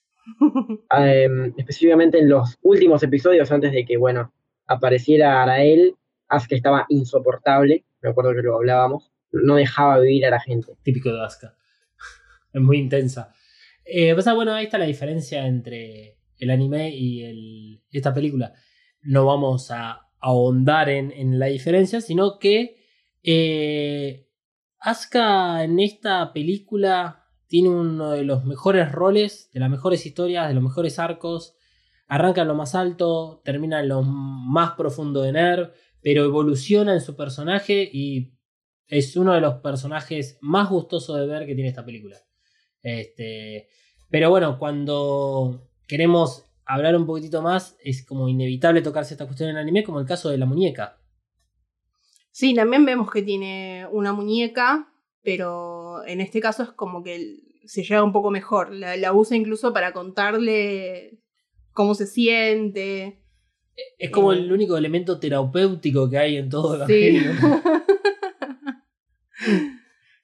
em, 0.90 1.54
específicamente 1.56 2.18
en 2.18 2.28
los 2.28 2.58
últimos 2.62 3.02
episodios, 3.02 3.50
antes 3.50 3.72
de 3.72 3.84
que, 3.84 3.96
bueno, 3.96 4.32
apareciera 4.66 5.42
Arael, 5.42 5.94
Asuka 6.28 6.56
estaba 6.56 6.84
insoportable, 6.88 7.84
me 8.02 8.10
acuerdo 8.10 8.34
que 8.34 8.42
lo 8.42 8.56
hablábamos, 8.56 9.10
no 9.32 9.54
dejaba 9.56 9.98
vivir 10.00 10.26
a 10.26 10.30
la 10.30 10.40
gente. 10.40 10.72
Típico 10.82 11.10
de 11.12 11.24
Asuka. 11.24 11.54
es 12.52 12.60
muy 12.60 12.78
intensa. 12.78 13.32
Eh, 13.84 14.14
pasa, 14.14 14.34
bueno, 14.34 14.52
ahí 14.52 14.64
está 14.64 14.78
la 14.78 14.84
diferencia 14.86 15.46
entre 15.46 16.18
el 16.38 16.50
anime 16.50 16.90
y 16.90 17.22
el- 17.24 17.82
esta 17.90 18.12
película. 18.12 18.52
No 19.02 19.24
vamos 19.24 19.70
a 19.70 20.05
ahondar 20.20 20.88
en, 20.88 21.12
en 21.12 21.38
la 21.38 21.46
diferencia, 21.46 22.00
sino 22.00 22.38
que 22.38 22.76
eh, 23.22 24.28
Asuka 24.78 25.64
en 25.64 25.80
esta 25.80 26.32
película 26.32 27.26
tiene 27.48 27.68
uno 27.68 28.12
de 28.12 28.22
los 28.22 28.44
mejores 28.44 28.92
roles, 28.92 29.50
de 29.52 29.60
las 29.60 29.70
mejores 29.70 30.06
historias, 30.06 30.48
de 30.48 30.54
los 30.54 30.62
mejores 30.62 30.98
arcos. 30.98 31.56
Arranca 32.06 32.42
en 32.42 32.48
lo 32.48 32.54
más 32.54 32.76
alto, 32.76 33.42
termina 33.44 33.80
en 33.80 33.88
lo 33.88 34.02
más 34.02 34.72
profundo 34.72 35.22
de 35.22 35.32
Nerv, 35.32 35.72
pero 36.00 36.24
evoluciona 36.24 36.94
en 36.94 37.00
su 37.00 37.16
personaje 37.16 37.88
y 37.92 38.32
es 38.86 39.16
uno 39.16 39.34
de 39.34 39.40
los 39.40 39.54
personajes 39.54 40.38
más 40.40 40.70
gustosos 40.70 41.18
de 41.18 41.26
ver 41.26 41.46
que 41.46 41.54
tiene 41.54 41.70
esta 41.70 41.84
película. 41.84 42.18
Este, 42.80 43.68
pero 44.08 44.30
bueno, 44.30 44.56
cuando 44.58 45.68
queremos 45.88 46.45
hablar 46.66 46.96
un 46.96 47.06
poquitito 47.06 47.42
más, 47.42 47.76
es 47.82 48.04
como 48.04 48.28
inevitable 48.28 48.82
tocarse 48.82 49.14
esta 49.14 49.26
cuestión 49.26 49.50
en 49.50 49.56
el 49.56 49.62
anime, 49.62 49.84
como 49.84 50.00
el 50.00 50.06
caso 50.06 50.28
de 50.30 50.38
la 50.38 50.46
muñeca. 50.46 50.98
Sí, 52.32 52.54
también 52.54 52.84
vemos 52.84 53.10
que 53.10 53.22
tiene 53.22 53.86
una 53.92 54.12
muñeca, 54.12 54.92
pero 55.22 56.04
en 56.06 56.20
este 56.20 56.40
caso 56.40 56.62
es 56.64 56.70
como 56.70 57.02
que 57.02 57.36
se 57.64 57.82
lleva 57.82 58.02
un 58.04 58.12
poco 58.12 58.30
mejor. 58.30 58.72
La, 58.72 58.96
la 58.96 59.12
usa 59.12 59.36
incluso 59.36 59.72
para 59.72 59.92
contarle 59.92 61.18
cómo 61.72 61.94
se 61.94 62.06
siente. 62.06 63.22
Es 63.98 64.10
como 64.10 64.32
Eh. 64.32 64.38
el 64.38 64.52
único 64.52 64.76
elemento 64.76 65.18
terapéutico 65.18 66.08
que 66.10 66.18
hay 66.18 66.36
en 66.36 66.48
todo 66.50 66.86
Sí. 66.86 67.20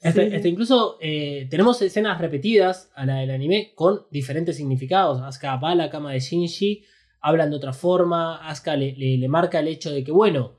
Este, 0.03 0.29
Sí. 0.31 0.35
este, 0.37 0.49
incluso 0.49 0.97
eh, 1.01 1.47
tenemos 1.49 1.81
escenas 1.81 2.21
repetidas 2.21 2.91
a 2.95 3.07
la 3.07 3.17
del 3.19 3.31
anime 3.31 3.73
con 3.77 4.03
diferentes 4.11 4.57
significados. 4.57 5.23
Asuka 5.23 5.57
va 5.57 5.71
a 5.71 5.75
la 5.77 5.91
cama 5.91 6.13
de 6.13 6.21
Shinji 6.21 6.83
hablan 7.21 7.51
de 7.51 7.57
otra 7.57 7.73
forma. 7.73 8.47
Asuka 8.49 8.75
le, 8.77 8.93
le- 8.97 9.17
le 9.19 9.29
marca 9.29 9.61
el 9.61 9.69
hecho 9.69 9.91
de 9.93 10.03
que, 10.03 10.11
bueno, 10.11 10.59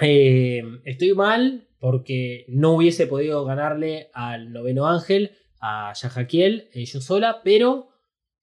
eh, 0.00 0.62
estoy 0.84 1.14
mal 1.14 1.68
porque 1.78 2.44
no 2.48 2.72
hubiese 2.72 3.06
podido 3.06 3.44
ganarle 3.44 4.08
al 4.14 4.52
noveno 4.52 4.86
ángel, 4.88 5.32
a 5.60 5.92
Yajaquiel, 5.94 6.68
eh, 6.72 6.84
yo 6.86 7.00
sola, 7.00 7.40
pero 7.44 7.88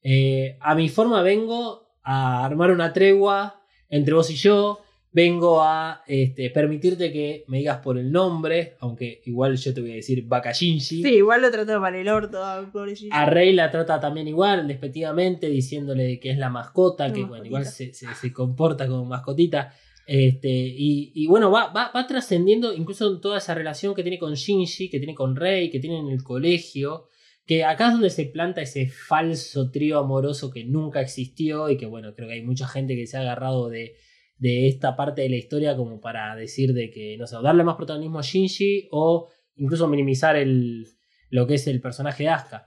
eh, 0.04 0.58
a 0.62 0.76
mi 0.76 0.90
forma 0.90 1.22
vengo 1.22 1.88
a 2.04 2.46
armar 2.46 2.72
una 2.72 2.94
tregua 2.94 3.62
entre 3.90 4.14
vos 4.14 4.30
y 4.30 4.36
yo. 4.36 4.80
Vengo 5.14 5.62
a 5.62 6.04
este, 6.08 6.50
permitirte 6.52 7.12
que 7.12 7.44
me 7.48 7.58
digas 7.58 7.80
por 7.80 7.98
el 7.98 8.12
nombre, 8.14 8.76
aunque 8.80 9.22
igual 9.26 9.58
yo 9.58 9.74
te 9.74 9.82
voy 9.82 9.92
a 9.92 9.96
decir 9.96 10.24
Bakashinji. 10.26 11.04
Sí, 11.04 11.10
igual 11.16 11.42
lo 11.42 11.52
trató 11.52 11.82
para 11.82 12.00
el 12.00 12.08
orto, 12.08 12.40
pobrecito. 12.72 13.14
A 13.14 13.26
Rey 13.26 13.52
la 13.52 13.70
trata 13.70 14.00
también 14.00 14.30
igual, 14.30 14.68
despectivamente, 14.70 15.50
diciéndole 15.50 16.18
que 16.20 16.32
es 16.32 16.38
la 16.38 16.50
mascota, 16.50 17.10
La 17.10 17.14
que 17.14 17.20
mascotita. 17.22 17.30
bueno, 17.30 17.46
igual 17.46 17.66
se, 17.66 17.94
se- 17.94 18.14
se 18.16 18.32
comporta 18.32 18.88
como 18.88 19.04
mascotita. 19.04 19.74
Este, 20.08 20.50
y, 20.50 21.12
y 21.14 21.28
bueno, 21.28 21.52
va, 21.52 21.74
va, 21.74 21.92
va 21.96 22.08
trascendiendo 22.08 22.74
incluso 22.74 23.12
en 23.14 23.20
toda 23.22 23.38
esa 23.40 23.54
relación 23.54 23.94
que 23.94 24.04
tiene 24.04 24.18
con 24.18 24.34
Shinji, 24.34 24.90
que 24.90 24.98
tiene 25.00 25.14
con 25.14 25.36
Rey, 25.36 25.70
que 25.70 25.80
tiene 25.80 26.00
en 26.00 26.08
el 26.08 26.24
colegio. 26.24 27.08
Que 27.46 27.66
acá 27.66 27.88
es 27.88 27.94
donde 27.94 28.10
se 28.12 28.26
planta 28.26 28.62
ese 28.62 28.88
falso 28.88 29.72
trío 29.72 30.00
amoroso 30.00 30.52
que 30.52 30.64
nunca 30.64 31.02
existió 31.02 31.70
y 31.70 31.76
que 31.76 31.86
bueno, 31.86 32.14
creo 32.16 32.30
que 32.30 32.36
hay 32.36 32.44
mucha 32.44 32.66
gente 32.68 32.96
que 32.96 33.08
se 33.08 33.18
ha 33.18 33.22
agarrado 33.22 33.68
de, 33.68 33.96
de 34.42 34.68
esta 34.68 34.96
parte 34.96 35.22
de 35.22 35.30
la 35.30 35.36
historia 35.36 35.76
como 35.78 36.02
para 36.02 36.36
decir 36.36 36.74
de 36.74 36.90
que, 36.90 37.16
no 37.20 37.28
sé, 37.28 37.36
o 37.36 37.44
darle 37.44 37.64
más 37.64 37.76
protagonismo 37.76 38.18
a 38.18 38.24
Shinji 38.24 38.88
o 38.92 39.30
incluso 39.56 39.88
minimizar 39.88 40.36
el, 40.36 40.88
lo 41.30 41.46
que 41.46 41.54
es 41.56 41.68
el 41.68 41.80
personaje 41.80 42.24
de 42.24 42.30
Asuka. 42.30 42.66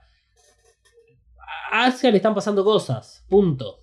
A 1.73 1.85
Asuka 1.87 2.11
le 2.11 2.17
están 2.17 2.33
pasando 2.33 2.63
cosas, 2.63 3.25
punto. 3.29 3.79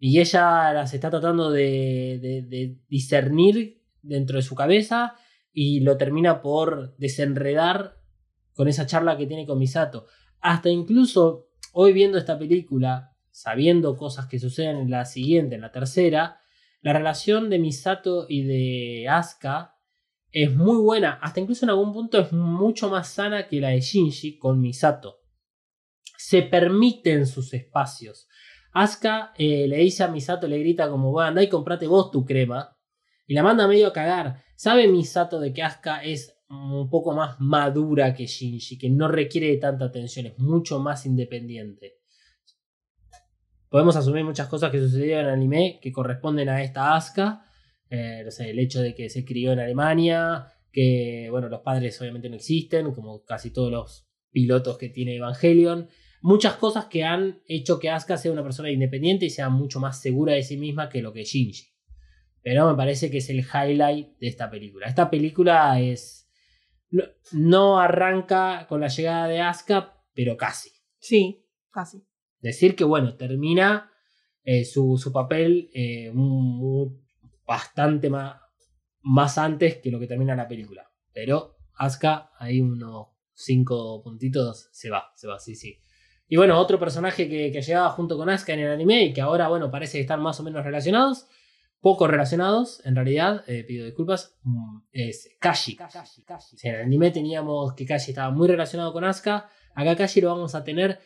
Y 0.00 0.18
ella 0.20 0.72
las 0.72 0.92
está 0.94 1.10
tratando 1.10 1.50
de, 1.52 2.18
de- 2.20 2.42
de 2.42 2.78
discernir 2.88 3.82
dentro 4.02 4.36
de 4.36 4.42
su 4.42 4.56
cabeza 4.56 5.14
y 5.52 5.80
lo 5.80 5.96
termina 5.96 6.42
por 6.42 6.96
desenredar 6.96 7.94
con 8.54 8.66
esa 8.66 8.86
charla 8.86 9.16
que 9.16 9.26
tiene 9.26 9.46
con 9.46 9.58
Misato. 9.60 10.06
Hasta 10.40 10.70
incluso 10.70 11.46
hoy 11.72 11.92
viendo 11.92 12.18
esta 12.18 12.36
película, 12.36 13.12
sabiendo 13.30 13.96
cosas 13.96 14.26
que 14.26 14.40
suceden 14.40 14.76
en 14.78 14.90
la 14.90 15.04
siguiente, 15.04 15.54
en 15.54 15.60
la 15.60 15.70
tercera, 15.70 16.40
la 16.80 16.92
relación 16.92 17.50
de 17.50 17.58
Misato 17.58 18.26
y 18.28 18.42
de 18.42 19.08
Asuka 19.08 19.76
es 20.30 20.54
muy 20.54 20.76
buena. 20.76 21.18
Hasta 21.22 21.40
incluso 21.40 21.64
en 21.64 21.70
algún 21.70 21.92
punto 21.92 22.18
es 22.18 22.32
mucho 22.32 22.88
más 22.88 23.08
sana 23.08 23.48
que 23.48 23.60
la 23.60 23.70
de 23.70 23.80
Shinji 23.80 24.38
con 24.38 24.60
Misato. 24.60 25.20
Se 26.16 26.42
permiten 26.42 27.26
sus 27.26 27.52
espacios. 27.54 28.28
Asuka 28.72 29.32
eh, 29.36 29.66
le 29.66 29.78
dice 29.78 30.04
a 30.04 30.08
Misato, 30.08 30.46
le 30.46 30.58
grita 30.58 30.88
como, 30.88 31.10
bueno, 31.10 31.28
andá 31.28 31.42
y 31.42 31.48
comprate 31.48 31.86
vos 31.86 32.10
tu 32.10 32.24
crema. 32.24 32.76
Y 33.26 33.34
la 33.34 33.42
manda 33.42 33.66
medio 33.66 33.88
a 33.88 33.92
cagar. 33.92 34.42
Sabe 34.56 34.86
Misato 34.86 35.40
de 35.40 35.52
que 35.52 35.62
Asuka 35.62 36.04
es 36.04 36.38
un 36.48 36.88
poco 36.88 37.12
más 37.12 37.40
madura 37.40 38.14
que 38.14 38.26
Shinji, 38.26 38.78
que 38.78 38.88
no 38.88 39.08
requiere 39.08 39.48
de 39.48 39.58
tanta 39.58 39.86
atención, 39.86 40.26
es 40.26 40.38
mucho 40.38 40.78
más 40.78 41.04
independiente. 41.06 41.97
Podemos 43.70 43.96
asumir 43.96 44.24
muchas 44.24 44.48
cosas 44.48 44.70
que 44.70 44.80
sucedieron 44.80 45.20
en 45.20 45.26
el 45.26 45.34
anime 45.34 45.78
que 45.82 45.92
corresponden 45.92 46.48
a 46.48 46.62
esta 46.62 46.94
Asuka. 46.94 47.44
Eh, 47.90 48.26
el 48.40 48.58
hecho 48.58 48.80
de 48.80 48.94
que 48.94 49.10
se 49.10 49.24
crió 49.24 49.52
en 49.52 49.60
Alemania, 49.60 50.46
que 50.72 51.28
bueno, 51.30 51.48
los 51.48 51.60
padres 51.60 52.00
obviamente 52.00 52.28
no 52.28 52.36
existen, 52.36 52.92
como 52.92 53.24
casi 53.24 53.50
todos 53.50 53.70
los 53.70 54.08
pilotos 54.30 54.78
que 54.78 54.88
tiene 54.88 55.16
Evangelion. 55.16 55.88
Muchas 56.20 56.54
cosas 56.54 56.86
que 56.86 57.04
han 57.04 57.42
hecho 57.46 57.78
que 57.78 57.90
Asuka 57.90 58.16
sea 58.16 58.32
una 58.32 58.42
persona 58.42 58.70
independiente 58.70 59.26
y 59.26 59.30
sea 59.30 59.50
mucho 59.50 59.80
más 59.80 60.00
segura 60.00 60.32
de 60.32 60.42
sí 60.42 60.56
misma 60.56 60.88
que 60.88 61.02
lo 61.02 61.12
que 61.12 61.24
Shinji. 61.24 61.68
Pero 62.42 62.70
me 62.70 62.76
parece 62.76 63.10
que 63.10 63.18
es 63.18 63.28
el 63.28 63.40
highlight 63.40 64.16
de 64.18 64.28
esta 64.28 64.50
película. 64.50 64.86
Esta 64.86 65.10
película 65.10 65.78
es. 65.80 66.30
No, 66.90 67.04
no 67.32 67.78
arranca 67.78 68.66
con 68.66 68.80
la 68.80 68.88
llegada 68.88 69.28
de 69.28 69.40
Asuka, 69.40 70.02
pero 70.14 70.36
casi. 70.38 70.70
Sí, 70.98 71.44
casi. 71.70 72.07
Decir 72.40 72.76
que, 72.76 72.84
bueno, 72.84 73.16
termina 73.16 73.90
eh, 74.44 74.64
su, 74.64 74.96
su 74.96 75.12
papel 75.12 75.70
eh, 75.74 76.10
un- 76.10 77.04
bastante 77.46 78.10
más, 78.10 78.40
más 79.02 79.38
antes 79.38 79.76
que 79.78 79.90
lo 79.90 79.98
que 79.98 80.06
termina 80.06 80.34
la 80.36 80.48
película. 80.48 80.90
Pero 81.12 81.56
Asuka, 81.74 82.30
ahí 82.38 82.60
unos 82.60 83.08
cinco 83.34 84.02
puntitos, 84.02 84.68
se 84.72 84.90
va, 84.90 85.12
se 85.14 85.26
va, 85.28 85.38
sí, 85.38 85.54
sí. 85.54 85.78
Y 86.28 86.36
bueno, 86.36 86.58
otro 86.58 86.78
personaje 86.78 87.28
que, 87.28 87.50
que 87.50 87.62
llegaba 87.62 87.90
junto 87.90 88.16
con 88.16 88.28
Asuka 88.28 88.52
en 88.54 88.60
el 88.60 88.70
anime 88.72 89.04
y 89.04 89.12
que 89.12 89.20
ahora, 89.20 89.48
bueno, 89.48 89.70
parece 89.70 90.00
estar 90.00 90.18
más 90.18 90.38
o 90.40 90.42
menos 90.42 90.64
relacionados, 90.64 91.26
poco 91.80 92.06
relacionados, 92.08 92.84
en 92.84 92.96
realidad, 92.96 93.44
eh, 93.46 93.64
pido 93.64 93.84
disculpas, 93.86 94.36
mm, 94.42 94.78
es 94.92 95.36
Kashi. 95.40 95.76
Si 96.56 96.68
en 96.68 96.74
el 96.74 96.80
anime 96.82 97.10
teníamos 97.12 97.72
que 97.74 97.86
Kashi 97.86 98.10
estaba 98.10 98.30
muy 98.30 98.48
relacionado 98.48 98.92
con 98.92 99.04
Asuka, 99.04 99.48
acá 99.74 99.96
Kashi 99.96 100.20
lo 100.20 100.28
vamos 100.30 100.54
a 100.54 100.64
tener 100.64 100.98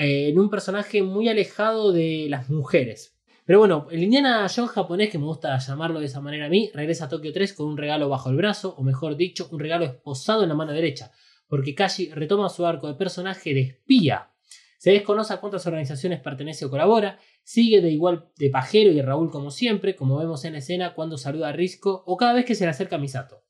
eh, 0.00 0.30
en 0.30 0.38
un 0.38 0.48
personaje 0.48 1.02
muy 1.02 1.28
alejado 1.28 1.92
de 1.92 2.26
las 2.30 2.48
mujeres. 2.48 3.18
Pero 3.44 3.58
bueno, 3.58 3.86
el 3.90 4.02
Indiana 4.02 4.46
Jones 4.48 4.70
japonés, 4.70 5.10
que 5.10 5.18
me 5.18 5.26
gusta 5.26 5.58
llamarlo 5.58 6.00
de 6.00 6.06
esa 6.06 6.22
manera 6.22 6.46
a 6.46 6.48
mí, 6.48 6.70
regresa 6.72 7.04
a 7.04 7.08
Tokio 7.10 7.34
3 7.34 7.52
con 7.52 7.66
un 7.66 7.76
regalo 7.76 8.08
bajo 8.08 8.30
el 8.30 8.36
brazo, 8.36 8.74
o 8.78 8.82
mejor 8.82 9.18
dicho, 9.18 9.50
un 9.52 9.60
regalo 9.60 9.84
esposado 9.84 10.42
en 10.42 10.48
la 10.48 10.54
mano 10.54 10.72
derecha, 10.72 11.12
porque 11.48 11.74
Kashi 11.74 12.12
retoma 12.12 12.48
su 12.48 12.64
arco 12.64 12.88
de 12.88 12.94
personaje 12.94 13.52
de 13.52 13.60
espía. 13.60 14.30
Se 14.78 14.92
desconoce 14.92 15.34
a 15.34 15.36
cuántas 15.36 15.66
organizaciones 15.66 16.20
pertenece 16.20 16.64
o 16.64 16.70
colabora, 16.70 17.18
sigue 17.42 17.82
de 17.82 17.90
igual 17.90 18.30
de 18.38 18.48
pajero 18.48 18.92
y 18.92 19.02
Raúl 19.02 19.30
como 19.30 19.50
siempre, 19.50 19.96
como 19.96 20.16
vemos 20.16 20.46
en 20.46 20.54
la 20.54 20.60
escena 20.60 20.94
cuando 20.94 21.18
saluda 21.18 21.50
a 21.50 21.52
Risco 21.52 22.04
o 22.06 22.16
cada 22.16 22.32
vez 22.32 22.46
que 22.46 22.54
se 22.54 22.64
le 22.64 22.70
acerca 22.70 22.96
a 22.96 22.98
Misato. 22.98 23.44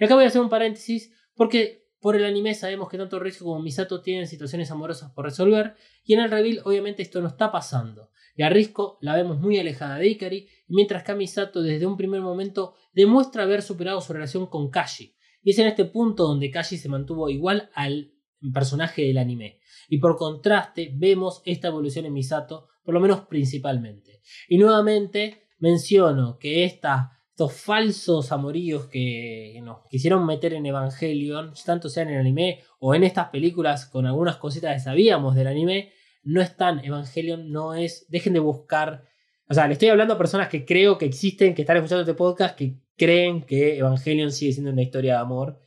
Y 0.00 0.04
acá 0.04 0.16
voy 0.16 0.24
a 0.24 0.26
hacer 0.26 0.40
un 0.40 0.48
paréntesis 0.48 1.12
porque 1.36 1.79
por 2.00 2.16
el 2.16 2.24
anime 2.24 2.54
sabemos 2.54 2.88
que 2.88 2.98
tanto 2.98 3.18
Risco 3.18 3.44
como 3.44 3.60
Misato 3.60 4.00
tienen 4.00 4.26
situaciones 4.26 4.70
amorosas 4.70 5.12
por 5.12 5.26
resolver 5.26 5.74
y 6.04 6.14
en 6.14 6.20
el 6.20 6.30
reveal 6.30 6.60
obviamente 6.64 7.02
esto 7.02 7.20
no 7.20 7.28
está 7.28 7.52
pasando. 7.52 8.10
Y 8.36 8.42
a 8.42 8.48
Risco 8.48 8.98
la 9.02 9.14
vemos 9.14 9.38
muy 9.38 9.58
alejada 9.58 9.98
de 9.98 10.08
Ikari, 10.08 10.48
mientras 10.68 11.02
que 11.02 11.12
a 11.12 11.14
Misato 11.14 11.62
desde 11.62 11.86
un 11.86 11.96
primer 11.96 12.22
momento 12.22 12.74
demuestra 12.94 13.42
haber 13.42 13.60
superado 13.60 14.00
su 14.00 14.12
relación 14.12 14.46
con 14.46 14.70
Kashi. 14.70 15.14
Y 15.42 15.50
es 15.50 15.58
en 15.58 15.66
este 15.66 15.84
punto 15.84 16.26
donde 16.26 16.50
Kashi 16.50 16.78
se 16.78 16.88
mantuvo 16.88 17.28
igual 17.28 17.70
al 17.74 18.14
personaje 18.52 19.02
del 19.02 19.18
anime. 19.18 19.60
Y 19.88 19.98
por 19.98 20.16
contraste 20.16 20.92
vemos 20.94 21.42
esta 21.44 21.68
evolución 21.68 22.06
en 22.06 22.14
Misato, 22.14 22.68
por 22.82 22.94
lo 22.94 23.00
menos 23.00 23.26
principalmente. 23.26 24.22
Y 24.48 24.58
nuevamente 24.58 25.48
menciono 25.58 26.38
que 26.38 26.64
esta, 26.64 27.19
estos 27.40 27.58
falsos 27.58 28.32
amoríos 28.32 28.88
que 28.88 29.58
nos 29.62 29.86
quisieron 29.88 30.26
meter 30.26 30.52
en 30.52 30.66
Evangelion, 30.66 31.54
tanto 31.64 31.88
sea 31.88 32.02
en 32.02 32.10
el 32.10 32.20
anime 32.20 32.60
o 32.80 32.94
en 32.94 33.02
estas 33.02 33.30
películas 33.30 33.86
con 33.86 34.04
algunas 34.04 34.36
cositas 34.36 34.74
que 34.74 34.80
sabíamos 34.80 35.34
del 35.34 35.46
anime, 35.46 35.90
no 36.22 36.42
están. 36.42 36.84
Evangelion 36.84 37.50
no 37.50 37.72
es. 37.72 38.04
Dejen 38.10 38.34
de 38.34 38.40
buscar. 38.40 39.04
O 39.48 39.54
sea, 39.54 39.66
le 39.66 39.72
estoy 39.72 39.88
hablando 39.88 40.12
a 40.12 40.18
personas 40.18 40.48
que 40.48 40.66
creo 40.66 40.98
que 40.98 41.06
existen, 41.06 41.54
que 41.54 41.62
están 41.62 41.78
escuchando 41.78 42.02
este 42.02 42.12
podcast, 42.12 42.58
que 42.58 42.74
creen 42.94 43.40
que 43.40 43.78
Evangelion 43.78 44.32
sigue 44.32 44.52
siendo 44.52 44.72
una 44.72 44.82
historia 44.82 45.14
de 45.14 45.20
amor. 45.20 45.60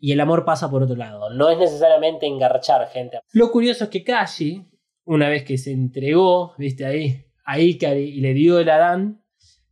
Y 0.00 0.10
el 0.10 0.18
amor 0.18 0.44
pasa 0.44 0.68
por 0.68 0.82
otro 0.82 0.96
lado. 0.96 1.30
No 1.30 1.48
es 1.48 1.58
necesariamente 1.58 2.26
engarchar 2.26 2.88
gente. 2.88 3.20
Lo 3.34 3.52
curioso 3.52 3.84
es 3.84 3.90
que 3.90 4.02
Kashi, 4.02 4.66
una 5.04 5.28
vez 5.28 5.44
que 5.44 5.58
se 5.58 5.70
entregó, 5.70 6.54
viste 6.58 6.84
ahí, 6.84 7.24
a 7.44 7.60
Ikari 7.60 8.02
y 8.02 8.20
le 8.20 8.34
dio 8.34 8.58
el 8.58 8.68
Adán, 8.68 9.19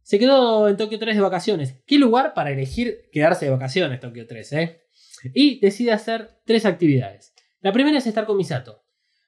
se 0.09 0.19
quedó 0.19 0.71
en 0.71 0.79
Tokio 0.79 0.99
3 0.99 1.17
de 1.17 1.21
vacaciones. 1.21 1.83
¿Qué 1.85 1.99
lugar 1.99 2.33
para 2.33 2.51
elegir 2.51 3.11
quedarse 3.13 3.45
de 3.45 3.51
vacaciones 3.51 4.01
Tokio 4.01 4.27
3, 4.27 4.53
eh? 4.55 4.81
Y 5.35 5.61
decide 5.61 5.93
hacer 5.93 6.41
tres 6.47 6.65
actividades. 6.65 7.35
La 7.61 7.75
primera 7.75 7.99
es 7.99 8.07
estar 8.07 8.25
con 8.25 8.39
Misato. 8.39 8.83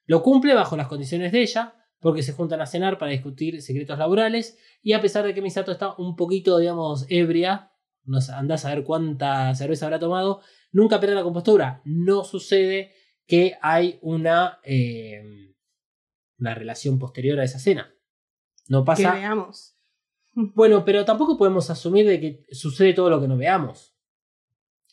Lo 0.07 0.23
cumple 0.23 0.55
bajo 0.55 0.78
las 0.78 0.86
condiciones 0.86 1.32
de 1.32 1.43
ella, 1.43 1.74
porque 1.98 2.23
se 2.23 2.32
juntan 2.32 2.62
a 2.62 2.66
cenar 2.66 2.97
para 2.97 3.12
discutir 3.12 3.61
secretos 3.61 3.98
laborales, 3.98 4.57
y 4.81 4.94
a 4.94 5.02
pesar 5.02 5.27
de 5.27 5.35
que 5.35 5.43
Misato 5.43 5.70
está 5.70 5.94
un 5.98 6.16
poquito, 6.16 6.57
digamos, 6.57 7.05
ebria, 7.11 7.73
no 8.05 8.19
andás 8.35 8.65
a 8.65 8.74
ver 8.74 8.82
cuánta 8.82 9.55
cerveza 9.55 9.85
habrá 9.85 9.98
tomado, 9.98 10.40
nunca 10.73 10.98
pierde 10.98 11.15
la 11.15 11.24
compostura. 11.24 11.82
No 11.85 12.24
sucede 12.24 12.94
que 13.27 13.59
hay 13.61 13.98
una, 14.01 14.61
eh, 14.65 15.23
una 16.39 16.55
relación 16.55 16.98
posterior 16.98 17.39
a 17.39 17.44
esa 17.44 17.59
cena. 17.59 17.94
No 18.66 18.82
Que 18.82 18.86
pasa. 18.86 19.12
veamos. 19.12 19.77
Bueno, 20.55 20.85
pero 20.85 21.05
tampoco 21.05 21.37
podemos 21.37 21.69
asumir 21.71 22.07
de 22.07 22.21
que 22.21 22.47
sucede 22.51 22.95
todo 22.95 23.11
lo 23.11 23.21
que 23.21 23.29
no 23.29 23.37
veamos. 23.37 23.95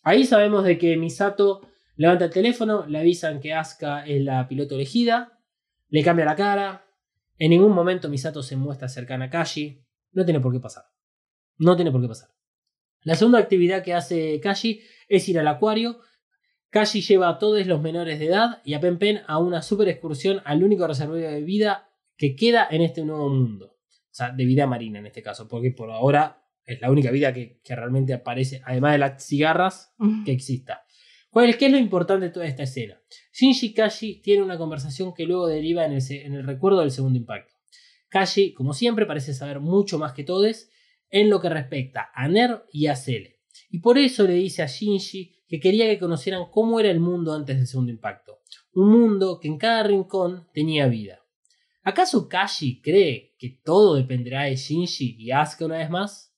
Ahí 0.04 0.26
sabemos 0.26 0.64
de 0.64 0.78
que 0.78 0.98
Misato 0.98 1.62
levanta 1.96 2.26
el 2.26 2.32
teléfono, 2.32 2.86
le 2.86 3.00
avisan 3.00 3.40
que 3.40 3.54
Asuka 3.54 4.06
es 4.06 4.22
la 4.24 4.48
piloto 4.48 4.76
elegida, 4.76 5.40
le 5.90 6.04
cambia 6.04 6.26
la 6.26 6.36
cara. 6.36 6.86
En 7.38 7.52
ningún 7.52 7.72
momento 7.72 8.10
Misato 8.10 8.44
se 8.44 8.56
muestra 8.56 8.90
cercana 8.90 9.26
a 9.26 9.30
Kashi. 9.30 9.84
No 10.12 10.26
tiene 10.26 10.40
por 10.40 10.52
qué 10.52 10.60
pasar. 10.60 10.86
No 11.58 11.76
tiene 11.76 11.92
por 11.92 12.02
qué 12.02 12.08
pasar. 12.08 12.30
La 13.04 13.16
segunda 13.16 13.40
actividad 13.40 13.84
que 13.84 13.94
hace 13.94 14.40
Kashi 14.42 14.82
es 15.08 15.30
ir 15.30 15.40
al 15.40 15.48
acuario. 15.48 16.02
Kashi 16.72 17.02
lleva 17.02 17.30
a 17.30 17.38
todos 17.40 17.66
los 17.66 17.82
menores 17.82 18.20
de 18.20 18.26
edad 18.26 18.62
y 18.66 18.74
a 18.74 18.82
Pen 18.82 18.98
Pen 18.98 19.22
a 19.28 19.38
una 19.38 19.62
super 19.62 19.88
excursión 19.88 20.42
al 20.46 20.64
único 20.64 20.86
reservorio 20.88 21.30
de 21.30 21.42
vida 21.42 21.90
que 22.18 22.36
queda 22.36 22.68
en 22.70 22.82
este 22.82 23.06
nuevo 23.06 23.30
mundo. 23.30 23.77
O 24.18 24.24
sea, 24.26 24.32
de 24.32 24.46
vida 24.46 24.66
marina 24.66 24.98
en 24.98 25.06
este 25.06 25.22
caso, 25.22 25.48
porque 25.48 25.70
por 25.70 25.92
ahora 25.92 26.44
es 26.66 26.82
la 26.82 26.90
única 26.90 27.12
vida 27.12 27.32
que, 27.32 27.62
que 27.64 27.76
realmente 27.76 28.16
aparece, 28.16 28.64
además 28.66 28.94
de 28.94 28.98
las 28.98 29.24
cigarras, 29.24 29.94
que 30.26 30.32
exista. 30.32 30.82
¿Cuál 31.30 31.56
¿Qué 31.56 31.68
es 31.68 31.72
lo 31.72 31.78
importante 31.78 32.26
de 32.26 32.32
toda 32.32 32.48
esta 32.48 32.64
escena? 32.64 33.00
Shinji 33.32 33.68
y 33.68 33.74
Kashi 33.76 34.22
tienen 34.24 34.44
una 34.44 34.58
conversación 34.58 35.14
que 35.14 35.28
luego 35.28 35.46
deriva 35.46 35.86
en 35.86 35.92
el, 35.92 36.02
en 36.10 36.34
el 36.34 36.48
recuerdo 36.48 36.80
del 36.80 36.90
segundo 36.90 37.20
impacto. 37.20 37.54
Kashi, 38.10 38.56
como 38.56 38.74
siempre, 38.74 39.06
parece 39.06 39.36
saber 39.36 39.60
mucho 39.60 40.00
más 40.00 40.14
que 40.14 40.24
todos 40.24 40.68
en 41.12 41.30
lo 41.30 41.40
que 41.40 41.50
respecta 41.50 42.10
a 42.12 42.28
Ner 42.28 42.64
y 42.72 42.88
a 42.88 42.96
Cele. 42.96 43.42
Y 43.70 43.82
por 43.82 44.00
eso 44.00 44.24
le 44.24 44.34
dice 44.34 44.64
a 44.64 44.66
Shinji 44.66 45.44
que 45.48 45.60
quería 45.60 45.86
que 45.86 46.00
conocieran 46.00 46.50
cómo 46.50 46.80
era 46.80 46.90
el 46.90 47.00
mundo 47.00 47.36
antes 47.36 47.56
del 47.56 47.68
segundo 47.68 47.92
impacto. 47.92 48.40
Un 48.74 48.90
mundo 48.90 49.40
que 49.40 49.48
en 49.48 49.60
cada 49.60 49.84
rincón 49.84 50.48
tenía 50.56 50.88
vida. 50.88 51.22
¿Acaso 51.88 52.28
Kashi 52.28 52.82
cree 52.82 53.34
que 53.40 53.62
todo 53.64 53.96
dependerá 53.96 54.44
de 54.44 54.58
Shinji 54.58 55.16
y 55.18 55.32
Asuka 55.32 55.68
una 55.68 55.78
vez 55.78 55.90
más? 55.90 56.36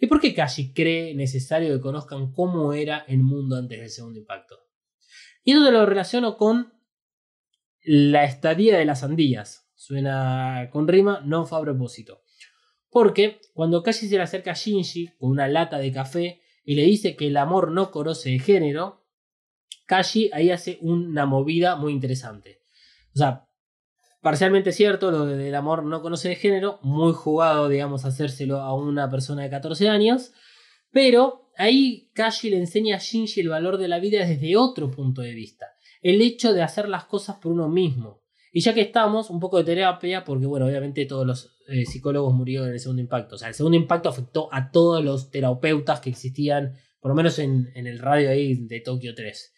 ¿Y 0.00 0.08
por 0.08 0.20
qué 0.20 0.34
Kashi 0.34 0.72
cree 0.72 1.14
necesario 1.14 1.72
que 1.72 1.80
conozcan 1.80 2.32
cómo 2.32 2.72
era 2.72 3.04
el 3.06 3.18
mundo 3.18 3.54
antes 3.54 3.78
del 3.78 3.88
segundo 3.88 4.18
impacto? 4.18 4.58
Y 5.44 5.52
esto 5.52 5.64
te 5.64 5.70
lo 5.70 5.86
relaciono 5.86 6.36
con 6.36 6.72
la 7.84 8.24
estadía 8.24 8.78
de 8.78 8.84
las 8.84 8.98
sandías. 8.98 9.70
Suena 9.76 10.68
con 10.72 10.88
rima, 10.88 11.22
no 11.24 11.46
fue 11.46 11.58
a 11.58 11.62
propósito. 11.62 12.24
Porque 12.88 13.40
cuando 13.54 13.84
Kashi 13.84 14.08
se 14.08 14.16
le 14.16 14.22
acerca 14.22 14.50
a 14.50 14.54
Shinji 14.54 15.14
con 15.18 15.30
una 15.30 15.46
lata 15.46 15.78
de 15.78 15.92
café 15.92 16.42
y 16.64 16.74
le 16.74 16.82
dice 16.82 17.14
que 17.14 17.28
el 17.28 17.36
amor 17.36 17.70
no 17.70 17.92
conoce 17.92 18.30
de 18.30 18.40
género, 18.40 19.06
Kashi 19.86 20.30
ahí 20.32 20.50
hace 20.50 20.78
una 20.80 21.26
movida 21.26 21.76
muy 21.76 21.92
interesante. 21.92 22.64
O 23.14 23.18
sea, 23.18 23.49
parcialmente 24.20 24.72
cierto, 24.72 25.10
lo 25.10 25.26
del 25.26 25.54
amor 25.54 25.84
no 25.84 26.02
conoce 26.02 26.30
de 26.30 26.36
género, 26.36 26.78
muy 26.82 27.12
jugado, 27.12 27.68
digamos, 27.68 28.04
hacérselo 28.04 28.60
a 28.60 28.74
una 28.74 29.10
persona 29.10 29.42
de 29.42 29.50
14 29.50 29.88
años, 29.88 30.32
pero 30.92 31.50
ahí 31.56 32.10
Kashi 32.14 32.50
le 32.50 32.58
enseña 32.58 32.96
a 32.96 32.98
Shinji 32.98 33.40
el 33.40 33.48
valor 33.48 33.78
de 33.78 33.88
la 33.88 34.00
vida 34.00 34.26
desde 34.26 34.56
otro 34.56 34.90
punto 34.90 35.22
de 35.22 35.34
vista, 35.34 35.66
el 36.02 36.20
hecho 36.20 36.52
de 36.52 36.62
hacer 36.62 36.88
las 36.88 37.04
cosas 37.04 37.36
por 37.36 37.52
uno 37.52 37.68
mismo. 37.68 38.20
Y 38.52 38.62
ya 38.62 38.74
que 38.74 38.80
estamos, 38.80 39.30
un 39.30 39.38
poco 39.38 39.58
de 39.58 39.64
terapia, 39.64 40.24
porque 40.24 40.46
bueno, 40.46 40.66
obviamente 40.66 41.06
todos 41.06 41.24
los 41.24 41.56
eh, 41.68 41.86
psicólogos 41.86 42.34
murieron 42.34 42.66
en 42.66 42.74
el 42.74 42.80
segundo 42.80 43.00
impacto. 43.00 43.36
O 43.36 43.38
sea, 43.38 43.46
el 43.46 43.54
segundo 43.54 43.76
impacto 43.76 44.08
afectó 44.08 44.48
a 44.52 44.72
todos 44.72 45.04
los 45.04 45.30
terapeutas 45.30 46.00
que 46.00 46.10
existían, 46.10 46.74
por 47.00 47.10
lo 47.10 47.14
menos 47.14 47.38
en, 47.38 47.70
en 47.76 47.86
el 47.86 48.00
radio 48.00 48.30
ahí 48.30 48.56
de 48.66 48.80
Tokio 48.80 49.14
3. 49.14 49.54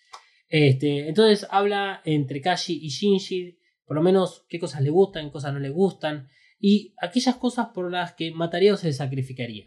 Este, 0.53 1.09
entonces 1.09 1.47
habla 1.51 2.03
entre 2.05 2.43
Kashi 2.43 2.79
y 2.83 2.89
Shinji, 2.91 3.59
por 3.93 3.97
lo 3.99 4.03
menos 4.03 4.47
qué 4.49 4.59
cosas 4.59 4.81
le 4.81 4.89
gustan, 4.89 5.27
qué 5.27 5.33
cosas 5.33 5.53
no 5.53 5.59
le 5.59 5.69
gustan, 5.69 6.27
y 6.59 6.95
aquellas 6.97 7.37
cosas 7.37 7.67
por 7.75 7.91
las 7.91 8.15
que 8.15 8.31
mataría 8.31 8.73
o 8.73 8.79
se 8.79 8.91
sacrificaría. 8.91 9.67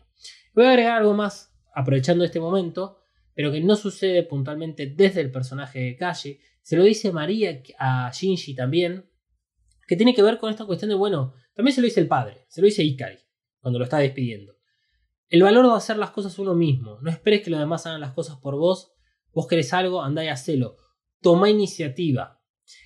Voy 0.56 0.66
a 0.66 0.70
agregar 0.70 0.98
algo 0.98 1.14
más, 1.14 1.56
aprovechando 1.76 2.24
este 2.24 2.40
momento, 2.40 2.98
pero 3.36 3.52
que 3.52 3.62
no 3.62 3.76
sucede 3.76 4.24
puntualmente 4.24 4.88
desde 4.88 5.22
el 5.22 5.30
personaje 5.30 5.80
de 5.80 5.96
Kashi. 5.96 6.40
Se 6.64 6.76
lo 6.76 6.84
dice 6.86 7.12
María 7.12 7.62
a 7.78 8.10
Shinji 8.12 8.56
también, 8.56 9.08
que 9.88 9.96
tiene 9.96 10.16
que 10.16 10.24
ver 10.24 10.40
con 10.40 10.50
esta 10.50 10.66
cuestión 10.66 10.90
de, 10.90 10.96
bueno, 10.96 11.36
también 11.54 11.76
se 11.76 11.82
lo 11.82 11.86
dice 11.86 12.00
el 12.00 12.08
padre, 12.08 12.46
se 12.48 12.62
lo 12.62 12.66
dice 12.66 12.82
Ikari, 12.82 13.20
cuando 13.60 13.78
lo 13.78 13.86
está 13.86 14.00
despidiendo. 14.00 14.56
El 15.30 15.44
valor 15.44 15.68
de 15.68 15.74
hacer 15.76 15.98
las 15.98 16.10
cosas 16.10 16.40
uno 16.40 16.56
mismo. 16.56 16.98
No 17.00 17.12
esperes 17.12 17.44
que 17.44 17.52
los 17.52 17.60
demás 17.60 17.86
hagan 17.86 18.02
las 18.02 18.14
cosas 18.14 18.38
por 18.38 18.56
vos. 18.56 18.92
Vos 19.36 19.46
querés 19.46 19.72
algo, 19.72 20.02
andá 20.02 20.26
y 20.26 20.30
hacelo. 20.30 20.78
Toma 21.22 21.48
iniciativa. 21.48 22.42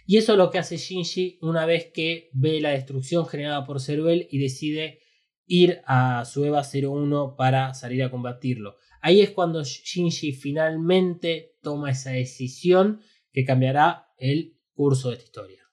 Y 0.06 0.18
eso 0.18 0.34
es 0.34 0.38
lo 0.38 0.50
que 0.52 0.60
hace 0.60 0.78
Shinji 0.78 1.40
una 1.42 1.66
vez 1.66 1.92
que 1.94 2.30
ve 2.34 2.60
la 2.62 2.72
destrucción 2.72 3.26
generada 3.26 3.66
por 3.66 3.80
Ceruel 3.80 4.28
y 4.32 4.40
decide 4.40 5.00
ir 5.46 5.82
a 5.86 6.26
su 6.26 6.46
EVA 6.46 6.62
01 6.62 7.36
para 7.36 7.74
salir 7.74 8.04
a 8.04 8.12
combatirlo. 8.12 8.78
Ahí 9.02 9.22
es 9.22 9.32
cuando 9.32 9.64
Shinji 9.64 10.34
finalmente 10.34 11.56
toma 11.62 11.92
esa 11.92 12.12
decisión 12.12 13.02
que 13.32 13.46
cambiará 13.46 14.08
el 14.18 14.58
curso 14.74 15.10
de 15.10 15.16
esta 15.16 15.26
historia. 15.26 15.64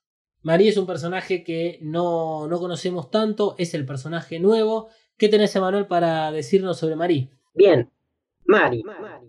Marie 0.42 0.68
es 0.68 0.76
un 0.76 0.86
personaje 0.86 1.42
que 1.42 1.78
no, 1.82 2.46
no 2.46 2.58
conocemos 2.58 3.10
tanto, 3.10 3.56
es 3.58 3.74
el 3.74 3.84
personaje 3.84 4.38
nuevo. 4.38 4.88
¿Qué 5.16 5.28
tenés, 5.28 5.56
Emanuel, 5.56 5.86
para 5.86 6.30
decirnos 6.30 6.78
sobre 6.78 6.94
Marie? 6.94 7.30
Bien, 7.52 7.90
Mari. 8.46 8.84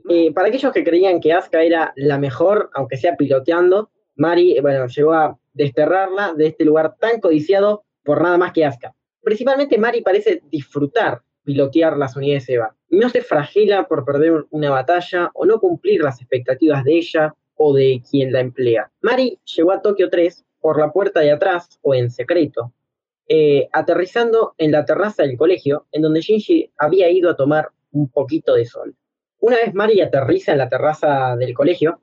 Eh, 0.10 0.32
para 0.34 0.50
aquellos 0.50 0.72
que 0.72 0.84
creían 0.84 1.20
que 1.20 1.34
Asuka 1.34 1.64
era 1.64 1.94
la 1.96 2.18
mejor, 2.20 2.70
aunque 2.74 2.98
sea 2.98 3.16
piloteando, 3.18 3.90
Mari, 4.18 4.60
bueno, 4.62 4.88
llegó 4.88 5.14
a 5.14 5.38
desterrarla 5.54 6.34
de 6.34 6.48
este 6.48 6.66
lugar 6.66 6.96
tan 7.00 7.20
codiciado 7.20 7.84
por 8.04 8.22
nada 8.22 8.38
más 8.38 8.52
que 8.52 8.66
Asuka. 8.66 8.94
Principalmente 9.22 9.78
Mari 9.78 10.02
parece 10.02 10.42
disfrutar 10.50 11.22
pilotear 11.48 11.98
las 11.98 12.18
unidades 12.18 12.50
EVA. 12.50 12.76
No 12.90 13.10
se 13.10 13.22
fragila 13.22 13.88
por 13.88 14.04
perder 14.04 14.46
una 14.50 14.70
batalla 14.70 15.32
o 15.34 15.46
no 15.46 15.62
cumplir 15.62 16.02
las 16.02 16.20
expectativas 16.20 16.84
de 16.84 16.98
ella 16.98 17.36
o 17.56 17.74
de 17.74 18.04
quien 18.10 18.34
la 18.34 18.42
emplea. 18.42 18.92
Mari 19.02 19.40
llegó 19.56 19.72
a 19.72 19.82
Tokio 19.82 20.10
3 20.10 20.46
por 20.60 20.78
la 20.78 20.92
puerta 20.92 21.22
de 21.22 21.32
atrás 21.32 21.80
o 21.82 21.96
en 21.96 22.12
secreto, 22.12 22.74
eh, 23.30 23.70
aterrizando 23.72 24.56
en 24.58 24.74
la 24.74 24.84
terraza 24.84 25.24
del 25.24 25.38
colegio, 25.38 25.86
en 25.94 26.02
donde 26.02 26.20
Shinji 26.20 26.72
había 26.78 27.10
ido 27.10 27.30
a 27.30 27.38
tomar 27.38 27.70
un 27.92 28.10
poquito 28.10 28.54
de 28.56 28.66
sol. 28.66 28.94
Una 29.40 29.56
vez 29.56 29.74
Mari 29.74 30.02
aterriza 30.02 30.52
en 30.52 30.58
la 30.58 30.68
terraza 30.68 31.38
del 31.38 31.54
colegio, 31.54 32.02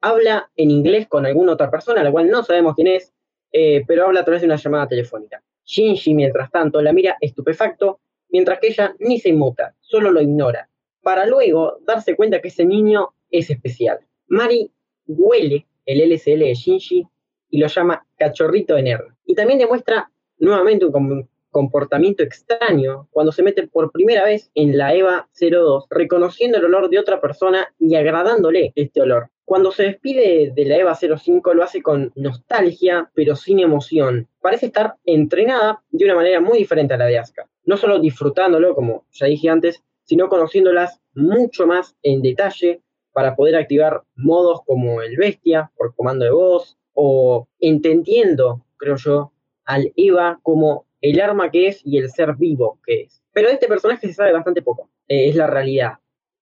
habla 0.00 0.50
en 0.56 0.70
inglés 0.70 1.06
con 1.08 1.26
alguna 1.26 1.52
otra 1.52 1.70
persona, 1.70 2.02
la 2.02 2.10
cual 2.12 2.28
no 2.30 2.42
sabemos 2.42 2.74
quién 2.74 2.88
es, 2.88 3.12
eh, 3.52 3.84
pero 3.86 4.06
habla 4.06 4.20
a 4.20 4.24
través 4.24 4.42
de 4.42 4.46
una 4.46 4.56
llamada 4.56 4.88
telefónica. 4.88 5.42
Shinji, 5.64 6.14
mientras 6.14 6.50
tanto, 6.50 6.80
la 6.82 6.92
mira 6.92 7.16
estupefacto, 7.20 8.00
mientras 8.30 8.58
que 8.60 8.68
ella 8.68 8.94
ni 8.98 9.18
se 9.18 9.28
inmuta, 9.28 9.74
solo 9.80 10.10
lo 10.10 10.20
ignora, 10.20 10.68
para 11.02 11.26
luego 11.26 11.78
darse 11.86 12.16
cuenta 12.16 12.40
que 12.40 12.48
ese 12.48 12.64
niño 12.64 13.10
es 13.30 13.50
especial. 13.50 13.98
Mari 14.28 14.70
huele 15.06 15.66
el 15.86 16.00
LSL 16.12 16.40
de 16.40 16.54
Shinji 16.54 17.06
y 17.50 17.58
lo 17.58 17.66
llama 17.66 18.06
cachorrito 18.18 18.74
de 18.74 18.82
nerd. 18.82 19.04
Y 19.26 19.34
también 19.34 19.58
demuestra 19.58 20.10
nuevamente 20.38 20.86
un 20.86 20.92
com- 20.92 21.26
comportamiento 21.50 22.22
extraño 22.22 23.08
cuando 23.10 23.32
se 23.32 23.42
mete 23.42 23.66
por 23.66 23.90
primera 23.90 24.24
vez 24.24 24.50
en 24.54 24.78
la 24.78 24.94
EVA 24.94 25.28
02, 25.38 25.86
reconociendo 25.90 26.58
el 26.58 26.64
olor 26.66 26.88
de 26.90 26.98
otra 27.00 27.20
persona 27.20 27.72
y 27.78 27.96
agradándole 27.96 28.72
este 28.76 29.02
olor. 29.02 29.30
Cuando 29.50 29.72
se 29.72 29.82
despide 29.82 30.52
de 30.54 30.64
la 30.64 30.76
EVA 30.76 30.94
05 30.94 31.54
lo 31.54 31.64
hace 31.64 31.82
con 31.82 32.12
nostalgia, 32.14 33.10
pero 33.14 33.34
sin 33.34 33.58
emoción. 33.58 34.28
Parece 34.40 34.66
estar 34.66 34.94
entrenada 35.04 35.82
de 35.90 36.04
una 36.04 36.14
manera 36.14 36.40
muy 36.40 36.58
diferente 36.58 36.94
a 36.94 36.96
la 36.96 37.06
de 37.06 37.18
Asuka. 37.18 37.50
No 37.64 37.76
solo 37.76 37.98
disfrutándolo, 37.98 38.76
como 38.76 39.06
ya 39.10 39.26
dije 39.26 39.48
antes, 39.48 39.82
sino 40.04 40.28
conociéndolas 40.28 41.00
mucho 41.14 41.66
más 41.66 41.96
en 42.04 42.22
detalle 42.22 42.80
para 43.10 43.34
poder 43.34 43.56
activar 43.56 44.04
modos 44.14 44.60
como 44.64 45.02
el 45.02 45.16
bestia 45.16 45.72
por 45.76 45.96
comando 45.96 46.24
de 46.24 46.30
voz 46.30 46.78
o 46.92 47.48
entendiendo, 47.58 48.64
creo 48.76 48.94
yo, 48.94 49.32
al 49.64 49.92
Eva 49.96 50.38
como 50.44 50.86
el 51.00 51.20
arma 51.20 51.50
que 51.50 51.66
es 51.66 51.80
y 51.84 51.98
el 51.98 52.08
ser 52.08 52.36
vivo 52.36 52.78
que 52.86 53.02
es. 53.02 53.20
Pero 53.32 53.48
de 53.48 53.54
este 53.54 53.66
personaje 53.66 54.06
se 54.06 54.14
sabe 54.14 54.32
bastante 54.32 54.62
poco, 54.62 54.90
eh, 55.08 55.28
es 55.28 55.34
la 55.34 55.48
realidad. 55.48 55.94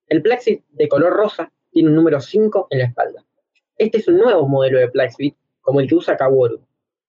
El 0.09 0.21
Plaxit 0.21 0.63
de 0.73 0.89
color 0.89 1.15
rosa 1.15 1.51
tiene 1.71 1.89
un 1.89 1.95
número 1.95 2.21
5 2.21 2.69
en 2.71 2.79
la 2.79 2.85
espalda. 2.87 3.25
Este 3.77 3.99
es 3.99 4.09
un 4.09 4.19
nuevo 4.19 4.49
modelo 4.49 4.79
de 4.79 4.89
Plaxit, 4.89 5.37
como 5.61 5.81
el 5.81 5.89
que 5.89 5.95
usa 5.95 6.17
Kaworu. 6.17 6.61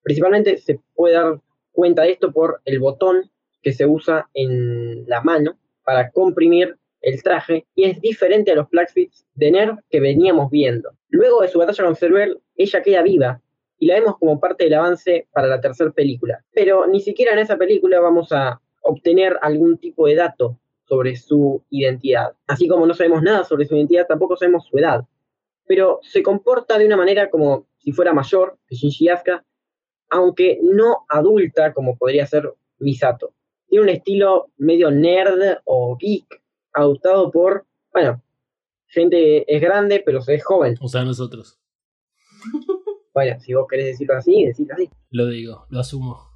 Principalmente 0.03 0.57
se 0.57 0.79
puede 0.93 1.15
dar 1.15 1.39
cuenta 1.71 2.03
de 2.03 2.11
esto 2.11 2.31
por 2.31 2.61
el 2.65 2.79
botón 2.79 3.29
que 3.61 3.73
se 3.73 3.85
usa 3.85 4.29
en 4.33 5.07
la 5.07 5.21
mano 5.21 5.57
para 5.83 6.11
comprimir 6.11 6.77
el 7.01 7.23
traje 7.23 7.65
y 7.75 7.85
es 7.85 7.99
diferente 8.01 8.51
a 8.51 8.55
los 8.55 8.69
Plaxits 8.69 9.25
de 9.35 9.51
Nerf 9.51 9.79
que 9.89 9.99
veníamos 9.99 10.51
viendo. 10.51 10.91
Luego 11.09 11.41
de 11.41 11.47
su 11.47 11.59
batalla 11.59 11.85
con 11.85 11.95
Cerber, 11.95 12.37
ella 12.55 12.81
queda 12.81 13.01
viva 13.01 13.41
y 13.77 13.87
la 13.87 13.95
vemos 13.95 14.17
como 14.17 14.39
parte 14.39 14.65
del 14.65 14.73
avance 14.73 15.27
para 15.31 15.47
la 15.47 15.61
tercera 15.61 15.91
película. 15.91 16.43
Pero 16.53 16.85
ni 16.87 16.99
siquiera 16.99 17.33
en 17.33 17.39
esa 17.39 17.57
película 17.57 17.99
vamos 17.99 18.31
a 18.31 18.61
obtener 18.81 19.37
algún 19.41 19.77
tipo 19.77 20.07
de 20.07 20.15
dato 20.15 20.59
sobre 20.89 21.15
su 21.15 21.63
identidad. 21.69 22.33
Así 22.47 22.67
como 22.67 22.85
no 22.87 22.95
sabemos 22.95 23.21
nada 23.21 23.43
sobre 23.43 23.65
su 23.65 23.75
identidad, 23.75 24.07
tampoco 24.07 24.35
sabemos 24.35 24.65
su 24.65 24.77
edad. 24.77 25.05
Pero 25.67 25.99
se 26.01 26.23
comporta 26.23 26.79
de 26.79 26.87
una 26.87 26.97
manera 26.97 27.29
como 27.29 27.67
si 27.77 27.91
fuera 27.91 28.11
mayor 28.11 28.57
que 28.67 28.75
Shinji 28.75 29.07
Asuka, 29.09 29.45
aunque 30.09 30.59
no 30.63 31.05
adulta 31.07 31.73
como 31.73 31.95
podría 31.95 32.25
ser 32.25 32.51
Misato. 32.79 33.33
Tiene 33.67 33.83
un 33.83 33.89
estilo 33.89 34.51
medio 34.57 34.89
nerd 34.89 35.59
o 35.65 35.95
geek, 35.95 36.41
adoptado 36.73 37.29
por, 37.29 37.67
bueno, 37.93 38.23
gente 38.87 39.45
es 39.53 39.61
grande, 39.61 40.01
pero 40.03 40.21
se 40.21 40.33
es 40.33 40.43
joven. 40.43 40.75
O 40.81 40.87
sea, 40.87 41.03
nosotros. 41.03 41.59
Bueno, 43.11 43.39
si 43.39 43.53
vos 43.53 43.65
querés 43.67 43.87
decirlo 43.87 44.15
así, 44.15 44.45
decirlo 44.45 44.75
así. 44.75 44.89
Lo 45.09 45.25
digo, 45.25 45.65
lo 45.69 45.79
asumo. 45.79 46.28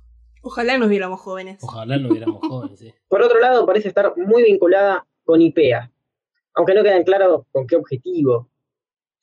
Ojalá 0.46 0.78
nos 0.78 0.90
viéramos 0.90 1.22
jóvenes. 1.22 1.64
Ojalá 1.64 1.98
no 1.98 2.10
hubiéramos 2.10 2.42
jóvenes, 2.48 2.78
sí. 2.78 2.94
Por 3.08 3.22
otro 3.22 3.40
lado, 3.40 3.66
parece 3.66 3.88
estar 3.88 4.14
muy 4.18 4.44
vinculada 4.44 5.08
con 5.24 5.42
IPEA, 5.42 5.90
aunque 6.56 6.74
no 6.74 6.84
queda 6.84 6.98
en 6.98 7.06
claro 7.06 7.48
con 7.54 7.66
qué 7.66 7.78
objetivo. 7.78 8.50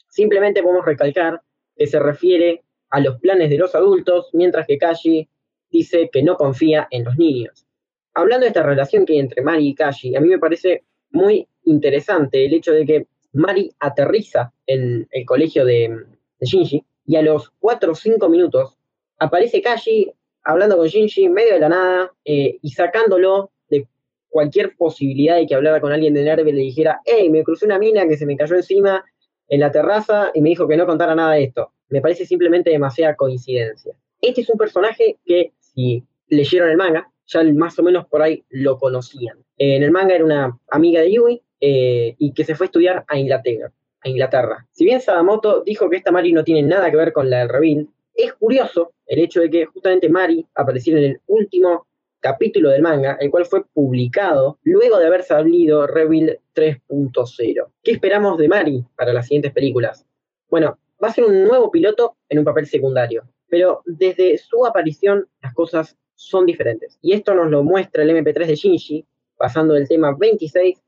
Simplemente 0.08 0.62
podemos 0.62 0.86
recalcar 0.86 1.42
que 1.76 1.86
se 1.86 1.98
refiere 1.98 2.64
a 2.88 3.00
los 3.00 3.20
planes 3.20 3.50
de 3.50 3.58
los 3.58 3.74
adultos, 3.74 4.30
mientras 4.32 4.66
que 4.66 4.78
Kashi 4.78 5.28
dice 5.70 6.08
que 6.10 6.22
no 6.22 6.36
confía 6.36 6.88
en 6.90 7.04
los 7.04 7.16
niños. 7.16 7.66
hablando 8.14 8.44
de 8.44 8.48
esta 8.48 8.62
relación 8.62 9.04
que 9.04 9.12
hay 9.12 9.20
entre 9.20 9.42
Mari 9.42 9.68
y 9.68 9.74
Kashi, 9.74 10.16
a 10.16 10.20
mí 10.20 10.28
me 10.28 10.38
parece 10.38 10.84
muy 11.10 11.46
interesante 11.64 12.46
el 12.46 12.54
hecho 12.54 12.72
de 12.72 12.84
que 12.86 13.06
Mari 13.32 13.70
aterriza 13.78 14.52
en 14.66 15.06
el 15.10 15.26
colegio 15.26 15.64
de, 15.64 16.06
de 16.40 16.46
Shinji 16.46 16.84
y 17.04 17.16
a 17.16 17.22
los 17.22 17.50
4 17.60 17.92
o 17.92 17.94
5 17.94 18.28
minutos 18.28 18.76
aparece 19.18 19.62
Kashi 19.62 20.12
hablando 20.44 20.76
con 20.76 20.86
Shinji 20.86 21.24
en 21.24 21.32
medio 21.32 21.54
de 21.54 21.60
la 21.60 21.68
nada 21.68 22.12
eh, 22.24 22.58
y 22.62 22.70
sacándolo 22.70 23.52
de 23.68 23.86
cualquier 24.28 24.76
posibilidad 24.76 25.36
de 25.36 25.46
que 25.46 25.54
hablara 25.54 25.80
con 25.80 25.92
alguien 25.92 26.14
de 26.14 26.24
Nerve 26.24 26.50
y 26.50 26.52
le 26.52 26.62
dijera, 26.62 27.00
hey, 27.04 27.28
me 27.30 27.42
crucé 27.44 27.66
una 27.66 27.78
mina 27.78 28.06
que 28.06 28.16
se 28.16 28.26
me 28.26 28.36
cayó 28.36 28.56
encima 28.56 29.04
en 29.48 29.60
la 29.60 29.70
terraza 29.70 30.30
y 30.34 30.40
me 30.40 30.50
dijo 30.50 30.66
que 30.68 30.76
no 30.76 30.86
contara 30.86 31.14
nada 31.14 31.34
de 31.34 31.44
esto. 31.44 31.72
Me 31.88 32.00
parece 32.00 32.24
simplemente 32.24 32.70
demasiada 32.70 33.16
coincidencia. 33.16 33.94
Este 34.20 34.42
es 34.42 34.50
un 34.50 34.58
personaje 34.58 35.18
que, 35.24 35.52
si 35.58 36.04
leyeron 36.28 36.70
el 36.70 36.76
manga, 36.76 37.10
ya 37.26 37.42
más 37.42 37.78
o 37.78 37.82
menos 37.82 38.06
por 38.06 38.22
ahí 38.22 38.44
lo 38.48 38.78
conocían. 38.78 39.38
en 39.58 39.82
el 39.82 39.90
manga 39.90 40.14
era 40.14 40.24
una 40.24 40.58
amiga 40.70 41.00
de 41.00 41.12
Yui 41.12 41.42
eh, 41.60 42.14
y 42.18 42.32
que 42.32 42.44
se 42.44 42.54
fue 42.54 42.64
a 42.64 42.68
estudiar 42.68 43.04
a 43.06 43.18
Inglaterra, 43.18 43.72
a 44.00 44.08
Inglaterra. 44.08 44.66
Si 44.72 44.84
bien 44.84 45.00
Sadamoto 45.00 45.62
dijo 45.62 45.90
que 45.90 45.96
esta 45.96 46.10
Mari 46.10 46.32
no 46.32 46.44
tiene 46.44 46.62
nada 46.62 46.90
que 46.90 46.96
ver 46.96 47.12
con 47.12 47.28
la 47.28 47.40
del 47.40 47.48
Rebuild, 47.48 47.88
es 48.22 48.32
curioso 48.34 48.92
el 49.06 49.20
hecho 49.20 49.40
de 49.40 49.50
que 49.50 49.66
justamente 49.66 50.08
Mari 50.08 50.46
apareciera 50.54 51.00
en 51.00 51.06
el 51.06 51.20
último 51.26 51.86
capítulo 52.20 52.70
del 52.70 52.82
manga, 52.82 53.16
el 53.20 53.30
cual 53.30 53.46
fue 53.46 53.64
publicado 53.64 54.58
luego 54.62 54.98
de 54.98 55.06
haber 55.06 55.22
salido 55.22 55.86
Rebuild 55.86 56.38
3.0. 56.54 57.66
¿Qué 57.82 57.92
esperamos 57.92 58.38
de 58.38 58.48
Mari 58.48 58.84
para 58.96 59.12
las 59.12 59.26
siguientes 59.26 59.52
películas? 59.52 60.06
Bueno, 60.48 60.78
va 61.02 61.08
a 61.08 61.12
ser 61.12 61.24
un 61.24 61.44
nuevo 61.44 61.70
piloto 61.70 62.16
en 62.28 62.38
un 62.40 62.44
papel 62.44 62.66
secundario, 62.66 63.24
pero 63.48 63.82
desde 63.86 64.36
su 64.38 64.66
aparición 64.66 65.26
las 65.40 65.54
cosas 65.54 65.96
son 66.14 66.44
diferentes. 66.44 66.98
Y 67.00 67.14
esto 67.14 67.34
nos 67.34 67.50
lo 67.50 67.62
muestra 67.62 68.02
el 68.02 68.10
MP3 68.10 68.46
de 68.46 68.54
Shinji, 68.54 69.06
pasando 69.36 69.74
del 69.74 69.88
tema 69.88 70.14
26 70.18 70.78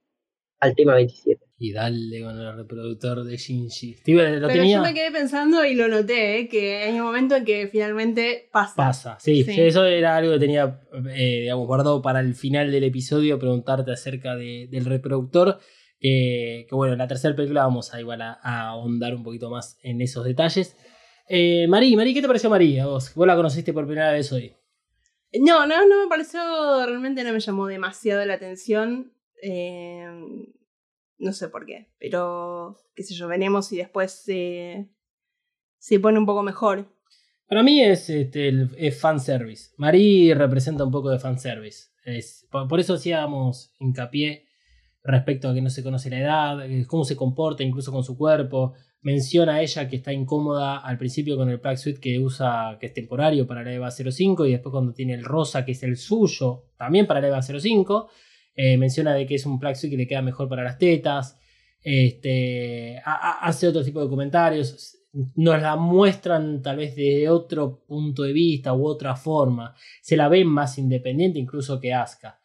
al 0.62 0.74
tema 0.74 0.94
27. 0.94 1.44
Y 1.58 1.72
dale 1.72 2.22
con 2.22 2.38
el 2.40 2.56
reproductor 2.56 3.22
de 3.22 3.36
Shinji. 3.36 3.94
Steve, 3.94 4.38
lo 4.40 4.48
Pero 4.48 4.60
tenía. 4.62 4.76
yo 4.78 4.82
me 4.82 4.94
quedé 4.94 5.12
pensando 5.12 5.64
y 5.64 5.74
lo 5.74 5.86
noté, 5.88 6.40
¿eh? 6.40 6.48
que 6.48 6.78
hay 6.84 6.94
un 6.98 7.06
momento 7.06 7.36
en 7.36 7.44
que 7.44 7.68
finalmente 7.68 8.48
pasa. 8.52 8.74
Pasa, 8.76 9.16
sí, 9.20 9.44
eso 9.48 9.84
era 9.84 10.16
algo 10.16 10.32
que 10.32 10.38
tenía, 10.40 10.80
eh, 11.14 11.40
digamos, 11.42 11.66
guardado 11.68 12.02
para 12.02 12.18
el 12.20 12.34
final 12.34 12.72
del 12.72 12.82
episodio, 12.84 13.38
preguntarte 13.38 13.92
acerca 13.92 14.34
de- 14.36 14.66
del 14.70 14.84
reproductor. 14.86 15.58
eh, 16.04 16.66
que 16.68 16.74
bueno, 16.74 16.94
en 16.94 16.98
la 16.98 17.06
tercera 17.06 17.36
película 17.36 17.62
vamos 17.62 17.94
a 17.94 18.00
igual 18.00 18.22
a, 18.22 18.32
a 18.42 18.70
ahondar 18.70 19.14
un 19.14 19.22
poquito 19.22 19.50
más 19.50 19.78
en 19.84 20.00
esos 20.00 20.24
detalles. 20.24 20.76
Eh, 21.28 21.66
Mari, 21.68 21.94
¿qué 22.12 22.20
te 22.20 22.26
pareció 22.26 22.50
Mari 22.50 22.76
a 22.80 22.86
vos? 22.86 23.14
Vos 23.14 23.24
la 23.24 23.36
conociste 23.36 23.72
por 23.72 23.86
primera 23.86 24.10
vez 24.10 24.32
hoy. 24.32 24.52
No, 25.40 25.64
no, 25.66 25.86
no 25.86 26.02
me 26.02 26.08
pareció, 26.08 26.40
realmente 26.84 27.22
no 27.22 27.32
me 27.32 27.38
llamó 27.38 27.68
demasiado 27.68 28.24
la 28.24 28.34
atención. 28.34 29.12
Eh, 29.42 30.06
no 31.18 31.32
sé 31.32 31.48
por 31.48 31.66
qué, 31.66 31.88
pero 31.98 32.78
qué 32.94 33.02
sé 33.02 33.14
yo, 33.14 33.28
veremos 33.28 33.66
si 33.66 33.76
después 33.76 34.12
se, 34.12 34.88
se 35.78 36.00
pone 36.00 36.18
un 36.18 36.26
poco 36.26 36.42
mejor. 36.42 36.86
Para 37.48 37.62
mí 37.62 37.82
es, 37.82 38.08
este, 38.08 38.48
el, 38.48 38.92
fanservice. 38.92 39.72
Marí 39.76 40.32
representa 40.32 40.84
un 40.84 40.90
poco 40.90 41.10
de 41.10 41.18
fanservice. 41.18 41.88
Es, 42.04 42.46
por, 42.50 42.66
por 42.66 42.80
eso 42.80 42.94
hacíamos 42.94 43.74
hincapié 43.78 44.46
respecto 45.04 45.48
a 45.48 45.54
que 45.54 45.60
no 45.60 45.70
se 45.70 45.82
conoce 45.82 46.08
la 46.08 46.20
edad, 46.20 46.64
eh, 46.70 46.86
cómo 46.86 47.04
se 47.04 47.16
comporta 47.16 47.62
incluso 47.62 47.92
con 47.92 48.04
su 48.04 48.16
cuerpo. 48.16 48.74
Menciona 49.00 49.56
a 49.56 49.62
ella 49.62 49.88
que 49.88 49.96
está 49.96 50.12
incómoda 50.12 50.78
al 50.78 50.96
principio 50.96 51.36
con 51.36 51.50
el 51.50 51.58
Black 51.58 51.76
Suit 51.76 51.98
que 51.98 52.20
usa, 52.20 52.78
que 52.80 52.86
es 52.86 52.94
temporario 52.94 53.46
para 53.46 53.64
la 53.64 53.72
EVA 53.74 53.90
05, 53.90 54.46
y 54.46 54.52
después 54.52 54.70
cuando 54.70 54.92
tiene 54.94 55.14
el 55.14 55.24
rosa, 55.24 55.64
que 55.64 55.72
es 55.72 55.82
el 55.82 55.96
suyo, 55.96 56.66
también 56.78 57.06
para 57.06 57.20
la 57.20 57.28
EVA 57.28 57.42
05. 57.42 58.08
Eh, 58.54 58.76
menciona 58.76 59.14
de 59.14 59.26
que 59.26 59.34
es 59.36 59.46
un 59.46 59.58
Black 59.58 59.76
Suit 59.76 59.90
que 59.90 59.96
le 59.96 60.06
queda 60.06 60.22
mejor 60.22 60.48
para 60.48 60.62
las 60.64 60.78
tetas. 60.78 61.38
Este, 61.82 62.98
ha- 62.98 63.02
ha- 63.42 63.46
hace 63.46 63.68
otro 63.68 63.82
tipo 63.84 64.00
de 64.02 64.08
comentarios 64.08 64.98
nos 65.34 65.60
la 65.60 65.76
muestran 65.76 66.62
tal 66.62 66.76
vez 66.78 66.96
de 66.96 67.28
otro 67.28 67.84
punto 67.86 68.22
de 68.22 68.32
vista 68.32 68.72
u 68.72 68.86
otra 68.86 69.14
forma. 69.14 69.74
Se 70.00 70.16
la 70.16 70.28
ven 70.28 70.46
más 70.48 70.78
independiente 70.78 71.38
incluso 71.38 71.78
que 71.80 71.92
Asuka. 71.92 72.38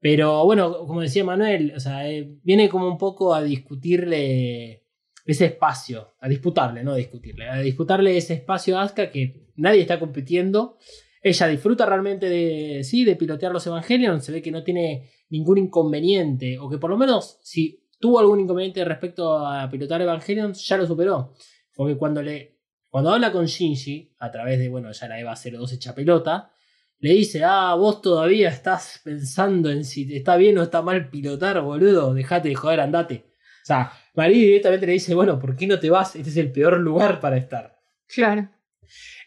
Pero 0.00 0.44
bueno, 0.44 0.86
como 0.86 1.02
decía 1.02 1.24
Manuel, 1.24 1.72
o 1.76 1.80
sea, 1.80 2.08
eh, 2.08 2.38
viene 2.42 2.68
como 2.70 2.88
un 2.88 2.96
poco 2.96 3.34
a 3.34 3.42
discutirle 3.42 4.84
ese 5.26 5.46
espacio, 5.46 6.14
a 6.20 6.28
disputarle, 6.28 6.84
no 6.84 6.92
a 6.92 6.96
discutirle, 6.96 7.48
a 7.48 7.58
disputarle 7.58 8.16
ese 8.16 8.34
espacio 8.34 8.78
a 8.78 8.82
Asuka 8.82 9.10
que 9.10 9.48
nadie 9.56 9.80
está 9.82 9.98
compitiendo. 9.98 10.78
Ella 11.22 11.48
disfruta 11.48 11.84
realmente 11.86 12.28
de, 12.30 12.82
sí, 12.84 13.04
de 13.04 13.16
pilotear 13.16 13.52
los 13.52 13.66
Evangelion, 13.66 14.22
se 14.22 14.32
ve 14.32 14.40
que 14.42 14.52
no 14.52 14.62
tiene 14.62 15.10
ningún 15.28 15.58
inconveniente, 15.58 16.58
o 16.58 16.68
que 16.68 16.78
por 16.78 16.90
lo 16.90 16.96
menos 16.96 17.38
si 17.42 17.86
tuvo 17.98 18.18
algún 18.18 18.40
inconveniente 18.40 18.84
respecto 18.84 19.38
a 19.38 19.68
pilotar 19.70 20.00
Evangelion, 20.02 20.52
ya 20.52 20.76
lo 20.76 20.86
superó. 20.86 21.34
Porque 21.74 21.96
cuando 21.96 22.22
le. 22.22 22.56
Cuando 22.90 23.10
habla 23.10 23.30
con 23.30 23.44
Shinji, 23.44 24.14
a 24.18 24.30
través 24.30 24.58
de, 24.58 24.68
bueno, 24.70 24.90
ya 24.90 25.08
la 25.08 25.20
Eva 25.20 25.34
02 25.34 25.72
hecha 25.72 25.94
pelota, 25.94 26.50
le 26.98 27.10
dice, 27.10 27.42
ah, 27.44 27.74
vos 27.74 28.00
todavía 28.00 28.48
estás 28.48 29.02
pensando 29.04 29.70
en 29.70 29.84
si 29.84 30.14
está 30.16 30.36
bien 30.36 30.56
o 30.56 30.62
está 30.62 30.80
mal 30.80 31.10
pilotar, 31.10 31.60
boludo, 31.60 32.14
dejate 32.14 32.48
de 32.48 32.54
joder, 32.54 32.80
andate. 32.80 33.26
O 33.62 33.66
sea, 33.66 33.92
Marí 34.14 34.40
directamente 34.40 34.86
le 34.86 34.92
dice, 34.92 35.14
bueno, 35.14 35.38
¿por 35.38 35.56
qué 35.56 35.66
no 35.66 35.78
te 35.78 35.90
vas? 35.90 36.16
Este 36.16 36.30
es 36.30 36.36
el 36.38 36.52
peor 36.52 36.78
lugar 36.78 37.20
para 37.20 37.36
estar. 37.36 37.76
Claro. 38.06 38.48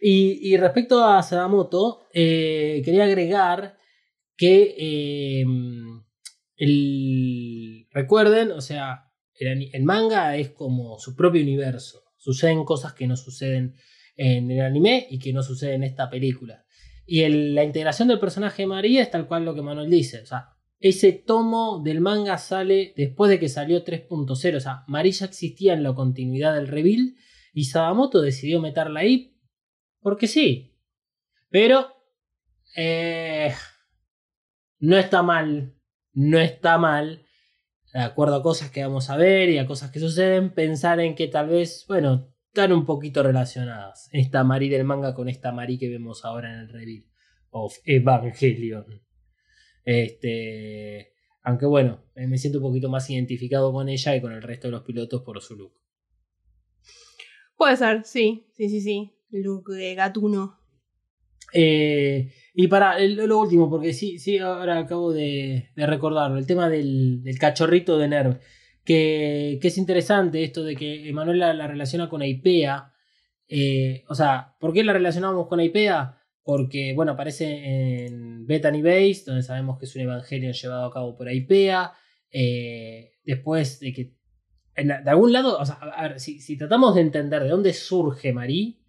Y, 0.01 0.51
y 0.51 0.57
respecto 0.57 1.03
a 1.05 1.21
Sadamoto, 1.21 2.07
eh, 2.13 2.81
quería 2.83 3.03
agregar 3.03 3.77
que 4.39 4.73
eh, 4.77 5.45
el, 6.55 7.87
recuerden, 7.91 8.53
o 8.53 8.61
sea, 8.61 9.11
el, 9.35 9.83
manga 9.83 10.37
es 10.37 10.51
como 10.51 10.97
su 10.97 11.13
propio 11.13 11.41
universo. 11.41 12.03
Suceden 12.15 12.63
cosas 12.63 12.93
que 12.93 13.05
no 13.05 13.17
suceden 13.17 13.75
en 14.15 14.49
el 14.49 14.61
anime 14.61 15.07
y 15.09 15.19
que 15.19 15.33
no 15.33 15.43
suceden 15.43 15.83
en 15.83 15.89
esta 15.89 16.09
película. 16.09 16.63
Y 17.05 17.27
la 17.27 17.65
integración 17.65 18.07
del 18.07 18.21
personaje 18.21 18.61
de 18.61 18.67
María 18.67 19.01
es 19.01 19.11
tal 19.11 19.27
cual 19.27 19.43
lo 19.43 19.53
que 19.53 19.61
Manuel 19.61 19.89
dice. 19.89 20.21
O 20.21 20.25
sea, 20.25 20.51
ese 20.79 21.11
tomo 21.11 21.81
del 21.83 21.99
manga 21.99 22.37
sale 22.37 22.93
después 22.95 23.29
de 23.29 23.39
que 23.39 23.49
salió 23.49 23.83
3.0. 23.83 24.55
O 24.55 24.59
sea, 24.61 24.85
María 24.87 25.11
ya 25.11 25.25
existía 25.25 25.73
en 25.73 25.83
la 25.83 25.93
continuidad 25.93 26.55
del 26.55 26.69
reveal 26.69 27.13
y 27.51 27.65
Sadamoto 27.65 28.21
decidió 28.21 28.61
meterla 28.61 29.01
ahí 29.01 29.35
porque 29.99 30.27
sí. 30.27 30.77
Pero 31.49 31.87
eh, 32.77 33.53
no 34.79 34.97
está 34.97 35.23
mal. 35.23 35.75
No 36.13 36.39
está 36.39 36.77
mal. 36.77 37.25
De 37.93 37.99
acuerdo 38.01 38.35
a 38.35 38.43
cosas 38.43 38.69
que 38.71 38.83
vamos 38.83 39.09
a 39.09 39.17
ver 39.17 39.49
y 39.49 39.57
a 39.57 39.65
cosas 39.65 39.91
que 39.91 39.99
suceden, 39.99 40.53
pensar 40.53 40.99
en 40.99 41.15
que 41.15 41.27
tal 41.27 41.49
vez, 41.49 41.85
bueno, 41.87 42.31
están 42.47 42.71
un 42.71 42.85
poquito 42.85 43.23
relacionadas. 43.23 44.09
Esta 44.11 44.43
Mari 44.43 44.69
del 44.69 44.83
manga 44.83 45.13
con 45.13 45.29
esta 45.29 45.51
Mari 45.51 45.77
que 45.77 45.89
vemos 45.89 46.25
ahora 46.25 46.53
en 46.53 46.59
el 46.59 46.69
reveal 46.69 47.05
of 47.51 47.77
Evangelion. 47.85 48.85
Este. 49.83 51.13
Aunque 51.41 51.65
bueno, 51.65 52.03
eh, 52.15 52.27
me 52.27 52.37
siento 52.37 52.59
un 52.59 52.65
poquito 52.65 52.89
más 52.89 53.09
identificado 53.09 53.71
con 53.71 53.89
ella 53.89 54.15
y 54.15 54.21
con 54.21 54.33
el 54.33 54.41
resto 54.41 54.67
de 54.67 54.71
los 54.71 54.83
pilotos 54.83 55.21
por 55.23 55.41
su 55.41 55.55
look. 55.55 55.73
Puede 57.57 57.75
ser, 57.77 58.03
sí, 58.03 58.47
sí, 58.53 58.69
sí, 58.69 58.81
sí. 58.81 59.15
Look 59.31 59.69
de 59.69 59.95
gatuno. 59.95 60.58
Eh, 61.53 62.31
y 62.53 62.67
para 62.67 62.99
lo 62.99 63.39
último, 63.39 63.69
porque 63.69 63.93
sí, 63.93 64.19
sí, 64.19 64.37
ahora 64.37 64.79
acabo 64.79 65.13
de, 65.13 65.69
recordarlo, 65.75 66.37
el 66.37 66.45
tema 66.45 66.69
del, 66.69 67.23
cachorrito 67.39 67.97
de 67.97 68.07
Nerv, 68.07 68.39
que, 68.83 69.59
es 69.61 69.77
interesante 69.77 70.43
esto 70.43 70.63
de 70.63 70.75
que 70.75 71.09
Emanuel 71.09 71.39
la, 71.39 71.53
la 71.53 71.67
relaciona 71.67 72.09
con 72.09 72.21
Aipea. 72.21 72.91
Eh, 73.47 74.03
o 74.07 74.15
sea, 74.15 74.55
¿por 74.59 74.73
qué 74.73 74.83
la 74.83 74.93
relacionamos 74.93 75.47
con 75.47 75.59
Aipea? 75.59 76.17
Porque, 76.43 76.93
bueno, 76.95 77.13
aparece 77.13 78.05
en 78.05 78.45
Bethany 78.45 78.81
Base, 78.81 79.23
donde 79.25 79.43
sabemos 79.43 79.77
que 79.77 79.85
es 79.85 79.95
un 79.95 80.01
evangelio 80.01 80.51
llevado 80.51 80.85
a 80.85 80.93
cabo 80.93 81.15
por 81.15 81.27
Aipea. 81.27 81.93
Eh, 82.31 83.11
después 83.23 83.79
de 83.79 83.93
que, 83.93 84.13
de 84.75 85.09
algún 85.09 85.33
lado, 85.33 85.59
si, 86.17 86.39
si 86.39 86.57
tratamos 86.57 86.95
de 86.95 87.01
entender 87.01 87.43
de 87.43 87.49
dónde 87.49 87.73
surge 87.73 88.33
Marí, 88.33 88.79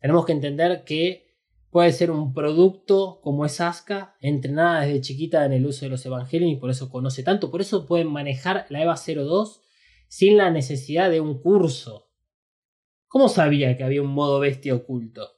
tenemos 0.00 0.24
que 0.24 0.32
entender 0.32 0.84
que 0.84 1.29
puede 1.70 1.92
ser 1.92 2.10
un 2.10 2.34
producto 2.34 3.20
como 3.22 3.46
es 3.46 3.60
Asuka, 3.60 4.16
entrenada 4.20 4.82
desde 4.82 5.00
chiquita 5.00 5.44
en 5.44 5.52
el 5.52 5.66
uso 5.66 5.86
de 5.86 5.90
los 5.90 6.04
evangelios 6.04 6.50
y 6.50 6.56
por 6.56 6.70
eso 6.70 6.90
conoce 6.90 7.22
tanto. 7.22 7.50
Por 7.50 7.60
eso 7.60 7.86
pueden 7.86 8.08
manejar 8.08 8.66
la 8.68 8.82
EVA 8.82 8.96
02 8.96 9.62
sin 10.08 10.36
la 10.36 10.50
necesidad 10.50 11.10
de 11.10 11.20
un 11.20 11.40
curso. 11.40 12.10
¿Cómo 13.06 13.28
sabía 13.28 13.76
que 13.76 13.84
había 13.84 14.02
un 14.02 14.12
modo 14.12 14.40
bestia 14.40 14.74
oculto? 14.74 15.28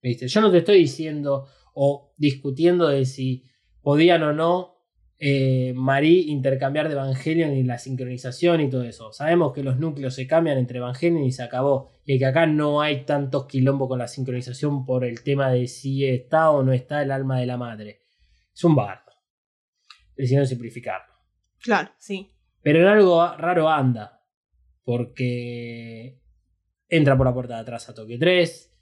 ¿Viste? 0.00 0.28
Yo 0.28 0.40
no 0.40 0.50
te 0.50 0.58
estoy 0.58 0.78
diciendo 0.78 1.48
o 1.74 2.14
discutiendo 2.16 2.88
de 2.88 3.04
si 3.04 3.44
podían 3.82 4.22
o 4.22 4.32
no 4.32 4.75
eh, 5.18 5.72
Marí 5.74 6.30
intercambiar 6.30 6.88
de 6.88 6.94
Evangelion 6.94 7.52
y 7.54 7.62
la 7.62 7.78
sincronización 7.78 8.60
y 8.60 8.70
todo 8.70 8.82
eso. 8.82 9.12
Sabemos 9.12 9.52
que 9.52 9.62
los 9.62 9.78
núcleos 9.78 10.14
se 10.14 10.26
cambian 10.26 10.58
entre 10.58 10.78
Evangelion 10.78 11.24
y 11.24 11.32
se 11.32 11.42
acabó. 11.42 11.90
Y 12.04 12.18
que 12.18 12.26
acá 12.26 12.46
no 12.46 12.80
hay 12.80 13.04
tantos 13.04 13.46
quilombo 13.46 13.88
con 13.88 13.98
la 13.98 14.08
sincronización 14.08 14.84
por 14.84 15.04
el 15.04 15.22
tema 15.22 15.50
de 15.50 15.66
si 15.68 16.04
está 16.04 16.50
o 16.50 16.62
no 16.62 16.72
está 16.72 17.02
el 17.02 17.10
alma 17.10 17.38
de 17.38 17.46
la 17.46 17.56
madre. 17.56 18.02
Es 18.54 18.64
un 18.64 18.74
bardo. 18.74 19.12
decidieron 20.16 20.46
simplificarlo. 20.46 21.14
Claro, 21.60 21.90
sí. 21.98 22.32
Pero 22.62 22.80
en 22.80 22.86
algo 22.86 23.36
raro 23.36 23.68
anda. 23.68 24.22
Porque 24.84 26.20
entra 26.88 27.16
por 27.16 27.26
la 27.26 27.34
puerta 27.34 27.54
de 27.54 27.60
atrás 27.60 27.88
a 27.88 27.94
Tokio 27.94 28.18
3. 28.18 28.75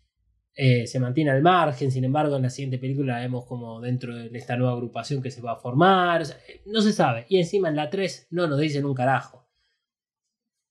Eh, 0.54 0.86
se 0.86 1.00
mantiene 1.00 1.30
al 1.30 1.42
margen, 1.42 1.90
sin 1.90 2.04
embargo, 2.04 2.36
en 2.36 2.42
la 2.42 2.50
siguiente 2.50 2.78
película 2.78 3.14
la 3.14 3.20
vemos 3.20 3.44
como 3.46 3.80
dentro 3.80 4.14
de 4.14 4.38
esta 4.38 4.56
nueva 4.56 4.72
agrupación 4.74 5.22
que 5.22 5.30
se 5.30 5.40
va 5.42 5.52
a 5.52 5.56
formar. 5.56 6.22
eh, 6.22 6.62
no 6.66 6.80
se 6.80 6.92
sabe. 6.92 7.26
Y 7.28 7.38
encima 7.38 7.68
en 7.68 7.76
la 7.76 7.90
3 7.90 8.28
no 8.30 8.46
nos 8.46 8.60
dicen 8.60 8.84
un 8.84 8.94
carajo. 8.94 9.48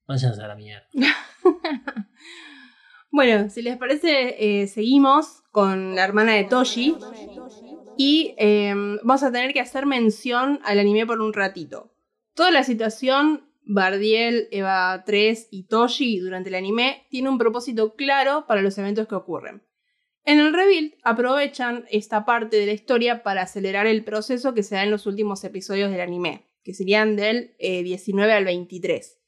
Váyanse 0.08 0.42
a 0.42 0.48
la 0.48 0.56
mierda. 0.56 0.88
Bueno, 3.16 3.48
si 3.52 3.62
les 3.62 3.78
parece, 3.78 4.64
eh, 4.64 4.66
seguimos 4.66 5.44
con 5.52 5.94
la 5.94 6.04
hermana 6.04 6.34
de 6.34 6.46
Toshi. 6.46 6.98
Y 7.96 8.34
eh, 8.40 8.74
vamos 9.04 9.22
a 9.22 9.32
tener 9.32 9.54
que 9.54 9.60
hacer 9.60 9.86
mención 9.86 10.60
al 10.64 10.80
anime 10.80 11.06
por 11.06 11.22
un 11.22 11.32
ratito. 11.32 11.94
Toda 12.34 12.50
la 12.50 12.64
situación, 12.64 13.48
Bardiel, 13.68 14.48
Eva 14.50 15.04
3 15.06 15.50
y 15.52 15.68
Toshi 15.68 16.18
durante 16.18 16.50
el 16.50 16.56
anime 16.56 17.06
tiene 17.12 17.30
un 17.30 17.38
propósito 17.38 17.94
claro 17.94 18.46
para 18.48 18.64
los 18.64 18.80
eventos 18.80 19.08
que 19.08 19.14
ocurren. 19.14 19.62
En 20.26 20.40
el 20.40 20.54
rebuild 20.54 20.94
aprovechan 21.04 21.86
esta 21.90 22.24
parte 22.24 22.58
de 22.58 22.66
la 22.66 22.72
historia 22.72 23.24
para 23.24 23.42
acelerar 23.42 23.88
el 23.88 24.06
proceso 24.06 24.54
que 24.54 24.64
se 24.64 24.76
da 24.76 24.84
en 24.84 24.92
los 24.92 25.06
últimos 25.06 25.44
episodios 25.44 25.92
del 25.92 26.00
anime, 26.00 26.48
que 26.64 26.74
serían 26.74 27.18
del 27.18 27.56
eh, 27.60 27.84
19 27.84 28.32
al 28.32 28.46
23. 28.46 29.20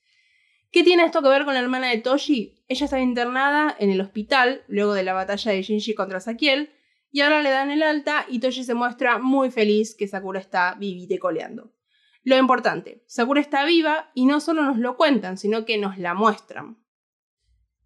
¿Qué 0.71 0.83
tiene 0.83 1.03
esto 1.03 1.21
que 1.21 1.29
ver 1.29 1.43
con 1.43 1.53
la 1.53 1.59
hermana 1.59 1.89
de 1.89 1.97
Toshi? 1.97 2.63
Ella 2.69 2.85
estaba 2.85 3.01
internada 3.01 3.75
en 3.77 3.89
el 3.89 3.99
hospital 3.99 4.63
luego 4.67 4.93
de 4.93 5.03
la 5.03 5.13
batalla 5.13 5.51
de 5.51 5.61
Shinji 5.63 5.95
contra 5.95 6.21
Sakiel 6.21 6.69
y 7.11 7.21
ahora 7.21 7.41
le 7.41 7.49
dan 7.49 7.71
el 7.71 7.83
alta 7.83 8.25
y 8.29 8.39
Toshi 8.39 8.63
se 8.63 8.73
muestra 8.73 9.17
muy 9.17 9.51
feliz 9.51 9.95
que 9.95 10.07
Sakura 10.07 10.39
está 10.39 10.75
vivita 10.75 11.13
y 11.13 11.17
coleando. 11.17 11.73
Lo 12.23 12.37
importante, 12.37 13.03
Sakura 13.05 13.41
está 13.41 13.65
viva 13.65 14.11
y 14.13 14.25
no 14.25 14.39
solo 14.39 14.63
nos 14.63 14.77
lo 14.77 14.95
cuentan, 14.95 15.37
sino 15.37 15.65
que 15.65 15.77
nos 15.77 15.97
la 15.97 16.13
muestran. 16.13 16.77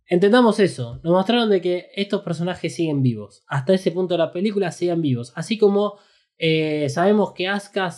Entendamos 0.10 0.60
eso. 0.60 1.00
Nos 1.04 1.14
mostraron 1.14 1.52
de 1.52 1.62
que 1.62 1.92
estos 1.96 2.24
personajes 2.24 2.74
siguen 2.74 3.04
vivos. 3.04 3.44
Hasta 3.48 3.76
ese 3.76 3.92
punto 3.92 4.16
de 4.16 4.18
la 4.18 4.32
película 4.32 4.72
siguen 4.72 5.02
vivos. 5.02 5.32
Así 5.36 5.60
como 5.60 6.00
eh, 6.40 6.90
sabemos 6.90 7.34
que 7.34 7.48
Asuka 7.48 7.94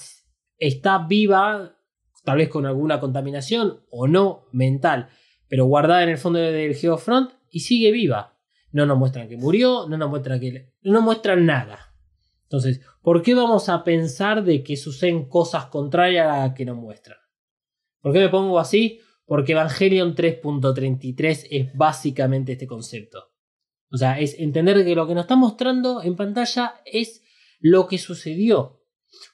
está 0.58 1.08
viva, 1.08 1.78
tal 2.26 2.38
vez 2.38 2.50
con 2.50 2.66
alguna 2.66 3.00
contaminación 3.00 3.86
o 3.90 4.08
no 4.08 4.44
mental, 4.52 5.08
pero 5.48 5.66
guardada 5.66 6.04
en 6.04 6.10
el 6.10 6.18
fondo 6.18 6.40
del 6.40 6.76
Geofront 6.76 7.32
y 7.50 7.62
sigue 7.62 7.92
viva. 7.92 8.38
No 8.74 8.86
nos 8.86 8.98
muestran 8.98 9.30
que 9.30 9.38
murió, 9.38 9.88
no 9.88 9.98
nos 9.98 10.10
muestran 10.10 10.40
que. 10.42 10.74
No 10.82 11.02
muestran 11.02 11.46
nada. 11.46 11.94
Entonces, 12.44 12.82
¿por 13.02 13.22
qué 13.22 13.36
vamos 13.36 13.70
a 13.70 13.86
pensar 13.86 14.44
de 14.44 14.64
que 14.64 14.76
suceden 14.76 15.30
cosas 15.30 15.68
contrarias 15.68 16.28
a 16.28 16.40
las 16.40 16.54
que 16.54 16.66
nos 16.66 16.76
muestran? 16.76 17.18
¿Por 18.02 18.12
qué 18.12 18.20
me 18.20 18.30
pongo 18.30 18.60
así? 18.60 19.00
Porque 19.32 19.54
Evangelion 19.54 20.14
3.33 20.14 21.48
es 21.50 21.74
básicamente 21.74 22.52
este 22.52 22.68
concepto. 22.68 23.32
O 23.90 23.96
sea, 23.96 24.20
es 24.20 24.38
entender 24.38 24.84
que 24.84 24.94
lo 24.94 25.08
que 25.08 25.14
nos 25.16 25.24
está 25.24 25.38
mostrando 25.38 26.04
en 26.04 26.18
pantalla 26.18 26.82
es 26.84 27.24
lo 27.62 27.88
que 27.88 27.98
sucedió. 27.98 28.84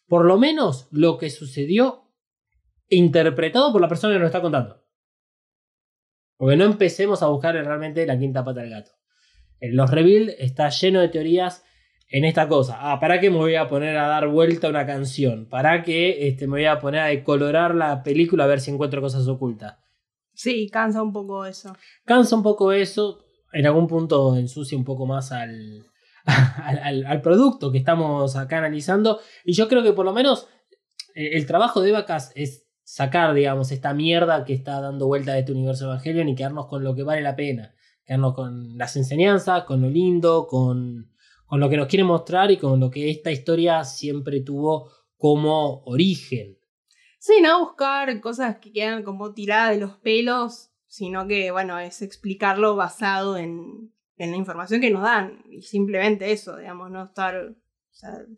Por 0.05 0.25
lo 0.25 0.37
menos 0.37 0.87
lo 0.91 1.17
que 1.17 1.31
sucedió 1.31 2.11
interpretado 2.89 3.71
por 3.71 3.81
la 3.81 3.87
persona 3.87 4.13
que 4.13 4.19
nos 4.19 4.27
está 4.27 4.39
contando. 4.39 4.85
Porque 6.37 6.57
no 6.57 6.65
empecemos 6.65 7.23
a 7.23 7.29
buscar 7.29 7.55
realmente 7.55 8.05
la 8.05 8.19
quinta 8.19 8.45
pata 8.45 8.61
del 8.61 8.69
gato. 8.69 8.91
Los 9.61 9.89
reveal 9.89 10.35
está 10.37 10.69
lleno 10.69 11.01
de 11.01 11.09
teorías 11.09 11.63
en 12.07 12.23
esta 12.23 12.47
cosa. 12.47 12.77
Ah, 12.79 12.99
¿para 12.99 13.19
qué 13.19 13.31
me 13.31 13.37
voy 13.37 13.55
a 13.55 13.67
poner 13.67 13.97
a 13.97 14.07
dar 14.07 14.27
vuelta 14.27 14.69
una 14.69 14.85
canción? 14.85 15.49
¿Para 15.49 15.81
qué 15.81 16.27
este, 16.27 16.45
me 16.45 16.57
voy 16.57 16.65
a 16.65 16.77
poner 16.77 17.01
a 17.01 17.07
decolorar 17.07 17.73
la 17.73 18.03
película 18.03 18.43
a 18.43 18.47
ver 18.47 18.59
si 18.59 18.69
encuentro 18.69 19.01
cosas 19.01 19.27
ocultas? 19.27 19.86
Sí, 20.37 20.69
cansa 20.69 21.01
un 21.01 21.11
poco 21.11 21.45
eso. 21.45 21.75
Cansa 22.05 22.35
un 22.35 22.43
poco 22.43 22.71
eso. 22.71 23.25
En 23.51 23.65
algún 23.65 23.87
punto 23.87 24.35
ensucia 24.35 24.77
un 24.77 24.85
poco 24.85 25.07
más 25.07 25.31
al, 25.31 25.83
al, 26.25 27.05
al- 27.05 27.21
producto 27.21 27.71
que 27.71 27.79
estamos 27.79 28.35
acá 28.35 28.59
analizando. 28.59 29.19
Y 29.43 29.53
yo 29.53 29.67
creo 29.67 29.81
que 29.81 29.93
por 29.93 30.05
lo 30.05 30.13
menos 30.13 30.47
eh, 31.15 31.31
el 31.33 31.47
trabajo 31.47 31.81
de 31.81 31.91
Vacas 31.91 32.31
es 32.35 32.67
sacar, 32.83 33.33
digamos, 33.33 33.71
esta 33.71 33.95
mierda 33.95 34.45
que 34.45 34.53
está 34.53 34.79
dando 34.79 35.07
vuelta 35.07 35.33
de 35.33 35.39
este 35.39 35.53
universo 35.53 35.85
Evangelion 35.85 36.29
y 36.29 36.35
quedarnos 36.35 36.67
con 36.67 36.83
lo 36.83 36.93
que 36.93 37.01
vale 37.01 37.21
la 37.21 37.35
pena. 37.35 37.73
Quedarnos 38.05 38.35
con 38.35 38.77
las 38.77 38.95
enseñanzas, 38.95 39.63
con 39.63 39.81
lo 39.81 39.89
lindo, 39.89 40.45
con, 40.45 41.11
con 41.47 41.59
lo 41.59 41.67
que 41.67 41.77
nos 41.77 41.87
quiere 41.87 42.03
mostrar 42.03 42.51
y 42.51 42.57
con 42.57 42.79
lo 42.79 42.91
que 42.91 43.09
esta 43.09 43.31
historia 43.31 43.83
siempre 43.83 44.41
tuvo 44.41 44.91
como 45.17 45.81
origen. 45.85 46.56
Sí, 47.27 47.41
no 47.41 47.59
buscar 47.59 48.21
cosas 48.21 48.55
que 48.59 48.71
quedan 48.71 49.03
como 49.03 49.33
tiradas 49.33 49.71
de 49.71 49.81
los 49.81 49.97
pelos, 49.97 50.69
sino 50.87 51.27
que, 51.27 51.51
bueno, 51.51 51.77
es 51.77 52.01
explicarlo 52.01 52.77
basado 52.77 53.35
en, 53.35 53.91
en 54.15 54.31
la 54.31 54.37
información 54.37 54.79
que 54.79 54.91
nos 54.91 55.03
dan. 55.03 55.43
Y 55.49 55.61
simplemente 55.61 56.31
eso, 56.31 56.55
digamos, 56.55 56.89
no 56.89 57.03
estar 57.03 57.53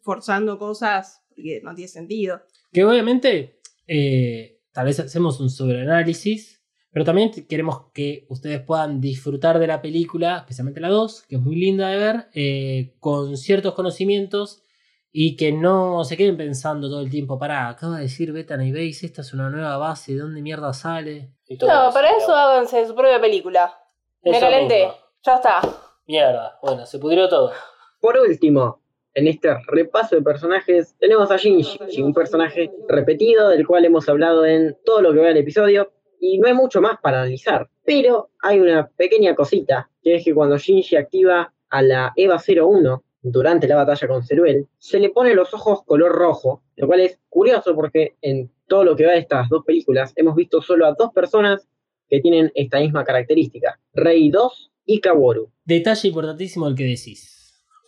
forzando 0.02 0.58
cosas 0.58 1.22
porque 1.30 1.62
no 1.64 1.76
tiene 1.76 1.88
sentido. 1.88 2.42
Que 2.74 2.84
obviamente, 2.84 3.60
eh, 3.86 4.60
tal 4.72 4.88
vez 4.88 5.00
hacemos 5.00 5.40
un 5.40 5.52
sobreanálisis, 5.52 6.64
pero 6.90 7.06
también 7.06 7.30
queremos 7.48 7.92
que 7.94 8.26
ustedes 8.30 8.60
puedan 8.60 9.00
disfrutar 9.00 9.60
de 9.60 9.68
la 9.68 9.84
película, 9.84 10.38
especialmente 10.38 10.80
la 10.80 10.90
2, 10.90 11.26
que 11.30 11.36
es 11.36 11.42
muy 11.42 11.58
linda 11.58 11.90
de 11.90 11.98
ver, 11.98 12.30
eh, 12.34 12.96
con 13.00 13.38
ciertos 13.38 13.76
conocimientos 13.76 14.64
y 15.12 15.36
que 15.36 15.52
no 15.52 16.04
se 16.04 16.18
queden 16.18 16.38
pensando 16.38 16.90
todo 16.90 17.02
el 17.02 17.10
tiempo, 17.10 17.40
para, 17.40 17.68
acaba 17.68 17.98
de 17.98 18.04
decir 18.04 18.32
Betan 18.32 18.62
y 18.62 18.72
Base, 18.72 19.06
esta 19.06 19.22
es 19.22 19.34
una 19.34 19.50
nueva 19.50 19.78
base, 19.78 20.14
¿de 20.14 20.20
dónde 20.20 20.42
mierda 20.42 20.74
sale? 20.74 21.32
Y 21.48 21.58
todo 21.58 21.70
digamos. 21.70 21.96
háganse 22.30 22.86
su 22.86 22.96
propia 22.96 23.20
película. 23.20 23.74
Eso 24.22 24.46
mismo. 24.48 24.94
ya 25.24 25.36
está. 25.36 25.62
Mierda, 26.06 26.60
bueno, 26.62 26.86
se 26.86 27.00
pudrió 27.00 27.28
todo. 27.28 27.52
Por 28.00 28.18
último, 28.18 28.82
en 29.14 29.28
este 29.28 29.50
repaso 29.68 30.16
de 30.16 30.22
personajes, 30.22 30.96
tenemos 31.00 31.32
a 31.32 31.38
Shinji, 31.38 32.02
un 32.02 32.14
personaje 32.14 32.72
repetido 32.88 33.50
del 33.50 33.66
cual 33.66 33.86
hemos 33.86 34.08
hablado 34.08 34.46
en 34.46 34.78
todo 34.86 35.02
lo 35.02 35.14
que 35.14 35.20
va 35.20 35.30
el 35.30 35.38
episodio, 35.38 35.92
y 36.20 36.38
no 36.38 36.48
hay 36.48 36.54
mucho 36.54 36.82
más 36.82 37.00
para 37.02 37.22
analizar. 37.22 37.70
Pero 37.84 38.30
hay 38.42 38.60
una 38.60 38.88
pequeña 38.88 39.36
cosita, 39.36 39.90
que 40.04 40.16
es 40.16 40.26
que 40.26 40.34
cuando 40.34 40.58
Shinji 40.58 40.96
activa 40.98 41.54
a 41.70 41.82
la 41.82 42.14
EVA 42.16 42.38
01 42.38 43.04
durante 43.22 43.68
la 43.68 43.76
batalla 43.76 44.08
con 44.08 44.24
Ceruel, 44.24 44.68
se 44.78 45.00
le 45.00 45.10
pone 45.10 45.36
los 45.36 45.54
ojos 45.54 45.84
color 45.86 46.12
rojo, 46.12 46.64
lo 46.76 46.88
cual 46.88 47.02
es 47.02 47.20
curioso 47.30 47.76
porque 47.76 48.16
en 48.22 48.52
todo 48.68 48.84
lo 48.84 48.96
que 48.96 49.06
va 49.06 49.14
de 49.14 49.20
estas 49.20 49.50
dos 49.50 49.66
películas 49.66 50.14
hemos 50.16 50.36
visto 50.36 50.62
solo 50.62 50.86
a 50.86 50.96
dos 50.98 51.12
personas 51.14 51.68
que 52.08 52.22
tienen 52.22 52.52
esta 52.56 52.80
misma 52.80 53.04
característica, 53.04 53.80
Rei 53.94 54.30
2 54.30 54.72
y 54.86 55.00
Kaworu. 55.00 55.52
Detalle 55.64 56.08
importantísimo 56.08 56.68
el 56.68 56.76
que 56.76 56.86
decís. 56.86 57.36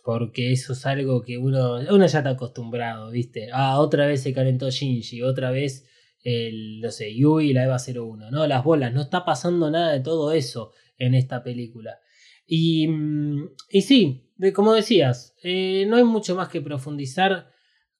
Porque 0.04 0.52
eso 0.52 0.72
es 0.72 0.84
algo 0.84 1.22
que 1.22 1.38
uno, 1.38 1.76
uno 1.76 2.06
ya 2.06 2.18
está 2.18 2.30
acostumbrado, 2.30 3.10
¿viste? 3.10 3.50
Ah, 3.52 3.78
otra 3.78 4.06
vez 4.06 4.22
se 4.22 4.32
calentó 4.32 4.68
Shinji, 4.68 5.22
otra 5.22 5.52
vez 5.52 5.88
el, 6.24 6.80
no 6.80 6.90
sé, 6.90 7.14
Yui 7.14 7.50
y 7.50 7.52
la 7.52 7.64
Eva 7.64 7.76
01, 7.78 8.30
¿no? 8.30 8.46
Las 8.46 8.64
bolas, 8.64 8.92
no 8.92 9.00
está 9.00 9.24
pasando 9.24 9.70
nada 9.70 9.92
de 9.92 10.00
todo 10.00 10.32
eso 10.32 10.72
en 10.98 11.14
esta 11.14 11.42
película. 11.42 11.98
Y, 12.46 12.88
mm, 12.88 13.50
y 13.70 13.82
sí, 13.82 14.31
como 14.52 14.72
decías, 14.72 15.36
eh, 15.42 15.84
no 15.88 15.96
hay 15.96 16.04
mucho 16.04 16.34
más 16.34 16.48
que 16.48 16.60
profundizar 16.60 17.50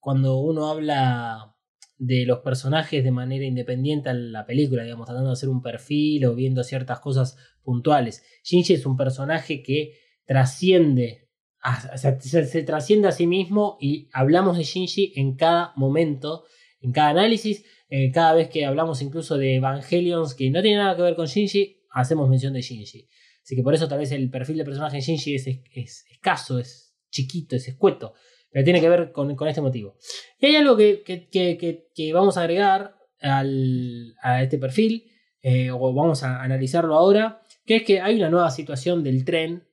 cuando 0.01 0.39
uno 0.39 0.69
habla 0.71 1.55
de 1.99 2.27
los 2.27 2.41
personajes 2.41 3.05
de 3.05 3.13
manera 3.13 3.45
independiente 3.45 4.09
a 4.09 4.15
la 4.15 4.45
película, 4.45 4.83
digamos, 4.83 5.07
tratando 5.07 5.29
de 5.31 5.35
hacer 5.35 5.49
un 5.49 5.63
perfil 5.63 6.25
o 6.27 6.35
viendo 6.35 6.65
ciertas 6.65 6.99
cosas 6.99 7.37
puntuales. 7.63 8.25
Shinji 8.43 8.75
es 8.75 8.87
un 8.87 8.97
personaje 8.97 9.63
que 9.63 9.93
trasciende, 10.25 11.29
a- 11.61 11.97
se 11.97 12.63
trasciende 12.65 13.07
a 13.09 13.13
sí 13.13 13.27
mismo 13.29 13.77
y 13.81 14.09
hablamos 14.13 14.57
de 14.59 14.65
Shinji 14.65 15.13
en 15.15 15.37
cada 15.37 15.73
momento, 15.77 16.45
en 16.81 16.91
cada 16.93 17.11
análisis, 17.11 17.65
eh, 17.89 18.11
cada 18.11 18.35
vez 18.35 18.49
que 18.49 18.65
hablamos 18.67 19.01
incluso 19.03 19.39
de 19.39 19.57
Evangelions 19.57 20.35
que 20.35 20.51
no 20.51 20.61
tiene 20.63 20.79
nada 20.79 20.97
que 20.97 21.03
ver 21.03 21.15
con 21.15 21.27
Shinji, 21.27 21.83
hacemos 21.93 22.29
mención 22.29 22.53
de 22.55 22.63
Shinji. 22.63 23.07
Así 23.43 23.57
que 23.57 23.63
por 23.63 23.75
eso 23.75 23.89
tal 23.89 23.99
vez 23.99 24.13
el 24.13 24.31
perfil 24.31 24.59
de 24.59 24.65
personaje 24.65 24.97
de 24.97 25.03
Shinji 25.03 25.35
es, 25.35 25.47
es- 25.47 25.61
es 25.75 26.05
escaso, 26.11 26.59
es 26.59 26.95
chiquito, 27.11 27.57
es 27.57 27.67
escueto, 27.69 28.15
pero 28.51 28.65
tiene 28.65 28.81
que 28.81 28.89
ver 28.89 29.13
con, 29.13 29.35
con 29.37 29.49
este 29.49 29.61
motivo. 29.61 29.97
Y 30.41 30.47
hay 30.47 30.57
algo 30.57 30.77
que, 30.77 31.03
que- 31.03 31.29
que- 31.31 31.89
que- 31.95 32.13
vamos 32.13 32.37
a 32.37 32.43
agregar 32.43 32.95
al- 33.21 34.15
a 34.23 34.43
este 34.43 34.59
perfil, 34.59 35.11
eh, 35.43 35.71
o 35.73 35.93
vamos 35.93 36.23
a 36.23 36.41
analizarlo 36.43 36.95
ahora, 36.95 37.43
que 37.67 37.77
es 37.77 37.83
que 37.83 38.01
hay 38.01 38.17
una 38.17 38.31
nueva 38.31 38.51
situación 38.51 39.03
del 39.03 39.25
tren 39.25 39.65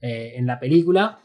eh, 0.00 0.32
en 0.36 0.46
la 0.46 0.58
película. 0.58 1.18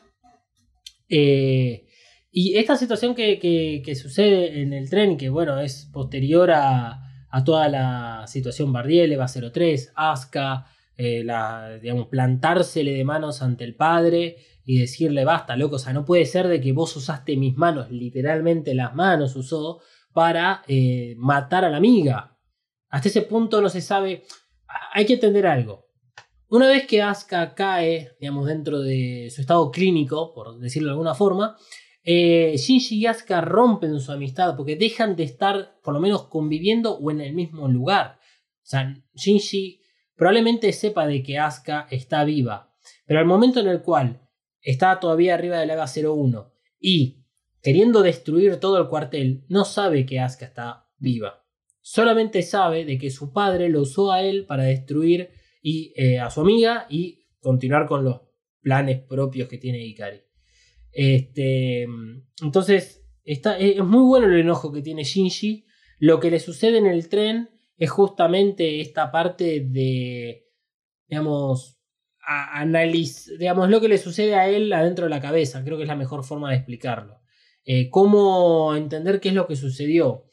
Eh, 1.09 1.87
y 2.31 2.57
esta 2.57 2.77
situación 2.77 3.15
que, 3.15 3.39
que- 3.39 3.95
sucede 3.95 4.61
en 4.61 4.73
el 4.73 4.89
tren, 4.89 5.17
que 5.17 5.29
bueno, 5.29 5.59
es 5.59 5.89
posterior 5.91 6.51
a, 6.51 7.01
a 7.29 7.43
toda 7.43 7.67
la 7.67 8.25
situación 8.27 8.71
Bardiel, 8.71 9.11
Eva 9.11 9.27
03, 9.27 9.91
Asuka, 9.95 10.65
eh, 10.97 11.23
la, 11.23 11.77
digamos, 11.81 12.07
plantársele 12.07 12.91
de 12.91 13.03
manos 13.03 13.41
ante 13.41 13.63
el 13.63 13.75
padre 13.75 14.37
y 14.63 14.79
decirle 14.79 15.25
basta, 15.25 15.55
loco, 15.55 15.77
o 15.77 15.79
sea, 15.79 15.93
no 15.93 16.05
puede 16.05 16.25
ser 16.25 16.47
de 16.47 16.61
que 16.61 16.71
vos 16.71 16.95
usaste 16.95 17.37
mis 17.37 17.55
manos, 17.57 17.89
literalmente 17.89 18.75
las 18.75 18.93
manos 18.93 19.35
usó, 19.35 19.81
para 20.13 20.63
eh, 20.67 21.15
matar 21.17 21.65
a 21.65 21.69
la 21.69 21.77
amiga. 21.77 22.37
Hasta 22.89 23.07
ese 23.07 23.21
punto 23.21 23.61
no 23.61 23.69
se 23.69 23.81
sabe. 23.81 24.23
Hay 24.93 25.05
que 25.05 25.13
entender 25.13 25.47
algo. 25.47 25.87
Una 26.49 26.67
vez 26.67 26.85
que 26.85 27.01
Asuka 27.01 27.55
cae, 27.55 28.11
digamos, 28.19 28.45
dentro 28.45 28.81
de 28.81 29.29
su 29.33 29.39
estado 29.39 29.71
clínico, 29.71 30.33
por 30.33 30.59
decirlo 30.59 30.87
de 30.87 30.91
alguna 30.91 31.15
forma, 31.15 31.55
eh, 32.03 32.55
Shinji 32.57 32.97
y 32.97 33.05
Asuka 33.05 33.39
rompen 33.39 33.97
su 33.99 34.11
amistad 34.11 34.57
porque 34.57 34.75
dejan 34.75 35.15
de 35.15 35.23
estar, 35.23 35.79
por 35.81 35.93
lo 35.93 36.01
menos, 36.01 36.27
conviviendo 36.27 36.97
o 36.97 37.09
en 37.09 37.21
el 37.21 37.33
mismo 37.33 37.69
lugar. 37.69 38.19
O 38.63 38.65
sea, 38.65 38.93
Shinji 39.15 39.80
probablemente 40.21 40.71
sepa 40.71 41.07
de 41.07 41.23
que 41.23 41.39
Asuka 41.39 41.87
está 41.89 42.23
viva, 42.23 42.71
pero 43.07 43.19
al 43.19 43.25
momento 43.25 43.59
en 43.59 43.67
el 43.67 43.81
cual 43.81 44.21
está 44.61 44.99
todavía 44.99 45.33
arriba 45.33 45.57
del 45.57 45.71
Aga 45.71 45.87
01 45.87 46.53
y 46.79 47.25
queriendo 47.63 48.03
destruir 48.03 48.57
todo 48.57 48.79
el 48.79 48.87
cuartel, 48.87 49.43
no 49.49 49.65
sabe 49.65 50.05
que 50.05 50.19
Asuka 50.19 50.45
está 50.45 50.87
viva. 50.99 51.43
Solamente 51.81 52.43
sabe 52.43 52.85
de 52.85 52.99
que 52.99 53.09
su 53.09 53.33
padre 53.33 53.67
lo 53.69 53.81
usó 53.81 54.11
a 54.11 54.21
él 54.21 54.45
para 54.45 54.61
destruir 54.61 55.31
y, 55.59 55.91
eh, 55.95 56.19
a 56.19 56.29
su 56.29 56.41
amiga 56.41 56.85
y 56.87 57.25
continuar 57.39 57.87
con 57.87 58.03
los 58.03 58.21
planes 58.61 59.01
propios 59.01 59.49
que 59.49 59.57
tiene 59.57 59.83
Ikari. 59.83 60.21
Este, 60.91 61.87
entonces, 62.43 63.03
está, 63.23 63.57
es 63.57 63.83
muy 63.83 64.03
bueno 64.03 64.27
el 64.27 64.39
enojo 64.39 64.71
que 64.71 64.83
tiene 64.83 65.03
Shinji. 65.03 65.65
Lo 65.97 66.19
que 66.19 66.29
le 66.29 66.39
sucede 66.39 66.77
en 66.77 66.85
el 66.85 67.09
tren 67.09 67.49
es 67.81 67.89
justamente 67.89 68.79
esta 68.79 69.11
parte 69.11 69.65
de, 69.67 70.45
digamos, 71.07 71.79
digamos, 73.39 73.69
lo 73.71 73.81
que 73.81 73.87
le 73.87 73.97
sucede 73.97 74.35
a 74.35 74.47
él 74.47 74.71
adentro 74.71 75.05
de 75.05 75.09
la 75.09 75.19
cabeza. 75.19 75.63
Creo 75.63 75.77
que 75.77 75.83
es 75.85 75.89
la 75.89 75.95
mejor 75.95 76.23
forma 76.23 76.51
de 76.51 76.57
explicarlo. 76.57 77.21
Eh, 77.65 77.89
cómo 77.89 78.75
entender 78.75 79.19
qué 79.19 79.29
es 79.29 79.33
lo 79.33 79.47
que 79.47 79.55
sucedió. 79.55 80.25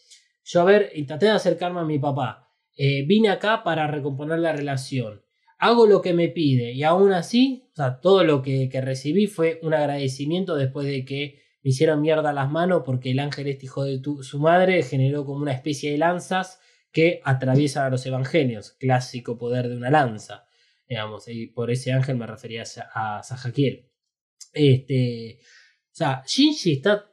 Yo, 0.44 0.60
a 0.60 0.64
ver, 0.64 0.92
traté 1.06 1.24
de 1.24 1.32
acercarme 1.32 1.80
a 1.80 1.84
mi 1.84 1.98
papá. 1.98 2.50
Eh, 2.76 3.06
vine 3.06 3.30
acá 3.30 3.64
para 3.64 3.86
recomponer 3.86 4.40
la 4.40 4.52
relación. 4.52 5.22
Hago 5.58 5.86
lo 5.86 6.02
que 6.02 6.12
me 6.12 6.28
pide 6.28 6.72
y 6.72 6.82
aún 6.82 7.12
así, 7.12 7.70
o 7.72 7.76
sea, 7.76 7.98
todo 7.98 8.24
lo 8.24 8.42
que, 8.42 8.68
recibí 8.74 9.26
fue 9.26 9.58
un 9.62 9.72
agradecimiento 9.72 10.54
después 10.54 10.86
de 10.86 11.06
que 11.06 11.40
me 11.62 11.70
hicieron 11.70 12.02
mierda 12.02 12.34
las 12.34 12.50
manos 12.50 12.82
porque 12.84 13.12
el 13.12 13.20
ángel 13.20 13.46
este 13.46 13.64
hijo 13.64 13.84
de 13.84 14.02
su 14.20 14.38
madre 14.38 14.82
generó 14.82 15.24
como 15.24 15.40
una 15.40 15.52
especie 15.52 15.92
de 15.92 15.96
lanzas 15.96 16.60
que 16.98 17.20
atraviesan 17.22 17.86
a 17.86 17.90
los 17.90 18.04
evangelios, 18.06 18.72
clásico 18.72 19.38
poder 19.38 19.68
de 19.68 19.76
una 19.76 19.88
lanza, 19.88 20.48
digamos, 20.88 21.28
y 21.28 21.46
por 21.46 21.70
ese 21.70 21.92
ángel 21.92 22.16
me 22.16 22.26
refería 22.26 22.64
a 22.92 23.22
Sajakiel. 23.22 23.88
Este, 24.52 25.38
o 25.40 25.94
sea, 25.94 26.24
Shinji 26.26 26.72
está 26.72 27.08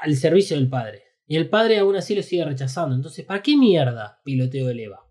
al 0.00 0.14
servicio 0.14 0.56
del 0.56 0.68
padre. 0.68 1.02
Y 1.26 1.34
el 1.34 1.48
padre 1.48 1.78
aún 1.78 1.96
así 1.96 2.14
lo 2.14 2.22
sigue 2.22 2.44
rechazando. 2.44 2.94
Entonces, 2.94 3.24
¿para 3.24 3.42
qué 3.42 3.56
mierda 3.56 4.20
piloteo 4.22 4.70
el 4.70 4.78
Eva? 4.78 5.04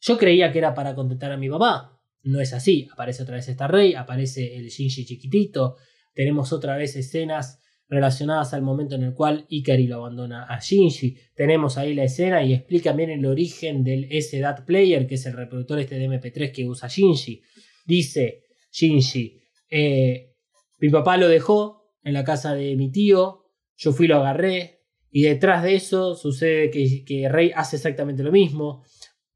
Yo 0.00 0.18
creía 0.18 0.50
que 0.50 0.58
era 0.58 0.74
para 0.74 0.96
contentar 0.96 1.30
a 1.30 1.36
mi 1.36 1.48
papá. 1.48 2.00
No 2.24 2.40
es 2.40 2.52
así. 2.52 2.88
Aparece 2.92 3.22
otra 3.22 3.36
vez 3.36 3.46
esta 3.46 3.68
rey, 3.68 3.94
aparece 3.94 4.56
el 4.56 4.70
Shinji 4.70 5.06
chiquitito. 5.06 5.76
Tenemos 6.14 6.52
otra 6.52 6.76
vez 6.76 6.96
escenas 6.96 7.60
relacionadas 7.88 8.54
al 8.54 8.62
momento 8.62 8.94
en 8.94 9.04
el 9.04 9.14
cual 9.14 9.46
Ikari 9.48 9.86
lo 9.86 9.96
abandona 9.96 10.44
a 10.44 10.60
Shinji. 10.60 11.16
Tenemos 11.34 11.78
ahí 11.78 11.94
la 11.94 12.04
escena 12.04 12.42
y 12.42 12.52
explica 12.52 12.92
bien 12.92 13.10
el 13.10 13.24
origen 13.24 13.82
del 13.82 14.06
S-Dat 14.10 14.64
Player, 14.64 15.06
que 15.06 15.14
es 15.14 15.26
el 15.26 15.32
reproductor 15.32 15.78
este 15.78 15.98
de 15.98 16.08
MP3 16.08 16.52
que 16.52 16.68
usa 16.68 16.88
Shinji. 16.88 17.42
Dice 17.86 18.44
Shinji, 18.70 19.40
eh, 19.70 20.34
mi 20.78 20.90
papá 20.90 21.16
lo 21.16 21.28
dejó 21.28 21.94
en 22.02 22.14
la 22.14 22.24
casa 22.24 22.54
de 22.54 22.76
mi 22.76 22.90
tío, 22.90 23.44
yo 23.76 23.92
fui 23.92 24.06
lo 24.06 24.16
agarré, 24.16 24.78
y 25.10 25.22
detrás 25.22 25.62
de 25.62 25.74
eso 25.74 26.14
sucede 26.14 26.70
que, 26.70 27.28
Rey 27.28 27.50
hace 27.54 27.76
exactamente 27.76 28.22
lo 28.22 28.32
mismo. 28.32 28.84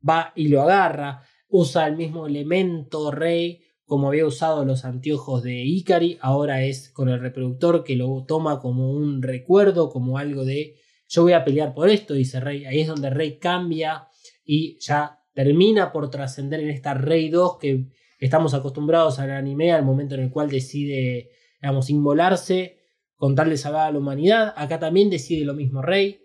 Va 0.07 0.33
y 0.37 0.49
lo 0.49 0.63
agarra. 0.63 1.23
Usa 1.49 1.87
el 1.87 1.97
mismo 1.97 2.27
elemento 2.27 3.11
Rey 3.11 3.63
como 3.93 4.09
había 4.09 4.25
usado 4.25 4.65
los 4.65 4.87
anteojos 4.87 5.43
de 5.43 5.65
Ikari. 5.65 6.17
Ahora 6.23 6.63
es 6.63 6.89
con 6.89 7.11
el 7.11 7.21
reproductor 7.21 7.85
que 7.85 7.95
lo 7.95 8.25
toma 8.27 8.59
como 8.59 8.91
un 8.91 9.21
recuerdo, 9.21 9.91
como 9.91 10.17
algo 10.17 10.47
de 10.47 10.77
yo 11.07 11.25
voy 11.25 11.35
a 11.35 11.45
pelear 11.45 11.75
por 11.75 11.91
esto, 11.91 12.15
dice 12.15 12.41
Rey. 12.41 12.65
Ahí 12.65 12.81
es 12.81 12.89
donde 12.89 13.11
Rey 13.11 13.39
cambia 13.39 14.09
y 14.47 14.79
ya 14.81 15.21
termina 15.35 15.93
por 15.93 16.09
trascender 16.09 16.61
en 16.61 16.71
esta 16.71 16.95
Rey 16.95 17.29
2 17.29 17.59
que 17.59 17.85
estamos 18.19 18.55
acostumbrados 18.55 19.19
al 19.19 19.31
anime 19.31 19.73
al 19.73 19.85
momento 19.85 20.15
en 20.15 20.23
el 20.23 20.31
cual 20.31 20.49
decide, 20.49 21.29
digamos, 21.61 21.91
inmolarse 21.91 22.79
con 23.17 23.35
tal 23.35 23.51
de 23.51 23.59
salvar 23.59 23.89
a 23.89 23.93
la 23.93 23.99
humanidad. 23.99 24.55
Acá 24.57 24.79
también 24.79 25.11
decide 25.11 25.45
lo 25.45 25.53
mismo 25.53 25.83
Rey. 25.83 26.19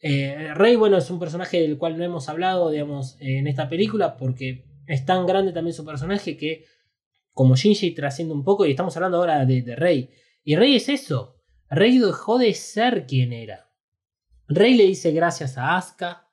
Eh, 0.00 0.52
Rey, 0.54 0.74
bueno, 0.74 0.96
es 0.98 1.08
un 1.08 1.20
personaje 1.20 1.60
del 1.60 1.78
cual 1.78 1.96
no 1.96 2.02
hemos 2.02 2.28
hablado, 2.28 2.70
digamos, 2.70 3.16
en 3.20 3.46
esta 3.46 3.68
película, 3.68 4.16
porque 4.16 4.73
es 4.86 5.04
tan 5.04 5.26
grande 5.26 5.52
también 5.52 5.74
su 5.74 5.84
personaje 5.84 6.36
que, 6.36 6.64
como 7.32 7.56
Shinji, 7.56 7.94
trasciende 7.94 8.34
un 8.34 8.44
poco, 8.44 8.66
y 8.66 8.70
estamos 8.70 8.96
hablando 8.96 9.18
ahora 9.18 9.44
de, 9.44 9.76
Rey. 9.76 10.10
Y 10.42 10.56
Rey 10.56 10.76
es 10.76 10.88
eso. 10.88 11.36
Rey 11.70 11.98
dejó 11.98 12.38
de 12.38 12.54
ser 12.54 13.06
quien 13.06 13.32
era. 13.32 13.70
Rey 14.46 14.74
le 14.74 14.84
dice 14.84 15.12
gracias 15.12 15.56
a 15.56 15.76
Asuka 15.76 16.28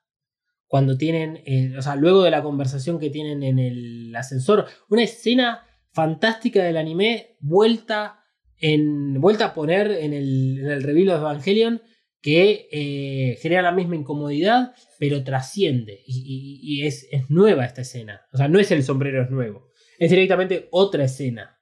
cuando 0.66 0.96
tienen, 0.96 1.42
eh, 1.44 1.74
o 1.76 1.82
sea, 1.82 1.96
luego 1.96 2.22
de 2.22 2.30
la 2.30 2.42
conversación 2.42 2.98
que 2.98 3.10
tienen 3.10 3.42
en 3.42 3.58
el 3.58 4.14
ascensor, 4.16 4.66
una 4.88 5.02
escena 5.02 5.66
fantástica 5.90 6.62
del 6.62 6.76
anime 6.76 7.36
vuelta 7.40 8.22
en, 8.58 9.20
vuelta 9.20 9.46
a 9.46 9.54
poner 9.54 9.90
en 9.90 10.12
el, 10.12 10.60
en 10.60 10.70
el 10.70 10.82
reveal 10.82 11.06
de 11.08 11.12
Evangelion 11.14 11.82
que 12.22 12.68
eh, 12.70 13.36
genera 13.42 13.62
la 13.62 13.72
misma 13.72 13.96
incomodidad, 13.96 14.74
pero 14.98 15.24
trasciende. 15.24 16.02
Y, 16.06 16.86
es, 16.86 17.08
es, 17.10 17.28
nueva 17.28 17.64
esta 17.64 17.82
escena. 17.82 18.22
O 18.32 18.36
sea, 18.36 18.48
no 18.48 18.60
es 18.60 18.70
el 18.70 18.84
sombrero 18.84 19.28
nuevo. 19.28 19.68
Es 19.98 20.10
directamente 20.10 20.68
otra 20.70 21.04
escena. 21.04 21.60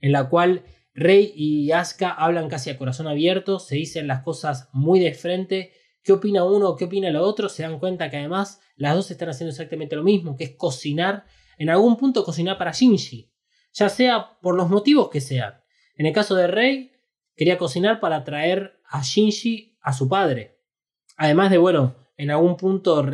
En 0.00 0.12
la 0.12 0.28
cual 0.28 0.64
Rey 0.94 1.32
y 1.34 1.72
Asuka 1.72 2.10
hablan 2.10 2.50
casi 2.50 2.68
a 2.68 2.76
corazón 2.76 3.08
abierto, 3.08 3.58
se 3.58 3.76
dicen 3.76 4.06
las 4.06 4.22
cosas 4.22 4.68
muy 4.74 5.00
de 5.00 5.14
frente. 5.14 5.72
¿Qué 6.02 6.12
opina 6.12 6.44
uno? 6.44 6.76
¿Qué 6.76 6.84
opina 6.84 7.08
el 7.08 7.16
otro? 7.16 7.48
Se 7.48 7.62
dan 7.62 7.78
cuenta 7.78 8.10
que 8.10 8.18
además 8.18 8.60
las 8.76 8.94
dos 8.94 9.10
están 9.10 9.30
haciendo 9.30 9.50
exactamente 9.50 9.96
lo 9.96 10.02
mismo, 10.02 10.36
que 10.36 10.44
es 10.44 10.56
cocinar. 10.56 11.24
En 11.56 11.70
algún 11.70 11.96
punto 11.96 12.22
cocinar 12.22 12.58
para 12.58 12.72
Shinji. 12.72 13.32
Ya 13.72 13.88
sea 13.88 14.38
por 14.42 14.56
los 14.56 14.68
motivos 14.68 15.08
que 15.08 15.22
sean. 15.22 15.54
En 15.96 16.04
el 16.04 16.12
caso 16.12 16.34
de 16.34 16.48
Rey, 16.48 16.92
quería 17.34 17.56
cocinar 17.56 18.00
para 18.00 18.24
traer 18.24 18.74
a 18.84 19.02
Shinji 19.02 19.71
a 19.82 19.92
su 19.92 20.08
padre. 20.08 20.58
Además 21.16 21.50
de, 21.50 21.58
bueno, 21.58 21.96
en 22.16 22.30
algún 22.30 22.56
punto 22.56 23.04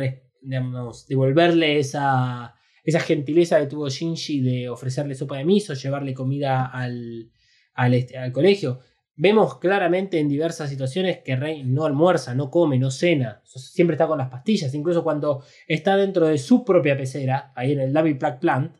devolverle 1.07 1.79
esa, 1.79 2.55
esa 2.83 2.99
gentileza 2.99 3.59
que 3.59 3.67
tuvo 3.67 3.89
Shinji 3.89 4.41
de 4.41 4.69
ofrecerle 4.69 5.15
sopa 5.15 5.37
de 5.37 5.45
miso, 5.45 5.73
llevarle 5.73 6.13
comida 6.13 6.65
al, 6.65 7.31
al, 7.73 7.93
este, 7.93 8.31
colegio. 8.31 8.79
Vemos 9.15 9.57
claramente 9.57 10.17
en 10.17 10.29
diversas 10.29 10.69
situaciones 10.69 11.19
que 11.19 11.35
Rey 11.35 11.63
no 11.63 11.83
almuerza, 11.83 12.33
no 12.35 12.49
come, 12.49 12.79
no 12.79 12.89
cena, 12.89 13.41
siempre 13.43 13.95
está 13.95 14.07
con 14.07 14.17
las 14.17 14.29
pastillas. 14.29 14.73
Incluso 14.73 15.03
cuando 15.03 15.43
está 15.67 15.97
dentro 15.97 16.27
de 16.27 16.37
su 16.37 16.63
propia 16.63 16.95
pecera, 16.95 17.51
ahí 17.55 17.73
en 17.73 17.81
el 17.81 17.91
David 17.91 18.17
Black 18.17 18.39
Plant, 18.39 18.77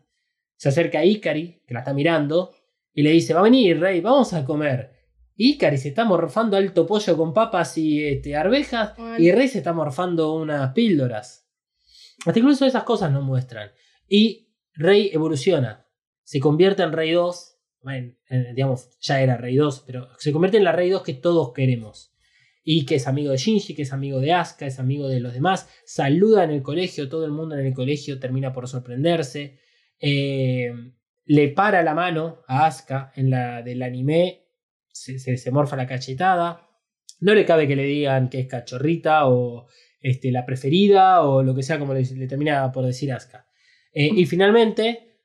se 0.55 0.69
acerca 0.69 0.99
a 0.99 1.05
Ikari, 1.05 1.63
que 1.67 1.73
la 1.73 1.81
está 1.81 1.93
mirando, 1.93 2.53
y 2.93 3.01
le 3.01 3.11
dice, 3.11 3.33
va 3.33 3.41
a 3.41 3.43
venir, 3.43 3.79
Rey, 3.79 3.99
vamos 3.99 4.33
a 4.33 4.45
comer. 4.45 4.98
Y 5.41 5.57
Cari 5.57 5.77
se 5.77 5.87
está 5.87 6.03
morfando 6.03 6.57
alto 6.57 6.85
pollo 6.85 7.15
con 7.15 7.33
papas 7.33 7.77
y 7.77 8.03
este, 8.03 8.35
arvejas. 8.35 8.91
Y 9.17 9.31
Rey 9.31 9.47
se 9.47 9.59
está 9.59 9.71
morfando 9.71 10.33
unas 10.33 10.73
píldoras. 10.73 11.49
Hasta 12.25 12.37
incluso 12.37 12.65
esas 12.65 12.83
cosas 12.83 13.09
nos 13.09 13.23
muestran. 13.23 13.71
Y 14.05 14.49
Rey 14.73 15.09
evoluciona. 15.13 15.87
Se 16.23 16.41
convierte 16.41 16.83
en 16.83 16.91
Rey 16.91 17.13
2. 17.13 17.55
Bueno, 17.81 18.15
digamos, 18.53 18.89
ya 18.99 19.21
era 19.21 19.37
Rey 19.37 19.55
2, 19.55 19.85
pero 19.87 20.09
se 20.17 20.33
convierte 20.33 20.57
en 20.57 20.65
la 20.65 20.73
Rey 20.73 20.89
2 20.89 21.03
que 21.03 21.13
todos 21.13 21.53
queremos. 21.53 22.13
Y 22.61 22.85
que 22.85 22.95
es 22.95 23.07
amigo 23.07 23.31
de 23.31 23.37
Shinji, 23.37 23.75
que 23.75 23.83
es 23.83 23.93
amigo 23.93 24.19
de 24.19 24.33
Asuka, 24.33 24.65
es 24.65 24.77
amigo 24.77 25.07
de 25.07 25.21
los 25.21 25.33
demás. 25.33 25.69
Saluda 25.85 26.43
en 26.43 26.51
el 26.51 26.61
colegio, 26.61 27.07
todo 27.07 27.23
el 27.23 27.31
mundo 27.31 27.57
en 27.57 27.65
el 27.65 27.73
colegio 27.73 28.19
termina 28.19 28.51
por 28.51 28.67
sorprenderse. 28.67 29.57
Eh, 30.01 30.73
le 31.23 31.47
para 31.47 31.81
la 31.81 31.93
mano 31.93 32.41
a 32.45 32.65
Asuka 32.65 33.13
en 33.15 33.29
la 33.29 33.61
del 33.61 33.81
anime, 33.83 34.48
se, 34.91 35.19
se, 35.19 35.51
morfa 35.51 35.75
la 35.75 35.87
cachetada. 35.87 36.67
No 37.19 37.33
le 37.33 37.45
cabe 37.45 37.67
que 37.67 37.75
le 37.75 37.83
digan 37.83 38.29
que 38.29 38.39
es 38.39 38.47
cachorrita 38.47 39.27
o 39.27 39.67
este, 40.01 40.31
la 40.31 40.45
preferida 40.45 41.21
o 41.21 41.43
lo 41.43 41.55
que 41.55 41.63
sea 41.63 41.79
como 41.79 41.93
le, 41.93 42.03
termina 42.27 42.71
por 42.71 42.85
decir 42.85 43.11
Asuka. 43.11 43.47
Eh, 43.93 44.09
y 44.15 44.25
finalmente 44.25 45.19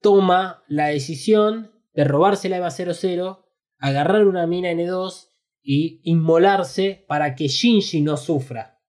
toma 0.00 0.64
la 0.68 0.88
decisión 0.88 1.72
de 1.94 2.04
robarse 2.04 2.48
la 2.48 2.58
EVA 2.58 2.70
00, 2.70 3.46
agarrar 3.78 4.26
una 4.26 4.46
mina 4.46 4.70
N2 4.72 5.28
y 5.62 6.00
inmolarse 6.04 7.04
para 7.08 7.34
que 7.34 7.48
Shinji 7.48 8.00
no 8.02 8.16
sufra. 8.16 8.80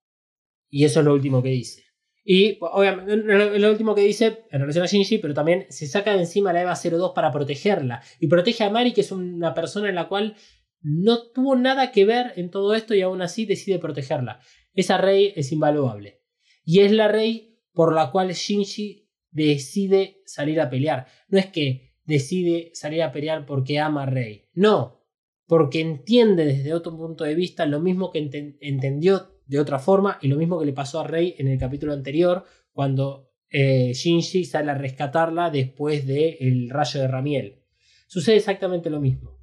Y 0.70 0.86
eso 0.86 1.00
es 1.00 1.06
lo 1.06 1.14
último 1.14 1.42
que 1.42 1.50
dice. 1.50 1.84
Y 2.32 2.60
obviamente, 2.62 3.16
lo, 3.58 3.72
último 3.72 3.96
que 3.96 4.02
dice 4.02 4.46
en 4.52 4.60
relación 4.60 4.84
a 4.84 4.88
Shinji, 4.88 5.18
pero 5.18 5.34
también 5.34 5.66
se 5.70 5.88
saca 5.88 6.14
de 6.14 6.20
encima 6.20 6.54
la 6.54 6.62
EVA 6.62 6.76
02 6.76 7.14
para 7.16 7.32
protegerla. 7.32 8.04
Y 8.20 8.28
protege 8.28 8.64
a 8.64 8.70
Mari, 8.70 8.94
que 8.94 9.02
es 9.02 9.12
una 9.12 9.56
persona 9.56 9.90
en 9.90 9.96
la 9.96 10.08
cual 10.08 10.36
no 10.80 11.32
tuvo 11.32 11.56
nada 11.56 11.92
que 11.92 12.06
ver 12.06 12.34
en 12.36 12.52
todo 12.52 12.76
esto 12.76 12.94
y 12.94 13.02
aún 13.02 13.24
así 13.24 13.48
decide 13.48 13.80
protegerla. 13.80 14.42
Esa 14.76 15.00
Rey 15.00 15.34
es 15.36 15.52
invaluable. 15.52 16.22
Y 16.64 16.82
es 16.82 16.92
la 16.92 17.08
Rey 17.08 17.58
por 17.74 17.96
la 17.96 18.12
cual 18.12 18.32
Shinji 18.32 19.10
decide 19.32 20.22
salir 20.28 20.62
a 20.62 20.70
pelear. 20.70 21.08
No 21.30 21.40
es 21.40 21.48
que 21.48 21.96
decide 22.06 22.70
salir 22.76 23.02
a 23.02 23.12
pelear 23.12 23.48
porque 23.48 23.80
ama 23.80 24.04
a 24.04 24.06
Rey. 24.06 24.46
No, 24.54 25.04
porque 25.48 25.82
entiende 25.82 26.46
desde 26.46 26.76
otro 26.76 26.96
punto 26.96 27.24
de 27.24 27.34
vista 27.34 27.66
lo 27.66 27.80
mismo 27.80 28.12
que 28.12 28.20
entendió 28.62 29.39
de 29.50 29.60
otra 29.60 29.80
forma 29.80 30.20
y 30.22 30.28
lo 30.28 30.38
mismo 30.38 30.60
que 30.60 30.66
le 30.68 30.74
pasó 30.74 31.00
a 31.00 31.08
Rey 31.08 31.36
en 31.40 31.48
el 31.48 31.58
capítulo 31.58 31.92
anterior 31.92 32.46
cuando 32.72 33.32
eh, 33.50 33.94
Shinji 33.94 34.46
sale 34.46 34.70
a 34.70 34.76
rescatarla 34.76 35.50
después 35.50 36.06
del 36.06 36.70
rayo 36.70 37.02
de 37.02 37.08
Ramiel. 37.08 37.64
Sucede 38.08 38.36
exactamente 38.36 38.92
lo 38.92 39.02
mismo. 39.02 39.40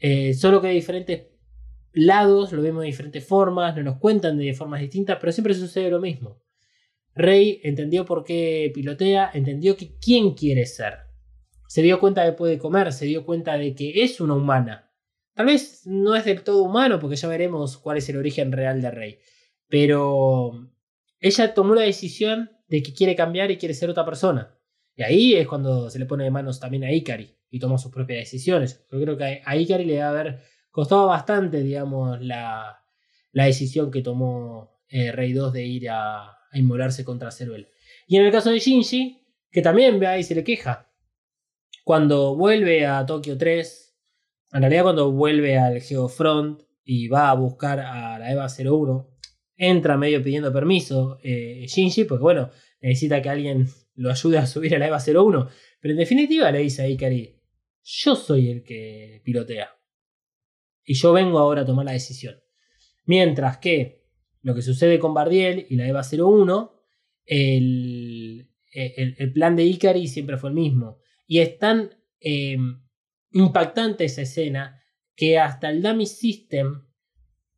Eh, 0.00 0.34
solo 0.34 0.60
que 0.60 0.66
de 0.66 0.74
diferentes 0.74 1.26
lados, 1.92 2.52
lo 2.52 2.60
vemos 2.60 2.82
de 2.82 2.88
diferentes 2.88 3.24
formas, 3.24 3.76
no 3.76 3.84
nos 3.84 3.98
cuentan 3.98 4.36
de 4.36 4.52
formas 4.52 4.80
distintas, 4.80 5.16
pero 5.20 5.30
siempre 5.30 5.54
sucede 5.54 5.90
lo 5.90 6.00
mismo. 6.00 6.42
Rey 7.14 7.60
entendió 7.62 8.04
por 8.04 8.24
qué 8.24 8.70
pilotea, 8.74 9.30
entendió 9.32 9.76
que 9.76 9.96
quién 9.96 10.34
quiere 10.34 10.66
ser. 10.66 10.94
Se 11.68 11.82
dio 11.82 12.00
cuenta 12.00 12.24
de 12.24 12.32
que 12.32 12.36
puede 12.36 12.58
comer, 12.58 12.92
se 12.92 13.06
dio 13.06 13.24
cuenta 13.24 13.56
de 13.56 13.74
que 13.76 14.02
es 14.02 14.20
una 14.20 14.34
humana. 14.34 14.92
Tal 15.34 15.46
vez 15.46 15.82
no 15.86 16.16
es 16.16 16.24
del 16.24 16.42
todo 16.42 16.64
humano, 16.64 16.98
porque 16.98 17.16
ya 17.16 17.28
veremos 17.28 17.78
cuál 17.78 17.98
es 17.98 18.08
el 18.08 18.16
origen 18.16 18.50
real 18.50 18.82
de 18.82 18.90
Rey. 18.90 19.18
Pero 19.68 20.70
ella 21.20 21.54
tomó 21.54 21.74
la 21.74 21.82
decisión 21.82 22.50
de 22.68 22.82
que 22.82 22.92
quiere 22.92 23.16
cambiar 23.16 23.50
y 23.50 23.56
quiere 23.56 23.74
ser 23.74 23.90
otra 23.90 24.04
persona. 24.04 24.56
Y 24.94 25.02
ahí 25.02 25.34
es 25.34 25.46
cuando 25.46 25.90
se 25.90 25.98
le 25.98 26.06
pone 26.06 26.24
de 26.24 26.30
manos 26.30 26.58
también 26.58 26.84
a 26.84 26.92
Ikari 26.92 27.36
y 27.50 27.58
toma 27.58 27.78
sus 27.78 27.92
propias 27.92 28.20
decisiones. 28.20 28.86
Yo 28.90 29.00
creo 29.00 29.16
que 29.16 29.42
a 29.44 29.56
Ikari 29.56 29.84
le 29.84 29.98
va 29.98 30.06
a 30.06 30.10
haber 30.10 30.40
costado 30.70 31.06
bastante, 31.06 31.60
digamos, 31.62 32.20
la, 32.20 32.82
decisión 33.32 33.90
que 33.90 34.02
tomó 34.02 34.80
eh, 34.88 35.12
Rey 35.12 35.32
2 35.32 35.52
de 35.52 35.64
ir 35.64 35.90
a, 35.90 36.30
a 36.30 36.58
inmolarse 36.58 37.04
contra 37.04 37.30
Ceruel. 37.30 37.68
Y 38.06 38.16
en 38.16 38.24
el 38.24 38.32
caso 38.32 38.50
de 38.50 38.58
Shinji, 38.58 39.22
que 39.50 39.62
también 39.62 39.98
ve 39.98 40.06
ahí 40.06 40.22
se 40.22 40.34
le 40.34 40.44
queja. 40.44 40.90
Cuando 41.84 42.34
vuelve 42.34 42.86
a 42.86 43.04
Tokio 43.06 43.36
3, 43.36 43.86
en 44.52 44.60
realidad 44.60 44.84
cuando 44.84 45.12
vuelve 45.12 45.58
al 45.58 45.80
Geofront 45.80 46.62
y 46.84 47.08
va 47.08 47.30
a 47.30 47.34
buscar 47.34 47.80
a 47.80 48.18
la 48.18 48.32
EVA 48.32 48.46
01, 48.46 49.15
entra 49.56 49.96
medio 49.96 50.22
pidiendo 50.22 50.52
permiso 50.52 51.18
eh, 51.22 51.64
Shinji, 51.66 52.04
porque 52.04 52.22
bueno, 52.22 52.50
necesita 52.80 53.22
que 53.22 53.28
alguien 53.28 53.66
lo 53.94 54.10
ayude 54.10 54.38
a 54.38 54.46
subir 54.46 54.74
a 54.74 54.78
la 54.78 54.86
EVA 54.86 54.98
01. 54.98 55.48
Pero 55.80 55.92
en 55.92 55.98
definitiva 55.98 56.50
le 56.50 56.60
dice 56.60 56.82
a 56.82 56.88
Ikari, 56.88 57.40
yo 57.82 58.16
soy 58.16 58.50
el 58.50 58.62
que 58.62 59.22
pilotea. 59.24 59.70
Y 60.84 60.94
yo 60.94 61.12
vengo 61.12 61.38
ahora 61.38 61.62
a 61.62 61.66
tomar 61.66 61.86
la 61.86 61.92
decisión. 61.92 62.36
Mientras 63.04 63.58
que 63.58 64.04
lo 64.42 64.54
que 64.54 64.62
sucede 64.62 64.98
con 64.98 65.14
Bardiel 65.14 65.66
y 65.68 65.76
la 65.76 65.88
EVA 65.88 66.02
01, 66.02 66.72
el, 67.24 68.48
el, 68.72 69.32
plan 69.32 69.56
de 69.56 69.64
Ikari 69.64 70.06
siempre 70.06 70.36
fue 70.36 70.50
el 70.50 70.54
mismo. 70.54 71.00
Y 71.26 71.40
es 71.40 71.58
tan 71.58 71.90
em, 72.20 72.82
impactante 73.32 74.04
esa 74.04 74.22
escena 74.22 74.82
que 75.16 75.38
hasta 75.38 75.70
el 75.70 75.82
Dummy 75.82 76.06
System 76.06 76.86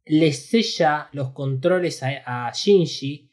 le 0.09 0.32
sella 0.32 1.09
los 1.12 1.32
controles 1.32 2.02
a, 2.02 2.47
a 2.48 2.52
Shinji 2.52 3.30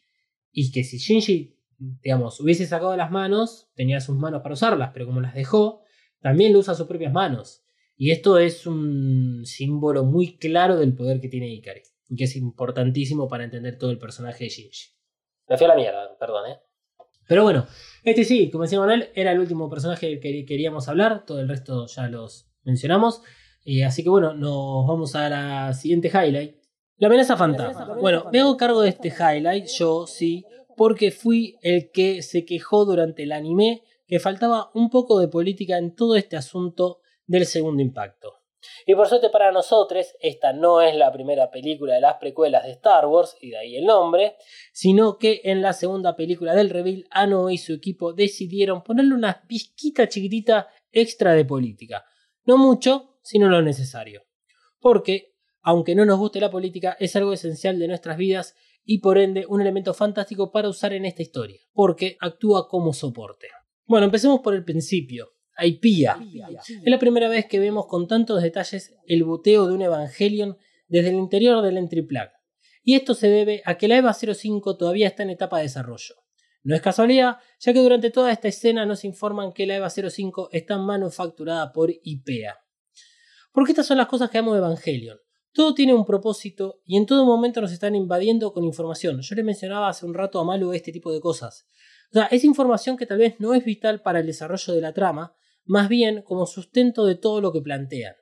y 0.51 0.71
que 0.71 0.83
si 0.83 0.97
Shinji, 0.97 1.57
digamos, 1.77 2.39
hubiese 2.39 2.65
sacado 2.65 2.95
las 2.95 3.11
manos, 3.11 3.69
tenía 3.75 3.99
sus 3.99 4.15
manos 4.15 4.41
para 4.41 4.53
usarlas, 4.53 4.91
pero 4.93 5.05
como 5.05 5.21
las 5.21 5.33
dejó, 5.33 5.81
también 6.21 6.53
lo 6.53 6.59
usa 6.59 6.75
sus 6.75 6.87
propias 6.87 7.13
manos. 7.13 7.63
Y 7.97 8.11
esto 8.11 8.37
es 8.37 8.67
un 8.67 9.45
símbolo 9.45 10.03
muy 10.03 10.37
claro 10.37 10.77
del 10.77 10.93
poder 10.95 11.21
que 11.21 11.29
tiene 11.29 11.47
Ikari, 11.47 11.81
y 12.09 12.15
que 12.15 12.25
es 12.25 12.35
importantísimo 12.35 13.27
para 13.27 13.43
entender 13.43 13.77
todo 13.77 13.91
el 13.91 13.97
personaje 13.97 14.45
de 14.45 14.49
Shinji. 14.49 14.89
Me 15.47 15.57
fui 15.57 15.65
a 15.65 15.69
la 15.69 15.75
mierda, 15.75 16.17
perdón, 16.17 16.51
¿eh? 16.51 16.59
Pero 17.27 17.43
bueno, 17.43 17.65
este 18.03 18.23
sí, 18.23 18.51
como 18.51 18.63
decía 18.63 18.79
Manuel, 18.79 19.09
era 19.15 19.31
el 19.31 19.39
último 19.39 19.69
personaje 19.69 20.19
que 20.19 20.45
queríamos 20.45 20.87
hablar, 20.87 21.25
todo 21.25 21.39
el 21.39 21.49
resto 21.49 21.87
ya 21.87 22.07
los 22.07 22.51
mencionamos. 22.63 23.21
Y 23.63 23.81
así 23.81 24.03
que 24.03 24.09
bueno, 24.09 24.33
nos 24.33 24.87
vamos 24.87 25.15
a 25.15 25.27
la 25.29 25.73
siguiente 25.73 26.09
highlight, 26.09 26.55
la 26.97 27.07
amenaza 27.07 27.35
fantasma. 27.35 27.95
Bueno, 27.99 28.25
me 28.31 28.39
hago 28.39 28.57
cargo 28.57 28.81
de 28.81 28.89
este 28.89 29.09
highlight, 29.09 29.67
yo 29.67 30.07
sí, 30.07 30.45
porque 30.77 31.11
fui 31.11 31.57
el 31.61 31.91
que 31.91 32.21
se 32.21 32.45
quejó 32.45 32.85
durante 32.85 33.23
el 33.23 33.31
anime 33.31 33.83
que 34.07 34.19
faltaba 34.19 34.69
un 34.73 34.89
poco 34.89 35.19
de 35.19 35.27
política 35.27 35.77
en 35.77 35.95
todo 35.95 36.15
este 36.15 36.37
asunto 36.37 36.99
del 37.25 37.45
segundo 37.45 37.81
impacto. 37.81 38.33
Y 38.85 38.95
por 38.95 39.07
suerte 39.07 39.29
para 39.29 39.51
nosotros, 39.51 40.15
esta 40.19 40.53
no 40.53 40.81
es 40.81 40.95
la 40.95 41.11
primera 41.11 41.51
película 41.51 41.95
de 41.95 42.01
las 42.01 42.15
precuelas 42.15 42.63
de 42.63 42.71
Star 42.71 43.05
Wars, 43.05 43.35
y 43.39 43.51
de 43.51 43.57
ahí 43.57 43.75
el 43.75 43.85
nombre, 43.85 44.35
sino 44.73 45.17
que 45.17 45.41
en 45.43 45.61
la 45.61 45.73
segunda 45.73 46.15
película 46.15 46.55
del 46.55 46.69
reveal, 46.69 47.05
Ano 47.11 47.49
y 47.49 47.57
su 47.57 47.73
equipo 47.73 48.13
decidieron 48.13 48.83
ponerle 48.83 49.13
una 49.13 49.43
pizquita 49.47 50.07
chiquitita 50.07 50.67
extra 50.91 51.33
de 51.33 51.45
política. 51.45 52.05
No 52.43 52.57
mucho, 52.57 53.17
sino 53.21 53.49
lo 53.49 53.61
necesario. 53.61 54.23
Porque 54.79 55.34
aunque 55.65 55.95
no 55.95 56.05
nos 56.05 56.19
guste 56.19 56.39
la 56.39 56.51
política, 56.51 56.95
es 56.99 57.15
algo 57.15 57.33
esencial 57.33 57.79
de 57.79 57.87
nuestras 57.87 58.17
vidas 58.17 58.53
y 58.83 58.99
por 58.99 59.17
ende 59.17 59.47
un 59.49 59.61
elemento 59.61 59.95
fantástico 59.95 60.51
para 60.51 60.69
usar 60.69 60.93
en 60.93 61.05
esta 61.05 61.23
historia, 61.23 61.59
porque 61.73 62.17
actúa 62.21 62.67
como 62.67 62.93
soporte. 62.93 63.47
Bueno, 63.87 64.05
empecemos 64.05 64.41
por 64.41 64.53
el 64.53 64.63
principio. 64.63 65.31
Aipia. 65.57 66.19
Es 66.67 66.83
la 66.85 66.99
primera 66.99 67.29
vez 67.29 67.47
que 67.47 67.57
vemos 67.57 67.87
con 67.87 68.07
tantos 68.07 68.43
detalles 68.43 68.93
el 69.07 69.23
buteo 69.23 69.65
de 69.65 69.73
un 69.73 69.81
Evangelion 69.81 70.55
desde 70.87 71.09
el 71.09 71.15
interior 71.15 71.63
del 71.63 71.77
entry 71.77 72.03
plug. 72.03 72.29
Y 72.83 72.93
esto 72.93 73.15
se 73.15 73.27
debe 73.27 73.63
a 73.65 73.75
que 73.75 73.87
la 73.87 73.97
EVA 73.97 74.13
05 74.13 74.77
todavía 74.77 75.07
está 75.07 75.23
en 75.23 75.31
etapa 75.31 75.57
de 75.57 75.63
desarrollo. 75.63 76.13
No 76.61 76.75
es 76.75 76.81
casualidad, 76.81 77.37
ya 77.59 77.73
que 77.73 77.79
durante 77.79 78.11
toda 78.11 78.31
esta 78.31 78.49
escena 78.49 78.85
nos 78.85 79.03
informan 79.03 79.51
que 79.51 79.65
la 79.65 79.77
EVA 79.77 79.89
05 79.89 80.49
está 80.51 80.77
manufacturada 80.77 81.71
por 81.71 81.89
IPEA. 82.03 82.55
Porque 83.51 83.71
estas 83.71 83.87
son 83.87 83.97
las 83.97 84.07
cosas 84.07 84.29
que 84.29 84.37
amo 84.37 84.53
de 84.53 84.59
Evangelion. 84.59 85.17
Todo 85.55 85.73
tiene 85.73 85.93
un 85.93 86.03
propósito 86.03 86.81
y 86.83 86.97
en 86.97 87.05
todo 87.05 87.25
momento 87.25 87.61
nos 87.61 87.71
están 87.71 87.95
invadiendo 87.95 88.51
con 88.51 88.65
información. 88.65 89.21
Yo 89.21 89.35
le 89.35 89.43
mencionaba 89.43 89.87
hace 89.87 90.05
un 90.05 90.13
rato 90.13 90.37
a 90.37 90.43
Malu 90.43 90.73
este 90.73 90.91
tipo 90.91 91.13
de 91.13 91.21
cosas. 91.21 91.65
O 92.11 92.13
sea, 92.13 92.25
es 92.25 92.43
información 92.43 92.97
que 92.97 93.05
tal 93.05 93.19
vez 93.19 93.39
no 93.39 93.53
es 93.53 93.63
vital 93.63 94.01
para 94.01 94.19
el 94.19 94.25
desarrollo 94.25 94.73
de 94.73 94.81
la 94.81 94.93
trama, 94.93 95.33
más 95.63 95.87
bien 95.87 96.23
como 96.23 96.45
sustento 96.45 97.05
de 97.05 97.15
todo 97.15 97.39
lo 97.39 97.53
que 97.53 97.61
plantean. 97.61 98.15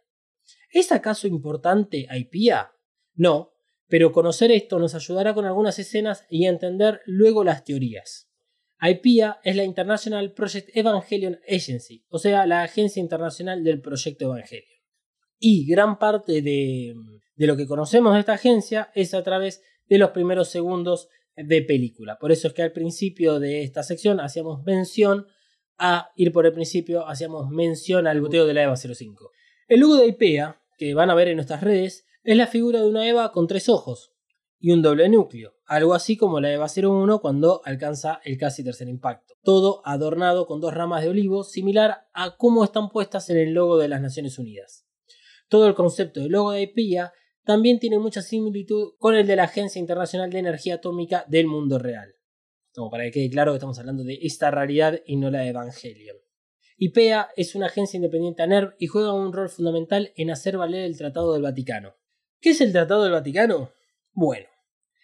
¿Es 0.69 0.91
acaso 0.91 1.25
importante 1.27 2.07
IPA? 2.07 2.71
No, 3.15 3.53
pero 3.87 4.11
conocer 4.11 4.51
esto 4.51 4.77
nos 4.77 4.93
ayudará 4.93 5.33
con 5.33 5.45
algunas 5.45 5.79
escenas 5.79 6.27
y 6.29 6.45
entender 6.45 7.01
luego 7.07 7.43
las 7.43 7.63
teorías. 7.63 8.29
IPA 8.79 9.39
es 9.43 9.55
la 9.55 9.63
International 9.63 10.33
Project 10.33 10.69
Evangelion 10.77 11.39
Agency, 11.49 12.05
o 12.09 12.19
sea, 12.19 12.45
la 12.45 12.61
agencia 12.61 12.99
internacional 12.99 13.63
del 13.63 13.81
proyecto 13.81 14.25
Evangelion. 14.25 14.69
Y 15.39 15.65
gran 15.65 15.97
parte 15.97 16.41
de, 16.43 16.93
de 17.35 17.47
lo 17.47 17.57
que 17.57 17.67
conocemos 17.67 18.13
de 18.13 18.19
esta 18.19 18.33
agencia 18.33 18.91
es 18.95 19.13
a 19.13 19.23
través 19.23 19.61
de 19.87 19.97
los 19.97 20.11
primeros 20.11 20.49
segundos 20.49 21.09
de 21.35 21.61
película. 21.61 22.17
Por 22.19 22.31
eso 22.31 22.47
es 22.47 22.53
que 22.53 22.61
al 22.61 22.71
principio 22.71 23.39
de 23.39 23.63
esta 23.63 23.83
sección 23.83 24.19
hacíamos 24.19 24.63
mención 24.63 25.27
a 25.77 26.11
ir 26.15 26.31
por 26.31 26.45
el 26.45 26.53
principio, 26.53 27.07
hacíamos 27.07 27.49
mención 27.49 28.07
al 28.07 28.21
boteo 28.21 28.45
de 28.45 28.53
la 28.53 28.63
EVA 28.63 28.75
05. 28.75 29.31
El 29.67 29.79
logo 29.79 29.97
de 29.97 30.07
IPEA, 30.07 30.61
que 30.77 30.93
van 30.93 31.09
a 31.09 31.15
ver 31.15 31.29
en 31.29 31.35
nuestras 31.35 31.61
redes, 31.61 32.05
es 32.23 32.37
la 32.37 32.47
figura 32.47 32.81
de 32.81 32.87
una 32.87 33.07
EVA 33.07 33.31
con 33.31 33.47
tres 33.47 33.69
ojos 33.69 34.13
y 34.59 34.71
un 34.71 34.81
doble 34.81 35.09
núcleo, 35.09 35.55
algo 35.65 35.93
así 35.93 36.15
como 36.15 36.39
la 36.39 36.53
EVA 36.53 36.67
01 36.67 37.19
cuando 37.19 37.61
alcanza 37.65 38.21
el 38.23 38.37
casi 38.37 38.63
tercer 38.63 38.87
impacto. 38.87 39.33
Todo 39.43 39.81
adornado 39.83 40.45
con 40.45 40.61
dos 40.61 40.73
ramas 40.73 41.03
de 41.03 41.09
olivo, 41.09 41.43
similar 41.43 42.07
a 42.13 42.37
cómo 42.37 42.63
están 42.63 42.89
puestas 42.89 43.29
en 43.29 43.37
el 43.37 43.53
logo 43.53 43.77
de 43.77 43.89
las 43.89 44.01
Naciones 44.01 44.39
Unidas. 44.39 44.87
Todo 45.49 45.67
el 45.67 45.73
concepto 45.73 46.21
del 46.21 46.31
logo 46.31 46.51
de 46.51 46.61
IPEA 46.61 47.11
también 47.43 47.79
tiene 47.79 47.99
mucha 47.99 48.21
similitud 48.21 48.93
con 48.97 49.15
el 49.15 49.27
de 49.27 49.35
la 49.35 49.43
Agencia 49.43 49.79
Internacional 49.79 50.29
de 50.29 50.39
Energía 50.39 50.75
Atómica 50.75 51.25
del 51.27 51.47
mundo 51.47 51.77
real. 51.77 52.15
Como 52.73 52.89
para 52.89 53.03
que 53.05 53.11
quede 53.11 53.29
claro 53.29 53.51
que 53.51 53.57
estamos 53.57 53.77
hablando 53.79 54.03
de 54.03 54.17
esta 54.21 54.49
realidad 54.49 55.01
y 55.05 55.17
no 55.17 55.29
la 55.29 55.41
de 55.41 55.49
Evangelion. 55.49 56.17
IPEA 56.77 57.29
es 57.35 57.53
una 57.53 57.67
agencia 57.67 57.97
independiente 57.97 58.41
a 58.41 58.47
NERV 58.47 58.75
y 58.79 58.87
juega 58.87 59.13
un 59.13 59.31
rol 59.31 59.49
fundamental 59.49 60.11
en 60.15 60.31
hacer 60.31 60.57
valer 60.57 60.85
el 60.85 60.97
Tratado 60.97 61.33
del 61.33 61.43
Vaticano. 61.43 61.95
¿Qué 62.39 62.51
es 62.51 62.61
el 62.61 62.71
Tratado 62.71 63.03
del 63.03 63.11
Vaticano? 63.11 63.71
Bueno, 64.11 64.47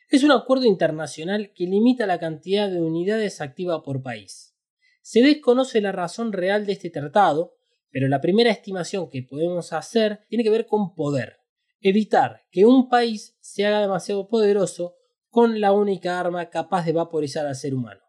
es 0.10 0.24
un 0.24 0.32
acuerdo 0.32 0.66
internacional 0.66 1.52
que 1.54 1.66
limita 1.66 2.08
la 2.08 2.20
cantidad 2.20 2.70
de 2.70 2.82
unidades 2.82 3.42
activas 3.42 3.82
por 3.84 4.02
país. 4.02 4.56
Se 5.02 5.22
desconoce 5.22 5.82
la 5.82 5.92
razón 5.92 6.34
real 6.34 6.66
de 6.66 6.74
este 6.74 6.90
tratado, 6.90 7.56
pero 7.92 8.08
la 8.08 8.22
primera 8.22 8.50
estimación 8.50 9.10
que 9.10 9.24
podemos 9.24 9.72
hacer 9.74 10.26
tiene 10.28 10.44
que 10.44 10.50
ver 10.50 10.66
con 10.66 10.96
poder 10.96 11.39
evitar 11.82 12.44
que 12.52 12.66
un 12.66 12.90
país 12.90 13.38
se 13.42 13.66
haga 13.66 13.82
demasiado 13.82 14.28
poderoso 14.28 14.96
con 15.30 15.62
la 15.62 15.72
única 15.72 16.20
arma 16.20 16.50
capaz 16.50 16.86
de 16.86 16.94
vaporizar 16.94 17.46
al 17.46 17.56
ser 17.56 17.74
humano. 17.74 18.02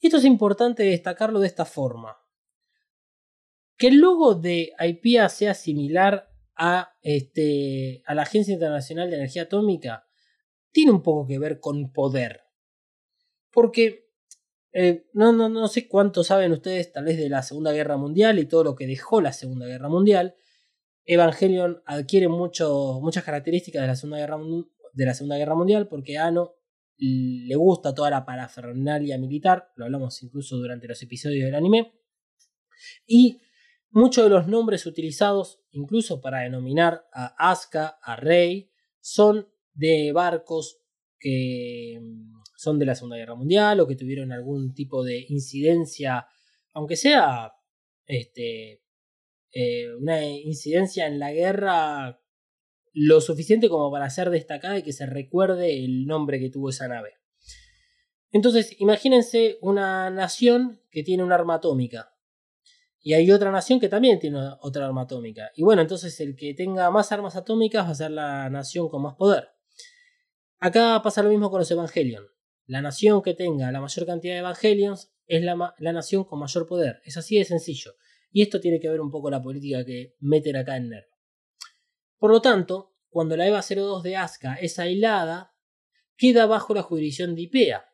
esto 0.00 0.18
es 0.18 0.24
importante 0.24 0.84
destacarlo 0.84 1.40
de 1.40 1.48
esta 1.48 1.64
forma. 1.64 2.16
Que 3.76 3.88
el 3.88 3.98
logo 3.98 4.34
de 4.34 4.72
IPA 4.78 5.28
sea 5.28 5.54
similar 5.54 6.30
a, 6.54 6.94
este, 7.02 8.02
a 8.06 8.14
la 8.14 8.22
Agencia 8.22 8.54
Internacional 8.54 9.10
de 9.10 9.16
Energía 9.16 9.42
Atómica 9.42 10.06
tiene 10.70 10.92
un 10.92 11.02
poco 11.02 11.26
que 11.26 11.38
ver 11.38 11.60
con 11.60 11.92
poder. 11.92 12.42
Porque 13.50 14.10
eh, 14.72 15.06
no, 15.12 15.32
no, 15.32 15.48
no 15.48 15.68
sé 15.68 15.88
cuánto 15.88 16.22
saben 16.22 16.52
ustedes 16.52 16.92
tal 16.92 17.04
vez 17.04 17.18
de 17.18 17.28
la 17.28 17.42
Segunda 17.42 17.72
Guerra 17.72 17.96
Mundial 17.96 18.38
y 18.38 18.46
todo 18.46 18.62
lo 18.62 18.76
que 18.76 18.86
dejó 18.86 19.20
la 19.20 19.32
Segunda 19.32 19.66
Guerra 19.66 19.88
Mundial. 19.88 20.36
Evangelion 21.06 21.82
adquiere 21.86 22.28
muchas 22.28 23.24
características 23.24 23.82
de 23.82 23.88
la, 23.88 23.96
Segunda 23.96 24.18
Guerra, 24.18 24.38
de 24.92 25.06
la 25.06 25.14
Segunda 25.14 25.38
Guerra 25.38 25.54
Mundial 25.54 25.88
porque 25.88 26.18
a 26.18 26.26
Ano 26.26 26.54
le 26.98 27.54
gusta 27.56 27.94
toda 27.94 28.10
la 28.10 28.24
parafernalia 28.24 29.18
militar, 29.18 29.70
lo 29.76 29.84
hablamos 29.84 30.22
incluso 30.22 30.56
durante 30.56 30.88
los 30.88 31.02
episodios 31.02 31.44
del 31.44 31.54
anime, 31.54 31.92
y 33.06 33.40
muchos 33.90 34.24
de 34.24 34.30
los 34.30 34.48
nombres 34.48 34.86
utilizados, 34.86 35.62
incluso 35.70 36.20
para 36.20 36.40
denominar 36.40 37.06
a 37.12 37.50
Asuka, 37.50 37.98
a 38.02 38.16
Rey, 38.16 38.70
son 39.00 39.48
de 39.74 40.10
barcos 40.12 40.80
que 41.18 41.98
mm, 42.00 42.36
son 42.56 42.78
de 42.78 42.86
la 42.86 42.94
Segunda 42.94 43.16
Guerra 43.16 43.34
Mundial 43.34 43.80
o 43.80 43.86
que 43.86 43.96
tuvieron 43.96 44.32
algún 44.32 44.74
tipo 44.74 45.04
de 45.04 45.26
incidencia, 45.28 46.26
aunque 46.72 46.96
sea 46.96 47.52
este, 48.06 48.82
eh, 49.58 49.94
una 49.94 50.22
incidencia 50.22 51.06
en 51.06 51.18
la 51.18 51.32
guerra 51.32 52.20
lo 52.92 53.22
suficiente 53.22 53.70
como 53.70 53.90
para 53.90 54.10
ser 54.10 54.28
destacada 54.28 54.76
y 54.76 54.82
que 54.82 54.92
se 54.92 55.06
recuerde 55.06 55.82
el 55.82 56.04
nombre 56.04 56.38
que 56.38 56.50
tuvo 56.50 56.68
esa 56.68 56.88
nave. 56.88 57.14
Entonces, 58.32 58.78
imagínense 58.80 59.56
una 59.62 60.10
nación 60.10 60.82
que 60.90 61.02
tiene 61.02 61.22
un 61.22 61.32
arma 61.32 61.54
atómica. 61.54 62.12
Y 63.00 63.14
hay 63.14 63.30
otra 63.30 63.50
nación 63.50 63.80
que 63.80 63.88
también 63.88 64.18
tiene 64.18 64.38
otra 64.60 64.84
arma 64.84 65.02
atómica. 65.02 65.50
Y 65.54 65.62
bueno, 65.62 65.80
entonces 65.80 66.20
el 66.20 66.36
que 66.36 66.52
tenga 66.52 66.90
más 66.90 67.10
armas 67.10 67.34
atómicas 67.34 67.86
va 67.86 67.92
a 67.92 67.94
ser 67.94 68.10
la 68.10 68.50
nación 68.50 68.90
con 68.90 69.00
más 69.00 69.14
poder. 69.14 69.48
Acá 70.58 71.00
pasa 71.02 71.22
lo 71.22 71.30
mismo 71.30 71.50
con 71.50 71.60
los 71.60 71.70
Evangelion. 71.70 72.26
La 72.66 72.82
nación 72.82 73.22
que 73.22 73.32
tenga 73.32 73.72
la 73.72 73.80
mayor 73.80 74.04
cantidad 74.04 74.34
de 74.34 74.40
Evangelions 74.40 75.14
es 75.26 75.42
la, 75.42 75.74
la 75.78 75.92
nación 75.94 76.24
con 76.24 76.40
mayor 76.40 76.66
poder. 76.66 77.00
Es 77.06 77.16
así 77.16 77.38
de 77.38 77.46
sencillo. 77.46 77.94
Y 78.36 78.42
esto 78.42 78.60
tiene 78.60 78.78
que 78.78 78.90
ver 78.90 79.00
un 79.00 79.10
poco 79.10 79.30
la 79.30 79.40
política 79.40 79.82
que 79.82 80.14
meten 80.20 80.56
acá 80.56 80.76
en 80.76 80.90
NERV. 80.90 81.06
Por 82.18 82.30
lo 82.30 82.42
tanto, 82.42 82.94
cuando 83.08 83.34
la 83.34 83.46
EVA 83.46 83.62
02 83.62 84.02
de 84.02 84.16
Asuka 84.16 84.56
es 84.56 84.78
aislada, 84.78 85.54
queda 86.18 86.44
bajo 86.44 86.74
la 86.74 86.82
jurisdicción 86.82 87.34
de 87.34 87.40
IPEA. 87.40 87.86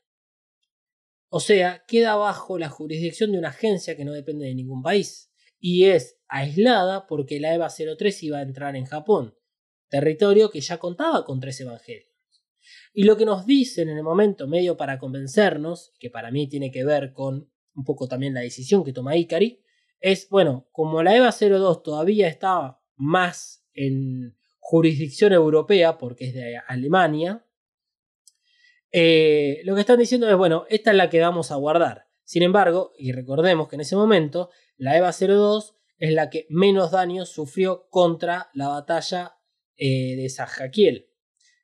O 1.28 1.38
sea, 1.38 1.84
queda 1.86 2.16
bajo 2.16 2.58
la 2.58 2.68
jurisdicción 2.70 3.30
de 3.30 3.38
una 3.38 3.50
agencia 3.50 3.96
que 3.96 4.04
no 4.04 4.12
depende 4.12 4.46
de 4.46 4.56
ningún 4.56 4.82
país. 4.82 5.32
Y 5.60 5.84
es 5.84 6.18
aislada 6.26 7.06
porque 7.06 7.38
la 7.38 7.54
EVA 7.54 7.68
03 7.96 8.22
iba 8.24 8.38
a 8.38 8.42
entrar 8.42 8.74
en 8.74 8.86
Japón, 8.86 9.38
territorio 9.90 10.50
que 10.50 10.60
ya 10.60 10.78
contaba 10.78 11.24
con 11.24 11.38
tres 11.38 11.60
evangelios. 11.60 12.10
Y 12.92 13.04
lo 13.04 13.16
que 13.16 13.26
nos 13.26 13.46
dicen 13.46 13.90
en 13.90 13.96
el 13.96 14.02
momento 14.02 14.48
medio 14.48 14.76
para 14.76 14.98
convencernos, 14.98 15.92
que 16.00 16.10
para 16.10 16.32
mí 16.32 16.48
tiene 16.48 16.72
que 16.72 16.84
ver 16.84 17.12
con 17.12 17.48
un 17.76 17.84
poco 17.84 18.08
también 18.08 18.34
la 18.34 18.40
decisión 18.40 18.82
que 18.82 18.92
toma 18.92 19.14
Ikari, 19.14 19.62
es, 20.02 20.28
bueno, 20.28 20.68
como 20.72 21.02
la 21.02 21.16
EVA 21.16 21.30
02 21.30 21.82
todavía 21.82 22.28
estaba 22.28 22.82
más 22.96 23.64
en 23.72 24.36
jurisdicción 24.58 25.32
europea, 25.32 25.96
porque 25.96 26.26
es 26.26 26.34
de 26.34 26.58
Alemania, 26.66 27.46
eh, 28.90 29.60
lo 29.64 29.74
que 29.74 29.80
están 29.80 29.98
diciendo 29.98 30.28
es, 30.28 30.36
bueno, 30.36 30.66
esta 30.68 30.90
es 30.90 30.96
la 30.96 31.08
que 31.08 31.20
vamos 31.20 31.50
a 31.50 31.56
guardar. 31.56 32.08
Sin 32.24 32.42
embargo, 32.42 32.92
y 32.98 33.12
recordemos 33.12 33.68
que 33.68 33.76
en 33.76 33.80
ese 33.80 33.96
momento, 33.96 34.50
la 34.76 34.96
EVA 34.96 35.12
02 35.12 35.76
es 35.98 36.12
la 36.12 36.30
que 36.30 36.46
menos 36.50 36.90
daño 36.90 37.24
sufrió 37.24 37.88
contra 37.88 38.50
la 38.54 38.68
batalla 38.68 39.36
eh, 39.76 40.16
de 40.16 40.28
Sajaquiel. 40.28 41.08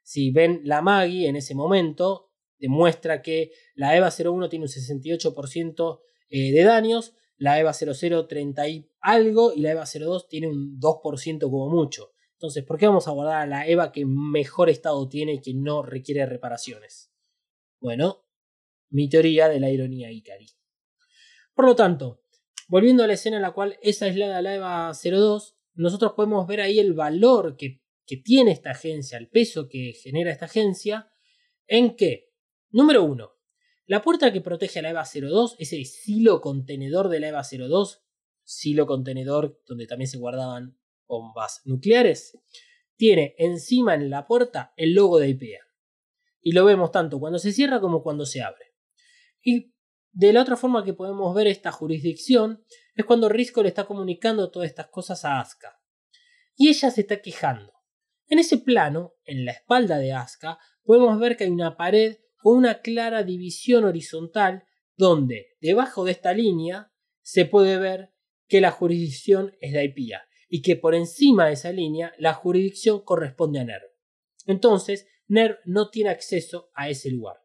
Si 0.02 0.30
ven 0.30 0.60
la 0.64 0.80
Magi 0.80 1.26
en 1.26 1.36
ese 1.36 1.54
momento, 1.54 2.30
demuestra 2.58 3.20
que 3.20 3.50
la 3.74 3.96
EVA 3.96 4.10
01 4.10 4.48
tiene 4.48 4.64
un 4.64 4.70
68% 4.70 6.00
eh, 6.30 6.52
de 6.52 6.62
daños, 6.62 7.14
la 7.38 7.58
EVA 7.58 7.72
00 7.72 8.26
30 8.26 8.68
y 8.68 8.90
algo 9.00 9.52
y 9.54 9.60
la 9.60 9.70
EVA 9.70 9.84
02 9.86 10.28
tiene 10.28 10.48
un 10.48 10.78
2% 10.78 11.40
como 11.40 11.70
mucho. 11.70 12.12
Entonces, 12.32 12.64
¿por 12.64 12.78
qué 12.78 12.86
vamos 12.86 13.08
a 13.08 13.12
guardar 13.12 13.42
a 13.42 13.46
la 13.46 13.66
EVA 13.66 13.90
que 13.90 14.04
mejor 14.04 14.70
estado 14.70 15.08
tiene 15.08 15.34
y 15.34 15.40
que 15.40 15.54
no 15.54 15.82
requiere 15.82 16.26
reparaciones? 16.26 17.12
Bueno, 17.80 18.26
mi 18.90 19.08
teoría 19.08 19.48
de 19.48 19.60
la 19.60 19.70
ironía 19.70 20.10
Ikari. 20.10 20.46
Por 21.54 21.64
lo 21.64 21.74
tanto, 21.74 22.22
volviendo 22.68 23.02
a 23.02 23.06
la 23.06 23.14
escena 23.14 23.36
en 23.36 23.42
la 23.42 23.52
cual 23.52 23.78
es 23.82 24.02
aislada 24.02 24.42
la 24.42 24.54
EVA 24.54 24.92
02, 24.92 25.56
nosotros 25.74 26.12
podemos 26.14 26.46
ver 26.46 26.60
ahí 26.60 26.78
el 26.78 26.92
valor 26.92 27.56
que, 27.56 27.82
que 28.06 28.16
tiene 28.16 28.52
esta 28.52 28.70
agencia, 28.70 29.18
el 29.18 29.28
peso 29.28 29.68
que 29.68 29.92
genera 29.92 30.30
esta 30.30 30.46
agencia, 30.46 31.08
en 31.66 31.96
que, 31.96 32.32
número 32.70 33.04
uno, 33.04 33.37
la 33.88 34.02
puerta 34.02 34.30
que 34.34 34.42
protege 34.42 34.80
a 34.80 34.82
la 34.82 34.90
EVA 34.90 35.04
02, 35.04 35.56
ese 35.58 35.82
silo 35.86 36.42
contenedor 36.42 37.08
de 37.08 37.20
la 37.20 37.28
EVA 37.28 37.42
02, 37.42 38.04
silo 38.44 38.86
contenedor 38.86 39.62
donde 39.66 39.86
también 39.86 40.08
se 40.08 40.18
guardaban 40.18 40.78
bombas 41.06 41.62
nucleares, 41.64 42.38
tiene 42.96 43.34
encima 43.38 43.94
en 43.94 44.10
la 44.10 44.26
puerta 44.26 44.74
el 44.76 44.92
logo 44.92 45.18
de 45.18 45.30
IPEA. 45.30 45.60
Y 46.42 46.52
lo 46.52 46.66
vemos 46.66 46.92
tanto 46.92 47.18
cuando 47.18 47.38
se 47.38 47.50
cierra 47.50 47.80
como 47.80 48.02
cuando 48.02 48.26
se 48.26 48.42
abre. 48.42 48.74
Y 49.42 49.72
de 50.12 50.34
la 50.34 50.42
otra 50.42 50.58
forma 50.58 50.84
que 50.84 50.92
podemos 50.92 51.34
ver 51.34 51.46
esta 51.46 51.72
jurisdicción 51.72 52.62
es 52.94 53.06
cuando 53.06 53.30
Risco 53.30 53.62
le 53.62 53.70
está 53.70 53.86
comunicando 53.86 54.50
todas 54.50 54.68
estas 54.68 54.88
cosas 54.88 55.24
a 55.24 55.40
Asuka. 55.40 55.80
Y 56.56 56.68
ella 56.68 56.90
se 56.90 57.00
está 57.00 57.22
quejando. 57.22 57.72
En 58.26 58.38
ese 58.38 58.58
plano, 58.58 59.14
en 59.24 59.46
la 59.46 59.52
espalda 59.52 59.96
de 59.96 60.12
Asuka, 60.12 60.58
podemos 60.82 61.18
ver 61.18 61.38
que 61.38 61.44
hay 61.44 61.50
una 61.50 61.78
pared 61.78 62.18
una 62.50 62.80
clara 62.80 63.22
división 63.22 63.84
horizontal 63.84 64.64
donde 64.96 65.56
debajo 65.60 66.04
de 66.04 66.12
esta 66.12 66.32
línea 66.32 66.92
se 67.22 67.44
puede 67.44 67.78
ver 67.78 68.12
que 68.46 68.60
la 68.60 68.70
jurisdicción 68.70 69.54
es 69.60 69.72
de 69.72 69.84
IPIA 69.84 70.22
y 70.48 70.62
que 70.62 70.76
por 70.76 70.94
encima 70.94 71.46
de 71.46 71.52
esa 71.52 71.72
línea 71.72 72.12
la 72.18 72.34
jurisdicción 72.34 73.02
corresponde 73.02 73.60
a 73.60 73.64
NERV. 73.64 73.90
Entonces, 74.46 75.06
NERV 75.28 75.58
no 75.66 75.90
tiene 75.90 76.10
acceso 76.10 76.70
a 76.74 76.88
ese 76.88 77.10
lugar. 77.10 77.36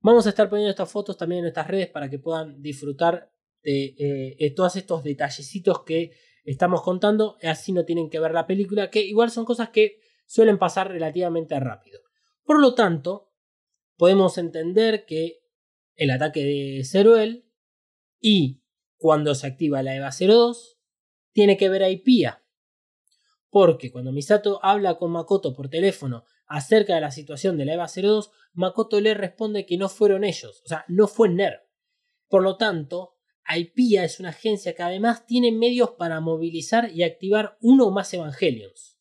Vamos 0.00 0.26
a 0.26 0.28
estar 0.28 0.48
poniendo 0.48 0.70
estas 0.70 0.90
fotos 0.90 1.16
también 1.16 1.38
en 1.38 1.44
nuestras 1.44 1.66
redes 1.66 1.88
para 1.88 2.08
que 2.08 2.18
puedan 2.18 2.60
disfrutar 2.62 3.32
de, 3.62 3.94
eh, 3.98 4.36
de 4.38 4.50
todos 4.50 4.76
estos 4.76 5.02
detallecitos 5.02 5.82
que 5.82 6.12
estamos 6.44 6.82
contando. 6.82 7.38
Así 7.42 7.72
no 7.72 7.84
tienen 7.84 8.10
que 8.10 8.20
ver 8.20 8.32
la 8.32 8.46
película, 8.46 8.90
que 8.90 9.00
igual 9.00 9.30
son 9.30 9.44
cosas 9.44 9.70
que 9.70 9.98
suelen 10.26 10.58
pasar 10.58 10.90
relativamente 10.90 11.58
rápido. 11.58 12.00
Por 12.44 12.60
lo 12.60 12.74
tanto, 12.74 13.23
podemos 13.96 14.38
entender 14.38 15.04
que 15.06 15.42
el 15.94 16.10
ataque 16.10 16.44
de 16.44 16.84
Zeruel 16.84 17.50
y 18.20 18.62
cuando 18.96 19.34
se 19.34 19.46
activa 19.46 19.82
la 19.82 19.94
EVA 19.94 20.10
02 20.10 20.78
tiene 21.32 21.56
que 21.56 21.68
ver 21.68 21.82
a 21.82 21.90
Ipia. 21.90 22.44
Porque 23.50 23.92
cuando 23.92 24.12
Misato 24.12 24.58
habla 24.64 24.98
con 24.98 25.12
Makoto 25.12 25.54
por 25.54 25.68
teléfono 25.68 26.24
acerca 26.46 26.94
de 26.94 27.00
la 27.00 27.10
situación 27.10 27.56
de 27.56 27.64
la 27.64 27.74
EVA 27.74 27.86
02, 27.86 28.30
Makoto 28.52 29.00
le 29.00 29.14
responde 29.14 29.66
que 29.66 29.76
no 29.76 29.88
fueron 29.88 30.24
ellos, 30.24 30.62
o 30.64 30.68
sea, 30.68 30.84
no 30.88 31.06
fue 31.06 31.28
NER. 31.28 31.68
Por 32.28 32.42
lo 32.42 32.56
tanto, 32.56 33.14
IPIA 33.48 34.04
es 34.04 34.20
una 34.20 34.30
agencia 34.30 34.74
que 34.74 34.82
además 34.82 35.26
tiene 35.26 35.52
medios 35.52 35.90
para 35.92 36.20
movilizar 36.20 36.90
y 36.90 37.02
activar 37.02 37.58
uno 37.60 37.86
o 37.86 37.90
más 37.90 38.12
Evangelions. 38.14 38.98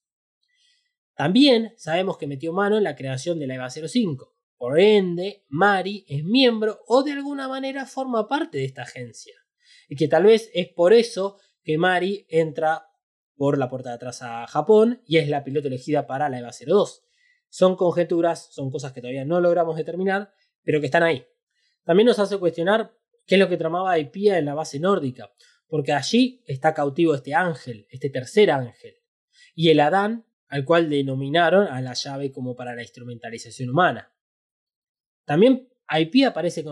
También 1.15 1.73
sabemos 1.77 2.17
que 2.17 2.27
metió 2.27 2.53
mano 2.53 2.77
en 2.77 2.83
la 2.83 2.95
creación 2.95 3.39
de 3.39 3.47
la 3.47 3.55
EVA 3.55 3.69
05. 3.69 4.32
Por 4.63 4.79
ende, 4.79 5.43
Mari 5.49 6.05
es 6.07 6.23
miembro 6.23 6.79
o 6.87 7.03
de 7.03 7.11
alguna 7.11 7.49
manera 7.49 7.85
forma 7.85 8.29
parte 8.29 8.59
de 8.59 8.63
esta 8.63 8.83
agencia. 8.83 9.35
Y 9.89 9.97
que 9.97 10.07
tal 10.07 10.23
vez 10.23 10.49
es 10.53 10.69
por 10.69 10.93
eso 10.93 11.37
que 11.63 11.77
Mari 11.77 12.25
entra 12.29 12.85
por 13.35 13.57
la 13.57 13.67
puerta 13.67 13.89
de 13.89 13.95
atrás 13.95 14.21
a 14.21 14.47
Japón 14.47 15.01
y 15.05 15.17
es 15.17 15.27
la 15.27 15.43
piloto 15.43 15.67
elegida 15.67 16.07
para 16.07 16.29
la 16.29 16.39
EVA 16.39 16.51
02. 16.65 17.03
Son 17.49 17.75
conjeturas, 17.75 18.53
son 18.53 18.71
cosas 18.71 18.93
que 18.93 19.01
todavía 19.01 19.25
no 19.25 19.41
logramos 19.41 19.75
determinar, 19.75 20.31
pero 20.63 20.79
que 20.79 20.85
están 20.85 21.03
ahí. 21.03 21.25
También 21.83 22.07
nos 22.07 22.19
hace 22.19 22.37
cuestionar 22.37 22.95
qué 23.27 23.35
es 23.35 23.39
lo 23.39 23.49
que 23.49 23.57
tramaba 23.57 23.99
Ipia 23.99 24.37
en 24.37 24.45
la 24.45 24.53
base 24.53 24.79
nórdica, 24.79 25.29
porque 25.67 25.91
allí 25.91 26.41
está 26.45 26.73
cautivo 26.73 27.15
este 27.15 27.35
ángel, 27.35 27.85
este 27.89 28.09
tercer 28.09 28.49
ángel, 28.49 28.95
y 29.55 29.71
el 29.71 29.81
Adán, 29.81 30.25
al 30.47 30.63
cual 30.63 30.89
denominaron 30.89 31.67
a 31.67 31.81
la 31.81 31.95
llave 31.95 32.31
como 32.31 32.55
para 32.55 32.73
la 32.73 32.81
instrumentalización 32.81 33.69
humana. 33.69 34.09
También 35.25 35.69
IP 35.89 36.33
parece 36.33 36.63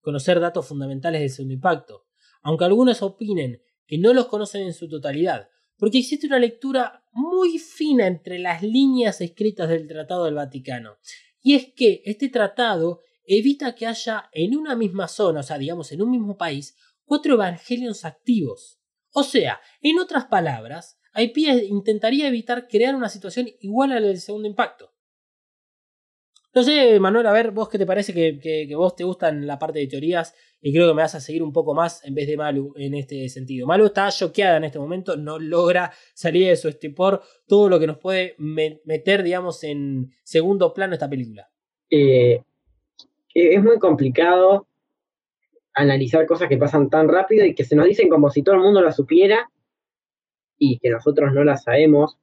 conocer 0.00 0.40
datos 0.40 0.66
fundamentales 0.66 1.20
del 1.20 1.30
segundo 1.30 1.54
impacto, 1.54 2.06
aunque 2.42 2.64
algunos 2.64 3.02
opinen 3.02 3.62
que 3.86 3.98
no 3.98 4.12
los 4.12 4.26
conocen 4.26 4.62
en 4.62 4.72
su 4.72 4.88
totalidad, 4.88 5.48
porque 5.76 5.98
existe 5.98 6.26
una 6.26 6.38
lectura 6.38 7.04
muy 7.12 7.58
fina 7.58 8.06
entre 8.06 8.38
las 8.38 8.62
líneas 8.62 9.20
escritas 9.20 9.68
del 9.68 9.88
Tratado 9.88 10.26
del 10.26 10.34
Vaticano. 10.34 10.98
Y 11.42 11.54
es 11.54 11.72
que 11.74 12.02
este 12.04 12.28
tratado 12.28 13.00
evita 13.24 13.74
que 13.74 13.86
haya 13.86 14.28
en 14.32 14.56
una 14.56 14.76
misma 14.76 15.08
zona, 15.08 15.40
o 15.40 15.42
sea, 15.42 15.58
digamos 15.58 15.90
en 15.92 16.02
un 16.02 16.10
mismo 16.10 16.36
país, 16.36 16.76
cuatro 17.04 17.34
evangelios 17.34 18.04
activos. 18.04 18.78
O 19.12 19.22
sea, 19.22 19.60
en 19.80 19.98
otras 19.98 20.26
palabras, 20.26 21.00
IP 21.14 21.38
intentaría 21.68 22.28
evitar 22.28 22.68
crear 22.68 22.94
una 22.94 23.08
situación 23.08 23.48
igual 23.60 23.92
a 23.92 24.00
la 24.00 24.06
del 24.06 24.20
segundo 24.20 24.46
impacto. 24.46 24.89
No 26.52 26.64
sé, 26.64 26.98
Manuel, 26.98 27.26
a 27.28 27.32
ver, 27.32 27.52
vos 27.52 27.68
qué 27.68 27.78
te 27.78 27.86
parece 27.86 28.12
que, 28.12 28.40
que, 28.40 28.74
vos 28.74 28.96
te 28.96 29.04
gustan 29.04 29.46
la 29.46 29.56
parte 29.58 29.78
de 29.78 29.86
teorías 29.86 30.34
y 30.60 30.72
creo 30.72 30.88
que 30.88 30.94
me 30.94 31.02
vas 31.02 31.14
a 31.14 31.20
seguir 31.20 31.44
un 31.44 31.52
poco 31.52 31.74
más 31.74 32.04
en 32.04 32.14
vez 32.14 32.26
de 32.26 32.36
Malu 32.36 32.72
en 32.76 32.94
este 32.94 33.28
sentido. 33.28 33.68
Malu 33.68 33.86
está 33.86 34.10
choqueada 34.10 34.56
en 34.56 34.64
este 34.64 34.80
momento, 34.80 35.16
no 35.16 35.38
logra 35.38 35.92
salir 36.12 36.48
de 36.48 36.56
su 36.56 36.68
estupor 36.68 37.22
todo 37.46 37.68
lo 37.68 37.78
que 37.78 37.86
nos 37.86 37.98
puede 37.98 38.34
me- 38.38 38.80
meter, 38.84 39.22
digamos, 39.22 39.62
en 39.62 40.10
segundo 40.24 40.74
plano 40.74 40.94
esta 40.94 41.08
película. 41.08 41.48
Eh, 41.88 42.42
es 43.32 43.62
muy 43.62 43.78
complicado 43.78 44.66
analizar 45.74 46.26
cosas 46.26 46.48
que 46.48 46.56
pasan 46.58 46.90
tan 46.90 47.08
rápido 47.08 47.44
y 47.44 47.54
que 47.54 47.64
se 47.64 47.76
nos 47.76 47.86
dicen 47.86 48.08
como 48.08 48.30
si 48.30 48.42
todo 48.42 48.56
el 48.56 48.60
mundo 48.62 48.82
las 48.82 48.96
supiera 48.96 49.50
y 50.58 50.78
que 50.78 50.90
nosotros 50.90 51.32
no 51.32 51.44
las 51.44 51.62
sabemos, 51.62 52.18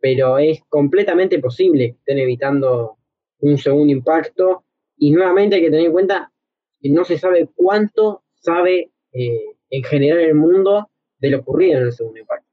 pero 0.00 0.38
es 0.38 0.62
completamente 0.68 1.40
posible 1.40 1.92
que 1.92 1.98
estén 1.98 2.18
evitando 2.18 2.97
un 3.40 3.58
segundo 3.58 3.92
impacto 3.92 4.64
y 4.96 5.10
nuevamente 5.10 5.56
hay 5.56 5.62
que 5.62 5.70
tener 5.70 5.86
en 5.86 5.92
cuenta 5.92 6.32
que 6.80 6.90
no 6.90 7.04
se 7.04 7.18
sabe 7.18 7.48
cuánto 7.54 8.24
sabe 8.34 8.92
eh, 9.12 9.56
en 9.70 9.84
general 9.84 10.20
el 10.20 10.34
mundo 10.34 10.90
de 11.18 11.30
lo 11.30 11.38
ocurrido 11.40 11.78
en 11.78 11.86
el 11.86 11.92
segundo 11.92 12.20
impacto. 12.20 12.48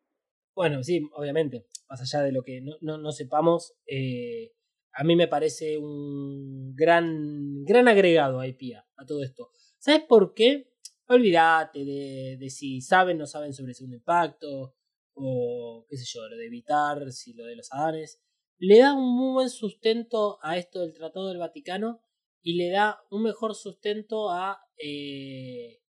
Bueno, 0.56 0.84
sí, 0.84 1.07
obviamente, 1.14 1.66
más 1.90 2.02
allá 2.02 2.24
de 2.24 2.32
lo 2.32 2.44
que 2.44 2.62
no, 2.62 2.76
no, 2.82 2.98
no 2.98 3.12
sepamos, 3.12 3.74
eh, 3.86 4.52
a 4.94 5.03
mí 5.03 5.16
me 5.16 5.28
parece 5.28 5.78
un 5.78 6.74
gran, 6.76 7.64
gran 7.66 7.88
agregado 7.88 8.40
a 8.40 8.48
IPA, 8.48 8.88
a 8.95 9.06
todo 9.06 9.22
esto. 9.24 9.49
¿Sabes 9.78 10.03
por 10.07 10.34
qué? 10.34 10.70
Olvídate 11.07 11.84
de, 11.84 12.38
de 12.40 12.49
si 12.49 12.82
saben 12.82 13.18
o 13.18 13.20
no 13.20 13.26
saben 13.28 13.53
sobre 13.53 13.72
el 13.72 13.76
segundo 13.76 13.98
impacto, 13.98 14.76
o 15.14 15.86
qué 15.90 15.98
sé 15.98 16.06
yo, 16.07 16.28
lo 16.28 16.38
de 16.38 16.45
evitar, 16.45 17.12
si 17.12 17.34
lo 17.34 17.45
de 17.45 17.56
los 17.56 17.72
adanes. 17.72 18.22
Le 18.57 18.80
da 18.80 18.94
un 18.94 19.15
muy 19.15 19.34
buen 19.34 19.49
sustento 19.49 20.40
a 20.41 20.57
esto 20.57 20.80
del 20.80 20.94
Tratado 20.94 21.27
del 21.27 21.40
Vaticano 21.40 22.02
y 22.41 22.56
le 22.56 22.69
da 22.69 23.02
un 23.11 23.23
mejor 23.23 23.53
sustento 23.53 24.30
a, 24.30 24.60
eh, 24.77 25.82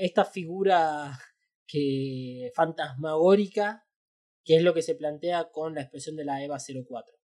esta 0.00 0.24
figura 0.24 1.16
que 1.66 2.50
fantasmagórica, 2.54 3.86
que 4.44 4.56
es 4.56 4.62
lo 4.62 4.74
que 4.74 4.82
se 4.82 4.96
plantea 4.96 5.50
con 5.50 5.74
la 5.74 5.82
expresión 5.82 6.16
de 6.16 6.24
la 6.24 6.42
EVA 6.42 6.58
04. 6.58 7.16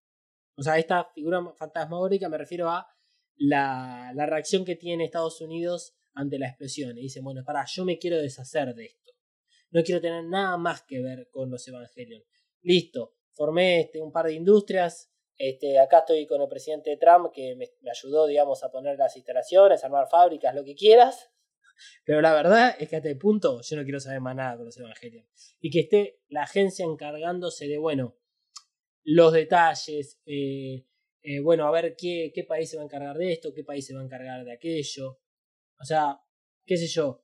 O 0.58 0.62
sea, 0.62 0.78
esta 0.78 1.06
figura 1.06 1.42
fantasmagórica 1.58 2.30
me 2.30 2.38
refiero 2.38 2.70
a 2.70 2.88
la, 3.36 4.12
la 4.14 4.26
reacción 4.26 4.64
que 4.64 4.76
tiene 4.76 5.06
Estados 5.06 5.42
Unidos 5.42 5.96
ante 6.14 6.38
la 6.38 6.50
explosión. 6.50 6.98
Y 6.98 7.04
dicen, 7.04 7.24
bueno, 7.24 7.44
pará, 7.44 7.66
yo 7.66 7.84
me 7.84 7.98
quiero 7.98 8.18
deshacer 8.18 8.76
de 8.76 8.86
esto. 8.86 9.14
No 9.72 9.84
quiero 9.84 10.02
tener 10.02 10.26
nada 10.26 10.58
más 10.58 10.84
que 10.84 11.02
ver 11.02 11.30
con 11.32 11.50
los 11.50 11.68
Evangelion. 11.68 12.24
Listo, 12.62 13.19
formé 13.34 13.82
este, 13.82 14.02
un 14.02 14.12
par 14.12 14.26
de 14.26 14.34
industrias. 14.34 15.12
Este, 15.38 15.80
acá 15.80 16.00
estoy 16.00 16.28
con 16.28 16.42
el 16.42 16.50
presidente 16.50 16.98
Trump 16.98 17.32
que 17.34 17.56
me, 17.56 17.70
ayudó, 17.90 18.28
digamos, 18.28 18.64
a 18.64 18.72
poner 18.72 18.98
las 18.98 19.16
instalaciones, 19.16 19.84
armar 19.84 20.08
fábricas, 20.10 20.54
lo 20.54 20.64
que 20.64 20.76
quieras. 20.76 21.32
Pero 22.06 22.22
la 22.22 22.34
verdad 22.34 22.76
es 22.78 22.90
que 22.90 22.98
hasta 22.98 23.10
el 23.10 23.18
punto 23.18 23.62
yo 23.62 23.78
no 23.78 23.84
quiero 23.84 24.00
saber 24.00 24.20
más 24.20 24.36
nada 24.36 24.58
con 24.58 24.66
los 24.66 24.78
Evangelion. 24.78 25.26
Y 25.62 25.70
que 25.70 25.80
esté 25.82 26.20
la 26.28 26.44
agencia 26.44 26.86
encargándose 26.86 27.68
de, 27.68 27.78
bueno, 27.78 28.18
los 29.04 29.32
detalles, 29.32 30.20
eh, 30.26 30.86
eh, 31.22 31.40
bueno, 31.40 31.66
a 31.68 31.72
ver 31.72 31.96
qué, 31.98 32.32
qué 32.34 32.44
país 32.44 32.70
se 32.70 32.76
va 32.76 32.84
a 32.84 32.86
encargar 32.86 33.18
de 33.18 33.32
esto, 33.32 33.54
qué 33.54 33.64
país 33.64 33.86
se 33.86 33.94
va 33.94 34.02
a 34.02 34.04
encargar 34.04 34.44
de 34.44 34.54
aquello. 34.54 35.20
O 35.80 35.86
sea, 35.86 36.20
qué 36.66 36.76
sé 36.76 36.88
yo. 36.88 37.24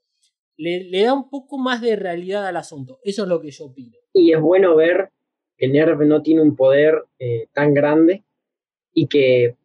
Le, 0.57 0.85
le 0.85 1.03
da 1.03 1.13
un 1.13 1.29
poco 1.29 1.57
más 1.57 1.81
de 1.81 1.97
realidad 1.97 2.47
al 2.47 2.55
asunto. 2.55 2.99
Eso 3.03 3.23
es 3.23 3.29
lo 3.29 3.41
que 3.41 3.51
yo 3.51 3.65
opino. 3.65 3.97
Y 4.13 4.31
es 4.31 4.39
bueno 4.39 4.75
ver 4.75 5.09
que 5.57 5.67
Nerv 5.67 6.01
no 6.05 6.21
tiene 6.21 6.41
un 6.41 6.55
poder 6.55 7.05
eh, 7.19 7.47
tan 7.53 7.73
grande 7.73 8.23
y 8.93 9.07
que 9.07 9.55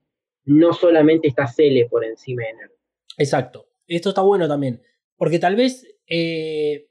no 0.45 0.73
solamente 0.73 1.29
está 1.29 1.47
Cele 1.47 1.87
por 1.87 2.05
encima 2.05 2.45
de 2.45 2.55
Nerv. 2.55 2.73
Exacto. 3.19 3.69
Esto 3.87 4.11
está 4.11 4.23
bueno 4.23 4.49
también. 4.49 4.83
Porque 5.17 5.39
tal 5.39 5.57
vez 5.57 5.87
eh, 6.07 6.89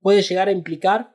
puede 0.00 0.22
llegar 0.22 0.48
a 0.48 0.52
implicar 0.52 1.14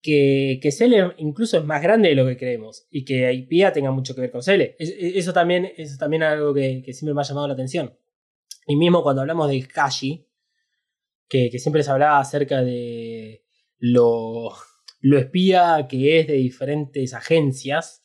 que, 0.00 0.58
que 0.62 0.70
Cele 0.72 1.12
incluso 1.18 1.58
es 1.58 1.64
más 1.64 1.82
grande 1.82 2.08
de 2.10 2.14
lo 2.14 2.26
que 2.26 2.36
creemos. 2.36 2.86
Y 2.90 3.04
que 3.04 3.32
IPA 3.32 3.72
tenga 3.72 3.90
mucho 3.90 4.14
que 4.14 4.20
ver 4.22 4.30
con 4.30 4.42
Cele. 4.42 4.76
Es- 4.78 4.90
es- 4.90 5.16
Eso 5.16 5.32
también 5.32 5.70
es 5.76 5.98
también 5.98 6.22
algo 6.22 6.54
que, 6.54 6.82
que 6.84 6.92
siempre 6.92 7.14
me 7.14 7.20
ha 7.20 7.24
llamado 7.24 7.48
la 7.48 7.54
atención. 7.54 7.96
Y 8.66 8.76
mismo 8.76 9.02
cuando 9.02 9.22
hablamos 9.22 9.48
de 9.50 9.66
Kashi, 9.66 10.26
que, 11.28 11.50
que 11.50 11.58
siempre 11.58 11.82
se 11.82 11.90
hablaba 11.90 12.18
acerca 12.20 12.62
de 12.62 13.44
lo, 13.78 14.52
lo 15.00 15.18
espía 15.18 15.86
que 15.88 16.20
es 16.20 16.26
de 16.26 16.34
diferentes 16.34 17.14
agencias. 17.14 18.04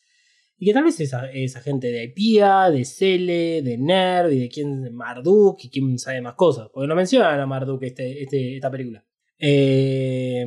Y 0.58 0.68
que 0.68 0.74
tal 0.74 0.84
vez 0.86 1.00
es, 1.00 1.56
agente 1.56 1.92
de 1.92 2.04
IPIA, 2.04 2.70
de 2.70 2.86
Cele, 2.86 3.62
de 3.62 3.78
NERD 3.78 4.32
y 4.32 4.40
de 4.42 4.50
quién 4.50 4.94
Marduk 4.96 5.60
y 5.64 5.70
quién 5.70 5.98
sabe 6.00 6.22
más 6.22 6.36
cosas. 6.36 6.70
Porque 6.72 6.88
no 6.88 6.96
mencionan 6.96 7.40
a 7.40 7.46
Marduk 7.46 7.84
este, 7.84 8.24
este- 8.24 8.56
esta 8.56 8.72
película. 8.72 9.04
Eh, 9.40 10.46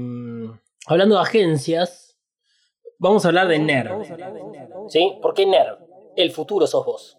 hablando 0.86 1.16
de 1.16 1.20
agencias, 1.20 2.18
vamos 2.98 3.24
a 3.24 3.28
hablar 3.28 3.48
de 3.48 3.58
NERD. 3.58 3.90
¿Sí? 4.88 5.18
¿Por 5.20 5.34
qué 5.34 5.44
NERD? 5.44 5.78
El 6.16 6.30
futuro 6.30 6.66
sos 6.66 6.86
vos. 6.86 7.18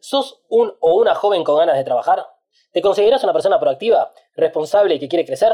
¿Sos 0.00 0.42
un 0.48 0.72
o 0.80 0.94
una 1.00 1.14
joven 1.14 1.44
con 1.44 1.58
ganas 1.58 1.76
de 1.76 1.84
trabajar? 1.84 2.24
¿Te 2.72 2.80
consideras 2.80 3.22
una 3.22 3.32
persona 3.32 3.60
proactiva, 3.60 4.12
responsable 4.34 4.94
y 4.94 4.98
que 4.98 5.08
quiere 5.08 5.24
crecer? 5.26 5.52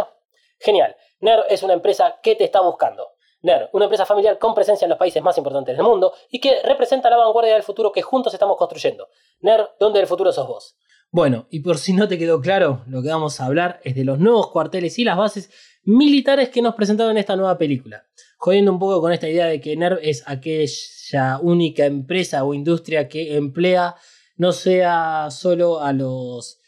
Genial. 0.59 0.94
NERD 1.20 1.44
es 1.51 1.62
una 1.62 1.74
empresa 1.74 2.16
que 2.22 2.34
te 2.34 2.44
está 2.44 2.60
buscando. 2.60 3.09
NERD, 3.42 3.68
una 3.72 3.86
empresa 3.86 4.05
familiar 4.05 4.38
con 4.38 4.55
presencia 4.55 4.84
en 4.84 4.90
los 4.90 4.98
países 4.98 5.22
más 5.22 5.36
importantes 5.38 5.76
del 5.76 5.84
mundo 5.84 6.12
y 6.30 6.40
que 6.40 6.62
representa 6.62 7.09
la 7.09 7.16
vanguardia 7.16 7.55
del 7.55 7.62
futuro 7.62 7.92
que 7.92 8.02
juntos 8.02 8.34
estamos 8.34 8.56
construyendo. 8.56 9.09
NERD, 9.40 9.64
donde 9.78 10.01
el 10.01 10.06
futuro 10.06 10.32
sos 10.32 10.47
vos. 10.47 10.76
Bueno, 11.12 11.47
y 11.51 11.60
por 11.60 11.78
si 11.78 11.92
no 11.92 12.06
te 12.06 12.18
quedó 12.18 12.40
claro, 12.40 12.84
lo 12.86 13.02
que 13.02 13.09
vamos 13.09 13.40
a 13.40 13.47
hablar 13.47 13.80
es 13.82 13.94
de 13.97 14.05
los 14.05 14.18
nuevos 14.18 14.51
cuarteles 14.51 14.98
y 14.98 15.05
las 15.05 15.16
bases 15.16 15.51
militares 15.82 16.51
que 16.51 16.62
nos 16.62 16.74
presentaron 16.74 17.12
en 17.12 17.18
esta 17.18 17.34
nueva 17.34 17.59
película. 17.59 18.05
Jodiendo 18.36 18.72
un 18.72 18.78
poco 18.78 19.01
con 19.01 19.12
esta 19.12 19.28
idea 19.28 19.47
de 19.47 19.60
que 19.60 19.76
NERV 19.76 19.98
es 20.02 20.22
aquella 20.26 21.38
única 21.42 21.84
empresa 21.84 22.44
o 22.44 22.55
industria 22.55 23.09
que 23.09 23.36
emplea 23.36 23.97
no 24.36 24.52
sea 24.52 25.28
solo 25.30 25.80
a 25.80 25.92
los 25.92 26.60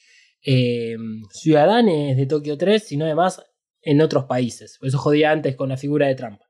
eh, 0.44 0.96
ciudadanos 1.30 2.16
de 2.16 2.26
Tokio 2.26 2.58
3, 2.58 2.82
sino 2.82 3.04
además 3.04 3.42
en 3.82 4.00
otros 4.00 4.24
países. 4.24 4.78
Por 4.78 4.88
eso 4.88 4.98
jodía 4.98 5.30
antes 5.30 5.56
con 5.56 5.68
la 5.68 5.76
figura 5.76 6.06
de 6.06 6.14
Trump. 6.14 6.40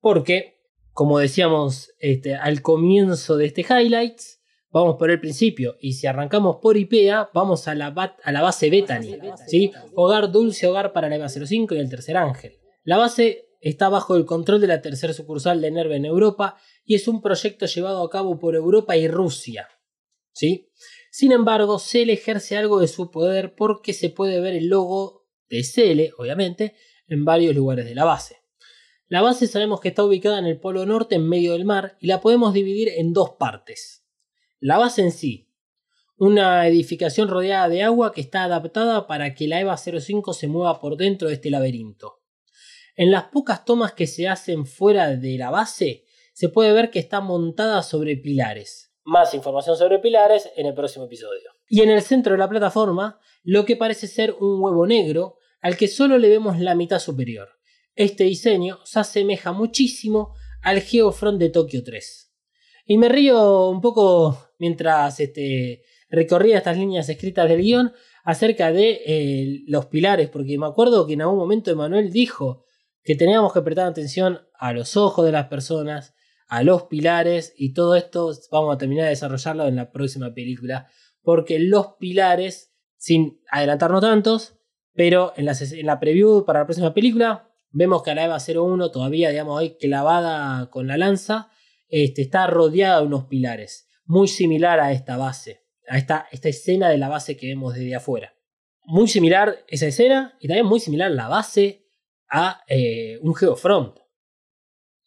Porque, 0.00 0.60
como 0.92 1.18
decíamos 1.18 1.92
este, 1.98 2.34
al 2.34 2.62
comienzo 2.62 3.36
de 3.36 3.46
este 3.46 3.62
highlights, 3.62 4.40
vamos 4.70 4.96
por 4.98 5.10
el 5.10 5.20
principio. 5.20 5.76
Y 5.80 5.94
si 5.94 6.06
arrancamos 6.06 6.56
por 6.60 6.76
IPEA, 6.76 7.30
vamos 7.32 7.68
a 7.68 7.74
la, 7.74 7.88
a 8.22 8.32
la 8.32 8.42
base 8.42 8.70
Bethany. 8.70 9.18
¿sí? 9.46 9.72
Hogar 9.94 10.30
dulce, 10.30 10.66
hogar 10.66 10.92
para 10.92 11.08
la 11.08 11.16
EVA 11.16 11.28
05 11.28 11.74
y 11.74 11.78
el 11.78 11.90
tercer 11.90 12.16
ángel. 12.16 12.58
La 12.82 12.96
base 12.96 13.46
está 13.60 13.88
bajo 13.88 14.16
el 14.16 14.26
control 14.26 14.60
de 14.60 14.66
la 14.66 14.82
tercera 14.82 15.12
sucursal 15.12 15.60
de 15.60 15.70
NERV 15.70 15.92
en 15.92 16.04
Europa 16.04 16.56
y 16.84 16.94
es 16.94 17.08
un 17.08 17.20
proyecto 17.20 17.66
llevado 17.66 18.02
a 18.02 18.10
cabo 18.10 18.38
por 18.38 18.54
Europa 18.54 18.96
y 18.96 19.08
Rusia. 19.08 19.68
¿sí? 20.32 20.68
Sin 21.10 21.32
embargo, 21.32 21.78
Cele 21.78 22.12
ejerce 22.12 22.56
algo 22.56 22.78
de 22.78 22.88
su 22.88 23.10
poder 23.10 23.54
porque 23.54 23.94
se 23.94 24.10
puede 24.10 24.40
ver 24.40 24.54
el 24.54 24.68
logo 24.68 25.15
Cele, 25.48 26.12
obviamente, 26.18 26.74
en 27.08 27.24
varios 27.24 27.54
lugares 27.54 27.84
de 27.84 27.94
la 27.94 28.04
base. 28.04 28.42
La 29.08 29.22
base 29.22 29.46
sabemos 29.46 29.80
que 29.80 29.88
está 29.88 30.04
ubicada 30.04 30.38
en 30.38 30.46
el 30.46 30.58
polo 30.58 30.84
norte 30.84 31.14
en 31.14 31.28
medio 31.28 31.52
del 31.52 31.64
mar 31.64 31.96
y 32.00 32.08
la 32.08 32.20
podemos 32.20 32.52
dividir 32.52 32.88
en 32.88 33.12
dos 33.12 33.30
partes. 33.38 34.04
La 34.58 34.78
base 34.78 35.02
en 35.02 35.12
sí, 35.12 35.48
una 36.16 36.66
edificación 36.66 37.28
rodeada 37.28 37.68
de 37.68 37.82
agua 37.82 38.12
que 38.12 38.20
está 38.20 38.44
adaptada 38.44 39.06
para 39.06 39.34
que 39.34 39.46
la 39.46 39.60
EVA 39.60 39.76
05 39.76 40.32
se 40.32 40.48
mueva 40.48 40.80
por 40.80 40.96
dentro 40.96 41.28
de 41.28 41.34
este 41.34 41.50
laberinto. 41.50 42.22
En 42.96 43.10
las 43.10 43.24
pocas 43.24 43.64
tomas 43.64 43.92
que 43.92 44.06
se 44.06 44.26
hacen 44.26 44.66
fuera 44.66 45.14
de 45.16 45.36
la 45.36 45.50
base, 45.50 46.04
se 46.32 46.48
puede 46.48 46.72
ver 46.72 46.90
que 46.90 46.98
está 46.98 47.20
montada 47.20 47.82
sobre 47.82 48.16
pilares. 48.16 48.92
Más 49.04 49.34
información 49.34 49.76
sobre 49.76 49.98
pilares 49.98 50.50
en 50.56 50.66
el 50.66 50.74
próximo 50.74 51.04
episodio. 51.04 51.55
Y 51.68 51.82
en 51.82 51.90
el 51.90 52.02
centro 52.02 52.32
de 52.32 52.38
la 52.38 52.48
plataforma, 52.48 53.20
lo 53.42 53.64
que 53.64 53.76
parece 53.76 54.06
ser 54.06 54.34
un 54.40 54.60
huevo 54.60 54.86
negro 54.86 55.36
al 55.60 55.76
que 55.76 55.88
solo 55.88 56.18
le 56.18 56.28
vemos 56.28 56.58
la 56.60 56.74
mitad 56.74 56.98
superior. 56.98 57.48
Este 57.94 58.24
diseño 58.24 58.78
se 58.84 59.00
asemeja 59.00 59.52
muchísimo 59.52 60.34
al 60.62 60.80
Geofront 60.80 61.38
de 61.38 61.48
Tokio 61.48 61.82
3. 61.82 62.32
Y 62.86 62.98
me 62.98 63.08
río 63.08 63.68
un 63.68 63.80
poco 63.80 64.50
mientras 64.58 65.18
este, 65.20 65.82
recorría 66.08 66.58
estas 66.58 66.76
líneas 66.76 67.08
escritas 67.08 67.48
del 67.48 67.62
guion 67.62 67.92
acerca 68.24 68.72
de 68.72 69.02
eh, 69.06 69.62
los 69.66 69.86
pilares, 69.86 70.28
porque 70.28 70.58
me 70.58 70.66
acuerdo 70.66 71.06
que 71.06 71.14
en 71.14 71.22
algún 71.22 71.38
momento 71.38 71.70
Emanuel 71.70 72.12
dijo 72.12 72.64
que 73.02 73.14
teníamos 73.14 73.52
que 73.52 73.62
prestar 73.62 73.86
atención 73.86 74.40
a 74.58 74.72
los 74.72 74.96
ojos 74.96 75.24
de 75.24 75.32
las 75.32 75.46
personas, 75.46 76.14
a 76.48 76.62
los 76.62 76.84
pilares, 76.84 77.54
y 77.56 77.72
todo 77.72 77.94
esto 77.94 78.32
vamos 78.50 78.74
a 78.74 78.78
terminar 78.78 79.04
de 79.04 79.10
desarrollarlo 79.10 79.66
en 79.66 79.76
la 79.76 79.92
próxima 79.92 80.34
película, 80.34 80.88
porque 81.26 81.58
los 81.58 81.96
pilares, 81.98 82.72
sin 82.96 83.42
adelantarnos 83.50 84.00
tantos, 84.00 84.60
pero 84.94 85.32
en 85.36 85.46
la, 85.46 85.56
en 85.60 85.84
la 85.84 85.98
preview 85.98 86.44
para 86.44 86.60
la 86.60 86.66
próxima 86.66 86.94
película, 86.94 87.50
vemos 87.72 88.04
que 88.04 88.12
a 88.12 88.14
la 88.14 88.26
EVA 88.26 88.38
01 88.38 88.92
todavía, 88.92 89.30
digamos, 89.30 89.58
ahí 89.58 89.76
clavada 89.76 90.70
con 90.70 90.86
la 90.86 90.96
lanza, 90.96 91.50
este, 91.88 92.22
está 92.22 92.46
rodeada 92.46 93.00
de 93.00 93.06
unos 93.08 93.24
pilares, 93.24 93.88
muy 94.04 94.28
similar 94.28 94.78
a 94.78 94.92
esta 94.92 95.16
base, 95.16 95.64
a 95.88 95.98
esta, 95.98 96.28
esta 96.30 96.48
escena 96.48 96.90
de 96.90 96.98
la 96.98 97.08
base 97.08 97.36
que 97.36 97.48
vemos 97.48 97.74
desde 97.74 97.96
afuera. 97.96 98.32
Muy 98.84 99.08
similar 99.08 99.64
esa 99.66 99.88
escena 99.88 100.38
y 100.38 100.46
también 100.46 100.66
muy 100.66 100.78
similar 100.78 101.10
la 101.10 101.26
base 101.26 101.88
a 102.30 102.62
eh, 102.68 103.18
un 103.20 103.34
Geofront. 103.34 103.98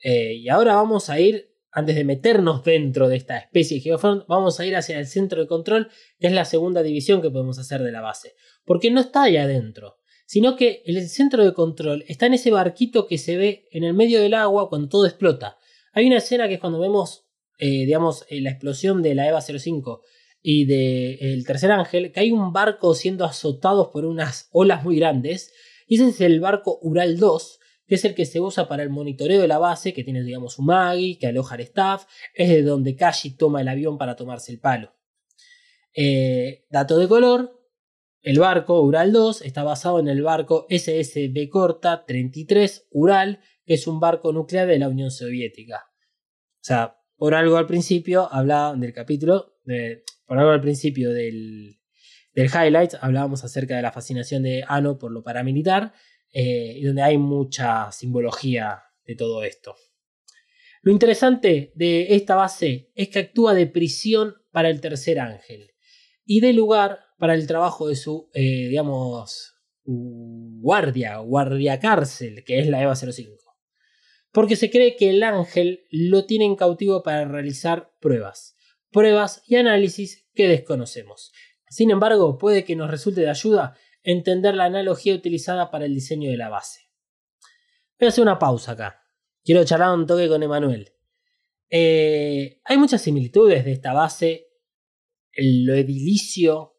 Eh, 0.03 0.33
y 0.33 0.49
ahora 0.49 0.75
vamos 0.75 1.09
a 1.09 1.17
ir, 1.17 1.48
antes 1.71 1.95
de 1.95 2.03
meternos 2.03 2.63
dentro 2.63 3.07
de 3.07 3.17
esta 3.17 3.37
especie 3.37 3.77
de 3.77 3.81
Geofront, 3.81 4.25
vamos 4.27 4.59
a 4.59 4.65
ir 4.65 4.75
hacia 4.75 4.99
el 4.99 5.07
centro 5.07 5.41
de 5.41 5.47
control, 5.47 5.89
que 6.19 6.27
es 6.27 6.33
la 6.33 6.45
segunda 6.45 6.83
división 6.83 7.21
que 7.21 7.29
podemos 7.29 7.59
hacer 7.59 7.83
de 7.83 7.91
la 7.91 8.01
base. 8.01 8.35
Porque 8.65 8.91
no 8.91 9.01
está 9.01 9.23
ahí 9.23 9.37
adentro, 9.37 9.97
sino 10.25 10.55
que 10.55 10.83
el 10.85 11.07
centro 11.09 11.43
de 11.43 11.53
control 11.53 12.03
está 12.07 12.25
en 12.25 12.33
ese 12.33 12.51
barquito 12.51 13.07
que 13.07 13.17
se 13.17 13.37
ve 13.37 13.67
en 13.71 13.83
el 13.83 13.93
medio 13.93 14.21
del 14.21 14.33
agua 14.33 14.69
cuando 14.69 14.89
todo 14.89 15.05
explota. 15.05 15.57
Hay 15.93 16.07
una 16.07 16.17
escena 16.17 16.47
que 16.47 16.55
es 16.55 16.59
cuando 16.59 16.79
vemos, 16.79 17.25
eh, 17.57 17.85
digamos, 17.85 18.25
eh, 18.29 18.41
la 18.41 18.51
explosión 18.51 19.01
de 19.01 19.15
la 19.15 19.27
EVA 19.27 19.41
05 19.41 20.01
y 20.41 20.65
del 20.65 21.45
tercer 21.45 21.71
ángel, 21.71 22.11
que 22.11 22.21
hay 22.21 22.31
un 22.31 22.53
barco 22.53 22.93
siendo 22.95 23.25
azotado 23.25 23.91
por 23.91 24.05
unas 24.05 24.47
olas 24.51 24.83
muy 24.83 24.97
grandes, 24.97 25.51
y 25.87 25.95
ese 25.95 26.09
es 26.09 26.21
el 26.21 26.39
barco 26.39 26.79
Ural 26.81 27.17
2, 27.17 27.59
que 27.89 27.95
es 27.95 28.05
el 28.05 28.13
que 28.13 28.25
se 28.25 28.39
usa 28.39 28.67
para 28.67 28.83
el 28.83 28.91
monitoreo 28.91 29.41
de 29.41 29.47
la 29.47 29.57
base, 29.57 29.93
que 29.93 30.03
tiene, 30.03 30.21
digamos, 30.21 30.59
un 30.59 30.67
Magi, 30.67 31.17
que 31.17 31.25
aloja 31.25 31.55
al 31.55 31.61
staff, 31.61 32.05
es 32.35 32.47
de 32.47 32.61
donde 32.61 32.95
Kashi 32.95 33.31
toma 33.31 33.61
el 33.61 33.67
avión 33.67 33.97
para 33.97 34.15
tomarse 34.15 34.51
el 34.51 34.59
palo. 34.59 34.93
Eh, 35.95 36.67
dato 36.69 36.99
de 36.99 37.07
color, 37.07 37.59
el 38.21 38.37
barco 38.37 38.79
Ural 38.81 39.11
2 39.11 39.41
está 39.41 39.63
basado 39.63 39.99
en 39.99 40.07
el 40.07 40.21
barco 40.21 40.67
SSB 40.69 41.49
Corta 41.49 42.05
33 42.05 42.89
Ural, 42.91 43.39
que 43.65 43.73
es 43.73 43.87
un 43.87 43.99
barco 43.99 44.31
nuclear 44.31 44.67
de 44.67 44.77
la 44.77 44.87
Unión 44.87 45.09
Soviética. 45.09 45.87
O 45.87 46.61
sea, 46.61 46.99
por 47.17 47.33
algo 47.33 47.57
al 47.57 47.65
principio 47.65 48.31
hablaba 48.31 48.75
del 48.75 48.93
capítulo, 48.93 49.55
por 50.27 50.37
algo 50.37 50.51
al 50.51 50.61
principio 50.61 51.11
del, 51.11 51.79
del 52.35 52.49
hablábamos 53.01 53.43
acerca 53.43 53.75
de 53.75 53.81
la 53.81 53.91
fascinación 53.91 54.43
de 54.43 54.63
Ano 54.67 54.99
por 54.99 55.11
lo 55.11 55.23
paramilitar, 55.23 55.93
eh, 56.31 56.76
y 56.77 56.84
donde 56.84 57.01
hay 57.01 57.18
mucha 57.18 57.91
simbología 57.91 58.84
de 59.06 59.15
todo 59.15 59.43
esto. 59.43 59.76
Lo 60.81 60.91
interesante 60.91 61.72
de 61.76 62.15
esta 62.15 62.35
base 62.35 62.91
es 62.95 63.10
que 63.10 63.19
actúa 63.19 63.53
de 63.53 63.68
prisión 63.68 64.35
para 64.51 64.69
el 64.69 64.80
tercer 64.80 65.19
ángel 65.19 65.72
y 66.26 66.39
de 66.39 66.53
lugar 66.53 66.99
para 67.18 67.34
el 67.34 67.47
trabajo 67.47 67.88
de 67.88 67.95
su, 67.95 68.30
eh, 68.34 68.68
digamos, 68.69 69.56
guardia, 69.84 71.18
guardia 71.18 71.80
cárcel, 71.80 72.43
que 72.45 72.60
es 72.60 72.68
la 72.68 72.81
EVA 72.81 72.95
05. 72.95 73.35
Porque 74.31 74.56
se 74.56 74.69
cree 74.69 74.95
que 74.95 75.10
el 75.10 75.23
ángel 75.23 75.85
lo 75.89 76.26
tiene 76.26 76.45
en 76.45 76.56
cautivo 76.56 77.01
para 77.01 77.26
realizar 77.26 77.91
pruebas, 77.99 78.56
pruebas 78.91 79.41
y 79.47 79.56
análisis 79.56 80.27
que 80.34 80.47
desconocemos. 80.47 81.31
Sin 81.69 81.91
embargo, 81.91 82.38
puede 82.38 82.64
que 82.64 82.76
nos 82.76 82.89
resulte 82.89 83.22
de 83.22 83.30
ayuda 83.30 83.76
entender 84.11 84.56
la 84.56 84.65
analogía 84.65 85.14
utilizada 85.14 85.69
para 85.69 85.86
el 85.86 85.94
diseño 85.94 86.30
de 86.30 86.38
la 86.38 86.49
base. 86.49 86.90
Voy 87.99 88.07
a 88.07 88.10
hacer 88.10 88.22
una 88.22 88.40
pausa 88.40 88.72
acá. 88.72 89.03
Quiero 89.44 89.64
charlar 89.64 89.94
un 89.94 90.06
toque 90.06 90.27
con 90.27 90.41
Emanuel. 90.41 90.94
Eh, 91.69 92.60
hay 92.64 92.77
muchas 92.77 93.02
similitudes 93.02 93.64
de 93.65 93.72
esta 93.72 93.94
base, 93.94 94.48
lo 95.36 95.76
edilicio 95.76 96.77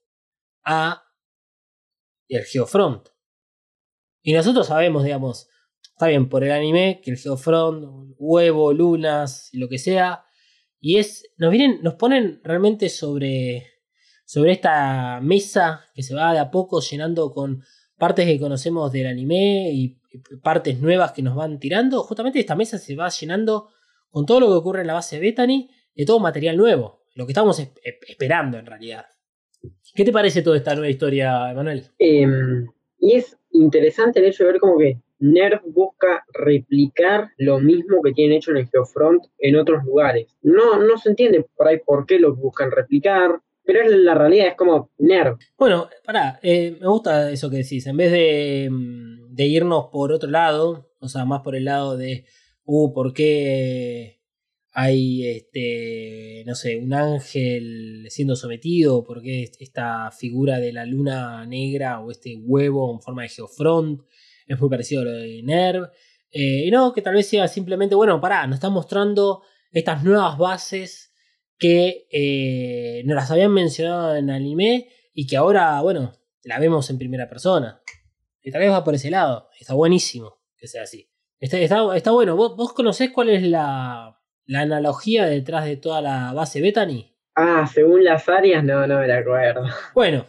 a 0.65 1.05
el 2.29 2.45
Geofront. 2.45 3.09
Y 4.23 4.33
nosotros 4.33 4.67
sabemos, 4.67 5.05
digamos, 5.05 5.49
está 5.83 6.09
bien, 6.09 6.29
por 6.29 6.45
el 6.45 6.53
anime, 6.53 7.01
que 7.03 7.13
el 7.13 7.17
Geofront, 7.17 8.15
huevo, 8.19 8.73
lunas, 8.73 9.51
lo 9.53 9.69
que 9.69 9.79
sea, 9.79 10.25
y 10.81 10.99
es, 10.99 11.33
nos 11.37 11.51
vienen, 11.51 11.81
nos 11.83 11.95
ponen 11.95 12.41
realmente 12.43 12.89
sobre 12.89 13.70
sobre 14.31 14.53
esta 14.53 15.19
mesa 15.21 15.87
que 15.93 16.05
se 16.05 16.15
va 16.15 16.33
de 16.33 16.39
a 16.39 16.53
poco 16.53 16.81
llenando 16.81 17.33
con 17.33 17.65
partes 17.99 18.27
que 18.27 18.39
conocemos 18.39 18.93
del 18.93 19.09
anime 19.09 19.73
y 19.73 19.99
partes 20.41 20.79
nuevas 20.79 21.11
que 21.11 21.21
nos 21.21 21.35
van 21.35 21.59
tirando. 21.59 22.05
Justamente 22.05 22.39
esta 22.39 22.55
mesa 22.55 22.79
se 22.79 22.95
va 22.95 23.09
llenando 23.09 23.71
con 24.09 24.27
todo 24.27 24.39
lo 24.39 24.47
que 24.47 24.53
ocurre 24.53 24.83
en 24.83 24.87
la 24.87 24.95
base 24.95 25.19
Bethany, 25.19 25.69
de 25.97 26.05
todo 26.05 26.21
material 26.21 26.57
nuevo, 26.57 27.03
lo 27.17 27.27
que 27.27 27.33
estamos 27.33 27.61
esperando 28.07 28.57
en 28.57 28.67
realidad. 28.67 29.05
¿Qué 29.97 30.05
te 30.05 30.13
parece 30.13 30.43
toda 30.43 30.59
esta 30.59 30.77
nueva 30.77 30.91
historia, 30.91 31.51
Emanuel? 31.51 31.87
Em, 31.99 32.69
y 33.01 33.17
es 33.17 33.37
interesante 33.51 34.21
el 34.21 34.27
hecho 34.27 34.45
de 34.45 34.53
ver 34.53 34.61
como 34.61 34.79
que 34.79 35.01
Nerf 35.19 35.61
busca 35.67 36.25
replicar 36.33 37.31
lo 37.37 37.59
mismo 37.59 38.01
que 38.01 38.13
tienen 38.13 38.37
hecho 38.37 38.53
en 38.53 38.59
el 38.59 38.69
Geofront 38.69 39.25
en 39.41 39.57
otros 39.57 39.83
lugares. 39.83 40.29
No, 40.41 40.79
no 40.79 40.99
se 40.99 41.09
entiende 41.09 41.45
por 41.57 41.67
ahí 41.67 41.79
por 41.85 42.07
qué 42.07 42.21
lo 42.21 42.37
buscan 42.37 42.71
replicar, 42.71 43.41
pero 43.65 43.89
la 43.89 44.15
realidad 44.15 44.49
es 44.49 44.55
como 44.57 44.91
nerd. 44.99 45.37
Bueno, 45.59 45.89
pará, 46.05 46.41
eh, 46.43 46.77
me 46.81 46.89
gusta 46.89 47.31
eso 47.31 47.51
que 47.51 47.59
decís. 47.59 47.87
En 47.87 47.97
vez 47.97 48.11
de, 48.13 48.69
mm, 48.71 49.35
de, 49.35 49.47
irnos 49.47 49.87
por 49.93 50.13
otro 50.13 50.31
lado, 50.31 50.91
o 50.99 51.09
sea, 51.09 51.25
más 51.25 51.43
por 51.43 51.55
el 51.55 51.67
lado 51.67 51.97
de, 51.97 52.25
uh, 52.65 52.93
¿por 52.93 53.13
qué 53.13 54.21
hay, 54.73 55.27
este, 55.27 56.45
no 56.47 56.55
sé, 56.55 56.79
un 56.79 56.93
ángel 56.95 58.07
siendo 58.09 58.37
sometido? 58.37 59.05
¿Por 59.05 59.23
qué 59.23 59.51
esta 59.59 60.11
figura 60.13 60.59
de 60.59 60.73
la 60.73 60.87
luna 60.87 61.47
negra 61.47 62.01
o 62.01 62.11
este 62.11 62.37
huevo 62.37 62.93
en 62.93 63.01
forma 63.01 63.23
de 63.23 63.29
geofront 63.29 64.03
es 64.47 64.61
muy 64.61 64.71
parecido 64.71 65.03
a 65.03 65.05
lo 65.05 65.13
de 65.13 65.43
Nerv? 65.43 65.91
Eh, 66.31 66.65
y 66.67 66.71
no, 66.71 66.93
que 66.93 67.03
tal 67.03 67.15
vez 67.15 67.29
sea 67.29 67.49
simplemente, 67.49 67.95
bueno, 67.95 68.21
pará, 68.21 68.47
nos 68.47 68.57
está 68.57 68.71
mostrando 68.71 69.43
estas 69.73 70.05
nuevas 70.05 70.39
bases 70.39 71.10
que 71.61 72.09
eh, 72.11 73.03
nos 73.05 73.15
las 73.15 73.31
habían 73.31 73.53
mencionado 73.53 74.17
en 74.17 74.31
anime 74.31 74.89
y 75.13 75.27
que 75.27 75.37
ahora, 75.37 75.81
bueno, 75.83 76.15
la 76.43 76.59
vemos 76.59 76.89
en 76.91 76.99
primera 76.99 77.29
persona. 77.29 77.83
Y 78.43 78.51
tal 78.51 78.63
vez 78.63 78.71
va 78.71 78.83
por 78.83 78.95
ese 78.95 79.11
lado. 79.11 79.49
Está 79.61 79.75
buenísimo 79.75 80.41
que 80.57 80.67
sea 80.67 80.83
así. 80.83 81.09
Está, 81.39 81.59
está, 81.95 82.11
bueno. 82.11 82.35
¿Vos, 82.35 82.73
conocés 82.73 83.11
cuál 83.11 83.29
es 83.29 83.43
la, 83.43 84.19
la, 84.47 84.61
analogía 84.61 85.27
detrás 85.27 85.67
de 85.67 85.77
toda 85.77 86.01
la 86.01 86.33
base 86.33 86.61
Bethany? 86.61 87.15
Ah, 87.35 87.71
según 87.73 88.05
las 88.05 88.29
áreas, 88.29 88.65
no, 88.65 88.87
no 88.87 88.99
me 88.99 89.07
la 89.07 89.19
acuerdo. 89.19 89.65
Bueno, 89.95 90.27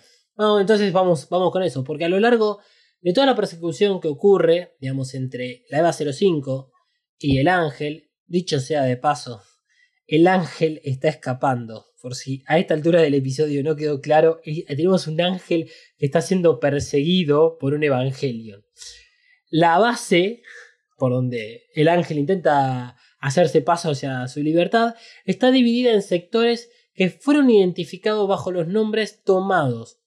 entonces 0.59 0.91
vamos, 0.91 1.27
vamos 1.29 1.51
con 1.51 1.63
eso. 1.63 1.83
Porque 1.83 2.05
a 2.05 2.09
lo 2.09 2.19
largo 2.19 2.59
de 2.99 3.13
toda 3.13 3.25
la 3.25 3.35
persecución 3.35 4.01
que 4.01 4.09
ocurre, 4.09 4.75
digamos, 4.79 5.13
entre 5.13 5.65
la 5.69 5.79
EVA 5.79 5.93
05 5.93 6.71
y 7.19 7.39
el 7.39 7.47
ángel, 7.47 8.09
dicho 8.25 8.59
sea 8.59 8.83
de 8.83 8.97
paso, 8.97 9.41
el 10.11 10.27
ángel 10.27 10.81
está 10.83 11.07
escapando. 11.07 11.85
Por 12.01 12.15
si 12.15 12.43
a 12.45 12.59
esta 12.59 12.73
altura 12.73 13.01
del 13.01 13.13
episodio 13.13 13.63
no 13.63 13.77
quedó 13.77 14.01
claro, 14.01 14.41
tenemos 14.67 15.07
un 15.07 15.21
ángel 15.21 15.71
que 15.97 16.05
está 16.05 16.21
siendo 16.21 16.59
perseguido 16.59 17.57
por 17.57 17.73
un 17.73 17.81
Evangelion. 17.81 18.65
La 19.49 19.77
base, 19.79 20.41
por 20.97 21.13
donde 21.13 21.63
el 21.73 21.87
ángel 21.87 22.17
intenta 22.19 22.97
hacerse 23.19 23.61
paso 23.61 23.91
hacia 23.91 24.27
su 24.27 24.43
libertad, 24.43 24.95
está 25.23 25.49
dividida 25.49 25.93
en 25.93 26.01
sectores 26.01 26.69
que 26.93 27.09
fueron 27.09 27.49
identificados 27.49 28.27
bajo 28.27 28.51
los 28.51 28.67
nombres 28.67 29.23
tomados. 29.23 30.01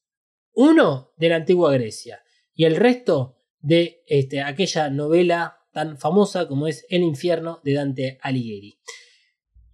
Uno 0.52 1.14
de 1.16 1.30
la 1.30 1.36
antigua 1.36 1.72
Grecia 1.72 2.22
y 2.52 2.66
el 2.66 2.76
resto 2.76 3.38
de 3.60 4.02
este, 4.06 4.42
aquella 4.42 4.90
novela 4.90 5.60
tan 5.72 5.96
famosa 5.96 6.46
como 6.46 6.68
es 6.68 6.84
El 6.90 7.02
infierno 7.02 7.62
de 7.64 7.72
Dante 7.72 8.18
Alighieri. 8.20 8.78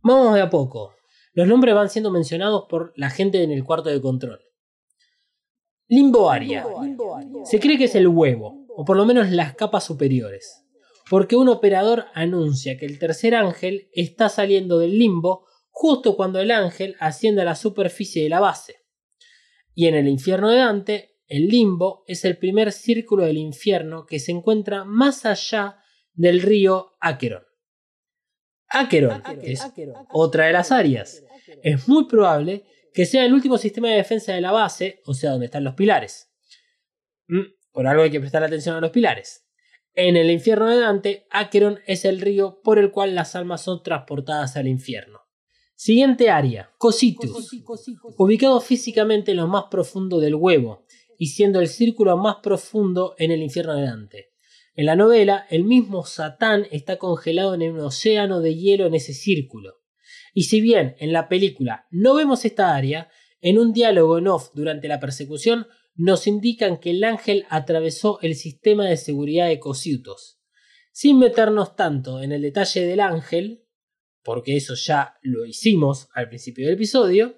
Vamos 0.02 0.35
de 0.35 0.40
a 0.40 0.51
poco. 0.51 0.94
Los 1.32 1.47
nombres 1.47 1.74
van 1.74 1.90
siendo 1.90 2.10
mencionados 2.10 2.64
por 2.68 2.93
la 2.97 3.10
gente 3.10 3.43
en 3.43 3.51
el 3.51 3.64
cuarto 3.64 3.89
de 3.90 4.01
control. 4.01 4.40
Limbo 5.89 6.31
Aria. 6.31 6.64
Se 7.44 7.60
cree 7.60 7.77
que 7.77 7.85
es 7.85 7.94
el 7.94 8.09
huevo, 8.09 8.66
o 8.68 8.85
por 8.85 8.97
lo 8.97 9.05
menos 9.05 9.31
las 9.31 9.55
capas 9.55 9.85
superiores, 9.85 10.64
porque 11.09 11.36
un 11.36 11.48
operador 11.48 12.06
anuncia 12.14 12.78
que 12.78 12.86
el 12.86 12.98
tercer 12.98 13.35
ángel 13.35 13.89
está 13.93 14.28
saliendo 14.28 14.78
del 14.78 14.98
limbo 14.98 15.47
justo 15.70 16.16
cuando 16.16 16.40
el 16.40 16.51
ángel 16.51 16.97
asciende 17.01 17.43
a 17.43 17.47
la 17.47 17.56
superficie 17.56 18.22
de 18.22 18.28
la 18.28 18.40
base. 18.40 18.77
Y 19.74 19.86
en 19.86 19.94
el 19.94 20.09
infierno 20.09 20.48
de 20.51 20.59
Dante, 20.59 21.18
el 21.27 21.48
limbo 21.48 22.05
es 22.06 22.24
el 22.24 22.39
primer 22.39 22.72
círculo 22.72 23.24
del 23.24 23.39
infierno 23.39 24.06
que 24.06 24.18
se 24.18 24.32
encuentra 24.32 24.85
más 24.85 25.27
allá 25.27 25.78
del 26.12 26.43
río 26.43 26.93
Acheron. 28.71 29.23
Acheron, 29.25 29.45
es 29.45 29.67
otra 30.13 30.47
de 30.47 30.53
las 30.53 30.73
áreas. 30.73 31.23
Es 31.63 31.89
muy 31.89 32.07
probable 32.07 32.65
que 32.93 33.07
sea 33.07 33.25
el 33.25 33.33
último 33.33 33.59
sistema 33.59 33.89
de 33.89 33.97
defensa 33.97 34.33
de 34.33 34.41
la 34.41 34.53
base, 34.53 35.01
o 35.07 35.15
sea, 35.15 35.33
donde 35.33 35.47
están 35.47 35.65
los 35.65 35.75
pilares. 35.75 36.31
Mm, 37.29 37.43
por 37.73 37.87
algo 37.87 38.03
hay 38.03 38.11
que 38.11 38.21
prestar 38.21 38.43
atención 38.43 38.77
a 38.77 38.81
los 38.81 38.91
pilares. 38.91 39.47
En 39.95 40.17
el 40.17 40.31
infierno 40.31 40.69
de 40.69 40.79
Dante, 40.79 41.27
Acheron 41.31 41.81
es 41.87 42.05
el 42.05 42.21
río 42.21 42.61
por 42.63 42.79
el 42.79 42.91
cual 42.91 43.15
las 43.15 43.35
almas 43.35 43.63
son 43.63 43.83
transportadas 43.83 44.57
al 44.57 44.69
infierno. 44.69 45.21
Siguiente 45.75 46.31
área, 46.31 46.71
Cositus, 46.79 47.51
ubicado 48.19 48.61
físicamente 48.61 49.31
en 49.31 49.39
lo 49.39 49.49
más 49.49 49.65
profundo 49.71 50.21
del 50.21 50.35
huevo 50.35 50.85
y 51.19 51.29
siendo 51.29 51.61
el 51.61 51.69
círculo 51.69 52.17
más 52.17 52.37
profundo 52.43 53.15
en 53.19 53.31
el 53.31 53.43
infierno 53.43 53.75
de 53.75 53.83
Dante. 53.85 54.30
En 54.81 54.86
la 54.86 54.97
novela, 54.97 55.47
el 55.51 55.65
mismo 55.65 56.07
Satán 56.07 56.66
está 56.70 56.97
congelado 56.97 57.52
en 57.52 57.70
un 57.70 57.81
océano 57.81 58.40
de 58.40 58.55
hielo 58.55 58.86
en 58.86 58.94
ese 58.94 59.12
círculo. 59.12 59.82
Y 60.32 60.44
si 60.44 60.62
bien 60.62 60.97
en 61.01 61.12
la 61.12 61.28
película 61.28 61.86
no 61.90 62.15
vemos 62.15 62.47
esta 62.47 62.74
área, 62.74 63.11
en 63.43 63.59
un 63.59 63.74
diálogo 63.74 64.16
en 64.16 64.28
off 64.28 64.52
durante 64.55 64.89
la 64.89 64.98
persecución 64.98 65.66
nos 65.97 66.27
indican 66.27 66.81
que 66.81 66.93
el 66.93 67.05
ángel 67.05 67.44
atravesó 67.51 68.20
el 68.23 68.35
sistema 68.35 68.86
de 68.86 68.97
seguridad 68.97 69.48
de 69.48 69.61
Cosiutos. 69.61 70.40
Sin 70.93 71.19
meternos 71.19 71.77
tanto 71.77 72.23
en 72.23 72.32
el 72.32 72.40
detalle 72.40 72.81
del 72.86 73.01
ángel, 73.01 73.66
porque 74.23 74.57
eso 74.57 74.73
ya 74.77 75.19
lo 75.20 75.44
hicimos 75.44 76.09
al 76.15 76.31
principio 76.31 76.65
del 76.65 76.77
episodio, 76.77 77.36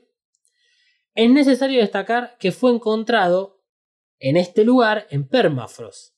es 1.17 1.29
necesario 1.29 1.81
destacar 1.81 2.37
que 2.39 2.53
fue 2.53 2.71
encontrado 2.71 3.65
en 4.21 4.37
este 4.37 4.63
lugar 4.63 5.09
en 5.11 5.27
permafrost, 5.27 6.12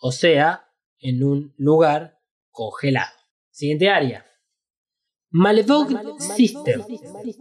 o 0.00 0.12
sea, 0.12 0.64
en 0.98 1.22
un 1.22 1.54
lugar 1.56 2.18
congelado. 2.50 3.16
Siguiente 3.50 3.88
área. 3.90 4.26
Malevolent 5.30 6.18
System. 6.18 6.82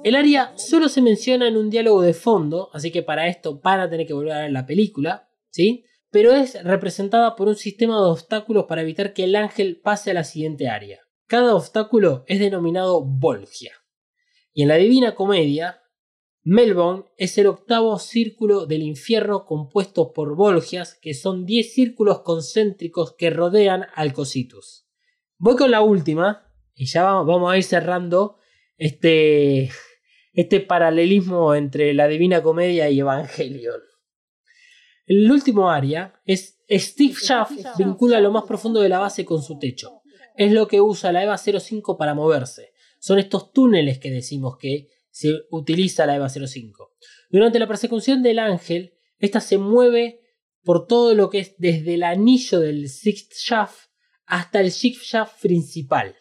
El 0.04 0.16
área 0.16 0.54
solo 0.58 0.90
se 0.90 1.02
menciona 1.02 1.48
en 1.48 1.58
un 1.58 1.70
diálogo 1.70 2.02
de 2.02 2.14
fondo, 2.14 2.70
así 2.74 2.92
que 2.92 3.02
para 3.02 3.28
esto 3.28 3.60
van 3.62 3.80
a 3.80 3.90
tener 3.90 4.06
que 4.06 4.14
volver 4.14 4.34
a 4.34 4.42
ver 4.42 4.52
la 4.52 4.66
película, 4.66 5.30
¿sí? 5.50 5.86
Pero 6.12 6.34
es 6.34 6.64
representada 6.64 7.36
por 7.36 7.48
un 7.48 7.56
sistema 7.56 7.96
de 7.96 8.10
obstáculos 8.10 8.66
para 8.68 8.82
evitar 8.82 9.14
que 9.14 9.24
el 9.24 9.36
ángel 9.36 9.80
pase 9.82 10.12
a 10.12 10.14
la 10.14 10.24
siguiente 10.24 10.68
área. 10.68 11.00
Cada 11.28 11.56
obstáculo 11.56 12.24
es 12.28 12.40
denominado 12.40 13.04
Volgia. 13.04 13.74
Y 14.54 14.64
en 14.64 14.68
la 14.68 14.76
Divina 14.76 15.16
Comedia, 15.16 15.82
Melbourne 16.44 17.06
es 17.18 17.38
el 17.38 17.48
octavo 17.48 18.00
círculo 18.00 18.66
del 18.66 18.82
infierno 18.84 19.46
compuesto 19.46 20.14
por 20.14 20.36
Volgias, 20.36 20.96
que 21.02 21.14
son 21.14 21.46
10 21.46 21.74
círculos 21.74 22.22
concéntricos 22.22 23.16
que 23.16 23.30
rodean 23.30 23.86
al 23.96 24.14
Cositus. 24.14 24.88
Voy 25.38 25.56
con 25.56 25.72
la 25.72 25.82
última, 25.82 26.52
y 26.74 26.86
ya 26.86 27.04
vamos 27.04 27.52
a 27.52 27.58
ir 27.58 27.64
cerrando 27.64 28.38
este, 28.78 29.70
este 30.34 30.62
paralelismo 30.62 31.54
entre 31.56 31.94
la 31.94 32.08
Divina 32.08 32.42
Comedia 32.42 32.90
y 32.90 33.00
Evangelion. 33.00 33.82
El 35.06 35.30
último 35.30 35.70
área 35.70 36.22
es 36.26 36.60
Steve 36.70 37.16
Shaft 37.20 37.78
vincula 37.78 38.22
lo 38.22 38.32
más 38.32 38.44
profundo 38.44 38.80
de 38.80 38.90
la 38.90 39.00
base 39.00 39.26
con 39.26 39.42
su 39.42 39.58
techo. 39.58 40.02
Es 40.36 40.52
lo 40.52 40.68
que 40.68 40.80
usa 40.80 41.12
la 41.12 41.24
EVA 41.24 41.38
05 41.38 41.98
para 41.98 42.14
moverse. 42.14 42.74
Son 43.00 43.18
estos 43.18 43.52
túneles 43.52 44.00
que 44.00 44.12
decimos 44.12 44.58
que 44.58 44.90
se 45.20 45.42
utiliza 45.52 46.06
la 46.06 46.16
EVA 46.16 46.30
05. 46.30 46.96
Durante 47.30 47.60
la 47.60 47.68
persecución 47.68 48.24
del 48.24 48.40
ángel, 48.40 48.94
esta 49.18 49.42
se 49.42 49.58
mueve 49.58 50.22
por 50.64 50.88
todo 50.88 51.14
lo 51.14 51.30
que 51.30 51.40
es 51.40 51.56
desde 51.58 51.96
el 51.96 52.04
anillo 52.04 52.62
del 52.62 52.88
Sixth 52.88 53.34
Shaft 53.34 53.90
hasta 54.26 54.62
el 54.62 54.72
Sixth 54.72 55.04
Shaft 55.04 55.42
principal. 55.42 56.16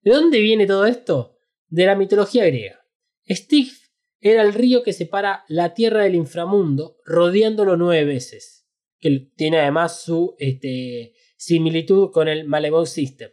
¿De 0.00 0.10
dónde 0.10 0.40
viene 0.40 0.66
todo 0.66 0.86
esto? 0.86 1.38
De 1.68 1.86
la 1.86 1.94
mitología 1.94 2.44
griega. 2.44 2.84
Styx 3.28 3.92
era 4.18 4.42
el 4.42 4.52
río 4.52 4.82
que 4.82 4.92
separa 4.92 5.44
la 5.46 5.72
tierra 5.74 6.02
del 6.02 6.16
inframundo, 6.16 6.96
rodeándolo 7.04 7.76
nueve 7.76 8.04
veces, 8.04 8.66
que 8.98 9.30
tiene 9.36 9.60
además 9.60 10.02
su 10.02 10.34
este, 10.38 11.14
similitud 11.36 12.10
con 12.10 12.26
el 12.26 12.46
Malevolent 12.46 12.88
System. 12.88 13.30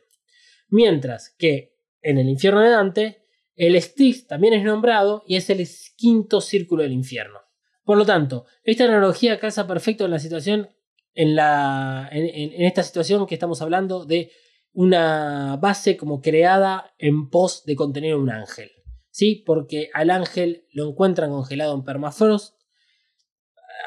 Mientras 0.68 1.34
que 1.40 1.74
en 2.02 2.20
el 2.20 2.30
infierno 2.30 2.62
de 2.62 2.70
Dante, 2.70 3.19
el 3.60 3.80
Styx 3.80 4.26
también 4.26 4.54
es 4.54 4.64
nombrado 4.64 5.22
y 5.28 5.36
es 5.36 5.50
el 5.50 5.68
quinto 5.98 6.40
círculo 6.40 6.84
del 6.84 6.94
infierno. 6.94 7.40
Por 7.84 7.98
lo 7.98 8.06
tanto, 8.06 8.46
esta 8.64 8.86
analogía 8.86 9.38
calza 9.38 9.68
perfecto 9.68 10.06
en 10.06 10.12
la 10.12 10.20
situación, 10.20 10.70
en, 11.14 11.36
la, 11.36 12.08
en 12.10 12.66
esta 12.66 12.84
situación 12.84 13.28
que 13.28 13.36
estamos 13.36 13.62
hablando 13.62 14.06
de 14.06 14.32
una 14.72 15.58
base 15.58 15.98
como 15.98 16.22
creada 16.22 16.94
en 16.98 17.30
pos 17.30 17.66
de 17.66 17.76
contener 17.76 18.16
un 18.16 18.30
ángel. 18.30 18.72
¿Sí? 19.10 19.44
Porque 19.46 19.90
al 19.94 20.10
ángel 20.10 20.66
lo 20.72 20.88
encuentran 20.88 21.32
congelado 21.32 21.76
en 21.76 21.84
permafrost. 21.84 22.56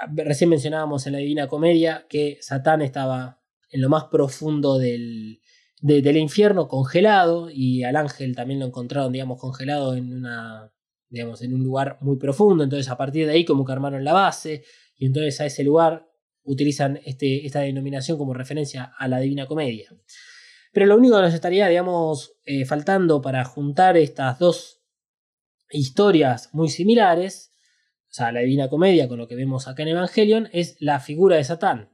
Ah, 0.02 0.12
recién 0.14 0.50
mencionábamos 0.50 1.06
en 1.06 1.14
la 1.14 1.20
Divina 1.20 1.48
Comedia 1.48 2.04
que 2.10 2.36
Satán 2.42 2.82
estaba 2.82 3.40
en 3.70 3.80
lo 3.80 3.88
más 3.88 4.04
profundo 4.10 4.78
del, 4.78 5.40
del 5.82 6.16
infierno 6.16 6.68
congelado 6.68 7.50
y 7.50 7.82
al 7.82 7.96
ángel 7.96 8.36
también 8.36 8.60
lo 8.60 8.66
encontraron, 8.66 9.12
digamos, 9.12 9.40
congelado 9.40 9.96
en 9.96 10.14
una, 10.14 10.72
digamos, 11.08 11.42
en 11.42 11.54
un 11.54 11.64
lugar 11.64 11.98
muy 12.00 12.16
profundo. 12.16 12.62
Entonces, 12.62 12.88
a 12.88 12.96
partir 12.96 13.26
de 13.26 13.32
ahí, 13.32 13.44
como 13.44 13.64
que 13.64 13.72
armaron 13.72 14.04
la 14.04 14.12
base 14.12 14.64
y 14.96 15.06
entonces 15.06 15.40
a 15.40 15.46
ese 15.46 15.64
lugar 15.64 16.08
utilizan 16.44 17.00
este, 17.04 17.44
esta 17.44 17.60
denominación 17.60 18.16
como 18.16 18.32
referencia 18.32 18.92
a 18.96 19.08
la 19.08 19.18
Divina 19.18 19.46
Comedia. 19.46 19.90
Pero 20.72 20.86
lo 20.86 20.96
único 20.96 21.16
que 21.16 21.22
nos 21.22 21.34
estaría, 21.34 21.66
digamos, 21.66 22.36
eh, 22.44 22.64
faltando 22.64 23.20
para 23.20 23.44
juntar 23.44 23.96
estas 23.96 24.38
dos 24.38 24.82
historias 25.68 26.50
muy 26.52 26.68
similares, 26.68 27.50
o 28.08 28.14
sea, 28.14 28.30
la 28.30 28.40
Divina 28.40 28.68
Comedia 28.68 29.08
con 29.08 29.18
lo 29.18 29.26
que 29.26 29.34
vemos 29.34 29.66
acá 29.66 29.82
en 29.82 29.88
Evangelion, 29.88 30.48
es 30.52 30.76
la 30.78 31.00
figura 31.00 31.36
de 31.36 31.44
Satán. 31.44 31.90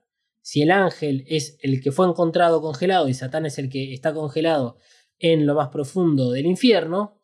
Si 0.48 0.62
el 0.62 0.70
ángel 0.70 1.26
es 1.28 1.58
el 1.60 1.82
que 1.82 1.92
fue 1.92 2.08
encontrado 2.08 2.62
congelado 2.62 3.06
y 3.06 3.12
Satán 3.12 3.44
es 3.44 3.58
el 3.58 3.68
que 3.68 3.92
está 3.92 4.14
congelado 4.14 4.78
en 5.18 5.44
lo 5.44 5.54
más 5.54 5.68
profundo 5.68 6.30
del 6.30 6.46
infierno, 6.46 7.20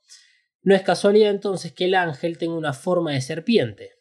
no 0.60 0.74
es 0.74 0.82
casualidad 0.82 1.30
entonces 1.30 1.72
que 1.72 1.86
el 1.86 1.94
ángel 1.94 2.36
tenga 2.36 2.54
una 2.54 2.74
forma 2.74 3.12
de 3.12 3.22
serpiente, 3.22 3.92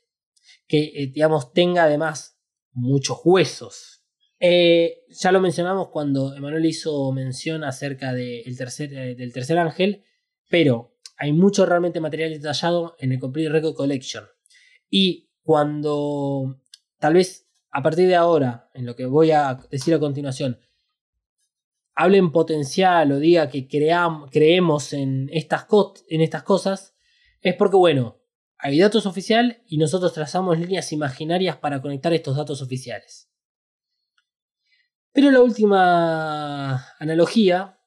que 0.67 0.91
eh, 0.93 1.07
digamos 1.07 1.53
tenga 1.53 1.85
además 1.85 2.37
muchos 2.73 3.21
huesos, 3.23 4.03
eh, 4.41 5.05
ya 5.07 5.31
lo 5.31 5.39
mencionamos 5.39 5.87
cuando 5.87 6.35
Emanuel 6.35 6.65
hizo 6.65 7.09
mención 7.13 7.63
acerca 7.63 8.13
tercer, 8.57 8.93
eh, 8.93 9.15
del 9.15 9.31
tercer 9.31 9.57
ángel, 9.57 10.03
pero 10.49 10.97
hay 11.15 11.31
mucho 11.31 11.65
realmente 11.65 12.01
material 12.01 12.33
detallado 12.33 12.97
en 12.99 13.13
el 13.13 13.19
Complete 13.19 13.47
Record 13.47 13.75
Collection. 13.75 14.25
Y 14.89 15.29
cuando 15.43 16.59
tal 16.99 17.13
vez 17.13 17.42
a 17.73 17.81
partir 17.81 18.07
de 18.07 18.15
ahora, 18.15 18.69
en 18.75 18.85
lo 18.85 18.95
que 18.95 19.07
voy 19.07 19.31
a 19.31 19.55
decir 19.71 19.95
a 19.95 19.99
continuación, 19.99 20.59
hable 21.95 22.19
en 22.19 22.31
potencial 22.31 23.11
o 23.11 23.17
diga 23.17 23.49
que 23.49 23.67
creemos 23.67 24.93
en 24.93 25.27
estas, 25.33 25.65
cosas, 25.65 26.95
es 27.41 27.55
porque, 27.55 27.75
bueno, 27.75 28.21
hay 28.59 28.79
datos 28.79 29.07
oficiales 29.07 29.57
y 29.65 29.79
nosotros 29.79 30.13
trazamos 30.13 30.59
líneas 30.59 30.93
imaginarias 30.93 31.57
para 31.57 31.81
conectar 31.81 32.13
estos 32.13 32.37
datos 32.37 32.61
oficiales. 32.61 33.31
Pero 35.11 35.31
la 35.31 35.41
última 35.41 36.93
analogía, 36.99 37.79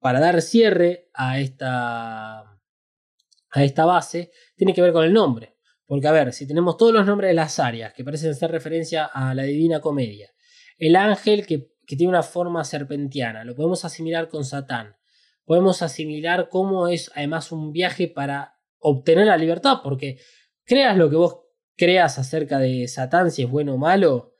para 0.00 0.18
dar 0.18 0.42
cierre 0.42 1.08
a 1.14 1.38
esta, 1.38 2.40
a 2.40 3.62
esta 3.64 3.84
base, 3.84 4.32
tiene 4.56 4.74
que 4.74 4.82
ver 4.82 4.92
con 4.92 5.04
el 5.04 5.12
nombre. 5.12 5.51
Porque, 5.92 6.08
a 6.08 6.12
ver, 6.12 6.32
si 6.32 6.46
tenemos 6.46 6.78
todos 6.78 6.94
los 6.94 7.04
nombres 7.04 7.28
de 7.28 7.34
las 7.34 7.58
áreas 7.58 7.92
que 7.92 8.02
parecen 8.02 8.34
ser 8.34 8.50
referencia 8.50 9.04
a 9.04 9.34
la 9.34 9.42
Divina 9.42 9.82
Comedia, 9.82 10.32
el 10.78 10.96
ángel 10.96 11.46
que, 11.46 11.68
que 11.86 11.96
tiene 11.96 12.08
una 12.08 12.22
forma 12.22 12.64
serpentiana, 12.64 13.44
lo 13.44 13.54
podemos 13.54 13.84
asimilar 13.84 14.30
con 14.30 14.46
Satán. 14.46 14.96
Podemos 15.44 15.82
asimilar 15.82 16.48
cómo 16.48 16.88
es 16.88 17.12
además 17.14 17.52
un 17.52 17.72
viaje 17.72 18.08
para 18.08 18.58
obtener 18.78 19.26
la 19.26 19.36
libertad, 19.36 19.80
porque 19.84 20.18
creas 20.64 20.96
lo 20.96 21.10
que 21.10 21.16
vos 21.16 21.40
creas 21.76 22.18
acerca 22.18 22.58
de 22.58 22.88
Satán, 22.88 23.30
si 23.30 23.42
es 23.42 23.50
bueno 23.50 23.74
o 23.74 23.76
malo, 23.76 24.32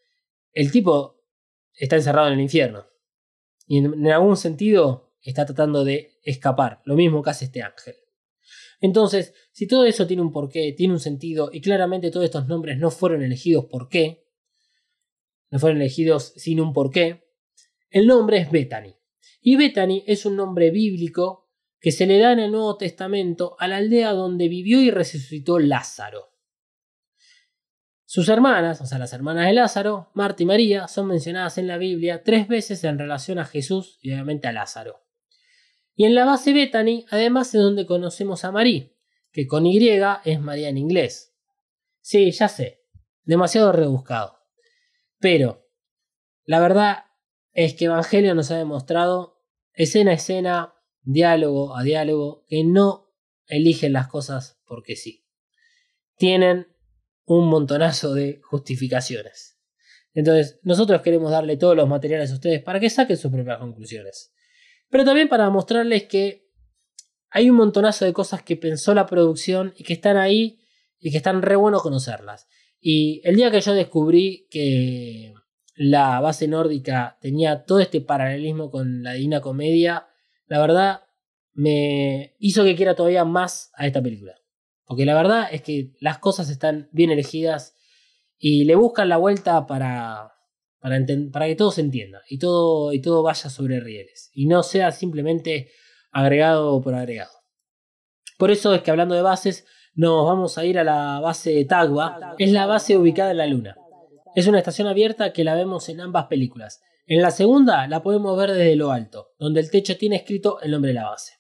el 0.53 0.73
tipo 0.73 1.20
está 1.74 1.97
encerrado 1.97 2.29
en 2.29 2.33
el 2.33 2.41
infierno. 2.41 2.87
Y 3.66 3.77
en, 3.77 4.09
algún 4.11 4.39
sentido 4.39 5.12
está 5.20 5.45
tratando 5.45 5.85
de 5.85 6.19
escapar, 6.23 6.81
lo 6.87 6.95
mismo 6.95 7.23
que 7.23 7.29
hace 7.29 7.45
este 7.45 7.62
ángel. 7.62 7.97
Entonces, 8.83 9.33
si 9.53 9.69
todo 9.69 9.85
eso 9.85 10.09
tiene 10.09 10.23
un 10.23 10.33
porqué, 10.33 10.75
tiene 10.77 10.93
un 10.93 11.01
sentido, 11.01 11.51
y 11.53 11.61
claramente 11.61 12.11
todos 12.11 12.25
estos 12.25 12.49
nombres 12.49 12.79
no 12.79 12.91
fueron 12.91 13.23
elegidos 13.23 13.67
por 13.67 13.89
qué, 13.89 14.27
no 15.51 15.61
fueron 15.61 15.81
elegidos 15.81 16.33
sin 16.37 16.61
un 16.61 16.73
porqué, 16.73 17.29
el 17.91 18.09
nombre 18.09 18.39
es 18.39 18.51
Bethany. 18.51 18.97
Y 19.41 19.55
Bethany 19.55 20.03
es 20.07 20.27
un 20.27 20.35
nombre 20.35 20.73
bíblico 20.73 21.49
que 21.81 21.93
se 21.93 22.07
le 22.07 22.19
da 22.19 22.33
en 22.33 22.41
el 22.41 22.51
Nuevo 22.51 22.77
Testamento 22.77 23.55
a 23.61 23.69
la 23.69 23.77
aldea 23.77 24.13
donde 24.13 24.49
vivió 24.49 24.81
y 24.81 24.91
resucitó 24.91 25.61
Lázaro. 25.61 26.33
Sus 28.05 28.29
hermanas, 28.29 28.81
o 28.81 28.87
sea, 28.87 28.99
las 28.99 29.13
hermanas 29.13 29.47
de 29.47 29.53
Lázaro, 29.53 30.11
Marta 30.15 30.43
y 30.43 30.47
María, 30.47 30.89
son 30.89 31.07
mencionadas 31.07 31.57
en 31.57 31.69
la 31.69 31.79
Biblia 31.79 32.25
tres 32.25 32.49
veces 32.49 32.83
en 32.83 32.99
relación 32.99 33.39
a 33.39 33.45
Jesús 33.45 34.01
y 34.03 34.11
obviamente 34.11 34.49
a 34.49 34.53
Lázaro. 34.53 35.05
Y 35.94 36.06
en 36.06 36.14
la 36.14 36.24
base 36.24 36.52
Bethany, 36.52 37.05
además, 37.10 37.55
es 37.55 37.60
donde 37.60 37.86
conocemos 37.86 38.44
a 38.44 38.52
María, 38.52 38.90
que 39.31 39.47
con 39.47 39.66
Y 39.66 39.78
es 40.24 40.40
María 40.40 40.69
en 40.69 40.78
inglés. 40.78 41.35
Sí, 42.01 42.31
ya 42.31 42.48
sé, 42.48 42.82
demasiado 43.24 43.73
rebuscado. 43.73 44.39
Pero, 45.19 45.69
la 46.44 46.60
verdad 46.60 47.05
es 47.52 47.74
que 47.74 47.85
Evangelio 47.85 48.35
nos 48.35 48.51
ha 48.51 48.56
demostrado, 48.56 49.43
escena 49.74 50.12
a 50.12 50.14
escena, 50.14 50.74
diálogo 51.02 51.77
a 51.77 51.82
diálogo, 51.82 52.44
que 52.48 52.64
no 52.64 53.12
eligen 53.47 53.93
las 53.93 54.09
cosas 54.09 54.60
porque 54.66 54.97
sí. 54.97 55.27
Tienen 56.16 56.69
un 57.24 57.48
montonazo 57.48 58.14
de 58.14 58.40
justificaciones. 58.43 59.59
Entonces, 60.14 60.60
nosotros 60.62 61.01
queremos 61.02 61.31
darle 61.31 61.56
todos 61.56 61.77
los 61.77 61.89
materiales 61.89 62.31
a 62.31 62.35
ustedes 62.35 62.62
para 62.62 62.81
que 62.81 62.90
saquen 62.90 63.16
sus 63.16 63.31
propias 63.31 63.59
conclusiones. 63.59 64.32
Pero 64.93 65.06
también 65.06 65.27
para 65.27 65.48
mostrarles 65.48 66.05
que 66.05 66.51
hay 67.31 67.48
un 67.48 67.56
montonazo 67.56 68.05
de 68.05 68.12
cosas 68.12 68.43
que 68.43 68.59
pensó 68.59 68.93
la 68.93 69.06
producción 69.06 69.73
y 69.74 69.85
que 69.85 69.94
están 69.94 70.19
ahí 70.19 70.60
y 71.01 71.10
que 71.10 71.16
están 71.16 71.40
re 71.40 71.56
bueno 71.56 71.78
conocerlas. 71.78 72.47
Y 72.78 73.23
el 73.24 73.36
día 73.36 73.51
que 73.51 73.62
yo 73.62 73.73
descubrí 73.73 74.47
que 74.51 75.32
la 75.77 76.20
base 76.20 76.47
nórdica 76.47 77.16
tenía 77.23 77.64
todo 77.64 77.81
este 77.81 78.02
paralelismo 78.02 78.70
con 78.70 79.02
la 79.02 79.14
Divina 79.14 79.40
Comedia, 79.40 80.09
la 80.44 80.60
verdad 80.60 81.05
me 81.55 82.36
hizo 82.39 82.62
que 82.62 82.77
quiera 82.77 82.94
todavía 82.94 83.24
más 83.24 83.70
a 83.73 83.86
esta 83.86 84.02
película. 84.02 84.35
Porque 84.85 85.06
la 85.06 85.14
verdad 85.14 85.48
es 85.51 85.62
que 85.62 85.94
las 86.01 86.19
cosas 86.19 86.51
están 86.51 86.90
bien 86.93 87.10
elegidas 87.10 87.74
y 88.36 88.66
le 88.66 88.74
buscan 88.74 89.09
la 89.09 89.16
vuelta 89.16 89.66
para, 89.66 90.32
para, 90.83 91.47
que 91.47 91.55
todo 91.57 91.71
se 91.71 91.81
entienda 91.81 92.23
y 92.29 92.39
todo, 92.39 92.93
y 92.93 93.01
todo 93.01 93.23
vaya 93.23 93.49
sobre 93.49 93.79
rieles 93.79 94.31
y 94.35 94.47
no 94.47 94.65
sea 94.65 94.91
simplemente 94.91 95.71
agregado 96.11 96.81
por 96.83 96.95
agregado. 96.95 97.31
Por 98.37 98.51
eso 98.51 98.75
es 98.75 98.83
que 98.83 98.91
hablando 98.91 99.15
de 99.15 99.23
bases, 99.23 99.65
nos 99.95 100.27
vamos 100.27 100.59
a 100.59 100.65
ir 100.65 100.79
a 100.79 100.85
la 100.85 101.21
base 101.21 101.51
de. 101.51 101.67
Es 102.39 102.51
la 102.51 102.67
base 102.67 102.97
ubicada 102.97 103.31
en 103.31 103.37
la 103.37 103.47
Luna. 103.47 103.77
Es 104.35 104.49
una 104.49 104.59
estación 104.59 104.89
abierta 104.89 105.33
que 105.33 105.45
la 105.45 105.55
vemos 105.55 105.89
en 105.89 106.01
ambas 106.01 106.27
películas. 106.27 106.81
En 107.07 107.23
la 107.23 107.31
segunda 107.31 107.87
la 107.87 108.03
podemos 108.03 108.37
ver 108.37 108.51
desde 108.51 108.75
lo 108.75 108.91
alto, 108.91 109.29
donde 109.39 109.61
el 109.61 109.71
techo 109.71 109.97
tiene 109.97 110.17
escrito 110.17 110.61
el 110.63 110.73
nombre 110.73 110.89
de 110.89 110.95
la 110.95 111.11
base. 111.11 111.35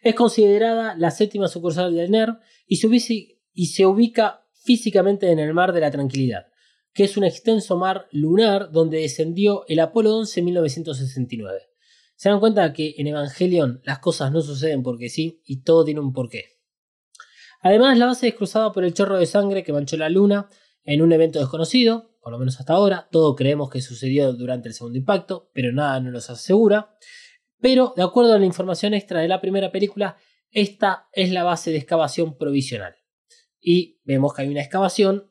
Es 0.00 0.14
considerada 0.14 0.94
la 0.96 1.10
séptima 1.10 1.48
sucursal 1.48 1.94
del 1.94 2.10
NERV 2.10 2.38
y 2.66 2.76
se 3.66 3.86
ubica 3.86 4.46
físicamente 4.62 5.30
en 5.30 5.38
el 5.38 5.52
Mar 5.52 5.72
de 5.72 5.80
la 5.80 5.90
Tranquilidad, 5.90 6.46
que 6.92 7.04
es 7.04 7.16
un 7.16 7.24
extenso 7.24 7.76
mar 7.76 8.06
lunar 8.12 8.70
donde 8.72 9.00
descendió 9.00 9.64
el 9.68 9.80
Apolo 9.80 10.16
11 10.16 10.40
en 10.40 10.46
1969. 10.46 11.60
Se 12.16 12.28
dan 12.28 12.40
cuenta 12.40 12.72
que 12.72 12.94
en 12.98 13.06
Evangelion 13.06 13.80
las 13.84 13.98
cosas 14.00 14.32
no 14.32 14.42
suceden 14.42 14.82
porque 14.82 15.08
sí 15.08 15.40
y 15.44 15.62
todo 15.62 15.84
tiene 15.84 16.00
un 16.00 16.12
porqué. 16.12 16.60
Además, 17.62 17.98
la 17.98 18.06
base 18.06 18.28
es 18.28 18.34
cruzada 18.34 18.72
por 18.72 18.84
el 18.84 18.94
chorro 18.94 19.18
de 19.18 19.26
sangre 19.26 19.62
que 19.62 19.72
manchó 19.72 19.96
la 19.96 20.08
luna 20.08 20.48
en 20.82 21.02
un 21.02 21.12
evento 21.12 21.38
desconocido, 21.38 22.16
por 22.20 22.32
lo 22.32 22.38
menos 22.38 22.58
hasta 22.58 22.72
ahora. 22.72 23.08
Todo 23.10 23.36
creemos 23.36 23.70
que 23.70 23.80
sucedió 23.80 24.32
durante 24.32 24.68
el 24.68 24.74
segundo 24.74 24.98
impacto, 24.98 25.50
pero 25.52 25.72
nada 25.72 26.00
nos 26.00 26.30
asegura. 26.30 26.96
Pero, 27.60 27.92
de 27.96 28.02
acuerdo 28.02 28.32
a 28.32 28.38
la 28.38 28.46
información 28.46 28.94
extra 28.94 29.20
de 29.20 29.28
la 29.28 29.40
primera 29.40 29.70
película, 29.70 30.16
esta 30.50 31.08
es 31.12 31.30
la 31.30 31.44
base 31.44 31.70
de 31.70 31.76
excavación 31.76 32.36
provisional. 32.36 32.96
Y 33.60 34.00
vemos 34.04 34.34
que 34.34 34.42
hay 34.42 34.48
una 34.48 34.62
excavación 34.62 35.29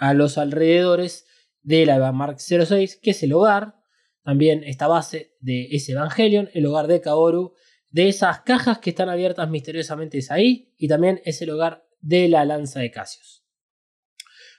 a 0.00 0.14
los 0.14 0.38
alrededores 0.38 1.26
de 1.62 1.84
la 1.84 2.10
Mark 2.10 2.38
06, 2.40 2.98
que 3.02 3.10
es 3.10 3.22
el 3.22 3.34
hogar, 3.34 3.76
también 4.22 4.64
esta 4.64 4.88
base 4.88 5.36
de 5.40 5.68
ese 5.72 5.92
Evangelion, 5.92 6.48
el 6.54 6.64
hogar 6.64 6.86
de 6.86 7.02
Kaoru, 7.02 7.52
de 7.90 8.08
esas 8.08 8.40
cajas 8.40 8.78
que 8.78 8.90
están 8.90 9.10
abiertas 9.10 9.50
misteriosamente 9.50 10.16
es 10.16 10.30
ahí, 10.30 10.72
y 10.78 10.88
también 10.88 11.20
es 11.26 11.42
el 11.42 11.50
hogar 11.50 11.86
de 12.00 12.28
la 12.28 12.46
lanza 12.46 12.80
de 12.80 12.90
Casios. 12.90 13.44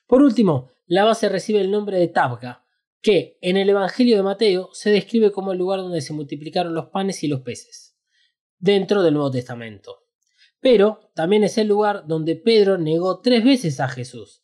Por 0.05 0.21
último, 0.21 0.69
la 0.85 1.05
base 1.05 1.27
recibe 1.27 1.59
el 1.59 1.71
nombre 1.71 1.97
de 1.97 2.07
Tabga, 2.07 2.67
que 3.01 3.39
en 3.41 3.57
el 3.57 3.67
Evangelio 3.67 4.17
de 4.17 4.23
Mateo 4.23 4.69
se 4.73 4.91
describe 4.91 5.31
como 5.31 5.53
el 5.53 5.57
lugar 5.57 5.79
donde 5.79 6.01
se 6.01 6.13
multiplicaron 6.13 6.75
los 6.75 6.89
panes 6.89 7.23
y 7.23 7.27
los 7.27 7.41
peces, 7.41 7.97
dentro 8.59 9.01
del 9.01 9.15
Nuevo 9.15 9.31
Testamento. 9.31 10.05
Pero 10.59 11.11
también 11.15 11.43
es 11.43 11.57
el 11.57 11.67
lugar 11.67 12.05
donde 12.05 12.35
Pedro 12.35 12.77
negó 12.77 13.21
tres 13.21 13.43
veces 13.43 13.79
a 13.79 13.87
Jesús. 13.87 14.40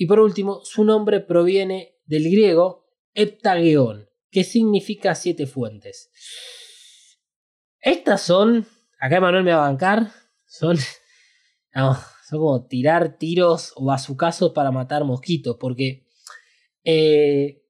Y 0.00 0.06
por 0.06 0.20
último, 0.20 0.60
su 0.62 0.84
nombre 0.84 1.18
proviene 1.18 1.96
del 2.06 2.30
griego 2.30 2.86
heptageón, 3.14 4.08
que 4.30 4.44
significa 4.44 5.16
siete 5.16 5.48
fuentes. 5.48 6.12
Estas 7.80 8.22
son, 8.22 8.64
acá 9.00 9.16
Emanuel 9.16 9.42
me 9.42 9.52
va 9.52 9.66
a 9.66 9.70
bancar, 9.70 10.12
son, 10.46 10.76
son 11.74 12.38
como 12.38 12.64
tirar 12.68 13.18
tiros 13.18 13.72
o 13.74 13.86
bazucazos 13.86 14.52
para 14.52 14.70
matar 14.70 15.02
mosquitos, 15.02 15.56
porque 15.58 16.06
eh, 16.84 17.64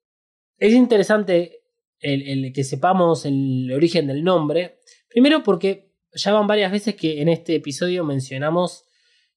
es 0.58 0.74
interesante 0.74 1.62
el, 1.98 2.52
que 2.52 2.62
sepamos 2.62 3.24
el 3.24 3.72
origen 3.72 4.06
del 4.06 4.22
nombre. 4.22 4.80
Primero 5.08 5.42
porque 5.42 5.94
ya 6.12 6.34
van 6.34 6.46
varias 6.46 6.72
veces 6.72 6.94
que 6.94 7.22
en 7.22 7.30
este 7.30 7.54
episodio 7.54 8.04
mencionamos 8.04 8.84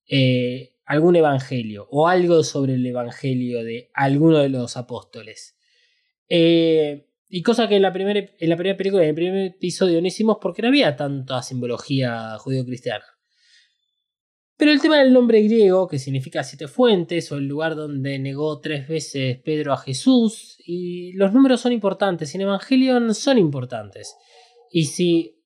eh, 0.10 0.76
algún 0.92 1.16
evangelio 1.16 1.88
o 1.90 2.10
algo 2.10 2.44
sobre 2.44 2.74
el 2.74 2.86
evangelio 2.86 3.64
de 3.64 3.90
alguno 3.94 4.40
de 4.40 4.50
los 4.50 4.76
apóstoles. 4.76 5.58
Eh, 6.28 7.08
y 7.30 7.42
cosa 7.44 7.70
que 7.70 7.78
en 7.78 7.82
la, 7.82 7.94
primera, 7.94 8.20
en 8.20 8.50
la 8.50 8.58
primera 8.58 8.76
película, 8.76 9.04
en 9.04 9.10
el 9.10 9.16
primer 9.16 9.46
episodio 9.48 10.02
no 10.02 10.08
hicimos 10.08 10.38
porque 10.42 10.62
no 10.62 10.68
había 10.68 10.98
tanta 10.98 11.42
simbología 11.44 12.38
judío-cristiana. 12.40 13.06
Pero 14.58 14.74
el 14.74 14.82
tema 14.82 15.00
del 15.00 15.14
nombre 15.14 15.42
griego, 15.42 15.88
que 15.88 15.98
significa 15.98 16.44
siete 16.44 16.68
fuentes, 16.68 17.32
o 17.32 17.38
el 17.38 17.48
lugar 17.48 17.78
donde 17.78 18.20
negó 18.20 18.60
tres 18.60 18.90
veces 18.90 19.38
Pedro 19.38 19.72
a 19.72 19.78
Jesús, 19.78 20.58
y 20.60 21.14
los 21.14 21.32
números 21.32 21.62
son 21.62 21.72
importantes, 21.72 22.36
en 22.36 22.42
Evangelion 22.42 23.16
son 23.16 23.38
importantes. 23.38 24.14
Y 24.70 24.84
si 24.88 25.42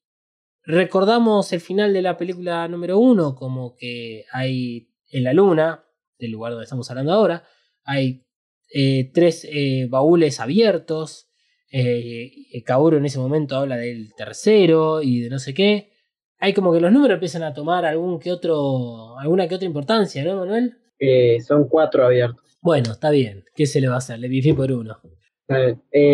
recordamos 0.63 1.53
el 1.53 1.61
final 1.61 1.93
de 1.93 2.01
la 2.01 2.17
película 2.17 2.67
número 2.67 2.97
uno, 2.97 3.35
como 3.35 3.75
que 3.75 4.25
hay 4.31 4.89
en 5.15 5.23
la 5.23 5.33
luna, 5.33 5.85
del 6.19 6.31
lugar 6.31 6.51
donde 6.51 6.65
estamos 6.65 6.89
hablando 6.89 7.13
ahora, 7.13 7.43
hay 7.83 8.25
eh, 8.73 9.11
tres 9.13 9.47
eh, 9.49 9.87
baúles 9.89 10.39
abiertos. 10.39 11.29
Eh, 11.71 12.63
Kaoru 12.65 12.97
en 12.97 13.05
ese 13.05 13.19
momento 13.19 13.55
habla 13.55 13.77
del 13.77 14.13
tercero 14.15 15.01
y 15.01 15.21
de 15.21 15.29
no 15.29 15.39
sé 15.39 15.53
qué 15.53 15.91
hay 16.37 16.53
como 16.53 16.73
que 16.73 16.81
los 16.81 16.91
números 16.91 17.15
empiezan 17.15 17.43
a 17.43 17.53
tomar 17.53 17.85
algún 17.85 18.19
que 18.19 18.31
otro, 18.31 19.17
alguna 19.17 19.47
que 19.47 19.55
otra 19.55 19.65
importancia, 19.65 20.23
¿no, 20.23 20.35
Manuel? 20.35 20.77
Eh, 20.99 21.39
son 21.41 21.67
cuatro 21.67 22.05
abiertos. 22.05 22.59
Bueno, 22.61 22.91
está 22.91 23.09
bien. 23.09 23.45
¿Qué 23.55 23.65
se 23.65 23.79
le 23.79 23.87
va 23.87 23.95
a 23.95 23.97
hacer? 23.99 24.19
Le 24.19 24.27
bifé 24.27 24.53
por 24.53 24.71
uno. 24.71 24.99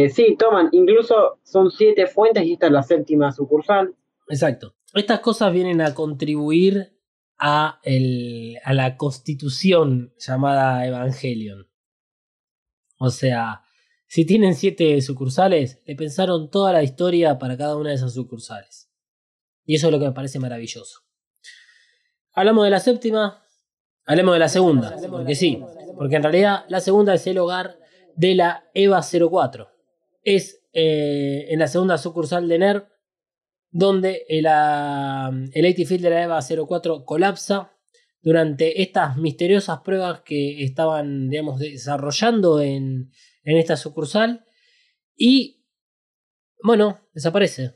Sí, 0.09 0.35
toman. 0.37 0.69
Incluso 0.73 1.39
son 1.43 1.71
siete 1.71 2.05
fuentes 2.05 2.45
y 2.45 2.53
esta 2.53 2.67
es 2.67 2.71
la 2.71 2.83
séptima 2.83 3.31
sucursal. 3.31 3.95
Exacto. 4.29 4.75
Estas 4.93 5.21
cosas 5.21 5.51
vienen 5.51 5.81
a 5.81 5.95
contribuir 5.95 6.90
a, 7.41 7.79
el, 7.83 8.59
a 8.63 8.73
la 8.73 8.95
constitución 8.97 10.13
llamada 10.19 10.85
Evangelion. 10.85 11.67
O 12.99 13.09
sea, 13.09 13.63
si 14.05 14.25
tienen 14.25 14.53
siete 14.53 15.01
sucursales, 15.01 15.81
le 15.85 15.95
pensaron 15.95 16.51
toda 16.51 16.71
la 16.71 16.83
historia 16.83 17.39
para 17.39 17.57
cada 17.57 17.75
una 17.75 17.89
de 17.89 17.95
esas 17.95 18.13
sucursales. 18.13 18.91
Y 19.65 19.75
eso 19.75 19.87
es 19.87 19.91
lo 19.91 19.99
que 19.99 20.05
me 20.05 20.11
parece 20.11 20.37
maravilloso. 20.37 20.99
Hablamos 22.33 22.63
de 22.63 22.69
la 22.69 22.79
séptima, 22.79 23.43
hablemos 24.05 24.35
de 24.35 24.39
la 24.39 24.49
segunda, 24.49 24.95
porque 25.09 25.33
sí, 25.33 25.63
porque 25.97 26.17
en 26.17 26.23
realidad 26.23 26.65
la 26.69 26.79
segunda 26.79 27.15
es 27.15 27.25
el 27.25 27.39
hogar 27.39 27.79
de 28.15 28.35
la 28.35 28.69
EVA 28.75 29.01
04. 29.01 29.67
Es 30.23 30.63
eh, 30.73 31.47
en 31.49 31.57
la 31.57 31.67
segunda 31.67 31.97
sucursal 31.97 32.47
de 32.47 32.59
NERV 32.59 32.90
donde 33.71 34.25
el, 34.27 34.45
el 34.45 35.65
AT 35.65 35.87
Field 35.87 36.01
de 36.01 36.09
la 36.09 36.23
EVA 36.23 36.39
04 36.41 37.05
colapsa 37.05 37.71
durante 38.21 38.81
estas 38.81 39.17
misteriosas 39.17 39.79
pruebas 39.79 40.21
que 40.21 40.63
estaban, 40.63 41.29
digamos, 41.29 41.59
desarrollando 41.59 42.61
en, 42.61 43.11
en 43.43 43.57
esta 43.57 43.77
sucursal. 43.77 44.45
Y, 45.15 45.65
bueno, 46.63 46.99
desaparece. 47.13 47.75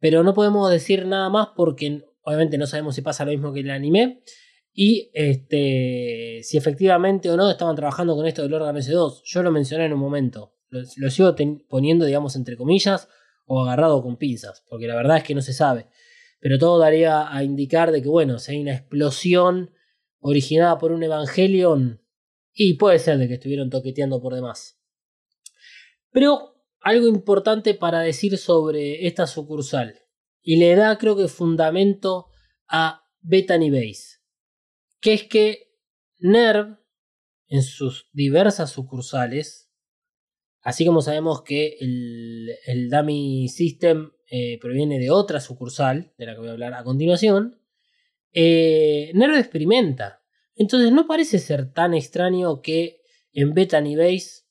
Pero 0.00 0.22
no 0.22 0.34
podemos 0.34 0.70
decir 0.70 1.06
nada 1.06 1.30
más 1.30 1.48
porque 1.56 2.04
obviamente 2.22 2.58
no 2.58 2.66
sabemos 2.66 2.94
si 2.94 3.02
pasa 3.02 3.24
lo 3.24 3.30
mismo 3.30 3.52
que 3.52 3.60
el 3.60 3.70
anime. 3.70 4.22
Y 4.72 5.10
este, 5.14 6.40
si 6.42 6.56
efectivamente 6.56 7.30
o 7.30 7.36
no 7.36 7.50
estaban 7.50 7.74
trabajando 7.74 8.14
con 8.14 8.26
esto 8.26 8.42
del 8.42 8.54
órgano 8.54 8.78
S2. 8.78 9.22
Yo 9.24 9.42
lo 9.42 9.50
mencioné 9.50 9.86
en 9.86 9.92
un 9.92 10.00
momento, 10.00 10.54
lo, 10.68 11.10
sigo 11.10 11.34
poniendo 11.68 12.04
digamos 12.04 12.36
entre 12.36 12.56
comillas 12.56 13.08
o 13.48 13.62
agarrado 13.62 14.02
con 14.02 14.16
pinzas, 14.16 14.64
porque 14.68 14.86
la 14.86 14.94
verdad 14.94 15.16
es 15.16 15.24
que 15.24 15.34
no 15.34 15.42
se 15.42 15.52
sabe. 15.52 15.88
Pero 16.38 16.58
todo 16.58 16.78
daría 16.78 17.34
a 17.34 17.42
indicar 17.42 17.90
de 17.90 18.02
que 18.02 18.08
bueno, 18.08 18.38
si 18.38 18.52
hay 18.52 18.60
una 18.60 18.74
explosión 18.74 19.72
originada 20.20 20.78
por 20.78 20.92
un 20.92 21.02
Evangelion 21.02 22.00
y 22.52 22.74
puede 22.74 22.98
ser 22.98 23.18
de 23.18 23.26
que 23.26 23.34
estuvieron 23.34 23.70
toqueteando 23.70 24.20
por 24.20 24.34
demás. 24.34 24.80
Pero 26.12 26.62
algo 26.80 27.08
importante 27.08 27.74
para 27.74 28.00
decir 28.00 28.36
sobre 28.38 29.06
esta 29.06 29.26
sucursal. 29.26 30.00
Y 30.42 30.56
le 30.56 30.74
da, 30.76 30.96
creo 30.98 31.16
que, 31.16 31.28
fundamento 31.28 32.28
a 32.68 33.02
Bethany 33.20 33.70
Base. 33.70 34.18
Que 35.00 35.14
es 35.14 35.24
que 35.24 35.74
NERV, 36.18 36.78
en 37.48 37.62
sus 37.62 38.08
diversas 38.12 38.70
sucursales, 38.70 39.67
así 40.62 40.84
como 40.84 41.02
sabemos 41.02 41.42
que 41.42 41.76
el, 41.80 42.50
el 42.66 42.90
Dummy 42.90 43.48
System 43.48 44.10
eh, 44.30 44.58
proviene 44.60 44.98
de 44.98 45.10
otra 45.10 45.40
sucursal, 45.40 46.12
de 46.18 46.26
la 46.26 46.34
que 46.34 46.40
voy 46.40 46.48
a 46.48 46.52
hablar 46.52 46.74
a 46.74 46.84
continuación, 46.84 47.60
eh, 48.32 49.10
experimenta. 49.38 50.22
Entonces 50.54 50.92
no 50.92 51.06
parece 51.06 51.38
ser 51.38 51.72
tan 51.72 51.94
extraño 51.94 52.60
que 52.60 53.00
en 53.32 53.54
Bethany 53.54 53.96
Base 53.96 54.42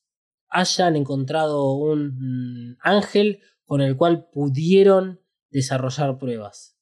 hayan 0.49 0.95
encontrado 0.95 1.73
un 1.73 2.71
mm, 2.71 2.77
ángel 2.79 3.41
con 3.65 3.81
el 3.81 3.95
cual 3.97 4.29
pudieron 4.31 5.21
desarrollar 5.49 6.17
pruebas. 6.17 6.77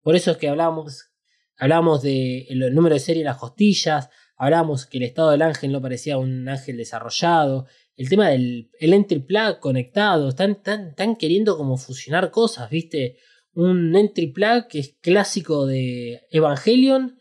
Por 0.00 0.16
eso 0.16 0.30
es 0.30 0.36
que 0.36 0.48
hablamos, 0.48 1.10
hablamos 1.58 2.02
del 2.02 2.72
número 2.72 2.94
de 2.94 3.00
serie 3.00 3.22
de 3.24 3.28
las 3.28 3.38
costillas, 3.38 4.08
hablamos 4.36 4.86
que 4.86 4.98
el 4.98 5.04
estado 5.04 5.32
del 5.32 5.42
ángel 5.42 5.72
no 5.72 5.82
parecía 5.82 6.16
un 6.16 6.48
ángel 6.48 6.76
desarrollado, 6.76 7.66
el 7.96 8.08
tema 8.08 8.28
del 8.28 8.70
el 8.78 8.92
entry 8.92 9.20
plug 9.20 9.58
conectado, 9.60 10.28
están, 10.28 10.58
están 10.64 11.16
queriendo 11.16 11.56
como 11.56 11.76
fusionar 11.76 12.30
cosas, 12.30 12.70
¿viste? 12.70 13.16
Un 13.54 13.96
entry 13.96 14.28
plug 14.28 14.68
que 14.68 14.80
es 14.80 14.96
clásico 15.00 15.66
de 15.66 16.22
Evangelion 16.30 17.18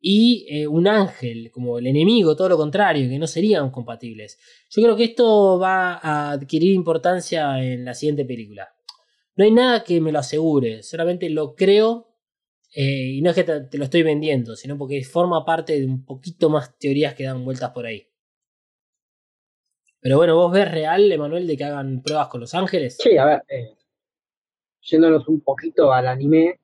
y 0.00 0.46
eh, 0.48 0.66
un 0.66 0.88
ángel, 0.88 1.50
como 1.52 1.78
el 1.78 1.86
enemigo, 1.86 2.36
todo 2.36 2.48
lo 2.48 2.56
contrario, 2.56 3.08
que 3.08 3.18
no 3.18 3.26
serían 3.26 3.70
compatibles. 3.70 4.38
Yo 4.70 4.82
creo 4.82 4.96
que 4.96 5.04
esto 5.04 5.58
va 5.58 5.94
a 5.94 6.32
adquirir 6.32 6.72
importancia 6.74 7.62
en 7.64 7.84
la 7.84 7.94
siguiente 7.94 8.24
película. 8.24 8.74
No 9.36 9.44
hay 9.44 9.50
nada 9.50 9.84
que 9.84 10.00
me 10.00 10.12
lo 10.12 10.18
asegure, 10.18 10.82
solamente 10.82 11.30
lo 11.30 11.54
creo 11.54 12.12
eh, 12.74 13.12
y 13.14 13.22
no 13.22 13.30
es 13.30 13.36
que 13.36 13.44
te, 13.44 13.78
lo 13.78 13.84
estoy 13.84 14.02
vendiendo, 14.02 14.56
sino 14.56 14.78
porque 14.78 15.02
forma 15.04 15.44
parte 15.44 15.78
de 15.78 15.86
un 15.86 16.04
poquito 16.04 16.48
más 16.48 16.78
teorías 16.78 17.14
que 17.14 17.24
dan 17.24 17.44
vueltas 17.44 17.70
por 17.70 17.86
ahí. 17.86 18.08
Pero 20.02 20.16
bueno, 20.16 20.34
¿vos 20.34 20.52
ves 20.52 20.68
real, 20.68 21.10
Emanuel, 21.12 21.46
de 21.46 21.56
que 21.56 21.62
hagan 21.62 22.02
pruebas 22.02 22.26
con 22.26 22.40
los 22.40 22.52
ángeles? 22.54 22.96
Sí, 22.98 23.16
a 23.16 23.24
ver, 23.24 23.44
eh, 23.48 23.76
yéndonos 24.80 25.28
un 25.28 25.40
poquito 25.40 25.92
al 25.92 26.08
anime, 26.08 26.58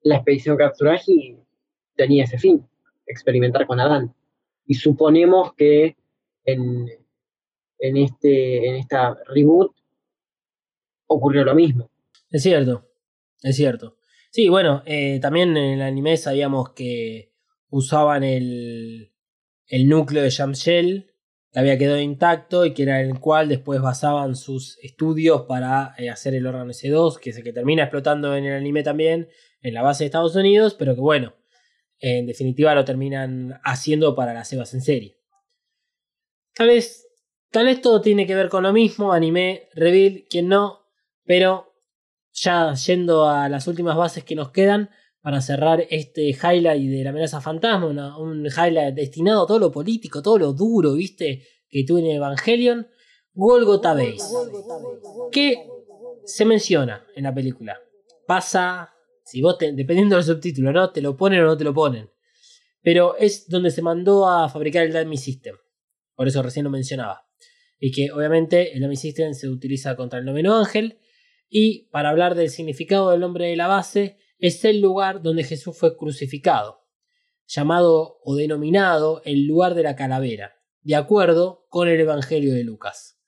la 0.00 0.16
expedición 0.16 0.56
Katsuragi 0.56 1.38
tenía 1.94 2.24
ese 2.24 2.38
fin, 2.38 2.66
experimentar 3.06 3.66
con 3.66 3.80
Adán. 3.80 4.14
Y 4.66 4.74
suponemos 4.74 5.52
que 5.54 5.96
en, 6.46 6.88
en, 7.78 7.96
este, 7.98 8.66
en 8.66 8.76
esta 8.76 9.14
reboot 9.26 9.76
ocurrió 11.06 11.44
lo 11.44 11.54
mismo. 11.54 11.90
Es 12.30 12.42
cierto, 12.42 12.88
es 13.42 13.56
cierto. 13.56 13.98
Sí, 14.30 14.48
bueno, 14.48 14.82
eh, 14.86 15.20
también 15.20 15.54
en 15.58 15.74
el 15.74 15.82
anime 15.82 16.16
sabíamos 16.16 16.70
que 16.70 17.30
usaban 17.68 18.24
el, 18.24 19.12
el 19.66 19.86
núcleo 19.86 20.22
de 20.22 20.30
Shamshell, 20.30 21.13
que 21.54 21.60
había 21.60 21.78
quedado 21.78 22.00
intacto 22.00 22.66
y 22.66 22.74
que 22.74 22.82
era 22.82 23.00
el 23.00 23.20
cual 23.20 23.48
después 23.48 23.80
basaban 23.80 24.34
sus 24.34 24.76
estudios 24.82 25.42
para 25.42 25.94
eh, 25.98 26.10
hacer 26.10 26.34
el 26.34 26.48
órgano 26.48 26.72
S2, 26.72 27.20
que 27.20 27.30
es 27.30 27.36
el 27.36 27.44
que 27.44 27.52
termina 27.52 27.84
explotando 27.84 28.34
en 28.36 28.44
el 28.44 28.54
anime 28.54 28.82
también, 28.82 29.28
en 29.62 29.72
la 29.72 29.82
base 29.82 30.02
de 30.02 30.06
Estados 30.06 30.34
Unidos, 30.34 30.74
pero 30.76 30.96
que 30.96 31.00
bueno, 31.00 31.36
en 32.00 32.26
definitiva 32.26 32.74
lo 32.74 32.84
terminan 32.84 33.60
haciendo 33.62 34.16
para 34.16 34.34
las 34.34 34.52
Evas 34.52 34.74
en 34.74 34.82
serie. 34.82 35.16
Tal 36.54 36.66
vez, 36.66 37.06
tal 37.52 37.66
vez 37.66 37.80
todo 37.80 38.00
tiene 38.00 38.26
que 38.26 38.34
ver 38.34 38.48
con 38.48 38.64
lo 38.64 38.72
mismo, 38.72 39.12
anime, 39.12 39.68
reveal, 39.74 40.24
quien 40.28 40.48
no, 40.48 40.80
pero 41.24 41.72
ya 42.32 42.74
yendo 42.74 43.28
a 43.28 43.48
las 43.48 43.68
últimas 43.68 43.96
bases 43.96 44.24
que 44.24 44.34
nos 44.34 44.50
quedan 44.50 44.90
para 45.24 45.40
cerrar 45.40 45.86
este 45.88 46.28
highlight 46.28 46.86
de 46.86 47.02
la 47.02 47.08
amenaza 47.08 47.40
fantasma, 47.40 48.18
un 48.18 48.44
highlight 48.44 48.94
destinado 48.94 49.44
a 49.44 49.46
todo 49.46 49.58
lo 49.58 49.72
político, 49.72 50.20
todo 50.20 50.36
lo 50.36 50.52
duro, 50.52 50.92
viste, 50.92 51.42
que 51.66 51.82
tuvo 51.82 51.96
en 52.00 52.08
Evangelion, 52.08 52.86
Golgotha 53.32 53.94
Base, 53.94 54.18
que 55.32 55.66
se 56.26 56.44
menciona 56.44 57.06
en 57.16 57.24
la 57.24 57.34
película. 57.34 57.80
Pasa 58.26 58.92
si 59.24 59.40
vos, 59.40 59.56
dependiendo 59.58 60.16
del 60.16 60.26
subtítulo, 60.26 60.72
¿no? 60.72 60.92
Te 60.92 61.00
lo 61.00 61.16
ponen 61.16 61.40
o 61.40 61.46
no 61.46 61.56
te 61.56 61.64
lo 61.64 61.72
ponen. 61.72 62.10
Pero 62.82 63.16
es 63.16 63.48
donde 63.48 63.70
se 63.70 63.80
mandó 63.80 64.28
a 64.28 64.50
fabricar 64.50 64.84
el 64.84 64.92
Dummy 64.92 65.16
System. 65.16 65.56
Por 66.14 66.28
eso 66.28 66.42
recién 66.42 66.64
lo 66.64 66.70
mencionaba. 66.70 67.26
Y 67.80 67.92
que 67.92 68.12
obviamente 68.12 68.74
el 68.74 68.82
Dummy 68.82 68.96
System 68.96 69.32
se 69.32 69.48
utiliza 69.48 69.96
contra 69.96 70.18
el 70.18 70.26
noveno 70.26 70.54
ángel. 70.58 71.00
Y 71.48 71.88
para 71.88 72.10
hablar 72.10 72.34
del 72.34 72.50
significado 72.50 73.10
del 73.10 73.20
nombre 73.20 73.46
de 73.46 73.56
la 73.56 73.68
base, 73.68 74.18
es 74.46 74.64
el 74.64 74.80
lugar 74.80 75.22
donde 75.22 75.44
Jesús 75.44 75.76
fue 75.76 75.96
crucificado. 75.96 76.80
Llamado 77.46 78.18
o 78.22 78.36
denominado 78.36 79.22
el 79.24 79.46
lugar 79.46 79.74
de 79.74 79.82
la 79.82 79.96
calavera. 79.96 80.56
De 80.82 80.96
acuerdo 80.96 81.66
con 81.68 81.88
el 81.88 82.00
Evangelio 82.00 82.54
de 82.54 82.64
Lucas. 82.64 83.18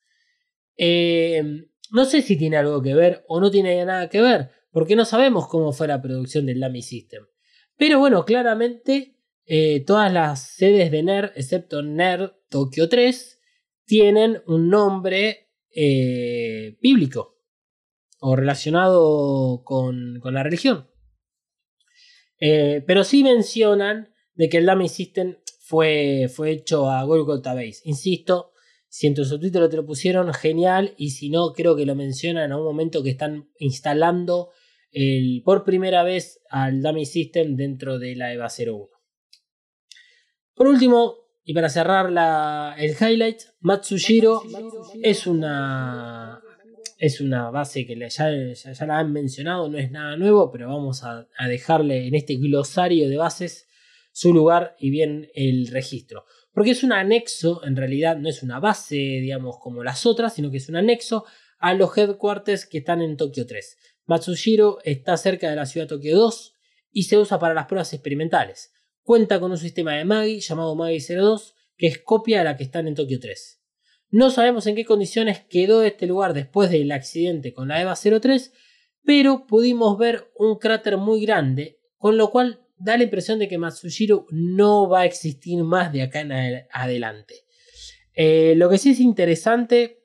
Eh, 0.76 1.42
no 1.90 2.04
sé 2.04 2.22
si 2.22 2.36
tiene 2.36 2.56
algo 2.56 2.82
que 2.82 2.94
ver 2.94 3.24
o 3.28 3.40
no 3.40 3.50
tiene 3.50 3.84
nada 3.84 4.08
que 4.08 4.20
ver, 4.20 4.50
porque 4.70 4.96
no 4.96 5.04
sabemos 5.04 5.48
cómo 5.48 5.72
fue 5.72 5.88
la 5.88 6.02
producción 6.02 6.46
del 6.46 6.60
Lamy 6.60 6.82
System. 6.82 7.24
Pero 7.76 7.98
bueno, 7.98 8.24
claramente 8.24 9.16
eh, 9.46 9.84
todas 9.86 10.12
las 10.12 10.54
sedes 10.54 10.90
de 10.90 11.02
NER, 11.02 11.32
excepto 11.36 11.82
NER 11.82 12.34
Tokyo 12.50 12.88
3, 12.88 13.40
tienen 13.84 14.42
un 14.46 14.68
nombre 14.68 15.50
eh, 15.74 16.76
bíblico 16.80 17.38
o 18.18 18.34
relacionado 18.34 19.62
con, 19.64 20.20
la 20.22 20.42
religión. 20.42 20.88
Eh, 22.40 22.82
pero 22.86 23.04
sí 23.04 23.22
mencionan 23.22 24.12
de 24.34 24.48
que 24.48 24.58
el 24.58 24.66
Lamy 24.66 24.88
System 24.88 25.36
fue, 25.60 26.30
fue 26.32 26.50
hecho 26.50 26.90
a 26.90 27.02
Golgotha 27.04 27.54
Base. 27.54 27.80
Insisto, 27.84 28.52
si 28.88 29.06
en 29.06 29.14
tu 29.14 29.24
subtítulo 29.24 29.68
te 29.68 29.76
lo 29.76 29.86
pusieron, 29.86 30.32
genial. 30.32 30.94
Y 30.96 31.10
si 31.10 31.30
no, 31.30 31.52
creo 31.52 31.76
que 31.76 31.86
lo 31.86 31.94
mencionan 31.94 32.52
a 32.52 32.58
un 32.58 32.64
momento 32.64 33.02
que 33.02 33.10
están 33.10 33.48
instalando 33.58 34.50
por 35.44 35.62
primera 35.62 36.02
vez 36.04 36.40
al 36.48 36.80
Dummy 36.80 37.04
System 37.04 37.54
dentro 37.54 37.98
de 37.98 38.16
la 38.16 38.32
EVA 38.32 38.48
01. 38.48 38.88
Por 40.54 40.68
último, 40.68 41.16
y 41.44 41.52
para 41.52 41.68
cerrar 41.68 42.06
el 42.78 42.96
highlight, 42.98 43.42
Matsushiro 43.60 44.42
es 45.02 45.26
una, 45.26 46.40
es 46.96 47.20
una 47.20 47.50
base 47.50 47.86
que 47.86 47.96
ya, 48.08 48.30
ya, 48.30 48.86
la 48.86 48.98
han 48.98 49.12
mencionado, 49.12 49.68
no 49.68 49.78
es 49.78 49.90
nada 49.90 50.16
nuevo, 50.16 50.50
pero 50.50 50.68
vamos 50.68 51.04
a, 51.04 51.28
a 51.36 51.48
dejarle 51.48 52.06
en 52.06 52.14
este 52.14 52.36
glosario 52.36 53.08
de 53.08 53.16
bases 53.16 53.68
su 54.12 54.32
lugar 54.32 54.76
y 54.78 54.90
bien 54.90 55.28
el 55.34 55.68
registro. 55.68 56.24
Porque 56.52 56.70
es 56.70 56.82
un 56.82 56.92
anexo, 56.92 57.62
en 57.64 57.76
realidad 57.76 58.16
no 58.16 58.30
es 58.30 58.42
una 58.42 58.60
base, 58.60 58.96
digamos, 58.96 59.58
como 59.60 59.84
las 59.84 60.06
otras, 60.06 60.34
sino 60.34 60.50
que 60.50 60.56
es 60.56 60.68
un 60.70 60.76
anexo 60.76 61.26
a 61.58 61.74
los 61.74 61.96
headquarters 61.96 62.64
que 62.64 62.78
están 62.78 63.02
en 63.02 63.16
Tokio 63.16 63.46
3. 63.46 63.76
Matsushiro 64.06 64.78
está 64.84 65.16
cerca 65.16 65.50
de 65.50 65.56
la 65.56 65.66
ciudad 65.66 65.86
Tokio 65.88 66.16
2 66.16 66.54
y 66.92 67.02
se 67.02 67.18
usa 67.18 67.38
para 67.38 67.52
las 67.54 67.66
pruebas 67.66 67.92
experimentales. 67.92 68.72
Cuenta 69.02 69.38
con 69.38 69.50
un 69.50 69.58
sistema 69.58 69.94
de 69.94 70.04
Magi 70.04 70.40
llamado 70.40 70.74
Magi 70.74 70.98
02 71.00 71.54
que 71.76 71.88
es 71.88 71.98
copia 71.98 72.38
de 72.38 72.44
la 72.44 72.56
que 72.56 72.64
están 72.64 72.88
en 72.88 72.94
Tokio 72.94 73.20
3. 73.20 73.60
No 74.10 74.30
sabemos 74.30 74.66
en 74.66 74.76
qué 74.76 74.84
condiciones 74.84 75.40
quedó 75.48 75.82
este 75.82 76.06
lugar 76.06 76.32
después 76.32 76.70
del 76.70 76.92
accidente 76.92 77.52
con 77.52 77.68
la 77.68 77.80
EVA 77.80 77.94
03, 77.96 78.52
pero 79.04 79.46
pudimos 79.46 79.98
ver 79.98 80.30
un 80.36 80.58
cráter 80.58 80.96
muy 80.96 81.20
grande, 81.24 81.78
con 81.96 82.16
lo 82.16 82.30
cual 82.30 82.60
da 82.76 82.96
la 82.96 83.04
impresión 83.04 83.38
de 83.38 83.48
que 83.48 83.58
Matsushiro 83.58 84.26
no 84.30 84.88
va 84.88 85.00
a 85.00 85.06
existir 85.06 85.62
más 85.64 85.92
de 85.92 86.02
acá 86.02 86.20
en 86.20 86.32
adelante. 86.72 87.46
Eh, 88.14 88.54
lo 88.56 88.68
que 88.68 88.78
sí 88.78 88.90
es 88.90 89.00
interesante 89.00 90.02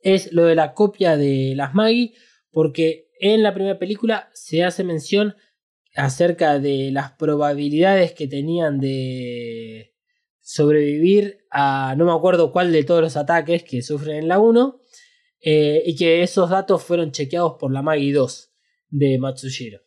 es 0.00 0.32
lo 0.32 0.44
de 0.44 0.54
la 0.54 0.74
copia 0.74 1.16
de 1.16 1.54
las 1.56 1.74
Magi, 1.74 2.14
porque 2.50 3.08
en 3.20 3.42
la 3.42 3.54
primera 3.54 3.78
película 3.78 4.30
se 4.32 4.64
hace 4.64 4.84
mención 4.84 5.34
acerca 5.94 6.58
de 6.58 6.90
las 6.92 7.12
probabilidades 7.12 8.12
que 8.12 8.28
tenían 8.28 8.78
de 8.78 9.94
sobrevivir 10.48 11.44
a 11.50 11.94
no 11.98 12.06
me 12.06 12.12
acuerdo 12.12 12.52
cuál 12.52 12.72
de 12.72 12.82
todos 12.82 13.02
los 13.02 13.18
ataques 13.18 13.64
que 13.64 13.82
sufren 13.82 14.16
en 14.16 14.28
la 14.28 14.38
1 14.38 14.80
eh, 15.42 15.82
y 15.84 15.94
que 15.94 16.22
esos 16.22 16.48
datos 16.48 16.82
fueron 16.82 17.12
chequeados 17.12 17.56
por 17.60 17.70
la 17.70 17.82
Magi 17.82 18.12
2 18.12 18.50
de 18.88 19.18
Matsushiro 19.18 19.82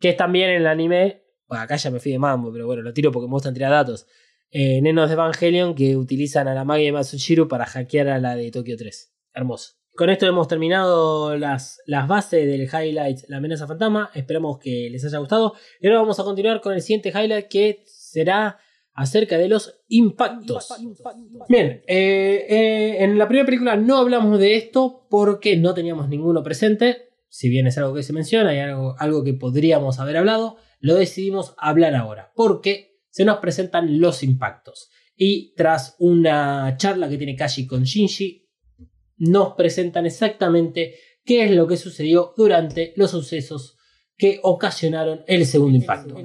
que 0.00 0.08
es 0.08 0.16
también 0.16 0.50
en 0.50 0.62
el 0.62 0.66
anime 0.66 1.22
acá 1.48 1.76
ya 1.76 1.92
me 1.92 2.00
fui 2.00 2.10
de 2.10 2.18
mambo 2.18 2.52
pero 2.52 2.66
bueno 2.66 2.82
lo 2.82 2.92
tiro 2.92 3.12
porque 3.12 3.28
me 3.28 3.34
gustan 3.34 3.54
tirar 3.54 3.70
datos 3.70 4.08
eh, 4.50 4.82
Nenos 4.82 5.08
de 5.08 5.14
Evangelion 5.14 5.76
que 5.76 5.96
utilizan 5.96 6.48
a 6.48 6.54
la 6.54 6.64
Magi 6.64 6.86
de 6.86 6.92
Matsushiro 6.92 7.46
para 7.46 7.64
hackear 7.64 8.08
a 8.08 8.18
la 8.18 8.34
de 8.34 8.50
Tokio 8.50 8.76
3 8.76 9.14
hermoso 9.32 9.74
con 9.94 10.10
esto 10.10 10.26
hemos 10.26 10.48
terminado 10.48 11.36
las, 11.36 11.80
las 11.86 12.08
bases 12.08 12.44
del 12.48 12.62
highlight 12.62 13.28
La 13.28 13.36
amenaza 13.36 13.68
fantasma. 13.68 14.10
Esperamos 14.12 14.58
que 14.58 14.88
les 14.90 15.04
haya 15.04 15.18
gustado. 15.18 15.54
Y 15.80 15.86
ahora 15.86 16.00
vamos 16.00 16.18
a 16.18 16.24
continuar 16.24 16.60
con 16.60 16.74
el 16.74 16.82
siguiente 16.82 17.10
highlight 17.10 17.46
que 17.46 17.84
será 17.86 18.58
acerca 18.94 19.36
de 19.36 19.48
los 19.48 19.80
impactos. 19.88 20.72
Bien, 21.48 21.82
eh, 21.86 22.46
eh, 22.48 22.96
en 23.00 23.18
la 23.18 23.26
primera 23.26 23.44
película 23.44 23.76
no 23.76 23.98
hablamos 23.98 24.38
de 24.38 24.56
esto 24.56 25.06
porque 25.10 25.56
no 25.56 25.74
teníamos 25.74 26.08
ninguno 26.08 26.42
presente. 26.42 27.08
Si 27.28 27.48
bien 27.48 27.66
es 27.66 27.76
algo 27.76 27.94
que 27.94 28.04
se 28.04 28.12
menciona 28.12 28.54
y 28.54 28.60
algo, 28.60 28.94
algo 28.98 29.24
que 29.24 29.34
podríamos 29.34 29.98
haber 29.98 30.16
hablado, 30.16 30.56
lo 30.78 30.94
decidimos 30.94 31.54
hablar 31.58 31.96
ahora 31.96 32.32
porque 32.36 33.00
se 33.10 33.24
nos 33.24 33.38
presentan 33.38 34.00
los 34.00 34.22
impactos. 34.22 34.90
Y 35.16 35.54
tras 35.54 35.96
una 35.98 36.76
charla 36.76 37.08
que 37.08 37.18
tiene 37.18 37.36
Kashi 37.36 37.66
con 37.66 37.82
Shinji, 37.84 38.48
nos 39.16 39.54
presentan 39.54 40.06
exactamente 40.06 40.94
qué 41.24 41.44
es 41.44 41.50
lo 41.52 41.66
que 41.66 41.76
sucedió 41.76 42.32
durante 42.36 42.92
los 42.96 43.10
sucesos 43.10 43.76
que 44.16 44.38
ocasionaron 44.42 45.22
el 45.26 45.46
segundo 45.46 45.76
impacto. 45.76 46.16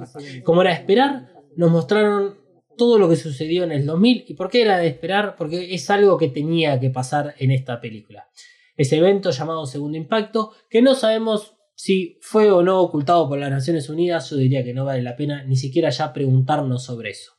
Como 0.44 0.62
era 0.62 0.70
de 0.70 0.76
esperar, 0.76 1.32
nos 1.56 1.70
mostraron 1.70 2.38
todo 2.80 2.98
lo 2.98 3.10
que 3.10 3.16
sucedió 3.16 3.62
en 3.64 3.72
el 3.72 3.84
2000 3.84 4.24
y 4.26 4.32
por 4.32 4.48
qué 4.48 4.62
era 4.62 4.78
de 4.78 4.86
esperar, 4.86 5.36
porque 5.36 5.74
es 5.74 5.90
algo 5.90 6.16
que 6.16 6.28
tenía 6.28 6.80
que 6.80 6.88
pasar 6.88 7.34
en 7.38 7.50
esta 7.50 7.78
película. 7.78 8.30
Ese 8.74 8.96
evento 8.96 9.32
llamado 9.32 9.66
Segundo 9.66 9.98
Impacto, 9.98 10.54
que 10.70 10.80
no 10.80 10.94
sabemos 10.94 11.58
si 11.74 12.18
fue 12.22 12.50
o 12.50 12.62
no 12.62 12.80
ocultado 12.80 13.28
por 13.28 13.38
las 13.38 13.50
Naciones 13.50 13.90
Unidas, 13.90 14.30
yo 14.30 14.36
diría 14.36 14.64
que 14.64 14.72
no 14.72 14.86
vale 14.86 15.02
la 15.02 15.14
pena 15.14 15.44
ni 15.44 15.56
siquiera 15.56 15.90
ya 15.90 16.14
preguntarnos 16.14 16.82
sobre 16.82 17.10
eso. 17.10 17.34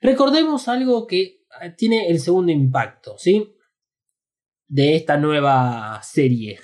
Recordemos 0.00 0.68
algo 0.68 1.08
que 1.08 1.44
eh, 1.60 1.70
tiene 1.76 2.08
el 2.08 2.20
segundo 2.20 2.52
impacto, 2.52 3.18
¿sí? 3.18 3.52
De 4.68 4.94
esta 4.94 5.16
nueva 5.16 6.00
serie. 6.04 6.60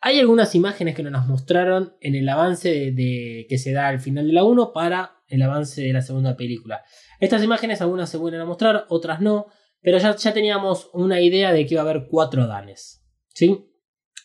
Hay 0.00 0.18
algunas 0.18 0.56
imágenes 0.56 0.96
que 0.96 1.04
nos 1.04 1.28
mostraron 1.28 1.94
en 2.00 2.16
el 2.16 2.28
avance 2.28 2.90
de, 2.90 3.46
que 3.48 3.58
se 3.58 3.70
da 3.70 3.86
al 3.86 4.00
final 4.00 4.26
de 4.26 4.32
la 4.32 4.42
1 4.42 4.72
para 4.72 5.22
el 5.32 5.42
avance 5.42 5.80
de 5.82 5.92
la 5.92 6.02
segunda 6.02 6.36
película. 6.36 6.84
Estas 7.22 7.44
imágenes 7.44 7.80
algunas 7.80 8.10
se 8.10 8.16
vuelven 8.16 8.40
a 8.40 8.44
mostrar, 8.44 8.84
otras 8.88 9.20
no, 9.20 9.46
pero 9.80 9.96
ya, 9.98 10.16
ya 10.16 10.34
teníamos 10.34 10.90
una 10.92 11.20
idea 11.20 11.52
de 11.52 11.64
que 11.64 11.74
iba 11.74 11.80
a 11.80 11.88
haber 11.88 12.08
cuatro 12.10 12.48
danes, 12.48 13.06
¿sí? 13.28 13.70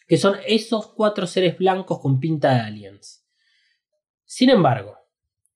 Que 0.07 0.17
son 0.17 0.37
esos 0.47 0.87
cuatro 0.95 1.27
seres 1.27 1.59
blancos 1.59 1.99
con 1.99 2.19
pinta 2.19 2.55
de 2.55 2.61
aliens. 2.61 3.23
Sin 4.25 4.49
embargo, 4.49 4.97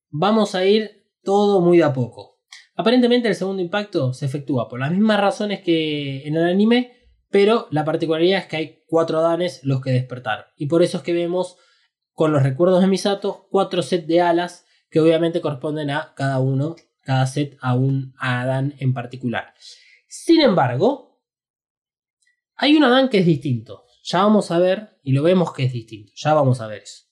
vamos 0.08 0.54
a 0.54 0.64
ir 0.64 1.08
todo 1.24 1.60
muy 1.60 1.78
de 1.78 1.82
a 1.82 1.92
poco. 1.92 2.38
Aparentemente 2.76 3.26
el 3.26 3.34
segundo 3.34 3.60
impacto 3.60 4.12
se 4.12 4.24
efectúa 4.26 4.68
por 4.68 4.78
las 4.78 4.92
mismas 4.92 5.18
razones 5.18 5.62
que 5.62 6.22
en 6.24 6.36
el 6.36 6.44
anime, 6.44 6.92
pero 7.28 7.66
la 7.72 7.84
particularidad 7.84 8.38
es 8.38 8.46
que 8.46 8.56
hay 8.56 8.84
cuatro 8.86 9.20
danes 9.20 9.64
los 9.64 9.80
que 9.80 9.90
despertaron. 9.90 10.44
Y 10.56 10.66
por 10.66 10.84
eso 10.84 10.98
es 10.98 11.02
que 11.02 11.12
vemos 11.12 11.56
con 12.12 12.30
los 12.30 12.44
recuerdos 12.44 12.82
de 12.82 12.86
Misato 12.86 13.48
cuatro 13.50 13.82
sets 13.82 14.06
de 14.06 14.20
alas 14.20 14.64
que 14.90 15.00
obviamente 15.00 15.40
corresponden 15.40 15.90
a 15.90 16.12
cada 16.14 16.38
uno, 16.38 16.76
cada 17.02 17.26
set 17.26 17.56
a 17.60 17.74
un 17.74 18.14
Adán 18.18 18.74
en 18.78 18.94
particular. 18.94 19.54
Sin 20.08 20.40
embargo, 20.40 21.20
hay 22.56 22.76
un 22.76 22.84
Adán 22.84 23.08
que 23.08 23.18
es 23.18 23.26
distinto. 23.26 23.84
Ya 24.04 24.22
vamos 24.22 24.50
a 24.50 24.58
ver, 24.58 24.98
y 25.02 25.12
lo 25.12 25.22
vemos 25.22 25.52
que 25.52 25.64
es 25.64 25.72
distinto. 25.72 26.12
Ya 26.16 26.34
vamos 26.34 26.60
a 26.60 26.66
ver 26.66 26.82
eso. 26.82 27.04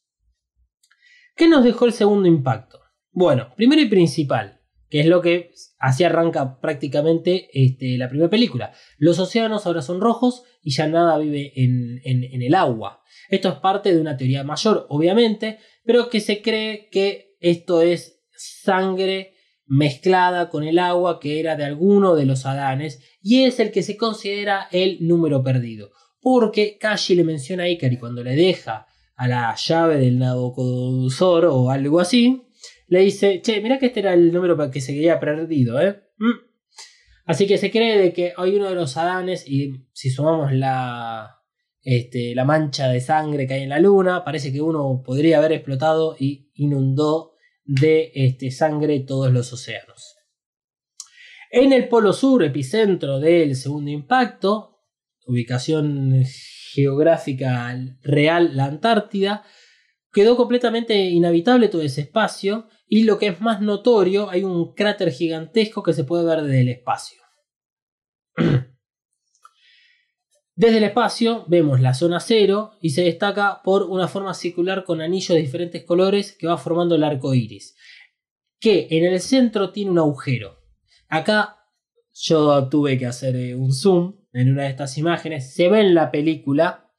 ¿Qué 1.36 1.48
nos 1.48 1.64
dejó 1.64 1.86
el 1.86 1.92
segundo 1.92 2.28
impacto? 2.28 2.80
Bueno, 3.12 3.52
primero 3.56 3.80
y 3.80 3.88
principal, 3.88 4.60
que 4.88 5.00
es 5.00 5.06
lo 5.06 5.22
que 5.22 5.52
así 5.78 6.04
arranca 6.04 6.60
prácticamente 6.60 7.48
este, 7.52 7.96
la 7.96 8.08
primera 8.08 8.28
película. 8.28 8.72
Los 8.98 9.18
océanos 9.18 9.66
ahora 9.66 9.82
son 9.82 10.00
rojos 10.00 10.44
y 10.62 10.72
ya 10.72 10.86
nada 10.86 11.16
vive 11.18 11.52
en, 11.56 12.00
en, 12.04 12.42
el 12.42 12.54
agua. 12.54 13.02
Esto 13.28 13.48
es 13.48 13.54
parte 13.56 13.94
de 13.94 14.00
una 14.00 14.16
teoría 14.16 14.44
mayor, 14.44 14.86
obviamente, 14.90 15.58
pero 15.84 16.10
que 16.10 16.20
se 16.20 16.42
cree 16.42 16.88
que 16.90 17.36
esto 17.40 17.82
es 17.82 18.22
sangre 18.36 19.34
mezclada 19.70 20.48
con 20.48 20.64
el 20.64 20.80
agua 20.80 21.20
que 21.20 21.38
era 21.38 21.54
de 21.54 21.64
alguno 21.64 22.16
de 22.16 22.26
los 22.26 22.44
Adanes 22.44 23.00
y 23.22 23.44
es 23.44 23.60
el 23.60 23.70
que 23.70 23.84
se 23.84 23.96
considera 23.96 24.66
el 24.72 24.98
número 25.06 25.44
perdido. 25.44 25.92
Porque 26.20 26.76
Kashi 26.76 27.14
le 27.14 27.22
menciona 27.22 27.62
a 27.62 27.68
Ikari 27.68 27.96
cuando 27.96 28.24
le 28.24 28.34
deja 28.34 28.88
a 29.14 29.28
la 29.28 29.54
llave 29.54 29.98
del 29.98 30.18
Nabucodonosor 30.18 31.44
o 31.46 31.70
algo 31.70 32.00
así, 32.00 32.42
le 32.88 33.00
dice, 33.00 33.40
che, 33.42 33.60
mira 33.60 33.78
que 33.78 33.86
este 33.86 34.00
era 34.00 34.12
el 34.12 34.32
número 34.32 34.70
que 34.72 34.80
se 34.80 34.92
quedaba 34.92 35.20
perdido, 35.20 35.80
¿eh? 35.80 36.02
Mm. 36.18 36.50
Así 37.26 37.46
que 37.46 37.56
se 37.56 37.70
cree 37.70 38.12
que 38.12 38.32
hay 38.36 38.56
uno 38.56 38.68
de 38.68 38.74
los 38.74 38.96
Adanes, 38.96 39.48
y 39.48 39.86
si 39.92 40.10
sumamos 40.10 40.52
la, 40.52 41.36
este, 41.82 42.34
la 42.34 42.44
mancha 42.44 42.88
de 42.88 43.00
sangre 43.00 43.46
que 43.46 43.54
hay 43.54 43.62
en 43.62 43.68
la 43.68 43.78
luna, 43.78 44.24
parece 44.24 44.52
que 44.52 44.60
uno 44.60 45.00
podría 45.04 45.38
haber 45.38 45.52
explotado 45.52 46.16
y 46.18 46.50
inundó 46.54 47.29
de 47.70 48.10
este, 48.14 48.50
sangre 48.50 48.98
todos 49.00 49.32
los 49.32 49.52
océanos. 49.52 50.16
En 51.52 51.72
el 51.72 51.88
polo 51.88 52.12
sur, 52.12 52.42
epicentro 52.42 53.20
del 53.20 53.54
segundo 53.54 53.90
impacto, 53.90 54.80
ubicación 55.26 56.24
geográfica 56.72 57.76
real, 58.02 58.56
la 58.56 58.64
Antártida, 58.64 59.44
quedó 60.12 60.36
completamente 60.36 60.96
inhabitable 60.96 61.68
todo 61.68 61.82
ese 61.82 62.00
espacio 62.02 62.68
y 62.88 63.04
lo 63.04 63.18
que 63.18 63.28
es 63.28 63.40
más 63.40 63.60
notorio, 63.60 64.28
hay 64.30 64.42
un 64.42 64.74
cráter 64.74 65.12
gigantesco 65.12 65.84
que 65.84 65.92
se 65.92 66.02
puede 66.02 66.24
ver 66.24 66.42
desde 66.42 66.60
el 66.62 66.68
espacio. 66.70 67.20
Desde 70.60 70.76
el 70.76 70.84
espacio 70.84 71.46
vemos 71.46 71.80
la 71.80 71.94
zona 71.94 72.20
cero 72.20 72.72
y 72.82 72.90
se 72.90 73.00
destaca 73.00 73.62
por 73.64 73.84
una 73.84 74.08
forma 74.08 74.34
circular 74.34 74.84
con 74.84 75.00
anillos 75.00 75.34
de 75.34 75.40
diferentes 75.40 75.84
colores 75.84 76.36
que 76.38 76.46
va 76.46 76.58
formando 76.58 76.96
el 76.96 77.02
arco 77.02 77.32
iris. 77.32 77.76
Que 78.58 78.86
en 78.90 79.06
el 79.06 79.20
centro 79.20 79.70
tiene 79.70 79.90
un 79.90 79.98
agujero. 79.98 80.58
Acá 81.08 81.56
yo 82.12 82.68
tuve 82.68 82.98
que 82.98 83.06
hacer 83.06 83.36
eh, 83.36 83.54
un 83.54 83.72
zoom 83.72 84.16
en 84.34 84.52
una 84.52 84.64
de 84.64 84.68
estas 84.68 84.98
imágenes. 84.98 85.54
Se 85.54 85.70
ve 85.70 85.80
en 85.80 85.94
la 85.94 86.10
película, 86.10 86.90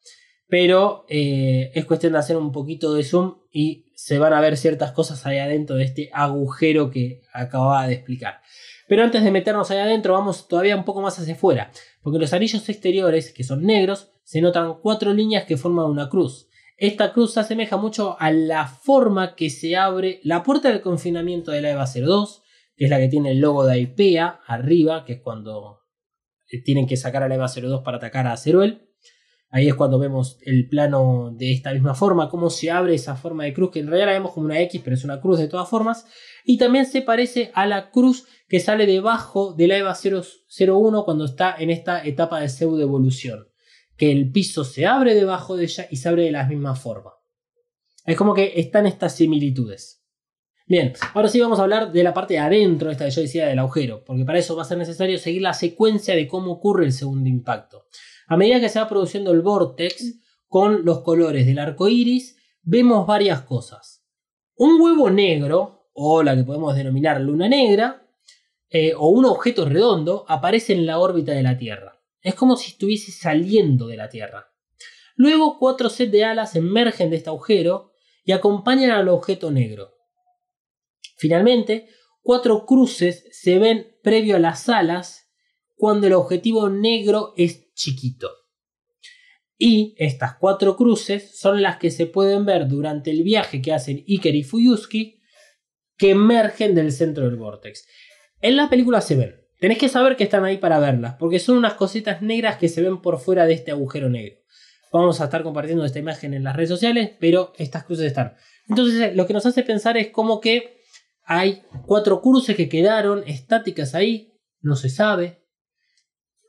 pero 0.48 1.06
eh, 1.08 1.72
es 1.76 1.86
cuestión 1.86 2.14
de 2.14 2.20
hacer 2.20 2.38
un 2.38 2.52
poquito 2.52 2.96
de 2.96 3.04
zoom 3.04 3.42
y 3.52 3.92
se 3.94 4.18
van 4.18 4.34
a 4.34 4.42
ver 4.42 4.58
ciertas 4.58 4.92
cosas 4.92 5.24
ahí 5.28 5.38
adentro 5.38 5.76
de 5.76 5.84
este 5.84 6.10
agujero 6.14 6.90
que 6.90 7.22
acababa 7.32 7.86
de 7.86 7.94
explicar. 7.94 8.42
Pero 8.88 9.04
antes 9.04 9.24
de 9.24 9.30
meternos 9.30 9.70
ahí 9.70 9.78
adentro, 9.78 10.14
vamos 10.14 10.48
todavía 10.48 10.76
un 10.76 10.84
poco 10.84 11.02
más 11.02 11.20
hacia 11.20 11.36
afuera, 11.36 11.72
porque 12.02 12.20
los 12.20 12.34
anillos 12.34 12.68
exteriores, 12.68 13.32
que 13.34 13.44
son 13.44 13.64
negros, 13.64 14.12
se 14.24 14.42
notan 14.42 14.76
cuatro 14.82 15.14
líneas 15.14 15.46
que 15.46 15.58
forman 15.58 15.86
una 15.86 16.10
cruz. 16.10 16.48
Esta 16.78 17.14
cruz 17.14 17.34
se 17.34 17.40
asemeja 17.42 17.78
mucho 17.78 18.20
a 18.20 18.32
la 18.32 18.66
forma 18.66 19.36
que 19.36 19.50
se 19.50 19.76
abre 19.76 20.20
la 20.24 20.42
puerta 20.42 20.70
del 20.70 20.82
confinamiento 20.82 21.52
de 21.52 21.62
la 21.62 21.72
EVA 21.72 21.86
02, 21.86 22.42
que 22.76 22.86
es 22.86 22.90
la 22.90 22.98
que 22.98 23.08
tiene 23.08 23.32
el 23.32 23.40
logo 23.40 23.66
de 23.66 23.80
IPEA 23.80 24.42
arriba, 24.48 25.06
que 25.06 25.14
es 25.14 25.22
cuando 25.22 25.82
eh, 26.50 26.64
tienen 26.64 26.88
que 26.88 26.98
sacar 26.98 27.22
a 27.22 27.28
la 27.28 27.36
EVA 27.36 27.48
02 27.48 27.82
para 27.84 27.98
atacar 27.98 28.26
a 28.26 28.36
Ceruel. 28.36 28.90
Ahí 29.54 29.68
es 29.68 29.76
cuando 29.76 30.00
vemos 30.00 30.38
el 30.44 30.70
plano 30.70 31.34
de 31.36 31.52
esta 31.52 31.74
misma 31.74 31.94
forma, 31.94 32.30
cómo 32.30 32.50
se 32.50 32.72
abre 32.72 32.96
esa 32.96 33.18
forma 33.18 33.44
de 33.44 33.54
cruz, 33.54 33.72
que 33.72 33.80
en 33.80 33.88
realidad 33.88 34.08
la 34.08 34.14
vemos 34.14 34.32
como 34.32 34.46
una 34.46 34.62
X, 34.62 34.80
pero 34.82 34.96
es 34.96 35.04
una 35.04 35.20
cruz 35.20 35.40
de 35.40 35.50
todas 35.50 35.68
formas. 35.68 36.06
Y 36.46 36.58
también 36.58 36.86
se 36.86 37.02
parece 37.02 37.52
a 37.54 37.68
la 37.68 37.92
cruz 37.92 38.26
que 38.48 38.62
sale 38.62 38.86
debajo 38.86 39.54
de 39.54 39.68
la 39.68 39.78
EVA 39.78 39.94
001 39.94 41.04
cuando 41.04 41.26
está 41.26 41.54
en 41.60 41.70
esta 41.70 42.02
etapa 42.06 42.40
de 42.40 42.48
pseudo 42.48 42.82
evolución. 42.82 43.50
Que 43.98 44.14
el 44.14 44.32
piso 44.32 44.64
se 44.64 44.86
abre 44.86 45.16
debajo 45.16 45.58
de 45.58 45.66
ella 45.66 45.86
y 45.92 45.98
se 45.98 46.08
abre 46.08 46.24
de 46.24 46.32
la 46.32 46.46
misma 46.46 46.76
forma. 46.76 47.12
Es 48.06 48.16
como 48.16 48.34
que 48.34 48.54
están 48.56 48.88
estas 48.88 49.16
similitudes. 49.18 50.02
Bien, 50.66 50.94
ahora 51.14 51.28
sí 51.28 51.42
vamos 51.42 51.60
a 51.60 51.64
hablar 51.64 51.92
de 51.92 52.04
la 52.04 52.14
parte 52.14 52.36
de 52.36 52.40
adentro, 52.40 52.90
esta 52.90 53.04
que 53.04 53.12
yo 53.12 53.22
decía 53.22 53.48
del 53.48 53.60
agujero, 53.60 54.06
porque 54.06 54.24
para 54.24 54.40
eso 54.40 54.56
va 54.56 54.62
a 54.62 54.66
ser 54.66 54.78
necesario 54.78 55.18
seguir 55.18 55.42
la 55.42 55.54
secuencia 55.54 56.16
de 56.16 56.30
cómo 56.30 56.54
ocurre 56.54 56.86
el 56.86 56.94
segundo 56.94 57.28
impacto. 57.28 57.88
A 58.32 58.38
medida 58.38 58.62
que 58.62 58.70
se 58.70 58.80
va 58.80 58.88
produciendo 58.88 59.34
el 59.34 59.42
vortex 59.42 60.22
con 60.48 60.86
los 60.86 61.02
colores 61.02 61.46
del 61.46 61.60
arco 61.60 61.90
iris, 61.90 62.38
vemos 62.62 63.06
varias 63.06 63.42
cosas. 63.42 64.06
Un 64.56 64.80
huevo 64.80 65.10
negro, 65.10 65.90
o 65.92 66.24
la 66.24 66.34
que 66.34 66.46
podemos 66.46 66.74
denominar 66.74 67.20
luna 67.20 67.50
negra, 67.50 68.08
eh, 68.70 68.94
o 68.96 69.10
un 69.10 69.26
objeto 69.26 69.66
redondo, 69.66 70.24
aparece 70.30 70.72
en 70.72 70.86
la 70.86 71.00
órbita 71.00 71.34
de 71.34 71.44
la 71.44 71.58
Tierra. 71.58 72.02
Es 72.22 72.34
como 72.34 72.56
si 72.56 72.72
estuviese 72.72 73.12
saliendo 73.12 73.88
de 73.88 73.98
la 73.98 74.08
Tierra. 74.08 74.48
Luego, 75.18 75.60
cuatro 75.60 75.90
sets 75.90 76.14
de 76.14 76.24
alas 76.24 76.56
emergen 76.56 77.10
de 77.10 77.18
este 77.18 77.30
agujero 77.30 77.92
y 78.24 78.32
acompañan 78.32 78.92
al 78.92 79.10
objeto 79.10 79.52
negro. 79.52 79.92
Finalmente, 81.18 81.90
cuatro 82.22 82.66
cruces 82.66 83.28
se 83.34 83.60
ven 83.60 83.98
previo 84.02 84.38
a 84.38 84.40
las 84.40 84.70
alas 84.70 85.22
cuando 85.76 86.08
el 86.08 86.14
objetivo 86.14 86.70
negro 86.70 87.34
es 87.36 87.71
chiquito. 87.82 88.30
Y 89.58 89.96
estas 89.98 90.36
cuatro 90.38 90.76
cruces 90.76 91.40
son 91.40 91.62
las 91.62 91.78
que 91.78 91.92
se 91.92 92.06
pueden 92.06 92.46
ver 92.46 92.68
durante 92.68 93.12
el 93.12 93.24
viaje 93.24 93.62
que 93.62 93.74
hacen 93.74 94.04
Iker 94.08 94.36
y 94.36 94.44
Fuyuski 94.44 95.20
que 95.98 96.12
emergen 96.12 96.74
del 96.74 96.92
centro 96.92 97.26
del 97.26 97.36
vortex. 97.36 97.88
En 98.40 98.56
la 98.56 98.70
película 98.70 99.02
se 99.02 99.16
ven. 99.16 99.36
Tenés 99.60 99.78
que 99.78 99.90
saber 99.90 100.16
que 100.16 100.24
están 100.24 100.44
ahí 100.46 100.58
para 100.58 100.80
verlas, 100.80 101.16
porque 101.20 101.38
son 101.38 101.58
unas 101.58 101.76
cositas 101.76 102.24
negras 102.24 102.58
que 102.58 102.70
se 102.70 102.82
ven 102.82 103.02
por 103.02 103.20
fuera 103.20 103.46
de 103.46 103.54
este 103.54 103.70
agujero 103.70 104.10
negro. 104.10 104.40
Vamos 104.92 105.22
a 105.22 105.26
estar 105.26 105.44
compartiendo 105.44 105.86
esta 105.86 106.00
imagen 106.00 106.34
en 106.34 106.44
las 106.44 106.56
redes 106.56 106.70
sociales, 106.70 107.12
pero 107.20 107.54
estas 107.58 107.84
cruces 107.84 108.08
están. 108.08 108.36
Entonces 108.68 109.16
lo 109.16 109.28
que 109.28 109.34
nos 109.34 109.46
hace 109.46 109.62
pensar 109.62 109.96
es 109.98 110.10
como 110.10 110.42
que 110.42 110.82
hay 111.24 111.62
cuatro 111.86 112.22
cruces 112.22 112.56
que 112.56 112.68
quedaron 112.68 113.24
estáticas 113.28 113.94
ahí, 113.94 114.40
no 114.60 114.76
se 114.76 114.90
sabe, 114.90 115.41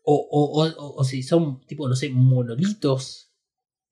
o, 0.04 1.04
si 1.04 1.22
son 1.22 1.60
tipo, 1.66 1.88
no 1.88 1.94
sé, 1.94 2.10
monolitos, 2.10 3.32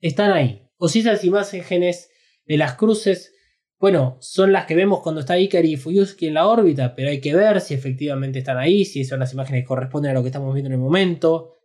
están 0.00 0.32
ahí. 0.32 0.68
O 0.76 0.88
si 0.88 1.00
esas 1.00 1.24
imágenes 1.24 2.10
de 2.44 2.56
las 2.56 2.74
cruces, 2.74 3.34
bueno, 3.78 4.18
son 4.20 4.52
las 4.52 4.66
que 4.66 4.74
vemos 4.74 5.00
cuando 5.02 5.20
está 5.20 5.38
Ikari 5.38 5.74
y 5.74 5.76
Fuyuski 5.76 6.26
en 6.26 6.34
la 6.34 6.46
órbita, 6.46 6.94
pero 6.94 7.10
hay 7.10 7.20
que 7.20 7.34
ver 7.34 7.60
si 7.60 7.74
efectivamente 7.74 8.40
están 8.40 8.58
ahí, 8.58 8.84
si 8.84 9.04
son 9.04 9.20
las 9.20 9.32
imágenes 9.32 9.62
que 9.62 9.68
corresponden 9.68 10.10
a 10.10 10.14
lo 10.14 10.22
que 10.22 10.28
estamos 10.28 10.52
viendo 10.52 10.68
en 10.68 10.74
el 10.74 10.80
momento. 10.80 11.56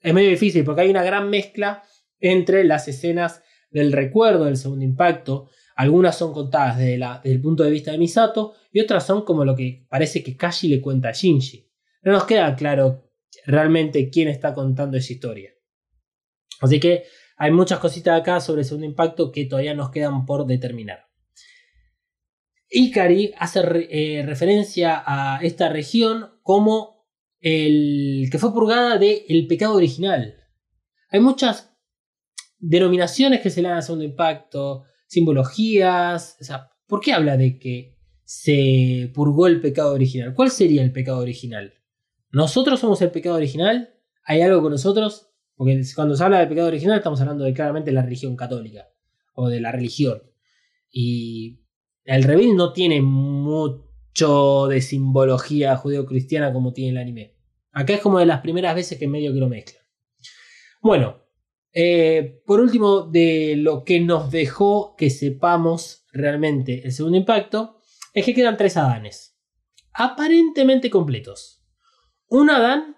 Es 0.00 0.14
medio 0.14 0.30
difícil 0.30 0.64
porque 0.64 0.82
hay 0.82 0.90
una 0.90 1.02
gran 1.02 1.28
mezcla 1.28 1.82
entre 2.18 2.64
las 2.64 2.88
escenas 2.88 3.42
del 3.70 3.92
recuerdo 3.92 4.46
del 4.46 4.56
segundo 4.56 4.84
impacto. 4.84 5.48
Algunas 5.76 6.16
son 6.16 6.32
contadas 6.32 6.78
desde, 6.78 6.98
desde 6.98 7.32
el 7.32 7.40
punto 7.40 7.62
de 7.62 7.70
vista 7.70 7.92
de 7.92 7.98
Misato 7.98 8.54
y 8.72 8.80
otras 8.80 9.06
son 9.06 9.24
como 9.24 9.44
lo 9.44 9.54
que 9.54 9.86
parece 9.88 10.22
que 10.22 10.36
Kashi 10.36 10.68
le 10.68 10.80
cuenta 10.80 11.10
a 11.10 11.12
Shinji. 11.12 11.68
No 12.02 12.12
nos 12.12 12.24
queda 12.24 12.54
claro 12.56 13.09
realmente 13.46 14.10
quién 14.10 14.28
está 14.28 14.54
contando 14.54 14.96
esa 14.96 15.12
historia. 15.12 15.52
Así 16.60 16.78
que 16.78 17.04
hay 17.36 17.50
muchas 17.50 17.78
cositas 17.78 18.20
acá 18.20 18.40
sobre 18.40 18.62
el 18.62 18.66
segundo 18.66 18.86
impacto 18.86 19.32
que 19.32 19.46
todavía 19.46 19.74
nos 19.74 19.90
quedan 19.90 20.26
por 20.26 20.46
determinar. 20.46 21.06
Ikari 22.70 23.32
hace 23.38 23.60
eh, 23.90 24.22
referencia 24.24 25.02
a 25.04 25.40
esta 25.42 25.68
región 25.68 26.38
como 26.42 27.08
el 27.40 28.28
que 28.30 28.38
fue 28.38 28.52
purgada 28.52 28.98
del 28.98 29.22
el 29.28 29.46
pecado 29.46 29.74
original. 29.74 30.36
Hay 31.08 31.20
muchas 31.20 31.74
denominaciones 32.58 33.40
que 33.40 33.50
se 33.50 33.62
le 33.62 33.68
dan 33.68 33.78
al 33.78 33.82
segundo 33.82 34.04
impacto, 34.04 34.84
simbologías. 35.06 36.36
¿por 36.86 37.00
qué 37.00 37.12
habla 37.12 37.36
de 37.36 37.58
que 37.58 37.96
se 38.24 39.10
purgó 39.14 39.46
el 39.46 39.60
pecado 39.60 39.92
original? 39.92 40.34
¿Cuál 40.34 40.50
sería 40.50 40.82
el 40.82 40.92
pecado 40.92 41.18
original? 41.18 41.79
¿Nosotros 42.32 42.80
somos 42.80 43.02
el 43.02 43.10
pecado 43.10 43.36
original? 43.36 43.94
¿Hay 44.24 44.40
algo 44.42 44.62
con 44.62 44.72
nosotros? 44.72 45.30
Porque 45.56 45.82
cuando 45.94 46.16
se 46.16 46.24
habla 46.24 46.38
del 46.38 46.48
pecado 46.48 46.68
original 46.68 46.98
estamos 46.98 47.20
hablando 47.20 47.44
de 47.44 47.52
claramente 47.52 47.92
la 47.92 48.02
religión 48.02 48.36
católica 48.36 48.88
o 49.34 49.48
de 49.48 49.60
la 49.60 49.72
religión. 49.72 50.22
Y 50.90 51.60
el 52.04 52.22
reveal 52.22 52.56
no 52.56 52.72
tiene 52.72 53.02
mucho 53.02 54.68
de 54.68 54.80
simbología 54.80 55.76
judeocristiana 55.76 56.52
como 56.52 56.72
tiene 56.72 56.90
el 56.90 56.98
anime. 56.98 57.34
Acá 57.72 57.94
es 57.94 58.00
como 58.00 58.18
de 58.18 58.26
las 58.26 58.40
primeras 58.40 58.74
veces 58.74 58.98
que 58.98 59.06
medio 59.06 59.32
que 59.32 59.40
lo 59.40 59.48
mezcla. 59.48 59.80
Bueno, 60.80 61.20
eh, 61.72 62.42
por 62.46 62.60
último, 62.60 63.02
de 63.02 63.54
lo 63.56 63.84
que 63.84 64.00
nos 64.00 64.30
dejó 64.30 64.96
que 64.96 65.10
sepamos 65.10 66.04
realmente 66.12 66.82
el 66.84 66.92
segundo 66.92 67.18
impacto, 67.18 67.80
es 68.12 68.24
que 68.24 68.34
quedan 68.34 68.56
tres 68.56 68.76
Adanes. 68.76 69.36
Aparentemente 69.92 70.90
completos. 70.90 71.59
Un 72.30 72.48
Adán 72.48 72.96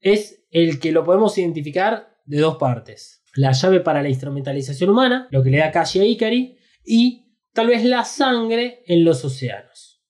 es 0.00 0.44
el 0.50 0.80
que 0.80 0.90
lo 0.90 1.04
podemos 1.04 1.38
identificar 1.38 2.18
de 2.24 2.38
dos 2.40 2.56
partes. 2.56 3.22
La 3.36 3.52
llave 3.52 3.78
para 3.80 4.02
la 4.02 4.08
instrumentalización 4.08 4.90
humana, 4.90 5.28
lo 5.30 5.44
que 5.44 5.50
le 5.50 5.58
da 5.58 5.70
Kashi 5.70 6.00
a 6.00 6.04
Ikari, 6.04 6.58
y 6.84 7.36
tal 7.52 7.68
vez 7.68 7.84
la 7.84 8.04
sangre 8.04 8.82
en 8.86 9.04
los 9.04 9.24
océanos. 9.24 10.02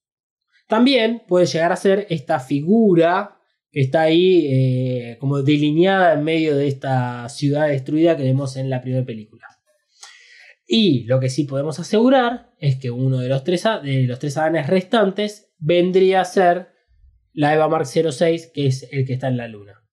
También 0.66 1.24
puede 1.28 1.44
llegar 1.44 1.72
a 1.72 1.76
ser 1.76 2.06
esta 2.08 2.40
figura 2.40 3.38
que 3.70 3.82
está 3.82 4.02
ahí 4.02 4.46
eh, 4.46 5.16
como 5.20 5.42
delineada 5.42 6.14
en 6.14 6.24
medio 6.24 6.56
de 6.56 6.68
esta 6.68 7.28
ciudad 7.28 7.68
destruida 7.68 8.16
que 8.16 8.22
vemos 8.22 8.56
en 8.56 8.70
la 8.70 8.80
primera 8.80 9.04
película. 9.04 9.46
Y 10.66 11.04
lo 11.04 11.20
que 11.20 11.28
sí 11.28 11.44
podemos 11.44 11.78
asegurar 11.80 12.54
es 12.58 12.76
que 12.76 12.90
uno 12.90 13.18
de 13.18 13.28
los 13.28 13.44
tres, 13.44 13.64
de 13.82 14.04
los 14.04 14.18
tres 14.18 14.38
adanes 14.38 14.68
restantes 14.68 15.52
vendría 15.58 16.22
a 16.22 16.24
ser 16.24 16.77
la 17.32 17.54
Eva 17.54 17.68
Mark 17.68 17.86
06, 17.86 18.50
que 18.52 18.66
es 18.66 18.88
el 18.90 19.06
que 19.06 19.14
está 19.14 19.28
en 19.28 19.36
la 19.36 19.48
luna. 19.48 19.84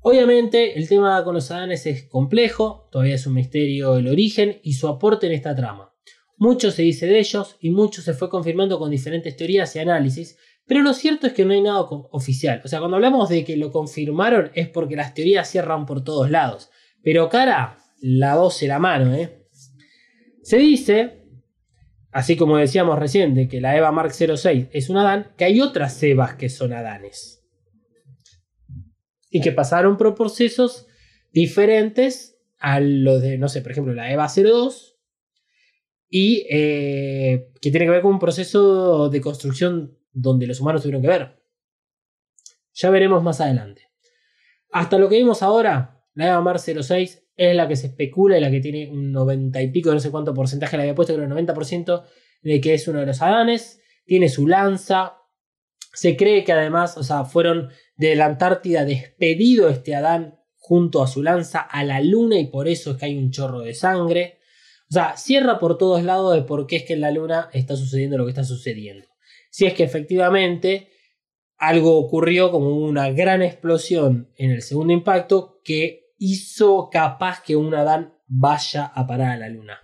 Obviamente 0.00 0.78
el 0.78 0.88
tema 0.88 1.22
con 1.22 1.34
los 1.34 1.50
adanes 1.50 1.86
es 1.86 2.08
complejo, 2.08 2.88
todavía 2.90 3.14
es 3.14 3.26
un 3.26 3.34
misterio 3.34 3.98
el 3.98 4.08
origen 4.08 4.60
y 4.64 4.72
su 4.72 4.88
aporte 4.88 5.26
en 5.26 5.32
esta 5.32 5.54
trama. 5.54 5.94
Mucho 6.36 6.72
se 6.72 6.82
dice 6.82 7.06
de 7.06 7.20
ellos 7.20 7.56
y 7.60 7.70
mucho 7.70 8.02
se 8.02 8.14
fue 8.14 8.28
confirmando 8.28 8.80
con 8.80 8.90
diferentes 8.90 9.36
teorías 9.36 9.76
y 9.76 9.78
análisis, 9.78 10.36
pero 10.66 10.82
lo 10.82 10.92
cierto 10.92 11.28
es 11.28 11.32
que 11.32 11.44
no 11.44 11.52
hay 11.52 11.62
nada 11.62 11.80
oficial. 11.80 12.60
O 12.64 12.68
sea, 12.68 12.80
cuando 12.80 12.96
hablamos 12.96 13.28
de 13.28 13.44
que 13.44 13.56
lo 13.56 13.70
confirmaron 13.70 14.50
es 14.54 14.68
porque 14.68 14.96
las 14.96 15.14
teorías 15.14 15.48
cierran 15.48 15.86
por 15.86 16.02
todos 16.02 16.30
lados. 16.30 16.70
Pero 17.04 17.28
cara, 17.28 17.78
la 18.00 18.36
voz 18.36 18.60
y 18.64 18.66
la 18.66 18.80
mano, 18.80 19.14
¿eh? 19.14 19.46
Se 20.42 20.58
dice, 20.58 21.21
así 22.12 22.36
como 22.36 22.58
decíamos 22.58 22.98
recién, 22.98 23.48
que 23.48 23.60
la 23.60 23.76
Eva 23.76 23.90
Mark 23.90 24.12
06 24.12 24.68
es 24.70 24.88
un 24.88 24.98
Adán, 24.98 25.32
que 25.36 25.44
hay 25.44 25.60
otras 25.60 26.00
Evas 26.02 26.34
que 26.34 26.48
son 26.48 26.72
Adanes. 26.72 27.44
Y 29.30 29.40
que 29.40 29.50
pasaron 29.50 29.96
por 29.96 30.14
procesos 30.14 30.86
diferentes 31.32 32.38
a 32.58 32.80
los 32.80 33.22
de, 33.22 33.38
no 33.38 33.48
sé, 33.48 33.62
por 33.62 33.72
ejemplo, 33.72 33.94
la 33.94 34.12
Eva 34.12 34.28
02 34.28 34.92
y 36.08 36.46
eh, 36.50 37.50
que 37.60 37.70
tiene 37.70 37.86
que 37.86 37.92
ver 37.92 38.02
con 38.02 38.12
un 38.12 38.18
proceso 38.18 39.08
de 39.08 39.20
construcción 39.22 39.98
donde 40.12 40.46
los 40.46 40.60
humanos 40.60 40.82
tuvieron 40.82 41.00
que 41.00 41.08
ver. 41.08 41.42
Ya 42.74 42.90
veremos 42.90 43.22
más 43.22 43.40
adelante. 43.40 43.88
Hasta 44.70 44.98
lo 44.98 45.08
que 45.08 45.16
vimos 45.16 45.42
ahora, 45.42 46.01
la 46.14 46.28
Eva 46.28 46.40
Mar 46.40 46.58
06 46.58 47.22
es 47.36 47.56
la 47.56 47.68
que 47.68 47.76
se 47.76 47.88
especula 47.88 48.36
y 48.36 48.40
la 48.40 48.50
que 48.50 48.60
tiene 48.60 48.90
un 48.90 49.12
90 49.12 49.62
y 49.62 49.70
pico, 49.70 49.92
no 49.92 50.00
sé 50.00 50.10
cuánto 50.10 50.34
porcentaje 50.34 50.76
le 50.76 50.82
había 50.82 50.94
puesto, 50.94 51.14
creo 51.14 51.26
el 51.26 51.32
90% 51.32 52.04
de 52.42 52.60
que 52.60 52.74
es 52.74 52.86
uno 52.88 53.00
de 53.00 53.06
los 53.06 53.22
Adanes. 53.22 53.80
Tiene 54.04 54.28
su 54.28 54.46
lanza. 54.46 55.14
Se 55.92 56.16
cree 56.16 56.44
que 56.44 56.52
además, 56.52 56.96
o 56.96 57.02
sea, 57.02 57.24
fueron 57.24 57.70
de 57.96 58.16
la 58.16 58.26
Antártida 58.26 58.84
despedido 58.84 59.68
este 59.68 59.94
Adán 59.94 60.38
junto 60.56 61.02
a 61.02 61.06
su 61.06 61.22
lanza 61.22 61.60
a 61.60 61.84
la 61.84 62.00
luna 62.00 62.38
y 62.38 62.46
por 62.46 62.68
eso 62.68 62.92
es 62.92 62.96
que 62.96 63.06
hay 63.06 63.16
un 63.16 63.30
chorro 63.30 63.60
de 63.60 63.74
sangre. 63.74 64.38
O 64.90 64.92
sea, 64.92 65.16
cierra 65.16 65.58
por 65.58 65.78
todos 65.78 66.02
lados 66.02 66.34
de 66.34 66.42
por 66.42 66.66
qué 66.66 66.76
es 66.76 66.84
que 66.84 66.92
en 66.92 67.00
la 67.00 67.10
Luna 67.10 67.48
está 67.54 67.76
sucediendo 67.76 68.18
lo 68.18 68.24
que 68.24 68.32
está 68.32 68.44
sucediendo. 68.44 69.06
Si 69.50 69.64
es 69.64 69.72
que 69.72 69.84
efectivamente 69.84 70.90
algo 71.56 71.96
ocurrió 71.96 72.50
como 72.50 72.76
una 72.76 73.10
gran 73.10 73.40
explosión 73.40 74.30
en 74.36 74.50
el 74.50 74.60
segundo 74.60 74.92
impacto 74.92 75.62
que 75.64 76.01
hizo 76.24 76.88
capaz 76.88 77.42
que 77.42 77.56
un 77.56 77.74
Adán 77.74 78.14
vaya 78.28 78.84
a 78.86 79.06
parar 79.08 79.30
a 79.30 79.36
la 79.36 79.48
Luna. 79.48 79.80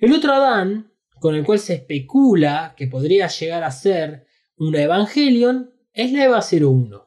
El 0.00 0.14
otro 0.14 0.32
Adán, 0.32 0.90
con 1.20 1.34
el 1.34 1.44
cual 1.44 1.58
se 1.58 1.74
especula 1.74 2.72
que 2.78 2.86
podría 2.86 3.28
llegar 3.28 3.62
a 3.62 3.70
ser 3.70 4.26
una 4.56 4.80
Evangelion, 4.80 5.74
es 5.92 6.12
la 6.12 6.24
Eva 6.24 6.40
01. 6.40 7.06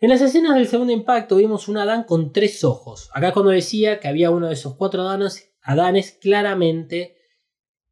En 0.00 0.08
las 0.10 0.20
escenas 0.20 0.54
del 0.54 0.68
segundo 0.68 0.92
impacto 0.92 1.36
vimos 1.36 1.66
un 1.66 1.78
Adán 1.78 2.04
con 2.04 2.32
tres 2.32 2.62
ojos. 2.62 3.10
Acá 3.14 3.32
cuando 3.32 3.50
decía 3.50 3.98
que 3.98 4.06
había 4.06 4.30
uno 4.30 4.46
de 4.46 4.54
esos 4.54 4.76
cuatro 4.76 5.02
Adanes, 5.02 5.52
Adanes 5.60 6.12
claramente 6.20 7.16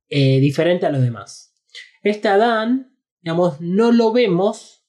eh, 0.09 0.39
diferente 0.39 0.87
a 0.87 0.91
los 0.91 1.03
demás. 1.03 1.53
Este 2.05 2.29
Adán, 2.29 2.97
digamos, 3.23 3.61
no 3.61 3.91
lo 3.91 4.13
vemos 4.13 4.85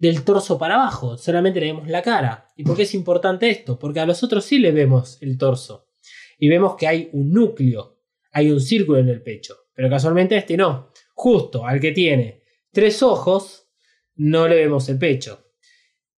del 0.00 0.24
torso 0.24 0.58
para 0.58 0.74
abajo, 0.74 1.18
solamente 1.18 1.60
le 1.60 1.66
vemos 1.66 1.88
la 1.88 2.02
cara. 2.02 2.49
¿Y 2.60 2.62
por 2.62 2.76
qué 2.76 2.82
es 2.82 2.92
importante 2.92 3.48
esto? 3.48 3.78
Porque 3.78 4.00
a 4.00 4.06
los 4.06 4.22
otros 4.22 4.44
sí 4.44 4.58
le 4.58 4.70
vemos 4.70 5.16
el 5.22 5.38
torso. 5.38 5.88
Y 6.38 6.50
vemos 6.50 6.76
que 6.76 6.86
hay 6.86 7.08
un 7.14 7.32
núcleo, 7.32 8.02
hay 8.32 8.50
un 8.50 8.60
círculo 8.60 8.98
en 8.98 9.08
el 9.08 9.22
pecho. 9.22 9.56
Pero 9.72 9.88
casualmente 9.88 10.36
este 10.36 10.58
no. 10.58 10.92
Justo 11.14 11.66
al 11.66 11.80
que 11.80 11.92
tiene 11.92 12.42
tres 12.70 13.02
ojos, 13.02 13.66
no 14.16 14.46
le 14.46 14.56
vemos 14.56 14.90
el 14.90 14.98
pecho. 14.98 15.54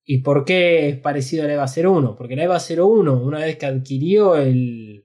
¿Y 0.05 0.19
por 0.19 0.45
qué 0.45 0.89
es 0.89 0.99
parecido 0.99 1.45
a 1.45 1.47
la 1.47 1.53
EVA 1.53 1.67
01? 1.77 2.17
Porque 2.17 2.35
la 2.35 2.43
EVA 2.43 2.59
01, 2.59 3.23
una 3.23 3.39
vez 3.39 3.57
que 3.57 3.67
adquirió 3.67 4.35
el, 4.35 5.05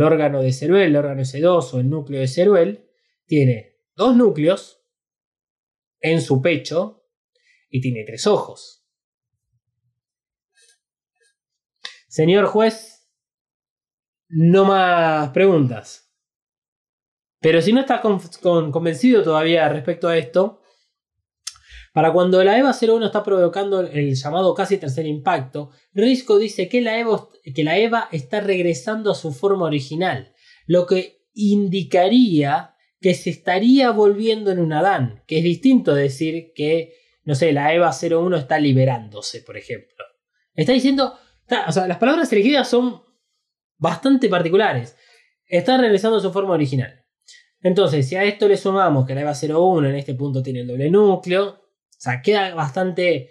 órgano 0.00 0.40
de 0.40 0.52
Ceruel, 0.52 0.90
el 0.90 0.96
órgano 0.96 1.22
S2 1.22 1.74
o 1.74 1.80
el 1.80 1.90
núcleo 1.90 2.20
de 2.20 2.28
Ceruel, 2.28 2.84
tiene 3.26 3.74
dos 3.96 4.14
núcleos 4.14 4.84
en 5.98 6.20
su 6.20 6.40
pecho 6.40 7.08
y 7.68 7.80
tiene 7.80 8.04
tres 8.04 8.28
ojos. 8.28 8.79
Señor 12.20 12.44
juez, 12.44 13.08
no 14.28 14.66
más 14.66 15.30
preguntas. 15.30 16.12
Pero 17.40 17.62
si 17.62 17.72
no 17.72 17.80
está 17.80 18.02
convencido 18.02 19.22
todavía 19.22 19.66
respecto 19.70 20.06
a 20.06 20.18
esto, 20.18 20.60
para 21.94 22.12
cuando 22.12 22.44
la 22.44 22.58
EVA 22.58 22.76
01 22.78 23.06
está 23.06 23.22
provocando 23.22 23.80
el 23.80 24.14
llamado 24.14 24.52
casi 24.52 24.76
tercer 24.76 25.06
impacto, 25.06 25.70
Risco 25.94 26.38
dice 26.38 26.68
que 26.68 26.82
la, 26.82 27.02
que 27.54 27.64
la 27.64 27.78
EVA 27.78 28.10
está 28.12 28.42
regresando 28.42 29.12
a 29.12 29.14
su 29.14 29.32
forma 29.32 29.64
original, 29.64 30.34
lo 30.66 30.84
que 30.84 31.22
indicaría 31.32 32.74
que 33.00 33.14
se 33.14 33.30
estaría 33.30 33.92
volviendo 33.92 34.50
en 34.50 34.58
un 34.58 34.74
Adán, 34.74 35.22
que 35.26 35.38
es 35.38 35.44
distinto 35.44 35.94
decir 35.94 36.52
que, 36.54 36.92
no 37.24 37.34
sé, 37.34 37.54
la 37.54 37.72
EVA 37.72 37.92
01 37.98 38.36
está 38.36 38.58
liberándose, 38.58 39.40
por 39.40 39.56
ejemplo. 39.56 40.04
Está 40.54 40.72
diciendo, 40.72 41.18
o 41.66 41.72
sea, 41.72 41.86
las 41.86 41.98
palabras 41.98 42.32
elegidas 42.32 42.68
son 42.68 43.02
bastante 43.78 44.28
particulares. 44.28 44.96
Está 45.46 45.78
regresando 45.78 46.20
su 46.20 46.32
forma 46.32 46.54
original. 46.54 47.04
Entonces, 47.62 48.08
si 48.08 48.16
a 48.16 48.24
esto 48.24 48.48
le 48.48 48.56
sumamos 48.56 49.06
que 49.06 49.14
la 49.14 49.22
EVA 49.22 49.34
01 49.34 49.88
en 49.88 49.96
este 49.96 50.14
punto 50.14 50.42
tiene 50.42 50.60
el 50.60 50.66
doble 50.66 50.90
núcleo, 50.90 51.48
o 51.48 52.02
sea, 52.02 52.22
queda 52.22 52.54
bastante 52.54 53.30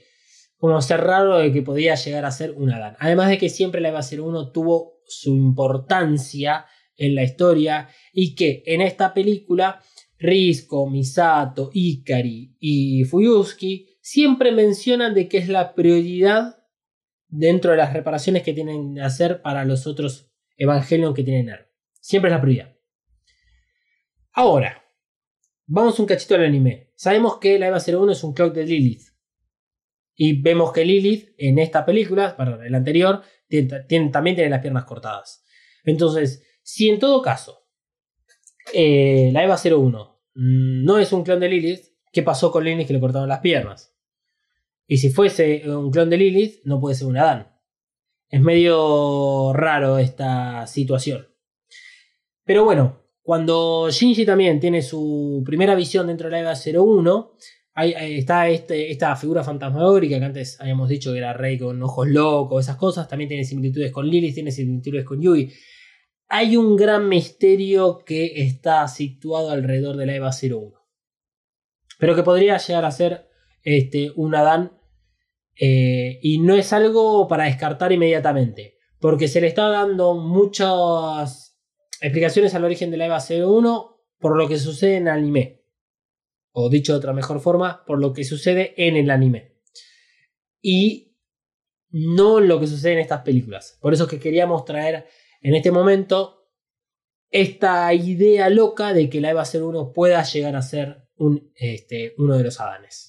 como 0.58 0.82
ser 0.82 1.02
raro 1.02 1.38
de 1.38 1.52
que 1.52 1.62
podía 1.62 1.96
llegar 1.96 2.26
a 2.26 2.32
ser 2.32 2.52
un 2.52 2.72
Adán. 2.72 2.96
Además 3.00 3.30
de 3.30 3.38
que 3.38 3.50
siempre 3.50 3.82
la 3.82 3.90
Eva 3.90 4.02
01 4.02 4.52
tuvo 4.52 5.00
su 5.08 5.36
importancia 5.36 6.66
en 6.98 7.16
la 7.16 7.24
historia 7.24 7.90
y 8.14 8.36
que 8.36 8.62
en 8.66 8.82
esta 8.82 9.14
película 9.14 9.82
Risco, 10.20 10.90
Misato, 10.90 11.72
Ikari 11.74 12.58
y 12.60 13.06
Fuyuski 13.06 13.98
siempre 14.02 14.52
mencionan 14.52 15.14
de 15.14 15.30
que 15.30 15.38
es 15.38 15.48
la 15.48 15.74
prioridad 15.74 16.58
dentro 17.30 17.72
de 17.72 17.78
las 17.78 17.94
reparaciones 17.94 18.44
que 18.44 18.54
tienen 18.54 18.96
que 18.96 19.02
hacer 19.02 19.42
para 19.42 19.64
los 19.64 19.88
otros 19.88 20.32
Evangelion 20.58 21.14
que 21.14 21.24
tienen 21.24 21.56
Siempre 22.02 22.30
es 22.30 22.36
la 22.36 22.42
prioridad. 22.42 22.76
Ahora, 24.34 24.84
vamos 25.66 26.00
un 26.00 26.06
cachito 26.06 26.36
al 26.36 26.44
anime. 26.44 26.92
Sabemos 26.96 27.38
que 27.38 27.58
la 27.58 27.68
Eva 27.68 27.80
01 27.80 28.12
es 28.12 28.24
un 28.24 28.34
clock 28.34 28.54
de 28.54 28.66
Lilith. 28.66 29.04
Y 30.16 30.42
vemos 30.42 30.74
que 30.74 30.84
Lilith 30.84 31.34
en 31.38 31.60
esta 31.60 31.86
película, 31.86 32.36
perdón, 32.36 32.66
en 32.66 32.72
la 32.74 32.80
anterior, 32.80 33.22
también 34.12 34.36
tiene 34.36 34.50
las 34.50 34.62
piernas 34.62 34.84
cortadas. 34.84 35.46
Entonces, 35.86 36.44
si 36.62 36.90
en 36.90 37.00
todo 37.00 37.22
caso 37.22 37.68
eh, 38.74 39.30
la 39.32 39.44
Eva 39.44 39.58
01 39.64 40.22
mm, 40.36 40.84
no 40.84 40.98
es 40.98 41.14
un 41.14 41.24
clon 41.24 41.40
de 41.40 41.50
Lilith, 41.50 41.86
¿qué 42.12 42.22
pasó 42.22 42.52
con 42.52 42.66
Lilith 42.66 42.88
que 42.88 42.94
le 42.94 43.00
cortaron 43.00 43.30
las 43.30 43.40
piernas? 43.40 43.96
Y 44.92 44.98
si 44.98 45.12
fuese 45.12 45.62
un 45.70 45.92
clon 45.92 46.10
de 46.10 46.18
Lilith, 46.18 46.62
no 46.64 46.80
puede 46.82 46.96
ser 46.96 47.08
un 47.08 47.18
Adán. 47.18 47.56
Es 48.28 48.42
medio 48.42 49.54
raro 49.54 50.00
esta 50.00 50.66
situación. 50.66 51.28
Pero 52.44 52.64
bueno, 52.66 53.04
cuando 53.22 53.92
Shinji 53.92 54.26
también 54.26 54.60
tiene 54.60 54.82
su 54.82 55.44
primera 55.46 55.76
visión 55.76 56.08
dentro 56.08 56.26
de 56.28 56.32
la 56.32 56.40
EVA 56.40 56.56
01, 56.56 57.34
hay- 57.76 57.94
hay- 57.94 58.18
está 58.18 58.50
este- 58.50 58.90
esta 58.90 59.16
figura 59.16 59.44
fantasmagórica 59.44 60.18
que 60.18 60.26
antes 60.26 60.60
habíamos 60.60 60.90
dicho 60.90 61.12
que 61.12 61.20
era 61.20 61.34
Rey 61.34 61.60
con 61.60 61.82
ojos 61.84 62.08
locos, 62.08 62.66
esas 62.66 62.78
cosas. 62.78 63.08
También 63.08 63.28
tiene 63.30 63.44
similitudes 63.46 63.92
con 63.92 64.08
Lilith, 64.10 64.34
tiene 64.34 64.52
similitudes 64.52 65.06
con 65.06 65.22
Yui. 65.22 65.54
Hay 66.30 66.58
un 66.58 66.76
gran 66.76 67.08
misterio 67.08 68.00
que 68.04 68.42
está 68.44 68.88
situado 68.88 69.52
alrededor 69.52 69.98
de 69.98 70.06
la 70.08 70.16
EVA 70.16 70.32
01. 70.32 70.80
Pero 72.00 72.16
que 72.16 72.24
podría 72.24 72.58
llegar 72.58 72.86
a 72.86 72.92
ser 72.92 73.28
este, 73.62 74.12
un 74.16 74.34
Adán. 74.34 74.72
Eh, 75.60 76.20
y 76.22 76.40
no 76.40 76.56
es 76.56 76.72
algo 76.72 77.28
para 77.28 77.46
descartar 77.46 77.92
inmediatamente. 77.92 78.78
Porque 79.00 79.28
se 79.28 79.42
le 79.42 79.48
está 79.48 79.68
dando 79.70 80.16
muchas 80.16 81.60
explicaciones 82.02 82.56
al 82.56 82.66
origen 82.66 82.92
de 82.92 82.98
la 82.98 83.06
EVA 83.06 83.20
01 83.20 83.98
por 84.20 84.38
lo 84.38 84.48
que 84.48 84.58
sucede 84.58 84.98
en 84.98 85.08
el 85.08 85.14
anime. 85.14 85.64
O 86.52 86.70
dicho 86.70 86.94
de 86.94 87.00
otra 87.00 87.14
mejor 87.14 87.40
forma, 87.40 87.84
por 87.86 88.00
lo 88.00 88.14
que 88.14 88.24
sucede 88.24 88.74
en 88.78 88.96
el 88.96 89.10
anime. 89.10 89.58
Y 90.62 91.18
no 91.90 92.40
lo 92.40 92.60
que 92.60 92.68
sucede 92.68 92.94
en 92.94 93.00
estas 93.00 93.22
películas. 93.22 93.78
Por 93.82 93.94
eso 93.94 94.04
es 94.04 94.10
que 94.10 94.20
queríamos 94.20 94.66
traer 94.66 95.08
en 95.42 95.56
este 95.56 95.72
momento 95.72 96.50
esta 97.32 97.94
idea 97.94 98.50
loca 98.50 98.94
de 98.94 99.10
que 99.10 99.22
la 99.22 99.32
EVA 99.32 99.44
01 99.44 99.94
pueda 99.94 100.24
llegar 100.24 100.56
a 100.56 100.62
ser 100.62 101.08
este, 101.56 102.14
uno 102.18 102.38
de 102.38 102.44
los 102.44 102.60
Adanes. 102.60 103.09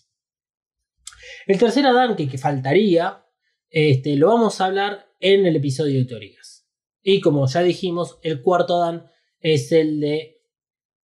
El 1.46 1.58
tercer 1.58 1.86
Adán 1.86 2.16
que, 2.16 2.38
faltaría 2.38 3.24
este, 3.70 4.16
lo 4.16 4.28
vamos 4.28 4.60
a 4.60 4.66
hablar 4.66 5.06
en 5.20 5.46
el 5.46 5.56
episodio 5.56 5.98
de 5.98 6.04
teorías. 6.04 6.68
Y 7.02 7.20
como 7.20 7.46
ya 7.46 7.62
dijimos, 7.62 8.18
el 8.22 8.42
cuarto 8.42 8.76
Adán 8.76 9.06
es 9.38 9.72
el 9.72 10.00
de 10.00 10.40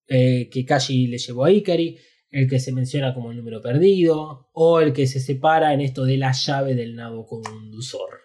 eh, 0.08 0.48
que 0.50 0.64
Kashi 0.64 1.06
le 1.06 1.18
llevó 1.18 1.44
a 1.44 1.50
Ikari, 1.50 1.98
el 2.30 2.48
que 2.48 2.60
se 2.60 2.72
menciona 2.72 3.14
como 3.14 3.30
el 3.30 3.36
número 3.36 3.62
perdido, 3.62 4.50
o 4.52 4.80
el 4.80 4.92
que 4.92 5.06
se 5.06 5.20
separa 5.20 5.72
en 5.72 5.80
esto 5.80 6.04
de 6.04 6.18
la 6.18 6.32
llave 6.32 6.74
del 6.74 6.94
nabo 6.94 7.26
conductor. 7.26 8.20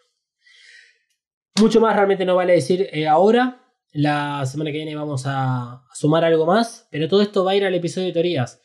Mucho 1.59 1.79
más 1.79 1.95
realmente 1.95 2.25
no 2.25 2.35
vale 2.35 2.53
decir 2.53 2.89
eh, 2.91 3.07
ahora. 3.07 3.57
La 3.93 4.45
semana 4.45 4.71
que 4.71 4.77
viene 4.77 4.95
vamos 4.95 5.23
a 5.25 5.83
sumar 5.93 6.23
algo 6.23 6.45
más, 6.45 6.87
pero 6.91 7.09
todo 7.09 7.21
esto 7.21 7.43
va 7.43 7.51
a 7.51 7.55
ir 7.55 7.65
al 7.65 7.75
episodio 7.75 8.07
de 8.07 8.13
teorías. 8.13 8.61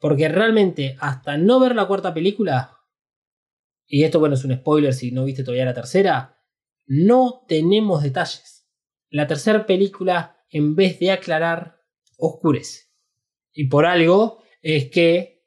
Porque 0.00 0.28
realmente, 0.28 0.96
hasta 1.00 1.36
no 1.36 1.58
ver 1.58 1.74
la 1.74 1.86
cuarta 1.86 2.14
película, 2.14 2.79
y 3.90 4.04
esto 4.04 4.20
bueno 4.20 4.36
es 4.36 4.44
un 4.44 4.54
spoiler 4.54 4.94
si 4.94 5.10
no 5.10 5.24
viste 5.24 5.42
todavía 5.42 5.64
la 5.64 5.74
tercera, 5.74 6.38
no 6.86 7.44
tenemos 7.48 8.02
detalles. 8.04 8.68
La 9.10 9.26
tercera 9.26 9.66
película, 9.66 10.44
en 10.48 10.76
vez 10.76 11.00
de 11.00 11.10
aclarar, 11.10 11.80
oscurece. 12.16 12.84
Y 13.52 13.66
por 13.68 13.86
algo 13.86 14.44
es 14.62 14.90
que 14.90 15.42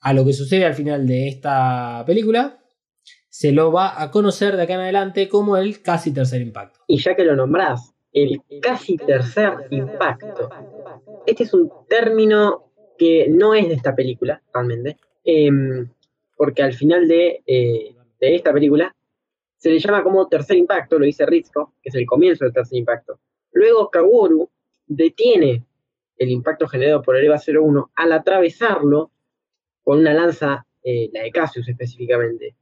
a 0.00 0.14
lo 0.14 0.24
que 0.24 0.32
sucede 0.32 0.64
al 0.64 0.74
final 0.74 1.06
de 1.06 1.28
esta 1.28 2.02
película, 2.06 2.64
se 3.28 3.52
lo 3.52 3.70
va 3.70 4.02
a 4.02 4.10
conocer 4.10 4.56
de 4.56 4.62
acá 4.62 4.74
en 4.74 4.80
adelante 4.80 5.28
como 5.28 5.58
el 5.58 5.82
casi 5.82 6.12
tercer 6.12 6.40
impacto. 6.40 6.80
Y 6.88 6.98
ya 6.98 7.14
que 7.14 7.24
lo 7.24 7.36
nombrás, 7.36 7.94
el 8.12 8.40
casi 8.62 8.96
tercer 8.96 9.52
impacto. 9.70 10.48
Este 11.26 11.44
es 11.44 11.52
un 11.52 11.70
término 11.88 12.72
que 12.98 13.26
no 13.28 13.54
es 13.54 13.68
de 13.68 13.74
esta 13.74 13.94
película, 13.94 14.42
realmente. 14.52 14.96
em, 15.24 15.88
porque 16.42 16.64
al 16.64 16.72
final 16.72 17.06
de, 17.06 17.40
eh, 17.46 17.94
de 18.18 18.34
esta 18.34 18.52
película 18.52 18.92
se 19.58 19.70
le 19.70 19.78
llama 19.78 20.02
como 20.02 20.26
tercer 20.26 20.56
impacto, 20.56 20.98
lo 20.98 21.04
dice 21.04 21.24
Rizko, 21.24 21.74
que 21.80 21.90
es 21.90 21.94
el 21.94 22.04
comienzo 22.04 22.44
del 22.44 22.52
tercer 22.52 22.78
impacto. 22.78 23.20
Luego 23.52 23.88
Kaworu 23.88 24.50
detiene 24.88 25.64
el 26.16 26.30
impacto 26.30 26.66
generado 26.66 27.00
por 27.00 27.16
el 27.16 27.26
EVA 27.26 27.40
01 27.46 27.92
al 27.94 28.10
atravesarlo 28.10 29.12
con 29.84 30.00
una 30.00 30.12
lanza, 30.12 30.66
eh, 30.82 31.10
la 31.12 31.22
de 31.22 31.30
Cassius 31.30 31.68
específicamente. 31.68 32.56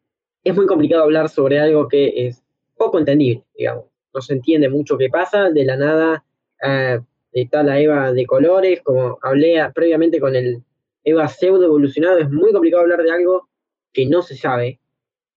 Es 0.44 0.54
muy 0.54 0.66
complicado 0.66 1.04
hablar 1.04 1.30
sobre 1.30 1.58
algo 1.58 1.88
que 1.88 2.26
es 2.26 2.44
poco 2.76 2.98
entendible, 2.98 3.46
digamos. 3.56 3.86
No 4.12 4.20
se 4.20 4.34
entiende 4.34 4.68
mucho 4.68 4.98
qué 4.98 5.08
pasa, 5.08 5.48
de 5.48 5.64
la 5.64 5.78
nada 5.78 6.22
eh, 6.62 7.00
está 7.32 7.62
la 7.62 7.80
EVA 7.80 8.12
de 8.12 8.26
colores, 8.26 8.82
como 8.82 9.18
hablé 9.22 9.58
previamente 9.74 10.20
con 10.20 10.36
el 10.36 10.62
EVA 11.02 11.28
pseudo 11.28 11.64
evolucionado, 11.64 12.18
es 12.18 12.30
muy 12.30 12.52
complicado 12.52 12.82
hablar 12.82 13.02
de 13.02 13.10
algo 13.10 13.48
que 13.92 14.06
no 14.06 14.22
se 14.22 14.36
sabe, 14.36 14.80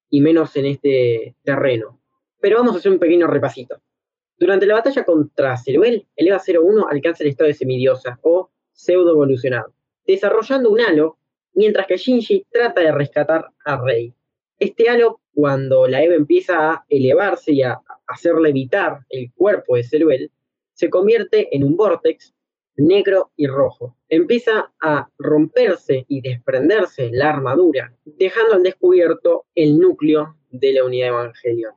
y 0.09 0.21
menos 0.21 0.55
en 0.55 0.65
este 0.65 1.35
terreno. 1.43 1.99
Pero 2.39 2.57
vamos 2.57 2.75
a 2.75 2.77
hacer 2.77 2.91
un 2.91 2.99
pequeño 2.99 3.27
repasito. 3.27 3.81
Durante 4.37 4.65
la 4.65 4.75
batalla 4.75 5.05
contra 5.05 5.57
Ceruel, 5.57 6.05
el 6.15 6.27
EVA 6.27 6.41
01 6.45 6.87
alcanza 6.89 7.23
el 7.23 7.29
estado 7.29 7.47
de 7.47 7.53
semidiosa 7.53 8.19
o 8.21 8.49
pseudo 8.71 9.11
evolucionado, 9.11 9.73
desarrollando 10.05 10.69
un 10.69 10.81
halo, 10.81 11.17
mientras 11.53 11.87
que 11.87 11.97
Shinji 11.97 12.45
trata 12.51 12.81
de 12.81 12.91
rescatar 12.91 13.47
a 13.63 13.81
Rei. 13.81 14.13
Este 14.59 14.89
halo, 14.89 15.21
cuando 15.33 15.87
la 15.87 16.03
EVA 16.03 16.15
empieza 16.15 16.71
a 16.71 16.85
elevarse 16.89 17.53
y 17.53 17.61
a 17.61 17.79
hacer 18.07 18.35
levitar 18.35 18.99
el 19.09 19.31
cuerpo 19.33 19.75
de 19.75 19.83
Ceruel, 19.83 20.31
se 20.73 20.89
convierte 20.89 21.55
en 21.55 21.63
un 21.63 21.77
vórtex 21.77 22.32
negro 22.75 23.31
y 23.35 23.47
rojo. 23.47 23.95
Empieza 24.09 24.71
a 24.81 25.09
romperse 25.17 26.05
y 26.07 26.21
desprenderse 26.21 27.09
la 27.11 27.29
armadura, 27.29 27.95
dejando 28.05 28.55
al 28.55 28.63
descubierto 28.63 29.45
el 29.55 29.77
núcleo 29.77 30.35
de 30.49 30.73
la 30.73 30.85
unidad 30.85 31.09
Evangelion. 31.09 31.73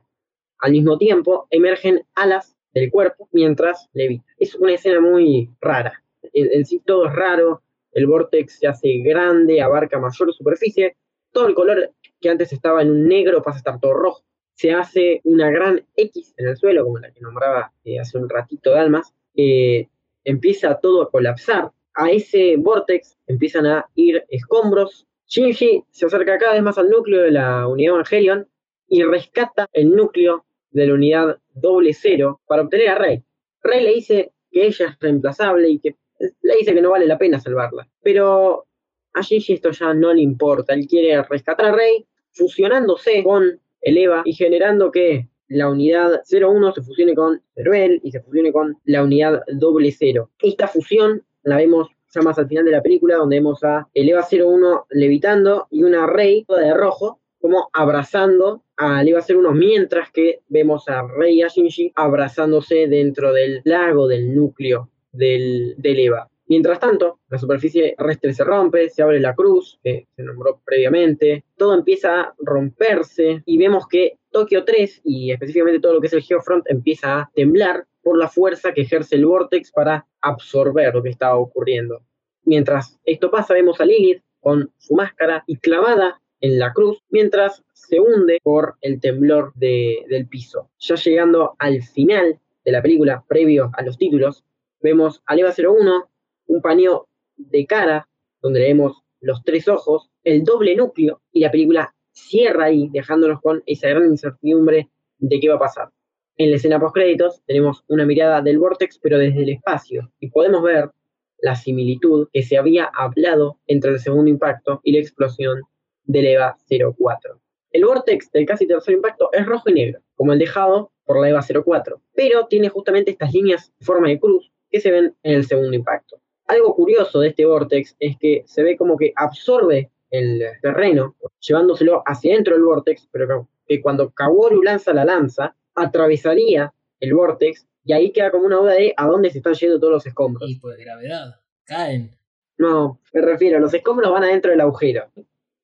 Al 0.59 0.71
mismo 0.71 0.97
tiempo, 0.97 1.47
emergen 1.51 2.05
alas 2.15 2.55
del 2.73 2.91
cuerpo 2.91 3.29
mientras 3.31 3.89
levita. 3.93 4.25
Es 4.37 4.55
una 4.55 4.73
escena 4.73 4.99
muy 4.99 5.49
rara. 5.61 6.03
En, 6.33 6.65
sí 6.65 6.81
todo 6.85 7.07
es 7.07 7.13
raro, 7.13 7.61
el 7.91 8.07
vórtex 8.07 8.59
se 8.59 8.67
hace 8.67 8.97
grande, 8.99 9.61
abarca 9.61 9.99
mayor 9.99 10.33
superficie, 10.33 10.95
todo 11.31 11.47
el 11.47 11.55
color 11.55 11.93
que 12.19 12.29
antes 12.29 12.51
estaba 12.53 12.81
en 12.81 12.91
un 12.91 13.07
negro 13.07 13.41
pasa 13.41 13.57
a 13.57 13.59
estar 13.59 13.79
todo 13.79 13.93
rojo. 13.93 14.23
Se 14.53 14.71
hace 14.71 15.21
una 15.23 15.51
gran 15.51 15.85
X 15.95 16.33
en 16.37 16.47
el 16.47 16.57
suelo, 16.57 16.83
como 16.83 16.97
la 16.97 17.11
que 17.11 17.21
nombraba 17.21 17.71
eh, 17.83 17.99
hace 17.99 18.17
un 18.17 18.27
ratito 18.27 18.71
Dalmas. 18.71 19.13
Eh, 19.35 19.87
empieza 20.27 20.79
todo 20.79 21.01
a 21.01 21.09
colapsar. 21.09 21.71
A 21.95 22.11
ese 22.11 22.57
vortex 22.57 23.17
empiezan 23.27 23.65
a 23.65 23.89
ir 23.95 24.23
escombros. 24.29 25.07
Shinji 25.27 25.83
se 25.89 26.05
acerca 26.05 26.37
cada 26.37 26.53
vez 26.53 26.61
más 26.61 26.77
al 26.77 26.89
núcleo 26.89 27.21
de 27.23 27.31
la 27.31 27.67
unidad 27.67 27.95
Evangelion 27.95 28.47
y 28.87 29.03
rescata 29.03 29.67
el 29.73 29.91
núcleo 29.91 30.45
de 30.71 30.87
la 30.87 30.93
unidad 30.93 31.37
doble 31.53 31.93
cero 31.93 32.41
para 32.45 32.63
obtener 32.63 32.89
a 32.89 32.95
Rey. 32.95 33.23
Rey 33.63 33.83
le 33.83 33.93
dice 33.93 34.33
que 34.51 34.67
ella 34.67 34.87
es 34.87 34.99
reemplazable 34.99 35.69
y 35.69 35.79
que 35.79 35.95
le 36.41 36.55
dice 36.57 36.73
que 36.73 36.81
no 36.81 36.91
vale 36.91 37.07
la 37.07 37.17
pena 37.17 37.39
salvarla. 37.39 37.87
Pero 38.03 38.67
a 39.13 39.21
Shinji 39.21 39.53
esto 39.53 39.71
ya 39.71 39.93
no 39.93 40.13
le 40.13 40.21
importa. 40.21 40.73
Él 40.73 40.87
quiere 40.87 41.21
rescatar 41.23 41.67
a 41.67 41.71
Rey 41.71 42.05
fusionándose 42.31 43.23
con 43.23 43.59
el 43.81 43.97
EVA 43.97 44.23
y 44.25 44.33
generando 44.33 44.91
que 44.91 45.29
la 45.47 45.69
unidad 45.69 46.21
01 46.29 46.73
se 46.73 46.81
fusione 46.81 47.15
con 47.15 47.41
Ceruel 47.55 47.99
y 48.03 48.11
se 48.11 48.21
fusione 48.21 48.51
con 48.51 48.77
la 48.85 49.03
unidad 49.03 49.43
doble 49.53 49.91
cero. 49.91 50.29
Esta 50.39 50.67
fusión 50.67 51.23
la 51.43 51.57
vemos 51.57 51.87
ya 52.13 52.21
más 52.21 52.37
al 52.37 52.47
final 52.47 52.65
de 52.65 52.71
la 52.71 52.81
película, 52.81 53.15
donde 53.15 53.37
vemos 53.37 53.63
a 53.63 53.87
el 53.93 54.09
EVA 54.09 54.25
01 54.29 54.87
levitando 54.89 55.67
y 55.69 55.83
una 55.83 56.07
Rey 56.07 56.43
toda 56.45 56.61
de 56.61 56.73
rojo, 56.73 57.19
como 57.39 57.69
abrazando 57.73 58.63
al 58.75 59.07
EVA 59.07 59.23
01, 59.27 59.51
mientras 59.53 60.11
que 60.11 60.41
vemos 60.47 60.87
a 60.87 61.03
Rey 61.03 61.39
y 61.39 61.41
a 61.41 61.47
Shinji 61.47 61.91
abrazándose 61.95 62.87
dentro 62.87 63.33
del 63.33 63.61
lago 63.63 64.07
del 64.07 64.35
núcleo 64.35 64.89
del, 65.11 65.75
del 65.77 65.99
EVA. 65.99 66.29
Mientras 66.49 66.79
tanto, 66.79 67.19
la 67.29 67.37
superficie 67.37 67.93
terrestre 67.97 68.33
se 68.33 68.43
rompe, 68.43 68.89
se 68.89 69.03
abre 69.03 69.19
la 69.19 69.35
cruz, 69.35 69.79
que 69.83 70.07
se 70.15 70.23
nombró 70.23 70.61
previamente, 70.65 71.43
todo 71.57 71.73
empieza 71.73 72.21
a 72.21 72.35
romperse 72.39 73.43
y 73.45 73.57
vemos 73.57 73.87
que 73.87 74.17
Tokio 74.31 74.63
3 74.63 75.01
y 75.03 75.31
específicamente 75.31 75.79
todo 75.79 75.93
lo 75.93 76.01
que 76.01 76.07
es 76.07 76.13
el 76.13 76.21
Geofront 76.21 76.65
empieza 76.69 77.19
a 77.19 77.31
temblar 77.33 77.85
por 78.01 78.17
la 78.17 78.29
fuerza 78.29 78.73
que 78.73 78.81
ejerce 78.81 79.15
el 79.15 79.25
Vortex 79.25 79.71
para 79.71 80.07
absorber 80.21 80.93
lo 80.93 81.03
que 81.03 81.09
está 81.09 81.35
ocurriendo. 81.35 82.01
Mientras 82.43 82.97
esto 83.03 83.29
pasa, 83.29 83.53
vemos 83.53 83.81
a 83.81 83.85
Lilith 83.85 84.21
con 84.39 84.71
su 84.77 84.93
máscara 84.95 85.43
y 85.47 85.57
clavada 85.57 86.21
en 86.39 86.59
la 86.59 86.71
cruz, 86.71 87.03
mientras 87.09 87.63
se 87.73 87.99
hunde 87.99 88.39
por 88.43 88.75
el 88.81 89.01
temblor 89.01 89.51
de- 89.55 90.05
del 90.07 90.27
piso. 90.27 90.69
Ya 90.79 90.95
llegando 90.95 91.55
al 91.59 91.81
final 91.81 92.39
de 92.63 92.71
la 92.71 92.81
película, 92.81 93.25
previo 93.27 93.71
a 93.73 93.81
los 93.81 93.97
títulos, 93.97 94.45
vemos 94.81 95.21
a 95.25 95.35
Eva 95.35 95.51
01 95.51 96.07
un 96.47 96.61
paneo 96.61 97.07
de 97.35 97.65
cara 97.65 98.07
donde 98.41 98.61
leemos 98.61 99.01
los 99.21 99.43
tres 99.43 99.67
ojos, 99.67 100.09
el 100.23 100.43
doble 100.43 100.75
núcleo, 100.75 101.21
y 101.31 101.41
la 101.41 101.51
película 101.51 101.93
cierra 102.11 102.65
ahí, 102.65 102.89
dejándonos 102.91 103.41
con 103.41 103.63
esa 103.65 103.89
gran 103.89 104.05
incertidumbre 104.05 104.89
de 105.19 105.39
qué 105.39 105.49
va 105.49 105.55
a 105.55 105.59
pasar. 105.59 105.89
En 106.37 106.51
la 106.51 106.57
escena 106.57 106.79
post-créditos 106.79 107.41
tenemos 107.45 107.83
una 107.87 108.05
mirada 108.05 108.41
del 108.41 108.59
Vortex, 108.59 108.99
pero 108.99 109.17
desde 109.17 109.41
el 109.41 109.49
espacio, 109.49 110.11
y 110.19 110.29
podemos 110.29 110.61
ver 110.61 110.91
la 111.39 111.55
similitud 111.55 112.27
que 112.31 112.43
se 112.43 112.57
había 112.57 112.85
hablado 112.85 113.59
entre 113.67 113.91
el 113.91 113.99
segundo 113.99 114.29
impacto 114.29 114.81
y 114.83 114.91
la 114.93 114.99
explosión 114.99 115.61
del 116.03 116.25
EVA 116.25 116.57
04. 116.69 117.39
El 117.71 117.85
Vortex 117.85 118.31
del 118.31 118.45
casi 118.45 118.65
tercer 118.65 118.95
impacto 118.95 119.29
es 119.33 119.45
rojo 119.45 119.69
y 119.69 119.73
negro, 119.73 119.99
como 120.15 120.33
el 120.33 120.39
dejado 120.39 120.91
por 121.05 121.19
la 121.19 121.29
EVA 121.29 121.41
04, 121.63 122.01
pero 122.13 122.47
tiene 122.47 122.69
justamente 122.69 123.11
estas 123.11 123.33
líneas 123.33 123.73
en 123.79 123.85
forma 123.85 124.07
de 124.07 124.19
cruz 124.19 124.51
que 124.69 124.79
se 124.79 124.91
ven 124.91 125.15
en 125.23 125.35
el 125.35 125.45
segundo 125.45 125.75
impacto. 125.75 126.19
Algo 126.47 126.75
curioso 126.75 127.19
de 127.19 127.29
este 127.29 127.45
Vortex 127.45 127.95
es 127.99 128.17
que 128.17 128.43
se 128.47 128.63
ve 128.63 128.77
como 128.77 128.97
que 128.97 129.13
absorbe 129.15 129.91
el 130.09 130.41
terreno, 130.61 131.15
llevándoselo 131.39 132.01
hacia 132.05 132.33
dentro 132.35 132.53
del 132.55 132.63
Vortex, 132.63 133.07
pero 133.11 133.47
que 133.67 133.81
cuando 133.81 134.11
Kaworu 134.11 134.63
lanza 134.63 134.93
la 134.93 135.03
lanza, 135.03 135.55
atravesaría 135.75 136.73
el 136.99 137.13
Vortex 137.13 137.67
y 137.83 137.93
ahí 137.93 138.11
queda 138.11 138.31
como 138.31 138.45
una 138.45 138.57
duda 138.57 138.73
de 138.73 138.93
a 138.95 139.07
dónde 139.07 139.29
se 139.29 139.39
están 139.39 139.53
yendo 139.53 139.79
todos 139.79 139.93
los 139.93 140.05
escombros. 140.05 140.49
Y 140.49 140.55
pues 140.59 140.77
gravedad. 140.77 141.35
Caen. 141.65 142.11
No, 142.57 142.99
me 143.13 143.21
refiero, 143.21 143.59
los 143.59 143.73
escombros 143.73 144.11
van 144.11 144.23
adentro 144.23 144.51
del 144.51 144.61
agujero. 144.61 145.05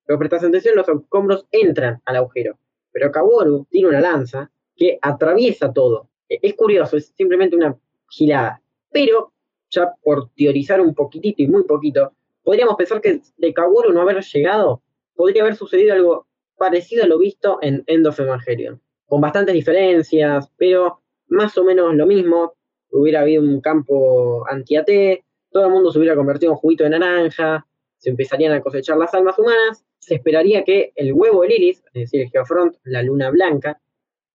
Pero 0.06 0.18
prestas 0.18 0.44
atención, 0.44 0.76
los 0.76 0.88
escombros 0.88 1.46
entran 1.50 2.00
al 2.04 2.16
agujero. 2.16 2.58
Pero 2.92 3.10
Kaworu 3.10 3.66
tiene 3.70 3.88
una 3.88 4.00
lanza 4.00 4.50
que 4.76 4.98
atraviesa 5.02 5.72
todo. 5.72 6.08
E- 6.28 6.38
Es 6.42 6.54
curioso, 6.54 6.96
es 6.96 7.12
simplemente 7.16 7.56
una 7.56 7.76
gilada. 8.10 8.62
Pero, 8.92 9.32
ya 9.74 9.94
por 10.02 10.30
teorizar 10.30 10.80
un 10.80 10.94
poquitito 10.94 11.42
y 11.42 11.48
muy 11.48 11.64
poquito, 11.64 12.12
podríamos 12.42 12.76
pensar 12.76 13.00
que 13.00 13.20
de 13.36 13.54
Kaworu 13.54 13.92
no 13.92 14.02
haber 14.02 14.22
llegado, 14.22 14.82
podría 15.14 15.42
haber 15.42 15.56
sucedido 15.56 15.94
algo 15.94 16.26
parecido 16.56 17.04
a 17.04 17.06
lo 17.06 17.18
visto 17.18 17.58
en 17.62 17.82
End 17.86 18.06
of 18.06 18.18
Evangelion. 18.18 18.80
Con 19.06 19.20
bastantes 19.20 19.54
diferencias, 19.54 20.50
pero 20.56 21.00
más 21.28 21.56
o 21.58 21.64
menos 21.64 21.94
lo 21.94 22.06
mismo. 22.06 22.54
Hubiera 22.90 23.22
habido 23.22 23.42
un 23.42 23.60
campo 23.60 24.46
anti-AT, 24.48 24.88
todo 25.50 25.66
el 25.66 25.72
mundo 25.72 25.90
se 25.90 25.98
hubiera 25.98 26.14
convertido 26.14 26.52
en 26.52 26.58
juguito 26.58 26.84
de 26.84 26.90
naranja, 26.90 27.66
se 27.98 28.10
empezarían 28.10 28.52
a 28.52 28.60
cosechar 28.60 28.96
las 28.96 29.12
almas 29.14 29.36
humanas, 29.38 29.84
se 29.98 30.14
esperaría 30.14 30.62
que 30.62 30.92
el 30.94 31.12
huevo 31.12 31.42
de 31.42 31.48
Lilith, 31.48 31.78
es 31.86 31.92
decir, 31.92 32.20
el 32.22 32.30
Geofront, 32.30 32.76
la 32.84 33.02
luna 33.02 33.30
blanca, 33.30 33.80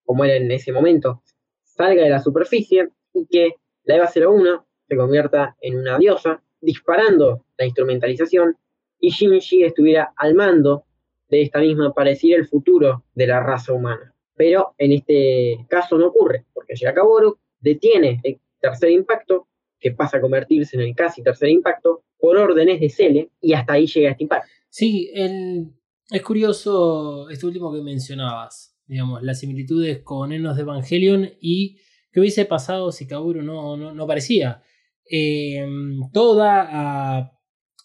como 0.04 0.24
era 0.24 0.36
en 0.36 0.50
ese 0.50 0.72
momento, 0.72 1.22
salga 1.64 2.02
de 2.02 2.10
la 2.10 2.20
superficie 2.20 2.90
y 3.14 3.26
que 3.26 3.54
la 3.84 3.96
EVA 3.96 4.10
01 4.14 4.66
se 4.90 4.96
convierta 4.96 5.56
en 5.60 5.78
una 5.78 5.98
diosa, 5.98 6.42
disparando 6.60 7.44
la 7.56 7.64
instrumentalización 7.64 8.56
y 8.98 9.10
Shinji 9.10 9.62
estuviera 9.62 10.12
al 10.16 10.34
mando 10.34 10.84
de 11.28 11.42
esta 11.42 11.60
misma 11.60 11.94
para 11.94 12.10
decir 12.10 12.34
el 12.34 12.48
futuro 12.48 13.04
de 13.14 13.28
la 13.28 13.40
raza 13.40 13.72
humana. 13.72 14.12
Pero 14.34 14.74
en 14.78 14.90
este 14.90 15.64
caso 15.68 15.96
no 15.96 16.08
ocurre, 16.08 16.44
porque 16.52 16.74
llega 16.74 16.92
Kaworu, 16.92 17.38
detiene 17.60 18.20
el 18.24 18.40
tercer 18.60 18.90
impacto, 18.90 19.46
que 19.78 19.92
pasa 19.92 20.16
a 20.16 20.20
convertirse 20.20 20.76
en 20.76 20.82
el 20.82 20.94
casi 20.94 21.22
tercer 21.22 21.50
impacto, 21.50 22.02
por 22.18 22.36
órdenes 22.36 22.80
de 22.80 22.90
Cele, 22.90 23.30
y 23.40 23.52
hasta 23.52 23.74
ahí 23.74 23.86
llega 23.86 24.10
este 24.10 24.24
impacto. 24.24 24.50
Sí, 24.68 25.08
el, 25.14 25.70
es 26.10 26.22
curioso 26.22 27.30
esto 27.30 27.46
último 27.46 27.72
que 27.72 27.80
mencionabas. 27.80 28.76
Digamos, 28.86 29.22
las 29.22 29.38
similitudes 29.38 30.00
con 30.02 30.32
Enos 30.32 30.56
de 30.56 30.62
Evangelion 30.62 31.30
y 31.40 31.78
qué 32.10 32.18
hubiese 32.18 32.44
pasado 32.44 32.90
si 32.90 33.06
Kaworu 33.06 33.42
no, 33.42 33.76
no, 33.76 33.94
no 33.94 34.02
aparecía. 34.02 34.62
Eh, 35.10 35.66
toda 36.12 37.40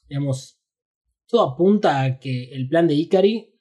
digamos, 0.08 0.60
todo 1.28 1.54
apunta 1.54 2.04
a 2.04 2.20
que 2.20 2.52
el 2.52 2.68
plan 2.68 2.88
de 2.88 2.96
Ikari, 2.96 3.54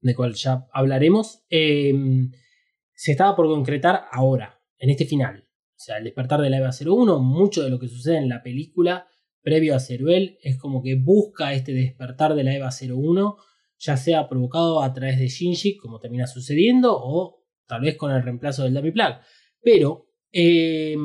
de 0.00 0.14
cual 0.14 0.34
ya 0.34 0.66
hablaremos, 0.72 1.44
eh, 1.50 1.92
se 2.92 3.12
estaba 3.12 3.34
por 3.36 3.46
concretar 3.46 4.04
ahora, 4.12 4.60
en 4.78 4.90
este 4.90 5.06
final. 5.06 5.48
O 5.48 5.82
sea, 5.82 5.98
el 5.98 6.04
despertar 6.04 6.40
de 6.40 6.50
la 6.50 6.58
EVA 6.58 6.70
01, 6.72 7.20
mucho 7.20 7.62
de 7.62 7.70
lo 7.70 7.78
que 7.78 7.88
sucede 7.88 8.18
en 8.18 8.28
la 8.28 8.42
película 8.42 9.06
previo 9.42 9.74
a 9.74 9.80
Ceruel 9.80 10.38
es 10.42 10.58
como 10.58 10.82
que 10.82 10.96
busca 10.96 11.54
este 11.54 11.72
despertar 11.72 12.34
de 12.34 12.44
la 12.44 12.54
EVA 12.54 12.68
01, 12.70 13.36
ya 13.78 13.96
sea 13.96 14.28
provocado 14.28 14.82
a 14.82 14.92
través 14.92 15.18
de 15.18 15.28
Shinji, 15.28 15.78
como 15.78 15.98
termina 15.98 16.26
sucediendo, 16.26 16.94
o 16.94 17.42
tal 17.66 17.80
vez 17.80 17.96
con 17.96 18.12
el 18.12 18.22
reemplazo 18.22 18.64
del 18.64 18.74
Dummy 18.74 18.90
Plug. 18.90 19.14
Pero 19.62 20.08
eh, 20.30 20.96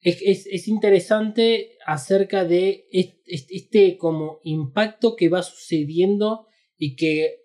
es, 0.00 0.22
es, 0.22 0.46
es, 0.46 0.68
interesante 0.68 1.76
acerca 1.86 2.44
de 2.44 2.86
este, 3.26 3.98
como 3.98 4.40
impacto 4.44 5.14
que 5.14 5.28
va 5.28 5.42
sucediendo 5.42 6.46
y 6.76 6.96
que 6.96 7.40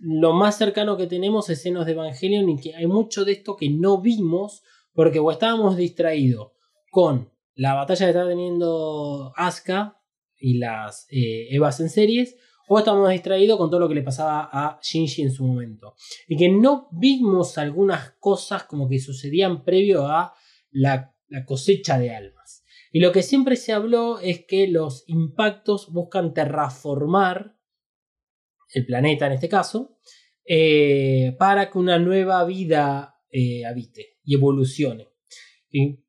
lo 0.00 0.34
más 0.34 0.58
cercano 0.58 0.96
que 0.96 1.06
tenemos 1.06 1.48
es 1.48 1.62
Senos 1.62 1.86
de 1.86 1.92
Evangelion 1.92 2.48
y 2.50 2.60
que 2.60 2.74
hay 2.74 2.86
mucho 2.86 3.24
de 3.24 3.32
esto 3.32 3.56
que 3.56 3.70
no 3.70 4.00
vimos 4.00 4.62
porque 4.92 5.20
o 5.20 5.30
estábamos 5.30 5.76
distraídos 5.76 6.52
con 6.90 7.32
la 7.54 7.74
batalla 7.74 8.06
que 8.06 8.10
está 8.10 8.28
teniendo 8.28 9.32
Asuka 9.36 9.98
y 10.38 10.58
las 10.58 11.06
eh, 11.10 11.48
Evas 11.50 11.80
en 11.80 11.88
series, 11.88 12.36
o 12.68 12.78
estábamos 12.78 13.10
distraídos 13.10 13.56
con 13.58 13.70
todo 13.70 13.80
lo 13.80 13.88
que 13.88 13.94
le 13.94 14.02
pasaba 14.02 14.50
a 14.52 14.78
Shinji 14.82 15.22
en 15.22 15.30
su 15.30 15.46
momento. 15.46 15.94
Y 16.28 16.36
que 16.36 16.48
no 16.48 16.88
vimos 16.92 17.58
algunas 17.58 18.12
cosas 18.18 18.64
como 18.64 18.88
que 18.88 18.98
sucedían 18.98 19.64
previo 19.64 20.06
a 20.06 20.34
la, 20.70 21.15
la 21.28 21.44
cosecha 21.44 21.98
de 21.98 22.14
almas. 22.14 22.64
Y 22.92 23.00
lo 23.00 23.12
que 23.12 23.22
siempre 23.22 23.56
se 23.56 23.72
habló 23.72 24.18
es 24.20 24.46
que 24.46 24.68
los 24.68 25.04
impactos 25.06 25.92
buscan 25.92 26.32
terraformar 26.32 27.56
el 28.72 28.86
planeta 28.86 29.26
en 29.26 29.32
este 29.32 29.48
caso, 29.48 29.98
eh, 30.44 31.34
para 31.38 31.70
que 31.70 31.78
una 31.78 31.98
nueva 31.98 32.44
vida 32.44 33.16
eh, 33.30 33.64
habite 33.64 34.18
y 34.24 34.34
evolucione. 34.34 35.08
Y 35.70 36.04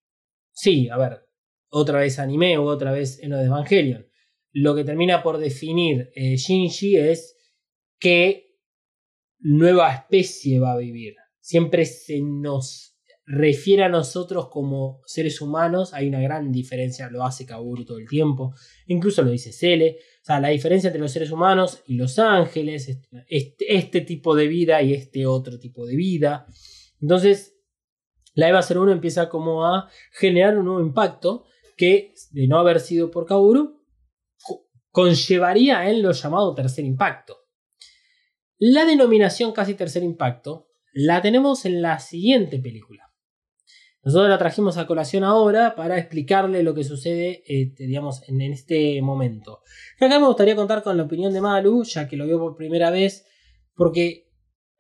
sí, 0.52 0.90
a 0.90 0.98
ver, 0.98 1.28
otra 1.70 2.00
vez 2.00 2.20
anime 2.20 2.58
o 2.58 2.64
otra 2.64 2.92
vez 2.92 3.22
en 3.22 3.32
lo 3.32 3.38
de 3.38 3.46
Evangelion. 3.46 4.08
Lo 4.52 4.76
que 4.76 4.84
termina 4.84 5.22
por 5.22 5.38
definir 5.38 6.12
eh, 6.16 6.36
Shinji 6.36 6.98
es 6.98 7.38
qué 8.00 8.58
nueva 9.40 9.94
especie 9.94 10.60
va 10.60 10.74
a 10.74 10.78
vivir. 10.78 11.16
Siempre 11.40 11.86
se 11.86 12.22
nos 12.22 12.97
refiere 13.28 13.84
a 13.84 13.90
nosotros 13.90 14.48
como 14.48 15.02
seres 15.06 15.42
humanos. 15.42 15.94
Hay 15.94 16.08
una 16.08 16.22
gran 16.22 16.52
diferencia, 16.52 17.10
lo 17.10 17.24
hace 17.24 17.46
Kaburu 17.46 17.86
todo 17.86 18.00
el 18.00 18.08
tiempo. 18.08 18.56
Incluso 18.88 19.22
lo 19.22 19.32
dice 19.32 19.52
Cele. 19.52 19.98
O 20.22 20.26
sea, 20.26 20.40
la 20.40 20.48
diferencia 20.48 20.88
entre 20.88 21.02
los 21.02 21.12
seres 21.12 21.30
humanos 21.30 21.84
y 21.86 21.96
los 21.96 22.18
ángeles, 22.18 22.88
este, 23.28 23.76
este 23.76 24.02
tipo 24.02 24.34
de 24.34 24.48
vida 24.48 24.82
y 24.82 24.94
este 24.94 25.28
otro 25.28 25.60
tipo 25.60 25.86
de 25.86 25.98
vida. 25.98 26.48
Entonces, 27.02 27.60
la 28.34 28.48
EVA 28.48 28.62
01 28.62 28.94
empieza 28.94 29.30
como 29.30 29.66
a 29.66 29.90
generar 30.12 30.58
un 30.58 30.66
nuevo 30.66 30.82
impacto 30.82 31.46
que, 31.76 32.14
de 32.32 32.48
no 32.48 32.58
haber 32.58 32.80
sido 32.80 33.12
por 33.12 33.26
Kaoru, 33.26 33.84
conllevaría 34.92 35.90
en 35.90 36.02
lo 36.02 36.12
llamado 36.12 36.56
tercer 36.56 36.86
impacto. 36.86 37.38
La 38.58 38.86
denominación 38.86 39.52
casi 39.52 39.76
tercer 39.76 40.02
impacto 40.02 40.70
la 40.94 41.22
tenemos 41.22 41.66
en 41.66 41.82
la 41.82 42.00
siguiente 42.00 42.58
película. 42.58 43.07
Nosotros 44.08 44.30
la 44.30 44.38
trajimos 44.38 44.78
a 44.78 44.88
colación 44.88 45.26
ahora 45.26 45.76
para 45.76 45.98
explicarle 45.98 46.64
lo 46.64 46.74
que 46.74 46.86
sucede 46.86 47.44
eh, 47.46 47.74
digamos, 47.78 48.24
en 48.30 48.40
este 48.40 49.02
momento. 49.02 49.64
Acá 50.00 50.18
me 50.18 50.28
gustaría 50.28 50.56
contar 50.56 50.82
con 50.82 50.96
la 50.96 51.04
opinión 51.04 51.34
de 51.34 51.42
Malu, 51.42 51.84
ya 51.84 52.08
que 52.08 52.16
lo 52.16 52.26
vio 52.26 52.40
por 52.40 52.56
primera 52.56 52.90
vez, 52.90 53.28
porque 53.76 54.30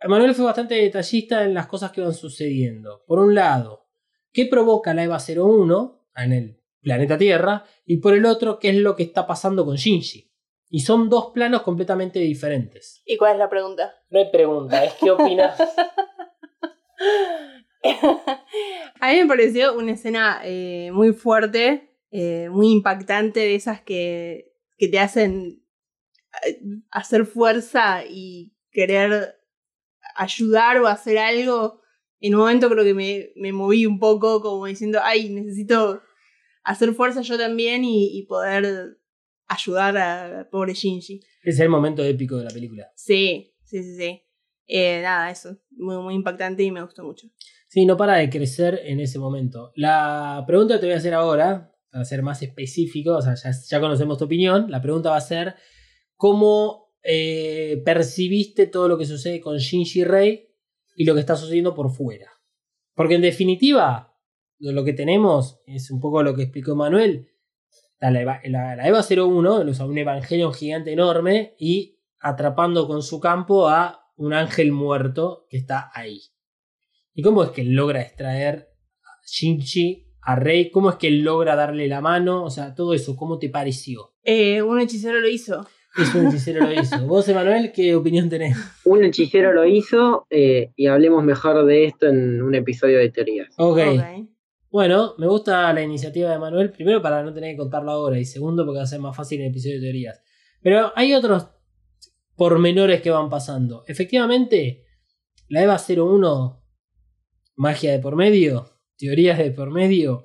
Manuel 0.07 0.33
fue 0.33 0.45
bastante 0.45 0.75
detallista 0.75 1.43
en 1.43 1.53
las 1.53 1.67
cosas 1.67 1.91
que 1.91 1.99
van 1.99 2.13
sucediendo. 2.13 3.03
Por 3.05 3.19
un 3.19 3.35
lado, 3.35 3.89
¿qué 4.31 4.45
provoca 4.45 4.93
la 4.93 5.03
EVA 5.03 5.17
01 5.19 6.07
en 6.15 6.31
el 6.31 6.61
planeta 6.79 7.17
Tierra? 7.17 7.65
Y 7.85 7.97
por 7.97 8.13
el 8.13 8.25
otro, 8.25 8.59
¿qué 8.59 8.69
es 8.69 8.77
lo 8.77 8.95
que 8.95 9.03
está 9.03 9.27
pasando 9.27 9.65
con 9.65 9.75
Shinji? 9.75 10.31
Y 10.69 10.79
son 10.79 11.09
dos 11.09 11.31
planos 11.33 11.63
completamente 11.63 12.19
diferentes. 12.19 13.01
¿Y 13.05 13.17
cuál 13.17 13.33
es 13.33 13.39
la 13.39 13.49
pregunta? 13.49 13.93
No 14.09 14.19
hay 14.19 14.31
pregunta, 14.31 14.85
es 14.85 14.93
qué 14.93 15.11
opinas. 15.11 15.59
A 18.99 19.11
mí 19.11 19.19
me 19.19 19.27
pareció 19.27 19.73
una 19.75 19.93
escena 19.93 20.41
eh, 20.43 20.89
muy 20.93 21.13
fuerte, 21.13 21.95
eh, 22.11 22.49
muy 22.49 22.71
impactante, 22.71 23.39
de 23.39 23.55
esas 23.55 23.81
que, 23.81 24.53
que 24.77 24.87
te 24.87 24.99
hacen 24.99 25.63
hacer 26.91 27.25
fuerza 27.25 28.03
y 28.07 28.53
querer 28.71 29.35
ayudar 30.15 30.77
o 30.79 30.87
hacer 30.87 31.17
algo. 31.17 31.81
En 32.19 32.35
un 32.35 32.41
momento 32.41 32.69
creo 32.69 32.83
que 32.83 32.93
me, 32.93 33.29
me 33.35 33.53
moví 33.53 33.85
un 33.85 33.99
poco 33.99 34.41
como 34.41 34.65
diciendo, 34.65 34.99
ay, 35.03 35.29
necesito 35.29 36.01
hacer 36.63 36.93
fuerza 36.93 37.21
yo 37.21 37.37
también 37.37 37.83
y, 37.83 38.17
y 38.17 38.25
poder 38.25 38.97
ayudar 39.47 39.97
a 39.97 40.49
pobre 40.49 40.73
Shinji. 40.73 41.21
Es 41.43 41.59
el 41.59 41.69
momento 41.69 42.03
épico 42.03 42.37
de 42.37 42.43
la 42.45 42.49
película. 42.49 42.91
Sí, 42.95 43.55
sí, 43.63 43.83
sí, 43.83 43.95
sí. 43.95 44.23
Eh, 44.67 45.01
nada, 45.01 45.31
eso. 45.31 45.57
Muy, 45.71 45.97
muy 45.97 46.13
impactante 46.13 46.63
y 46.63 46.71
me 46.71 46.83
gustó 46.83 47.03
mucho. 47.03 47.27
Sí, 47.67 47.85
no 47.85 47.97
para 47.97 48.15
de 48.15 48.29
crecer 48.29 48.81
en 48.85 48.99
ese 48.99 49.19
momento. 49.19 49.71
La 49.75 50.43
pregunta 50.47 50.75
que 50.75 50.79
te 50.79 50.85
voy 50.85 50.93
a 50.93 50.97
hacer 50.97 51.13
ahora, 51.13 51.73
para 51.91 52.05
ser 52.05 52.23
más 52.23 52.41
específico, 52.41 53.17
o 53.17 53.21
sea, 53.21 53.35
ya, 53.35 53.79
conocemos 53.79 54.17
tu 54.17 54.25
opinión, 54.25 54.71
la 54.71 54.81
pregunta 54.81 55.09
va 55.09 55.17
a 55.17 55.21
ser, 55.21 55.55
¿cómo 56.15 56.93
eh, 57.03 57.81
percibiste 57.85 58.67
todo 58.67 58.87
lo 58.87 58.97
que 58.97 59.05
sucede 59.05 59.41
con 59.41 59.57
Shinji 59.57 60.05
Rei 60.05 60.49
y 60.95 61.05
lo 61.05 61.13
que 61.13 61.19
está 61.19 61.35
sucediendo 61.35 61.75
por 61.75 61.91
fuera? 61.91 62.31
Porque 62.95 63.15
en 63.15 63.21
definitiva, 63.21 64.17
lo 64.59 64.83
que 64.85 64.93
tenemos 64.93 65.59
es 65.65 65.91
un 65.91 65.99
poco 65.99 66.23
lo 66.23 66.35
que 66.35 66.43
explicó 66.43 66.73
Manuel, 66.73 67.27
la, 67.99 68.87
EVA 68.87 69.01
01, 69.01 69.55
o 69.55 69.73
sea, 69.73 69.85
un 69.85 69.97
Evangelion 69.97 70.53
gigante 70.53 70.93
enorme 70.93 71.55
y 71.59 71.99
atrapando 72.19 72.87
con 72.87 73.01
su 73.01 73.19
campo 73.19 73.67
a 73.67 74.11
un 74.15 74.33
ángel 74.33 74.71
muerto 74.71 75.47
que 75.49 75.57
está 75.57 75.91
ahí. 75.93 76.21
¿Y 77.17 77.23
cómo 77.23 77.43
es 77.43 77.49
que 77.49 77.61
él 77.61 77.73
logra 77.73 77.99
extraer 77.99 78.69
a 79.03 79.09
Shinji, 79.25 80.05
a 80.21 80.35
Rei? 80.35 80.69
¿Cómo 80.69 80.91
es 80.91 80.97
que 80.97 81.07
él 81.07 81.23
logra 81.23 81.55
darle 81.55 81.87
la 81.87 81.99
mano? 81.99 82.43
O 82.43 82.51
sea, 82.51 82.75
todo 82.75 82.93
eso, 82.93 83.15
¿cómo 83.15 83.39
te 83.39 83.49
pareció? 83.49 84.13
Eh, 84.21 84.61
un 84.61 84.79
hechicero 84.79 85.19
lo 85.19 85.27
hizo. 85.27 85.67
Es 85.99 86.13
un 86.13 86.27
hechicero 86.27 86.63
lo 86.67 86.79
hizo. 86.79 86.99
Vos, 87.07 87.27
Emanuel, 87.27 87.71
¿qué 87.71 87.95
opinión 87.95 88.29
tenés? 88.29 88.55
Un 88.85 89.03
hechicero 89.03 89.51
lo 89.51 89.65
hizo 89.65 90.27
eh, 90.29 90.73
y 90.75 90.85
hablemos 90.85 91.23
mejor 91.23 91.65
de 91.65 91.85
esto 91.85 92.05
en 92.05 92.39
un 92.39 92.53
episodio 92.53 92.99
de 92.99 93.09
teorías. 93.09 93.51
Ok. 93.57 93.79
Ok. 93.79 94.27
Bueno, 94.69 95.15
me 95.17 95.25
gusta 95.25 95.73
la 95.73 95.81
iniciativa 95.81 96.29
de 96.29 96.37
Manuel, 96.37 96.69
primero 96.69 97.01
para 97.01 97.23
no 97.23 97.33
tener 97.33 97.53
que 97.53 97.57
contarlo 97.57 97.89
ahora 97.89 98.19
y 98.19 98.25
segundo 98.25 98.63
porque 98.63 98.77
va 98.77 98.83
a 98.83 98.85
ser 98.87 98.99
más 98.99 99.17
fácil 99.17 99.41
el 99.41 99.47
episodio 99.47 99.77
de 99.77 99.81
teorías. 99.81 100.21
Pero 100.61 100.91
hay 100.95 101.15
otros 101.15 101.47
pormenores 102.35 103.01
que 103.01 103.09
van 103.09 103.27
pasando. 103.27 103.83
Efectivamente, 103.87 104.85
la 105.47 105.63
EVA 105.63 105.77
01, 105.79 106.66
magia 107.57 107.91
de 107.91 107.99
por 107.99 108.15
medio, 108.15 108.79
teorías 108.97 109.37
de 109.37 109.51
por 109.51 109.71
medio, 109.71 110.23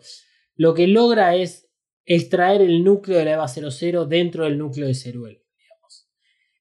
lo 0.55 0.75
que 0.75 0.87
logra 0.87 1.35
es 1.35 1.69
extraer 2.05 2.61
el 2.61 2.85
núcleo 2.85 3.19
de 3.19 3.25
la 3.25 3.33
EVA 3.33 3.49
00 3.49 4.07
dentro 4.07 4.45
del 4.45 4.59
núcleo 4.59 4.87
de 4.87 4.95
Ceruel. 4.95 5.43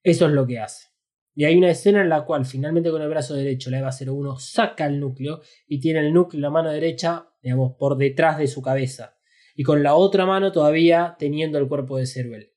Eso 0.01 0.25
es 0.25 0.31
lo 0.31 0.47
que 0.47 0.59
hace. 0.59 0.87
Y 1.35 1.45
hay 1.45 1.57
una 1.57 1.69
escena 1.69 2.01
en 2.01 2.09
la 2.09 2.25
cual 2.25 2.45
finalmente 2.45 2.89
con 2.89 3.01
el 3.01 3.09
brazo 3.09 3.35
derecho 3.35 3.69
la 3.69 3.79
EVA 3.79 3.91
01 3.91 4.39
saca 4.39 4.85
el 4.85 4.99
núcleo 4.99 5.41
y 5.67 5.79
tiene 5.79 5.99
el 5.99 6.13
núcleo 6.13 6.37
en 6.37 6.41
la 6.41 6.49
mano 6.49 6.71
derecha, 6.71 7.29
digamos, 7.41 7.75
por 7.77 7.97
detrás 7.97 8.37
de 8.37 8.47
su 8.47 8.61
cabeza. 8.61 9.17
Y 9.55 9.63
con 9.63 9.83
la 9.83 9.95
otra 9.95 10.25
mano 10.25 10.51
todavía 10.51 11.15
teniendo 11.19 11.57
el 11.57 11.67
cuerpo 11.67 11.97
de 11.97 12.07
Ceruel. 12.07 12.53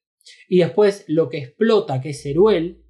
Y 0.48 0.58
después 0.58 1.04
lo 1.08 1.28
que 1.28 1.38
explota, 1.38 2.00
que 2.00 2.10
es 2.10 2.22
Ceruel, 2.22 2.84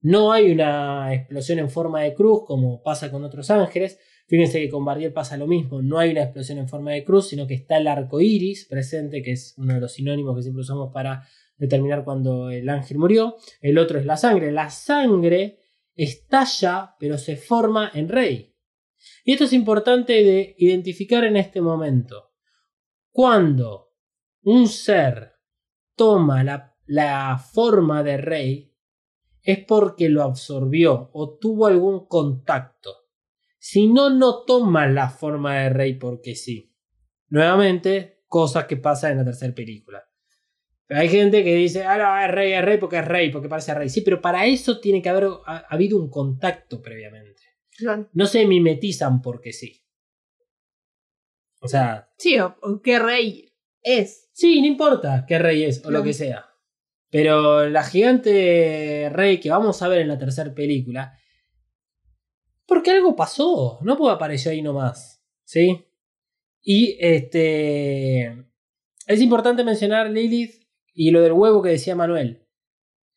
no 0.00 0.32
hay 0.32 0.50
una 0.50 1.12
explosión 1.14 1.58
en 1.58 1.68
forma 1.68 2.02
de 2.02 2.14
cruz 2.14 2.44
como 2.46 2.82
pasa 2.82 3.10
con 3.10 3.24
otros 3.24 3.50
ángeles. 3.50 3.98
Fíjense 4.30 4.60
que 4.60 4.68
con 4.68 4.84
Bardiel 4.84 5.12
pasa 5.12 5.36
lo 5.36 5.48
mismo. 5.48 5.82
No 5.82 5.98
hay 5.98 6.12
una 6.12 6.22
explosión 6.22 6.58
en 6.58 6.68
forma 6.68 6.92
de 6.92 7.02
cruz, 7.02 7.30
sino 7.30 7.48
que 7.48 7.54
está 7.54 7.78
el 7.78 7.88
arco 7.88 8.20
iris 8.20 8.64
presente, 8.64 9.22
que 9.22 9.32
es 9.32 9.54
uno 9.56 9.74
de 9.74 9.80
los 9.80 9.94
sinónimos 9.94 10.36
que 10.36 10.42
siempre 10.42 10.60
usamos 10.60 10.92
para 10.92 11.26
determinar 11.56 12.04
cuando 12.04 12.48
el 12.48 12.68
ángel 12.68 12.98
murió. 12.98 13.34
El 13.60 13.76
otro 13.76 13.98
es 13.98 14.06
la 14.06 14.16
sangre. 14.16 14.52
La 14.52 14.70
sangre 14.70 15.58
estalla, 15.96 16.94
pero 17.00 17.18
se 17.18 17.34
forma 17.34 17.90
en 17.92 18.08
rey. 18.08 18.54
Y 19.24 19.32
esto 19.32 19.46
es 19.46 19.52
importante 19.52 20.12
de 20.12 20.54
identificar 20.58 21.24
en 21.24 21.36
este 21.36 21.60
momento. 21.60 22.30
Cuando 23.10 23.96
un 24.42 24.68
ser 24.68 25.32
toma 25.96 26.44
la, 26.44 26.76
la 26.86 27.36
forma 27.36 28.04
de 28.04 28.16
rey, 28.16 28.76
es 29.42 29.58
porque 29.64 30.08
lo 30.08 30.22
absorbió 30.22 31.10
o 31.14 31.36
tuvo 31.36 31.66
algún 31.66 32.06
contacto. 32.06 32.99
Si 33.62 33.86
no, 33.86 34.08
no 34.10 34.44
toma 34.44 34.88
la 34.88 35.10
forma 35.10 35.54
de 35.60 35.68
rey 35.68 35.94
porque 35.94 36.34
sí. 36.34 36.74
Nuevamente, 37.28 38.22
cosas 38.26 38.64
que 38.64 38.76
pasan 38.78 39.12
en 39.12 39.18
la 39.18 39.24
tercera 39.26 39.54
película. 39.54 40.02
Pero 40.86 41.00
hay 41.00 41.08
gente 41.08 41.44
que 41.44 41.54
dice, 41.54 41.84
ah, 41.84 41.98
no, 41.98 42.24
es 42.26 42.30
rey, 42.34 42.52
es 42.54 42.64
rey 42.64 42.78
porque 42.78 42.98
es 42.98 43.04
rey, 43.06 43.30
porque 43.30 43.48
parece 43.48 43.72
rey. 43.74 43.88
Sí, 43.88 44.00
pero 44.00 44.20
para 44.20 44.46
eso 44.46 44.80
tiene 44.80 45.00
que 45.00 45.08
haber 45.10 45.28
ha- 45.46 45.64
habido 45.68 45.98
un 45.98 46.10
contacto 46.10 46.82
previamente. 46.82 47.42
No 48.12 48.26
se 48.26 48.46
mimetizan 48.46 49.22
porque 49.22 49.52
sí. 49.52 49.84
O 51.60 51.68
sea, 51.68 52.08
Sí, 52.18 52.38
o, 52.38 52.56
o 52.62 52.80
qué 52.82 52.98
rey 52.98 53.52
es. 53.82 54.30
sí, 54.32 54.60
no 54.60 54.66
importa 54.66 55.24
qué 55.28 55.38
rey 55.38 55.64
es 55.64 55.84
o 55.84 55.90
lo 55.90 56.02
que 56.02 56.12
sea. 56.12 56.46
Pero 57.10 57.68
la 57.68 57.84
gigante 57.84 59.10
rey 59.12 59.38
que 59.40 59.50
vamos 59.50 59.82
a 59.82 59.88
ver 59.88 60.00
en 60.00 60.08
la 60.08 60.18
tercera 60.18 60.54
película. 60.54 61.12
Porque 62.70 62.92
algo 62.92 63.16
pasó. 63.16 63.80
No 63.82 63.98
puede 63.98 64.14
aparecer 64.14 64.52
ahí 64.52 64.62
nomás. 64.62 65.20
¿Sí? 65.42 65.86
Y 66.62 66.96
este. 67.00 68.46
Es 69.08 69.20
importante 69.20 69.64
mencionar 69.64 70.08
Lilith 70.08 70.62
y 70.94 71.10
lo 71.10 71.20
del 71.20 71.32
huevo 71.32 71.62
que 71.62 71.70
decía 71.70 71.96
Manuel. 71.96 72.46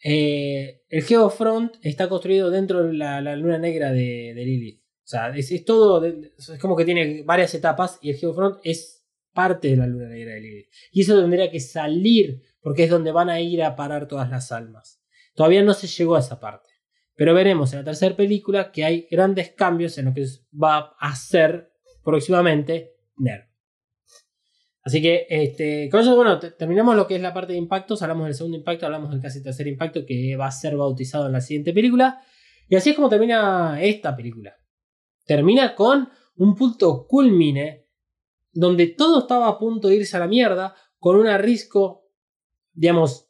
Eh, 0.03 0.81
el 0.89 1.03
Geofront 1.03 1.75
está 1.83 2.09
construido 2.09 2.49
dentro 2.49 2.83
de 2.83 2.93
la, 2.93 3.21
luna 3.35 3.59
negra 3.59 3.91
de, 3.91 4.33
Lilith. 4.35 4.81
O 4.81 5.07
sea, 5.07 5.29
es, 5.29 5.51
es 5.51 5.63
todo. 5.63 6.03
es 6.03 6.57
como 6.59 6.75
que 6.75 6.85
tiene 6.85 7.21
varias 7.21 7.53
etapas 7.53 7.99
y 8.01 8.09
el 8.09 8.17
Geofront 8.17 8.57
es 8.63 9.05
parte 9.33 9.67
de 9.67 9.77
la 9.77 9.85
luna 9.85 10.09
negra 10.09 10.33
de 10.33 10.41
Lilith. 10.41 10.69
Y 10.91 11.01
eso 11.01 11.21
tendría 11.21 11.51
que 11.51 11.59
salir 11.59 12.41
porque 12.59 12.85
es 12.85 12.89
donde 12.89 13.11
van 13.11 13.29
a 13.29 13.39
ir 13.39 13.61
a 13.61 13.75
parar 13.75 14.07
todas 14.07 14.31
las 14.31 14.51
almas. 14.51 14.99
Todavía 15.35 15.61
no 15.61 15.75
se 15.75 15.85
llegó 15.85 16.15
a 16.15 16.21
esa 16.21 16.39
parte. 16.39 16.72
Pero 17.15 17.33
veremos 17.33 17.71
en 17.73 17.79
la 17.79 17.85
tercera 17.85 18.15
película 18.15 18.71
que 18.71 18.83
hay 18.83 19.07
grandes 19.09 19.51
cambios 19.51 19.97
en 19.97 20.05
lo 20.05 20.13
que 20.13 20.25
va 20.61 20.95
a 20.99 21.15
ser 21.15 21.71
próximamente 22.03 22.95
NERV. 23.17 23.45
Así 24.85 25.01
que 25.01 25.25
este, 25.29 25.87
con 25.89 26.01
eso, 26.01 26.15
bueno, 26.15 26.39
te- 26.39 26.51
terminamos 26.51 26.95
lo 26.95 27.07
que 27.07 27.15
es 27.15 27.21
la 27.21 27.33
parte 27.33 27.53
de 27.53 27.59
impactos. 27.59 28.01
Hablamos 28.01 28.25
del 28.25 28.33
segundo 28.35 28.57
impacto, 28.57 28.85
hablamos 28.85 29.11
del 29.11 29.21
casi 29.21 29.41
tercer 29.41 29.67
impacto 29.67 30.05
que 30.05 30.35
va 30.35 30.47
a 30.47 30.51
ser 30.51 30.75
bautizado 30.75 31.27
en 31.27 31.31
la 31.33 31.41
siguiente 31.41 31.71
película. 31.71 32.21
Y 32.67 32.75
así 32.75 32.89
es 32.89 32.95
como 32.95 33.09
termina 33.09 33.81
esta 33.81 34.15
película. 34.15 34.55
Termina 35.25 35.73
con 35.75 36.09
un 36.35 36.55
punto 36.55 37.05
culmine 37.07 37.87
donde 38.51 38.87
todo 38.87 39.19
estaba 39.19 39.47
a 39.47 39.57
punto 39.57 39.87
de 39.87 39.95
irse 39.95 40.17
a 40.17 40.19
la 40.19 40.27
mierda, 40.27 40.75
con 40.99 41.15
un 41.15 41.27
arrisco, 41.27 42.09
digamos, 42.73 43.29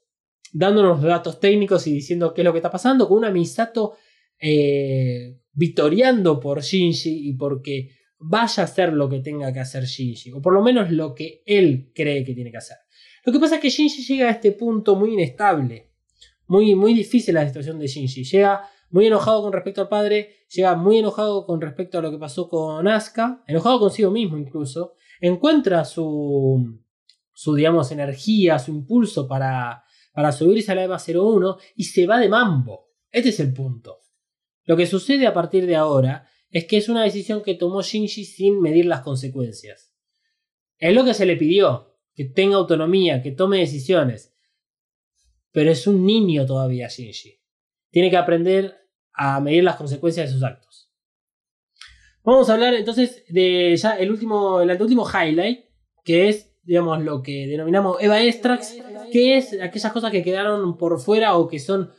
dándonos 0.51 1.01
datos 1.01 1.39
técnicos 1.39 1.87
y 1.87 1.93
diciendo 1.93 2.33
qué 2.33 2.41
es 2.41 2.45
lo 2.45 2.51
que 2.51 2.59
está 2.59 2.71
pasando, 2.71 3.07
con 3.07 3.17
una 3.17 3.31
Misato 3.31 3.93
eh, 4.39 5.39
victoriando 5.53 6.39
por 6.39 6.61
Shinji 6.61 7.29
y 7.29 7.33
porque 7.33 7.89
vaya 8.19 8.63
a 8.63 8.65
hacer 8.65 8.93
lo 8.93 9.09
que 9.09 9.19
tenga 9.19 9.51
que 9.53 9.59
hacer 9.59 9.85
Shinji, 9.85 10.31
o 10.33 10.41
por 10.41 10.53
lo 10.53 10.61
menos 10.61 10.91
lo 10.91 11.13
que 11.13 11.43
él 11.45 11.91
cree 11.93 12.23
que 12.23 12.33
tiene 12.33 12.51
que 12.51 12.57
hacer. 12.57 12.77
Lo 13.25 13.31
que 13.31 13.39
pasa 13.39 13.55
es 13.55 13.61
que 13.61 13.69
Shinji 13.69 14.03
llega 14.03 14.27
a 14.27 14.31
este 14.31 14.51
punto 14.51 14.95
muy 14.95 15.13
inestable, 15.13 15.91
muy, 16.47 16.75
muy 16.75 16.93
difícil 16.93 17.35
la 17.35 17.47
situación 17.47 17.79
de 17.79 17.87
Shinji. 17.87 18.23
Llega 18.23 18.69
muy 18.89 19.07
enojado 19.07 19.41
con 19.41 19.53
respecto 19.53 19.81
al 19.81 19.89
padre, 19.89 20.45
llega 20.49 20.75
muy 20.75 20.99
enojado 20.99 21.45
con 21.45 21.61
respecto 21.61 21.97
a 21.97 22.01
lo 22.01 22.11
que 22.11 22.17
pasó 22.17 22.47
con 22.47 22.87
Asuka, 22.87 23.43
enojado 23.47 23.79
consigo 23.79 24.11
mismo 24.11 24.37
incluso, 24.37 24.93
encuentra 25.19 25.85
su, 25.85 26.79
su 27.33 27.55
digamos, 27.55 27.91
energía, 27.91 28.59
su 28.59 28.71
impulso 28.71 29.27
para, 29.27 29.82
para 30.13 30.31
subirse 30.31 30.71
a 30.71 30.75
la 30.75 30.83
EVA 30.83 30.97
01 30.97 31.57
y 31.75 31.83
se 31.85 32.07
va 32.07 32.19
de 32.19 32.29
mambo. 32.29 32.91
Este 33.11 33.29
es 33.29 33.39
el 33.39 33.53
punto. 33.53 33.99
Lo 34.65 34.77
que 34.77 34.87
sucede 34.87 35.27
a 35.27 35.33
partir 35.33 35.65
de 35.65 35.75
ahora 35.75 36.27
es 36.49 36.65
que 36.65 36.77
es 36.77 36.87
una 36.87 37.03
decisión 37.03 37.41
que 37.41 37.55
tomó 37.55 37.81
Shinji 37.81 38.25
sin 38.25 38.61
medir 38.61 38.85
las 38.85 39.01
consecuencias. 39.01 39.91
Es 40.77 40.93
lo 40.93 41.03
que 41.03 41.13
se 41.13 41.25
le 41.25 41.35
pidió, 41.35 41.97
que 42.13 42.25
tenga 42.25 42.57
autonomía, 42.57 43.21
que 43.21 43.31
tome 43.31 43.57
decisiones. 43.57 44.35
Pero 45.51 45.71
es 45.71 45.87
un 45.87 46.05
niño 46.05 46.45
todavía 46.45 46.87
Shinji. 46.87 47.41
Tiene 47.89 48.09
que 48.09 48.17
aprender 48.17 48.77
a 49.13 49.39
medir 49.39 49.63
las 49.63 49.75
consecuencias 49.75 50.27
de 50.27 50.33
sus 50.33 50.43
actos. 50.43 50.91
Vamos 52.23 52.49
a 52.49 52.53
hablar 52.53 52.73
entonces 52.73 53.25
de 53.27 53.75
ya 53.75 53.97
el 53.97 54.11
último, 54.11 54.61
el 54.61 54.81
último 54.81 55.05
highlight, 55.07 55.65
que 56.05 56.29
es, 56.29 56.52
digamos, 56.63 57.03
lo 57.03 57.21
que 57.21 57.47
denominamos 57.47 57.97
Eva 58.01 58.21
Extracts, 58.21 58.77
que 59.11 59.37
es 59.37 59.59
aquellas 59.61 59.91
cosas 59.91 60.11
que 60.11 60.23
quedaron 60.23 60.77
por 60.77 60.99
fuera 60.99 61.35
o 61.37 61.47
que 61.47 61.59
son 61.59 61.91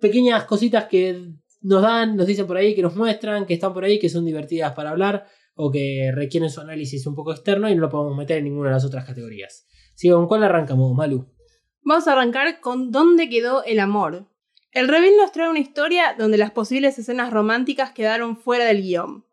pequeñas 0.00 0.44
cositas 0.44 0.84
que 0.84 1.32
nos 1.60 1.82
dan, 1.82 2.16
nos 2.16 2.26
dicen 2.26 2.46
por 2.46 2.56
ahí, 2.56 2.74
que 2.74 2.82
nos 2.82 2.96
muestran, 2.96 3.46
que 3.46 3.54
están 3.54 3.72
por 3.72 3.84
ahí, 3.84 3.98
que 3.98 4.08
son 4.08 4.24
divertidas 4.24 4.72
para 4.74 4.90
hablar 4.90 5.26
o 5.54 5.72
que 5.72 6.12
requieren 6.14 6.50
su 6.50 6.60
análisis 6.60 7.06
un 7.06 7.16
poco 7.16 7.32
externo 7.32 7.68
y 7.68 7.74
no 7.74 7.80
lo 7.80 7.88
podemos 7.88 8.16
meter 8.16 8.38
en 8.38 8.44
ninguna 8.44 8.68
de 8.68 8.74
las 8.74 8.84
otras 8.84 9.04
categorías. 9.04 9.66
Que, 10.00 10.10
¿con 10.10 10.28
cuál 10.28 10.44
arrancamos, 10.44 10.94
Malu? 10.94 11.26
Vamos 11.82 12.06
a 12.06 12.12
arrancar 12.12 12.60
con 12.60 12.92
¿Dónde 12.92 13.28
quedó 13.28 13.64
el 13.64 13.80
amor? 13.80 14.28
El 14.70 14.86
reveal 14.86 15.16
nos 15.16 15.32
trae 15.32 15.48
una 15.48 15.58
historia 15.58 16.14
donde 16.16 16.38
las 16.38 16.52
posibles 16.52 16.98
escenas 16.98 17.32
románticas 17.32 17.90
quedaron 17.90 18.36
fuera 18.36 18.66
del 18.66 18.82
guion. 18.82 19.24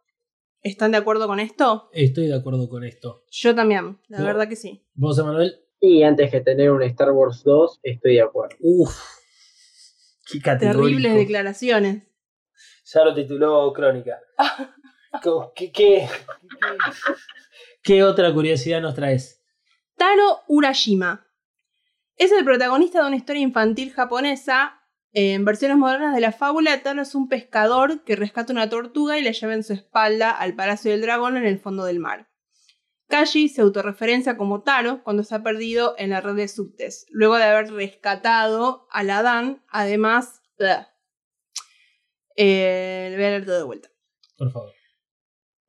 ¿Están 0.66 0.90
de 0.90 0.98
acuerdo 0.98 1.28
con 1.28 1.40
esto? 1.40 1.92
Estoy 1.94 2.26
de 2.26 2.34
acuerdo 2.34 2.68
con 2.68 2.84
esto. 2.84 3.24
Yo 3.30 3.54
también, 3.54 4.00
la 4.08 4.24
verdad 4.24 4.50
que 4.50 4.56
sí. 4.56 4.84
¿Vos, 4.96 5.20
Emanuel? 5.20 5.60
Y 5.80 6.02
antes 6.02 6.32
que 6.32 6.42
tener 6.42 6.72
un 6.72 6.82
Star 6.82 7.12
Wars 7.12 7.44
2, 7.44 7.82
estoy 7.84 8.16
de 8.16 8.24
acuerdo. 8.24 8.56
Uff. 8.62 8.98
Qué. 10.26 10.40
Terribles 10.40 11.14
declaraciones. 11.14 12.08
Ya 12.92 13.04
lo 13.04 13.14
tituló 13.14 13.72
Crónica. 13.74 14.20
¿Qué, 15.56 15.72
qué, 15.72 15.72
qué, 15.72 16.08
qué 17.84 18.04
otra 18.04 18.34
curiosidad 18.34 18.82
nos 18.82 18.96
traes? 18.96 19.44
Taro 19.96 20.40
Urashima. 20.48 21.28
Es 22.16 22.32
el 22.32 22.44
protagonista 22.44 23.02
de 23.02 23.08
una 23.08 23.18
historia 23.18 23.44
infantil 23.44 23.94
japonesa. 23.94 24.82
En 25.18 25.46
versiones 25.46 25.78
modernas 25.78 26.14
de 26.14 26.20
la 26.20 26.34
fábula, 26.34 26.84
Taro 26.84 27.02
es 27.02 27.16
un 27.16 27.30
pescador 27.30 28.04
que 28.04 28.18
rescata 28.18 28.52
una 28.52 28.70
tortuga 28.70 29.18
y 29.18 29.24
la 29.24 29.32
lleva 29.32 29.54
en 29.54 29.64
su 29.64 29.72
espalda 29.72 30.30
al 30.30 30.56
Palacio 30.56 30.92
del 30.92 31.00
Dragón 31.00 31.38
en 31.38 31.46
el 31.46 31.58
fondo 31.58 31.86
del 31.86 32.00
mar. 32.00 32.30
Kashi 33.08 33.48
se 33.48 33.62
autorreferencia 33.62 34.36
como 34.36 34.62
Taro 34.62 35.04
cuando 35.04 35.22
está 35.22 35.42
perdido 35.42 35.96
en 35.98 36.10
la 36.10 36.20
red 36.20 36.36
de 36.36 36.50
subtes, 36.50 37.06
luego 37.12 37.38
de 37.38 37.46
haber 37.46 37.72
rescatado 37.72 38.88
a 38.92 39.04
la 39.04 39.24
Dan, 39.24 39.64
además... 39.70 40.42
Eh, 42.36 43.08
le 43.10 43.16
voy 43.16 43.26
a 43.26 43.30
leer 43.30 43.46
todo 43.46 43.58
de 43.58 43.64
vuelta. 43.64 43.90
Por 44.38 44.52
favor. 44.52 44.74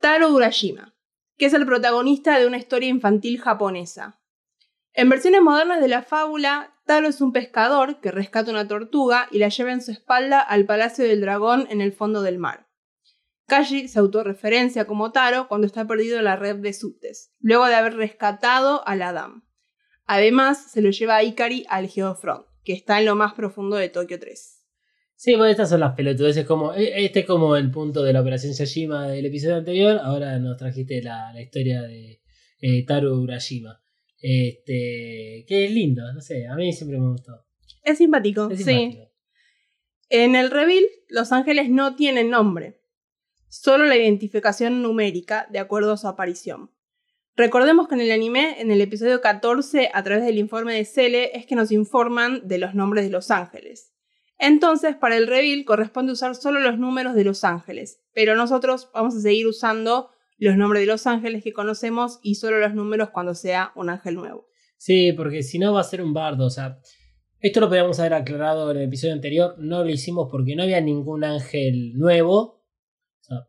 Taro 0.01 0.33
Urashima, 0.33 0.93
que 1.39 1.47
es 1.47 1.55
el 1.55 1.67
protagonista 1.67 2.37
de 2.41 2.49
una 2.49 2.59
historia 2.59 2.89
infantil 2.89 3.41
japonesa. 3.41 4.21
En 4.99 5.11
versiones 5.11 5.43
modernas 5.43 5.83
de 5.83 5.89
la 5.89 6.03
fábula, 6.03 6.73
Taro 6.87 7.07
es 7.09 7.21
un 7.21 7.31
pescador 7.31 8.01
que 8.01 8.11
rescata 8.11 8.51
una 8.51 8.67
tortuga 8.67 9.29
y 9.31 9.39
la 9.39 9.51
lleva 9.51 9.73
en 9.73 9.83
su 9.83 9.91
espalda 9.91 10.41
al 10.41 10.65
Palacio 10.65 11.05
del 11.05 11.21
Dragón 11.21 11.67
en 11.69 11.83
el 11.83 11.93
fondo 11.93 12.23
del 12.23 12.39
mar. 12.39 12.67
Kaji 13.47 13.89
se 13.89 13.99
autorreferencia 13.99 14.87
como 14.87 15.13
Taro 15.13 15.49
cuando 15.49 15.67
está 15.67 15.87
perdido 15.87 16.17
en 16.17 16.25
la 16.25 16.37
red 16.37 16.57
de 16.57 16.73
subtes, 16.73 17.35
luego 17.41 17.67
de 17.67 17.75
haber 17.75 17.95
rescatado 17.97 18.89
a 18.89 18.97
la 18.97 19.13
Dam. 19.13 19.45
Además, 20.07 20.71
se 20.73 20.81
lo 20.81 20.89
lleva 20.89 21.17
a 21.17 21.23
Ikari 21.25 21.67
al 21.69 21.89
Geofront, 21.89 22.47
que 22.65 22.73
está 22.73 22.99
en 22.99 23.05
lo 23.05 23.17
más 23.17 23.35
profundo 23.35 23.77
de 23.77 23.91
Tokio 23.91 24.19
3. 24.19 24.65
Sí, 25.15 25.33
bueno, 25.33 25.51
estas 25.51 25.69
son 25.69 25.81
las 25.81 25.95
pelotudeces. 25.95 26.47
Como, 26.47 26.73
e- 26.73 27.05
este 27.05 27.21
es 27.21 27.27
como 27.27 27.57
el 27.57 27.71
punto 27.71 28.03
de 28.03 28.15
la 28.15 28.23
operación 28.23 28.55
Yashima 28.55 29.09
del 29.09 29.27
episodio 29.27 29.57
anterior. 29.57 30.01
Ahora 30.03 30.39
nos 30.39 30.57
trajiste 30.57 31.03
la, 31.03 31.35
la 31.35 31.43
historia 31.43 31.83
de 31.83 32.23
eh, 32.61 32.87
Taro 32.87 33.15
Urashima. 33.21 33.83
Este, 34.21 35.45
que 35.47 35.65
es 35.67 35.71
lindo, 35.71 36.03
no 36.13 36.21
sé, 36.21 36.47
a 36.47 36.55
mí 36.55 36.73
siempre 36.73 36.99
me 36.99 37.11
gustó. 37.11 37.45
Es 37.83 37.99
simpático, 37.99 38.49
Es 38.51 38.59
sí. 38.59 38.65
simpático. 38.65 39.13
En 40.09 40.37
el 40.37 40.51
reveal, 40.51 40.85
los 41.09 41.33
ángeles 41.33 41.69
no 41.69 41.97
tienen 41.97 42.31
nombre, 42.31 42.81
solo 43.49 43.85
la 43.87 43.97
identificación 43.97 44.83
numérica 44.83 45.47
de 45.51 45.59
acuerdo 45.59 45.93
a 45.93 45.97
su 45.97 46.07
aparición. 46.09 46.71
Recordemos 47.35 47.87
que 47.89 47.97
en 47.97 48.01
el 48.01 48.13
anime, 48.13 48.61
en 48.61 48.71
el 48.71 48.81
episodio 48.81 49.21
14, 49.21 49.91
a 49.93 50.03
través 50.03 50.25
del 50.25 50.39
informe 50.39 50.75
de 50.75 50.85
Cele, 50.85 51.37
es 51.37 51.45
que 51.45 51.55
nos 51.55 51.71
informan 51.71 52.47
de 52.49 52.59
los 52.59 52.75
nombres 52.75 53.05
de 53.05 53.11
los 53.11 53.31
ángeles. 53.31 53.93
Entonces, 54.39 54.97
para 54.97 55.17
el 55.17 55.27
reveal 55.27 55.65
corresponde 55.65 56.13
usar 56.13 56.35
solo 56.35 56.61
los 56.61 56.79
números 56.79 57.15
de 57.15 57.25
los 57.25 57.45
ángeles, 57.45 58.01
pero 58.13 58.37
nosotros 58.37 58.89
vamos 58.95 59.17
a 59.17 59.21
seguir 59.21 59.47
usando 59.47 60.11
los 60.39 60.57
nombres 60.57 60.83
de 60.83 60.87
los 60.87 61.07
ángeles 61.07 61.43
que 61.43 61.53
conocemos 61.53 62.19
y 62.23 62.37
solo 62.37 62.59
los 62.59 62.75
números 62.75 63.11
cuando 63.11 63.35
sea 63.35 63.73
un 63.75 63.91
ángel 63.91 64.17
nuevo. 64.17 64.47
Sí, 64.77 65.13
porque 65.13 65.43
si 65.43 65.59
no 65.59 65.73
va 65.73 65.81
a 65.81 65.85
ser 65.85 66.03
un 66.03 66.13
bardo. 66.13 66.47
O 66.47 66.51
sea, 66.51 66.79
esto 67.41 67.61
lo 67.61 67.69
podíamos 67.69 67.99
haber 68.01 68.15
aclarado 68.15 68.71
en 68.71 68.79
el 68.79 68.85
episodio 68.85 69.15
anterior. 69.15 69.55
No 69.59 69.83
lo 69.83 69.91
hicimos 69.91 70.29
porque 70.31 70.55
no 70.55 70.63
había 70.63 70.81
ningún 70.81 71.25
ángel 71.25 71.95
nuevo. 71.95 72.65
O 73.21 73.23
sea, 73.23 73.47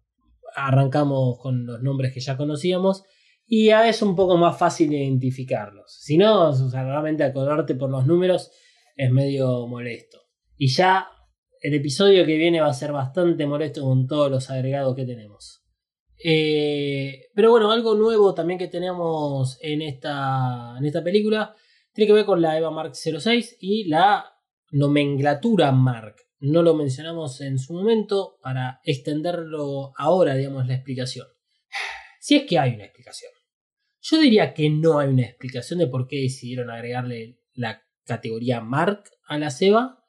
arrancamos 0.55 1.39
con 1.39 1.65
los 1.65 1.81
nombres 1.81 2.13
que 2.13 2.19
ya 2.19 2.37
conocíamos. 2.37 3.03
Y 3.45 3.67
ya 3.67 3.87
es 3.87 4.01
un 4.01 4.15
poco 4.15 4.37
más 4.37 4.57
fácil 4.57 4.91
identificarlos. 4.91 5.97
Si 6.01 6.17
no, 6.17 6.49
o 6.49 6.53
sea, 6.53 6.83
realmente 6.83 7.23
acordarte 7.23 7.75
por 7.75 7.89
los 7.89 8.05
números 8.05 8.51
es 8.95 9.11
medio 9.11 9.67
molesto. 9.67 10.19
Y 10.57 10.67
ya 10.67 11.07
el 11.61 11.73
episodio 11.73 12.25
que 12.25 12.35
viene 12.35 12.59
va 12.59 12.67
a 12.67 12.73
ser 12.73 12.91
bastante 12.91 13.45
molesto 13.45 13.81
con 13.83 14.05
todos 14.07 14.29
los 14.29 14.49
agregados 14.49 14.95
que 14.95 15.05
tenemos. 15.05 15.56
Eh, 16.23 17.27
pero 17.35 17.51
bueno, 17.51 17.71
algo 17.71 17.95
nuevo 17.95 18.33
también 18.33 18.57
que 18.57 18.67
tenemos 18.67 19.57
en 19.61 19.81
esta, 19.81 20.75
en 20.77 20.85
esta 20.85 21.03
película 21.03 21.55
tiene 21.93 22.07
que 22.07 22.13
ver 22.13 22.25
con 22.25 22.41
la 22.41 22.57
EVA 22.57 22.71
Mark 22.71 22.95
06 22.95 23.57
y 23.59 23.85
la 23.85 24.37
nomenclatura 24.71 25.71
Mark. 25.71 26.15
No 26.39 26.61
lo 26.61 26.75
mencionamos 26.75 27.41
en 27.41 27.57
su 27.57 27.73
momento 27.73 28.37
para 28.41 28.79
extenderlo 28.83 29.93
ahora, 29.97 30.35
digamos, 30.35 30.67
la 30.67 30.75
explicación. 30.75 31.27
Si 32.19 32.35
es 32.35 32.43
que 32.43 32.59
hay 32.59 32.75
una 32.75 32.85
explicación. 32.85 33.31
Yo 34.01 34.19
diría 34.19 34.53
que 34.53 34.69
no 34.69 34.99
hay 34.99 35.09
una 35.09 35.23
explicación 35.23 35.79
de 35.79 35.87
por 35.87 36.07
qué 36.07 36.17
decidieron 36.17 36.69
agregarle 36.69 37.39
la 37.53 37.81
categoría 38.05 38.61
Mark 38.61 39.03
a 39.25 39.37
la 39.37 39.49
SEBA, 39.49 40.03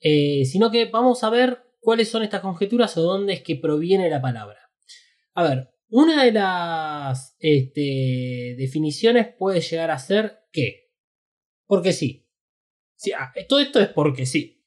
eh, 0.00 0.44
sino 0.44 0.70
que 0.70 0.86
vamos 0.86 1.24
a 1.24 1.30
ver 1.30 1.62
cuáles 1.80 2.10
son 2.10 2.22
estas 2.22 2.40
conjeturas 2.40 2.96
o 2.96 3.02
dónde 3.02 3.34
es 3.34 3.42
que 3.42 3.56
proviene 3.56 4.08
la 4.08 4.22
palabra. 4.22 4.63
A 5.34 5.42
ver, 5.42 5.70
una 5.88 6.24
de 6.24 6.32
las 6.32 7.36
este, 7.38 8.54
definiciones 8.56 9.28
puede 9.36 9.60
llegar 9.60 9.90
a 9.90 9.98
ser 9.98 10.44
que, 10.50 10.92
porque 11.66 11.92
sí. 11.92 12.28
Sí, 12.96 13.12
ah, 13.12 13.32
todo 13.48 13.60
esto 13.60 13.80
es 13.80 13.88
porque 13.88 14.26
sí. 14.26 14.64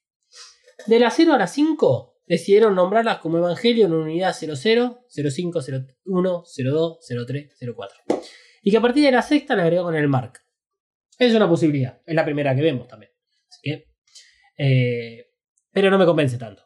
De 0.86 0.98
la 0.98 1.10
0 1.10 1.32
a 1.32 1.38
la 1.38 1.46
5 1.46 2.22
decidieron 2.26 2.74
nombrarlas 2.74 3.18
como 3.18 3.38
Evangelio 3.38 3.86
en 3.86 3.94
unidad 3.94 4.34
00, 4.34 5.06
05, 5.08 5.60
01, 6.04 6.44
02, 6.56 6.98
03, 7.26 7.56
04. 7.76 7.98
Y 8.62 8.70
que 8.70 8.76
a 8.76 8.82
partir 8.82 9.04
de 9.04 9.12
la 9.12 9.22
sexta 9.22 9.56
le 9.56 9.62
agregó 9.62 9.84
con 9.84 9.96
el 9.96 10.08
Mark. 10.08 10.40
Es 11.18 11.34
una 11.34 11.48
posibilidad, 11.48 12.00
es 12.06 12.14
la 12.14 12.24
primera 12.24 12.54
que 12.54 12.62
vemos 12.62 12.86
también. 12.86 13.10
Así 13.48 13.60
que, 13.62 13.88
eh, 14.56 15.30
pero 15.72 15.90
no 15.90 15.98
me 15.98 16.06
convence 16.06 16.38
tanto. 16.38 16.62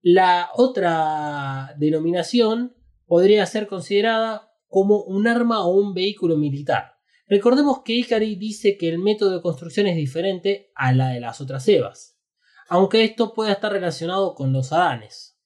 La 0.00 0.50
otra 0.54 1.74
denominación 1.76 2.77
podría 3.08 3.44
ser 3.46 3.66
considerada 3.66 4.52
como 4.68 5.02
un 5.02 5.26
arma 5.26 5.64
o 5.64 5.70
un 5.70 5.94
vehículo 5.94 6.36
militar. 6.36 6.92
Recordemos 7.26 7.82
que 7.84 7.94
Ikari 7.94 8.36
dice 8.36 8.76
que 8.76 8.88
el 8.88 8.98
método 8.98 9.32
de 9.32 9.42
construcción 9.42 9.86
es 9.86 9.96
diferente 9.96 10.70
a 10.74 10.92
la 10.92 11.08
de 11.08 11.20
las 11.20 11.40
otras 11.40 11.66
Evas, 11.68 12.18
aunque 12.68 13.02
esto 13.02 13.32
pueda 13.34 13.52
estar 13.52 13.72
relacionado 13.72 14.34
con 14.34 14.52
los 14.52 14.72
Adanes, 14.72 15.38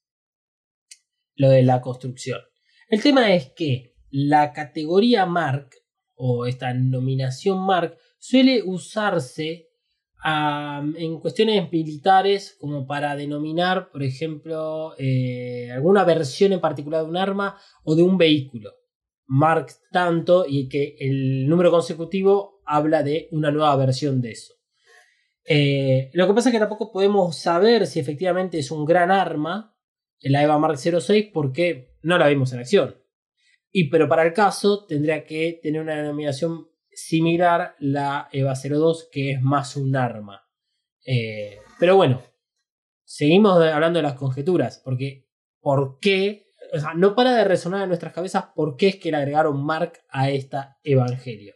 lo 1.34 1.48
de 1.48 1.62
la 1.62 1.80
construcción. 1.80 2.40
El 2.88 3.00
tema 3.00 3.32
es 3.32 3.52
que 3.56 3.94
la 4.10 4.52
categoría 4.52 5.24
Mark 5.24 5.70
o 6.14 6.46
esta 6.46 6.74
nominación 6.74 7.64
Mark 7.64 7.96
suele 8.18 8.62
usarse 8.64 9.71
um, 10.24 10.94
en 10.96 11.20
cuestiones 11.20 11.70
militares 11.70 12.56
como 12.60 12.86
para 12.86 13.16
denominar, 13.16 13.90
por 13.90 14.02
ejemplo, 14.02 14.94
eh, 14.98 15.70
alguna 15.72 16.04
versión 16.04 16.52
en 16.52 16.60
particular 16.60 17.02
de 17.02 17.10
un 17.10 17.16
arma 17.16 17.56
o 17.84 17.94
de 17.94 18.02
un 18.02 18.18
vehículo. 18.18 18.72
Mark 19.26 19.68
tanto 19.90 20.44
y 20.46 20.68
que 20.68 20.96
el 20.98 21.48
número 21.48 21.70
consecutivo 21.70 22.60
habla 22.66 23.02
de 23.02 23.28
una 23.32 23.50
nueva 23.50 23.74
versión 23.76 24.20
de 24.20 24.32
eso. 24.32 24.54
Eh, 25.44 26.10
lo 26.12 26.26
que 26.26 26.34
pasa 26.34 26.48
es 26.48 26.52
que 26.52 26.58
tampoco 26.58 26.92
podemos 26.92 27.36
saber 27.36 27.86
si 27.86 27.98
efectivamente 27.98 28.58
es 28.58 28.70
un 28.70 28.84
gran 28.84 29.10
arma, 29.10 29.76
la 30.20 30.42
EVA 30.42 30.58
Mark 30.58 30.78
06, 30.78 31.30
porque 31.32 31.96
no 32.02 32.18
la 32.18 32.28
vimos 32.28 32.52
en 32.52 32.60
acción. 32.60 32.96
Y 33.70 33.88
pero 33.88 34.08
para 34.08 34.22
el 34.22 34.34
caso 34.34 34.84
tendría 34.84 35.24
que 35.24 35.58
tener 35.62 35.80
una 35.80 35.96
denominación 35.96 36.68
similar 36.94 37.76
la 37.78 38.28
EVA 38.32 38.54
02, 38.54 39.08
que 39.10 39.32
es 39.32 39.42
más 39.42 39.76
un 39.76 39.96
arma. 39.96 40.48
Eh, 41.04 41.58
pero 41.78 41.96
bueno, 41.96 42.22
seguimos 43.04 43.60
hablando 43.62 43.98
de 43.98 44.04
las 44.04 44.14
conjeturas, 44.14 44.80
porque 44.84 45.28
¿por 45.60 45.98
qué? 46.00 46.46
O 46.72 46.78
sea, 46.78 46.94
no 46.94 47.14
para 47.14 47.34
de 47.34 47.44
resonar 47.44 47.82
en 47.82 47.88
nuestras 47.88 48.12
cabezas 48.12 48.46
por 48.54 48.76
qué 48.76 48.88
es 48.88 48.96
que 48.96 49.10
le 49.10 49.18
agregaron 49.18 49.64
Mark 49.64 50.00
a 50.08 50.30
esta 50.30 50.78
Evangelio. 50.82 51.54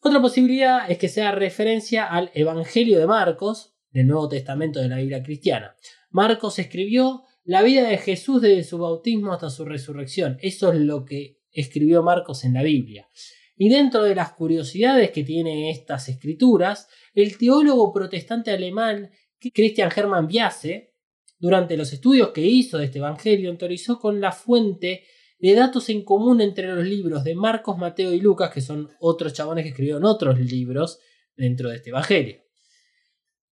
Otra 0.00 0.20
posibilidad 0.20 0.90
es 0.90 0.98
que 0.98 1.08
sea 1.08 1.32
referencia 1.32 2.06
al 2.06 2.30
Evangelio 2.34 2.98
de 2.98 3.06
Marcos, 3.06 3.76
del 3.90 4.06
Nuevo 4.06 4.28
Testamento 4.28 4.80
de 4.80 4.88
la 4.88 4.96
Biblia 4.98 5.22
cristiana. 5.22 5.74
Marcos 6.10 6.58
escribió 6.58 7.24
la 7.44 7.62
vida 7.62 7.88
de 7.88 7.98
Jesús 7.98 8.42
desde 8.42 8.64
su 8.64 8.78
bautismo 8.78 9.32
hasta 9.32 9.50
su 9.50 9.64
resurrección. 9.64 10.38
Eso 10.40 10.72
es 10.72 10.80
lo 10.80 11.04
que 11.04 11.40
escribió 11.50 12.02
Marcos 12.02 12.44
en 12.44 12.54
la 12.54 12.62
Biblia. 12.62 13.08
Y 13.56 13.70
dentro 13.70 14.02
de 14.02 14.14
las 14.14 14.32
curiosidades 14.32 15.10
que 15.10 15.24
tiene 15.24 15.70
estas 15.70 16.08
escrituras, 16.08 16.88
el 17.14 17.38
teólogo 17.38 17.92
protestante 17.92 18.50
alemán 18.50 19.10
Christian 19.38 19.90
Hermann 19.94 20.26
Biase, 20.26 20.94
durante 21.38 21.76
los 21.76 21.92
estudios 21.92 22.30
que 22.30 22.42
hizo 22.42 22.78
de 22.78 22.86
este 22.86 22.98
Evangelio, 22.98 23.50
autorizó 23.50 23.98
con 23.98 24.20
la 24.20 24.32
fuente 24.32 25.04
de 25.38 25.54
datos 25.54 25.88
en 25.90 26.02
común 26.02 26.40
entre 26.40 26.66
los 26.68 26.84
libros 26.84 27.24
de 27.24 27.34
Marcos, 27.34 27.76
Mateo 27.76 28.12
y 28.12 28.20
Lucas, 28.20 28.50
que 28.50 28.60
son 28.60 28.90
otros 29.00 29.32
chabones 29.32 29.64
que 29.64 29.70
escribieron 29.70 30.04
otros 30.04 30.38
libros 30.38 30.98
dentro 31.36 31.68
de 31.68 31.76
este 31.76 31.90
Evangelio. 31.90 32.42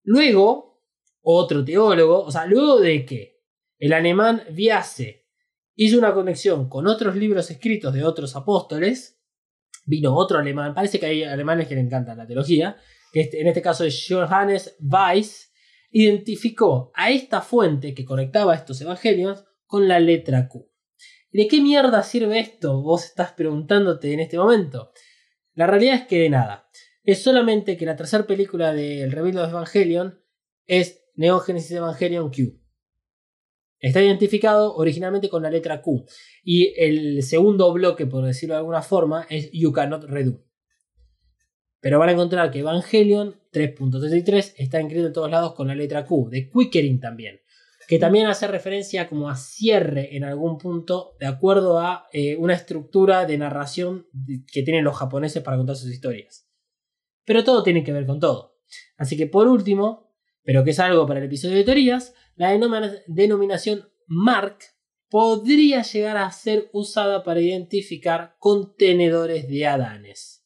Luego, 0.03 0.83
otro 1.23 1.65
teólogo, 1.65 2.23
o 2.23 2.31
sea, 2.31 2.47
luego 2.47 2.81
de 2.81 3.05
que 3.05 3.43
el 3.79 3.93
alemán 3.93 4.43
Biase 4.51 5.27
hizo 5.75 5.99
una 5.99 6.15
conexión 6.15 6.69
con 6.69 6.87
otros 6.87 7.17
libros 7.17 7.51
escritos 7.51 7.93
de 7.93 8.05
otros 8.05 8.37
apóstoles, 8.37 9.14
vino 9.85 10.15
otro 10.15 10.39
alemán, 10.39 10.75
parece 10.75 10.99
que 10.99 11.07
hay 11.07 11.25
alemanes 11.25 11.69
que 11.69 11.75
le 11.75 11.81
encanta 11.81 12.15
la 12.15 12.27
teología, 12.27 12.77
que 13.13 13.21
este, 13.21 13.41
en 13.41 13.47
este 13.47 13.63
caso 13.63 13.85
es 13.85 14.07
Johannes 14.09 14.77
Weiss, 14.81 15.53
identificó 15.91 16.91
a 16.95 17.11
esta 17.11 17.41
fuente 17.41 17.95
que 17.95 18.05
conectaba 18.05 18.55
estos 18.55 18.81
evangelios 18.81 19.45
con 19.67 19.87
la 19.87 20.01
letra 20.01 20.49
Q. 20.49 20.69
¿De 21.33 21.49
qué 21.49 21.61
mierda 21.61 22.03
sirve 22.03 22.41
esto? 22.41 22.81
Vos 22.83 23.05
estás 23.05 23.33
preguntándote 23.33 24.13
en 24.13 24.21
este 24.21 24.39
momento. 24.39 24.93
La 25.55 25.67
realidad 25.67 25.95
es 25.95 26.07
que 26.07 26.19
de 26.19 26.31
nada. 26.31 26.69
Es 27.03 27.23
solamente 27.23 27.77
que 27.77 27.87
la 27.87 27.97
tercera 27.97 28.27
película 28.27 28.73
del 28.73 29.13
Rebuild 29.13 29.39
of 29.39 29.51
Evangelion 29.51 30.21
es 30.67 31.05
Neon 31.15 31.41
Genesis 31.41 31.73
Evangelion 31.73 32.31
Q. 32.31 32.64
Está 33.81 34.03
identificado 34.03 34.75
originalmente 34.77 35.29
con 35.29 35.43
la 35.43 35.51
letra 35.51 35.83
Q. 35.83 36.07
Y 36.43 36.73
el 36.77 37.23
segundo 37.23 37.73
bloque, 37.73 38.07
por 38.07 38.25
decirlo 38.25 38.55
de 38.55 38.61
alguna 38.61 38.83
forma, 38.83 39.27
es 39.29 39.51
You 39.53 39.73
Cannot 39.73 40.05
Redo. 40.05 40.43
Pero 41.81 41.99
van 41.99 42.09
a 42.09 42.13
encontrar 42.13 42.51
que 42.51 42.61
Evangelion 42.61 43.37
3.33 43.53 44.55
está 44.57 44.81
inscrito 44.81 45.07
en 45.07 45.13
todos 45.13 45.31
lados 45.31 45.55
con 45.55 45.69
la 45.69 45.75
letra 45.75 46.07
Q. 46.07 46.31
De 46.31 46.49
Quickering 46.49 46.99
también. 46.99 47.41
Que 47.87 47.99
también 47.99 48.27
hace 48.27 48.47
referencia 48.47 49.07
como 49.07 49.29
a 49.29 49.37
cierre 49.37 50.17
en 50.17 50.25
algún 50.25 50.57
punto 50.57 51.15
de 51.21 51.27
acuerdo 51.27 51.79
a 51.79 52.07
eh, 52.11 52.37
una 52.37 52.55
estructura 52.55 53.27
de 53.27 53.37
narración 53.37 54.07
que 54.51 54.63
tienen 54.63 54.83
los 54.83 54.97
japoneses 54.97 55.43
para 55.43 55.59
contar 55.59 55.77
sus 55.77 55.93
historias. 55.93 56.49
Pero 57.27 57.45
todo 57.45 57.63
tiene 57.63 57.85
que 57.85 57.93
ver 57.93 58.07
con 58.07 58.19
todo. 58.19 58.57
Así 58.97 59.17
que 59.19 59.27
por 59.27 59.47
último, 59.47 60.11
pero 60.43 60.65
que 60.65 60.71
es 60.71 60.81
algo 60.81 61.07
para 61.07 61.21
el 61.21 61.27
episodio 61.27 61.57
de 61.57 61.65
teorías, 61.65 62.15
la 62.37 62.51
denominación 63.07 63.89
Mark 64.07 64.59
podría 65.09 65.83
llegar 65.83 66.17
a 66.17 66.31
ser 66.33 66.69
usada 66.73 67.23
para 67.23 67.41
identificar 67.41 68.37
contenedores 68.39 69.47
de 69.49 69.67
Adanes. 69.67 70.45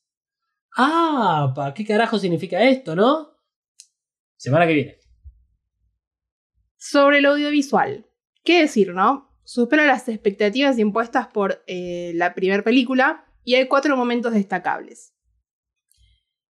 Ah, 0.76 1.52
¿para 1.56 1.72
qué 1.74 1.84
carajo 1.84 2.18
significa 2.18 2.62
esto, 2.62 2.94
no? 2.94 3.30
Semana 4.36 4.66
que 4.66 4.74
viene. 4.74 4.98
Sobre 6.76 7.18
el 7.18 7.26
audiovisual. 7.26 8.06
¿Qué 8.44 8.60
decir, 8.60 8.92
no? 8.92 9.34
Supera 9.42 9.86
las 9.86 10.08
expectativas 10.08 10.78
impuestas 10.78 11.28
por 11.28 11.64
eh, 11.66 12.12
la 12.14 12.34
primera 12.34 12.62
película 12.62 13.24
y 13.44 13.54
hay 13.54 13.66
cuatro 13.66 13.96
momentos 13.96 14.34
destacables. 14.34 15.14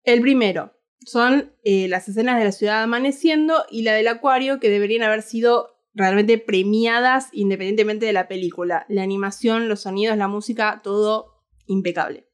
El 0.04 0.22
primero 0.22 0.81
son 1.06 1.54
eh, 1.64 1.88
las 1.88 2.08
escenas 2.08 2.38
de 2.38 2.46
la 2.46 2.52
ciudad 2.52 2.84
amaneciendo 2.84 3.66
y 3.70 3.84
la 3.84 3.94
del 3.94 4.08
acuario 4.08 4.60
que 4.60 4.70
deberían 4.70 5.04
haber 5.04 5.24
sido 5.24 5.78
realmente 5.94 6.38
premiadas 6.38 7.30
independientemente 7.32 8.06
de 8.06 8.14
la 8.14 8.28
película. 8.28 8.86
La 8.88 9.04
animación, 9.04 9.68
los 9.68 9.82
sonidos, 9.82 10.18
la 10.18 10.28
música, 10.28 10.82
todo 10.84 11.44
impecable. 11.66 12.28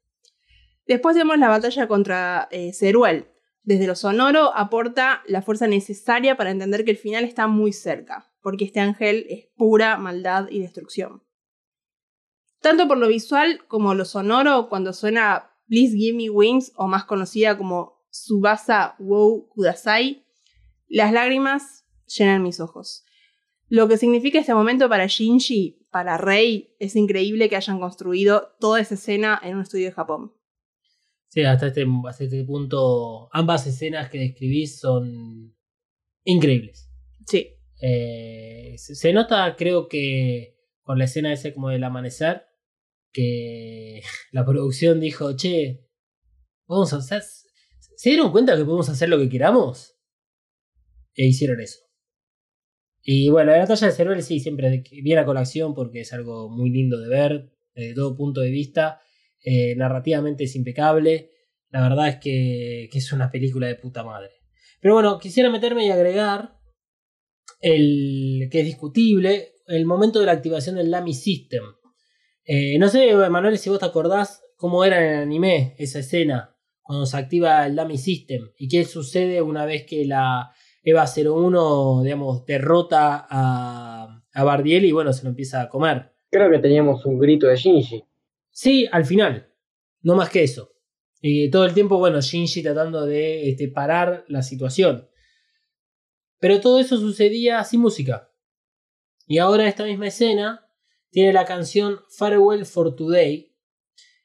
Después 0.85 1.15
tenemos 1.15 1.37
la 1.37 1.49
batalla 1.49 1.87
contra 1.87 2.47
eh, 2.51 2.73
Ceruel. 2.73 3.27
Desde 3.63 3.87
lo 3.87 3.95
sonoro 3.95 4.55
aporta 4.55 5.21
la 5.27 5.41
fuerza 5.41 5.67
necesaria 5.67 6.37
para 6.37 6.51
entender 6.51 6.85
que 6.85 6.91
el 6.91 6.97
final 6.97 7.25
está 7.25 7.47
muy 7.47 7.73
cerca, 7.73 8.31
porque 8.41 8.63
este 8.63 8.79
ángel 8.79 9.25
es 9.29 9.47
pura 9.57 9.97
maldad 9.97 10.47
y 10.49 10.61
destrucción. 10.61 11.23
Tanto 12.61 12.87
por 12.87 12.97
lo 12.97 13.09
visual 13.09 13.65
como 13.67 13.93
lo 13.93 14.05
sonoro, 14.05 14.69
cuando 14.69 14.93
suena 14.93 15.51
Please 15.67 15.97
Give 15.97 16.15
Me 16.15 16.29
Wings, 16.29 16.71
o 16.75 16.87
más 16.87 17.03
conocida 17.03 17.57
como 17.57 17.96
Subasa 18.25 18.95
Wou 18.99 19.47
Kudasai, 19.49 20.25
las 20.87 21.11
lágrimas 21.11 21.85
llenan 22.05 22.43
mis 22.43 22.59
ojos. 22.59 23.05
Lo 23.69 23.87
que 23.87 23.97
significa 23.97 24.39
este 24.39 24.53
momento 24.53 24.87
para 24.87 25.07
Shinji, 25.07 25.87
para 25.91 26.17
Rei, 26.17 26.75
es 26.79 26.95
increíble 26.95 27.49
que 27.49 27.57
hayan 27.57 27.79
construido 27.79 28.55
toda 28.59 28.79
esa 28.79 28.95
escena 28.95 29.39
en 29.43 29.55
un 29.55 29.63
estudio 29.63 29.87
de 29.87 29.91
Japón. 29.91 30.33
Sí, 31.29 31.43
hasta 31.43 31.67
este, 31.67 31.85
hasta 32.07 32.23
este 32.23 32.43
punto, 32.45 33.29
ambas 33.33 33.67
escenas 33.67 34.09
que 34.09 34.19
describís 34.19 34.79
son 34.79 35.53
increíbles. 36.23 36.89
Sí. 37.27 37.49
Eh, 37.81 38.75
se, 38.77 39.13
nota, 39.13 39.55
creo 39.57 39.87
que 39.87 40.57
con 40.81 40.97
la 40.97 41.05
escena 41.05 41.33
ese 41.33 41.53
como 41.53 41.69
del 41.69 41.83
amanecer, 41.83 42.45
que 43.11 44.01
la 44.31 44.45
producción 44.45 44.99
dijo, 44.99 45.35
che, 45.35 45.85
vamos 46.67 46.93
a 46.93 46.97
hacer... 46.97 47.23
¿Se 47.97 48.11
dieron 48.11 48.31
cuenta 48.31 48.55
que 48.55 48.63
podemos 48.63 48.87
hacer 48.89 49.09
lo 49.09 49.17
que 49.17 49.27
queramos? 49.27 49.97
E 51.15 51.25
hicieron 51.25 51.59
eso. 51.59 51.79
Y 53.01 53.29
bueno, 53.29 53.51
la 53.51 53.57
batalla 53.57 53.87
de 53.87 53.93
Ceruel 53.93 54.21
sí, 54.21 54.39
siempre 54.39 54.83
viene 54.91 55.21
a 55.21 55.25
colación 55.25 55.73
porque 55.73 56.01
es 56.01 56.13
algo 56.13 56.47
muy 56.47 56.69
lindo 56.69 56.99
de 56.99 57.09
ver, 57.09 57.51
desde 57.73 57.95
todo 57.95 58.15
punto 58.15 58.41
de 58.41 58.51
vista. 58.51 59.01
Eh, 59.43 59.75
narrativamente 59.77 60.43
es 60.43 60.55
impecable. 60.55 61.31
La 61.69 61.81
verdad 61.81 62.07
es 62.09 62.17
que, 62.17 62.87
que, 62.91 62.99
es 62.99 63.11
una 63.13 63.31
película 63.31 63.65
de 63.65 63.75
puta 63.75 64.03
madre. 64.03 64.29
Pero 64.79 64.93
bueno, 64.93 65.17
quisiera 65.17 65.49
meterme 65.49 65.87
y 65.87 65.89
agregar 65.89 66.59
el 67.61 68.47
que 68.51 68.59
es 68.59 68.65
discutible, 68.65 69.53
el 69.65 69.87
momento 69.87 70.19
de 70.19 70.27
la 70.27 70.33
activación 70.33 70.75
del 70.75 70.91
Lamy 70.91 71.15
System. 71.15 71.63
Eh, 72.45 72.77
no 72.77 72.89
sé, 72.89 73.15
Manuel, 73.15 73.57
si 73.57 73.71
vos 73.71 73.79
te 73.79 73.85
acordás 73.85 74.43
cómo 74.55 74.85
era 74.85 75.03
en 75.03 75.15
el 75.15 75.23
anime 75.23 75.75
esa 75.79 75.97
escena 75.97 76.56
cuando 76.87 77.05
se 77.05 77.17
activa 77.17 77.65
el 77.65 77.75
Dummy 77.75 77.97
System 77.97 78.49
y 78.57 78.69
qué 78.69 78.85
sucede 78.85 79.41
una 79.41 79.65
vez 79.65 79.85
que 79.85 80.05
la 80.05 80.51
EVA 80.81 81.05
01, 81.05 82.01
digamos, 82.03 82.45
derrota 82.45 83.27
a, 83.29 84.23
a 84.33 84.43
Bardiel 84.45 84.85
y 84.85 84.93
bueno, 84.93 85.11
se 85.11 85.23
lo 85.23 85.29
empieza 85.29 85.61
a 85.61 85.67
comer. 85.69 86.13
Creo 86.31 86.49
que 86.49 86.59
teníamos 86.59 87.05
un 87.05 87.19
grito 87.19 87.47
de 87.47 87.57
Shinji. 87.57 88.05
Sí, 88.49 88.87
al 88.89 89.05
final. 89.05 89.53
No 90.01 90.15
más 90.15 90.29
que 90.29 90.43
eso. 90.43 90.73
Y 91.21 91.49
todo 91.49 91.65
el 91.65 91.73
tiempo, 91.73 91.97
bueno, 91.97 92.21
Shinji 92.21 92.63
tratando 92.63 93.05
de 93.05 93.49
este, 93.49 93.67
parar 93.67 94.23
la 94.29 94.41
situación. 94.41 95.09
Pero 96.39 96.61
todo 96.61 96.79
eso 96.79 96.97
sucedía 96.97 97.63
sin 97.65 97.81
música. 97.81 98.31
Y 99.25 99.39
ahora 99.39 99.67
esta 99.67 99.83
misma 99.83 100.07
escena 100.07 100.69
tiene 101.09 101.33
la 101.33 101.43
canción 101.43 101.99
Farewell 102.17 102.65
for 102.65 102.95
Today 102.95 103.53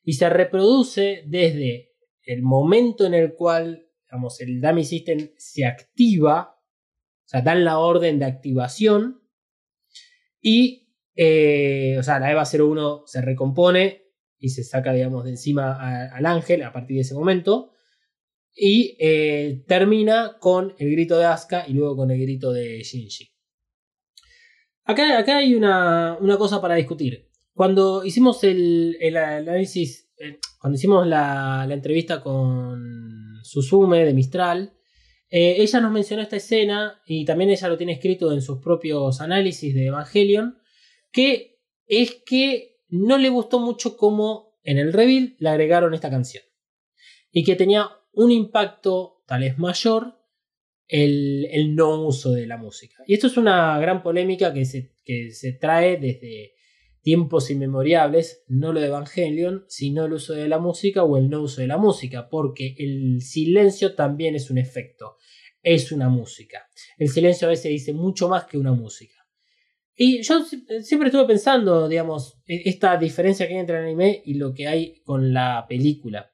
y 0.05 0.13
se 0.13 0.29
reproduce 0.29 1.25
desde 1.27 1.92
el 2.25 2.43
momento 2.43 3.05
en 3.07 3.15
el 3.15 3.35
cual 3.35 3.89
digamos, 4.13 4.43
el 4.43 4.61
Dummy 4.61 4.85
System 4.85 5.31
se 5.39 5.65
activa, 5.65 6.59
o 7.25 7.29
sea, 7.29 7.41
dan 7.41 7.65
la 7.65 7.79
orden 7.79 8.19
de 8.19 8.27
activación 8.27 9.23
y, 10.39 10.91
eh, 11.17 11.97
o 11.99 12.03
sea, 12.03 12.19
la 12.19 12.31
EVA 12.31 12.45
01 12.45 13.05
se 13.07 13.23
recompone 13.23 14.03
y 14.39 14.51
se 14.51 14.65
saca, 14.65 14.93
digamos, 14.93 15.25
de 15.25 15.31
encima 15.31 16.09
al 16.15 16.27
ángel 16.27 16.63
a 16.63 16.75
partir 16.75 16.97
de 16.97 17.03
ese 17.03 17.15
momento 17.15 17.73
y 18.55 18.99
eh, 19.01 19.65
termina 19.67 20.37
con 20.39 20.75
el 20.79 20.91
grito 20.91 21.17
de 21.17 21.25
Asuka 21.25 21.65
y 21.67 21.73
luego 21.73 21.97
con 21.97 22.11
el 22.11 22.21
grito 22.21 22.53
de 22.53 22.83
Shinji. 22.83 23.31
Acá, 24.85 25.19
acá 25.19 25.39
hay 25.39 25.55
una, 25.55 26.19
una, 26.21 26.37
cosa 26.37 26.61
para 26.61 26.75
discutir. 26.75 27.31
Cuando 27.55 28.05
hicimos 28.05 28.45
el, 28.45 28.99
el 29.01 29.17
análisis, 29.17 30.13
eh, 30.19 30.39
cuando 30.63 30.77
hicimos 30.77 31.09
la, 31.09 31.67
entrevista 31.69 32.23
con 32.23 33.41
Susume 33.43 34.05
de 34.05 34.15
Mistral, 34.15 34.73
eh, 35.29 35.57
ella 35.59 35.81
nos 35.81 35.91
mencionó 35.91 36.23
esta 36.23 36.37
escena 36.37 37.03
y 37.05 37.25
también 37.25 37.51
ella 37.51 37.67
lo 37.67 37.77
tiene 37.77 37.95
escrito 37.95 38.33
en 38.33 38.43
sus 38.43 38.61
propios 38.61 39.21
análisis 39.21 39.75
de 39.75 39.87
Evangelion, 39.87 40.57
que 41.11 41.59
es 41.89 42.23
que 42.25 42.77
no 42.91 43.19
le 43.19 43.29
gustó 43.29 43.59
mucho 43.59 43.97
cómo 43.97 44.57
en 44.63 44.79
el 44.79 44.93
reveal 44.93 45.35
le 45.41 45.49
agregaron 45.49 45.95
esta 45.95 46.11
canción. 46.11 46.45
Y 47.33 47.43
que 47.43 47.57
tenía 47.57 47.91
un 48.13 48.31
impacto 48.31 49.25
tal 49.27 49.41
vez 49.41 49.59
mayor 49.59 50.17
el, 50.87 51.49
el, 51.51 51.75
no 51.75 52.07
uso 52.07 52.31
de 52.31 52.47
la 52.47 52.57
música. 52.57 53.03
Y 53.09 53.15
esto 53.15 53.27
es 53.27 53.37
una 53.37 53.81
gran 53.81 54.01
polémica 54.05 54.55
que 54.55 54.65
se, 54.65 54.95
que 55.05 55.33
se 55.33 55.55
trae 55.55 55.97
desde 55.97 56.53
tiempos 57.03 57.51
inmemoriales, 57.51 58.45
no 58.47 58.73
lo 58.73 58.81
de 58.81 58.87
Evangelion, 58.87 59.65
sino 59.69 60.07
el 60.07 60.15
uso 60.15 60.35
de 60.35 60.49
la 60.49 60.59
música 60.59 61.03
o 61.03 61.17
el 61.17 61.29
no 61.29 61.43
uso 61.43 61.61
de 61.61 61.67
la 61.67 61.77
música, 61.77 62.29
porque 62.29 62.75
el 62.79 63.21
silencio 63.21 63.95
también 63.95 64.35
es 64.35 64.51
un 64.51 64.59
efecto, 64.59 65.17
es 65.63 65.93
una 65.93 66.09
música. 66.09 66.67
El 66.97 67.09
silencio 67.09 67.49
a 67.49 67.51
veces 67.51 67.71
dice 67.71 67.93
mucho 67.93 68.29
más 68.29 68.45
que 68.45 68.57
una 68.57 68.73
música. 68.73 69.17
Y 69.95 70.23
yo 70.23 70.45
siempre 70.45 71.09
estuve 71.09 71.27
pensando, 71.27 71.89
digamos, 71.89 72.41
e, 72.47 72.63
esta 72.65 72.97
diferencia 72.97 73.47
que 73.47 73.55
hay 73.55 73.61
entre 73.61 73.79
el 73.79 73.85
anime 73.85 74.23
y 74.25 74.35
lo 74.35 74.55
que 74.55 74.67
hay 74.67 75.03
con 75.03 75.35
la 75.35 75.67
película. 75.69 76.33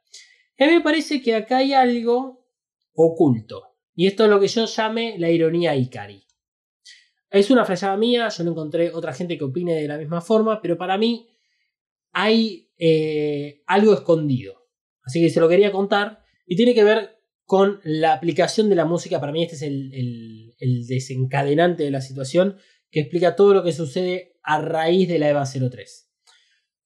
a 0.59 0.67
mí 0.67 0.73
me 0.73 0.81
parece 0.81 1.21
que 1.23 1.35
acá 1.35 1.59
hay 1.59 1.73
algo 1.73 2.47
oculto. 2.95 3.75
Y 3.95 4.07
esto 4.07 4.25
es 4.25 4.31
lo 4.31 4.39
que 4.39 4.49
yo 4.49 4.67
llame 4.67 5.17
la 5.19 5.31
ironía 5.31 5.75
Ikari. 5.75 6.28
Es 7.31 7.51
una 7.51 7.65
frase 7.65 7.87
mía, 7.97 8.29
yo 8.29 8.45
no 8.45 8.53
encontré 8.53 8.91
otra 8.91 9.13
gente 9.13 9.37
que 9.37 9.45
opine 9.45 9.75
de 9.75 9.89
la 9.89 9.99
misma 9.99 10.21
forma, 10.21 10.63
pero 10.63 10.79
para 10.79 10.97
mí 10.97 11.29
hay 12.13 12.71
eh, 12.79 13.63
algo 13.67 13.93
escondido. 13.93 14.67
Así 15.03 15.21
que 15.21 15.31
se 15.31 15.41
lo 15.41 15.49
quería 15.49 15.73
contar 15.73 16.23
y 16.47 16.57
tiene 16.57 16.75
que 16.75 16.85
ver 16.85 17.19
con 17.45 17.81
la 17.85 18.13
aplicación 18.15 18.69
de 18.69 18.77
la 18.77 18.85
música. 18.85 19.21
Para 19.21 19.33
mí 19.33 19.43
este 19.43 19.57
es 19.57 19.63
el, 19.63 20.87
desencadenante 20.87 21.85
de 21.85 21.91
la 21.91 22.01
situación 22.01 22.57
que 22.91 23.01
explica 23.01 23.37
todo 23.37 23.55
lo 23.55 23.63
que 23.63 23.73
sucede 23.73 24.39
a 24.43 24.61
raíz 24.61 25.09
de 25.09 25.19
la 25.19 25.29
EVA 25.29 25.45
03. 25.45 26.11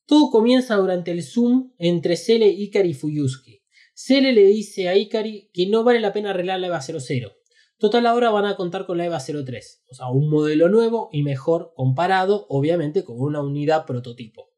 Todo 0.07 0.31
comienza 0.31 0.77
durante 0.77 1.13
el 1.13 1.23
Zoom 1.23 1.73
entre 1.79 2.17
Cele, 2.17 2.49
Ikari 2.49 2.91
y 2.91 2.95
Fuyusuke. 2.95 3.63
Cele 3.95 4.33
le 4.33 4.47
dice 4.47 4.89
a 4.89 4.97
Ikari 4.97 5.51
que 5.53 5.69
no 5.69 5.85
vale 5.85 6.01
la 6.01 6.13
pena 6.13 6.31
arreglar 6.31 6.61
la 6.61 6.67
EVA 6.67 6.81
00. 6.81 7.33
Total 7.83 8.07
ahora 8.07 8.31
van 8.31 8.45
a 8.45 8.55
contar 8.55 8.87
con 8.87 8.97
la 8.97 9.07
EVA 9.07 9.19
03, 9.19 9.87
o 9.89 9.95
sea, 9.97 10.07
un 10.07 10.31
modelo 10.31 10.69
nuevo 10.69 11.09
y 11.11 11.25
mejor 11.25 11.73
comparado, 11.75 12.47
obviamente, 12.49 13.03
con 13.03 13.19
una 13.19 13.43
unidad 13.43 13.87
prototipo. 13.87 14.53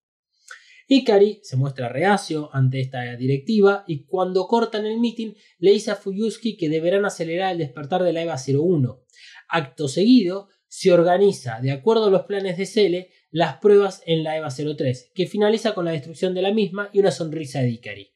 Ikari 0.89 1.41
se 1.43 1.57
muestra 1.57 1.89
reacio 1.89 2.51
ante 2.53 2.81
esta 2.81 3.17
directiva 3.17 3.83
y 3.87 4.05
cuando 4.05 4.47
cortan 4.47 4.85
el 4.85 5.01
meeting 5.01 5.33
le 5.59 5.71
dice 5.71 5.91
a 5.91 5.97
Fuyuski 5.97 6.59
que 6.59 6.69
deberán 6.69 7.07
acelerar 7.07 7.53
el 7.53 7.57
despertar 7.57 8.03
de 8.03 8.13
la 8.13 8.21
EVA 8.21 8.37
01. 8.37 9.01
Acto 9.49 9.89
seguido, 9.89 10.49
se 10.69 10.93
organiza, 10.93 11.61
de 11.63 11.73
acuerdo 11.73 12.09
a 12.09 12.11
los 12.11 12.25
planes 12.25 12.59
de 12.59 12.67
Cele, 12.67 13.09
las 13.31 13.57
pruebas 13.57 14.03
en 14.05 14.23
la 14.23 14.37
EVA 14.37 14.51
03, 14.51 15.13
que 15.15 15.27
finaliza 15.27 15.73
con 15.73 15.87
la 15.87 15.93
destrucción 15.93 16.35
de 16.35 16.43
la 16.43 16.53
misma 16.53 16.91
y 16.93 16.99
una 16.99 17.11
sonrisa 17.11 17.61
de 17.61 17.71
Ikari. 17.71 18.14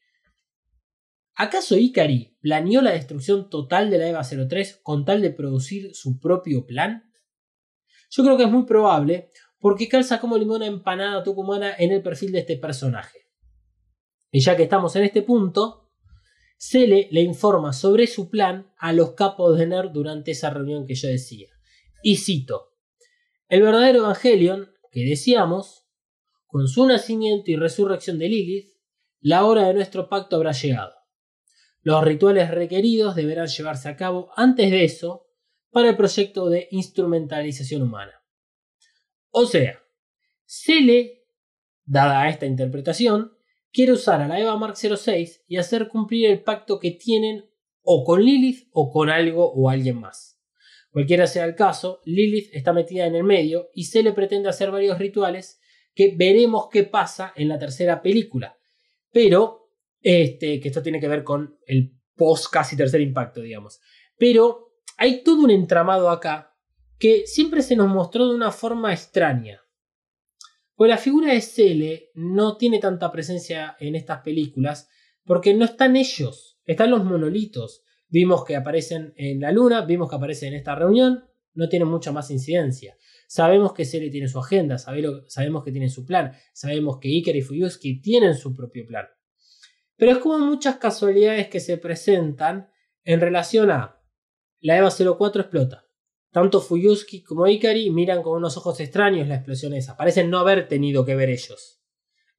¿Acaso 1.41 1.77
Ikari 1.77 2.35
planeó 2.41 2.81
la 2.81 2.91
destrucción 2.91 3.49
total 3.49 3.89
de 3.89 3.97
la 3.97 4.09
EVA 4.09 4.23
03 4.23 4.81
con 4.83 5.05
tal 5.05 5.21
de 5.21 5.31
producir 5.31 5.95
su 5.95 6.19
propio 6.19 6.65
plan? 6.65 7.13
Yo 8.09 8.25
creo 8.25 8.35
que 8.35 8.43
es 8.43 8.51
muy 8.51 8.65
probable, 8.65 9.29
porque 9.57 9.87
calza 9.87 10.19
como 10.19 10.37
limona 10.37 10.65
empanada 10.65 11.23
tucumana 11.23 11.73
en 11.79 11.93
el 11.93 12.01
perfil 12.01 12.33
de 12.33 12.39
este 12.39 12.57
personaje. 12.57 13.19
Y 14.33 14.41
ya 14.41 14.57
que 14.57 14.63
estamos 14.63 14.97
en 14.97 15.03
este 15.03 15.21
punto, 15.21 15.89
Cele 16.57 17.07
le 17.09 17.21
informa 17.21 17.71
sobre 17.71 18.05
su 18.07 18.29
plan 18.29 18.73
a 18.77 18.91
los 18.91 19.13
capos 19.13 19.57
de 19.57 19.65
NER 19.65 19.93
durante 19.93 20.31
esa 20.31 20.49
reunión 20.49 20.85
que 20.85 20.95
yo 20.95 21.07
decía. 21.07 21.47
Y 22.03 22.17
cito, 22.17 22.73
el 23.47 23.61
verdadero 23.61 23.99
Evangelion, 23.99 24.73
que 24.91 25.05
decíamos, 25.05 25.87
con 26.47 26.67
su 26.67 26.85
nacimiento 26.85 27.49
y 27.49 27.55
resurrección 27.55 28.19
de 28.19 28.27
Lilith, 28.27 28.73
la 29.21 29.45
hora 29.45 29.69
de 29.69 29.73
nuestro 29.73 30.09
pacto 30.09 30.35
habrá 30.35 30.51
llegado. 30.51 30.98
Los 31.81 32.03
rituales 32.03 32.51
requeridos 32.51 33.15
deberán 33.15 33.47
llevarse 33.47 33.89
a 33.89 33.95
cabo 33.95 34.31
antes 34.35 34.69
de 34.71 34.83
eso 34.83 35.27
para 35.71 35.89
el 35.89 35.97
proyecto 35.97 36.49
de 36.49 36.67
instrumentalización 36.71 37.83
humana. 37.83 38.13
O 39.29 39.45
sea, 39.45 39.79
Cele, 40.45 41.25
dada 41.85 42.27
esta 42.27 42.45
interpretación, 42.45 43.33
quiere 43.71 43.91
usar 43.91 44.21
a 44.21 44.27
la 44.27 44.39
EVA 44.39 44.57
Mark 44.57 44.75
06 44.75 45.43
y 45.47 45.57
hacer 45.57 45.87
cumplir 45.87 46.29
el 46.29 46.41
pacto 46.41 46.79
que 46.79 46.91
tienen 46.91 47.45
o 47.81 48.03
con 48.03 48.23
Lilith 48.23 48.67
o 48.71 48.91
con 48.91 49.09
algo 49.09 49.51
o 49.51 49.69
alguien 49.69 49.99
más. 49.99 50.39
Cualquiera 50.91 51.27
sea 51.27 51.45
el 51.45 51.55
caso, 51.55 52.01
Lilith 52.03 52.49
está 52.51 52.73
metida 52.73 53.05
en 53.05 53.15
el 53.15 53.23
medio 53.23 53.69
y 53.73 53.85
Cele 53.85 54.11
pretende 54.11 54.49
hacer 54.49 54.71
varios 54.71 54.97
rituales 54.97 55.59
que 55.93 56.15
veremos 56.15 56.67
qué 56.71 56.83
pasa 56.83 57.33
en 57.35 57.47
la 57.47 57.59
tercera 57.59 58.01
película. 58.01 58.57
Pero, 59.11 59.68
este, 60.01 60.59
que 60.59 60.67
esto 60.67 60.81
tiene 60.81 60.99
que 60.99 61.07
ver 61.07 61.23
con 61.23 61.57
el 61.65 61.93
post 62.15 62.51
casi 62.51 62.75
tercer 62.75 63.01
impacto, 63.01 63.41
digamos. 63.41 63.79
Pero 64.17 64.73
hay 64.97 65.23
todo 65.23 65.43
un 65.43 65.51
entramado 65.51 66.09
acá 66.09 66.55
que 66.97 67.25
siempre 67.25 67.61
se 67.61 67.75
nos 67.75 67.87
mostró 67.87 68.27
de 68.27 68.35
una 68.35 68.51
forma 68.51 68.91
extraña. 68.91 69.61
Pues 70.75 70.89
la 70.89 70.97
figura 70.97 71.33
de 71.33 71.41
Cele 71.41 72.11
no 72.13 72.57
tiene 72.57 72.79
tanta 72.79 73.11
presencia 73.11 73.75
en 73.79 73.95
estas 73.95 74.21
películas 74.21 74.89
porque 75.25 75.53
no 75.53 75.65
están 75.65 75.95
ellos, 75.95 76.59
están 76.65 76.91
los 76.91 77.03
monolitos. 77.03 77.83
Vimos 78.07 78.43
que 78.43 78.55
aparecen 78.55 79.13
en 79.15 79.39
la 79.39 79.51
luna, 79.51 79.81
vimos 79.81 80.09
que 80.09 80.15
aparecen 80.15 80.53
en 80.53 80.59
esta 80.59 80.75
reunión, 80.75 81.25
no 81.53 81.69
tienen 81.69 81.87
mucha 81.87 82.11
más 82.11 82.31
incidencia. 82.31 82.97
Sabemos 83.27 83.73
que 83.73 83.85
Cele 83.85 84.09
tiene 84.09 84.27
su 84.27 84.39
agenda, 84.39 84.77
sabemos 84.77 85.63
que 85.63 85.71
tiene 85.71 85.89
su 85.89 86.05
plan, 86.05 86.33
sabemos 86.53 86.97
que 86.99 87.09
Iker 87.09 87.35
y 87.35 87.41
Fuyuski 87.41 88.01
tienen 88.01 88.35
su 88.35 88.53
propio 88.53 88.85
plan. 88.87 89.05
Pero 89.99 90.13
es 90.13 90.17
como 90.19 90.39
muchas 90.39 90.77
casualidades 90.77 91.49
que 91.49 91.59
se 91.59 91.77
presentan 91.77 92.71
en 93.03 93.19
relación 93.19 93.69
a 93.69 94.01
la 94.61 94.77
EVA 94.77 94.89
04 94.89 95.41
explota. 95.41 95.85
Tanto 96.31 96.61
Fuyuski 96.61 97.21
como 97.21 97.45
Ikari 97.45 97.89
miran 97.89 98.23
con 98.23 98.37
unos 98.37 98.55
ojos 98.55 98.79
extraños 98.79 99.27
la 99.27 99.35
explosión 99.35 99.73
esa. 99.73 99.97
Parecen 99.97 100.29
no 100.29 100.39
haber 100.39 100.69
tenido 100.69 101.03
que 101.03 101.15
ver 101.15 101.29
ellos. 101.29 101.81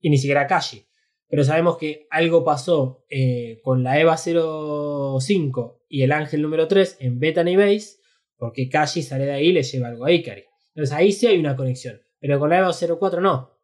Y 0.01 0.09
ni 0.09 0.17
siquiera 0.17 0.47
Kashi. 0.47 0.87
Pero 1.29 1.45
sabemos 1.45 1.77
que 1.77 2.07
algo 2.11 2.45
pasó 2.45 3.05
eh, 3.11 3.61
con 3.63 3.83
la 3.83 4.01
EVA 4.01 4.17
05 4.17 5.85
y 5.87 6.03
el 6.03 6.13
ángel 6.13 6.41
número 6.41 6.67
3 6.67 6.97
en 7.01 7.19
Bethany 7.19 7.57
Base. 7.57 7.99
Porque 8.37 8.71
Kashi 8.71 9.03
sale 9.03 9.27
de 9.27 9.33
ahí 9.33 9.49
y 9.49 9.53
le 9.53 9.63
lleva 9.65 9.89
algo 9.89 10.07
a 10.07 10.13
Ikari. 10.13 10.45
Entonces 10.75 10.97
ahí 10.97 11.13
sí 11.13 11.27
hay 11.27 11.39
una 11.39 11.57
conexión. 11.57 12.01
Pero 12.21 12.39
con 12.39 12.49
la 12.49 12.61
EVA 12.61 12.73
04 12.73 13.21
no. 13.21 13.61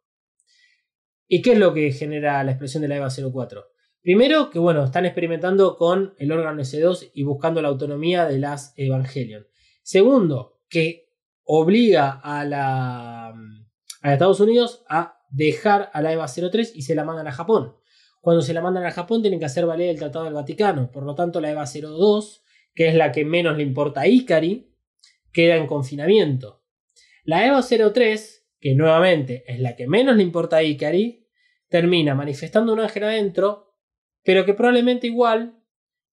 ¿Y 1.27 1.41
qué 1.41 1.53
es 1.53 1.57
lo 1.57 1.73
que 1.73 1.91
genera 1.91 2.43
la 2.43 2.51
explosión 2.51 2.83
de 2.83 2.89
la 2.89 2.97
EVA 2.97 3.09
04? 3.09 3.65
Primero, 4.07 4.49
que 4.49 4.57
bueno, 4.57 4.85
están 4.85 5.05
experimentando 5.05 5.75
con 5.75 6.15
el 6.17 6.31
órgano 6.31 6.61
S2 6.61 7.11
y 7.13 7.23
buscando 7.23 7.61
la 7.61 7.67
autonomía 7.67 8.23
de 8.23 8.39
las 8.39 8.73
Evangelion. 8.77 9.45
Segundo, 9.83 10.61
que 10.69 11.09
obliga 11.43 12.11
a, 12.23 12.45
la, 12.45 13.35
a 14.01 14.13
Estados 14.13 14.39
Unidos 14.39 14.85
a 14.87 15.19
dejar 15.29 15.89
a 15.91 16.01
la 16.01 16.13
EVA 16.13 16.25
03 16.25 16.73
y 16.73 16.83
se 16.83 16.95
la 16.95 17.03
mandan 17.03 17.27
a 17.27 17.33
Japón. 17.33 17.75
Cuando 18.21 18.41
se 18.41 18.53
la 18.53 18.61
mandan 18.61 18.85
a 18.85 18.91
Japón 18.91 19.19
tienen 19.19 19.39
que 19.39 19.45
hacer 19.45 19.65
valer 19.65 19.89
el 19.89 19.99
Tratado 19.99 20.23
del 20.23 20.35
Vaticano. 20.35 20.89
Por 20.89 21.03
lo 21.03 21.13
tanto, 21.13 21.41
la 21.41 21.51
EVA 21.51 21.65
02, 21.65 22.45
que 22.73 22.87
es 22.87 22.95
la 22.95 23.11
que 23.11 23.25
menos 23.25 23.57
le 23.57 23.63
importa 23.63 23.99
a 23.99 24.07
Ikari, 24.07 24.73
queda 25.33 25.57
en 25.57 25.67
confinamiento. 25.67 26.63
La 27.25 27.45
EVA 27.45 27.61
03, 27.61 28.47
que 28.61 28.73
nuevamente 28.73 29.43
es 29.47 29.59
la 29.59 29.75
que 29.75 29.85
menos 29.85 30.15
le 30.15 30.23
importa 30.23 30.55
a 30.55 30.63
Ikari, 30.63 31.27
termina 31.67 32.15
manifestando 32.15 32.71
un 32.71 32.79
ángel 32.79 33.03
adentro, 33.03 33.66
pero 34.27 34.43
que 34.43 34.53
probablemente 34.53 35.07
igual 35.07 35.57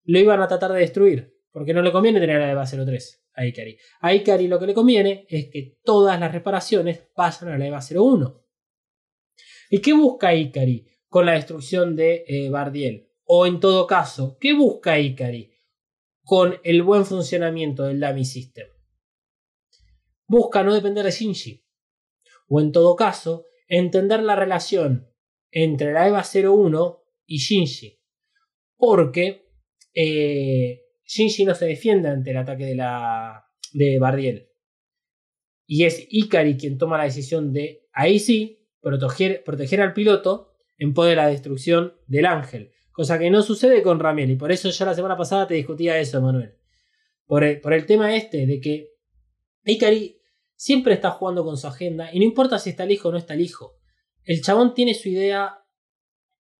lo 0.05 0.19
iban 0.19 0.41
a 0.41 0.47
tratar 0.47 0.71
de 0.71 0.79
destruir, 0.79 1.37
porque 1.51 1.73
no 1.73 1.81
le 1.81 1.91
conviene 1.91 2.21
tener 2.21 2.41
a 2.41 2.49
EVA 2.49 2.65
03 2.65 3.27
a 3.33 3.45
Ikari. 3.45 3.77
A 3.99 4.13
Ikari 4.13 4.47
lo 4.47 4.57
que 4.57 4.67
le 4.67 4.73
conviene 4.73 5.25
es 5.27 5.49
que 5.51 5.79
todas 5.83 6.17
las 6.17 6.31
reparaciones 6.31 7.09
pasan 7.13 7.49
a 7.49 7.57
la 7.57 7.67
EVA 7.67 7.81
01. 7.81 8.41
¿Y 9.69 9.81
qué 9.81 9.91
busca 9.91 10.33
Ikari 10.33 10.87
con 11.09 11.25
la 11.25 11.33
destrucción 11.33 11.97
de 11.97 12.23
eh, 12.25 12.49
Bardiel? 12.49 13.11
O 13.25 13.47
en 13.47 13.59
todo 13.59 13.85
caso, 13.85 14.37
¿qué 14.39 14.53
busca 14.53 14.97
Ikari 14.97 15.51
con 16.23 16.57
el 16.63 16.83
buen 16.83 17.05
funcionamiento 17.05 17.83
del 17.83 17.99
Dummy 17.99 18.23
System? 18.23 18.69
Busca 20.25 20.63
no 20.63 20.73
depender 20.73 21.03
de 21.03 21.11
Shinji. 21.11 21.65
O 22.47 22.61
en 22.61 22.71
todo 22.71 22.95
caso, 22.95 23.45
entender 23.67 24.23
la 24.23 24.37
relación 24.37 25.13
entre 25.51 25.91
la 25.91 26.07
EVA 26.07 26.23
01 26.23 27.03
y 27.25 27.39
Shinji. 27.39 28.04
Porque 28.77 29.47
eh, 29.93 30.81
Shinji 31.05 31.45
no 31.45 31.55
se 31.55 31.65
defiende 31.65 32.09
ante 32.09 32.31
el 32.31 32.37
ataque 32.37 32.65
de, 32.65 32.75
la, 32.75 33.45
de 33.73 33.99
Bardiel. 33.99 34.49
Y 35.67 35.85
es 35.85 36.05
Ikari 36.09 36.57
quien 36.57 36.77
toma 36.77 36.97
la 36.97 37.05
decisión 37.05 37.53
de, 37.53 37.87
ahí 37.91 38.19
sí, 38.19 38.67
proteger, 38.81 39.43
proteger 39.43 39.81
al 39.81 39.93
piloto 39.93 40.53
en 40.77 40.93
pos 40.93 41.07
de 41.07 41.15
la 41.15 41.27
destrucción 41.27 41.95
del 42.07 42.25
ángel. 42.25 42.71
Cosa 42.91 43.17
que 43.19 43.29
no 43.29 43.41
sucede 43.41 43.81
con 43.81 43.99
Ramiel. 43.99 44.31
Y 44.31 44.35
por 44.35 44.51
eso 44.51 44.69
ya 44.69 44.85
la 44.85 44.93
semana 44.93 45.17
pasada 45.17 45.47
te 45.47 45.55
discutía 45.55 45.99
eso, 45.99 46.21
Manuel. 46.21 46.55
Por 47.25 47.43
el, 47.43 47.59
por 47.59 47.73
el 47.73 47.85
tema 47.85 48.15
este 48.15 48.45
de 48.45 48.59
que 48.59 48.89
Ikari 49.65 50.21
siempre 50.55 50.93
está 50.93 51.11
jugando 51.11 51.43
con 51.43 51.57
su 51.57 51.67
agenda. 51.67 52.09
Y 52.13 52.19
no 52.19 52.25
importa 52.25 52.59
si 52.59 52.69
está 52.69 52.83
el 52.83 52.91
hijo 52.91 53.09
o 53.09 53.11
no 53.11 53.17
está 53.17 53.33
el 53.33 53.41
hijo. 53.41 53.75
El 54.23 54.41
chabón 54.41 54.73
tiene 54.73 54.93
su 54.93 55.09
idea 55.09 55.64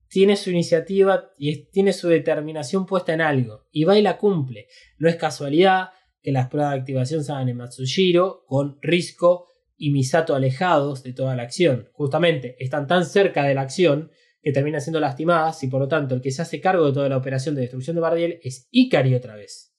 tiene 0.07 0.35
su 0.35 0.49
iniciativa 0.49 1.31
y 1.37 1.65
tiene 1.65 1.93
su 1.93 2.07
determinación 2.07 2.85
puesta 2.85 3.13
en 3.13 3.21
algo 3.21 3.65
y 3.71 3.83
va 3.83 3.97
y 3.97 4.01
la 4.01 4.17
cumple. 4.17 4.67
No 4.97 5.09
es 5.09 5.15
casualidad 5.15 5.89
que 6.21 6.31
las 6.31 6.47
pruebas 6.47 6.73
de 6.73 6.79
activación 6.79 7.23
se 7.23 7.31
hagan 7.31 7.49
en 7.49 7.57
Matsushiro 7.57 8.45
con 8.47 8.77
Risco 8.81 9.47
y 9.77 9.91
Misato 9.91 10.35
alejados 10.35 11.03
de 11.03 11.13
toda 11.13 11.35
la 11.35 11.43
acción. 11.43 11.89
Justamente 11.93 12.55
están 12.59 12.87
tan 12.87 13.05
cerca 13.05 13.43
de 13.43 13.55
la 13.55 13.61
acción 13.61 14.11
que 14.41 14.51
terminan 14.51 14.81
siendo 14.81 14.99
lastimadas 14.99 15.63
y 15.63 15.67
por 15.67 15.81
lo 15.81 15.87
tanto 15.87 16.15
el 16.15 16.21
que 16.21 16.31
se 16.31 16.41
hace 16.41 16.61
cargo 16.61 16.85
de 16.87 16.93
toda 16.93 17.09
la 17.09 17.17
operación 17.17 17.55
de 17.55 17.61
destrucción 17.61 17.95
de 17.95 18.01
Bardiel 18.01 18.39
es 18.43 18.67
Ikari 18.71 19.15
otra 19.15 19.35
vez. 19.35 19.75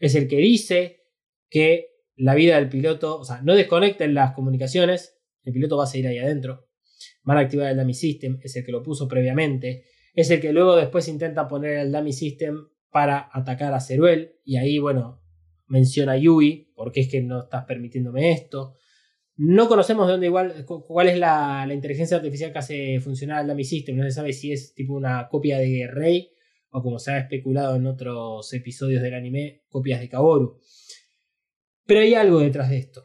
Es 0.00 0.14
el 0.14 0.28
que 0.28 0.36
dice 0.36 1.02
que 1.48 1.88
la 2.14 2.34
vida 2.34 2.56
del 2.56 2.68
piloto, 2.68 3.18
o 3.18 3.24
sea, 3.24 3.40
no 3.42 3.54
desconecten 3.54 4.14
las 4.14 4.32
comunicaciones, 4.32 5.18
el 5.44 5.52
piloto 5.52 5.76
va 5.76 5.84
a 5.84 5.86
seguir 5.86 6.06
ahí 6.08 6.18
adentro 6.18 6.68
van 7.22 7.38
a 7.38 7.40
activar 7.40 7.70
el 7.70 7.76
dummy 7.76 7.94
system, 7.94 8.38
es 8.42 8.56
el 8.56 8.64
que 8.64 8.72
lo 8.72 8.82
puso 8.82 9.08
previamente, 9.08 9.84
es 10.14 10.30
el 10.30 10.40
que 10.40 10.52
luego 10.52 10.76
después 10.76 11.08
intenta 11.08 11.48
poner 11.48 11.78
el 11.78 11.92
dummy 11.92 12.12
system 12.12 12.68
para 12.90 13.30
atacar 13.32 13.72
a 13.72 13.80
Ceruel 13.80 14.36
y 14.44 14.56
ahí 14.56 14.78
bueno, 14.78 15.22
menciona 15.66 16.12
a 16.12 16.18
Yui, 16.18 16.72
porque 16.74 17.00
es 17.00 17.08
que 17.08 17.22
no 17.22 17.44
estás 17.44 17.64
permitiéndome 17.64 18.32
esto. 18.32 18.74
No 19.36 19.66
conocemos 19.68 20.06
de 20.06 20.12
dónde 20.12 20.26
igual, 20.26 20.66
cuál 20.66 21.08
es 21.08 21.18
la, 21.18 21.66
inteligencia 21.72 22.18
artificial 22.18 22.52
que 22.52 22.58
hace 22.58 23.00
funcionar 23.00 23.40
el 23.40 23.48
dummy 23.48 23.64
system, 23.64 23.96
no 23.96 24.04
se 24.04 24.10
sabe 24.10 24.34
si 24.34 24.52
es 24.52 24.74
tipo 24.74 24.92
una 24.92 25.28
copia 25.28 25.58
de 25.58 25.88
Rey 25.90 26.30
o 26.70 26.82
como 26.82 26.98
se 26.98 27.12
ha 27.12 27.18
especulado 27.18 27.76
en 27.76 27.86
otros 27.86 28.52
episodios 28.52 29.02
del 29.02 29.14
anime, 29.14 29.62
copias 29.68 30.00
de 30.00 30.08
Kaboru. 30.08 30.58
Pero 31.86 32.00
hay 32.00 32.14
algo 32.14 32.40
detrás 32.40 32.68
de 32.70 32.78
esto. 32.78 33.04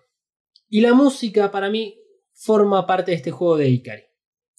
Y 0.69 0.81
la 0.81 0.93
música 0.93 1.51
para 1.51 1.69
mí 1.69 1.97
forma 2.33 2.85
parte 2.85 3.11
de 3.11 3.17
este 3.17 3.31
juego 3.31 3.57
de 3.57 3.69
Ikari. 3.69 4.03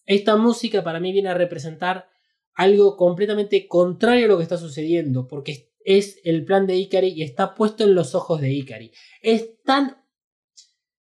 Esta 0.08 0.36
música 0.36 0.82
para 0.82 1.00
mí 1.00 1.12
viene 1.12 1.28
a 1.28 1.34
representar 1.34 2.08
algo 2.54 2.96
completamente 2.96 3.68
contrario 3.68 4.24
a 4.24 4.28
lo 4.28 4.36
que 4.38 4.42
está 4.42 4.56
sucediendo, 4.56 5.28
porque 5.28 5.74
es 5.84 6.18
el 6.24 6.46
plan 6.46 6.66
de 6.66 6.76
Ikari 6.76 7.08
y 7.08 7.22
está 7.22 7.54
puesto 7.54 7.84
en 7.84 7.94
los 7.94 8.14
ojos 8.14 8.40
de 8.40 8.50
Ikari. 8.50 8.90
Es 9.20 9.62
tan, 9.64 10.02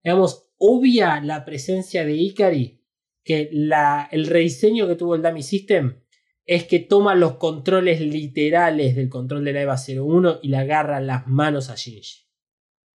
digamos, 0.03 0.49
obvia 0.59 1.21
la 1.21 1.45
presencia 1.45 2.05
de 2.05 2.15
Ikari 2.15 2.83
que 3.23 3.49
el 3.53 4.27
rediseño 4.27 4.89
que 4.89 4.97
tuvo 4.97 5.15
el 5.15 5.23
Dummy 5.23 5.45
System 5.45 6.03
es 6.45 6.65
que 6.65 6.81
toma 6.81 7.15
los 7.15 7.37
controles 7.37 8.01
literales 8.01 8.97
del 8.97 9.09
control 9.09 9.45
de 9.45 9.53
la 9.53 9.63
EVA 9.63 9.77
01 9.77 10.41
y 10.43 10.49
le 10.49 10.57
agarra 10.57 11.01
las 11.01 11.29
manos 11.29 11.71
a 11.71 11.77
Shinji. 11.77 12.27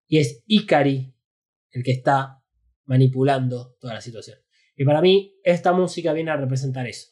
Y 0.08 0.18
es 0.18 0.44
Ikari 0.46 1.14
el 1.70 1.82
que 1.82 1.92
está 1.92 2.44
manipulando 2.84 3.78
toda 3.80 3.94
la 3.94 4.02
situación. 4.02 4.41
Y 4.76 4.84
para 4.84 5.00
mí, 5.00 5.38
esta 5.44 5.72
música 5.72 6.12
viene 6.12 6.30
a 6.30 6.36
representar 6.36 6.86
eso. 6.86 7.10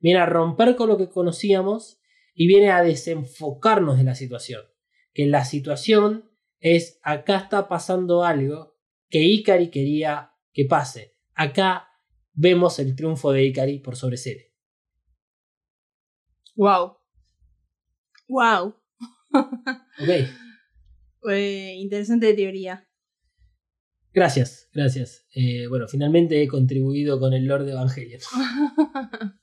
Viene 0.00 0.20
a 0.20 0.26
romper 0.26 0.76
con 0.76 0.88
lo 0.88 0.96
que 0.96 1.08
conocíamos 1.08 2.00
y 2.34 2.46
viene 2.46 2.70
a 2.70 2.82
desenfocarnos 2.82 3.98
de 3.98 4.04
la 4.04 4.14
situación. 4.14 4.62
Que 5.12 5.26
la 5.26 5.44
situación 5.44 6.30
es 6.60 7.00
acá 7.02 7.38
está 7.38 7.68
pasando 7.68 8.24
algo 8.24 8.76
que 9.08 9.22
Ikari 9.22 9.70
quería 9.70 10.32
que 10.52 10.64
pase. 10.64 11.16
Acá 11.34 11.88
vemos 12.32 12.78
el 12.78 12.94
triunfo 12.94 13.32
de 13.32 13.44
Ikari 13.44 13.78
por 13.78 13.96
sobre 13.96 14.16
Cere. 14.16 14.52
Wow. 16.56 16.98
Wow. 18.28 18.74
Ok. 19.32 20.08
Eh, 21.30 21.74
interesante 21.76 22.32
teoría. 22.32 22.87
Gracias, 24.12 24.68
gracias. 24.72 25.26
Eh, 25.34 25.66
bueno, 25.68 25.86
finalmente 25.88 26.42
he 26.42 26.48
contribuido 26.48 27.20
con 27.20 27.32
el 27.34 27.46
Lord 27.46 27.64
de 27.64 27.72
Evangelion. 27.72 28.20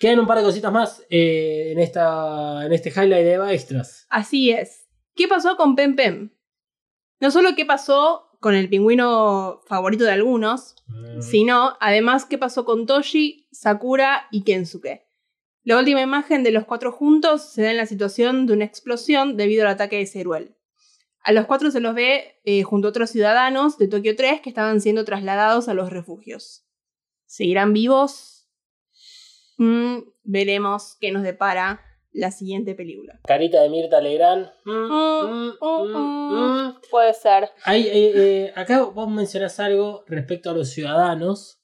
Quedan 0.00 0.18
un 0.18 0.26
par 0.26 0.38
de 0.38 0.44
cositas 0.44 0.72
más 0.72 1.02
eh, 1.10 1.70
en, 1.72 1.78
esta, 1.78 2.66
en 2.66 2.72
este 2.72 2.90
highlight 2.90 3.24
de 3.24 3.32
Eva 3.34 3.52
Extras. 3.52 4.06
Así 4.10 4.50
es. 4.50 4.88
¿Qué 5.14 5.28
pasó 5.28 5.56
con 5.56 5.76
Pem 5.76 5.94
Pem? 5.94 6.30
No 7.20 7.30
solo 7.30 7.50
qué 7.56 7.64
pasó 7.64 8.24
con 8.40 8.54
el 8.54 8.68
pingüino 8.68 9.60
favorito 9.66 10.04
de 10.04 10.10
algunos, 10.12 10.72
Mm. 10.88 11.20
sino 11.20 11.76
además 11.80 12.26
qué 12.26 12.38
pasó 12.38 12.64
con 12.64 12.86
Toshi, 12.86 13.48
Sakura 13.50 14.28
y 14.30 14.42
Kensuke. 14.44 15.04
La 15.64 15.78
última 15.78 16.00
imagen 16.00 16.44
de 16.44 16.52
los 16.52 16.64
cuatro 16.64 16.92
juntos 16.92 17.42
se 17.52 17.62
da 17.62 17.72
en 17.72 17.76
la 17.76 17.86
situación 17.86 18.46
de 18.46 18.52
una 18.52 18.64
explosión 18.66 19.36
debido 19.36 19.62
al 19.64 19.70
ataque 19.72 19.96
de 19.96 20.06
Ceruel. 20.06 20.55
A 21.26 21.32
los 21.32 21.46
cuatro 21.46 21.70
se 21.72 21.80
los 21.80 21.94
ve 21.94 22.40
eh, 22.44 22.62
junto 22.62 22.86
a 22.86 22.90
otros 22.90 23.10
ciudadanos 23.10 23.78
de 23.78 23.88
Tokio 23.88 24.14
3 24.14 24.40
que 24.40 24.48
estaban 24.48 24.80
siendo 24.80 25.04
trasladados 25.04 25.68
a 25.68 25.74
los 25.74 25.90
refugios. 25.90 26.64
¿Seguirán 27.26 27.72
vivos? 27.72 28.48
Mm, 29.58 29.98
veremos 30.22 30.96
qué 31.00 31.10
nos 31.10 31.22
depara 31.24 31.80
la 32.12 32.30
siguiente 32.30 32.74
película. 32.74 33.18
Carita 33.26 33.60
de 33.60 33.68
Mirta 33.70 34.00
Legrand. 34.00 34.50
Mm, 34.64 34.70
Mm, 34.70 35.26
mm, 35.26 35.52
mm, 35.60 35.92
mm, 35.92 35.96
mm. 35.96 36.66
mm. 36.68 36.80
Puede 36.90 37.12
ser. 37.14 37.50
Hay, 37.64 37.82
eh, 37.88 38.12
eh, 38.14 38.52
acá 38.54 38.82
vos 38.84 39.08
mencionás 39.10 39.58
algo 39.60 40.04
respecto 40.06 40.50
a 40.50 40.54
los 40.54 40.70
ciudadanos. 40.70 41.60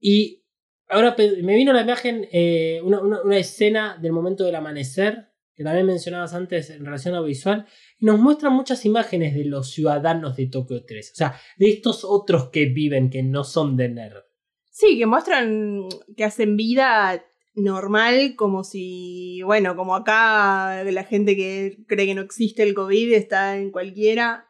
Y 0.00 0.42
ahora 0.88 1.14
me 1.18 1.54
vino 1.54 1.72
la 1.72 1.82
imagen, 1.82 2.26
eh, 2.32 2.80
una, 2.82 3.00
una- 3.00 3.22
una 3.22 3.36
escena 3.36 3.98
del 4.00 4.12
momento 4.12 4.44
del 4.44 4.54
amanecer, 4.54 5.29
que 5.60 5.64
también 5.64 5.84
mencionabas 5.84 6.32
antes 6.32 6.70
en 6.70 6.86
relación 6.86 7.14
a 7.14 7.20
visual. 7.20 7.66
Y 7.98 8.06
nos 8.06 8.18
muestran 8.18 8.54
muchas 8.54 8.86
imágenes 8.86 9.34
de 9.34 9.44
los 9.44 9.70
ciudadanos 9.70 10.34
de 10.34 10.46
Tokio 10.46 10.86
3. 10.86 11.10
O 11.12 11.14
sea, 11.14 11.38
de 11.58 11.68
estos 11.68 12.02
otros 12.02 12.48
que 12.48 12.64
viven, 12.64 13.10
que 13.10 13.22
no 13.22 13.44
son 13.44 13.76
de 13.76 13.90
Nerd. 13.90 14.22
Sí, 14.70 14.96
que 14.98 15.04
muestran 15.04 15.86
que 16.16 16.24
hacen 16.24 16.56
vida 16.56 17.22
normal, 17.54 18.36
como 18.36 18.64
si, 18.64 19.42
bueno, 19.44 19.76
como 19.76 19.94
acá 19.94 20.82
la 20.82 21.04
gente 21.04 21.36
que 21.36 21.76
cree 21.86 22.06
que 22.06 22.14
no 22.14 22.22
existe 22.22 22.62
el 22.62 22.72
COVID 22.72 23.12
está 23.12 23.58
en 23.58 23.70
cualquiera. 23.70 24.46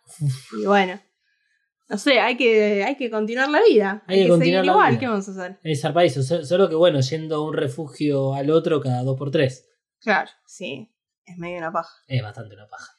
Y 0.62 0.66
bueno, 0.66 1.00
no 1.88 1.98
sé, 1.98 2.20
hay 2.20 2.36
que, 2.36 2.84
hay 2.84 2.94
que 2.94 3.10
continuar 3.10 3.48
la 3.50 3.62
vida. 3.68 4.04
Hay 4.06 4.28
que 4.28 4.36
seguir 4.38 4.64
igual, 4.64 4.90
vida. 4.92 5.00
¿qué 5.00 5.08
vamos 5.08 5.28
a 5.28 5.32
hacer? 5.32 5.58
Es 5.64 5.80
zarpadizo, 5.80 6.22
so- 6.22 6.44
solo 6.44 6.68
que 6.68 6.76
bueno, 6.76 7.00
yendo 7.00 7.34
a 7.34 7.44
un 7.44 7.54
refugio 7.54 8.32
al 8.34 8.48
otro 8.52 8.80
cada 8.80 9.02
dos 9.02 9.18
por 9.18 9.32
tres. 9.32 9.66
Claro, 10.02 10.30
sí, 10.46 10.89
es 11.30 11.38
medio 11.38 11.58
una 11.58 11.72
paja. 11.72 11.92
Es 12.06 12.22
bastante 12.22 12.54
una 12.54 12.68
paja. 12.68 12.92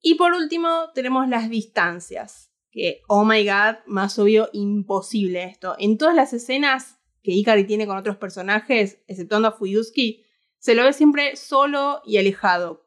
Y 0.00 0.14
por 0.14 0.32
último, 0.32 0.90
tenemos 0.94 1.28
las 1.28 1.50
distancias. 1.50 2.50
Que, 2.70 3.02
oh 3.08 3.24
my 3.24 3.44
god, 3.44 3.76
más 3.86 4.18
obvio, 4.18 4.48
imposible 4.52 5.44
esto. 5.44 5.74
En 5.78 5.98
todas 5.98 6.14
las 6.14 6.32
escenas 6.32 6.98
que 7.22 7.32
Ikari 7.32 7.64
tiene 7.66 7.86
con 7.86 7.96
otros 7.98 8.16
personajes, 8.16 9.02
exceptuando 9.08 9.48
a 9.48 9.52
Fuyusuki, 9.52 10.24
se 10.58 10.74
lo 10.74 10.84
ve 10.84 10.92
siempre 10.92 11.36
solo 11.36 12.00
y 12.06 12.18
alejado. 12.18 12.86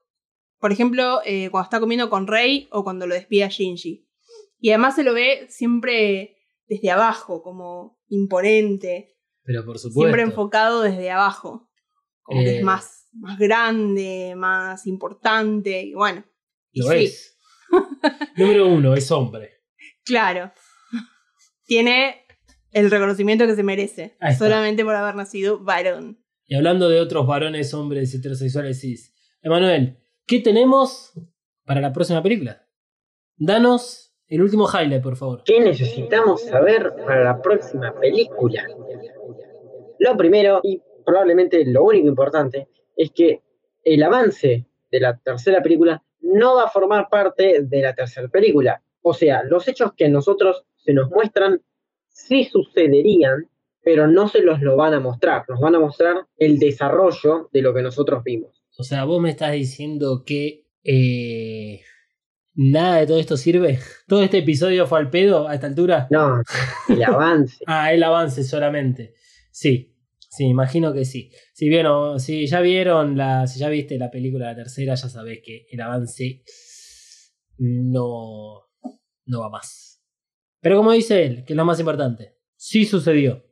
Por 0.59 0.71
ejemplo, 0.71 1.19
eh, 1.25 1.49
cuando 1.51 1.65
está 1.65 1.79
comiendo 1.79 2.09
con 2.09 2.27
Rei 2.27 2.67
o 2.71 2.83
cuando 2.83 3.05
lo 3.07 3.13
despide 3.13 3.43
a 3.43 3.49
Shinji. 3.49 4.07
Y 4.59 4.69
además 4.69 4.95
se 4.95 5.03
lo 5.03 5.13
ve 5.13 5.45
siempre 5.49 6.37
desde 6.67 6.89
abajo, 6.91 7.43
como 7.43 7.99
imponente, 8.07 9.17
Pero 9.43 9.65
por 9.65 9.77
supuesto. 9.77 9.99
siempre 9.99 10.21
enfocado 10.21 10.81
desde 10.81 11.11
abajo. 11.11 11.69
Como 12.21 12.41
que 12.41 12.51
Eh. 12.51 12.57
es 12.59 12.63
más, 12.63 13.02
más 13.13 13.37
grande, 13.37 14.33
más 14.35 14.87
importante, 14.87 15.81
y 15.81 15.93
bueno. 15.93 16.23
Lo 16.73 16.87
sí. 16.89 17.05
es. 17.05 17.37
Número 18.37 18.67
uno, 18.67 18.93
es 18.95 19.09
hombre. 19.11 19.61
Claro. 20.03 20.51
Tiene 21.65 22.25
el 22.71 22.91
reconocimiento 22.91 23.45
que 23.45 23.55
se 23.55 23.63
merece. 23.63 24.17
Solamente 24.37 24.83
por 24.83 24.95
haber 24.95 25.15
nacido 25.15 25.59
varón. 25.59 26.19
Y 26.45 26.55
hablando 26.55 26.89
de 26.89 26.99
otros 26.99 27.25
varones, 27.25 27.73
hombres 27.73 28.13
heterosexuales 28.13 28.81
cis. 28.81 29.13
Emanuel, 29.41 29.97
¿qué 30.25 30.39
tenemos 30.39 31.13
para 31.65 31.81
la 31.81 31.93
próxima 31.93 32.21
película? 32.21 32.67
Danos 33.37 34.13
el 34.27 34.41
último 34.41 34.67
highlight, 34.67 35.03
por 35.03 35.15
favor. 35.15 35.43
¿Qué 35.45 35.59
necesitamos 35.59 36.43
saber 36.43 36.93
para 37.05 37.23
la 37.23 37.41
próxima 37.41 37.93
película? 37.93 38.67
Lo 39.99 40.17
primero, 40.17 40.59
y 40.63 40.81
probablemente 41.05 41.63
lo 41.65 41.83
único 41.83 42.07
importante, 42.07 42.67
es 42.95 43.11
que 43.11 43.41
el 43.83 44.03
avance 44.03 44.65
de 44.91 44.99
la 44.99 45.17
tercera 45.17 45.61
película 45.61 46.03
no 46.21 46.55
va 46.55 46.65
a 46.65 46.69
formar 46.69 47.09
parte 47.09 47.63
de 47.63 47.81
la 47.81 47.93
tercera 47.93 48.27
película. 48.27 48.81
O 49.01 49.13
sea, 49.13 49.43
los 49.43 49.67
hechos 49.67 49.93
que 49.95 50.05
a 50.05 50.09
nosotros 50.09 50.63
se 50.77 50.93
nos 50.93 51.09
muestran 51.09 51.61
sí 52.09 52.45
sucederían, 52.45 53.49
pero 53.83 54.07
no 54.07 54.29
se 54.29 54.41
los 54.41 54.61
lo 54.61 54.77
van 54.77 54.93
a 54.93 54.99
mostrar. 54.99 55.43
Nos 55.49 55.59
van 55.59 55.75
a 55.75 55.79
mostrar 55.79 56.25
el 56.37 56.59
desarrollo 56.59 57.49
de 57.51 57.61
lo 57.61 57.73
que 57.73 57.81
nosotros 57.81 58.23
vimos. 58.23 58.63
O 58.77 58.83
sea, 58.83 59.03
vos 59.03 59.21
me 59.21 59.29
estás 59.29 59.51
diciendo 59.51 60.23
que 60.25 60.65
eh, 60.83 61.81
nada 62.53 62.97
de 62.97 63.07
todo 63.07 63.19
esto 63.19 63.37
sirve. 63.37 63.79
¿Todo 64.07 64.23
este 64.23 64.39
episodio 64.39 64.87
fue 64.87 64.99
al 64.99 65.09
pedo 65.09 65.47
a 65.47 65.55
esta 65.55 65.67
altura? 65.67 66.07
No, 66.09 66.41
el 66.87 67.03
avance. 67.03 67.63
Ah, 67.67 67.93
el 67.93 68.03
avance 68.03 68.43
solamente. 68.43 69.13
Sí, 69.51 69.92
sí, 70.33 70.45
imagino 70.45 70.93
que 70.93 71.05
sí. 71.05 71.31
Si 71.53 71.69
vieron, 71.69 72.19
si 72.19 72.47
ya 72.47 72.59
vieron 72.61 73.17
la, 73.17 73.45
si 73.47 73.59
ya 73.59 73.69
viste 73.69 73.97
la 73.97 74.09
película 74.09 74.47
la 74.47 74.55
tercera, 74.55 74.95
ya 74.95 75.09
sabés 75.09 75.41
que 75.43 75.67
el 75.69 75.79
avance 75.81 76.43
no, 77.57 78.67
no 79.25 79.39
va 79.39 79.49
más. 79.49 80.01
Pero 80.59 80.77
como 80.77 80.91
dice 80.91 81.23
él, 81.25 81.43
que 81.45 81.53
es 81.53 81.57
lo 81.57 81.65
más 81.65 81.79
importante, 81.79 82.37
sí 82.55 82.85
sucedió. 82.85 83.45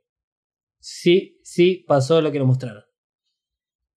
Sí, 0.80 1.40
sí 1.44 1.86
pasó 1.88 2.22
lo 2.22 2.32
que 2.32 2.40
nos 2.40 2.48
mostraron. 2.48 2.84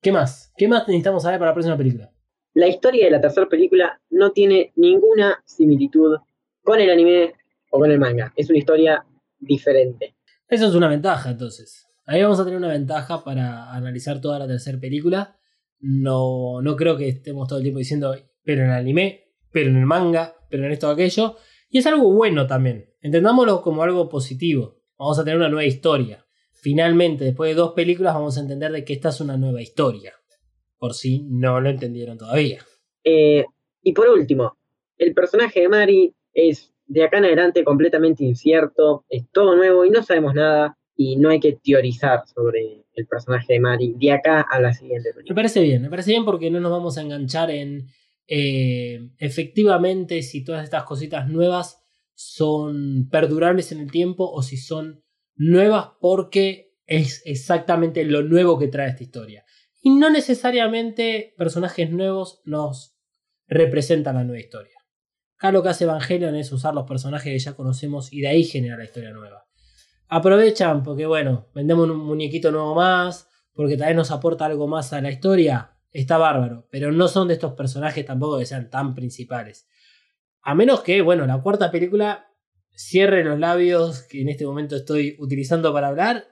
¿Qué 0.00 0.10
más? 0.10 0.52
¿Qué 0.56 0.66
más 0.66 0.88
necesitamos 0.88 1.22
saber 1.22 1.38
para 1.38 1.52
la 1.52 1.54
próxima 1.54 1.76
película? 1.76 2.12
La 2.54 2.66
historia 2.66 3.04
de 3.04 3.12
la 3.12 3.20
tercera 3.20 3.48
película 3.48 4.00
no 4.10 4.32
tiene 4.32 4.72
ninguna 4.74 5.40
similitud 5.44 6.16
con 6.62 6.80
el 6.80 6.90
anime 6.90 7.34
o 7.70 7.78
con 7.78 7.90
el 7.90 8.00
manga. 8.00 8.32
Es 8.34 8.50
una 8.50 8.58
historia 8.58 9.06
diferente. 9.38 10.16
Eso 10.48 10.66
es 10.66 10.74
una 10.74 10.88
ventaja, 10.88 11.30
entonces. 11.30 11.86
Ahí 12.12 12.22
vamos 12.22 12.38
a 12.38 12.44
tener 12.44 12.58
una 12.58 12.68
ventaja 12.68 13.24
para 13.24 13.72
analizar 13.72 14.20
toda 14.20 14.38
la 14.38 14.46
tercera 14.46 14.78
película. 14.78 15.38
No, 15.80 16.60
no 16.60 16.76
creo 16.76 16.98
que 16.98 17.08
estemos 17.08 17.48
todo 17.48 17.58
el 17.58 17.62
tiempo 17.62 17.78
diciendo, 17.78 18.14
pero 18.44 18.64
en 18.64 18.68
el 18.68 18.74
anime, 18.74 19.32
pero 19.50 19.70
en 19.70 19.78
el 19.78 19.86
manga, 19.86 20.36
pero 20.50 20.66
en 20.66 20.72
esto 20.72 20.90
o 20.90 20.90
aquello. 20.90 21.36
Y 21.70 21.78
es 21.78 21.86
algo 21.86 22.12
bueno 22.12 22.46
también. 22.46 22.90
Entendámoslo 23.00 23.62
como 23.62 23.82
algo 23.82 24.10
positivo. 24.10 24.76
Vamos 24.98 25.18
a 25.18 25.24
tener 25.24 25.38
una 25.38 25.48
nueva 25.48 25.64
historia. 25.64 26.26
Finalmente, 26.52 27.24
después 27.24 27.48
de 27.48 27.54
dos 27.54 27.72
películas, 27.72 28.12
vamos 28.12 28.36
a 28.36 28.42
entender 28.42 28.72
de 28.72 28.84
que 28.84 28.92
esta 28.92 29.08
es 29.08 29.18
una 29.22 29.38
nueva 29.38 29.62
historia. 29.62 30.12
Por 30.76 30.92
si 30.92 31.22
no 31.30 31.62
lo 31.62 31.70
entendieron 31.70 32.18
todavía. 32.18 32.62
Eh, 33.04 33.46
y 33.80 33.92
por 33.94 34.10
último, 34.10 34.58
el 34.98 35.14
personaje 35.14 35.60
de 35.60 35.68
Mari 35.70 36.14
es 36.34 36.74
de 36.84 37.04
acá 37.04 37.16
en 37.16 37.24
adelante 37.24 37.64
completamente 37.64 38.22
incierto, 38.22 39.06
es 39.08 39.30
todo 39.30 39.56
nuevo 39.56 39.86
y 39.86 39.90
no 39.90 40.02
sabemos 40.02 40.34
nada 40.34 40.76
y 40.96 41.16
no 41.16 41.30
hay 41.30 41.40
que 41.40 41.58
teorizar 41.62 42.22
sobre 42.26 42.84
el 42.94 43.06
personaje 43.06 43.54
de 43.54 43.60
Mari 43.60 43.94
de 43.98 44.12
acá 44.12 44.40
a 44.40 44.60
la 44.60 44.72
siguiente 44.72 45.10
Me 45.28 45.34
parece 45.34 45.62
bien, 45.62 45.82
me 45.82 45.90
parece 45.90 46.10
bien 46.10 46.24
porque 46.24 46.50
no 46.50 46.60
nos 46.60 46.70
vamos 46.70 46.98
a 46.98 47.02
enganchar 47.02 47.50
en 47.50 47.88
eh, 48.26 49.10
efectivamente 49.18 50.22
si 50.22 50.44
todas 50.44 50.64
estas 50.64 50.84
cositas 50.84 51.28
nuevas 51.28 51.82
son 52.14 53.08
perdurables 53.10 53.72
en 53.72 53.80
el 53.80 53.90
tiempo 53.90 54.30
o 54.30 54.42
si 54.42 54.56
son 54.56 55.02
nuevas 55.34 55.90
porque 56.00 56.72
es 56.86 57.22
exactamente 57.24 58.04
lo 58.04 58.22
nuevo 58.22 58.58
que 58.58 58.68
trae 58.68 58.90
esta 58.90 59.02
historia. 59.02 59.44
Y 59.80 59.90
no 59.90 60.10
necesariamente 60.10 61.34
personajes 61.36 61.90
nuevos 61.90 62.40
nos 62.44 62.96
representan 63.46 64.16
la 64.16 64.24
nueva 64.24 64.40
historia. 64.40 64.76
Acá 65.36 65.50
lo 65.50 65.62
que 65.62 65.70
hace 65.70 65.84
Evangelion 65.84 66.36
es 66.36 66.52
usar 66.52 66.74
los 66.74 66.86
personajes 66.86 67.32
que 67.32 67.38
ya 67.38 67.54
conocemos 67.54 68.12
y 68.12 68.20
de 68.20 68.28
ahí 68.28 68.44
generar 68.44 68.78
la 68.78 68.84
historia 68.84 69.10
nueva. 69.10 69.44
Aprovechan 70.12 70.82
porque, 70.82 71.06
bueno, 71.06 71.48
vendemos 71.54 71.88
un 71.88 71.96
muñequito 71.96 72.50
nuevo 72.50 72.74
más, 72.74 73.30
porque 73.54 73.78
tal 73.78 73.88
vez 73.88 73.96
nos 73.96 74.10
aporta 74.10 74.44
algo 74.44 74.68
más 74.68 74.92
a 74.92 75.00
la 75.00 75.10
historia, 75.10 75.78
está 75.90 76.18
bárbaro. 76.18 76.68
Pero 76.70 76.92
no 76.92 77.08
son 77.08 77.28
de 77.28 77.34
estos 77.34 77.54
personajes 77.54 78.04
tampoco 78.04 78.38
que 78.38 78.44
sean 78.44 78.68
tan 78.68 78.94
principales. 78.94 79.66
A 80.42 80.54
menos 80.54 80.82
que, 80.82 81.00
bueno, 81.00 81.26
la 81.26 81.40
cuarta 81.40 81.70
película 81.70 82.28
cierre 82.74 83.24
los 83.24 83.38
labios 83.38 84.02
que 84.02 84.20
en 84.20 84.28
este 84.28 84.44
momento 84.44 84.76
estoy 84.76 85.16
utilizando 85.18 85.72
para 85.72 85.88
hablar 85.88 86.26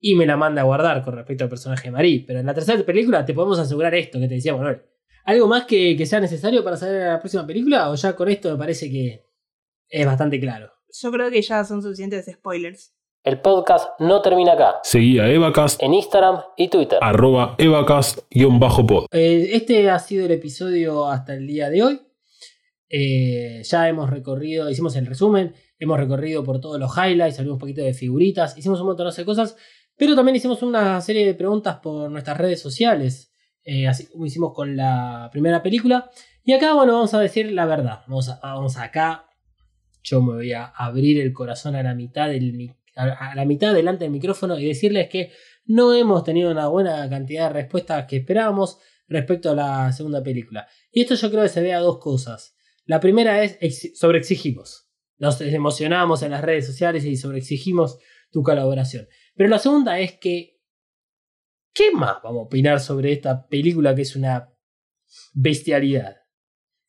y 0.00 0.14
me 0.14 0.24
la 0.24 0.38
manda 0.38 0.62
a 0.62 0.64
guardar 0.64 1.02
con 1.02 1.14
respecto 1.14 1.44
al 1.44 1.50
personaje 1.50 1.88
de 1.88 1.90
Marie. 1.90 2.24
Pero 2.26 2.40
en 2.40 2.46
la 2.46 2.54
tercera 2.54 2.82
película 2.86 3.26
te 3.26 3.34
podemos 3.34 3.58
asegurar 3.58 3.94
esto 3.94 4.18
que 4.18 4.28
te 4.28 4.36
decía 4.36 4.56
Manuel. 4.56 4.80
¿Algo 5.24 5.46
más 5.46 5.66
que, 5.66 5.94
que 5.94 6.06
sea 6.06 6.20
necesario 6.20 6.64
para 6.64 6.78
saber 6.78 7.06
la 7.06 7.20
próxima 7.20 7.46
película? 7.46 7.90
¿O 7.90 7.96
ya 7.96 8.16
con 8.16 8.30
esto 8.30 8.50
me 8.50 8.56
parece 8.56 8.90
que 8.90 9.26
es 9.90 10.06
bastante 10.06 10.40
claro? 10.40 10.72
Yo 10.90 11.10
creo 11.12 11.30
que 11.30 11.42
ya 11.42 11.64
son 11.64 11.82
suficientes 11.82 12.24
spoilers. 12.32 12.96
El 13.26 13.40
podcast 13.40 13.88
no 13.98 14.22
termina 14.22 14.52
acá. 14.52 14.76
Seguí 14.84 15.18
a 15.18 15.28
Evacast, 15.28 15.82
En 15.82 15.92
Instagram 15.94 16.42
y 16.56 16.68
Twitter. 16.68 17.00
arroba 17.02 17.56
evacast-pod. 17.58 19.06
Eh, 19.10 19.48
este 19.52 19.90
ha 19.90 19.98
sido 19.98 20.26
el 20.26 20.30
episodio 20.30 21.06
hasta 21.08 21.34
el 21.34 21.44
día 21.44 21.68
de 21.68 21.82
hoy. 21.82 22.00
Eh, 22.88 23.62
ya 23.64 23.88
hemos 23.88 24.10
recorrido, 24.10 24.70
hicimos 24.70 24.94
el 24.94 25.06
resumen, 25.06 25.54
hemos 25.80 25.98
recorrido 25.98 26.44
por 26.44 26.60
todos 26.60 26.78
los 26.78 26.96
highlights, 26.96 27.40
hablamos 27.40 27.56
un 27.56 27.58
poquito 27.60 27.82
de 27.82 27.94
figuritas, 27.94 28.56
hicimos 28.56 28.80
un 28.80 28.86
montón 28.86 29.12
de 29.12 29.24
cosas, 29.24 29.56
pero 29.96 30.14
también 30.14 30.36
hicimos 30.36 30.62
una 30.62 31.00
serie 31.00 31.26
de 31.26 31.34
preguntas 31.34 31.78
por 31.82 32.08
nuestras 32.08 32.38
redes 32.38 32.60
sociales, 32.62 33.32
eh, 33.64 33.88
así 33.88 34.06
como 34.06 34.24
hicimos 34.26 34.52
con 34.54 34.76
la 34.76 35.28
primera 35.32 35.64
película. 35.64 36.08
Y 36.44 36.52
acá, 36.52 36.74
bueno, 36.74 36.92
vamos 36.92 37.12
a 37.12 37.18
decir 37.18 37.50
la 37.50 37.66
verdad. 37.66 38.02
Vamos, 38.06 38.28
a- 38.28 38.38
vamos 38.40 38.76
acá. 38.76 39.24
Yo 40.04 40.22
me 40.22 40.34
voy 40.34 40.52
a 40.52 40.66
abrir 40.66 41.20
el 41.20 41.32
corazón 41.32 41.74
a 41.74 41.82
la 41.82 41.92
mitad 41.96 42.28
del 42.28 42.52
mi- 42.52 42.70
a 42.96 43.34
la 43.34 43.44
mitad 43.44 43.74
delante 43.74 44.04
del 44.04 44.12
micrófono 44.12 44.58
y 44.58 44.66
decirles 44.66 45.08
que 45.08 45.32
no 45.66 45.94
hemos 45.94 46.24
tenido 46.24 46.50
una 46.50 46.68
buena 46.68 47.08
cantidad 47.10 47.48
de 47.48 47.54
respuestas 47.62 48.06
que 48.06 48.16
esperábamos 48.16 48.78
respecto 49.08 49.50
a 49.50 49.54
la 49.54 49.92
segunda 49.92 50.22
película. 50.22 50.66
Y 50.90 51.02
esto 51.02 51.14
yo 51.14 51.30
creo 51.30 51.42
que 51.42 51.48
se 51.48 51.60
ve 51.60 51.74
a 51.74 51.80
dos 51.80 51.98
cosas. 51.98 52.56
La 52.84 52.98
primera 53.00 53.42
es 53.42 53.58
ex- 53.60 53.98
sobreexigimos. 53.98 54.88
Nos 55.18 55.40
emocionamos 55.40 56.22
en 56.22 56.30
las 56.32 56.42
redes 56.42 56.66
sociales 56.66 57.04
y 57.04 57.16
sobreexigimos 57.16 57.98
tu 58.30 58.42
colaboración. 58.42 59.08
Pero 59.34 59.48
la 59.50 59.58
segunda 59.58 59.98
es 59.98 60.18
que, 60.18 60.60
¿qué 61.74 61.90
más 61.92 62.16
vamos 62.22 62.40
a 62.40 62.46
opinar 62.46 62.80
sobre 62.80 63.12
esta 63.12 63.46
película 63.46 63.94
que 63.94 64.02
es 64.02 64.16
una 64.16 64.52
bestialidad? 65.34 66.16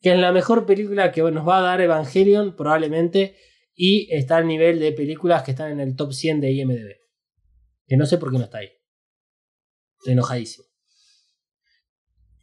Que 0.02 0.14
es 0.14 0.20
la 0.20 0.32
mejor 0.32 0.66
película 0.66 1.12
que 1.12 1.22
nos 1.24 1.48
va 1.48 1.60
a 1.60 1.62
dar 1.62 1.82
Evangelion 1.82 2.56
probablemente 2.56 3.36
y 3.78 4.12
está 4.12 4.38
al 4.38 4.48
nivel 4.48 4.80
de 4.80 4.92
películas 4.92 5.44
que 5.44 5.52
están 5.52 5.72
en 5.72 5.80
el 5.80 5.96
top 5.96 6.12
100 6.12 6.42
de 6.42 6.52
IMDb. 6.52 6.96
Que 7.88 7.96
no 7.96 8.08
sé 8.08 8.18
por 8.18 8.32
qué 8.32 8.40
no 8.40 8.44
está 8.46 8.58
ahí. 8.58 8.72
Estoy 10.00 10.14
enojadísimo. 10.14 10.66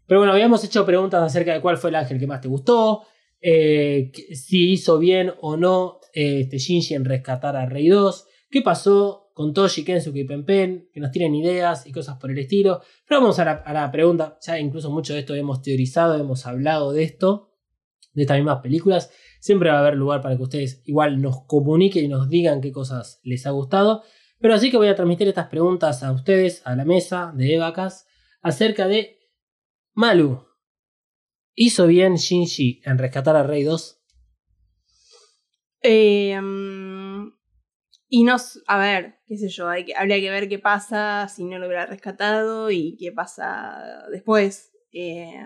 Pero 0.06 0.20
bueno, 0.20 0.32
habíamos 0.32 0.62
hecho 0.64 0.86
preguntas 0.86 1.22
acerca 1.22 1.52
de 1.52 1.60
cuál 1.60 1.76
fue 1.76 1.90
el 1.90 1.96
ángel 1.96 2.20
que 2.20 2.26
más 2.26 2.40
te 2.40 2.48
gustó, 2.48 3.02
eh, 3.40 4.12
si 4.32 4.70
hizo 4.70 4.98
bien 4.98 5.32
o 5.40 5.56
no 5.56 6.00
eh, 6.14 6.40
este 6.42 6.58
Shinji 6.58 6.94
en 6.94 7.04
rescatar 7.04 7.56
a 7.56 7.66
Rey 7.66 7.88
2, 7.88 8.26
qué 8.48 8.62
pasó 8.62 9.30
con 9.34 9.52
Toshi, 9.52 9.84
Kensuke 9.84 10.18
y 10.18 10.24
Pen, 10.24 10.88
que 10.92 11.00
nos 11.00 11.10
tienen 11.10 11.34
ideas 11.34 11.86
y 11.86 11.92
cosas 11.92 12.16
por 12.18 12.30
el 12.30 12.38
estilo. 12.38 12.80
Pero 13.08 13.20
vamos 13.20 13.38
a 13.40 13.50
a 13.50 13.72
la 13.72 13.90
pregunta, 13.90 14.38
ya 14.40 14.58
incluso 14.58 14.90
mucho 14.90 15.14
de 15.14 15.20
esto 15.20 15.34
hemos 15.34 15.60
teorizado, 15.60 16.18
hemos 16.18 16.46
hablado 16.46 16.92
de 16.92 17.02
esto, 17.02 17.50
de 18.12 18.22
estas 18.22 18.36
mismas 18.36 18.60
películas. 18.62 19.10
Siempre 19.44 19.68
va 19.68 19.76
a 19.76 19.80
haber 19.80 19.96
lugar 19.96 20.22
para 20.22 20.38
que 20.38 20.42
ustedes 20.42 20.80
igual 20.86 21.20
nos 21.20 21.44
comuniquen 21.44 22.06
y 22.06 22.08
nos 22.08 22.30
digan 22.30 22.62
qué 22.62 22.72
cosas 22.72 23.20
les 23.24 23.46
ha 23.46 23.50
gustado. 23.50 24.02
Pero 24.40 24.54
así 24.54 24.70
que 24.70 24.78
voy 24.78 24.88
a 24.88 24.94
transmitir 24.94 25.28
estas 25.28 25.48
preguntas 25.48 26.02
a 26.02 26.12
ustedes, 26.12 26.62
a 26.64 26.74
la 26.74 26.86
mesa 26.86 27.30
de 27.36 27.56
Evacas, 27.56 28.06
acerca 28.40 28.88
de 28.88 29.18
Malu. 29.92 30.46
¿Hizo 31.54 31.86
bien 31.86 32.14
Shinji 32.14 32.80
en 32.86 32.96
rescatar 32.96 33.36
a 33.36 33.42
Rey 33.42 33.64
2? 33.64 34.02
Eh, 35.82 36.40
mm, 36.40 37.28
y 38.08 38.24
no, 38.24 38.36
a 38.66 38.78
ver, 38.78 39.18
qué 39.26 39.36
sé 39.36 39.50
yo, 39.50 39.68
habría 39.68 40.20
que 40.20 40.30
ver 40.30 40.48
qué 40.48 40.58
pasa 40.58 41.28
si 41.28 41.44
no 41.44 41.58
lo 41.58 41.66
hubiera 41.66 41.84
rescatado 41.84 42.70
y 42.70 42.96
qué 42.96 43.12
pasa 43.12 44.06
después. 44.10 44.72
Eh, 44.90 45.44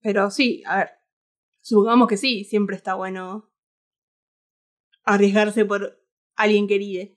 pero 0.00 0.30
sí, 0.30 0.62
a 0.66 0.76
ver, 0.76 1.01
supongamos 1.62 2.08
que 2.08 2.18
sí, 2.18 2.44
siempre 2.44 2.76
está 2.76 2.94
bueno 2.94 3.50
arriesgarse 5.04 5.64
por 5.64 5.98
alguien 6.36 6.68
querido. 6.68 7.08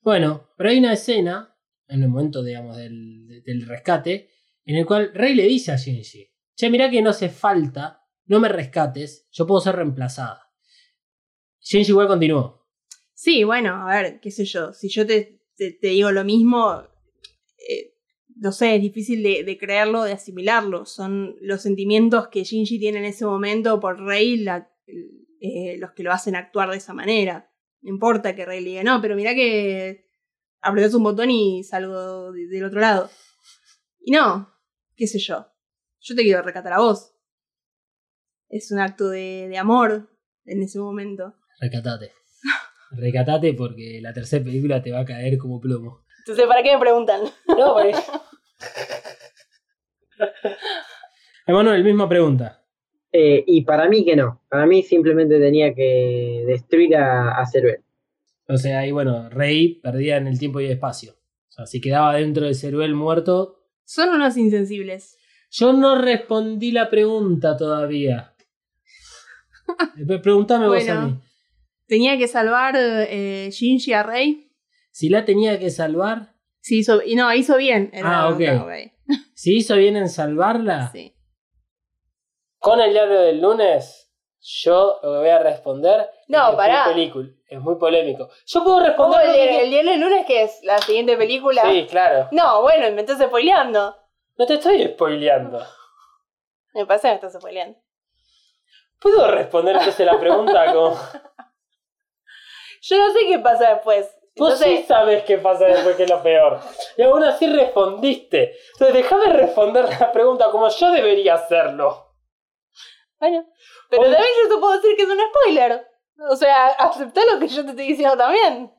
Bueno, 0.00 0.48
pero 0.56 0.70
hay 0.70 0.78
una 0.78 0.94
escena, 0.94 1.56
en 1.88 2.02
el 2.02 2.08
momento, 2.08 2.42
digamos, 2.42 2.76
del, 2.76 3.42
del 3.44 3.66
rescate, 3.66 4.30
en 4.64 4.76
el 4.76 4.86
cual 4.86 5.12
Rey 5.14 5.34
le 5.34 5.44
dice 5.44 5.72
a 5.72 5.76
Shinji, 5.76 6.30
che, 6.54 6.70
mirá 6.70 6.90
que 6.90 7.02
no 7.02 7.10
hace 7.10 7.28
falta, 7.28 8.02
no 8.26 8.40
me 8.40 8.48
rescates, 8.48 9.28
yo 9.30 9.46
puedo 9.46 9.60
ser 9.60 9.76
reemplazada. 9.76 10.52
Shinji 11.60 11.90
igual 11.90 12.08
continuó. 12.08 12.66
Sí, 13.12 13.44
bueno, 13.44 13.88
a 13.88 14.00
ver, 14.00 14.20
qué 14.20 14.30
sé 14.30 14.44
yo, 14.44 14.72
si 14.72 14.88
yo 14.88 15.06
te, 15.06 15.42
te, 15.56 15.72
te 15.72 15.88
digo 15.88 16.12
lo 16.12 16.24
mismo, 16.24 16.84
no 18.40 18.52
sé, 18.52 18.76
es 18.76 18.82
difícil 18.82 19.22
de, 19.22 19.42
de 19.44 19.58
creerlo, 19.58 20.04
de 20.04 20.12
asimilarlo. 20.12 20.84
Son 20.86 21.36
los 21.40 21.62
sentimientos 21.62 22.28
que 22.28 22.44
Shinji 22.44 22.78
tiene 22.78 22.98
en 22.98 23.04
ese 23.04 23.24
momento 23.26 23.80
por 23.80 24.00
Rey 24.00 24.36
la- 24.38 24.70
eh, 25.40 25.76
los 25.78 25.92
que 25.92 26.02
lo 26.02 26.12
hacen 26.12 26.34
actuar 26.36 26.70
de 26.70 26.76
esa 26.78 26.94
manera. 26.94 27.50
No 27.82 27.90
importa 27.90 28.34
que 28.34 28.44
Rey 28.44 28.60
le 28.62 28.70
diga, 28.70 28.82
no, 28.84 29.00
pero 29.00 29.14
mira 29.16 29.34
que 29.34 30.04
apretas 30.60 30.94
un 30.94 31.04
botón 31.04 31.30
y 31.30 31.62
salgo 31.64 32.32
de- 32.32 32.46
del 32.48 32.64
otro 32.64 32.80
lado. 32.80 33.10
Y 34.00 34.12
no, 34.12 34.52
qué 34.96 35.06
sé 35.06 35.18
yo, 35.18 35.46
yo 36.00 36.14
te 36.16 36.22
quiero 36.22 36.42
rescatar 36.42 36.72
a 36.72 36.80
vos. 36.80 37.12
Es 38.48 38.70
un 38.72 38.78
acto 38.80 39.08
de, 39.10 39.46
de 39.48 39.58
amor 39.58 40.08
en 40.44 40.62
ese 40.62 40.78
momento. 40.78 41.34
Recatate. 41.60 42.12
Recatate 42.92 43.52
porque 43.54 44.00
la 44.00 44.12
tercera 44.14 44.44
película 44.44 44.82
te 44.82 44.90
va 44.92 45.00
a 45.00 45.04
caer 45.04 45.36
como 45.38 45.60
plomo. 45.60 46.04
Entonces, 46.20 46.46
¿para 46.46 46.62
qué 46.62 46.72
me 46.74 46.80
preguntan? 46.80 47.22
No, 47.46 47.74
pues. 47.74 47.96
Emanuel, 51.46 51.84
misma 51.84 52.08
pregunta. 52.08 52.62
Eh, 53.12 53.42
y 53.46 53.62
para 53.64 53.88
mí 53.88 54.04
que 54.04 54.16
no. 54.16 54.42
Para 54.48 54.66
mí 54.66 54.82
simplemente 54.82 55.38
tenía 55.38 55.74
que 55.74 56.44
destruir 56.46 56.96
a, 56.96 57.38
a 57.38 57.46
Ceruel. 57.46 57.82
O 58.48 58.56
sea, 58.56 58.80
ahí 58.80 58.92
bueno, 58.92 59.28
Rey 59.30 59.80
perdía 59.80 60.16
en 60.16 60.26
el 60.26 60.38
tiempo 60.38 60.60
y 60.60 60.66
el 60.66 60.72
espacio. 60.72 61.12
O 61.48 61.52
sea, 61.52 61.66
si 61.66 61.80
quedaba 61.80 62.14
dentro 62.16 62.46
de 62.46 62.54
Ceruel 62.54 62.94
muerto. 62.94 63.56
Son 63.84 64.10
unos 64.10 64.36
insensibles. 64.36 65.16
Yo 65.50 65.72
no 65.72 66.00
respondí 66.00 66.72
la 66.72 66.90
pregunta 66.90 67.56
todavía. 67.56 68.34
Pre- 70.06 70.18
Preguntame 70.18 70.66
vos 70.68 70.88
a 70.88 71.00
mí. 71.06 71.18
Tenía 71.86 72.18
que 72.18 72.28
salvar 72.28 72.74
eh, 72.76 73.48
Shinji 73.50 73.94
a 73.94 74.02
Rey. 74.02 74.50
Si 74.90 75.08
la 75.08 75.24
tenía 75.24 75.58
que 75.58 75.70
salvar, 75.70 76.34
Sí, 76.68 76.78
hizo, 76.80 77.02
y 77.02 77.14
no, 77.14 77.32
hizo 77.32 77.56
bien. 77.56 77.90
era 77.94 78.24
Ah, 78.24 78.28
ok. 78.28 78.40
si 79.34 79.56
hizo 79.58 79.74
bien 79.76 79.96
en 79.96 80.08
salvarla, 80.08 80.90
Sí. 80.92 81.14
con 82.58 82.80
el 82.80 82.92
diario 82.92 83.20
del 83.20 83.40
lunes, 83.40 84.12
yo 84.40 84.98
lo 85.02 85.12
que 85.12 85.18
voy 85.18 85.28
a 85.30 85.38
responder 85.38 86.10
No, 86.28 86.50
es 86.50 86.56
pará. 86.56 86.84
muy 86.84 86.94
película, 86.94 87.28
es 87.48 87.60
muy 87.60 87.76
polémico. 87.76 88.28
Yo 88.46 88.62
puedo 88.64 88.80
responder. 88.80 89.20
¿Cómo 89.20 89.32
el, 89.32 89.34
que 89.48 89.62
el 89.62 89.70
día 89.70 89.82
del 89.82 90.00
lunes 90.00 90.26
que 90.26 90.42
es 90.42 90.60
la 90.62 90.78
siguiente 90.78 91.16
película? 91.16 91.62
Sí, 91.62 91.86
claro. 91.88 92.28
No, 92.32 92.60
bueno, 92.62 92.94
me 92.94 93.00
estás 93.00 93.18
spoileando. 93.20 93.96
No 94.36 94.46
te 94.46 94.54
estoy 94.54 94.84
spoileando. 94.88 95.60
Me 96.74 96.84
parece 96.86 97.08
que 97.08 97.12
me 97.12 97.14
estás 97.16 97.32
spoileando. 97.34 97.78
¿Puedo 99.00 99.30
responder 99.30 99.76
entonces 99.76 100.04
la 100.06 100.18
pregunta 100.20 100.66
como... 100.74 100.96
Yo 102.82 102.98
no 102.98 103.12
sé 103.12 103.20
qué 103.26 103.38
pasa 103.38 103.74
después. 103.74 104.14
Vos 104.38 104.52
Entonces, 104.52 104.80
sí 104.80 104.86
sabes 104.86 105.24
qué 105.24 105.38
pasa 105.38 105.66
después 105.66 105.96
que 105.96 106.04
es 106.04 106.10
lo 106.10 106.22
peor. 106.22 106.60
Y 106.96 107.02
aún 107.02 107.22
así 107.24 107.46
respondiste. 107.46 108.54
Entonces 108.72 108.94
déjame 108.94 109.32
responder 109.32 109.84
la 110.00 110.12
pregunta 110.12 110.50
como 110.50 110.68
yo 110.68 110.92
debería 110.92 111.34
hacerlo. 111.34 112.14
bueno. 113.18 113.44
Pero 113.90 114.02
Oye. 114.02 114.12
también 114.12 114.32
yo 114.42 114.54
te 114.54 114.60
puedo 114.60 114.72
decir 114.74 114.96
que 114.96 115.02
es 115.02 115.08
un 115.08 115.18
spoiler. 115.18 115.86
O 116.30 116.36
sea, 116.36 116.66
aceptá 116.68 117.20
lo 117.32 117.38
que 117.40 117.48
yo 117.48 117.64
te 117.64 117.70
estoy 117.70 117.86
diciendo 117.88 118.16
también. 118.16 118.72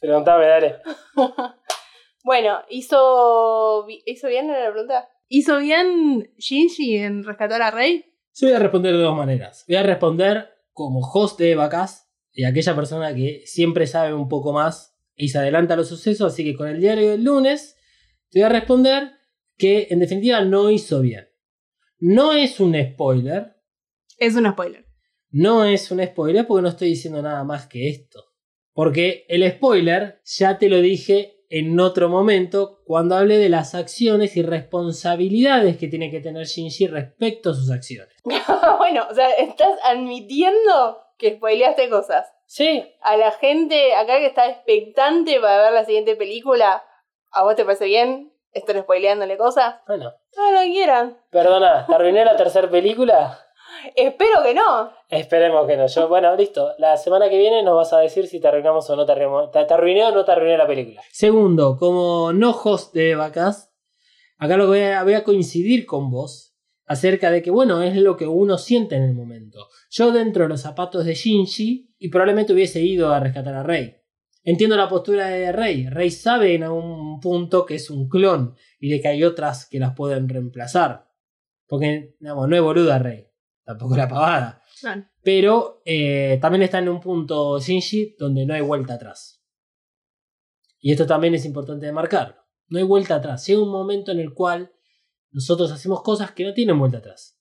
Preguntame, 0.00 0.46
dale. 0.46 0.82
Bueno, 2.24 2.60
hizo. 2.68 3.86
¿Hizo 4.04 4.28
bien 4.28 4.48
la 4.48 4.70
pregunta? 4.70 5.08
¿Hizo 5.28 5.58
bien 5.58 6.30
Shinji 6.36 6.98
en 6.98 7.24
rescatar 7.24 7.62
a 7.62 7.70
Rey? 7.70 8.04
Yo 8.34 8.48
voy 8.48 8.56
a 8.56 8.58
responder 8.58 8.92
de 8.92 9.02
dos 9.02 9.16
maneras. 9.16 9.64
Voy 9.66 9.76
a 9.76 9.82
responder 9.82 10.52
como 10.72 11.00
host 11.00 11.38
de 11.38 11.54
vacas 11.54 12.07
y 12.38 12.44
aquella 12.44 12.76
persona 12.76 13.12
que 13.16 13.42
siempre 13.46 13.88
sabe 13.88 14.14
un 14.14 14.28
poco 14.28 14.52
más 14.52 14.96
y 15.16 15.30
se 15.30 15.38
adelanta 15.38 15.74
a 15.74 15.76
los 15.76 15.88
sucesos, 15.88 16.32
así 16.32 16.44
que 16.44 16.54
con 16.54 16.68
el 16.68 16.80
diario 16.80 17.10
del 17.10 17.24
lunes 17.24 17.76
te 18.30 18.38
voy 18.38 18.44
a 18.44 18.48
responder 18.48 19.10
que 19.56 19.88
en 19.90 19.98
definitiva 19.98 20.42
no 20.42 20.70
hizo 20.70 21.00
bien. 21.00 21.28
No 21.98 22.32
es 22.32 22.60
un 22.60 22.76
spoiler, 22.80 23.56
Es 24.18 24.36
un 24.36 24.48
spoiler. 24.48 24.86
no 25.30 25.64
es 25.64 25.90
un 25.90 26.00
spoiler 26.00 26.46
porque 26.46 26.62
no 26.62 26.68
estoy 26.68 26.90
diciendo 26.90 27.20
nada 27.22 27.42
más 27.42 27.66
que 27.66 27.88
esto. 27.88 28.22
Porque 28.72 29.26
el 29.28 29.42
spoiler 29.50 30.20
ya 30.24 30.58
te 30.58 30.68
lo 30.68 30.80
dije 30.80 31.42
en 31.50 31.80
otro 31.80 32.08
momento 32.08 32.82
cuando 32.84 33.16
hablé 33.16 33.38
de 33.38 33.48
las 33.48 33.74
acciones 33.74 34.36
y 34.36 34.42
responsabilidades 34.42 35.76
que 35.76 35.88
tiene 35.88 36.08
que 36.12 36.20
tener 36.20 36.46
Shinji 36.46 36.86
respecto 36.86 37.50
a 37.50 37.54
sus 37.54 37.68
acciones. 37.68 38.14
bueno, 38.22 39.08
o 39.10 39.14
sea, 39.14 39.28
estás 39.32 39.76
admitiendo 39.82 40.98
que 41.18 41.36
spoileaste 41.36 41.88
cosas. 41.90 42.26
Sí, 42.46 42.82
A 43.02 43.16
la 43.16 43.30
gente 43.32 43.94
acá 43.94 44.16
que 44.18 44.26
está 44.26 44.48
expectante 44.48 45.38
para 45.40 45.64
ver 45.64 45.72
la 45.72 45.84
siguiente 45.84 46.16
película, 46.16 46.82
¿a 47.30 47.42
vos 47.44 47.54
te 47.56 47.64
parece 47.64 47.84
bien 47.84 48.32
estar 48.52 48.78
spoileándole 48.80 49.36
cosas? 49.36 49.76
bueno. 49.86 50.12
No 50.36 50.52
lo 50.52 50.60
quieran. 50.62 51.18
Perdona, 51.30 51.84
¿te 51.88 51.94
arruiné 51.94 52.24
la 52.24 52.36
tercera 52.36 52.70
película? 52.70 53.38
Espero 53.94 54.42
que 54.42 54.54
no. 54.54 54.92
Esperemos 55.08 55.66
que 55.66 55.76
no. 55.76 55.86
Yo, 55.86 56.08
bueno, 56.08 56.34
listo. 56.36 56.72
La 56.78 56.96
semana 56.96 57.28
que 57.28 57.36
viene 57.36 57.62
nos 57.62 57.76
vas 57.76 57.92
a 57.92 57.98
decir 57.98 58.26
si 58.26 58.40
te 58.40 58.48
arruinamos 58.48 58.88
o 58.88 58.96
no 58.96 59.04
te 59.04 59.12
arruinamos. 59.12 59.50
¿Te, 59.50 59.64
te 59.64 59.74
arruiné 59.74 60.04
o 60.04 60.10
no 60.12 60.24
te 60.24 60.32
arruiné 60.32 60.56
la 60.56 60.66
película? 60.66 61.02
Segundo, 61.10 61.76
como 61.76 62.32
no 62.32 62.50
host 62.50 62.94
de 62.94 63.14
vacas, 63.14 63.72
acá 64.38 64.56
lo 64.56 64.64
que 64.64 64.68
voy 64.68 64.80
a, 64.82 65.02
voy 65.04 65.14
a 65.14 65.24
coincidir 65.24 65.84
con 65.86 66.10
vos 66.10 66.54
acerca 66.86 67.30
de 67.30 67.42
que, 67.42 67.50
bueno, 67.50 67.82
es 67.82 67.94
lo 67.96 68.16
que 68.16 68.26
uno 68.26 68.56
siente 68.58 68.96
en 68.96 69.02
el 69.02 69.14
momento. 69.14 69.68
Yo 69.90 70.12
dentro 70.12 70.44
de 70.44 70.50
los 70.50 70.60
zapatos 70.60 71.04
de 71.04 71.14
Shinji 71.14 71.94
y 71.98 72.08
probablemente 72.08 72.52
hubiese 72.52 72.80
ido 72.82 73.12
a 73.12 73.20
rescatar 73.20 73.54
a 73.54 73.62
Rey. 73.62 73.96
Entiendo 74.44 74.76
la 74.76 74.88
postura 74.88 75.28
de 75.28 75.52
Rey. 75.52 75.88
Rey 75.88 76.10
sabe 76.10 76.54
en 76.54 76.62
algún 76.62 77.20
punto 77.20 77.66
que 77.66 77.74
es 77.74 77.90
un 77.90 78.08
clon 78.08 78.54
y 78.78 78.90
de 78.90 79.00
que 79.00 79.08
hay 79.08 79.24
otras 79.24 79.66
que 79.66 79.78
las 79.78 79.94
pueden 79.94 80.28
reemplazar. 80.28 81.08
Porque, 81.66 82.16
digamos, 82.20 82.48
no 82.48 82.56
es 82.56 82.62
boluda 82.62 82.98
Rey. 82.98 83.26
Tampoco 83.64 83.96
la 83.96 84.08
pavada. 84.08 84.62
Pero 85.22 85.82
eh, 85.84 86.38
también 86.40 86.62
está 86.62 86.78
en 86.78 86.88
un 86.88 87.00
punto 87.00 87.58
Shinji 87.58 88.16
donde 88.18 88.46
no 88.46 88.54
hay 88.54 88.62
vuelta 88.62 88.94
atrás. 88.94 89.42
Y 90.80 90.92
esto 90.92 91.06
también 91.06 91.34
es 91.34 91.44
importante 91.44 91.86
de 91.86 91.92
marcarlo. 91.92 92.36
No 92.68 92.78
hay 92.78 92.84
vuelta 92.84 93.16
atrás. 93.16 93.46
Llega 93.46 93.62
un 93.62 93.70
momento 93.70 94.12
en 94.12 94.20
el 94.20 94.32
cual 94.32 94.72
nosotros 95.30 95.70
hacemos 95.72 96.02
cosas 96.02 96.32
que 96.32 96.44
no 96.44 96.54
tienen 96.54 96.78
vuelta 96.78 96.98
atrás. 96.98 97.37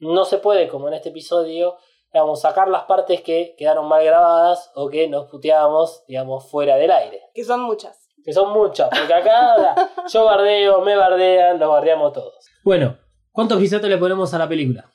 No 0.00 0.24
se 0.24 0.38
puede, 0.38 0.68
como 0.68 0.88
en 0.88 0.94
este 0.94 1.08
episodio, 1.10 1.76
digamos, 2.12 2.40
sacar 2.40 2.68
las 2.68 2.84
partes 2.84 3.20
que 3.22 3.54
quedaron 3.58 3.88
mal 3.88 4.04
grabadas 4.04 4.70
o 4.74 4.88
que 4.88 5.08
nos 5.08 5.30
puteábamos, 5.30 6.04
digamos, 6.06 6.48
fuera 6.50 6.76
del 6.76 6.90
aire. 6.90 7.20
Que 7.34 7.44
son 7.44 7.60
muchas. 7.62 8.08
Que 8.24 8.32
son 8.32 8.52
muchas, 8.52 8.88
porque 8.90 9.14
acá 9.14 9.74
yo 10.12 10.24
bardeo, 10.24 10.82
me 10.82 10.96
bardean, 10.96 11.58
nos 11.58 11.68
bardeamos 11.70 12.12
todos. 12.12 12.46
Bueno, 12.64 12.98
¿cuántos 13.32 13.58
visatos 13.60 13.88
le 13.88 13.96
ponemos 13.96 14.32
a 14.34 14.38
la 14.38 14.48
película? 14.48 14.92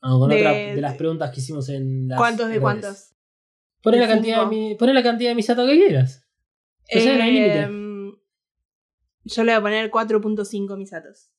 Vamos 0.00 0.20
con 0.20 0.28
De- 0.30 0.36
otra 0.40 0.52
de 0.52 0.80
las 0.80 0.94
preguntas 0.96 1.30
que 1.32 1.40
hicimos 1.40 1.68
en 1.68 2.06
las 2.08 2.18
¿Cuántos 2.18 2.46
de 2.46 2.52
redes. 2.54 2.62
cuántos? 2.62 3.14
Poné 3.82 3.98
la, 3.98 4.06
cantidad 4.08 4.40
de, 4.40 4.46
mi- 4.46 4.74
poné 4.74 4.92
la 4.94 5.02
cantidad 5.02 5.30
de 5.30 5.34
misato 5.34 5.66
que 5.66 5.76
quieras. 5.76 6.24
No 6.94 7.00
hay 7.00 7.32
límite. 7.32 7.58
Em, 7.60 8.12
yo 9.24 9.44
le 9.44 9.52
voy 9.52 9.58
a 9.58 9.62
poner 9.62 9.90
4.5 9.90 10.76
misatos. 10.76 11.30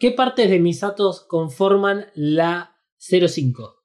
¿Qué 0.00 0.12
partes 0.12 0.48
de 0.48 0.58
Misatos 0.58 1.26
conforman 1.28 2.06
la 2.14 2.74
05? 2.96 3.76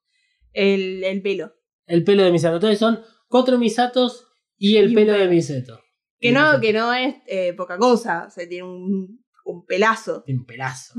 El, 0.54 1.04
el 1.04 1.22
pelo. 1.22 1.52
El 1.86 2.06
pelo 2.06 2.24
de 2.24 2.32
Misato. 2.32 2.56
Entonces 2.56 2.80
son 2.80 3.02
cuatro 3.28 3.58
Misatos 3.58 4.26
y 4.58 4.78
el 4.78 4.94
Y 4.94 4.96
pelo 4.96 5.12
de. 5.12 5.28
Misato. 5.28 5.78
Que 6.18 6.32
no, 6.32 6.40
Misato. 6.40 6.62
que 6.62 6.72
no 6.74 6.94
es 6.94 7.16
eh, 7.28 7.54
poca 7.54 7.78
cosa. 7.78 8.28
O 8.28 8.32
sea, 8.32 8.48
tiene 8.48 8.64
un, 8.64 9.26
un 9.44 9.66
pelazo. 9.66 10.24
Tiene 10.24 10.40
un 10.40 10.46
pelazo. 10.46 10.94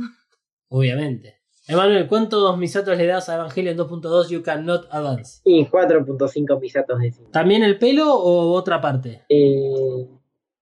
Obviamente. 0.68 1.40
Emanuel, 1.66 2.06
¿cuántos 2.08 2.58
Misatos 2.58 2.98
le 2.98 3.06
das 3.06 3.30
a 3.30 3.36
Evangelion 3.36 3.74
2.2 3.78 4.28
You 4.28 4.42
Cannot 4.42 4.86
Advance? 4.90 5.40
Y 5.46 5.64
4.5 5.64 6.60
pisatos 6.60 7.00
de 7.00 7.10
cine. 7.10 7.28
¿También 7.32 7.62
el 7.62 7.78
pelo 7.78 8.14
o 8.14 8.52
otra 8.52 8.82
parte? 8.82 9.24
Eh, 9.30 10.06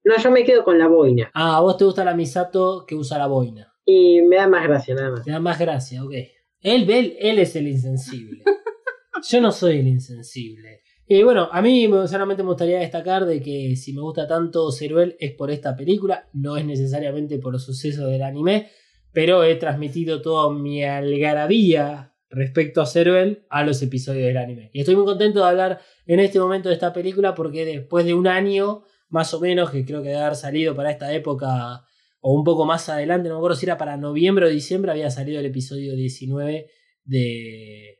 no, 0.04 0.16
yo 0.16 0.30
me 0.30 0.44
quedo 0.44 0.62
con 0.62 0.78
la 0.78 0.86
boina. 0.86 1.28
Ah, 1.34 1.56
a 1.56 1.60
vos 1.60 1.76
te 1.76 1.84
gusta 1.84 2.04
la 2.04 2.14
Misato 2.14 2.84
que 2.86 2.94
usa 2.94 3.18
la 3.18 3.26
boina. 3.26 3.73
Y 3.84 4.22
me 4.22 4.36
da 4.36 4.48
más 4.48 4.64
gracia 4.66 4.94
nada 4.94 5.10
más. 5.10 5.24
Te 5.24 5.30
da 5.30 5.40
más 5.40 5.58
gracia, 5.58 6.02
ok. 6.04 6.12
Él, 6.60 6.88
él, 6.90 7.16
él 7.18 7.38
es 7.38 7.54
el 7.56 7.68
insensible. 7.68 8.42
Yo 9.28 9.40
no 9.40 9.52
soy 9.52 9.78
el 9.78 9.88
insensible. 9.88 10.80
Y 11.06 11.22
bueno, 11.22 11.48
a 11.52 11.60
mí 11.60 11.86
solamente 12.08 12.42
me 12.42 12.48
gustaría 12.48 12.78
destacar 12.78 13.26
de 13.26 13.42
que 13.42 13.76
si 13.76 13.92
me 13.92 14.00
gusta 14.00 14.26
tanto 14.26 14.72
Ceruel 14.72 15.16
es 15.20 15.32
por 15.32 15.50
esta 15.50 15.76
película, 15.76 16.28
no 16.32 16.56
es 16.56 16.64
necesariamente 16.64 17.38
por 17.38 17.52
los 17.52 17.64
sucesos 17.64 18.10
del 18.10 18.22
anime, 18.22 18.70
pero 19.12 19.44
he 19.44 19.56
transmitido 19.56 20.22
toda 20.22 20.52
mi 20.52 20.82
algarabía 20.82 22.14
respecto 22.30 22.80
a 22.80 22.86
Ceruel 22.86 23.44
a 23.50 23.64
los 23.64 23.82
episodios 23.82 24.26
del 24.26 24.38
anime. 24.38 24.70
Y 24.72 24.80
estoy 24.80 24.96
muy 24.96 25.04
contento 25.04 25.40
de 25.40 25.46
hablar 25.46 25.80
en 26.06 26.20
este 26.20 26.40
momento 26.40 26.70
de 26.70 26.74
esta 26.74 26.94
película 26.94 27.34
porque 27.34 27.66
después 27.66 28.06
de 28.06 28.14
un 28.14 28.26
año, 28.26 28.84
más 29.10 29.34
o 29.34 29.40
menos, 29.40 29.70
que 29.70 29.84
creo 29.84 30.02
que 30.02 30.08
debe 30.08 30.22
haber 30.22 30.36
salido 30.36 30.74
para 30.74 30.90
esta 30.90 31.12
época 31.12 31.84
o 32.26 32.32
un 32.32 32.42
poco 32.42 32.64
más 32.64 32.88
adelante, 32.88 33.28
no 33.28 33.34
me 33.34 33.38
acuerdo 33.40 33.54
si 33.56 33.66
era 33.66 33.76
para 33.76 33.98
noviembre 33.98 34.46
o 34.46 34.48
diciembre, 34.48 34.90
había 34.90 35.10
salido 35.10 35.40
el 35.40 35.46
episodio 35.46 35.94
19 35.94 36.70
de... 37.04 37.98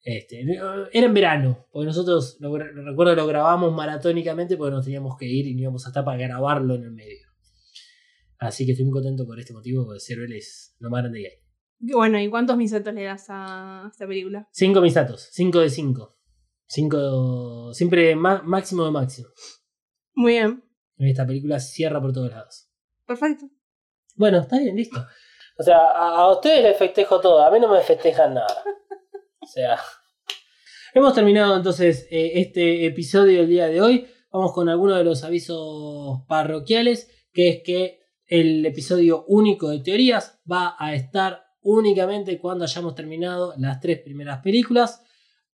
Este, 0.00 0.40
era 0.40 0.88
en 0.90 1.12
verano, 1.12 1.66
porque 1.70 1.84
nosotros, 1.84 2.38
lo, 2.40 2.56
recuerdo, 2.56 3.14
lo 3.14 3.26
grabamos 3.26 3.74
maratónicamente 3.74 4.56
porque 4.56 4.70
nos 4.74 4.86
teníamos 4.86 5.18
que 5.18 5.26
ir 5.26 5.46
y 5.46 5.54
no 5.54 5.60
íbamos 5.60 5.84
a 5.84 5.90
estar 5.90 6.02
para 6.02 6.16
grabarlo 6.16 6.76
en 6.76 6.84
el 6.84 6.92
medio. 6.92 7.28
Así 8.38 8.64
que 8.64 8.72
estoy 8.72 8.86
muy 8.86 8.94
contento 8.94 9.26
por 9.26 9.38
este 9.38 9.52
motivo, 9.52 9.84
porque 9.84 10.00
Ceruel 10.00 10.32
es 10.32 10.74
lo 10.78 10.88
más 10.88 11.02
grande 11.02 11.20
que 11.20 11.26
hay. 11.26 11.92
Bueno, 11.92 12.18
¿y 12.18 12.30
cuántos 12.30 12.56
misatos 12.56 12.94
le 12.94 13.02
das 13.04 13.26
a 13.28 13.88
esta 13.92 14.06
película? 14.06 14.48
5 14.52 14.80
misatos, 14.80 15.28
5 15.32 15.60
de 15.60 15.68
5. 15.68 16.16
5, 16.68 17.74
siempre 17.74 18.16
má- 18.16 18.42
máximo 18.42 18.86
de 18.86 18.92
máximo. 18.92 19.28
Muy 20.14 20.32
bien. 20.32 20.64
Esta 20.96 21.26
película 21.26 21.60
cierra 21.60 22.00
por 22.00 22.14
todos 22.14 22.30
lados. 22.30 22.70
Perfecto. 23.06 23.46
Bueno, 24.18 24.40
está 24.40 24.58
bien, 24.58 24.74
listo. 24.74 25.06
O 25.56 25.62
sea, 25.62 25.78
a, 25.78 26.30
ustedes 26.32 26.62
les 26.62 26.76
festejo 26.76 27.20
todo, 27.20 27.40
a 27.40 27.50
mí 27.52 27.60
no 27.60 27.68
me 27.68 27.80
festejan 27.80 28.34
nada. 28.34 28.62
O 29.40 29.46
sea. 29.46 29.78
Hemos 30.92 31.14
terminado 31.14 31.56
entonces 31.56 32.08
eh, 32.10 32.32
este 32.34 32.84
episodio 32.84 33.38
del 33.38 33.48
día 33.48 33.66
de 33.68 33.80
hoy. 33.80 34.08
Vamos 34.32 34.52
con 34.52 34.68
algunos 34.68 34.98
de 34.98 35.04
los 35.04 35.22
avisos 35.22 36.22
parroquiales, 36.26 37.08
que 37.32 37.48
es 37.48 37.62
que 37.64 38.00
el 38.26 38.66
episodio 38.66 39.24
único 39.28 39.68
de 39.68 39.80
teorías 39.80 40.40
va 40.50 40.74
a 40.78 40.94
estar 40.94 41.44
únicamente 41.62 42.38
cuando 42.38 42.64
hayamos 42.64 42.94
terminado 42.94 43.54
las 43.56 43.80
tres 43.80 44.00
primeras 44.00 44.40
películas. 44.42 45.02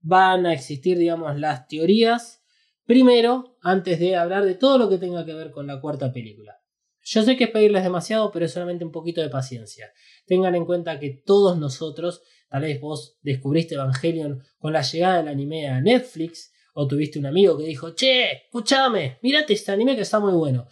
Van 0.01 0.47
a 0.47 0.55
existir, 0.55 0.97
digamos, 0.97 1.39
las 1.39 1.69
teorías 1.69 2.43
primero 2.87 3.59
antes 3.61 4.01
de 4.01 4.17
hablar 4.17 4.45
de 4.45 4.55
todo 4.55 4.79
lo 4.79 4.89
que 4.89 4.99
tenga 4.99 5.25
que 5.27 5.35
ver 5.35 5.51
con 5.51 5.67
la 5.67 5.81
cuarta 5.81 6.13
película. 6.13 6.64
Yo 7.07 7.23
sé 7.23 7.37
que 7.37 7.45
es 7.45 7.51
pedirles 7.51 7.83
demasiado, 7.85 8.31
pero 8.33 8.47
es 8.47 8.53
solamente 8.53 8.85
un 8.85 8.91
poquito 8.93 9.21
de 9.21 9.29
paciencia. 9.29 9.93
Tengan 10.27 10.55
en 10.55 10.65
cuenta 10.65 10.99
que 10.99 11.23
todos 11.25 11.59
nosotros, 11.59 12.23
tal 12.49 12.63
vez 12.63 12.81
vos 12.81 13.19
descubriste 13.23 13.75
Evangelion 13.75 14.43
con 14.59 14.73
la 14.73 14.81
llegada 14.83 15.19
del 15.19 15.29
anime 15.29 15.69
a 15.69 15.81
Netflix, 15.81 16.53
o 16.73 16.89
tuviste 16.89 17.19
un 17.19 17.27
amigo 17.27 17.57
que 17.59 17.65
dijo, 17.65 17.95
che, 17.95 18.33
escúchame, 18.47 19.19
mirate 19.23 19.53
este 19.53 19.71
anime 19.71 19.95
que 19.95 20.03
está 20.03 20.19
muy 20.19 20.33
bueno. 20.33 20.67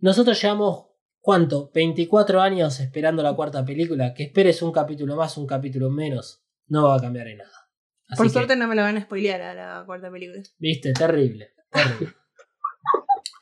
Nosotros 0.00 0.40
llevamos, 0.40 0.86
¿cuánto? 1.18 1.70
24 1.74 2.40
años 2.40 2.78
esperando 2.78 3.22
la 3.22 3.34
cuarta 3.34 3.64
película. 3.64 4.14
Que 4.14 4.24
esperes 4.24 4.62
un 4.62 4.70
capítulo 4.70 5.16
más, 5.16 5.36
un 5.38 5.46
capítulo 5.46 5.90
menos, 5.90 6.44
no 6.66 6.84
va 6.88 6.96
a 6.96 7.00
cambiar 7.00 7.26
en 7.28 7.38
nada. 7.38 7.50
Así 8.06 8.18
Por 8.18 8.26
que- 8.26 8.32
suerte 8.32 8.54
no 8.56 8.68
me 8.68 8.74
la 8.76 8.82
van 8.82 8.96
a 8.98 9.00
spoilear 9.02 9.40
a 9.42 9.54
la 9.54 9.82
cuarta 9.86 10.10
película. 10.10 10.42
Viste, 10.58 10.92
terrible, 10.92 11.50
terrible. 11.72 12.12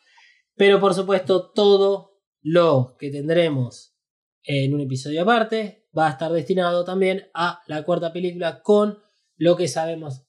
Pero 0.57 0.81
por 0.81 0.95
supuesto, 0.95 1.51
todo 1.51 2.19
lo 2.43 2.97
que 2.99 3.11
tendremos 3.11 3.95
en 4.43 4.75
un 4.75 4.81
episodio 4.81 5.23
aparte 5.23 5.87
va 5.97 6.09
a 6.09 6.11
estar 6.13 6.33
destinado 6.33 6.85
también 6.85 7.29
a 7.35 7.61
la 7.67 7.83
cuarta 7.85 8.13
película 8.13 8.63
con 8.63 8.99
lo 9.37 9.57
que 9.57 9.69
sabemos. 9.69 10.23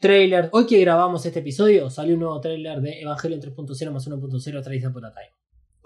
Trailer. 0.00 0.50
Hoy 0.52 0.66
que 0.66 0.78
grabamos 0.80 1.24
este 1.24 1.38
episodio, 1.40 1.88
salió 1.90 2.14
un 2.14 2.20
nuevo 2.20 2.40
trailer 2.40 2.80
de 2.80 3.00
Evangelion 3.00 3.40
3.0 3.40 3.90
más 3.90 4.06
1.0 4.06 4.62
Tradition 4.62 4.92
por 4.92 5.04
a 5.06 5.10
Time. 5.12 5.30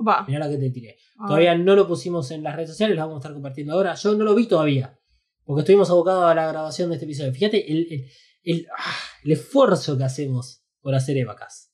Va. 0.06 0.24
Mirá 0.26 0.40
la 0.40 0.48
que 0.48 0.56
te 0.56 0.70
tiré. 0.70 0.96
Todavía 1.26 1.54
no 1.56 1.76
lo 1.76 1.86
pusimos 1.86 2.30
en 2.32 2.42
las 2.42 2.56
redes 2.56 2.70
sociales, 2.70 2.96
lo 2.96 3.02
vamos 3.02 3.16
a 3.16 3.18
estar 3.20 3.32
compartiendo 3.32 3.74
ahora. 3.74 3.94
Yo 3.94 4.14
no 4.14 4.24
lo 4.24 4.34
vi 4.34 4.46
todavía, 4.48 4.98
porque 5.44 5.60
estuvimos 5.60 5.90
abocados 5.90 6.24
a 6.24 6.34
la 6.34 6.48
grabación 6.48 6.88
de 6.88 6.96
este 6.96 7.04
episodio. 7.04 7.32
Fíjate 7.32 7.70
el, 7.70 7.86
el- 7.90 8.06
el- 8.42 8.66
ah, 8.76 8.94
el 9.22 9.32
esfuerzo 9.32 9.96
que 9.96 10.04
hacemos 10.04 10.64
por 10.80 10.94
hacer 10.94 11.16
Evacas. 11.18 11.69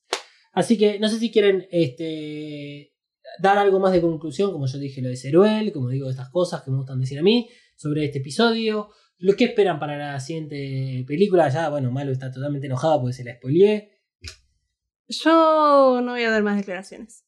Así 0.57 0.75
que 0.75 0.99
no 0.99 1.07
sé 1.07 1.19
si 1.19 1.31
quieren 1.31 1.67
este, 1.69 2.91
dar 3.39 3.59
algo 3.59 3.79
más 3.79 3.91
de 3.91 4.01
conclusión, 4.01 4.51
como 4.51 4.65
yo 4.65 4.79
dije 4.79 5.03
lo 5.03 5.09
de 5.09 5.15
Ceruel, 5.15 5.71
como 5.71 5.89
digo 5.89 6.09
estas 6.09 6.31
cosas 6.31 6.63
que 6.63 6.71
me 6.71 6.77
gustan 6.77 6.99
decir 6.99 7.19
a 7.19 7.21
mí, 7.21 7.47
sobre 7.75 8.05
este 8.05 8.17
episodio. 8.17 8.89
Lo 9.19 9.35
que 9.35 9.45
esperan 9.45 9.79
para 9.79 9.97
la 9.97 10.19
siguiente 10.19 11.05
película. 11.07 11.47
Ya, 11.49 11.69
bueno, 11.69 11.91
Malo 11.91 12.11
está 12.11 12.31
totalmente 12.31 12.65
enojada 12.65 12.99
porque 12.99 13.13
se 13.13 13.23
la 13.23 13.35
spoileé. 13.35 14.01
Yo 15.07 16.01
no 16.03 16.13
voy 16.13 16.23
a 16.23 16.31
dar 16.31 16.41
más 16.41 16.57
declaraciones. 16.57 17.23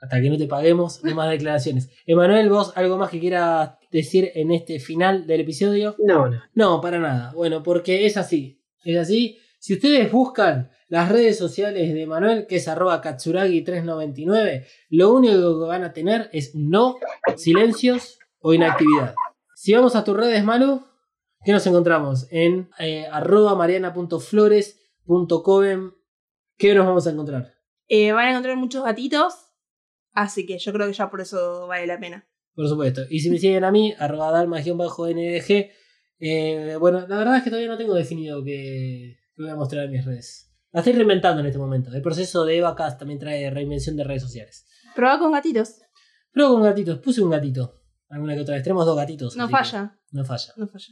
Hasta 0.00 0.20
que 0.20 0.28
no 0.28 0.36
te 0.36 0.48
paguemos, 0.48 1.04
no 1.04 1.14
más 1.14 1.30
declaraciones. 1.30 1.90
Emanuel, 2.06 2.48
vos, 2.48 2.72
¿algo 2.74 2.98
más 2.98 3.10
que 3.10 3.20
quieras 3.20 3.74
decir 3.92 4.32
en 4.34 4.50
este 4.50 4.80
final 4.80 5.28
del 5.28 5.42
episodio? 5.42 5.94
No, 6.00 6.28
no. 6.28 6.42
No, 6.54 6.80
para 6.80 6.98
nada. 6.98 7.32
Bueno, 7.34 7.62
porque 7.62 8.04
es 8.04 8.16
así. 8.16 8.60
Es 8.84 8.98
así. 8.98 9.38
Si 9.60 9.74
ustedes 9.74 10.10
buscan 10.10 10.72
las 10.92 11.08
redes 11.08 11.38
sociales 11.38 11.94
de 11.94 12.06
Manuel, 12.06 12.46
que 12.46 12.56
es 12.56 12.68
arroba 12.68 13.00
katsuragi399, 13.00 14.66
lo 14.90 15.14
único 15.14 15.58
que 15.58 15.66
van 15.66 15.84
a 15.84 15.94
tener 15.94 16.28
es 16.34 16.54
no, 16.54 16.96
silencios 17.34 18.18
o 18.40 18.52
inactividad. 18.52 19.14
Si 19.54 19.72
vamos 19.72 19.96
a 19.96 20.04
tus 20.04 20.14
redes, 20.14 20.44
Malu, 20.44 20.84
¿qué 21.46 21.52
nos 21.52 21.66
encontramos? 21.66 22.26
En 22.30 22.68
eh, 22.78 23.06
arroba 23.10 23.54
mariana.flores.coven. 23.54 25.94
¿Qué 26.58 26.74
nos 26.74 26.86
vamos 26.86 27.06
a 27.06 27.10
encontrar? 27.10 27.54
Eh, 27.88 28.12
van 28.12 28.26
a 28.26 28.30
encontrar 28.32 28.58
muchos 28.58 28.84
gatitos, 28.84 29.32
así 30.12 30.44
que 30.44 30.58
yo 30.58 30.74
creo 30.74 30.88
que 30.88 30.92
ya 30.92 31.08
por 31.08 31.22
eso 31.22 31.68
vale 31.68 31.86
la 31.86 31.98
pena. 31.98 32.28
Por 32.54 32.68
supuesto. 32.68 33.00
Y 33.08 33.20
si 33.20 33.30
me 33.30 33.38
siguen 33.38 33.64
a 33.64 33.72
mí, 33.72 33.94
arroba 33.98 34.30
dalma-ndg. 34.30 35.70
eh, 36.18 36.76
bueno, 36.78 37.06
la 37.08 37.16
verdad 37.16 37.38
es 37.38 37.44
que 37.44 37.48
todavía 37.48 37.70
no 37.70 37.78
tengo 37.78 37.94
definido 37.94 38.44
qué, 38.44 39.16
qué 39.34 39.42
voy 39.42 39.50
a 39.50 39.56
mostrar 39.56 39.86
en 39.86 39.92
mis 39.92 40.04
redes. 40.04 40.51
La 40.72 40.80
estoy 40.80 40.94
reinventando 40.94 41.40
en 41.40 41.46
este 41.46 41.58
momento. 41.58 41.92
El 41.92 42.00
proceso 42.00 42.46
de 42.46 42.56
EvaCast 42.56 42.98
también 42.98 43.18
trae 43.18 43.50
reinvención 43.50 43.94
de 43.94 44.04
redes 44.04 44.22
sociales. 44.22 44.66
Probá 44.96 45.18
con 45.18 45.32
gatitos. 45.32 45.76
Pero 46.32 46.48
con 46.48 46.62
gatitos, 46.62 46.98
puse 46.98 47.20
un 47.20 47.30
gatito. 47.30 47.82
Alguna 48.08 48.34
que 48.34 48.40
otra 48.40 48.54
vez. 48.54 48.64
Tenemos 48.64 48.86
dos 48.86 48.96
gatitos. 48.96 49.36
No 49.36 49.50
falla. 49.50 49.98
No 50.12 50.24
falla. 50.24 50.54
No 50.56 50.66
falla. 50.66 50.86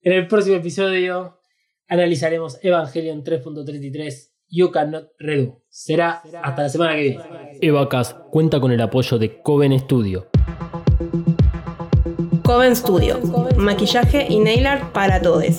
En 0.00 0.12
el 0.14 0.26
próximo 0.26 0.56
episodio 0.56 1.40
analizaremos 1.86 2.58
Evangelion 2.62 3.22
3.33 3.22 4.30
You 4.48 4.70
Cannot 4.70 5.08
Redo. 5.18 5.62
Será 5.68 6.22
hasta 6.42 6.62
la 6.62 6.68
semana 6.70 6.94
que 6.94 7.02
viene. 7.02 7.24
EvaCast 7.60 8.18
cuenta 8.30 8.58
con 8.58 8.72
el 8.72 8.80
apoyo 8.80 9.18
de 9.18 9.42
Coven 9.42 9.78
Studio. 9.78 10.28
Coven 12.42 12.74
Studio. 12.74 13.20
Maquillaje 13.56 14.26
y 14.30 14.38
nail 14.38 14.66
art 14.66 14.92
para 14.92 15.20
todos. 15.20 15.58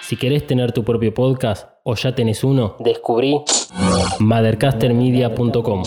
Si 0.03 0.19
querés 0.19 0.47
tener 0.47 0.73
tu 0.73 0.85
propio 0.85 1.15
podcast 1.15 1.69
o 1.83 1.95
ya 1.95 2.15
tenés 2.15 2.45
uno, 2.45 2.77
descubrí 2.79 3.41
mothercastermedia.com. 4.19 5.85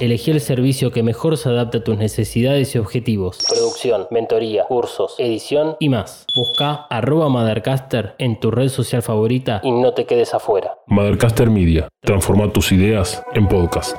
Elegí 0.00 0.30
el 0.30 0.40
servicio 0.40 0.90
que 0.90 1.02
mejor 1.02 1.36
se 1.36 1.48
adapta 1.48 1.78
a 1.78 1.84
tus 1.84 1.96
necesidades 1.96 2.74
y 2.74 2.78
objetivos. 2.78 3.38
Producción, 3.48 4.06
mentoría, 4.10 4.64
cursos, 4.64 5.14
edición 5.18 5.76
y 5.78 5.88
más. 5.88 6.26
Busca 6.34 6.86
arroba 6.90 7.28
Mothercaster 7.28 8.14
en 8.18 8.40
tu 8.40 8.50
red 8.50 8.68
social 8.68 9.02
favorita 9.02 9.60
y 9.62 9.70
no 9.70 9.94
te 9.94 10.04
quedes 10.06 10.34
afuera. 10.34 10.78
Mothercaster 10.86 11.50
Media. 11.50 11.88
Transforma 12.00 12.52
tus 12.52 12.72
ideas 12.72 13.22
en 13.34 13.48
podcast. 13.48 13.96